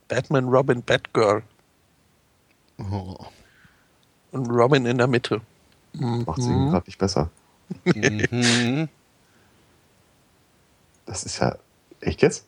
Batman, 0.07 0.45
Robin, 0.49 0.83
Batgirl 0.83 1.41
Oh. 2.80 3.17
und 4.31 4.48
Robin 4.49 4.85
in 4.85 4.98
der 4.99 5.07
Mitte. 5.07 5.41
Macht 5.93 6.41
sie 6.43 6.49
Mhm. 6.49 6.69
gerade 6.69 6.85
nicht 6.85 6.99
besser. 6.99 7.30
Mhm. 7.85 8.88
Das 11.07 11.23
ist 11.23 11.39
ja. 11.39 11.57
Echt 12.01 12.22
jetzt? 12.22 12.45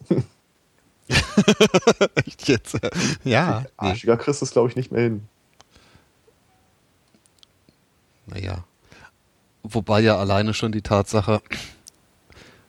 Echt 2.15 2.47
jetzt? 2.47 2.77
Ja. 3.23 3.65
Arschiger 3.75 4.17
kriegst 4.17 4.41
du 4.41 4.45
es, 4.45 4.51
glaube 4.51 4.69
ich, 4.69 4.75
nicht 4.75 4.91
mehr 4.91 5.01
hin. 5.01 5.27
Naja. 8.31 8.63
Wobei 9.63 9.99
ja 10.01 10.17
alleine 10.17 10.53
schon 10.53 10.71
die 10.71 10.81
Tatsache 10.81 11.41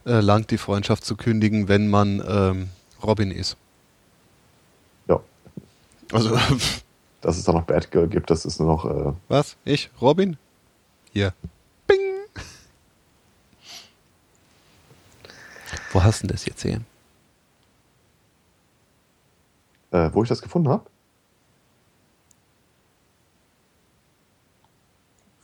äh, 0.04 0.20
langt, 0.20 0.50
die 0.50 0.58
Freundschaft 0.58 1.04
zu 1.04 1.16
kündigen, 1.16 1.68
wenn 1.68 1.88
man 1.88 2.22
ähm, 2.26 2.68
Robin 3.02 3.30
ist. 3.30 3.56
Ja. 5.08 5.20
Also, 6.12 6.38
Dass 7.22 7.38
es 7.38 7.44
da 7.44 7.52
noch 7.52 7.62
Batgirl 7.62 8.08
gibt, 8.08 8.30
das 8.30 8.44
ist 8.44 8.58
nur 8.58 8.68
noch. 8.68 8.84
Äh, 8.84 9.12
was? 9.28 9.56
Ich? 9.64 9.90
Robin? 10.00 10.36
Hier. 11.12 11.32
Bing! 11.86 11.98
Wo 15.92 16.02
hast 16.02 16.22
du 16.22 16.26
denn 16.26 16.34
das 16.34 16.44
jetzt 16.44 16.64
her? 16.64 16.80
äh, 19.92 20.10
wo 20.12 20.22
ich 20.22 20.28
das 20.28 20.42
gefunden 20.42 20.68
habe? 20.68 20.84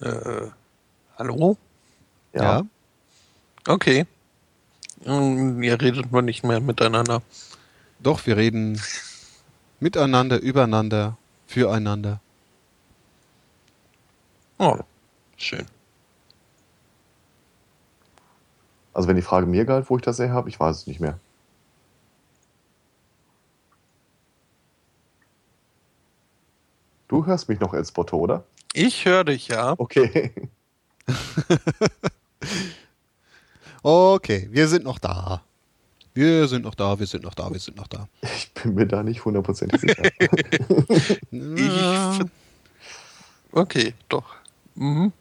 Äh, 0.00 0.48
hallo? 1.18 1.56
Ja. 2.32 2.62
Okay. 3.66 4.06
Hm, 5.04 5.62
Ihr 5.62 5.80
redet 5.80 6.12
mal 6.12 6.22
nicht 6.22 6.44
mehr 6.44 6.60
miteinander. 6.60 7.22
Doch, 8.00 8.26
wir 8.26 8.36
reden 8.36 8.80
miteinander, 9.80 10.40
übereinander, 10.40 11.16
füreinander. 11.46 12.20
Oh, 14.58 14.78
schön. 15.36 15.66
Also, 18.92 19.08
wenn 19.08 19.16
die 19.16 19.22
Frage 19.22 19.46
mir 19.46 19.64
galt, 19.64 19.88
wo 19.90 19.96
ich 19.96 20.02
das 20.02 20.18
her 20.18 20.32
habe, 20.32 20.48
ich 20.48 20.58
weiß 20.58 20.76
es 20.76 20.86
nicht 20.86 21.00
mehr. 21.00 21.18
Du 27.08 27.24
hörst 27.26 27.48
mich 27.48 27.60
noch, 27.60 27.74
Elsbotto, 27.74 28.16
oder? 28.16 28.44
Ich 28.74 29.04
höre 29.04 29.24
dich, 29.24 29.48
ja. 29.48 29.74
Okay. 29.78 30.32
Okay, 33.82 34.48
wir 34.50 34.68
sind 34.68 34.84
noch 34.84 34.98
da. 34.98 35.42
Wir 36.14 36.48
sind 36.48 36.62
noch 36.64 36.74
da, 36.74 36.98
wir 36.98 37.06
sind 37.06 37.22
noch 37.22 37.34
da, 37.34 37.50
wir 37.52 37.60
sind 37.60 37.76
noch 37.76 37.86
da. 37.86 38.08
Ich 38.22 38.50
bin 38.52 38.74
mir 38.74 38.86
da 38.86 39.02
nicht 39.04 39.24
hundertprozentig 39.24 39.80
sicher. 39.80 40.02
Find- 41.30 42.30
Okay, 43.52 43.94
doch. 44.08 44.34
Mhm. 44.74 45.12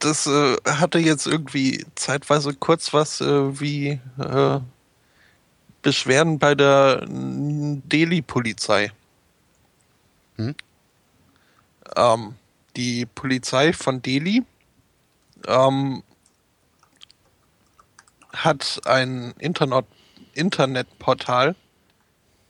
Das 0.00 0.26
äh, 0.26 0.56
hatte 0.66 0.98
jetzt 0.98 1.26
irgendwie 1.26 1.86
zeitweise 1.94 2.52
kurz 2.54 2.92
was 2.92 3.20
äh, 3.20 3.60
wie 3.60 4.00
äh, 4.18 4.60
Beschwerden 5.82 6.38
bei 6.40 6.54
der 6.56 7.06
Delhi-Polizei. 7.08 8.90
Hm? 10.36 10.54
Ähm, 11.98 12.36
die 12.76 13.06
Polizei 13.06 13.72
von 13.72 14.00
Delhi 14.00 14.44
ähm, 15.46 16.02
hat 18.32 18.80
ein 18.86 19.34
Internet 19.38 19.86
Internetportal 20.34 21.56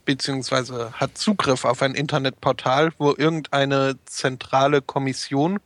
beziehungsweise 0.08 0.92
hat 0.92 1.18
Zugriff 1.18 1.66
auf 1.66 1.82
ein 1.82 1.94
Internetportal, 1.94 2.92
wo 2.96 3.14
irgendeine 3.14 3.96
zentrale 4.06 4.80
Kommission, 4.80 5.60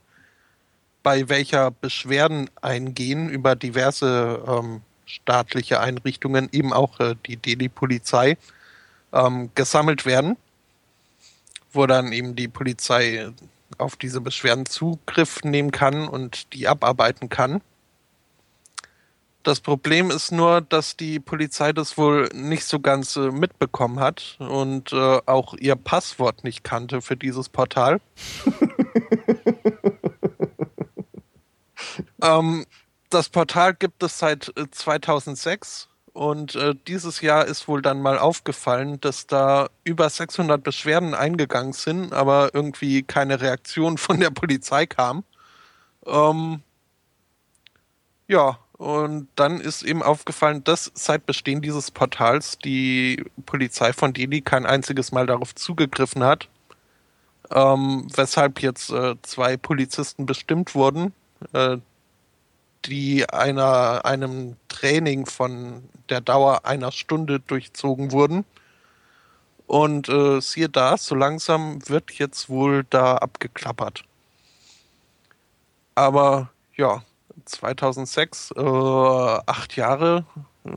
bei 1.01 1.29
welcher 1.29 1.71
Beschwerden 1.71 2.49
eingehen 2.61 3.29
über 3.29 3.55
diverse 3.55 4.43
ähm, 4.47 4.81
staatliche 5.05 5.79
Einrichtungen, 5.79 6.49
eben 6.51 6.73
auch 6.73 6.99
äh, 6.99 7.15
die 7.25 7.37
Delhi-Polizei, 7.37 8.37
ähm, 9.13 9.49
gesammelt 9.55 10.05
werden, 10.05 10.35
wo 11.71 11.85
dann 11.85 12.11
eben 12.11 12.35
die 12.35 12.49
Polizei 12.49 13.31
auf 13.79 13.95
diese 13.95 14.21
Beschwerden 14.21 14.65
Zugriff 14.65 15.43
nehmen 15.43 15.71
kann 15.71 16.07
und 16.07 16.53
die 16.53 16.67
abarbeiten 16.67 17.29
kann. 17.29 17.61
Das 19.43 19.59
Problem 19.59 20.09
ist 20.09 20.31
nur, 20.31 20.61
dass 20.61 20.95
die 20.95 21.19
Polizei 21.19 21.73
das 21.73 21.97
wohl 21.97 22.29
nicht 22.33 22.63
so 22.63 22.79
ganz 22.79 23.17
äh, 23.17 23.29
mitbekommen 23.29 23.99
hat 23.99 24.37
und 24.39 24.93
äh, 24.93 25.19
auch 25.25 25.53
ihr 25.55 25.75
Passwort 25.75 26.45
nicht 26.45 26.63
kannte 26.63 27.01
für 27.01 27.17
dieses 27.17 27.49
Portal. 27.49 27.99
ähm, 32.23 32.65
das 33.09 33.27
Portal 33.27 33.73
gibt 33.73 34.01
es 34.01 34.17
seit 34.17 34.53
2006 34.71 35.89
äh, 35.89 35.92
und 36.13 36.55
äh, 36.55 36.75
dieses 36.87 37.21
Jahr 37.21 37.45
ist 37.45 37.67
wohl 37.67 37.81
dann 37.81 38.01
mal 38.01 38.19
aufgefallen, 38.19 39.01
dass 39.01 39.25
da 39.25 39.69
über 39.83 40.09
600 40.09 40.63
Beschwerden 40.63 41.15
eingegangen 41.15 41.73
sind, 41.73 42.13
aber 42.13 42.51
irgendwie 42.53 43.01
keine 43.01 43.41
Reaktion 43.41 43.97
von 43.97 44.19
der 44.19 44.29
Polizei 44.29 44.85
kam. 44.85 45.23
Ähm, 46.05 46.61
ja, 48.27 48.59
und 48.73 49.27
dann 49.35 49.59
ist 49.59 49.83
eben 49.83 50.03
aufgefallen, 50.03 50.63
dass 50.63 50.91
seit 50.93 51.25
Bestehen 51.25 51.61
dieses 51.61 51.89
Portals 51.89 52.59
die 52.59 53.23
Polizei 53.45 53.93
von 53.93 54.13
Delhi 54.13 54.41
kein 54.41 54.65
einziges 54.65 55.11
Mal 55.11 55.25
darauf 55.25 55.55
zugegriffen 55.55 56.23
hat. 56.23 56.47
Ähm, 57.51 58.07
weshalb 58.15 58.61
jetzt 58.61 58.91
äh, 58.91 59.15
zwei 59.23 59.57
Polizisten 59.57 60.25
bestimmt 60.25 60.75
wurden, 60.75 61.13
äh, 61.53 61.77
die 62.85 63.29
einer, 63.29 64.05
einem 64.05 64.57
Training 64.83 65.25
von 65.25 65.83
der 66.09 66.19
Dauer 66.19 66.65
einer 66.65 66.91
Stunde 66.91 67.39
durchzogen 67.39 68.11
wurden. 68.11 68.43
Und 69.65 70.09
äh, 70.09 70.41
siehe 70.41 70.67
da, 70.67 70.97
so 70.97 71.15
langsam 71.15 71.79
wird 71.87 72.11
jetzt 72.11 72.49
wohl 72.49 72.83
da 72.89 73.15
abgeklappert. 73.15 74.03
Aber 75.95 76.49
ja, 76.75 77.01
2006, 77.45 78.51
äh, 78.57 78.59
acht 78.59 79.77
Jahre, 79.77 80.25
äh, 80.65 80.71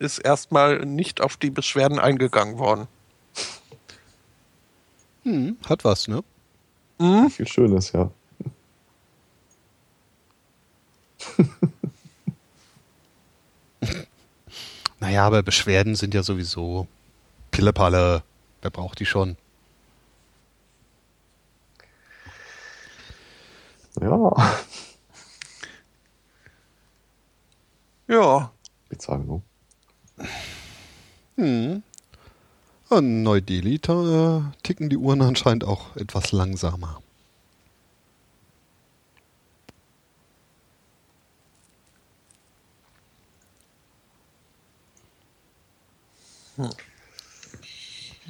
ist 0.00 0.18
erstmal 0.18 0.84
nicht 0.84 1.20
auf 1.20 1.36
die 1.36 1.50
Beschwerden 1.50 2.00
eingegangen 2.00 2.58
worden. 2.58 2.88
Hm, 5.22 5.56
hat 5.68 5.84
was, 5.84 6.08
ne? 6.08 6.24
Mhm. 6.98 7.30
Viel 7.30 7.46
Schönes, 7.46 7.92
ja. 7.92 8.10
naja, 15.06 15.24
aber 15.24 15.44
Beschwerden 15.44 15.94
sind 15.94 16.14
ja 16.14 16.24
sowieso 16.24 16.88
Pillepalle. 17.52 18.24
Wer 18.60 18.70
braucht 18.70 18.98
die 18.98 19.06
schon? 19.06 19.36
Ja. 24.00 24.32
Ja. 28.08 28.52
Bezahlung. 28.88 29.42
Hm. 31.36 31.82
In 32.90 33.22
Neu-Delhi 33.22 33.76
äh, 33.76 34.40
ticken 34.64 34.88
die 34.88 34.96
Uhren 34.96 35.22
anscheinend 35.22 35.62
auch 35.62 35.94
etwas 35.94 36.32
langsamer. 36.32 37.00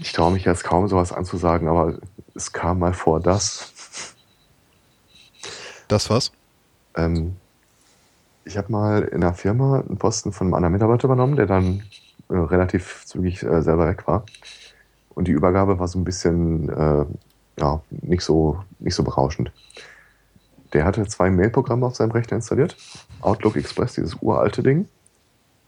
Ich 0.00 0.12
traue 0.12 0.32
mich 0.32 0.44
jetzt 0.44 0.64
kaum 0.64 0.88
sowas 0.88 1.12
anzusagen, 1.12 1.68
aber 1.68 1.98
es 2.34 2.52
kam 2.52 2.78
mal 2.78 2.92
vor, 2.92 3.20
dass. 3.20 4.14
Das 5.88 6.10
was? 6.10 6.32
Ähm, 6.96 7.36
ich 8.44 8.56
habe 8.56 8.70
mal 8.70 9.02
in 9.02 9.22
einer 9.22 9.34
Firma 9.34 9.80
einen 9.80 9.98
Posten 9.98 10.32
von 10.32 10.48
einem 10.48 10.54
anderen 10.54 10.72
Mitarbeiter 10.74 11.04
übernommen, 11.06 11.36
der 11.36 11.46
dann 11.46 11.82
äh, 12.28 12.36
relativ 12.36 13.04
zügig 13.04 13.42
äh, 13.42 13.62
selber 13.62 13.88
weg 13.88 14.06
war. 14.06 14.24
Und 15.14 15.28
die 15.28 15.32
Übergabe 15.32 15.78
war 15.78 15.88
so 15.88 15.98
ein 15.98 16.04
bisschen 16.04 16.68
äh, 16.68 17.06
ja, 17.58 17.80
nicht 17.90 18.22
so, 18.22 18.62
nicht 18.78 18.94
so 18.94 19.02
berauschend. 19.02 19.50
Der 20.72 20.84
hatte 20.84 21.06
zwei 21.06 21.30
Mailprogramme 21.30 21.86
auf 21.86 21.96
seinem 21.96 22.10
Rechner 22.10 22.36
installiert. 22.36 22.76
Outlook 23.20 23.56
Express, 23.56 23.94
dieses 23.94 24.14
uralte 24.20 24.62
Ding. 24.62 24.88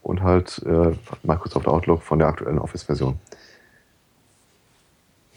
Und 0.08 0.22
halt 0.22 0.62
äh, 0.64 0.96
Microsoft 1.22 1.68
Outlook 1.68 2.02
von 2.02 2.18
der 2.18 2.28
aktuellen 2.28 2.58
Office-Version. 2.58 3.20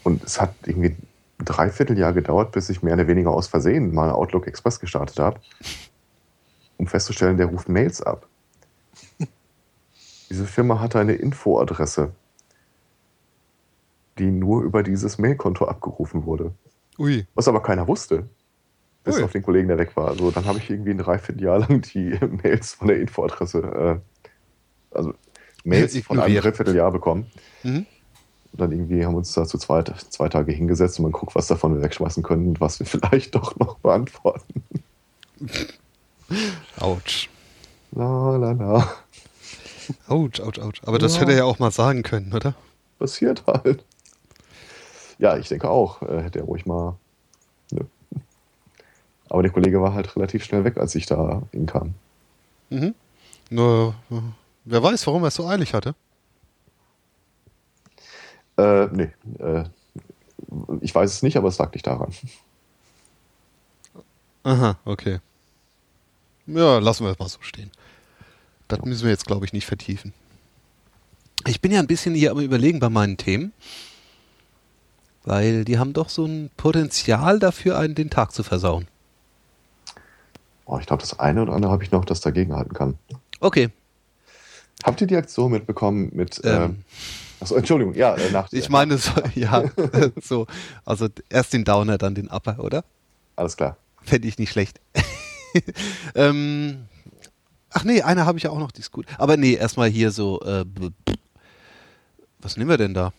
Und 0.02 0.24
es 0.24 0.40
hat 0.40 0.54
irgendwie 0.64 0.96
ein 1.38 1.44
Dreivierteljahr 1.44 2.12
gedauert, 2.12 2.52
bis 2.52 2.70
ich 2.70 2.82
mehr 2.82 2.94
oder 2.94 3.06
weniger 3.06 3.30
aus 3.30 3.48
Versehen 3.48 3.94
mal 3.94 4.10
Outlook 4.10 4.46
Express 4.46 4.80
gestartet 4.80 5.18
habe 5.18 5.38
um 6.82 6.88
festzustellen, 6.88 7.36
der 7.36 7.46
ruft 7.46 7.68
Mails 7.68 8.02
ab. 8.02 8.26
Diese 10.30 10.46
Firma 10.46 10.80
hatte 10.80 10.98
eine 10.98 11.14
Infoadresse, 11.14 12.10
die 14.18 14.30
nur 14.32 14.62
über 14.62 14.82
dieses 14.82 15.16
Mailkonto 15.16 15.66
abgerufen 15.66 16.24
wurde. 16.24 16.52
Ui. 16.98 17.26
Was 17.34 17.46
aber 17.46 17.62
keiner 17.62 17.86
wusste. 17.86 18.28
Bis 19.04 19.16
Ui. 19.16 19.22
auf 19.22 19.30
den 19.30 19.42
Kollegen, 19.42 19.68
der 19.68 19.78
weg 19.78 19.96
war. 19.96 20.08
Also 20.08 20.32
dann 20.32 20.44
habe 20.44 20.58
ich 20.58 20.70
irgendwie 20.70 20.90
ein 20.90 20.98
Dreivierteljahr 20.98 21.60
lang 21.60 21.82
die 21.82 22.18
Mails 22.42 22.74
von 22.74 22.88
der 22.88 23.00
Infoadresse, 23.00 23.58
äh, 23.60 24.11
also 24.94 25.14
Mails 25.64 25.96
von 26.04 26.20
einem 26.20 26.36
Dreivierteljahr 26.36 26.90
bekommen. 26.90 27.26
Mhm. 27.62 27.86
Und 28.52 28.60
dann 28.60 28.72
irgendwie 28.72 29.04
haben 29.04 29.14
wir 29.14 29.18
uns 29.18 29.32
da 29.32 29.46
zu 29.46 29.56
zwei, 29.56 29.82
zwei 29.82 30.28
Tage 30.28 30.52
hingesetzt 30.52 30.98
und 30.98 31.04
man 31.04 31.12
guckt, 31.12 31.34
was 31.34 31.46
davon 31.46 31.74
wir 31.74 31.82
wegschmeißen 31.82 32.22
können 32.22 32.48
und 32.48 32.60
was 32.60 32.78
wir 32.78 32.86
vielleicht 32.88 33.34
doch 33.34 33.56
noch 33.56 33.78
beantworten. 33.78 34.62
Autsch. 36.78 37.28
La 37.92 38.36
la 38.36 38.52
la. 38.52 38.94
Autsch, 40.06 40.40
autsch, 40.40 40.58
autsch. 40.60 40.80
Aber 40.84 40.98
das 40.98 41.20
hätte 41.20 41.32
er 41.32 41.38
ja 41.38 41.44
auch 41.44 41.58
mal 41.58 41.70
sagen 41.70 42.02
können, 42.02 42.32
oder? 42.32 42.54
Passiert 42.98 43.44
halt. 43.46 43.84
Ja, 45.18 45.36
ich 45.36 45.48
denke 45.48 45.68
auch. 45.68 46.00
Äh, 46.02 46.22
hätte 46.22 46.38
er 46.38 46.44
ruhig 46.46 46.64
mal. 46.64 46.96
Nö. 47.70 47.82
Aber 49.28 49.42
der 49.42 49.50
Kollege 49.50 49.82
war 49.82 49.92
halt 49.94 50.14
relativ 50.16 50.44
schnell 50.44 50.64
weg, 50.64 50.78
als 50.78 50.94
ich 50.94 51.06
da 51.06 51.42
hinkam. 51.52 51.94
Mhm. 52.70 52.94
Nur, 53.50 53.94
wer 54.64 54.82
weiß, 54.82 55.06
warum 55.06 55.24
er 55.24 55.28
es 55.28 55.34
so 55.34 55.46
eilig 55.46 55.74
hatte? 55.74 55.94
Äh, 58.56 58.86
nee. 58.86 59.10
Äh, 59.38 59.64
ich 60.80 60.94
weiß 60.94 61.10
es 61.10 61.22
nicht, 61.22 61.36
aber 61.36 61.48
es 61.48 61.58
lag 61.58 61.72
nicht 61.72 61.86
daran. 61.86 62.12
Aha, 64.44 64.76
okay. 64.84 65.20
Ja, 66.46 66.78
lassen 66.78 67.04
wir 67.04 67.12
es 67.12 67.18
mal 67.18 67.28
so 67.28 67.40
stehen. 67.42 67.70
Das 68.68 68.80
müssen 68.82 69.04
wir 69.04 69.10
jetzt, 69.10 69.26
glaube 69.26 69.44
ich, 69.46 69.52
nicht 69.52 69.66
vertiefen. 69.66 70.12
Ich 71.46 71.60
bin 71.60 71.72
ja 71.72 71.80
ein 71.80 71.86
bisschen 71.86 72.14
hier 72.14 72.30
am 72.30 72.40
Überlegen 72.40 72.80
bei 72.80 72.88
meinen 72.88 73.16
Themen, 73.16 73.52
weil 75.24 75.64
die 75.64 75.78
haben 75.78 75.92
doch 75.92 76.08
so 76.08 76.24
ein 76.24 76.50
Potenzial 76.56 77.38
dafür, 77.38 77.78
einen 77.78 77.94
den 77.94 78.10
Tag 78.10 78.32
zu 78.32 78.42
versauen. 78.42 78.88
Oh, 80.64 80.78
ich 80.78 80.86
glaube, 80.86 81.02
das 81.02 81.18
eine 81.18 81.42
oder 81.42 81.52
andere 81.52 81.72
habe 81.72 81.84
ich 81.84 81.90
noch, 81.90 82.04
das 82.04 82.20
dagegenhalten 82.20 82.72
kann. 82.72 82.98
Okay. 83.40 83.70
Habt 84.82 85.00
ihr 85.00 85.06
die 85.06 85.16
Aktion 85.16 85.52
mitbekommen 85.52 86.10
mit. 86.12 86.40
Ähm, 86.44 86.62
ähm, 86.62 86.84
achso, 87.40 87.54
Entschuldigung, 87.54 87.94
ja, 87.94 88.14
äh, 88.14 88.30
nach. 88.30 88.52
Ich 88.52 88.68
meine, 88.68 88.98
so, 88.98 89.12
ja, 89.34 89.64
so. 90.22 90.46
Also 90.84 91.08
erst 91.28 91.52
den 91.52 91.64
Downer, 91.64 91.98
dann 91.98 92.14
den 92.14 92.28
Upper, 92.28 92.58
oder? 92.58 92.84
Alles 93.36 93.56
klar. 93.56 93.76
Fände 94.02 94.28
ich 94.28 94.38
nicht 94.38 94.50
schlecht. 94.50 94.80
ähm, 96.14 96.86
ach 97.70 97.84
nee, 97.84 98.02
eine 98.02 98.26
habe 98.26 98.38
ich 98.38 98.44
ja 98.44 98.50
auch 98.50 98.58
noch, 98.58 98.72
die 98.72 98.80
ist 98.80 98.90
gut. 98.90 99.06
Aber 99.18 99.36
nee, 99.36 99.54
erstmal 99.54 99.88
hier 99.88 100.10
so, 100.10 100.40
äh, 100.42 100.64
was 102.40 102.56
nehmen 102.56 102.70
wir 102.70 102.78
denn 102.78 102.94
da? 102.94 103.12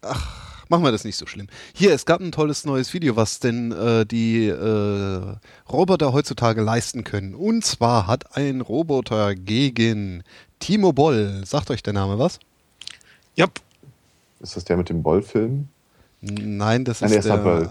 Ach, 0.00 0.43
machen 0.68 0.84
wir 0.84 0.92
das 0.92 1.04
nicht 1.04 1.16
so 1.16 1.26
schlimm. 1.26 1.48
Hier, 1.74 1.92
es 1.92 2.06
gab 2.06 2.20
ein 2.20 2.32
tolles 2.32 2.64
neues 2.64 2.92
Video, 2.94 3.16
was 3.16 3.40
denn 3.40 3.72
äh, 3.72 4.06
die 4.06 4.46
äh, 4.48 5.36
Roboter 5.70 6.12
heutzutage 6.12 6.62
leisten 6.62 7.04
können. 7.04 7.34
Und 7.34 7.64
zwar 7.64 8.06
hat 8.06 8.36
ein 8.36 8.60
Roboter 8.60 9.34
gegen 9.34 10.22
Timo 10.58 10.92
Boll, 10.92 11.42
sagt 11.44 11.70
euch 11.70 11.82
der 11.82 11.92
Name 11.92 12.18
was? 12.18 12.38
Ja. 13.34 13.46
Ist 14.40 14.56
das 14.56 14.64
der 14.64 14.76
mit 14.76 14.88
dem 14.88 15.02
Boll-Film? 15.02 15.68
Nein, 16.20 16.84
das 16.84 17.00
Nein, 17.00 17.12
ist 17.12 17.24
der, 17.24 17.36
der 17.36 17.42
Böll. 17.42 17.70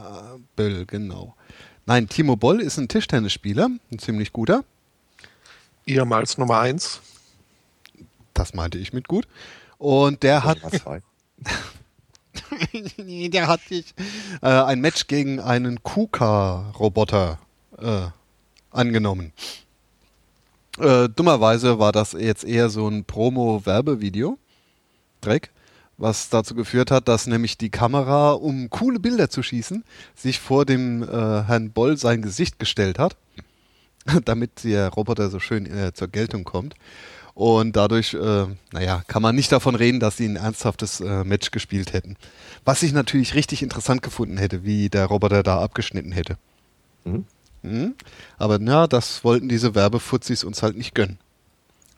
Böll, 0.56 0.86
genau. 0.86 1.36
Nein, 1.86 2.08
Timo 2.08 2.36
Boll 2.36 2.62
ist 2.62 2.78
ein 2.78 2.88
Tischtennisspieler, 2.88 3.70
ein 3.92 4.00
ziemlich 4.00 4.32
guter. 4.32 4.64
Ehemals 5.86 6.38
Nummer 6.38 6.60
eins. 6.60 7.02
Das 8.34 8.54
meinte 8.54 8.78
ich 8.78 8.94
mit 8.94 9.08
gut. 9.08 9.28
Und 9.78 10.24
der 10.24 10.44
hat. 10.44 10.60
der 12.98 13.48
hat 13.48 13.62
sich 13.62 13.94
äh, 14.42 14.48
ein 14.48 14.82
Match 14.82 15.08
gegen 15.08 15.40
einen 15.40 15.84
KUKA-Roboter 15.84 17.40
äh, 17.78 18.08
angenommen. 18.72 19.34
Äh, 20.80 21.10
dummerweise 21.10 21.80
war 21.80 21.92
das 21.92 22.14
jetzt 22.14 22.44
eher 22.44 22.70
so 22.70 22.88
ein 22.88 23.06
Promo-Werbevideo. 23.06 24.38
Dreck 25.22 25.52
was 25.98 26.30
dazu 26.30 26.56
geführt 26.56 26.92
hat, 26.92 27.08
dass 27.08 27.28
nämlich 27.28 27.58
die 27.58 27.70
Kamera, 27.70 28.32
um 28.32 28.70
coole 28.70 29.00
Bilder 29.00 29.30
zu 29.30 29.44
schießen, 29.44 29.84
sich 30.16 30.40
vor 30.40 30.66
dem 30.66 31.04
äh, 31.04 31.08
Herrn 31.08 31.72
Boll 31.72 31.98
sein 31.98 32.22
Gesicht 32.22 32.60
gestellt 32.60 33.00
hat, 33.00 33.16
damit 34.26 34.64
der 34.64 34.90
Roboter 34.90 35.30
so 35.30 35.40
schön 35.40 35.66
äh, 35.66 35.94
zur 35.94 36.08
Geltung 36.08 36.44
kommt. 36.44 36.76
Und 37.36 37.76
dadurch, 37.76 38.14
äh, 38.14 38.45
naja, 38.72 39.03
kann 39.08 39.24
man 39.24 39.36
nicht 39.36 39.52
davon 39.52 39.74
reden, 39.76 40.00
dass 40.00 40.18
sie 40.18 40.26
ein 40.26 40.36
ernsthaftes 40.36 41.02
äh, 41.02 41.24
Match 41.24 41.50
gespielt 41.52 41.94
hätten. 41.94 42.16
Was 42.64 42.84
ich 42.84 42.94
natürlich 42.94 43.34
richtig 43.34 43.64
interessant 43.64 44.03
gefunden 44.03 44.38
hätte, 44.38 44.64
wie 44.64 44.90
der 44.90 45.08
Roboter 45.08 45.42
da 45.42 45.60
abgeschnitten 45.60 46.12
hätte. 46.12 46.38
Mhm. 47.06 47.26
Mhm. 47.64 47.95
Aber 48.38 48.60
na, 48.60 48.88
das 48.88 49.24
wollten 49.24 49.50
diese 49.50 49.74
Werbefuzis 49.74 50.44
uns 50.44 50.62
halt 50.62 50.78
nicht 50.78 50.94
gönnen. 50.94 51.18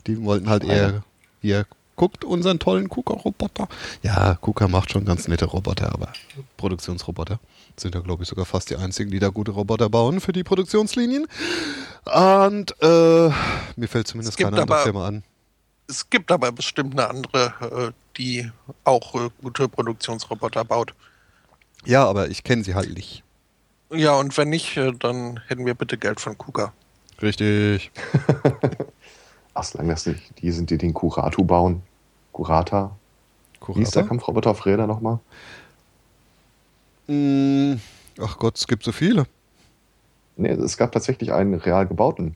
Die 0.08 0.24
wollten 0.24 0.50
halt 0.50 0.64
eher, 0.64 1.04
hier, 1.42 1.66
guckt 1.96 2.24
unseren 2.24 2.60
tollen 2.60 2.90
KUKA-Roboter. 2.90 3.68
Ja, 4.04 4.36
KUKA 4.36 4.68
macht 4.68 4.92
schon 4.92 5.06
ganz 5.06 5.28
nette 5.28 5.46
Roboter, 5.46 5.94
aber 5.94 6.14
Produktionsroboter 6.58 7.40
sind 7.78 7.96
ja, 7.96 8.02
glaube 8.02 8.24
ich, 8.24 8.30
sogar 8.30 8.46
fast 8.46 8.70
die 8.70 8.76
einzigen, 8.76 9.12
die 9.12 9.20
da 9.20 9.30
gute 9.30 9.52
Roboter 9.52 9.90
bauen 9.90 10.22
für 10.22 10.32
die 10.32 10.44
Produktionslinien. 10.44 11.28
Und 12.06 12.76
äh, 12.82 13.30
mir 13.76 13.88
fällt 13.88 14.08
zumindest 14.08 14.38
keine 14.38 14.50
andere 14.62 14.76
aber- 14.78 14.84
Firma 14.84 15.08
an. 15.08 15.24
Es 15.88 16.10
gibt 16.10 16.32
aber 16.32 16.52
bestimmt 16.52 16.94
eine 17.00 17.08
andere, 17.10 17.54
äh, 17.90 17.92
die 18.18 18.52
auch 18.86 19.14
äh, 19.14 19.30
gute 19.42 19.70
Produktionsroboter 19.70 20.66
baut. 20.66 20.96
Ja, 21.86 22.06
aber 22.08 22.30
ich 22.30 22.44
kenne 22.44 22.64
sie 22.64 22.74
halt 22.74 22.92
nicht. 22.96 23.24
Ja, 23.92 24.16
und 24.16 24.36
wenn 24.36 24.50
nicht, 24.50 24.78
äh, 24.78 24.94
dann 24.94 25.42
hätten 25.48 25.66
wir 25.68 25.76
bitte 25.76 26.00
Geld 26.00 26.20
von 26.20 26.38
Kuga. 26.38 26.74
Richtig. 27.22 27.92
Ach, 29.54 29.64
solange 29.64 29.92
das 29.94 30.08
nicht 30.08 30.42
die 30.42 30.52
sind, 30.52 30.72
die 30.72 30.80
den 30.80 30.94
Kuratu 30.94 31.44
bauen. 31.44 31.84
Kurata. 32.32 32.96
Wie 33.68 33.82
ist 33.84 33.94
der 33.96 34.02
Kurata? 34.02 34.08
Kampfroboter 34.08 34.50
auf 34.50 34.66
Räder 34.66 34.88
nochmal? 34.88 35.20
Mm, 37.08 37.76
Ach 38.20 38.38
Gott, 38.40 38.58
es 38.58 38.66
gibt 38.68 38.84
so 38.84 38.92
viele. 38.92 39.28
Nee, 40.38 40.50
es 40.52 40.78
gab 40.78 40.92
tatsächlich 40.92 41.32
einen 41.32 41.54
real 41.54 41.88
gebauten. 41.88 42.36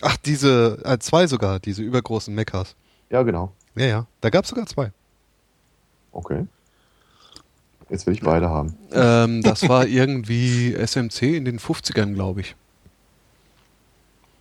Ach, 0.00 0.16
diese, 0.16 0.78
äh, 0.84 0.98
zwei 0.98 1.26
sogar, 1.26 1.60
diese 1.60 1.82
übergroßen 1.82 2.34
Mechas. 2.34 2.76
Ja, 3.10 3.22
genau. 3.22 3.52
Ja, 3.76 3.86
ja, 3.86 4.06
da 4.20 4.30
gab 4.30 4.44
es 4.44 4.50
sogar 4.50 4.66
zwei. 4.66 4.92
Okay. 6.12 6.46
Jetzt 7.88 8.06
will 8.06 8.14
ich 8.14 8.20
beide 8.20 8.48
haben. 8.48 8.76
Ähm, 8.92 9.42
das 9.42 9.68
war 9.68 9.86
irgendwie 9.86 10.74
SMC 10.74 11.36
in 11.36 11.44
den 11.44 11.58
50ern, 11.58 12.14
glaube 12.14 12.40
ich. 12.40 12.56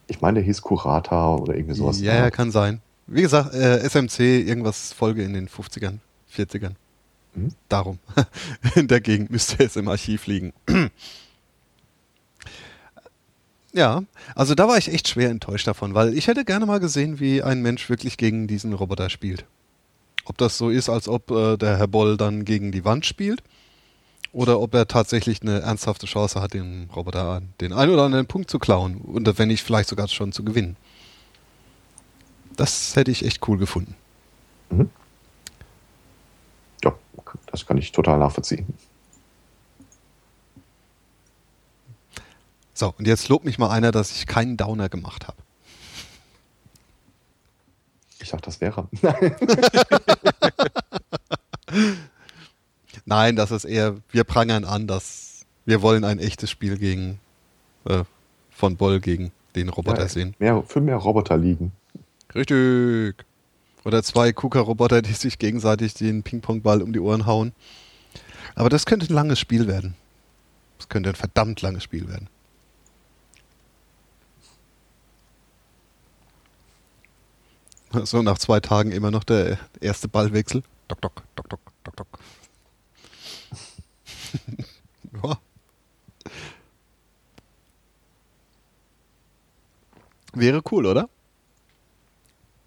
Ich 0.07 0.21
meine, 0.21 0.35
der 0.35 0.43
hieß 0.43 0.61
Kurata 0.61 1.35
oder 1.35 1.55
irgendwie 1.55 1.75
sowas. 1.75 1.99
Ja, 1.99 2.15
ja, 2.15 2.31
kann 2.31 2.51
sein. 2.51 2.81
Wie 3.07 3.21
gesagt, 3.21 3.53
äh, 3.53 3.79
SMC, 3.79 4.19
irgendwas 4.47 4.93
Folge 4.93 5.23
in 5.23 5.33
den 5.33 5.49
50ern, 5.49 5.99
40ern. 6.33 6.73
Mhm. 7.35 7.49
Darum. 7.67 7.99
In 8.75 8.87
der 8.87 9.01
Gegend 9.01 9.31
müsste 9.31 9.63
es 9.63 9.75
im 9.75 9.87
Archiv 9.87 10.27
liegen. 10.27 10.53
Ja, 13.73 14.03
also 14.35 14.55
da 14.55 14.67
war 14.67 14.77
ich 14.77 14.93
echt 14.93 15.07
schwer 15.07 15.29
enttäuscht 15.29 15.67
davon, 15.67 15.95
weil 15.95 16.15
ich 16.15 16.27
hätte 16.27 16.45
gerne 16.45 16.65
mal 16.65 16.79
gesehen, 16.79 17.19
wie 17.19 17.41
ein 17.41 17.61
Mensch 17.61 17.89
wirklich 17.89 18.17
gegen 18.17 18.47
diesen 18.47 18.73
Roboter 18.73 19.09
spielt. 19.09 19.45
Ob 20.25 20.37
das 20.37 20.57
so 20.57 20.69
ist, 20.69 20.89
als 20.89 21.07
ob 21.07 21.31
äh, 21.31 21.57
der 21.57 21.77
Herr 21.77 21.87
Boll 21.87 22.15
dann 22.15 22.45
gegen 22.45 22.71
die 22.71 22.85
Wand 22.85 23.05
spielt 23.05 23.43
oder 24.31 24.59
ob 24.59 24.73
er 24.75 24.87
tatsächlich 24.87 25.41
eine 25.41 25.59
ernsthafte 25.59 26.05
Chance 26.05 26.39
hat, 26.39 26.53
dem 26.53 26.89
Roboter 26.95 27.41
den 27.61 27.73
einen 27.73 27.91
oder 27.91 28.03
anderen 28.03 28.27
Punkt 28.27 28.49
zu 28.49 28.59
klauen 28.59 28.97
und 28.97 29.37
wenn 29.37 29.47
nicht 29.47 29.63
vielleicht 29.63 29.89
sogar 29.89 30.07
schon 30.07 30.31
zu 30.31 30.43
gewinnen. 30.45 30.77
Das 32.55 32.95
hätte 32.95 33.11
ich 33.11 33.25
echt 33.25 33.47
cool 33.47 33.57
gefunden. 33.57 33.95
Ja, 36.83 36.93
das 37.51 37.65
kann 37.65 37.77
ich 37.77 37.91
total 37.91 38.19
nachvollziehen. 38.19 38.67
So, 42.83 42.93
und 42.97 43.07
jetzt 43.07 43.29
lobt 43.29 43.45
mich 43.45 43.57
mal 43.57 43.69
einer, 43.69 43.91
dass 43.91 44.11
ich 44.11 44.27
keinen 44.27 44.57
Downer 44.57 44.89
gemacht 44.89 45.29
habe. 45.29 45.37
Ich 48.19 48.27
dachte, 48.27 48.43
das 48.43 48.59
wäre. 48.59 48.89
Nein, 53.05 53.37
das 53.37 53.51
ist 53.51 53.63
eher, 53.63 53.95
wir 54.11 54.25
prangern 54.25 54.65
an, 54.65 54.85
dass 54.85 55.45
wir 55.65 55.81
wollen 55.81 56.03
ein 56.03 56.19
echtes 56.19 56.51
Spiel 56.51 56.77
gegen 56.77 57.21
äh, 57.85 58.03
von 58.51 58.75
Boll 58.75 58.99
gegen 58.99 59.31
den 59.55 59.69
Roboter 59.69 60.01
Ja, 60.01 60.09
sehen. 60.09 60.35
Mehr, 60.39 60.61
für 60.63 60.81
mehr 60.81 60.97
Roboter 60.97 61.37
liegen. 61.37 61.71
Richtig. 62.35 63.15
Oder 63.85 64.03
zwei 64.03 64.33
KUKA-Roboter, 64.33 65.01
die 65.01 65.13
sich 65.13 65.39
gegenseitig 65.39 65.93
den 65.93 66.21
Ping-Pong-Ball 66.21 66.81
um 66.81 66.91
die 66.91 66.99
Ohren 66.99 67.25
hauen. 67.25 67.53
Aber 68.55 68.67
das 68.67 68.85
könnte 68.85 69.05
ein 69.05 69.13
langes 69.13 69.39
Spiel 69.39 69.67
werden. 69.67 69.95
Das 70.79 70.89
könnte 70.89 71.11
ein 71.11 71.15
verdammt 71.15 71.61
langes 71.61 71.83
Spiel 71.83 72.09
werden. 72.09 72.27
So 78.05 78.21
nach 78.21 78.37
zwei 78.37 78.59
Tagen 78.59 78.91
immer 78.91 79.11
noch 79.11 79.23
der 79.23 79.57
erste 79.79 80.07
Ballwechsel. 80.07 80.63
Dock, 80.87 81.01
dock, 81.01 81.23
dock, 81.35 81.49
dock, 81.49 81.59
dock, 81.83 81.95
dock. 81.95 82.07
ja. 85.23 85.37
Wäre 90.33 90.61
cool, 90.71 90.85
oder? 90.87 91.09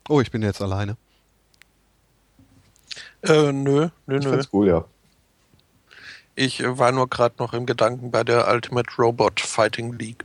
Oh, 0.09 0.21
ich 0.21 0.31
bin 0.31 0.43
jetzt 0.43 0.63
alleine. 0.63 0.97
Äh, 3.23 3.53
nö, 3.53 3.89
nö, 4.07 4.19
Ich 4.19 4.25
nö. 4.25 4.31
find's 4.31 4.49
cool, 4.53 4.69
ja. 4.69 4.85
Ich 6.37 6.61
äh, 6.61 6.79
war 6.79 6.93
nur 6.93 7.09
gerade 7.09 7.35
noch 7.39 7.53
im 7.55 7.67
Gedanken 7.67 8.11
bei 8.13 8.23
der 8.23 8.47
Ultimate 8.49 8.89
Robot 8.99 9.41
Fighting 9.41 9.95
League. 9.99 10.25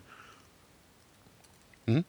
Hm? 1.88 2.06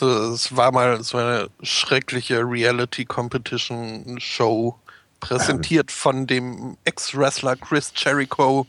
Das 0.00 0.56
war 0.56 0.72
mal 0.72 1.02
so 1.02 1.18
eine 1.18 1.50
schreckliche 1.62 2.40
Reality-Competition-Show, 2.40 4.74
präsentiert 5.20 5.90
von 5.90 6.26
dem 6.26 6.76
Ex-Wrestler 6.84 7.56
Chris 7.56 7.92
Jericho, 7.96 8.66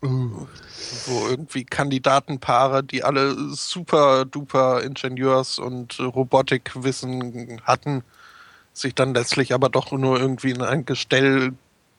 wo 0.00 1.28
irgendwie 1.28 1.64
Kandidatenpaare, 1.64 2.84
die 2.84 3.02
alle 3.04 3.34
super 3.54 4.24
duper 4.24 4.82
Ingenieurs- 4.82 5.58
und 5.58 5.98
Robotikwissen 5.98 7.60
hatten, 7.64 8.04
sich 8.72 8.94
dann 8.94 9.12
letztlich 9.14 9.52
aber 9.52 9.68
doch 9.68 9.90
nur 9.92 10.20
irgendwie 10.20 10.50
in 10.50 10.62
ein 10.62 10.86
Gestell 10.86 11.52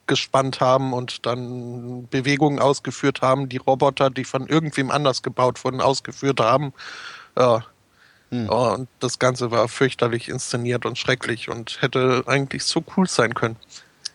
gespannt 0.06 0.60
haben 0.60 0.92
und 0.92 1.26
dann 1.26 2.08
Bewegungen 2.08 2.58
ausgeführt 2.58 3.22
haben, 3.22 3.48
die 3.48 3.58
Roboter, 3.58 4.10
die 4.10 4.24
von 4.24 4.48
irgendwem 4.48 4.90
anders 4.90 5.22
gebaut 5.22 5.64
wurden, 5.64 5.80
ausgeführt 5.80 6.40
haben. 6.40 6.72
Ja. 7.38 7.64
Hm. 8.30 8.46
Ja, 8.46 8.74
und 8.74 8.88
das 9.00 9.18
Ganze 9.18 9.50
war 9.50 9.68
fürchterlich 9.68 10.28
inszeniert 10.28 10.86
und 10.86 10.98
schrecklich 10.98 11.48
und 11.48 11.82
hätte 11.82 12.24
eigentlich 12.26 12.64
so 12.64 12.82
cool 12.96 13.08
sein 13.08 13.34
können. 13.34 13.56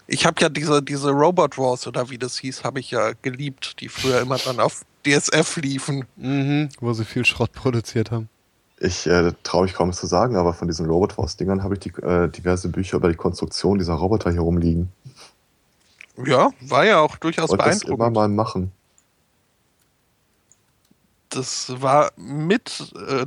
Ich 0.07 0.25
habe 0.25 0.39
ja 0.39 0.49
diese, 0.49 0.83
diese 0.83 1.09
Robot 1.11 1.57
Wars 1.57 1.87
oder 1.87 2.09
wie 2.09 2.17
das 2.17 2.37
hieß, 2.37 2.63
habe 2.63 2.79
ich 2.79 2.91
ja 2.91 3.11
geliebt, 3.21 3.79
die 3.81 3.89
früher 3.89 4.21
immer 4.21 4.37
dann 4.37 4.59
auf 4.59 4.85
DSF 5.05 5.57
liefen. 5.57 6.05
Mhm, 6.15 6.69
wo 6.79 6.93
sie 6.93 7.05
viel 7.05 7.25
Schrott 7.25 7.51
produziert 7.51 8.11
haben. 8.11 8.29
Ich 8.79 9.07
äh, 9.07 9.31
traue 9.43 9.63
mich 9.63 9.73
kaum 9.73 9.93
zu 9.93 10.05
sagen, 10.05 10.35
aber 10.35 10.53
von 10.53 10.67
diesen 10.67 10.85
Robot 10.85 11.17
Wars-Dingern 11.17 11.63
habe 11.63 11.75
ich 11.75 11.79
die, 11.79 11.89
äh, 12.01 12.29
diverse 12.29 12.69
Bücher 12.69 12.97
über 12.97 13.09
die 13.09 13.15
Konstruktion 13.15 13.77
dieser 13.79 13.93
Roboter 13.93 14.31
hier 14.31 14.41
rumliegen. 14.41 14.91
Ja, 16.25 16.49
war 16.61 16.85
ja 16.85 16.99
auch 16.99 17.17
durchaus 17.17 17.49
Und 17.49 17.59
das 17.59 17.83
immer 17.83 17.97
beeindruckend. 18.09 18.15
mal 18.15 18.27
machen. 18.29 18.71
das 21.29 21.81
war 21.81 22.11
mit 22.15 22.93
äh, 23.07 23.25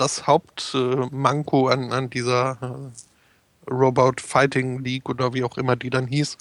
das 0.00 0.26
Hauptmanko 0.26 1.08
Manko 1.12 1.68
an, 1.68 1.92
an 1.92 2.08
dieser 2.08 2.58
äh, 2.62 3.70
Robot 3.70 4.20
Fighting 4.20 4.82
League 4.82 5.08
oder 5.08 5.34
wie 5.34 5.44
auch 5.44 5.58
immer 5.58 5.76
die 5.76 5.90
dann 5.90 6.06
hieß, 6.06 6.38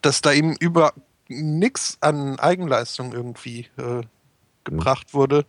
dass 0.00 0.22
da 0.22 0.32
eben 0.32 0.56
über 0.56 0.94
nichts 1.28 1.98
an 2.00 2.38
Eigenleistung 2.38 3.12
irgendwie 3.12 3.68
äh, 3.76 4.00
gebracht 4.64 5.12
wurde, 5.12 5.44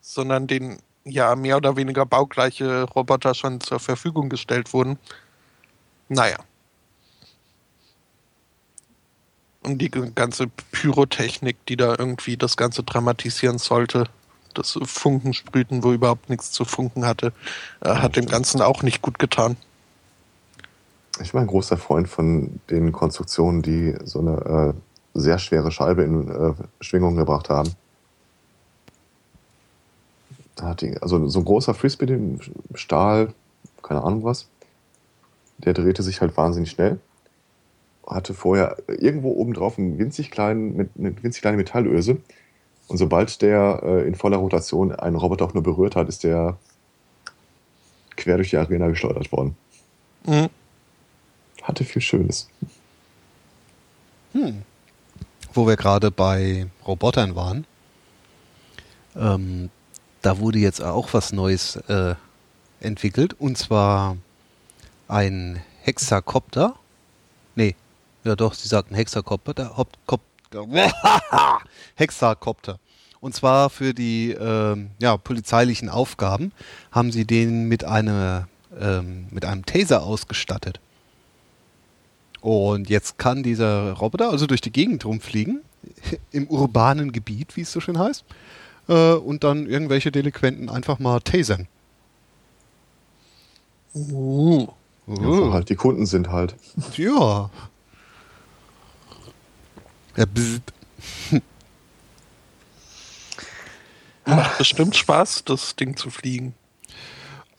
sondern 0.00 0.46
den 0.46 0.78
ja 1.04 1.34
mehr 1.36 1.58
oder 1.58 1.76
weniger 1.76 2.06
baugleiche 2.06 2.84
Roboter 2.84 3.34
schon 3.34 3.60
zur 3.60 3.78
Verfügung 3.78 4.30
gestellt 4.30 4.72
wurden. 4.72 4.98
Naja. 6.08 6.38
Und 9.62 9.78
die 9.78 9.90
ganze 9.90 10.48
Pyrotechnik, 10.72 11.64
die 11.66 11.76
da 11.76 11.94
irgendwie 11.96 12.36
das 12.36 12.56
Ganze 12.56 12.82
dramatisieren 12.82 13.58
sollte, 13.58 14.08
das 14.54 14.78
Funken 14.84 15.32
sprühten, 15.34 15.82
wo 15.82 15.92
überhaupt 15.92 16.28
nichts 16.30 16.50
zu 16.50 16.64
funken 16.64 17.06
hatte, 17.06 17.32
äh, 17.80 17.88
hat 17.88 18.16
dem 18.16 18.26
Ganzen 18.26 18.60
auch 18.60 18.82
nicht 18.82 19.02
gut 19.02 19.18
getan. 19.18 19.56
Ich 21.20 21.32
bin 21.32 21.42
ein 21.42 21.46
großer 21.46 21.76
Freund 21.76 22.08
von 22.08 22.60
den 22.70 22.90
Konstruktionen, 22.92 23.62
die 23.62 23.94
so 24.04 24.20
eine 24.20 24.74
äh, 24.74 25.18
sehr 25.18 25.38
schwere 25.38 25.70
Scheibe 25.70 26.02
in 26.02 26.28
äh, 26.28 26.54
Schwingung 26.80 27.16
gebracht 27.16 27.50
haben. 27.50 27.70
Da 30.56 30.68
hat 30.68 30.80
die, 30.80 30.96
also 31.00 31.28
so 31.28 31.40
ein 31.40 31.44
großer 31.44 31.74
Frisbee, 31.74 32.06
den 32.06 32.40
Stahl, 32.74 33.32
keine 33.82 34.02
Ahnung 34.02 34.24
was, 34.24 34.48
der 35.58 35.74
drehte 35.74 36.02
sich 36.02 36.20
halt 36.20 36.36
wahnsinnig 36.36 36.70
schnell. 36.70 36.98
Hatte 38.06 38.34
vorher 38.34 38.76
irgendwo 38.88 39.32
oben 39.32 39.54
drauf 39.54 39.78
einen 39.78 39.98
winzig 39.98 40.30
kleinen, 40.30 40.76
mit, 40.76 40.90
eine 40.98 41.14
winzig 41.22 41.42
kleine 41.42 41.56
Metallöse. 41.56 42.18
Und 42.88 42.98
sobald 42.98 43.40
der 43.42 43.80
äh, 43.82 44.06
in 44.06 44.14
voller 44.14 44.36
Rotation 44.36 44.92
einen 44.92 45.16
Roboter 45.16 45.46
auch 45.46 45.54
nur 45.54 45.62
berührt 45.62 45.96
hat, 45.96 46.08
ist 46.08 46.24
der 46.24 46.58
quer 48.16 48.36
durch 48.36 48.50
die 48.50 48.56
Arena 48.56 48.88
geschleudert 48.88 49.32
worden. 49.32 49.56
Mhm. 50.26 50.48
Hatte 51.62 51.84
viel 51.84 52.02
Schönes. 52.02 52.48
Hm. 54.32 54.62
Wo 55.52 55.66
wir 55.66 55.76
gerade 55.76 56.10
bei 56.10 56.66
Robotern 56.86 57.34
waren, 57.36 57.66
ähm, 59.16 59.70
da 60.22 60.38
wurde 60.38 60.58
jetzt 60.58 60.82
auch 60.82 61.12
was 61.12 61.32
Neues 61.32 61.76
äh, 61.76 62.14
entwickelt 62.80 63.34
und 63.38 63.58
zwar 63.58 64.16
ein 65.08 65.62
Hexakopter. 65.82 66.76
Nee, 67.54 67.74
ja 68.24 68.34
doch, 68.36 68.54
sie 68.54 68.68
sagten 68.68 68.94
Hexakopter. 68.94 69.76
Hop, 69.76 69.88
Kop, 70.06 70.20
Hexakopter. 71.94 72.78
Und 73.20 73.36
zwar 73.36 73.70
für 73.70 73.94
die 73.94 74.32
ähm, 74.32 74.90
ja, 74.98 75.16
polizeilichen 75.16 75.88
Aufgaben 75.88 76.50
haben 76.90 77.12
sie 77.12 77.24
den 77.24 77.68
mit, 77.68 77.84
eine, 77.84 78.48
ähm, 78.78 79.26
mit 79.30 79.44
einem 79.44 79.64
Taser 79.64 80.02
ausgestattet. 80.02 80.80
Und 82.40 82.90
jetzt 82.90 83.18
kann 83.18 83.44
dieser 83.44 83.92
Roboter 83.92 84.30
also 84.30 84.48
durch 84.48 84.60
die 84.60 84.72
Gegend 84.72 85.04
rumfliegen, 85.04 85.60
im 86.32 86.48
urbanen 86.48 87.12
Gebiet, 87.12 87.56
wie 87.56 87.60
es 87.60 87.70
so 87.70 87.78
schön 87.78 87.96
heißt, 87.96 88.24
äh, 88.88 89.12
und 89.12 89.44
dann 89.44 89.66
irgendwelche 89.66 90.10
Delinquenten 90.10 90.68
einfach 90.68 90.98
mal 90.98 91.20
tasern. 91.20 91.68
Uh. 93.94 94.66
Ja, 95.06 95.52
halt 95.52 95.68
die 95.68 95.76
Kunden 95.76 96.06
sind 96.06 96.30
halt. 96.30 96.56
Ja. 96.96 97.50
Ja. 100.16 100.24
Macht 104.24 104.58
bestimmt 104.58 104.96
Spaß, 104.96 105.44
das 105.44 105.74
Ding 105.76 105.96
zu 105.96 106.10
fliegen. 106.10 106.54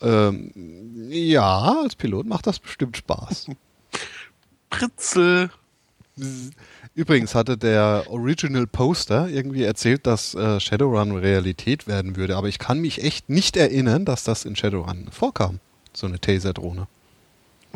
ähm, 0.00 0.50
ja, 1.10 1.80
als 1.82 1.94
Pilot 1.94 2.26
macht 2.26 2.46
das 2.46 2.58
bestimmt 2.58 2.96
Spaß. 2.96 3.46
Pritzel. 4.70 5.50
Übrigens 6.94 7.34
hatte 7.34 7.58
der 7.58 8.04
Original 8.08 8.66
Poster 8.66 9.28
irgendwie 9.28 9.64
erzählt, 9.64 10.06
dass 10.06 10.34
äh, 10.34 10.60
Shadowrun 10.60 11.16
Realität 11.16 11.86
werden 11.86 12.16
würde, 12.16 12.36
aber 12.36 12.48
ich 12.48 12.58
kann 12.58 12.80
mich 12.80 13.02
echt 13.02 13.28
nicht 13.28 13.56
erinnern, 13.56 14.04
dass 14.04 14.24
das 14.24 14.44
in 14.44 14.56
Shadowrun 14.56 15.08
vorkam, 15.10 15.58
so 15.92 16.06
eine 16.06 16.20
Taser-Drohne. 16.20 16.86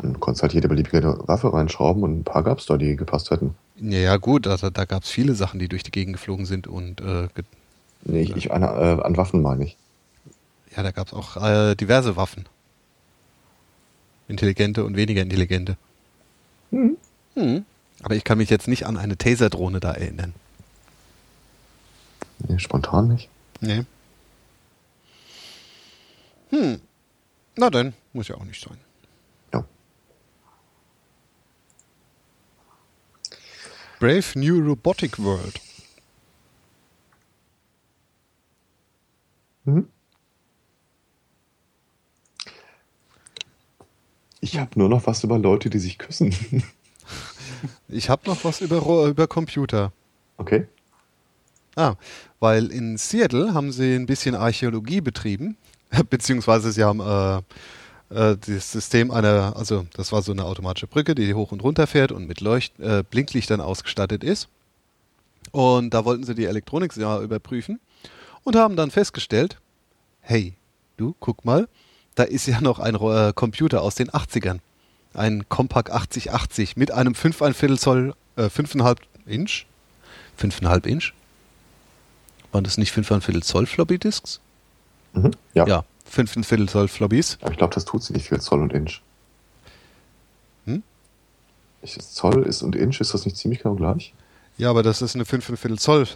Du 0.01 0.13
konntest 0.13 0.43
halt 0.43 0.53
jede 0.53 0.67
beliebige 0.67 1.17
Waffe 1.27 1.51
reinschrauben 1.53 2.03
und 2.03 2.19
ein 2.19 2.23
paar 2.23 2.43
gab 2.43 2.59
es 2.59 2.65
da, 2.65 2.77
die 2.77 2.95
gepasst 2.95 3.31
hätten. 3.31 3.55
Ja, 3.77 3.99
ja 3.99 4.17
gut, 4.17 4.47
also, 4.47 4.69
da 4.69 4.85
gab 4.85 5.03
es 5.03 5.09
viele 5.09 5.35
Sachen, 5.35 5.59
die 5.59 5.67
durch 5.67 5.83
die 5.83 5.91
Gegend 5.91 6.13
geflogen 6.13 6.45
sind 6.45 6.67
und 6.67 7.01
äh, 7.01 7.27
Nee, 8.03 8.21
ich, 8.21 8.35
ich, 8.35 8.51
an, 8.51 8.63
äh, 8.63 8.65
an 8.65 9.17
Waffen 9.17 9.41
meine 9.41 9.65
ich. 9.65 9.77
ja, 10.75 10.83
da 10.83 10.91
gab 10.91 11.07
es 11.07 11.13
auch 11.13 11.35
äh, 11.37 11.75
diverse 11.75 12.15
Waffen. 12.15 12.45
Intelligente 14.27 14.85
und 14.85 14.95
weniger 14.95 15.21
intelligente. 15.21 15.75
Mhm. 16.71 16.97
Hm. 17.35 17.65
Aber 18.01 18.15
ich 18.15 18.23
kann 18.23 18.37
mich 18.37 18.49
jetzt 18.49 18.67
nicht 18.67 18.85
an 18.85 18.95
eine 18.95 19.17
Taser-Drohne 19.17 19.79
da 19.79 19.91
erinnern. 19.91 20.33
Nee, 22.47 22.59
spontan 22.59 23.09
nicht. 23.09 23.27
Nee. 23.59 23.83
Hm. 26.51 26.79
Na 27.57 27.69
dann, 27.69 27.93
muss 28.13 28.29
ja 28.29 28.35
auch 28.35 28.45
nicht 28.45 28.63
sein. 28.63 28.77
Brave 33.99 34.39
New 34.39 34.61
Robotic 34.65 35.19
World. 35.19 35.59
Mhm. 39.65 39.87
Ich 44.41 44.57
habe 44.57 44.79
nur 44.79 44.87
noch 44.87 45.05
was 45.05 45.23
über 45.23 45.37
Leute, 45.37 45.69
die 45.69 45.79
sich 45.79 45.97
küssen. 45.97 46.33
Ich 47.89 48.09
habe 48.09 48.21
noch 48.25 48.45
was 48.45 48.61
über, 48.61 49.07
über 49.07 49.27
Computer. 49.27 49.91
okay. 50.37 50.65
Ah, 51.75 51.95
weil 52.39 52.71
in 52.71 52.97
Seattle 52.97 53.53
haben 53.53 53.73
sie 53.73 53.95
ein 53.95 54.05
bisschen 54.05 54.33
Archäologie 54.33 55.01
betrieben, 55.01 55.57
beziehungsweise 56.09 56.71
sie 56.71 56.85
haben 56.85 57.01
äh, 57.01 57.41
äh, 58.09 58.35
das 58.37 58.71
System 58.71 59.11
einer, 59.11 59.55
also 59.55 59.85
das 59.93 60.11
war 60.11 60.21
so 60.21 60.31
eine 60.31 60.45
automatische 60.45 60.87
Brücke, 60.87 61.15
die 61.15 61.33
hoch 61.33 61.51
und 61.51 61.63
runter 61.63 61.87
fährt 61.87 62.11
und 62.11 62.27
mit 62.27 62.41
Leucht 62.41 62.79
äh, 62.79 63.03
Blinklichtern 63.09 63.61
ausgestattet 63.61 64.23
ist. 64.23 64.47
Und 65.51 65.93
da 65.93 66.05
wollten 66.05 66.23
sie 66.23 66.35
die 66.35 66.45
Elektronik 66.45 66.95
ja 66.97 67.21
überprüfen 67.21 67.79
und 68.43 68.55
haben 68.55 68.75
dann 68.75 68.91
festgestellt, 68.91 69.57
hey, 70.21 70.53
du, 70.97 71.15
guck 71.19 71.45
mal, 71.45 71.67
da 72.15 72.23
ist 72.23 72.47
ja 72.47 72.61
noch 72.61 72.79
ein 72.79 72.95
äh, 72.95 73.33
Computer 73.33 73.81
aus 73.81 73.95
den 73.95 74.09
80ern. 74.09 74.59
Ein 75.13 75.47
Compaq 75.49 75.89
8080 75.89 76.77
mit 76.77 76.91
einem 76.91 77.13
5,1 77.13 77.53
Viertel 77.53 77.79
Zoll, 77.79 78.13
äh, 78.35 78.43
5,5 78.43 78.97
Inch? 79.25 79.65
5,5 80.39 80.85
Inch? 80.85 81.13
Waren 82.51 82.63
das 82.63 82.77
nicht 82.77 82.93
5,1 82.93 83.21
Viertel 83.21 83.43
Zoll 83.43 83.65
Floppy 83.65 83.97
Disks? 83.97 84.39
Mhm. 85.13 85.31
Ja. 85.53 85.65
Ja, 85.65 85.83
5,1 86.11 86.43
Viertel 86.43 86.69
Zoll 86.69 86.87
Floppies. 86.87 87.37
Aber 87.41 87.51
ich 87.51 87.57
glaube, 87.57 87.73
das 87.73 87.85
tut 87.85 88.03
sie 88.03 88.13
nicht 88.13 88.27
viel 88.27 88.39
Zoll 88.41 88.61
und 88.61 88.73
Inch. 88.73 89.01
Hm? 90.65 90.83
Ich, 91.81 91.99
Zoll 91.99 92.43
ist 92.43 92.61
und 92.61 92.75
Inch, 92.75 92.99
ist 92.99 93.13
das 93.13 93.25
nicht 93.25 93.37
ziemlich 93.37 93.61
genau 93.61 93.75
gleich? 93.75 94.13
Ja, 94.57 94.69
aber 94.69 94.83
das 94.83 95.01
ist 95.01 95.15
eine 95.15 95.23
5,1 95.23 95.57
Viertel 95.57 95.79
Zoll 95.79 96.07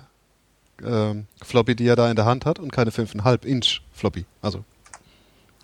ähm, 0.84 1.28
Floppy, 1.42 1.76
die 1.76 1.88
er 1.88 1.96
da 1.96 2.10
in 2.10 2.16
der 2.16 2.26
Hand 2.26 2.46
hat 2.46 2.60
und 2.60 2.72
keine 2.72 2.92
5,5 2.92 3.46
Inch 3.46 3.82
Floppy. 3.94 4.26
Also, 4.42 4.64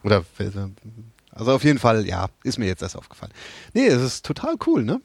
oder, 0.04 0.24
also 1.32 1.52
auf 1.52 1.64
jeden 1.64 1.80
Fall, 1.80 2.06
ja, 2.08 2.28
ist 2.44 2.58
mir 2.58 2.68
jetzt 2.68 2.82
erst 2.82 2.96
aufgefallen. 2.96 3.34
Nee, 3.74 3.88
es 3.88 4.02
ist 4.02 4.26
total 4.26 4.56
cool, 4.66 4.84
ne? 4.84 5.02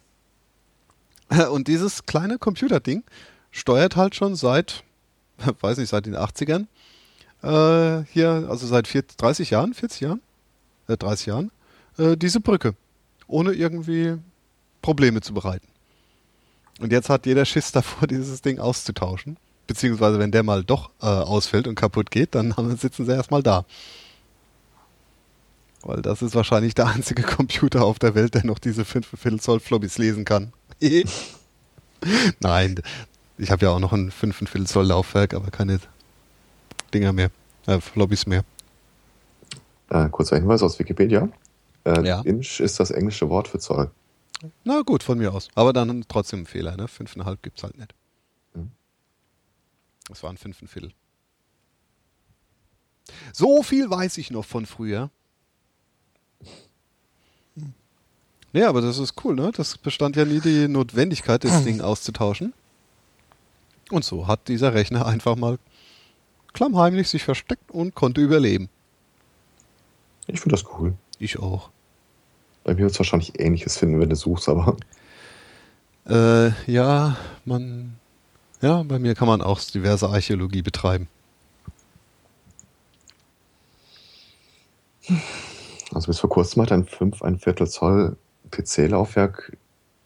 Und 1.50 1.68
dieses 1.68 2.06
kleine 2.06 2.38
Computerding 2.38 3.02
steuert 3.50 3.96
halt 3.96 4.14
schon 4.14 4.36
seit, 4.36 4.84
weiß 5.60 5.78
nicht, 5.78 5.88
seit 5.88 6.06
den 6.06 6.16
80ern, 6.16 6.66
äh, 7.44 8.04
hier, 8.12 8.46
also 8.48 8.66
seit 8.66 8.88
40, 8.88 9.16
30 9.16 9.50
Jahren, 9.50 9.74
40 9.74 10.00
Jahren, 10.00 10.20
äh, 10.88 10.96
30 10.96 11.26
Jahren, 11.26 11.50
äh, 11.98 12.16
diese 12.16 12.40
Brücke. 12.40 12.74
Ohne 13.26 13.52
irgendwie 13.52 14.16
Probleme 14.82 15.20
zu 15.20 15.34
bereiten. 15.34 15.66
Und 16.80 16.92
jetzt 16.92 17.08
hat 17.08 17.26
jeder 17.26 17.44
Schiss 17.44 17.72
davor, 17.72 18.08
dieses 18.08 18.42
Ding 18.42 18.58
auszutauschen. 18.58 19.36
Beziehungsweise, 19.66 20.18
wenn 20.18 20.30
der 20.30 20.42
mal 20.42 20.62
doch 20.62 20.90
äh, 21.00 21.06
ausfällt 21.06 21.66
und 21.66 21.74
kaputt 21.74 22.10
geht, 22.10 22.34
dann 22.34 22.54
sitzen 22.78 23.06
sie 23.06 23.12
erstmal 23.12 23.42
da. 23.42 23.64
Weil 25.82 26.02
das 26.02 26.22
ist 26.22 26.34
wahrscheinlich 26.34 26.74
der 26.74 26.86
einzige 26.94 27.22
Computer 27.22 27.84
auf 27.84 27.98
der 27.98 28.14
Welt, 28.14 28.34
der 28.34 28.44
noch 28.44 28.58
diese 28.58 28.84
5 28.84 29.06
Viertel 29.18 29.40
Zoll 29.40 29.60
Floppies 29.60 29.98
lesen 29.98 30.24
kann. 30.24 30.52
Nein, 32.40 32.82
ich 33.38 33.50
habe 33.50 33.66
ja 33.66 33.70
auch 33.70 33.78
noch 33.80 33.92
ein 33.92 34.10
5 34.10 34.36
Viertel 34.36 34.66
Zoll 34.66 34.86
Laufwerk, 34.86 35.34
aber 35.34 35.50
keine 35.50 35.78
Dinger 36.94 37.12
mehr, 37.12 37.30
äh, 37.66 37.80
Floppies 37.80 38.26
mehr. 38.26 38.44
Äh, 39.90 40.08
kurzer 40.08 40.36
Hinweis 40.36 40.62
aus 40.62 40.78
Wikipedia. 40.78 41.28
Äh, 41.84 42.06
Ja. 42.06 42.20
Inch 42.22 42.60
ist 42.60 42.80
das 42.80 42.90
englische 42.90 43.28
Wort 43.28 43.48
für 43.48 43.58
Zoll. 43.58 43.90
Na 44.64 44.82
gut, 44.82 45.02
von 45.02 45.18
mir 45.18 45.32
aus. 45.32 45.48
Aber 45.54 45.72
dann 45.72 46.04
trotzdem 46.08 46.40
ein 46.42 46.46
Fehler, 46.46 46.76
ne? 46.76 46.86
5,5 46.86 47.38
gibt's 47.42 47.62
halt 47.62 47.76
nicht. 47.78 47.94
Mhm. 48.54 48.70
Das 50.08 50.22
waren 50.22 50.36
5 50.36 50.58
Viertel. 50.70 50.92
So 53.32 53.62
viel 53.62 53.90
weiß 53.90 54.18
ich 54.18 54.30
noch 54.30 54.44
von 54.44 54.66
früher. 54.66 55.10
Ja, 58.52 58.68
aber 58.68 58.80
das 58.80 58.98
ist 58.98 59.14
cool, 59.24 59.34
ne? 59.34 59.50
Das 59.54 59.76
bestand 59.78 60.16
ja 60.16 60.24
nie 60.24 60.40
die 60.40 60.68
Notwendigkeit, 60.68 61.42
das 61.44 61.64
Ding 61.64 61.80
auszutauschen. 61.80 62.54
Und 63.90 64.04
so 64.04 64.26
hat 64.26 64.48
dieser 64.48 64.74
Rechner 64.74 65.06
einfach 65.06 65.36
mal 65.36 65.58
klammheimlich 66.54 67.08
sich 67.08 67.24
versteckt 67.24 67.70
und 67.70 67.94
konnte 67.94 68.20
überleben. 68.22 68.70
Ich 70.26 70.40
finde 70.40 70.56
das 70.56 70.64
cool. 70.78 70.94
Ich 71.18 71.38
auch. 71.38 71.70
Bei 72.64 72.72
mir 72.72 72.80
wird 72.80 72.92
es 72.92 72.98
wahrscheinlich 72.98 73.38
ähnliches 73.38 73.76
finden, 73.76 74.00
wenn 74.00 74.08
du 74.08 74.16
suchst, 74.16 74.48
aber 74.48 74.76
Äh, 76.06 76.50
ja, 76.70 77.16
man. 77.44 77.96
Ja, 78.60 78.82
bei 78.82 78.98
mir 78.98 79.14
kann 79.14 79.28
man 79.28 79.42
auch 79.42 79.60
diverse 79.60 80.08
Archäologie 80.08 80.62
betreiben. 80.62 81.08
also 85.92 86.06
bis 86.06 86.18
vor 86.18 86.30
kurzem 86.30 86.62
hat 86.62 86.72
ein 86.72 86.86
5, 86.86 87.22
ein 87.22 87.38
Viertel 87.38 87.68
Zoll 87.68 88.16
PC-Laufwerk 88.50 89.56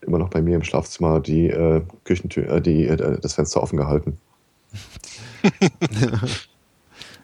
immer 0.01 0.19
noch 0.19 0.31
bei 0.31 0.43
mir 0.43 0.57
im 0.57 0.65
Schlafzimmer 0.65 1.21
die 1.21 1.49
äh, 1.49 1.83
Küchentür, 2.05 2.49
äh, 2.49 2.61
die, 2.61 2.87
äh, 2.87 3.19
das 3.21 3.35
Fenster 3.35 3.63
offen 3.63 3.77
gehalten. 3.77 4.19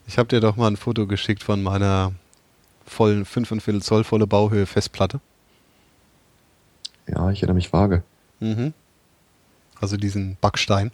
Ich 0.06 0.18
habe 0.18 0.28
dir 0.28 0.40
doch 0.40 0.56
mal 0.56 0.68
ein 0.68 0.76
Foto 0.76 1.06
geschickt 1.06 1.42
von 1.42 1.62
meiner 1.62 2.12
vollen 2.86 3.24
5,25 3.24 3.80
Zoll 3.80 4.04
volle 4.04 4.26
Bauhöhe 4.26 4.66
Festplatte. 4.66 5.20
Ja, 7.06 7.30
ich 7.30 7.38
erinnere 7.38 7.54
mich 7.54 7.72
vage. 7.72 8.02
Mhm. 8.40 8.74
Also 9.80 9.96
diesen 9.96 10.36
Backstein. 10.40 10.90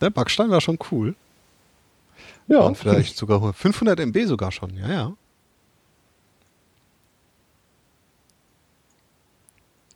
Der 0.00 0.10
Backstein 0.10 0.50
war 0.50 0.60
schon 0.60 0.78
cool. 0.90 1.14
Ja. 2.46 2.60
Und 2.60 2.76
vielleicht 2.76 3.16
sogar 3.16 3.52
500 3.52 4.00
MB 4.00 4.26
sogar 4.26 4.52
schon, 4.52 4.76
ja, 4.76 4.88
ja. 4.88 5.12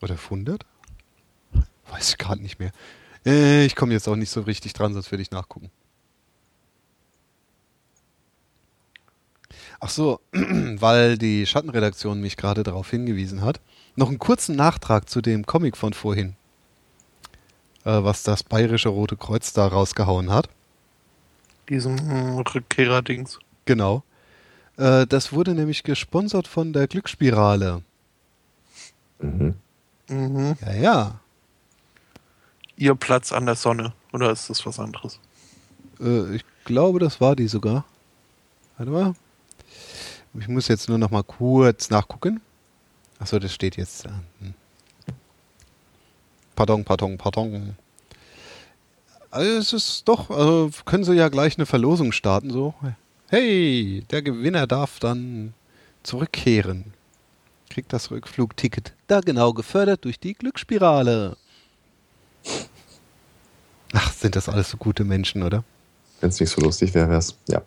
Oder 0.01 0.15
100? 0.15 0.65
Weiß 1.91 2.11
ich 2.11 2.19
gerade 2.19 2.43
nicht 2.43 2.59
mehr. 2.59 2.73
Äh, 3.25 3.65
ich 3.65 3.75
komme 3.75 3.93
jetzt 3.93 4.09
auch 4.09 4.17
nicht 4.17 4.31
so 4.31 4.43
richtig 4.43 4.73
dran, 4.73 4.93
sonst 4.93 5.11
würde 5.11 5.23
ich 5.23 5.31
nachgucken. 5.31 5.71
Ach 9.81 9.91
so, 9.91 10.21
weil 10.33 11.19
die 11.19 11.47
Schattenredaktion 11.47 12.21
mich 12.21 12.37
gerade 12.37 12.63
darauf 12.63 12.91
hingewiesen 12.91 13.43
hat. 13.43 13.61
Noch 13.97 14.09
einen 14.09 14.19
kurzen 14.19 14.57
Nachtrag 14.57 15.09
zu 15.09 15.21
dem 15.21 15.47
Comic 15.47 15.77
von 15.77 15.93
vorhin, 15.93 16.35
äh, 17.85 18.03
was 18.03 18.23
das 18.23 18.43
Bayerische 18.43 18.89
Rote 18.89 19.17
Kreuz 19.17 19.53
da 19.53 19.67
rausgehauen 19.67 20.31
hat. 20.31 20.49
Diesem 21.69 21.99
hm, 21.99 22.39
Rückkehrer-Dings. 22.39 23.39
Genau. 23.67 24.03
Äh, 24.77 25.07
das 25.07 25.33
wurde 25.33 25.55
nämlich 25.55 25.83
gesponsert 25.83 26.49
von 26.49 26.73
der 26.73 26.87
Glücksspirale. 26.87 27.83
Mhm. 29.21 29.55
Mhm. 30.09 30.57
Ja, 30.61 30.73
ja. 30.75 31.21
Ihr 32.77 32.95
Platz 32.95 33.33
an 33.33 33.47
der 33.47 33.57
Sonne. 33.57 33.93
Oder 34.13 34.31
ist 34.31 34.49
das 34.49 34.65
was 34.65 34.79
anderes? 34.79 35.19
Äh, 36.01 36.37
ich 36.37 36.45
glaube, 36.65 36.99
das 36.99 37.21
war 37.21 37.37
die 37.37 37.49
sogar. 37.49 37.85
Warte 38.77 38.93
mal. 38.93 39.15
Ich 40.35 40.49
muss 40.49 40.69
jetzt 40.69 40.89
nur 40.89 40.99
noch 40.99 41.11
mal 41.11 41.25
kurz 41.25 41.91
nachgucken. 41.91 42.41
Achso, 43.19 43.39
das 43.39 43.53
steht 43.53 43.77
jetzt. 43.77 44.07
Äh, 44.07 44.11
hm. 44.41 44.55
Pardon, 46.55 46.85
pardon, 46.85 47.19
pardon. 47.19 47.77
Also 49.31 49.51
es 49.59 49.73
ist 49.73 50.09
doch, 50.09 50.31
also 50.31 50.71
können 50.85 51.05
Sie 51.05 51.15
ja 51.15 51.29
gleich 51.29 51.59
eine 51.59 51.67
Verlosung 51.67 52.13
starten, 52.13 52.51
so. 52.51 52.75
Hey, 53.29 54.05
der 54.11 54.23
Gewinner 54.23 54.67
darf 54.67 55.01
dann 55.01 55.53
zurückkehren. 56.03 56.95
Kriegt 57.79 57.93
das 57.93 58.11
Rückflugticket. 58.11 58.93
Da 59.07 59.21
genau 59.21 59.53
gefördert 59.53 60.05
durch 60.05 60.19
die 60.19 60.35
Glücksspirale. 60.35 61.37
Ach, 63.93 64.13
sind 64.13 64.35
das 64.35 64.49
alles 64.49 64.71
so 64.71 64.77
gute 64.79 65.05
Menschen, 65.05 65.45
oder? 65.45 65.63
Wenn 66.21 66.31
es 66.31 66.41
nicht 66.41 66.51
so 66.51 66.61
lustig 66.61 66.93
wäre, 66.93 67.09
wäre 67.09 67.21
es, 67.21 67.37
ja. 67.47 67.63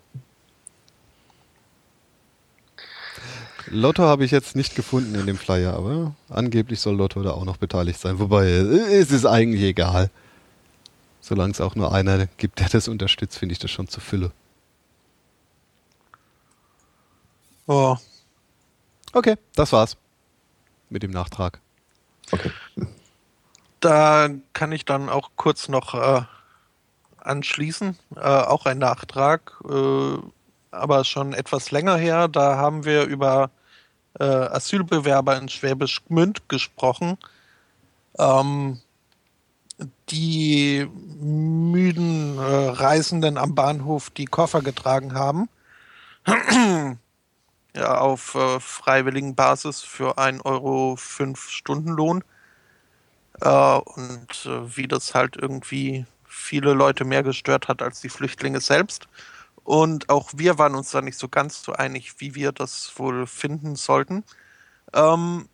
Lotto 3.68 4.02
habe 4.02 4.26
ich 4.26 4.32
jetzt 4.32 4.54
nicht 4.54 4.74
gefunden 4.74 5.14
in 5.14 5.24
dem 5.24 5.38
Flyer, 5.38 5.72
aber 5.72 6.14
angeblich 6.28 6.80
soll 6.80 6.96
Lotto 6.96 7.22
da 7.22 7.30
auch 7.30 7.46
noch 7.46 7.56
beteiligt 7.56 7.98
sein. 7.98 8.18
Wobei, 8.18 8.48
äh, 8.48 8.98
es 8.98 9.12
ist 9.12 9.24
eigentlich 9.24 9.62
egal. 9.62 10.10
Solange 11.22 11.52
es 11.52 11.60
auch 11.62 11.74
nur 11.74 11.94
einer 11.94 12.26
gibt, 12.36 12.60
der 12.60 12.68
das 12.68 12.86
unterstützt, 12.86 13.38
finde 13.38 13.54
ich 13.54 13.60
das 13.60 13.70
schon 13.70 13.88
zu 13.88 14.00
Fülle. 14.00 14.30
Oh. 17.66 17.96
Okay, 19.14 19.36
das 19.54 19.72
war's. 19.72 19.96
Mit 20.92 21.02
dem 21.02 21.10
Nachtrag. 21.10 21.60
Okay. 22.30 22.50
Da 23.80 24.28
kann 24.52 24.72
ich 24.72 24.84
dann 24.84 25.08
auch 25.08 25.30
kurz 25.36 25.68
noch 25.68 25.94
äh, 25.94 26.22
anschließen. 27.16 27.98
Äh, 28.16 28.20
auch 28.20 28.66
ein 28.66 28.76
Nachtrag, 28.76 29.54
äh, 29.68 30.16
aber 30.70 31.04
schon 31.04 31.32
etwas 31.32 31.70
länger 31.70 31.96
her. 31.96 32.28
Da 32.28 32.56
haben 32.56 32.84
wir 32.84 33.04
über 33.04 33.50
äh, 34.20 34.24
Asylbewerber 34.24 35.38
in 35.38 35.48
Schwäbisch 35.48 36.04
Gmünd 36.04 36.48
gesprochen, 36.50 37.16
ähm, 38.18 38.80
die 40.10 40.86
müden 41.18 42.36
äh, 42.36 42.42
Reisenden 42.42 43.38
am 43.38 43.54
Bahnhof 43.54 44.10
die 44.10 44.26
Koffer 44.26 44.60
getragen 44.60 45.14
haben. 45.14 45.48
Ja, 47.74 47.98
auf 47.98 48.34
äh, 48.34 48.60
freiwilligen 48.60 49.34
Basis 49.34 49.80
für 49.82 50.18
1 50.18 50.44
Euro 50.44 50.96
5 50.96 51.48
Stundenlohn. 51.48 52.24
Äh, 53.40 53.48
und 53.48 54.46
äh, 54.46 54.76
wie 54.76 54.88
das 54.88 55.14
halt 55.14 55.36
irgendwie 55.36 56.06
viele 56.24 56.72
Leute 56.74 57.04
mehr 57.04 57.22
gestört 57.22 57.68
hat 57.68 57.82
als 57.82 58.00
die 58.00 58.08
Flüchtlinge 58.08 58.60
selbst. 58.60 59.08
Und 59.64 60.08
auch 60.08 60.30
wir 60.34 60.58
waren 60.58 60.74
uns 60.74 60.90
da 60.90 61.00
nicht 61.00 61.18
so 61.18 61.28
ganz 61.28 61.62
so 61.62 61.72
einig, 61.72 62.20
wie 62.20 62.34
wir 62.34 62.52
das 62.52 62.92
wohl 62.96 63.26
finden 63.26 63.76
sollten. 63.76 64.24
Ähm, 64.92 65.48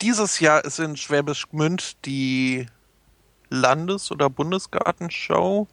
dieses 0.00 0.40
Jahr 0.40 0.64
ist 0.64 0.78
in 0.78 0.96
Schwäbisch 0.96 1.48
Gmünd 1.48 2.04
die 2.04 2.66
Landes- 3.50 4.10
oder 4.10 4.30
Bundesgartenschau. 4.30 5.68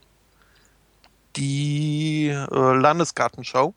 Die 1.36 2.28
äh, 2.28 2.76
Landesgartenschau. 2.76 3.74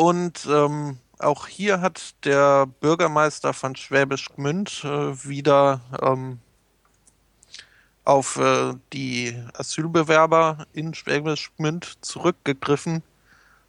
Und 0.00 0.48
ähm, 0.50 0.96
auch 1.18 1.46
hier 1.46 1.82
hat 1.82 2.14
der 2.24 2.64
Bürgermeister 2.64 3.52
von 3.52 3.76
Schwäbisch 3.76 4.30
Gmünd 4.34 4.82
äh, 4.82 4.88
wieder 5.26 5.82
ähm, 6.00 6.38
auf 8.06 8.38
äh, 8.38 8.72
die 8.94 9.36
Asylbewerber 9.52 10.66
in 10.72 10.94
Schwäbisch 10.94 11.52
Gmünd 11.58 11.98
zurückgegriffen, 12.00 13.02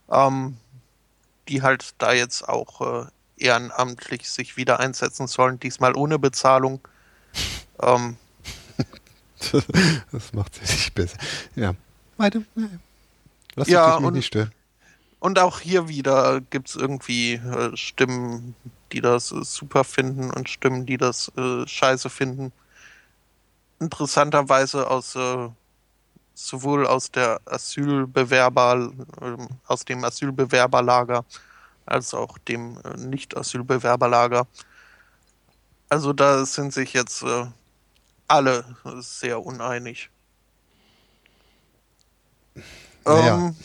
ähm, 0.09 0.55
die 1.49 1.63
halt 1.63 1.95
da 1.97 2.13
jetzt 2.13 2.47
auch 2.47 2.79
äh, 2.79 3.07
ehrenamtlich 3.35 4.29
sich 4.29 4.55
wieder 4.55 4.79
einsetzen 4.79 5.27
sollen, 5.27 5.59
diesmal 5.59 5.97
ohne 5.97 6.17
Bezahlung. 6.17 6.79
Ähm, 7.81 8.15
das 10.13 10.31
macht 10.31 10.55
sie 10.55 10.61
nicht 10.61 10.95
besser. 10.95 11.17
Ja. 11.57 11.75
Weiter. 12.15 12.41
Lass 13.55 13.67
Ja, 13.67 13.99
dich 13.99 14.11
nicht 14.11 14.27
stören. 14.27 14.53
Und 15.21 15.37
auch 15.37 15.59
hier 15.59 15.87
wieder 15.87 16.41
gibt 16.41 16.69
es 16.69 16.75
irgendwie 16.75 17.33
äh, 17.33 17.77
Stimmen, 17.77 18.55
die 18.91 19.01
das 19.01 19.31
äh, 19.31 19.43
super 19.43 19.83
finden 19.83 20.31
und 20.31 20.49
Stimmen, 20.49 20.87
die 20.87 20.97
das 20.97 21.31
äh, 21.37 21.67
scheiße 21.67 22.09
finden. 22.09 22.51
Interessanterweise 23.79 24.89
aus 24.89 25.15
äh, 25.15 25.49
sowohl 26.33 26.87
aus 26.87 27.11
der 27.11 27.39
Asylbewerber, 27.45 28.91
ähm, 29.21 29.47
aus 29.67 29.85
dem 29.85 30.03
Asylbewerberlager 30.03 31.23
als 31.85 32.15
auch 32.15 32.39
dem 32.39 32.79
äh, 32.83 32.97
Nicht-Asylbewerberlager. 32.97 34.47
Also 35.87 36.13
da 36.13 36.43
sind 36.47 36.73
sich 36.73 36.93
jetzt 36.93 37.21
äh, 37.21 37.45
alle 38.27 38.65
sehr 39.01 39.45
uneinig. 39.45 40.09
Naja. 43.05 43.35
Ähm, 43.35 43.55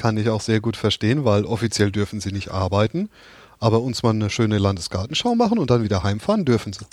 Kann 0.00 0.16
ich 0.16 0.30
auch 0.30 0.40
sehr 0.40 0.60
gut 0.62 0.78
verstehen, 0.78 1.26
weil 1.26 1.44
offiziell 1.44 1.92
dürfen 1.92 2.22
sie 2.22 2.32
nicht 2.32 2.50
arbeiten. 2.50 3.10
Aber 3.58 3.82
uns 3.82 4.02
mal 4.02 4.10
eine 4.10 4.30
schöne 4.30 4.56
Landesgartenschau 4.56 5.34
machen 5.34 5.58
und 5.58 5.68
dann 5.68 5.82
wieder 5.82 6.02
heimfahren 6.02 6.46
dürfen 6.46 6.72
sie. 6.72 6.86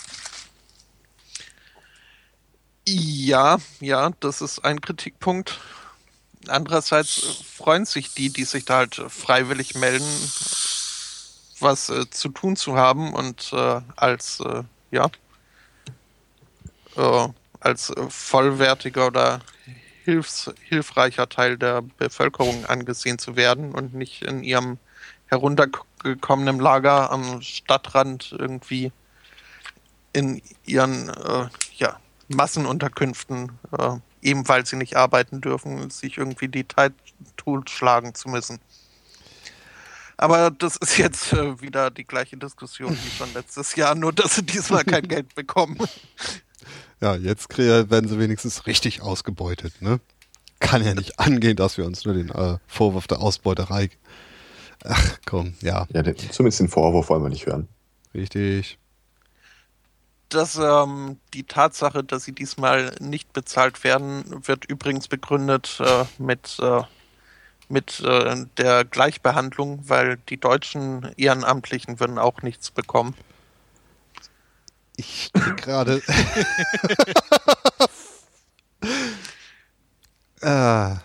Ja, 2.86 3.56
ja, 3.80 4.10
das 4.20 4.42
ist 4.42 4.62
ein 4.62 4.82
Kritikpunkt. 4.82 5.58
Andererseits 6.48 7.16
äh, 7.16 7.44
freuen 7.44 7.86
sich 7.86 8.12
die, 8.12 8.28
die 8.28 8.44
sich 8.44 8.66
da 8.66 8.76
halt 8.76 8.96
freiwillig 8.96 9.74
melden, 9.74 10.06
was 11.60 11.88
äh, 11.88 12.10
zu 12.10 12.28
tun 12.28 12.56
zu 12.56 12.76
haben 12.76 13.14
und 13.14 13.54
äh, 13.54 13.80
als, 13.96 14.40
äh, 14.40 14.64
ja, 14.90 15.06
äh, 16.96 17.28
als 17.60 17.88
äh, 17.88 18.10
vollwertiger 18.10 19.06
oder 19.06 19.40
hilfs 20.08 20.50
hilfreicher 20.62 21.28
Teil 21.28 21.58
der 21.58 21.82
Bevölkerung 21.82 22.64
angesehen 22.64 23.18
zu 23.18 23.36
werden 23.36 23.74
und 23.74 23.92
nicht 23.92 24.22
in 24.22 24.42
ihrem 24.42 24.78
heruntergekommenen 25.26 26.58
Lager 26.58 27.10
am 27.10 27.42
Stadtrand 27.42 28.34
irgendwie 28.38 28.90
in 30.14 30.40
ihren 30.64 31.10
äh, 31.10 31.48
ja, 31.76 32.00
Massenunterkünften, 32.28 33.52
äh, 33.78 33.96
eben 34.22 34.48
weil 34.48 34.64
sie 34.64 34.76
nicht 34.76 34.96
arbeiten 34.96 35.42
dürfen, 35.42 35.90
sich 35.90 36.16
irgendwie 36.16 36.48
die 36.48 36.66
Zeit 36.66 36.94
totschlagen 37.36 38.14
zu 38.14 38.30
müssen. 38.30 38.60
Aber 40.16 40.50
das 40.50 40.76
ist 40.76 40.96
jetzt 40.96 41.34
äh, 41.34 41.60
wieder 41.60 41.90
die 41.90 42.04
gleiche 42.04 42.38
Diskussion 42.38 42.96
wie 43.04 43.10
schon 43.10 43.32
letztes 43.34 43.76
Jahr, 43.76 43.94
nur 43.94 44.14
dass 44.14 44.36
sie 44.36 44.42
diesmal 44.42 44.84
kein 44.84 45.06
Geld 45.08 45.34
bekommen. 45.34 45.76
Ja, 47.00 47.14
jetzt 47.14 47.56
werden 47.56 48.08
sie 48.08 48.18
wenigstens 48.18 48.66
richtig 48.66 49.02
ausgebeutet, 49.02 49.80
ne? 49.80 50.00
Kann 50.60 50.84
ja 50.84 50.94
nicht 50.94 51.20
angehen, 51.20 51.56
dass 51.56 51.78
wir 51.78 51.86
uns 51.86 52.04
nur 52.04 52.14
den 52.14 52.30
äh, 52.30 52.58
Vorwurf 52.66 53.06
der 53.06 53.20
Ausbeuterei. 53.20 53.90
Ach 54.84 55.18
komm, 55.26 55.54
ja, 55.60 55.86
Ja, 55.92 56.02
den, 56.02 56.16
zumindest 56.16 56.60
den 56.60 56.68
Vorwurf 56.68 57.08
wollen 57.10 57.22
wir 57.22 57.28
nicht 57.30 57.46
hören. 57.46 57.68
richtig. 58.14 58.78
dass 60.30 60.56
ähm, 60.56 61.18
die 61.32 61.44
Tatsache, 61.44 62.04
dass 62.04 62.24
sie 62.24 62.32
diesmal 62.32 62.94
nicht 63.00 63.32
bezahlt 63.32 63.82
werden, 63.84 64.24
wird 64.46 64.64
übrigens 64.66 65.08
begründet 65.08 65.80
äh, 65.80 66.04
mit, 66.18 66.58
äh, 66.60 66.82
mit 67.68 68.00
äh, 68.00 68.44
der 68.56 68.84
Gleichbehandlung, 68.84 69.84
weil 69.88 70.18
die 70.28 70.38
deutschen 70.38 71.08
Ehrenamtlichen 71.16 71.98
würden 72.00 72.18
auch 72.18 72.42
nichts 72.42 72.70
bekommen. 72.70 73.14
Ich 74.98 75.30
gerade. 75.32 76.02
ah. 80.42 80.98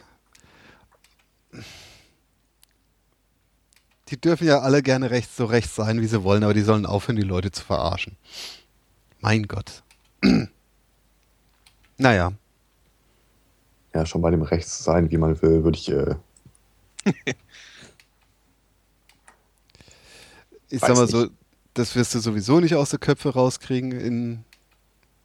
Die 4.10 4.20
dürfen 4.20 4.48
ja 4.48 4.60
alle 4.62 4.82
gerne 4.82 5.12
rechts 5.12 5.38
so 5.38 5.46
rechts 5.46 5.76
sein, 5.76 6.02
wie 6.02 6.08
sie 6.08 6.24
wollen, 6.24 6.44
aber 6.44 6.56
die 6.56 6.64
sollen 6.64 6.88
aufhören, 6.88 7.18
die 7.18 7.22
Leute 7.22 7.52
zu 7.52 7.64
verarschen. 7.64 8.18
Mein 9.22 9.48
Gott. 9.48 9.84
naja. 11.98 12.34
Ja, 13.94 14.06
schon 14.08 14.24
bei 14.24 14.32
dem 14.32 14.42
Rechts 14.42 14.84
sein, 14.84 15.12
wie 15.12 15.18
man 15.18 15.40
will, 15.44 15.64
würde 15.64 15.78
ich. 15.78 15.92
Äh 15.92 16.16
ich 20.70 20.80
sag 20.80 20.96
mal 20.96 21.04
nicht. 21.04 21.12
so, 21.12 21.28
das 21.74 21.96
wirst 21.96 22.14
du 22.16 22.20
sowieso 22.20 22.60
nicht 22.60 22.76
aus 22.76 22.92
der 22.92 23.00
Köpfe 23.00 23.34
rauskriegen 23.34 23.92
in 23.92 24.44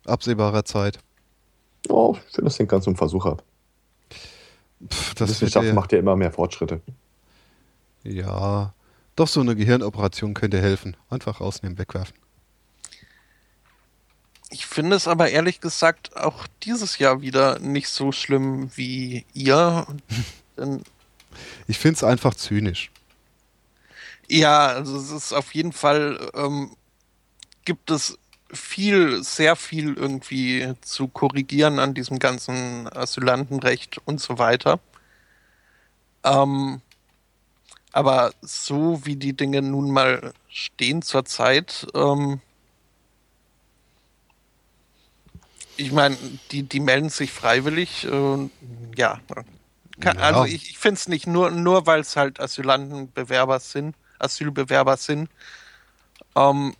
absehbarer 0.07 0.65
Zeit. 0.65 0.99
oh, 1.89 2.17
ich 2.17 2.35
finde, 2.35 2.49
das 2.49 2.59
hängt 2.59 2.71
ganz 2.71 2.85
zum 2.85 2.97
Versuch 2.97 3.25
wird 4.81 5.21
Wissenschaft 5.21 5.67
dir, 5.67 5.75
macht 5.75 5.93
ja 5.93 5.99
immer 5.99 6.17
mehr 6.17 6.33
Fortschritte. 6.33 6.81
ja, 8.05 8.73
doch 9.17 9.29
so 9.29 9.41
eine 9.41 9.57
Gehirnoperation 9.57 10.35
könnte 10.35 10.61
helfen. 10.61 10.97
Einfach 11.11 11.41
rausnehmen, 11.41 11.79
wegwerfen. 11.79 12.15
Ich 14.51 14.67
finde 14.67 14.97
es 14.97 15.09
aber 15.09 15.29
ehrlich 15.31 15.61
gesagt 15.61 16.17
auch 16.17 16.47
dieses 16.63 16.99
Jahr 16.99 17.21
wieder 17.21 17.59
nicht 17.59 17.89
so 17.89 18.13
schlimm 18.13 18.71
wie 18.75 19.25
ihr. 19.35 19.87
Ich 21.69 21.79
finde 21.79 21.95
es 21.95 22.03
einfach 22.03 22.35
zynisch. 22.35 22.91
Ja, 24.29 24.67
also 24.69 24.97
es 24.99 25.11
ist 25.11 25.33
auf 25.33 25.55
jeden 25.55 25.73
Fall, 25.73 26.31
ähm, 26.35 26.77
gibt 27.65 27.91
es 27.91 28.19
viel, 28.53 29.23
sehr 29.23 29.57
viel 29.57 29.95
irgendwie 29.95 30.75
zu 30.81 31.09
korrigieren 31.09 31.79
an 31.79 31.95
diesem 31.95 32.19
ganzen 32.19 32.89
Asylantenrecht 32.89 33.99
und 34.07 34.21
so 34.21 34.39
weiter. 34.39 34.81
Ähm, 36.25 36.81
aber 37.93 38.33
so 38.43 39.05
wie 39.05 39.17
die 39.17 39.35
Dinge 39.35 39.63
nun 39.63 39.91
mal 39.91 40.33
stehen 40.49 41.03
zurzeit, 41.03 41.87
ähm, 41.95 42.41
ich 45.77 45.93
meine, 45.93 46.17
die, 46.51 46.65
die 46.65 46.81
melden 46.81 47.09
sich 47.09 47.33
freiwillig. 47.33 48.05
Äh, 48.05 48.49
ja. 48.97 49.21
Kann, 50.01 50.17
Ja. 50.17 50.23
Also 50.23 50.45
ich, 50.45 50.71
ich 50.71 50.79
finde 50.79 50.97
es 50.97 51.09
nicht 51.09 51.27
nur, 51.27 51.51
nur 51.51 51.87
weil 51.87 52.01
es 52.01 52.17
halt 52.17 52.41
Asylantenbewerber 52.41 53.61
sind, 53.61 53.97
Asylbewerber 54.19 54.97
sind, 54.97 55.29
ähm, 56.37 56.75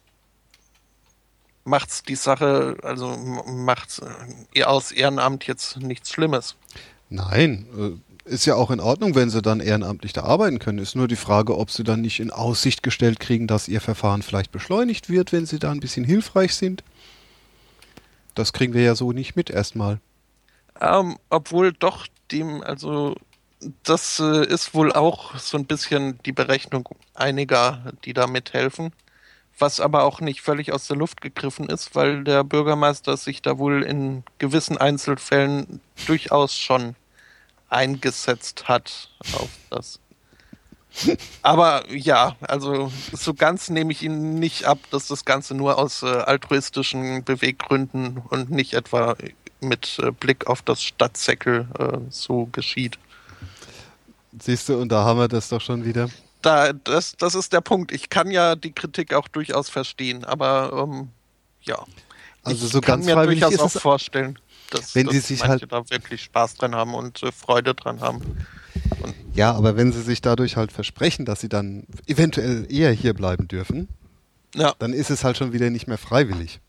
macht's 1.65 2.03
die 2.03 2.15
Sache, 2.15 2.77
also 2.83 3.09
macht 3.47 4.01
aus 4.65 4.93
Ehrenamt 4.93 5.47
jetzt 5.47 5.77
nichts 5.79 6.11
Schlimmes. 6.11 6.57
Nein, 7.11 7.67
äh, 7.77 8.09
ist 8.29 8.45
ja 8.45 8.55
auch 8.55 8.71
in 8.71 8.81
Ordnung, 8.81 9.15
wenn 9.15 9.31
sie 9.31 9.41
dann 9.41 9.61
ehrenamtlich 9.61 10.13
da 10.13 10.23
arbeiten 10.23 10.59
können. 10.59 10.79
Ist 10.79 10.95
nur 10.95 11.09
die 11.09 11.17
Frage, 11.17 11.57
ob 11.57 11.71
sie 11.71 11.85
dann 11.85 12.03
nicht 12.03 12.21
in 12.21 12.31
Aussicht 12.31 12.83
gestellt 12.83 13.21
kriegen, 13.21 13.47
dass 13.47 13.69
ihr 13.69 13.81
Verfahren 13.81 14.23
vielleicht 14.23 14.53
beschleunigt 14.53 15.09
wird, 15.09 15.33
wenn 15.33 15.47
sie 15.47 15.59
da 15.59 15.71
ein 15.71 15.81
bisschen 15.81 16.05
hilfreich 16.05 16.55
sind. 16.55 16.85
Das 18.35 18.53
kriegen 18.53 18.75
wir 18.75 18.83
ja 18.83 18.95
so 18.95 19.13
nicht 19.13 19.35
mit 19.35 19.51
erstmal. 19.51 19.99
Ähm, 20.81 21.19
obwohl 21.31 21.73
doch 21.73 22.07
dem, 22.31 22.63
also 22.63 23.17
das 23.83 24.21
äh, 24.21 24.47
ist 24.47 24.75
wohl 24.75 24.93
auch 24.93 25.37
so 25.37 25.57
ein 25.57 25.67
bisschen 25.67 26.19
die 26.25 26.33
Berechnung 26.33 26.89
einiger, 27.15 27.93
die 28.05 28.13
da 28.13 28.27
mithelfen. 28.27 28.93
Was 29.59 29.81
aber 29.81 30.05
auch 30.05 30.21
nicht 30.21 30.41
völlig 30.41 30.73
aus 30.73 30.87
der 30.87 30.97
Luft 30.97 31.21
gegriffen 31.21 31.69
ist, 31.69 31.97
weil 31.97 32.23
der 32.23 32.45
Bürgermeister 32.45 33.17
sich 33.17 33.43
da 33.43 33.59
wohl 33.59 33.83
in 33.83 34.23
gewissen 34.39 34.79
Einzelfällen 34.79 35.81
durchaus 36.07 36.57
schon 36.57 36.95
eingesetzt 37.69 38.69
hat 38.69 39.11
auf 39.33 39.51
das. 39.71 39.99
Aber 41.43 41.85
ja, 41.93 42.37
also 42.41 42.91
so 43.13 43.35
ganz 43.35 43.69
nehme 43.69 43.93
ich 43.93 44.03
ihn 44.03 44.35
nicht 44.35 44.65
ab, 44.65 44.79
dass 44.91 45.09
das 45.09 45.25
Ganze 45.25 45.55
nur 45.55 45.79
aus 45.79 46.03
äh, 46.03 46.07
altruistischen 46.07 47.25
Beweggründen 47.25 48.23
und 48.31 48.51
nicht 48.51 48.75
etwa 48.75 49.17
mit 49.61 49.99
äh, 50.03 50.13
Blick 50.13 50.47
auf 50.47 50.63
das 50.63 50.83
Stadtsäckel 50.83 51.69
äh, 51.79 51.99
so 52.11 52.47
geschieht. 52.47 52.99
Siehst 54.41 54.69
du, 54.69 54.79
und 54.81 54.91
da 54.91 55.05
haben 55.05 55.19
wir 55.19 55.29
das 55.29 55.49
doch 55.49 55.61
schon 55.61 55.85
wieder. 55.85 56.09
Da, 56.43 56.73
das, 56.73 57.17
das 57.17 57.35
ist 57.35 57.53
der 57.53 57.61
Punkt. 57.61 57.93
Ich 57.93 58.11
kann 58.11 58.31
ja 58.31 58.55
die 58.57 58.73
Kritik 58.73 59.13
auch 59.15 59.29
durchaus 59.29 59.69
verstehen, 59.69 60.25
aber 60.25 60.87
ähm, 60.89 61.09
ja. 61.63 61.85
Also 62.45 62.67
ich 62.67 62.73
so 62.73 62.81
kann 62.81 63.01
ganz 63.01 63.07
mir 63.07 63.17
durchaus 63.27 63.59
auch 63.59 63.71
vorstellen, 63.81 64.39
dass, 64.71 64.95
Wenn 64.95 65.07
dass 65.07 65.15
sie 65.15 65.21
sich 65.21 65.45
halt- 65.45 65.67
da 65.71 65.89
wirklich 65.91 66.23
Spaß 66.23 66.55
dran 66.57 66.75
haben 66.75 66.95
und 66.95 67.23
äh, 67.23 67.33
Freude 67.33 67.75
dran 67.75 68.01
haben. 68.01 68.47
Ja, 69.35 69.53
aber 69.53 69.77
wenn 69.77 69.93
sie 69.93 70.03
sich 70.03 70.21
dadurch 70.21 70.57
halt 70.57 70.73
versprechen, 70.73 71.25
dass 71.25 71.41
sie 71.41 71.49
dann 71.49 71.85
eventuell 72.07 72.67
eher 72.71 72.93
hier 72.93 73.15
bleiben 73.15 73.49
dürfen, 73.49 73.89
Ja, 74.55 74.75
dann 74.79 74.93
ist 74.93 75.11
es 75.11 75.25
halt 75.25 75.37
schon 75.37 75.53
wieder 75.53 75.71
nicht 75.71 75.89
mehr 75.89 75.99
freiwillig. 75.99 76.61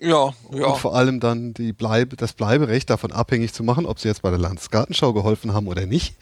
Ja, 0.00 0.32
ja. 0.52 0.66
Und 0.66 0.78
vor 0.78 0.94
allem 0.94 1.20
dann 1.20 1.54
die 1.54 1.72
Bleibe, 1.72 2.16
das 2.16 2.32
Bleiberecht 2.32 2.90
davon 2.90 3.12
abhängig 3.12 3.52
zu 3.52 3.62
machen, 3.64 3.86
ob 3.86 3.98
sie 3.98 4.08
jetzt 4.08 4.22
bei 4.22 4.30
der 4.30 4.38
Landesgartenschau 4.38 5.12
geholfen 5.12 5.52
haben 5.54 5.66
oder 5.66 5.86
nicht. 5.86 6.14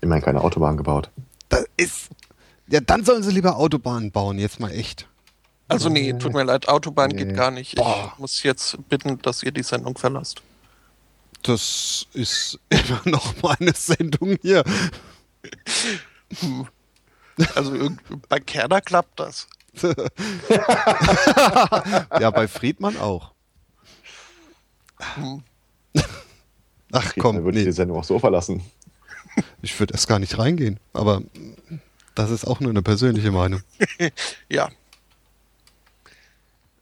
Immerhin 0.00 0.22
keine 0.24 0.40
Autobahn 0.42 0.76
gebaut. 0.76 1.10
Das 1.48 1.64
ist. 1.76 2.08
Ja, 2.68 2.80
dann 2.80 3.04
sollen 3.04 3.22
sie 3.22 3.30
lieber 3.30 3.56
Autobahnen 3.56 4.10
bauen, 4.10 4.38
jetzt 4.38 4.60
mal 4.60 4.70
echt. 4.72 5.06
Also 5.68 5.88
nee, 5.88 6.12
tut 6.12 6.32
mir 6.32 6.44
leid, 6.44 6.68
Autobahn 6.68 7.10
Nee. 7.10 7.24
geht 7.24 7.34
gar 7.36 7.50
nicht. 7.50 7.74
Boah. 7.76 8.12
Ich 8.14 8.18
muss 8.20 8.42
jetzt 8.42 8.76
bitten, 8.88 9.20
dass 9.22 9.42
ihr 9.42 9.50
die 9.52 9.62
Sendung 9.64 9.96
verlasst. 9.98 10.42
Das 11.42 12.06
ist 12.12 12.58
immer 12.68 13.00
noch 13.04 13.34
meine 13.42 13.72
Sendung 13.74 14.36
hier. 14.42 14.64
Also 17.54 17.74
irgend- 17.74 18.00
bei 18.28 18.40
Kerner 18.40 18.80
klappt 18.80 19.18
das. 19.20 19.46
Ja, 22.20 22.30
bei 22.30 22.48
Friedmann 22.48 22.96
auch. 22.96 23.32
Ach 24.98 25.16
Dann 26.90 27.02
komm, 27.18 27.44
würde 27.44 27.58
ich 27.58 27.64
nee, 27.64 27.70
die 27.70 27.76
Sendung 27.76 27.98
auch 27.98 28.04
so 28.04 28.18
verlassen. 28.18 28.62
ich 29.62 29.78
würde 29.78 29.94
erst 29.94 30.08
gar 30.08 30.18
nicht 30.18 30.38
reingehen. 30.38 30.80
Aber 30.92 31.22
das 32.14 32.30
ist 32.30 32.46
auch 32.46 32.60
nur 32.60 32.70
eine 32.70 32.82
persönliche 32.82 33.30
Meinung. 33.30 33.62
Ja. 34.48 34.70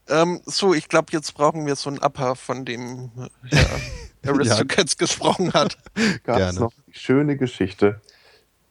Ähm, 0.06 0.42
so, 0.44 0.74
ich 0.74 0.88
glaube, 0.88 1.12
jetzt 1.12 1.32
brauchen 1.32 1.66
wir 1.66 1.76
so 1.76 1.88
ein 1.88 1.98
Upper, 1.98 2.36
von 2.36 2.66
dem 2.66 3.10
Herr 3.44 3.80
Aristocats 4.34 4.98
gesprochen 4.98 5.54
hat. 5.54 5.78
Gab 6.24 6.36
es 6.36 6.44
Gerne. 6.44 6.60
noch 6.60 6.72
die 6.86 6.98
schöne 6.98 7.38
Geschichte 7.38 8.02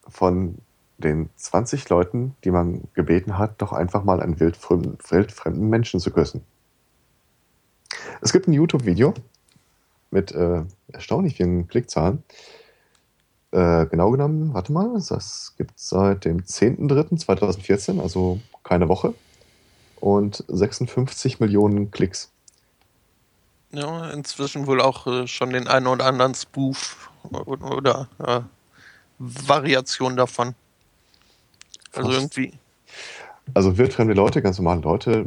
von 0.08 0.60
den 1.04 1.30
20 1.36 1.90
Leuten, 1.90 2.36
die 2.44 2.52
man 2.52 2.88
gebeten 2.94 3.38
hat, 3.38 3.62
doch 3.62 3.74
einfach 3.74 4.04
mal 4.04 4.22
einen 4.22 4.40
wildfremden, 4.40 5.70
Menschen 5.70 6.00
zu 6.00 6.12
küssen. 6.12 6.44
Es 8.22 8.32
gibt 8.32 8.48
ein 8.48 8.54
YouTube-Video 8.54 9.14
mit 10.12 10.32
äh, 10.32 10.64
erstaunlich 10.92 11.36
vielen 11.36 11.68
Klickzahlen. 11.68 12.24
Äh, 13.52 13.86
genau 13.88 14.12
genommen, 14.12 14.54
warte 14.54 14.72
mal, 14.72 14.94
das 14.94 15.54
gibt 15.58 15.78
es 15.78 15.90
seit 15.90 16.26
dem 16.26 16.40
10.03.2014, 16.40 18.02
also 18.02 18.40
keine 18.64 18.90
Woche. 18.90 19.14
Und 20.00 20.44
56 20.48 21.40
Millionen 21.40 21.92
Klicks. 21.92 22.32
Ja, 23.72 24.10
inzwischen 24.12 24.68
wohl 24.68 24.82
auch 24.82 25.08
äh, 25.08 25.28
schon 25.28 25.52
den 25.52 25.68
einen 25.68 25.88
oder 25.88 26.06
anderen 26.06 26.36
Spoof 26.36 27.10
oder, 27.32 27.76
oder 27.76 28.08
äh, 28.20 28.42
Variation 29.20 30.16
davon. 30.16 30.56
Also 31.94 32.12
Fast. 32.12 32.38
irgendwie. 32.38 32.58
Also 33.54 33.78
wildfremde 33.78 34.14
Leute, 34.14 34.42
ganz 34.42 34.58
normale 34.58 34.82
Leute, 34.82 35.26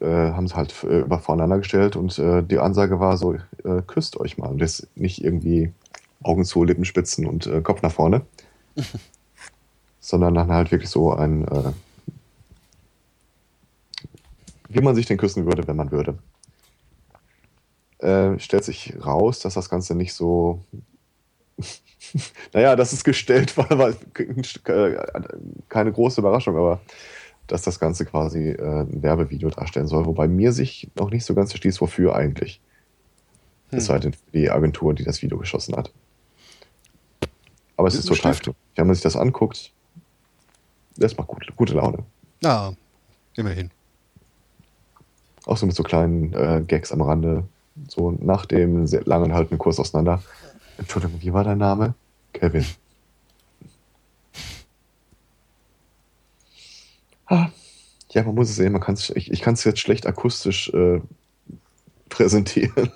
äh, 0.00 0.06
haben 0.06 0.46
sie 0.46 0.54
halt 0.54 0.74
äh, 0.84 1.00
über 1.00 1.18
voreinander 1.18 1.58
gestellt 1.58 1.96
und 1.96 2.18
äh, 2.18 2.42
die 2.42 2.58
Ansage 2.58 3.00
war 3.00 3.16
so, 3.16 3.34
äh, 3.34 3.82
küsst 3.86 4.18
euch 4.18 4.38
mal. 4.38 4.48
Und 4.48 4.60
das 4.60 4.86
nicht 4.94 5.22
irgendwie 5.22 5.72
Augen 6.22 6.44
zu, 6.44 6.64
Lippenspitzen 6.64 7.26
und 7.26 7.46
äh, 7.46 7.60
Kopf 7.60 7.82
nach 7.82 7.92
vorne. 7.92 8.22
sondern 10.02 10.34
dann 10.34 10.50
halt 10.50 10.72
wirklich 10.72 10.90
so 10.90 11.14
ein, 11.14 11.46
äh, 11.46 11.72
wie 14.68 14.80
man 14.80 14.96
sich 14.96 15.06
denn 15.06 15.16
küssen 15.16 15.46
würde, 15.46 15.66
wenn 15.66 15.76
man 15.76 15.92
würde. 15.92 16.18
Äh, 17.98 18.38
stellt 18.40 18.64
sich 18.64 18.94
raus, 19.04 19.38
dass 19.38 19.54
das 19.54 19.70
Ganze 19.70 19.94
nicht 19.94 20.12
so 20.12 20.60
naja, 22.52 22.76
dass 22.76 22.92
es 22.92 23.04
gestellt 23.04 23.56
war, 23.56 23.70
war 23.78 23.92
keine 25.68 25.92
große 25.92 26.20
Überraschung, 26.20 26.56
aber 26.56 26.80
dass 27.46 27.62
das 27.62 27.78
Ganze 27.78 28.04
quasi 28.04 28.50
äh, 28.50 28.82
ein 28.82 29.02
Werbevideo 29.02 29.50
darstellen 29.50 29.88
soll, 29.88 30.06
wobei 30.06 30.28
mir 30.28 30.52
sich 30.52 30.90
noch 30.94 31.10
nicht 31.10 31.24
so 31.24 31.34
ganz 31.34 31.52
erschließt, 31.52 31.80
wofür 31.80 32.14
eigentlich. 32.14 32.60
Hm. 33.70 33.78
Es 33.78 33.86
sei 33.86 33.98
denn, 33.98 34.14
die 34.32 34.50
Agentur, 34.50 34.94
die 34.94 35.04
das 35.04 35.22
Video 35.22 35.38
geschossen 35.38 35.76
hat. 35.76 35.92
Aber 37.76 37.88
es 37.88 37.94
Mit 37.94 38.04
ist 38.04 38.08
total 38.08 38.34
Stift. 38.34 38.56
Wenn 38.76 38.86
man 38.86 38.94
sich 38.94 39.02
das 39.02 39.16
anguckt, 39.16 39.72
das 40.96 41.16
macht 41.16 41.28
gut, 41.28 41.46
gute 41.56 41.74
Laune. 41.74 42.04
Ja, 42.42 42.72
immerhin. 43.34 43.70
Auch 45.46 45.56
so 45.56 45.66
mit 45.66 45.74
so 45.74 45.82
kleinen 45.82 46.32
äh, 46.32 46.62
Gags 46.66 46.92
am 46.92 47.02
Rande. 47.02 47.44
So 47.88 48.12
nach 48.12 48.46
dem 48.46 48.86
sehr 48.86 49.02
langen 49.04 49.32
haltenden 49.32 49.58
Kurs 49.58 49.80
auseinander. 49.80 50.22
Entschuldigung, 50.82 51.22
wie 51.22 51.32
war 51.32 51.44
dein 51.44 51.58
Name? 51.58 51.94
Kevin. 52.32 52.66
Ah, 57.26 57.50
ja, 58.10 58.24
man 58.24 58.34
muss 58.34 58.50
es 58.50 58.56
sehen, 58.56 58.72
man 58.72 58.80
kann's, 58.80 59.10
ich, 59.10 59.30
ich 59.30 59.40
kann 59.40 59.54
es 59.54 59.62
jetzt 59.62 59.78
schlecht 59.78 60.06
akustisch 60.06 60.70
äh, 60.74 61.00
präsentieren. 62.08 62.90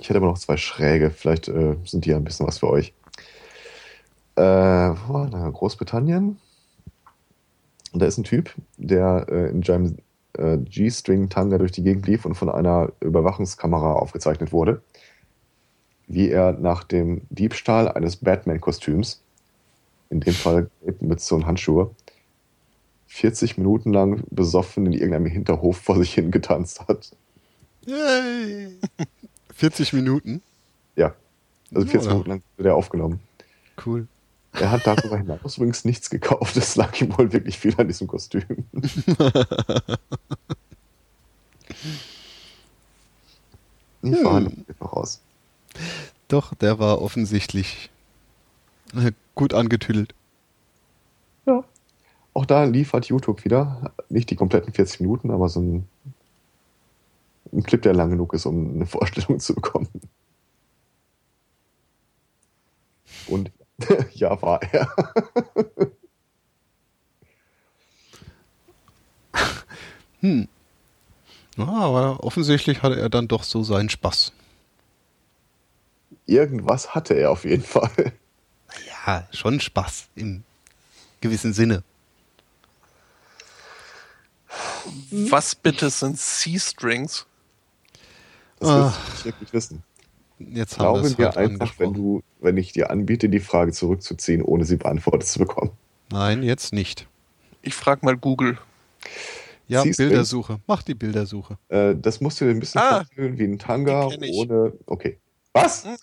ich 0.00 0.08
hätte 0.08 0.16
aber 0.16 0.26
noch 0.26 0.38
zwei 0.38 0.56
Schräge, 0.56 1.10
vielleicht 1.10 1.46
äh, 1.46 1.76
sind 1.84 2.04
die 2.04 2.10
ja 2.10 2.16
ein 2.16 2.24
bisschen 2.24 2.48
was 2.48 2.58
für 2.58 2.70
euch. 2.70 2.92
Äh? 4.34 4.92
Großbritannien. 5.52 6.40
Und 7.92 8.02
da 8.02 8.06
ist 8.06 8.18
ein 8.18 8.24
Typ, 8.24 8.52
der 8.76 9.26
äh, 9.28 9.50
in 9.50 9.62
seinem 9.62 9.98
äh, 10.38 10.58
G-String-Tanga 10.58 11.58
durch 11.58 11.72
die 11.72 11.82
Gegend 11.82 12.06
lief 12.06 12.24
und 12.24 12.34
von 12.34 12.48
einer 12.48 12.92
Überwachungskamera 13.00 13.94
aufgezeichnet 13.94 14.52
wurde, 14.52 14.82
wie 16.06 16.30
er 16.30 16.52
nach 16.52 16.84
dem 16.84 17.22
Diebstahl 17.30 17.88
eines 17.88 18.16
Batman-Kostüms, 18.16 19.22
in 20.10 20.20
dem 20.20 20.32
Fall 20.34 20.70
mit 21.00 21.20
so 21.20 21.44
Handschuhe, 21.44 21.90
40 23.08 23.58
Minuten 23.58 23.92
lang 23.92 24.22
besoffen 24.30 24.86
in 24.86 24.92
irgendeinem 24.92 25.26
Hinterhof 25.26 25.78
vor 25.78 25.96
sich 25.96 26.14
hin 26.14 26.30
getanzt 26.30 26.86
hat. 26.88 27.10
Yay! 27.86 28.76
40 29.54 29.92
Minuten? 29.92 30.42
Ja. 30.94 31.14
Also 31.74 31.86
40 31.86 32.06
Ja. 32.06 32.12
Minuten 32.12 32.30
lang 32.30 32.42
wurde 32.56 32.68
er 32.68 32.76
aufgenommen. 32.76 33.20
Cool. 33.84 34.06
Er 34.52 34.70
hat 34.70 34.86
darüber 34.86 35.18
hinaus 35.18 35.56
übrigens 35.56 35.84
nichts 35.84 36.10
gekauft. 36.10 36.56
Es 36.56 36.74
lag 36.76 36.98
ihm 37.00 37.16
wohl 37.16 37.32
wirklich 37.32 37.58
viel 37.58 37.74
an 37.78 37.86
diesem 37.86 38.06
Kostüm. 38.06 38.44
Die 44.02 44.10
Hm. 44.10 44.22
Verhandlung 44.22 44.64
geht 44.66 44.80
noch 44.80 44.92
aus. 44.92 45.20
Doch, 46.28 46.54
der 46.54 46.78
war 46.78 47.00
offensichtlich 47.02 47.90
äh, 48.94 49.12
gut 49.34 49.54
angetüdelt. 49.54 50.14
Ja. 51.46 51.64
Auch 52.34 52.46
da 52.46 52.64
liefert 52.64 53.06
YouTube 53.06 53.44
wieder, 53.44 53.92
nicht 54.08 54.30
die 54.30 54.36
kompletten 54.36 54.72
40 54.72 55.00
Minuten, 55.00 55.30
aber 55.30 55.48
so 55.48 55.60
ein, 55.60 55.88
ein 57.52 57.62
Clip, 57.62 57.82
der 57.82 57.94
lang 57.94 58.10
genug 58.10 58.34
ist, 58.34 58.46
um 58.46 58.74
eine 58.74 58.86
Vorstellung 58.86 59.40
zu 59.40 59.54
bekommen. 59.54 59.88
Und 63.26 63.50
ja, 64.14 64.40
war 64.42 64.62
er. 64.72 64.88
Hm. 70.20 70.48
Ja, 71.56 71.64
aber 71.66 72.24
offensichtlich 72.24 72.82
hatte 72.82 72.98
er 72.98 73.08
dann 73.08 73.28
doch 73.28 73.44
so 73.44 73.62
seinen 73.62 73.88
Spaß. 73.88 74.32
Irgendwas 76.26 76.94
hatte 76.94 77.14
er 77.14 77.30
auf 77.30 77.44
jeden 77.44 77.62
Fall. 77.62 78.12
Ja, 79.06 79.28
schon 79.32 79.60
Spaß 79.60 80.08
im 80.16 80.42
gewissen 81.20 81.52
Sinne. 81.52 81.84
Was 85.10 85.54
bitte 85.54 85.88
sind 85.90 86.18
C-Strings? 86.18 87.26
Das 88.58 88.68
Ah. 88.68 88.82
willst 88.84 88.96
du 88.98 89.12
nicht 89.12 89.24
wirklich 89.24 89.52
wissen. 89.52 89.82
Jetzt 90.38 90.78
haben 90.78 90.84
wir 90.86 90.92
Glaube 91.00 91.06
es 91.08 91.18
mir 91.18 91.24
halt 91.26 91.36
einfach, 91.36 91.78
wenn 91.78 91.94
du, 91.94 92.22
wenn 92.40 92.56
ich 92.56 92.72
dir 92.72 92.90
anbiete, 92.90 93.28
die 93.28 93.40
Frage 93.40 93.72
zurückzuziehen, 93.72 94.42
ohne 94.42 94.64
sie 94.64 94.76
beantwortet 94.76 95.26
zu 95.28 95.38
bekommen. 95.40 95.72
Nein, 96.10 96.42
jetzt 96.42 96.72
nicht. 96.72 97.06
Ich 97.62 97.74
frage 97.74 98.04
mal 98.06 98.16
Google. 98.16 98.56
Ja, 99.66 99.82
Siehst 99.82 99.98
du? 99.98 100.04
Bildersuche. 100.04 100.60
Mach 100.66 100.82
die 100.82 100.94
Bildersuche. 100.94 101.58
Äh, 101.68 101.94
das 101.96 102.20
musst 102.20 102.40
du 102.40 102.44
dir 102.46 102.52
ein 102.52 102.60
bisschen 102.60 102.80
Ah, 102.80 102.96
vorstellen 103.04 103.38
wie 103.38 103.44
ein 103.44 103.58
Tanga 103.58 104.06
ohne. 104.06 104.72
Okay. 104.86 105.18
Was? 105.52 105.84
Hm, 105.84 105.96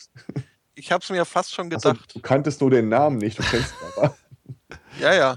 Ich 0.75 0.91
habe 0.91 1.01
es 1.03 1.09
mir 1.09 1.23
fast 1.25 1.53
schon 1.53 1.69
gedacht. 1.69 2.13
du 2.13 2.19
kanntest 2.19 2.59
nur 2.61 2.69
den 2.69 2.89
Namen 2.89 3.17
nicht, 3.17 3.39
du 3.39 3.43
kennst 3.43 3.71
ihn 3.71 3.87
aber. 4.03 4.15
Ja, 4.99 5.13
ja. 5.13 5.35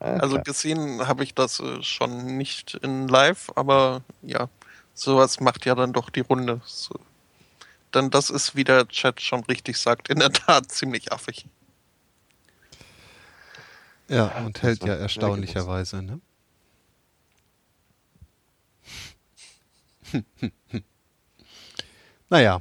Ah, 0.00 0.16
Also 0.18 0.40
gesehen 0.42 1.06
habe 1.08 1.24
ich 1.24 1.34
das 1.34 1.60
äh, 1.60 1.82
schon 1.82 2.36
nicht 2.36 2.74
in 2.82 3.08
live, 3.08 3.50
aber 3.54 4.02
ja, 4.22 4.48
sowas 4.92 5.40
macht 5.40 5.64
ja 5.64 5.74
dann 5.74 5.92
doch 5.92 6.10
die 6.10 6.20
Runde. 6.20 6.60
So. 6.64 6.94
Dann 7.94 8.10
das 8.10 8.30
ist, 8.30 8.56
wie 8.56 8.64
der 8.64 8.88
Chat 8.88 9.20
schon 9.20 9.44
richtig 9.44 9.78
sagt, 9.78 10.08
in 10.08 10.18
der 10.18 10.32
Tat 10.32 10.70
ziemlich 10.72 11.12
affig. 11.12 11.46
Ja, 14.08 14.26
und 14.44 14.62
hält 14.62 14.84
ja 14.84 14.94
erstaunlicherweise, 14.94 16.02
ne? 16.02 16.20
naja, 22.30 22.60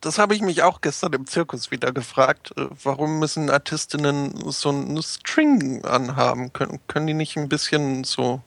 Das 0.00 0.18
habe 0.18 0.34
ich 0.34 0.42
mich 0.42 0.62
auch 0.62 0.82
gestern 0.82 1.12
im 1.14 1.26
Zirkus 1.26 1.70
wieder 1.70 1.90
gefragt. 1.92 2.52
äh, 2.58 2.66
Warum 2.82 3.18
müssen 3.18 3.50
Artistinnen 3.50 4.50
so 4.52 4.68
einen 4.68 5.02
String 5.02 5.84
anhaben? 5.84 6.52
Können, 6.52 6.78
können 6.88 7.06
die 7.06 7.14
nicht 7.14 7.36
ein 7.38 7.48
bisschen 7.48 8.04
so. 8.04 8.42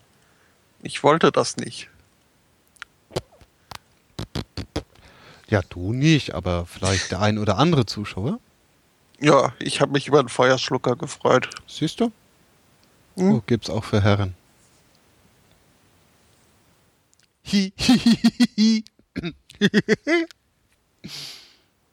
Ich 0.83 1.03
wollte 1.03 1.31
das 1.31 1.57
nicht. 1.57 1.89
Ja, 5.49 5.61
du 5.69 5.93
nicht, 5.93 6.33
aber 6.33 6.65
vielleicht 6.65 7.11
der 7.11 7.21
ein 7.21 7.37
oder 7.37 7.57
andere 7.57 7.85
Zuschauer. 7.85 8.39
Ja, 9.19 9.53
ich 9.59 9.81
habe 9.81 9.93
mich 9.93 10.07
über 10.07 10.21
den 10.21 10.29
Feuerschlucker 10.29 10.95
gefreut. 10.95 11.49
Siehst 11.67 11.99
du? 11.99 12.11
Hm. 13.15 13.31
Oh, 13.33 13.41
gibt's 13.45 13.69
auch 13.69 13.83
für 13.83 14.01
Herren. 14.01 14.35
Hi, 17.51 17.71
hi, 17.79 17.97
hi, 18.57 18.83
hi, 19.61 19.69
hi. 20.05 20.25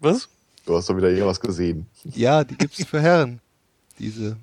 Was? 0.00 0.28
Du 0.66 0.76
hast 0.76 0.88
doch 0.88 0.96
wieder 0.96 1.10
irgendwas 1.10 1.40
gesehen. 1.40 1.86
Ja, 2.04 2.42
die 2.44 2.56
gibt's 2.56 2.84
für 2.84 3.00
Herren. 3.00 3.40
Diese 3.98 4.36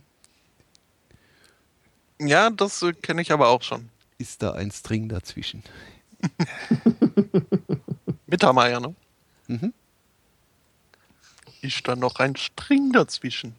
Ja, 2.20 2.50
das 2.50 2.82
äh, 2.82 2.94
kenne 2.94 3.22
ich 3.22 3.32
aber 3.32 3.50
auch 3.50 3.62
schon. 3.62 3.90
ist 4.18 4.42
da 4.42 4.54
ein 4.54 4.72
String 4.72 5.10
dazwischen. 5.10 5.64
Mittermeier, 8.32 8.80
ne? 8.80 8.96
Mhm. 9.48 9.74
Ist 11.62 11.86
da 11.88 11.96
noch 11.98 12.16
ein 12.16 12.38
String 12.38 12.94
dazwischen? 12.94 13.56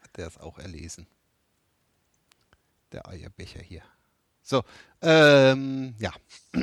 Hat 0.00 0.16
der 0.16 0.28
es 0.28 0.38
auch 0.38 0.58
erlesen? 0.58 1.06
Der 2.92 3.08
Eierbecher 3.08 3.60
hier. 3.60 3.82
So, 4.42 4.62
ähm, 5.02 5.94
ja. 5.98 6.12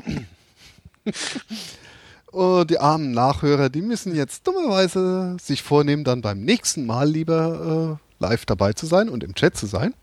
Und 2.32 2.70
die 2.70 2.80
armen 2.80 3.12
Nachhörer, 3.12 3.70
die 3.70 3.82
müssen 3.82 4.16
jetzt 4.16 4.48
dummerweise 4.48 5.36
sich 5.42 5.62
vornehmen, 5.62 6.04
dann 6.06 6.22
beim 6.22 6.40
nächsten 6.42 6.86
Mal 6.86 7.10
lieber 7.10 8.00
äh, 8.00 8.24
live 8.24 8.46
dabei 8.46 8.72
zu 8.74 8.86
sein 8.86 9.10
und 9.10 9.24
im 9.24 9.34
Chat 9.34 9.58
zu 9.58 9.66
sein. 9.66 9.94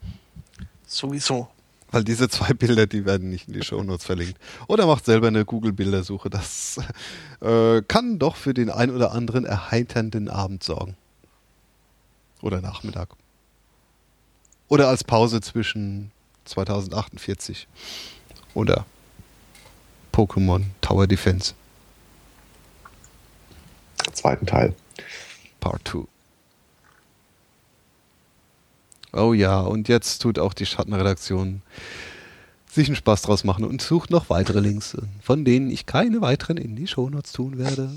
Sowieso. 0.87 1.49
Weil 1.91 2.05
diese 2.05 2.29
zwei 2.29 2.53
Bilder, 2.53 2.87
die 2.87 3.05
werden 3.05 3.31
nicht 3.31 3.49
in 3.49 3.55
die 3.55 3.63
Shownotes 3.63 4.05
verlinkt. 4.05 4.39
Oder 4.67 4.87
macht 4.87 5.05
selber 5.05 5.29
eine 5.29 5.45
Google-Bildersuche. 5.45 6.31
Das 6.31 6.81
äh, 7.41 7.83
kann 7.83 8.19
doch 8.19 8.37
für 8.37 8.55
den 8.55 8.71
ein 8.71 8.91
oder 8.91 9.13
anderen 9.13 9.45
erheiternden 9.45 10.29
Abend 10.29 10.65
sorgen. 10.65 10.97
Oder 12.43 12.61
Nachmittag. 12.61 13.11
Oder 14.69 14.89
als 14.89 15.05
Pause 15.05 15.41
zwischen 15.41 16.11
2048 16.45 17.69
oder 18.55 18.85
Pokémon 20.13 20.65
Tower 20.81 21.07
Defense 21.07 21.55
Zweiten 24.13 24.47
Teil. 24.47 24.75
Part 25.61 25.87
2. 25.89 26.05
Oh 29.17 29.33
ja, 29.33 29.61
und 29.61 29.89
jetzt 29.89 30.21
tut 30.21 30.39
auch 30.39 30.55
die 30.55 30.67
Schattenredaktion 30.67 31.63
sich 32.71 32.89
einen 32.89 32.97
Spaß 32.97 33.23
draus 33.23 33.43
machen 33.45 33.65
und 33.65 33.81
sucht 33.81 34.11
noch 34.11 34.29
weitere 34.29 34.61
Links, 34.61 34.97
von 35.23 35.45
denen 35.47 35.71
ich 35.71 35.87
keine 35.87 36.21
weiteren 36.21 36.59
in 36.59 36.77
die 36.77 36.87
Shownotes 36.87 37.33
tun 37.33 37.57
werde. 37.57 37.91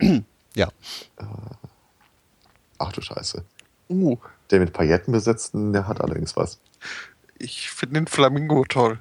ja, 0.54 0.70
Ach 2.78 2.92
du 2.92 3.00
Scheiße. 3.00 3.44
Uh, 3.90 4.16
Der 4.50 4.60
mit 4.60 4.72
Pailletten 4.72 5.12
besetzten, 5.12 5.72
der 5.72 5.88
hat 5.88 6.00
allerdings 6.00 6.36
was. 6.36 6.60
ich 7.38 7.70
finde 7.70 7.94
den 8.00 8.06
Flamingo 8.06 8.64
toll. 8.64 9.00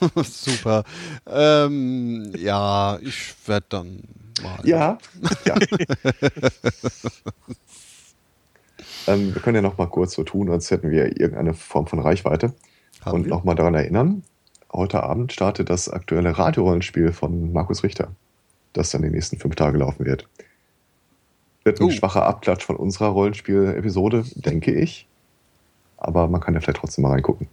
super. 0.24 0.84
Ähm, 1.26 2.32
ja, 2.36 2.98
ich 3.02 3.34
werde 3.46 3.66
dann 3.68 4.02
mal. 4.42 4.60
Ja. 4.64 4.98
ja. 5.44 5.54
ähm, 9.06 9.34
wir 9.34 9.42
können 9.42 9.56
ja 9.56 9.62
noch 9.62 9.78
mal 9.78 9.86
kurz 9.86 10.14
so 10.14 10.24
tun, 10.24 10.50
als 10.50 10.70
hätten 10.70 10.90
wir 10.90 11.18
irgendeine 11.20 11.54
Form 11.54 11.86
von 11.86 11.98
Reichweite. 12.00 12.54
Haben 13.02 13.14
und 13.16 13.24
wir? 13.24 13.30
noch 13.30 13.44
mal 13.44 13.54
daran 13.54 13.74
erinnern, 13.74 14.22
heute 14.72 15.02
Abend 15.02 15.32
startet 15.32 15.70
das 15.70 15.88
aktuelle 15.88 16.36
Radiorollenspiel 16.38 17.12
von 17.12 17.52
Markus 17.52 17.82
Richter, 17.82 18.12
das 18.72 18.90
dann 18.90 19.02
die 19.02 19.10
nächsten 19.10 19.38
fünf 19.38 19.54
Tage 19.56 19.78
laufen 19.78 20.04
wird. 20.04 20.28
Wird 21.64 21.80
ein 21.80 21.84
Oh. 21.86 21.90
schwacher 21.90 22.24
Abklatsch 22.24 22.64
von 22.64 22.76
unserer 22.76 23.08
Rollenspiel-Episode, 23.08 24.24
denke 24.34 24.72
ich. 24.72 25.06
Aber 25.98 26.28
man 26.28 26.40
kann 26.40 26.54
ja 26.54 26.60
vielleicht 26.60 26.78
trotzdem 26.78 27.02
mal 27.02 27.10
reingucken. 27.12 27.48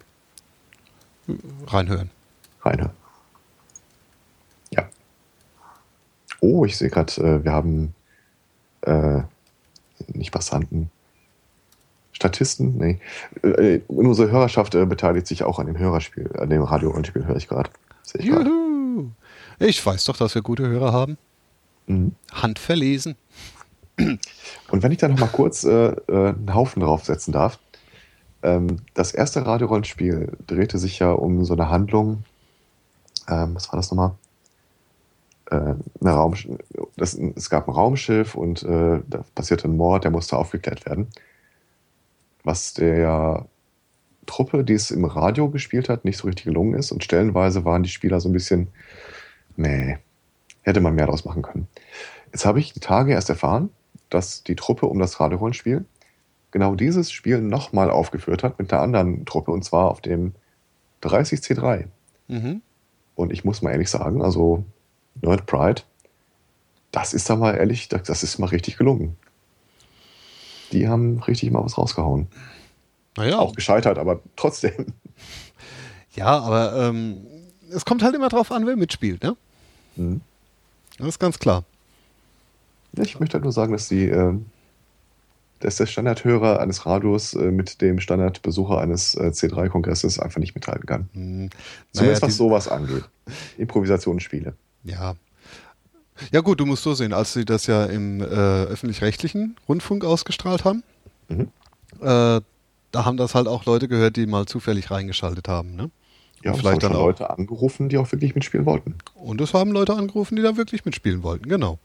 Reinhören. 1.68 2.10
Reinhören. 2.68 2.92
Ja. 4.72 4.88
Oh, 6.42 6.66
ich 6.66 6.78
sehe 6.78 6.90
gerade, 6.90 7.14
äh, 7.22 7.44
wir 7.44 7.52
haben 7.52 7.94
äh, 8.82 9.22
nicht 10.08 10.32
Passanten. 10.32 10.92
Statisten? 12.12 12.78
Nee. 12.78 13.00
Äh, 13.44 13.82
unsere 13.88 14.32
Hörerschaft 14.32 14.74
äh, 14.76 14.86
beteiligt 14.86 15.28
sich 15.28 15.44
auch 15.44 15.60
an 15.60 15.68
dem 15.68 15.78
Hörerspiel, 15.78 16.32
an 16.38 16.50
dem 16.50 16.64
Radio-Rollenspiel, 16.64 17.26
höre 17.26 17.36
ich 17.36 17.48
gerade. 17.48 17.70
Juhu. 18.20 19.12
Ich 19.60 19.86
weiß 19.86 20.06
doch, 20.06 20.18
dass 20.18 20.34
wir 20.34 20.42
gute 20.42 20.68
Hörer 20.68 20.94
haben. 20.94 21.18
Mhm. 21.88 22.16
Handverlesen. 22.32 23.16
Und 23.98 24.84
wenn 24.84 24.92
ich 24.92 24.98
da 24.98 25.08
noch 25.08 25.20
mal 25.20 25.28
kurz 25.28 25.64
äh, 25.64 25.88
äh, 25.90 26.30
einen 26.30 26.54
Haufen 26.54 26.82
draufsetzen 26.82 27.34
darf. 27.34 27.60
Ähm, 28.44 28.78
das 28.94 29.12
erste 29.12 29.46
Radiorollenspiel 29.46 30.32
drehte 30.46 30.78
sich 30.78 31.00
ja 31.00 31.12
um 31.12 31.44
so 31.46 31.54
eine 31.54 31.70
Handlung. 31.70 32.24
Ähm, 33.28 33.56
was 33.56 33.70
war 33.70 33.78
das 33.78 33.92
nochmal? 33.92 34.16
Äh, 35.50 35.76
eine 36.02 36.12
Raum, 36.12 36.36
das, 36.98 37.14
es 37.14 37.50
gab 37.50 37.68
ein 37.68 37.74
Raumschiff 37.74 38.36
und 38.36 38.64
äh, 38.64 39.00
da 39.08 39.24
passierte 39.36 39.68
ein 39.68 39.78
Mord, 39.78 40.04
der 40.04 40.12
musste 40.12 40.38
aufgeklärt 40.38 40.86
werden. 40.86 41.08
Was 42.44 42.74
der 42.74 43.46
Truppe, 44.26 44.64
die 44.64 44.74
es 44.74 44.92
im 44.92 45.06
Radio 45.06 45.50
gespielt 45.50 45.90
hat, 45.90 46.06
nicht 46.06 46.18
so 46.18 46.28
richtig 46.28 46.46
gelungen 46.46 46.76
ist. 46.76 46.92
Und 46.92 47.04
stellenweise 47.04 47.66
waren 47.66 47.84
die 47.84 47.90
Spieler 47.90 48.20
so 48.20 48.30
ein 48.30 48.34
bisschen, 48.34 48.68
nee, 49.56 49.98
hätte 50.62 50.82
man 50.82 50.96
mehr 50.96 51.08
draus 51.08 51.26
machen 51.26 51.42
können. 51.42 51.68
Jetzt 52.32 52.46
habe 52.46 52.60
ich 52.60 52.74
die 52.74 52.80
Tage 52.80 53.14
erst 53.14 53.30
erfahren, 53.30 53.70
dass 54.10 54.44
die 54.44 54.56
Truppe 54.56 54.86
um 54.86 55.00
das 55.00 55.20
Radiorollenspiel 55.20 55.86
genau 56.52 56.76
dieses 56.76 57.12
Spiel 57.12 57.42
nochmal 57.42 57.90
aufgeführt 57.90 58.44
hat 58.44 58.60
mit 58.60 58.72
einer 58.72 58.82
anderen 58.82 59.26
Truppe 59.26 59.52
und 59.52 59.64
zwar 59.64 59.90
auf 59.90 60.02
dem 60.02 60.34
30C3. 61.04 61.86
Mhm. 62.28 62.62
Und 63.18 63.34
ich 63.34 63.44
muss 63.44 63.64
mal 63.64 63.72
ehrlich 63.72 63.90
sagen, 63.90 64.22
also 64.22 64.64
Nerd 65.22 65.48
Pride, 65.48 65.82
das 66.92 67.14
ist 67.16 67.28
da 67.30 67.36
mal 67.36 67.56
ehrlich, 67.56 67.90
das 67.90 68.22
ist 68.24 68.38
mal 68.38 68.46
richtig 68.46 68.78
gelungen. 68.78 69.18
Die 70.72 70.88
haben 70.88 71.20
richtig 71.24 71.50
mal 71.52 71.66
was 71.66 71.78
rausgehauen. 71.80 72.28
Naja, 73.18 73.40
Auch 73.40 73.56
gescheitert, 73.56 73.98
aber 73.98 74.20
trotzdem. 74.36 74.94
ja, 76.16 76.28
aber 76.38 76.76
ähm, 76.90 77.26
es 77.72 77.86
kommt 77.86 78.04
halt 78.04 78.14
immer 78.14 78.30
drauf 78.30 78.52
an, 78.52 78.68
wer 78.68 78.76
mitspielt, 78.78 79.24
ne? 79.24 79.36
Mhm. 79.96 80.22
Das 81.00 81.08
ist 81.08 81.20
ganz 81.20 81.40
klar. 81.40 81.64
Ich 82.94 83.20
möchte 83.20 83.34
halt 83.34 83.44
nur 83.44 83.52
sagen, 83.54 83.72
dass 83.74 83.88
die, 83.88 84.06
äh, 84.10 84.36
dass 85.60 85.78
der 85.78 85.86
Standardhörer 85.86 86.60
eines 86.60 86.86
Radios 86.86 87.34
äh, 87.34 87.52
mit 87.52 87.82
dem 87.82 88.00
Standardbesucher 88.00 88.80
eines 88.80 89.16
äh, 89.16 89.30
C3-Kongresses 89.34 90.20
einfach 90.20 90.40
nicht 90.40 90.56
mithalten 90.56 90.86
kann. 90.86 91.10
Hm, 91.14 91.50
Zumindest 91.94 92.22
naja, 92.22 92.30
was 92.32 92.38
sowas 92.38 92.68
angeht. 92.68 93.04
Improvisationsspiele. 93.58 94.54
Ja. 94.84 95.16
Ja 96.32 96.42
gut, 96.42 96.60
du 96.60 96.66
musst 96.66 96.84
so 96.84 96.94
sehen, 96.94 97.14
als 97.14 97.34
sie 97.34 97.46
das 97.46 97.68
ja 97.68 97.86
im 97.86 98.22
äh, 98.22 98.26
öffentlich-rechtlichen 98.26 99.56
Rundfunk 99.68 100.04
ausgestrahlt 100.04 100.66
haben, 100.66 100.84
Mhm. 101.30 101.50
äh, 102.02 102.42
da 102.92 103.06
haben 103.06 103.18
das 103.18 103.36
halt 103.36 103.48
auch 103.50 103.66
Leute 103.66 103.88
gehört, 103.90 104.16
die 104.16 104.26
mal 104.26 104.46
zufällig 104.46 104.90
reingeschaltet 104.92 105.48
haben. 105.50 105.76
Ne? 105.76 105.92
Ja, 106.42 106.52
Und 106.52 106.60
vielleicht 106.60 106.80
vielleicht 106.80 106.84
dann 106.84 106.94
auch. 106.96 107.06
Leute 107.08 107.30
angerufen, 107.30 107.90
die 107.90 107.98
auch 107.98 108.10
wirklich 108.14 108.34
mitspielen 108.34 108.66
wollten. 108.66 108.96
Und 109.16 109.42
es 109.42 109.54
haben 109.54 109.72
Leute 109.72 109.94
angerufen, 109.94 110.38
die 110.38 110.42
da 110.42 110.56
wirklich 110.56 110.86
mitspielen 110.86 111.22
wollten, 111.24 111.50
genau. 111.50 111.80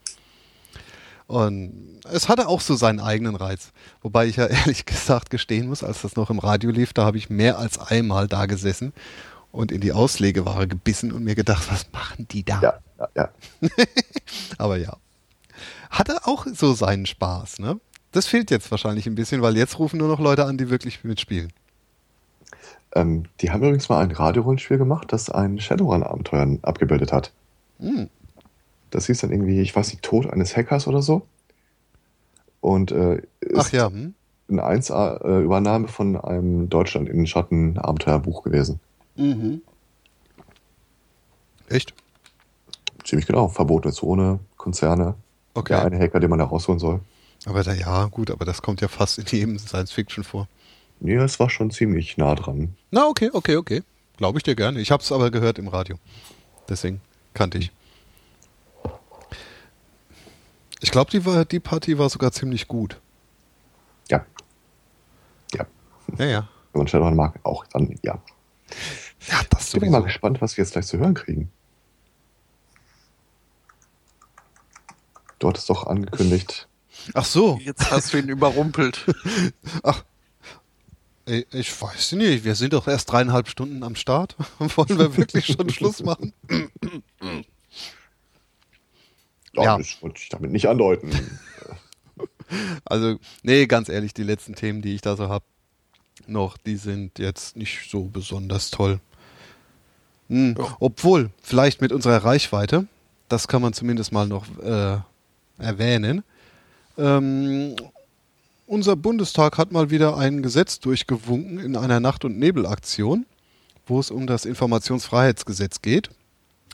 Und 1.33 1.99
es 2.11 2.29
hatte 2.29 2.47
auch 2.47 2.61
so 2.61 2.75
seinen 2.75 2.99
eigenen 2.99 3.35
Reiz. 3.35 3.71
Wobei 4.03 4.27
ich 4.27 4.35
ja 4.35 4.45
ehrlich 4.45 4.85
gesagt 4.85 5.31
gestehen 5.31 5.67
muss, 5.67 5.83
als 5.83 6.03
das 6.03 6.15
noch 6.15 6.29
im 6.29 6.37
Radio 6.37 6.69
lief, 6.69 6.93
da 6.93 7.05
habe 7.05 7.17
ich 7.17 7.31
mehr 7.31 7.57
als 7.57 7.79
einmal 7.79 8.27
da 8.27 8.45
gesessen 8.45 8.93
und 9.51 9.71
in 9.71 9.81
die 9.81 9.93
Auslegeware 9.93 10.67
gebissen 10.67 11.11
und 11.11 11.23
mir 11.23 11.33
gedacht, 11.33 11.71
was 11.71 11.91
machen 11.91 12.27
die 12.29 12.43
da? 12.43 12.61
Ja, 12.61 12.79
ja, 12.99 13.09
ja. 13.15 13.29
Aber 14.59 14.77
ja. 14.77 14.95
Hatte 15.89 16.19
auch 16.25 16.45
so 16.53 16.75
seinen 16.75 17.07
Spaß, 17.07 17.57
ne? 17.57 17.79
Das 18.11 18.27
fehlt 18.27 18.51
jetzt 18.51 18.69
wahrscheinlich 18.69 19.07
ein 19.07 19.15
bisschen, 19.15 19.41
weil 19.41 19.57
jetzt 19.57 19.79
rufen 19.79 19.97
nur 19.97 20.09
noch 20.09 20.19
Leute 20.19 20.45
an, 20.45 20.59
die 20.59 20.69
wirklich 20.69 21.03
mitspielen. 21.03 21.51
Ähm, 22.93 23.23
die 23.41 23.49
haben 23.49 23.63
übrigens 23.63 23.89
mal 23.89 24.03
ein 24.03 24.11
Radiorollenspiel 24.11 24.77
gemacht, 24.77 25.11
das 25.11 25.31
ein 25.31 25.59
Shadowrun-Abenteuer 25.59 26.59
abgebildet 26.61 27.11
hat. 27.11 27.31
Hm. 27.79 28.11
Das 28.93 29.07
hieß 29.07 29.21
dann 29.21 29.31
irgendwie, 29.31 29.59
ich 29.59 29.75
weiß 29.75 29.89
nicht, 29.89 30.03
Tod 30.03 30.31
eines 30.31 30.55
Hackers 30.55 30.85
oder 30.85 31.01
so. 31.01 31.23
Und 32.61 32.91
äh, 32.91 33.23
ist 33.39 33.57
Ach 33.57 33.71
ja, 33.71 33.89
hm? 33.89 34.13
eine 34.47 34.63
1A-Übernahme 34.63 35.87
von 35.87 36.15
einem 36.15 36.69
Deutschland 36.69 37.09
in 37.09 37.17
den 37.17 37.27
Schatten 37.27 37.79
Abenteuerbuch 37.79 38.43
gewesen. 38.43 38.79
Mhm. 39.15 39.61
Echt? 41.69 41.95
Ziemlich 43.03 43.25
genau. 43.25 43.47
Verbotene 43.47 43.93
Zone, 43.93 44.39
Konzerne. 44.57 45.15
Okay. 45.55 45.73
Der 45.73 45.85
eine 45.85 45.97
Hacker, 45.97 46.19
den 46.19 46.29
man 46.29 46.37
da 46.37 46.45
rausholen 46.45 46.79
soll. 46.79 46.99
Aber 47.45 47.63
da, 47.63 47.73
ja, 47.73 48.05
gut, 48.05 48.29
aber 48.29 48.45
das 48.45 48.61
kommt 48.61 48.79
ja 48.81 48.87
fast 48.87 49.17
in 49.17 49.25
jedem 49.25 49.57
Science-Fiction 49.57 50.23
vor. 50.23 50.47
Nee, 50.99 51.15
es 51.15 51.39
war 51.39 51.49
schon 51.49 51.71
ziemlich 51.71 52.17
nah 52.17 52.35
dran. 52.35 52.75
Na, 52.91 53.07
okay, 53.07 53.31
okay, 53.33 53.55
okay. 53.55 53.81
Glaube 54.17 54.37
ich 54.37 54.43
dir 54.43 54.55
gerne. 54.55 54.79
Ich 54.79 54.91
habe 54.91 55.01
es 55.01 55.11
aber 55.11 55.31
gehört 55.31 55.57
im 55.57 55.67
Radio. 55.67 55.97
Deswegen 56.69 57.01
kannte 57.33 57.57
ich. 57.57 57.71
Ich 60.83 60.91
glaube, 60.91 61.09
die, 61.11 61.25
war- 61.25 61.45
die 61.45 61.59
Party 61.59 61.97
war 61.97 62.09
sogar 62.09 62.31
ziemlich 62.31 62.67
gut. 62.67 62.99
Ja. 64.09 64.25
Ja. 65.53 65.65
Ja, 66.17 66.25
ja. 66.25 66.49
Wenn 66.73 66.79
man 66.79 66.87
Shadowrun 66.87 67.15
mag, 67.15 67.39
auch 67.43 67.65
dann, 67.67 67.95
ja. 68.03 68.21
Ja, 69.27 69.41
das 69.49 69.73
Ich 69.73 69.79
bin 69.79 69.91
mal 69.91 70.03
gespannt, 70.03 70.41
was 70.41 70.57
wir 70.57 70.63
jetzt 70.63 70.73
gleich 70.73 70.85
zu 70.87 70.97
hören 70.97 71.13
kriegen. 71.13 71.49
Du 75.39 75.47
hattest 75.49 75.69
doch 75.69 75.87
angekündigt. 75.87 76.67
Ach 77.13 77.25
so. 77.25 77.59
Jetzt 77.63 77.91
hast 77.91 78.13
du 78.13 78.17
ihn 78.19 78.29
überrumpelt. 78.29 79.05
Ach. 79.83 80.03
Ey, 81.25 81.45
Ich 81.51 81.81
weiß 81.81 82.13
nicht, 82.13 82.43
wir 82.43 82.55
sind 82.55 82.73
doch 82.73 82.87
erst 82.87 83.11
dreieinhalb 83.11 83.47
Stunden 83.47 83.83
am 83.83 83.95
Start. 83.95 84.35
Wollen 84.59 84.97
wir 84.99 85.15
wirklich 85.17 85.45
schon 85.47 85.69
Schluss 85.69 86.03
machen? 86.03 86.33
Ja, 89.55 89.63
Ja. 89.63 89.77
das 89.77 90.01
wollte 90.01 90.19
ich 90.21 90.29
damit 90.29 90.51
nicht 90.51 90.67
andeuten. 90.67 91.11
Also, 92.85 93.17
nee, 93.41 93.65
ganz 93.65 93.89
ehrlich, 93.89 94.13
die 94.13 94.21
letzten 94.21 94.53
Themen, 94.53 94.81
die 94.83 94.93
ich 94.93 95.01
da 95.01 95.15
so 95.15 95.27
habe, 95.29 95.45
noch, 96.27 96.57
die 96.57 96.75
sind 96.75 97.17
jetzt 97.17 97.55
nicht 97.57 97.89
so 97.89 98.03
besonders 98.03 98.69
toll. 98.69 98.99
Hm, 100.29 100.55
Obwohl, 100.79 101.31
vielleicht 101.41 101.81
mit 101.81 101.91
unserer 101.91 102.23
Reichweite, 102.23 102.85
das 103.27 103.47
kann 103.47 103.61
man 103.63 103.73
zumindest 103.73 104.11
mal 104.11 104.27
noch 104.27 104.45
äh, 104.61 104.97
erwähnen. 105.57 106.23
Ähm, 106.97 107.75
unser 108.67 108.95
Bundestag 108.95 109.57
hat 109.57 109.71
mal 109.71 109.89
wieder 109.89 110.15
ein 110.17 110.43
Gesetz 110.43 110.79
durchgewunken 110.79 111.57
in 111.59 111.75
einer 111.75 111.99
Nacht- 111.99 112.23
und 112.25 112.37
Nebelaktion, 112.37 113.25
wo 113.87 113.99
es 113.99 114.11
um 114.11 114.27
das 114.27 114.45
Informationsfreiheitsgesetz 114.45 115.81
geht. 115.81 116.09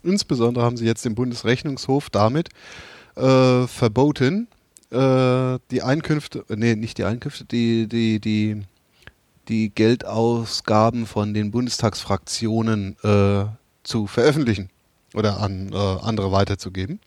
Insbesondere 0.03 0.63
haben 0.63 0.77
sie 0.77 0.85
jetzt 0.85 1.05
den 1.05 1.15
Bundesrechnungshof 1.15 2.09
damit 2.09 2.49
äh, 3.15 3.67
verboten, 3.67 4.47
äh, 4.91 5.59
die 5.71 5.81
Einkünfte, 5.83 6.45
nee, 6.49 6.75
nicht 6.75 6.97
die 6.97 7.03
Einkünfte, 7.03 7.45
die, 7.45 7.87
die, 7.87 8.19
die, 8.19 8.61
die 9.47 9.73
Geldausgaben 9.73 11.05
von 11.05 11.33
den 11.33 11.51
Bundestagsfraktionen 11.51 12.95
äh, 13.03 13.45
zu 13.83 14.07
veröffentlichen 14.07 14.69
oder 15.13 15.39
an 15.39 15.71
äh, 15.73 15.75
andere 15.75 16.31
weiterzugeben. 16.31 16.99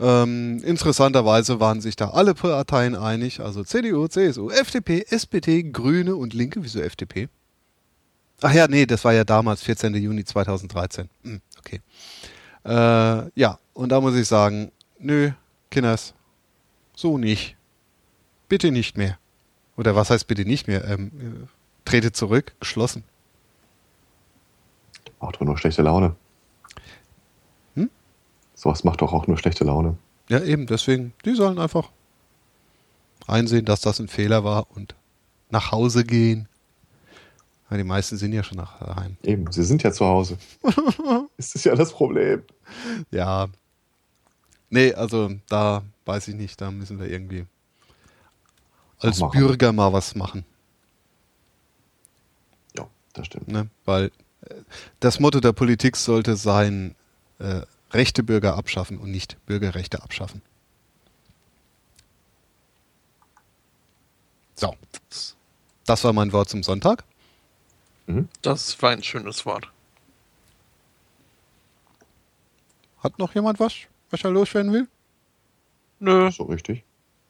Ähm, 0.00 0.60
interessanterweise 0.64 1.60
waren 1.60 1.80
sich 1.80 1.94
da 1.94 2.10
alle 2.10 2.34
Parteien 2.34 2.96
einig, 2.96 3.40
also 3.40 3.62
CDU, 3.62 4.08
CSU, 4.08 4.50
FDP, 4.50 5.04
SPD, 5.08 5.62
Grüne 5.62 6.16
und 6.16 6.34
Linke. 6.34 6.62
Wieso 6.64 6.80
FDP? 6.80 7.28
Ach 8.42 8.52
ja, 8.52 8.66
nee, 8.68 8.86
das 8.86 9.04
war 9.04 9.12
ja 9.12 9.24
damals, 9.24 9.62
14. 9.62 9.94
Juni 9.94 10.24
2013. 10.24 11.08
Hm, 11.22 11.40
okay. 11.58 11.80
Äh, 12.64 13.30
ja, 13.38 13.58
und 13.72 13.90
da 13.90 14.00
muss 14.00 14.14
ich 14.16 14.26
sagen, 14.26 14.70
nö, 14.98 15.30
Kinders, 15.70 16.14
so 16.94 17.18
nicht. 17.18 17.56
Bitte 18.48 18.70
nicht 18.70 18.96
mehr. 18.96 19.18
Oder 19.76 19.96
was 19.96 20.10
heißt 20.10 20.26
bitte 20.26 20.44
nicht 20.44 20.68
mehr? 20.68 20.84
Ähm, 20.84 21.10
äh, 21.18 21.46
trete 21.84 22.12
zurück, 22.12 22.54
geschlossen. 22.60 23.04
Macht 25.20 25.36
doch 25.36 25.40
nur 25.40 25.58
schlechte 25.58 25.82
Laune. 25.82 26.14
Hm? 27.74 27.90
Sowas 28.54 28.84
macht 28.84 29.00
doch 29.00 29.12
auch 29.12 29.26
nur 29.26 29.38
schlechte 29.38 29.64
Laune. 29.64 29.96
Ja, 30.28 30.40
eben, 30.40 30.66
deswegen, 30.66 31.12
die 31.24 31.34
sollen 31.34 31.58
einfach 31.58 31.90
einsehen, 33.26 33.64
dass 33.64 33.80
das 33.80 34.00
ein 34.00 34.08
Fehler 34.08 34.44
war 34.44 34.66
und 34.74 34.94
nach 35.50 35.72
Hause 35.72 36.04
gehen. 36.04 36.48
Ja, 37.74 37.78
die 37.78 37.82
meisten 37.82 38.16
sind 38.16 38.32
ja 38.32 38.44
schon 38.44 38.58
nach 38.58 38.78
daheim. 38.78 39.16
Eben, 39.24 39.50
sie 39.50 39.64
sind 39.64 39.82
ja 39.82 39.90
zu 39.90 40.06
Hause. 40.06 40.38
ist 41.36 41.56
das 41.56 41.64
ja 41.64 41.74
das 41.74 41.90
Problem. 41.90 42.44
Ja. 43.10 43.48
Nee, 44.70 44.94
also 44.94 45.32
da 45.48 45.82
weiß 46.04 46.28
ich 46.28 46.36
nicht, 46.36 46.60
da 46.60 46.70
müssen 46.70 47.00
wir 47.00 47.10
irgendwie 47.10 47.46
als 49.00 49.18
machen. 49.18 49.40
Bürger 49.40 49.72
mal 49.72 49.92
was 49.92 50.14
machen. 50.14 50.44
Ja, 52.78 52.86
das 53.12 53.26
stimmt. 53.26 53.48
Ne? 53.48 53.68
Weil 53.84 54.12
äh, 54.42 54.54
das 55.00 55.18
Motto 55.18 55.40
der 55.40 55.52
Politik 55.52 55.96
sollte 55.96 56.36
sein, 56.36 56.94
äh, 57.40 57.62
rechte 57.90 58.22
Bürger 58.22 58.56
abschaffen 58.56 58.98
und 58.98 59.10
nicht 59.10 59.36
Bürgerrechte 59.46 60.00
abschaffen. 60.00 60.42
So, 64.54 64.76
das 65.86 66.04
war 66.04 66.12
mein 66.12 66.32
Wort 66.32 66.48
zum 66.48 66.62
Sonntag. 66.62 67.02
Mhm. 68.06 68.28
Das 68.42 68.80
war 68.82 68.90
ein 68.90 69.02
schönes 69.02 69.46
Wort. 69.46 69.70
Hat 72.98 73.18
noch 73.18 73.34
jemand 73.34 73.60
was, 73.60 73.74
was 74.10 74.24
er 74.24 74.30
loswerden 74.30 74.72
will? 74.72 74.88
Nö. 76.00 76.30
So 76.30 76.44
richtig. 76.44 76.82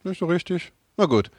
Nicht 0.05 0.19
so 0.19 0.27
richtig? 0.27 0.73
Na 0.97 1.07
gut. 1.07 1.31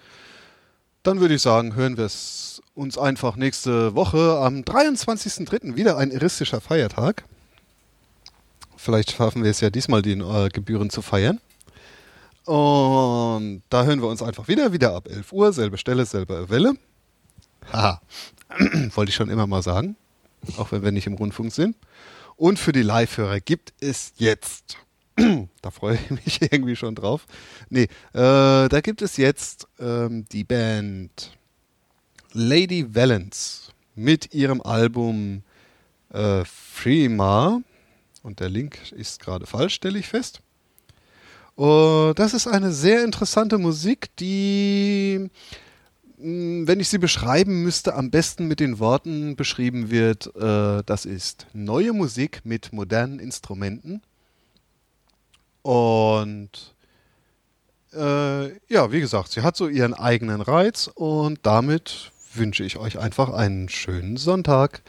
Dann 1.04 1.20
würde 1.20 1.36
ich 1.36 1.42
sagen, 1.42 1.76
hören 1.76 1.98
wir 1.98 2.06
es 2.06 2.62
uns 2.74 2.98
einfach 2.98 3.36
nächste 3.36 3.96
Woche 3.96 4.40
am 4.40 4.62
23.03. 4.62 5.76
wieder 5.76 5.98
ein 5.98 6.12
iristischer 6.12 6.62
Feiertag. 6.62 7.24
Vielleicht 8.76 9.12
schaffen 9.12 9.44
wir 9.44 9.52
es 9.52 9.62
ja 9.62 9.70
diesmal, 9.70 10.02
die 10.02 10.14
äh, 10.14 10.50
Gebühren 10.50 10.90
zu 10.90 11.02
feiern. 11.02 11.40
Und 12.46 13.64
da 13.70 13.84
hören 13.84 14.02
wir 14.02 14.08
uns 14.08 14.22
einfach 14.22 14.48
wieder, 14.48 14.72
wieder 14.74 14.96
ab 14.96 15.08
11 15.08 15.32
Uhr, 15.32 15.54
selbe 15.54 15.78
Stelle, 15.78 16.06
selbe 16.06 16.50
Welle. 16.50 16.74
Haha, 17.72 18.02
wollte 18.96 19.10
ich 19.10 19.16
schon 19.16 19.30
immer 19.30 19.48
mal 19.48 19.62
sagen, 19.62 19.96
auch 20.58 20.72
wenn 20.72 20.84
wir 20.84 20.92
nicht 20.92 21.08
im 21.08 21.14
Rundfunk 21.16 21.52
sind. 21.52 21.76
Und 22.38 22.60
für 22.60 22.72
die 22.72 22.82
Live-Hörer 22.82 23.40
gibt 23.40 23.74
es 23.80 24.14
jetzt, 24.18 24.78
da 25.62 25.72
freue 25.72 25.96
ich 25.96 26.10
mich 26.12 26.42
irgendwie 26.52 26.76
schon 26.76 26.96
drauf, 26.96 27.26
nee, 27.70 27.88
äh, 28.14 28.68
da 28.70 28.82
gibt 28.82 29.02
es 29.02 29.18
jetzt 29.18 29.68
ähm, 29.80 30.26
die 30.32 30.44
Band 30.44 31.38
Lady 32.34 32.94
Valence 32.94 33.72
mit 33.96 34.34
ihrem 34.34 34.62
Album 34.62 35.44
äh, 36.10 36.44
Freema. 36.46 37.62
Und 38.24 38.40
der 38.40 38.50
Link 38.50 38.92
ist 38.92 39.22
gerade 39.22 39.46
falsch, 39.46 39.76
stelle 39.76 40.00
ich 40.00 40.08
fest. 40.08 40.42
Uh, 41.58 42.12
das 42.14 42.34
ist 42.34 42.48
eine 42.48 42.74
sehr 42.74 43.06
interessante 43.06 43.58
Musik, 43.58 44.10
die, 44.18 45.30
wenn 46.18 46.80
ich 46.80 46.90
sie 46.90 46.98
beschreiben 46.98 47.64
müsste, 47.64 47.96
am 47.96 48.10
besten 48.10 48.48
mit 48.48 48.60
den 48.60 48.80
Worten 48.80 49.36
beschrieben 49.36 49.92
wird, 49.92 50.34
äh, 50.36 50.84
das 50.86 51.06
ist 51.06 51.48
neue 51.54 51.94
Musik 51.94 52.42
mit 52.44 52.72
modernen 52.72 53.20
Instrumenten. 53.20 54.02
Und 55.62 56.76
äh, 57.94 58.48
ja, 58.72 58.92
wie 58.92 59.00
gesagt, 59.00 59.32
sie 59.32 59.42
hat 59.42 59.58
so 59.58 59.68
ihren 59.68 59.94
eigenen 59.94 60.42
Reiz 60.42 60.90
und 60.94 61.40
damit 61.44 62.12
wünsche 62.34 62.64
ich 62.64 62.78
euch 62.78 63.00
einfach 63.00 63.30
einen 63.34 63.70
schönen 63.70 64.18
Sonntag. 64.18 64.84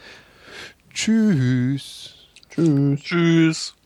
Tschüss. 0.93 2.15
Tschüss. 2.49 3.01
Tschüss. 3.01 3.76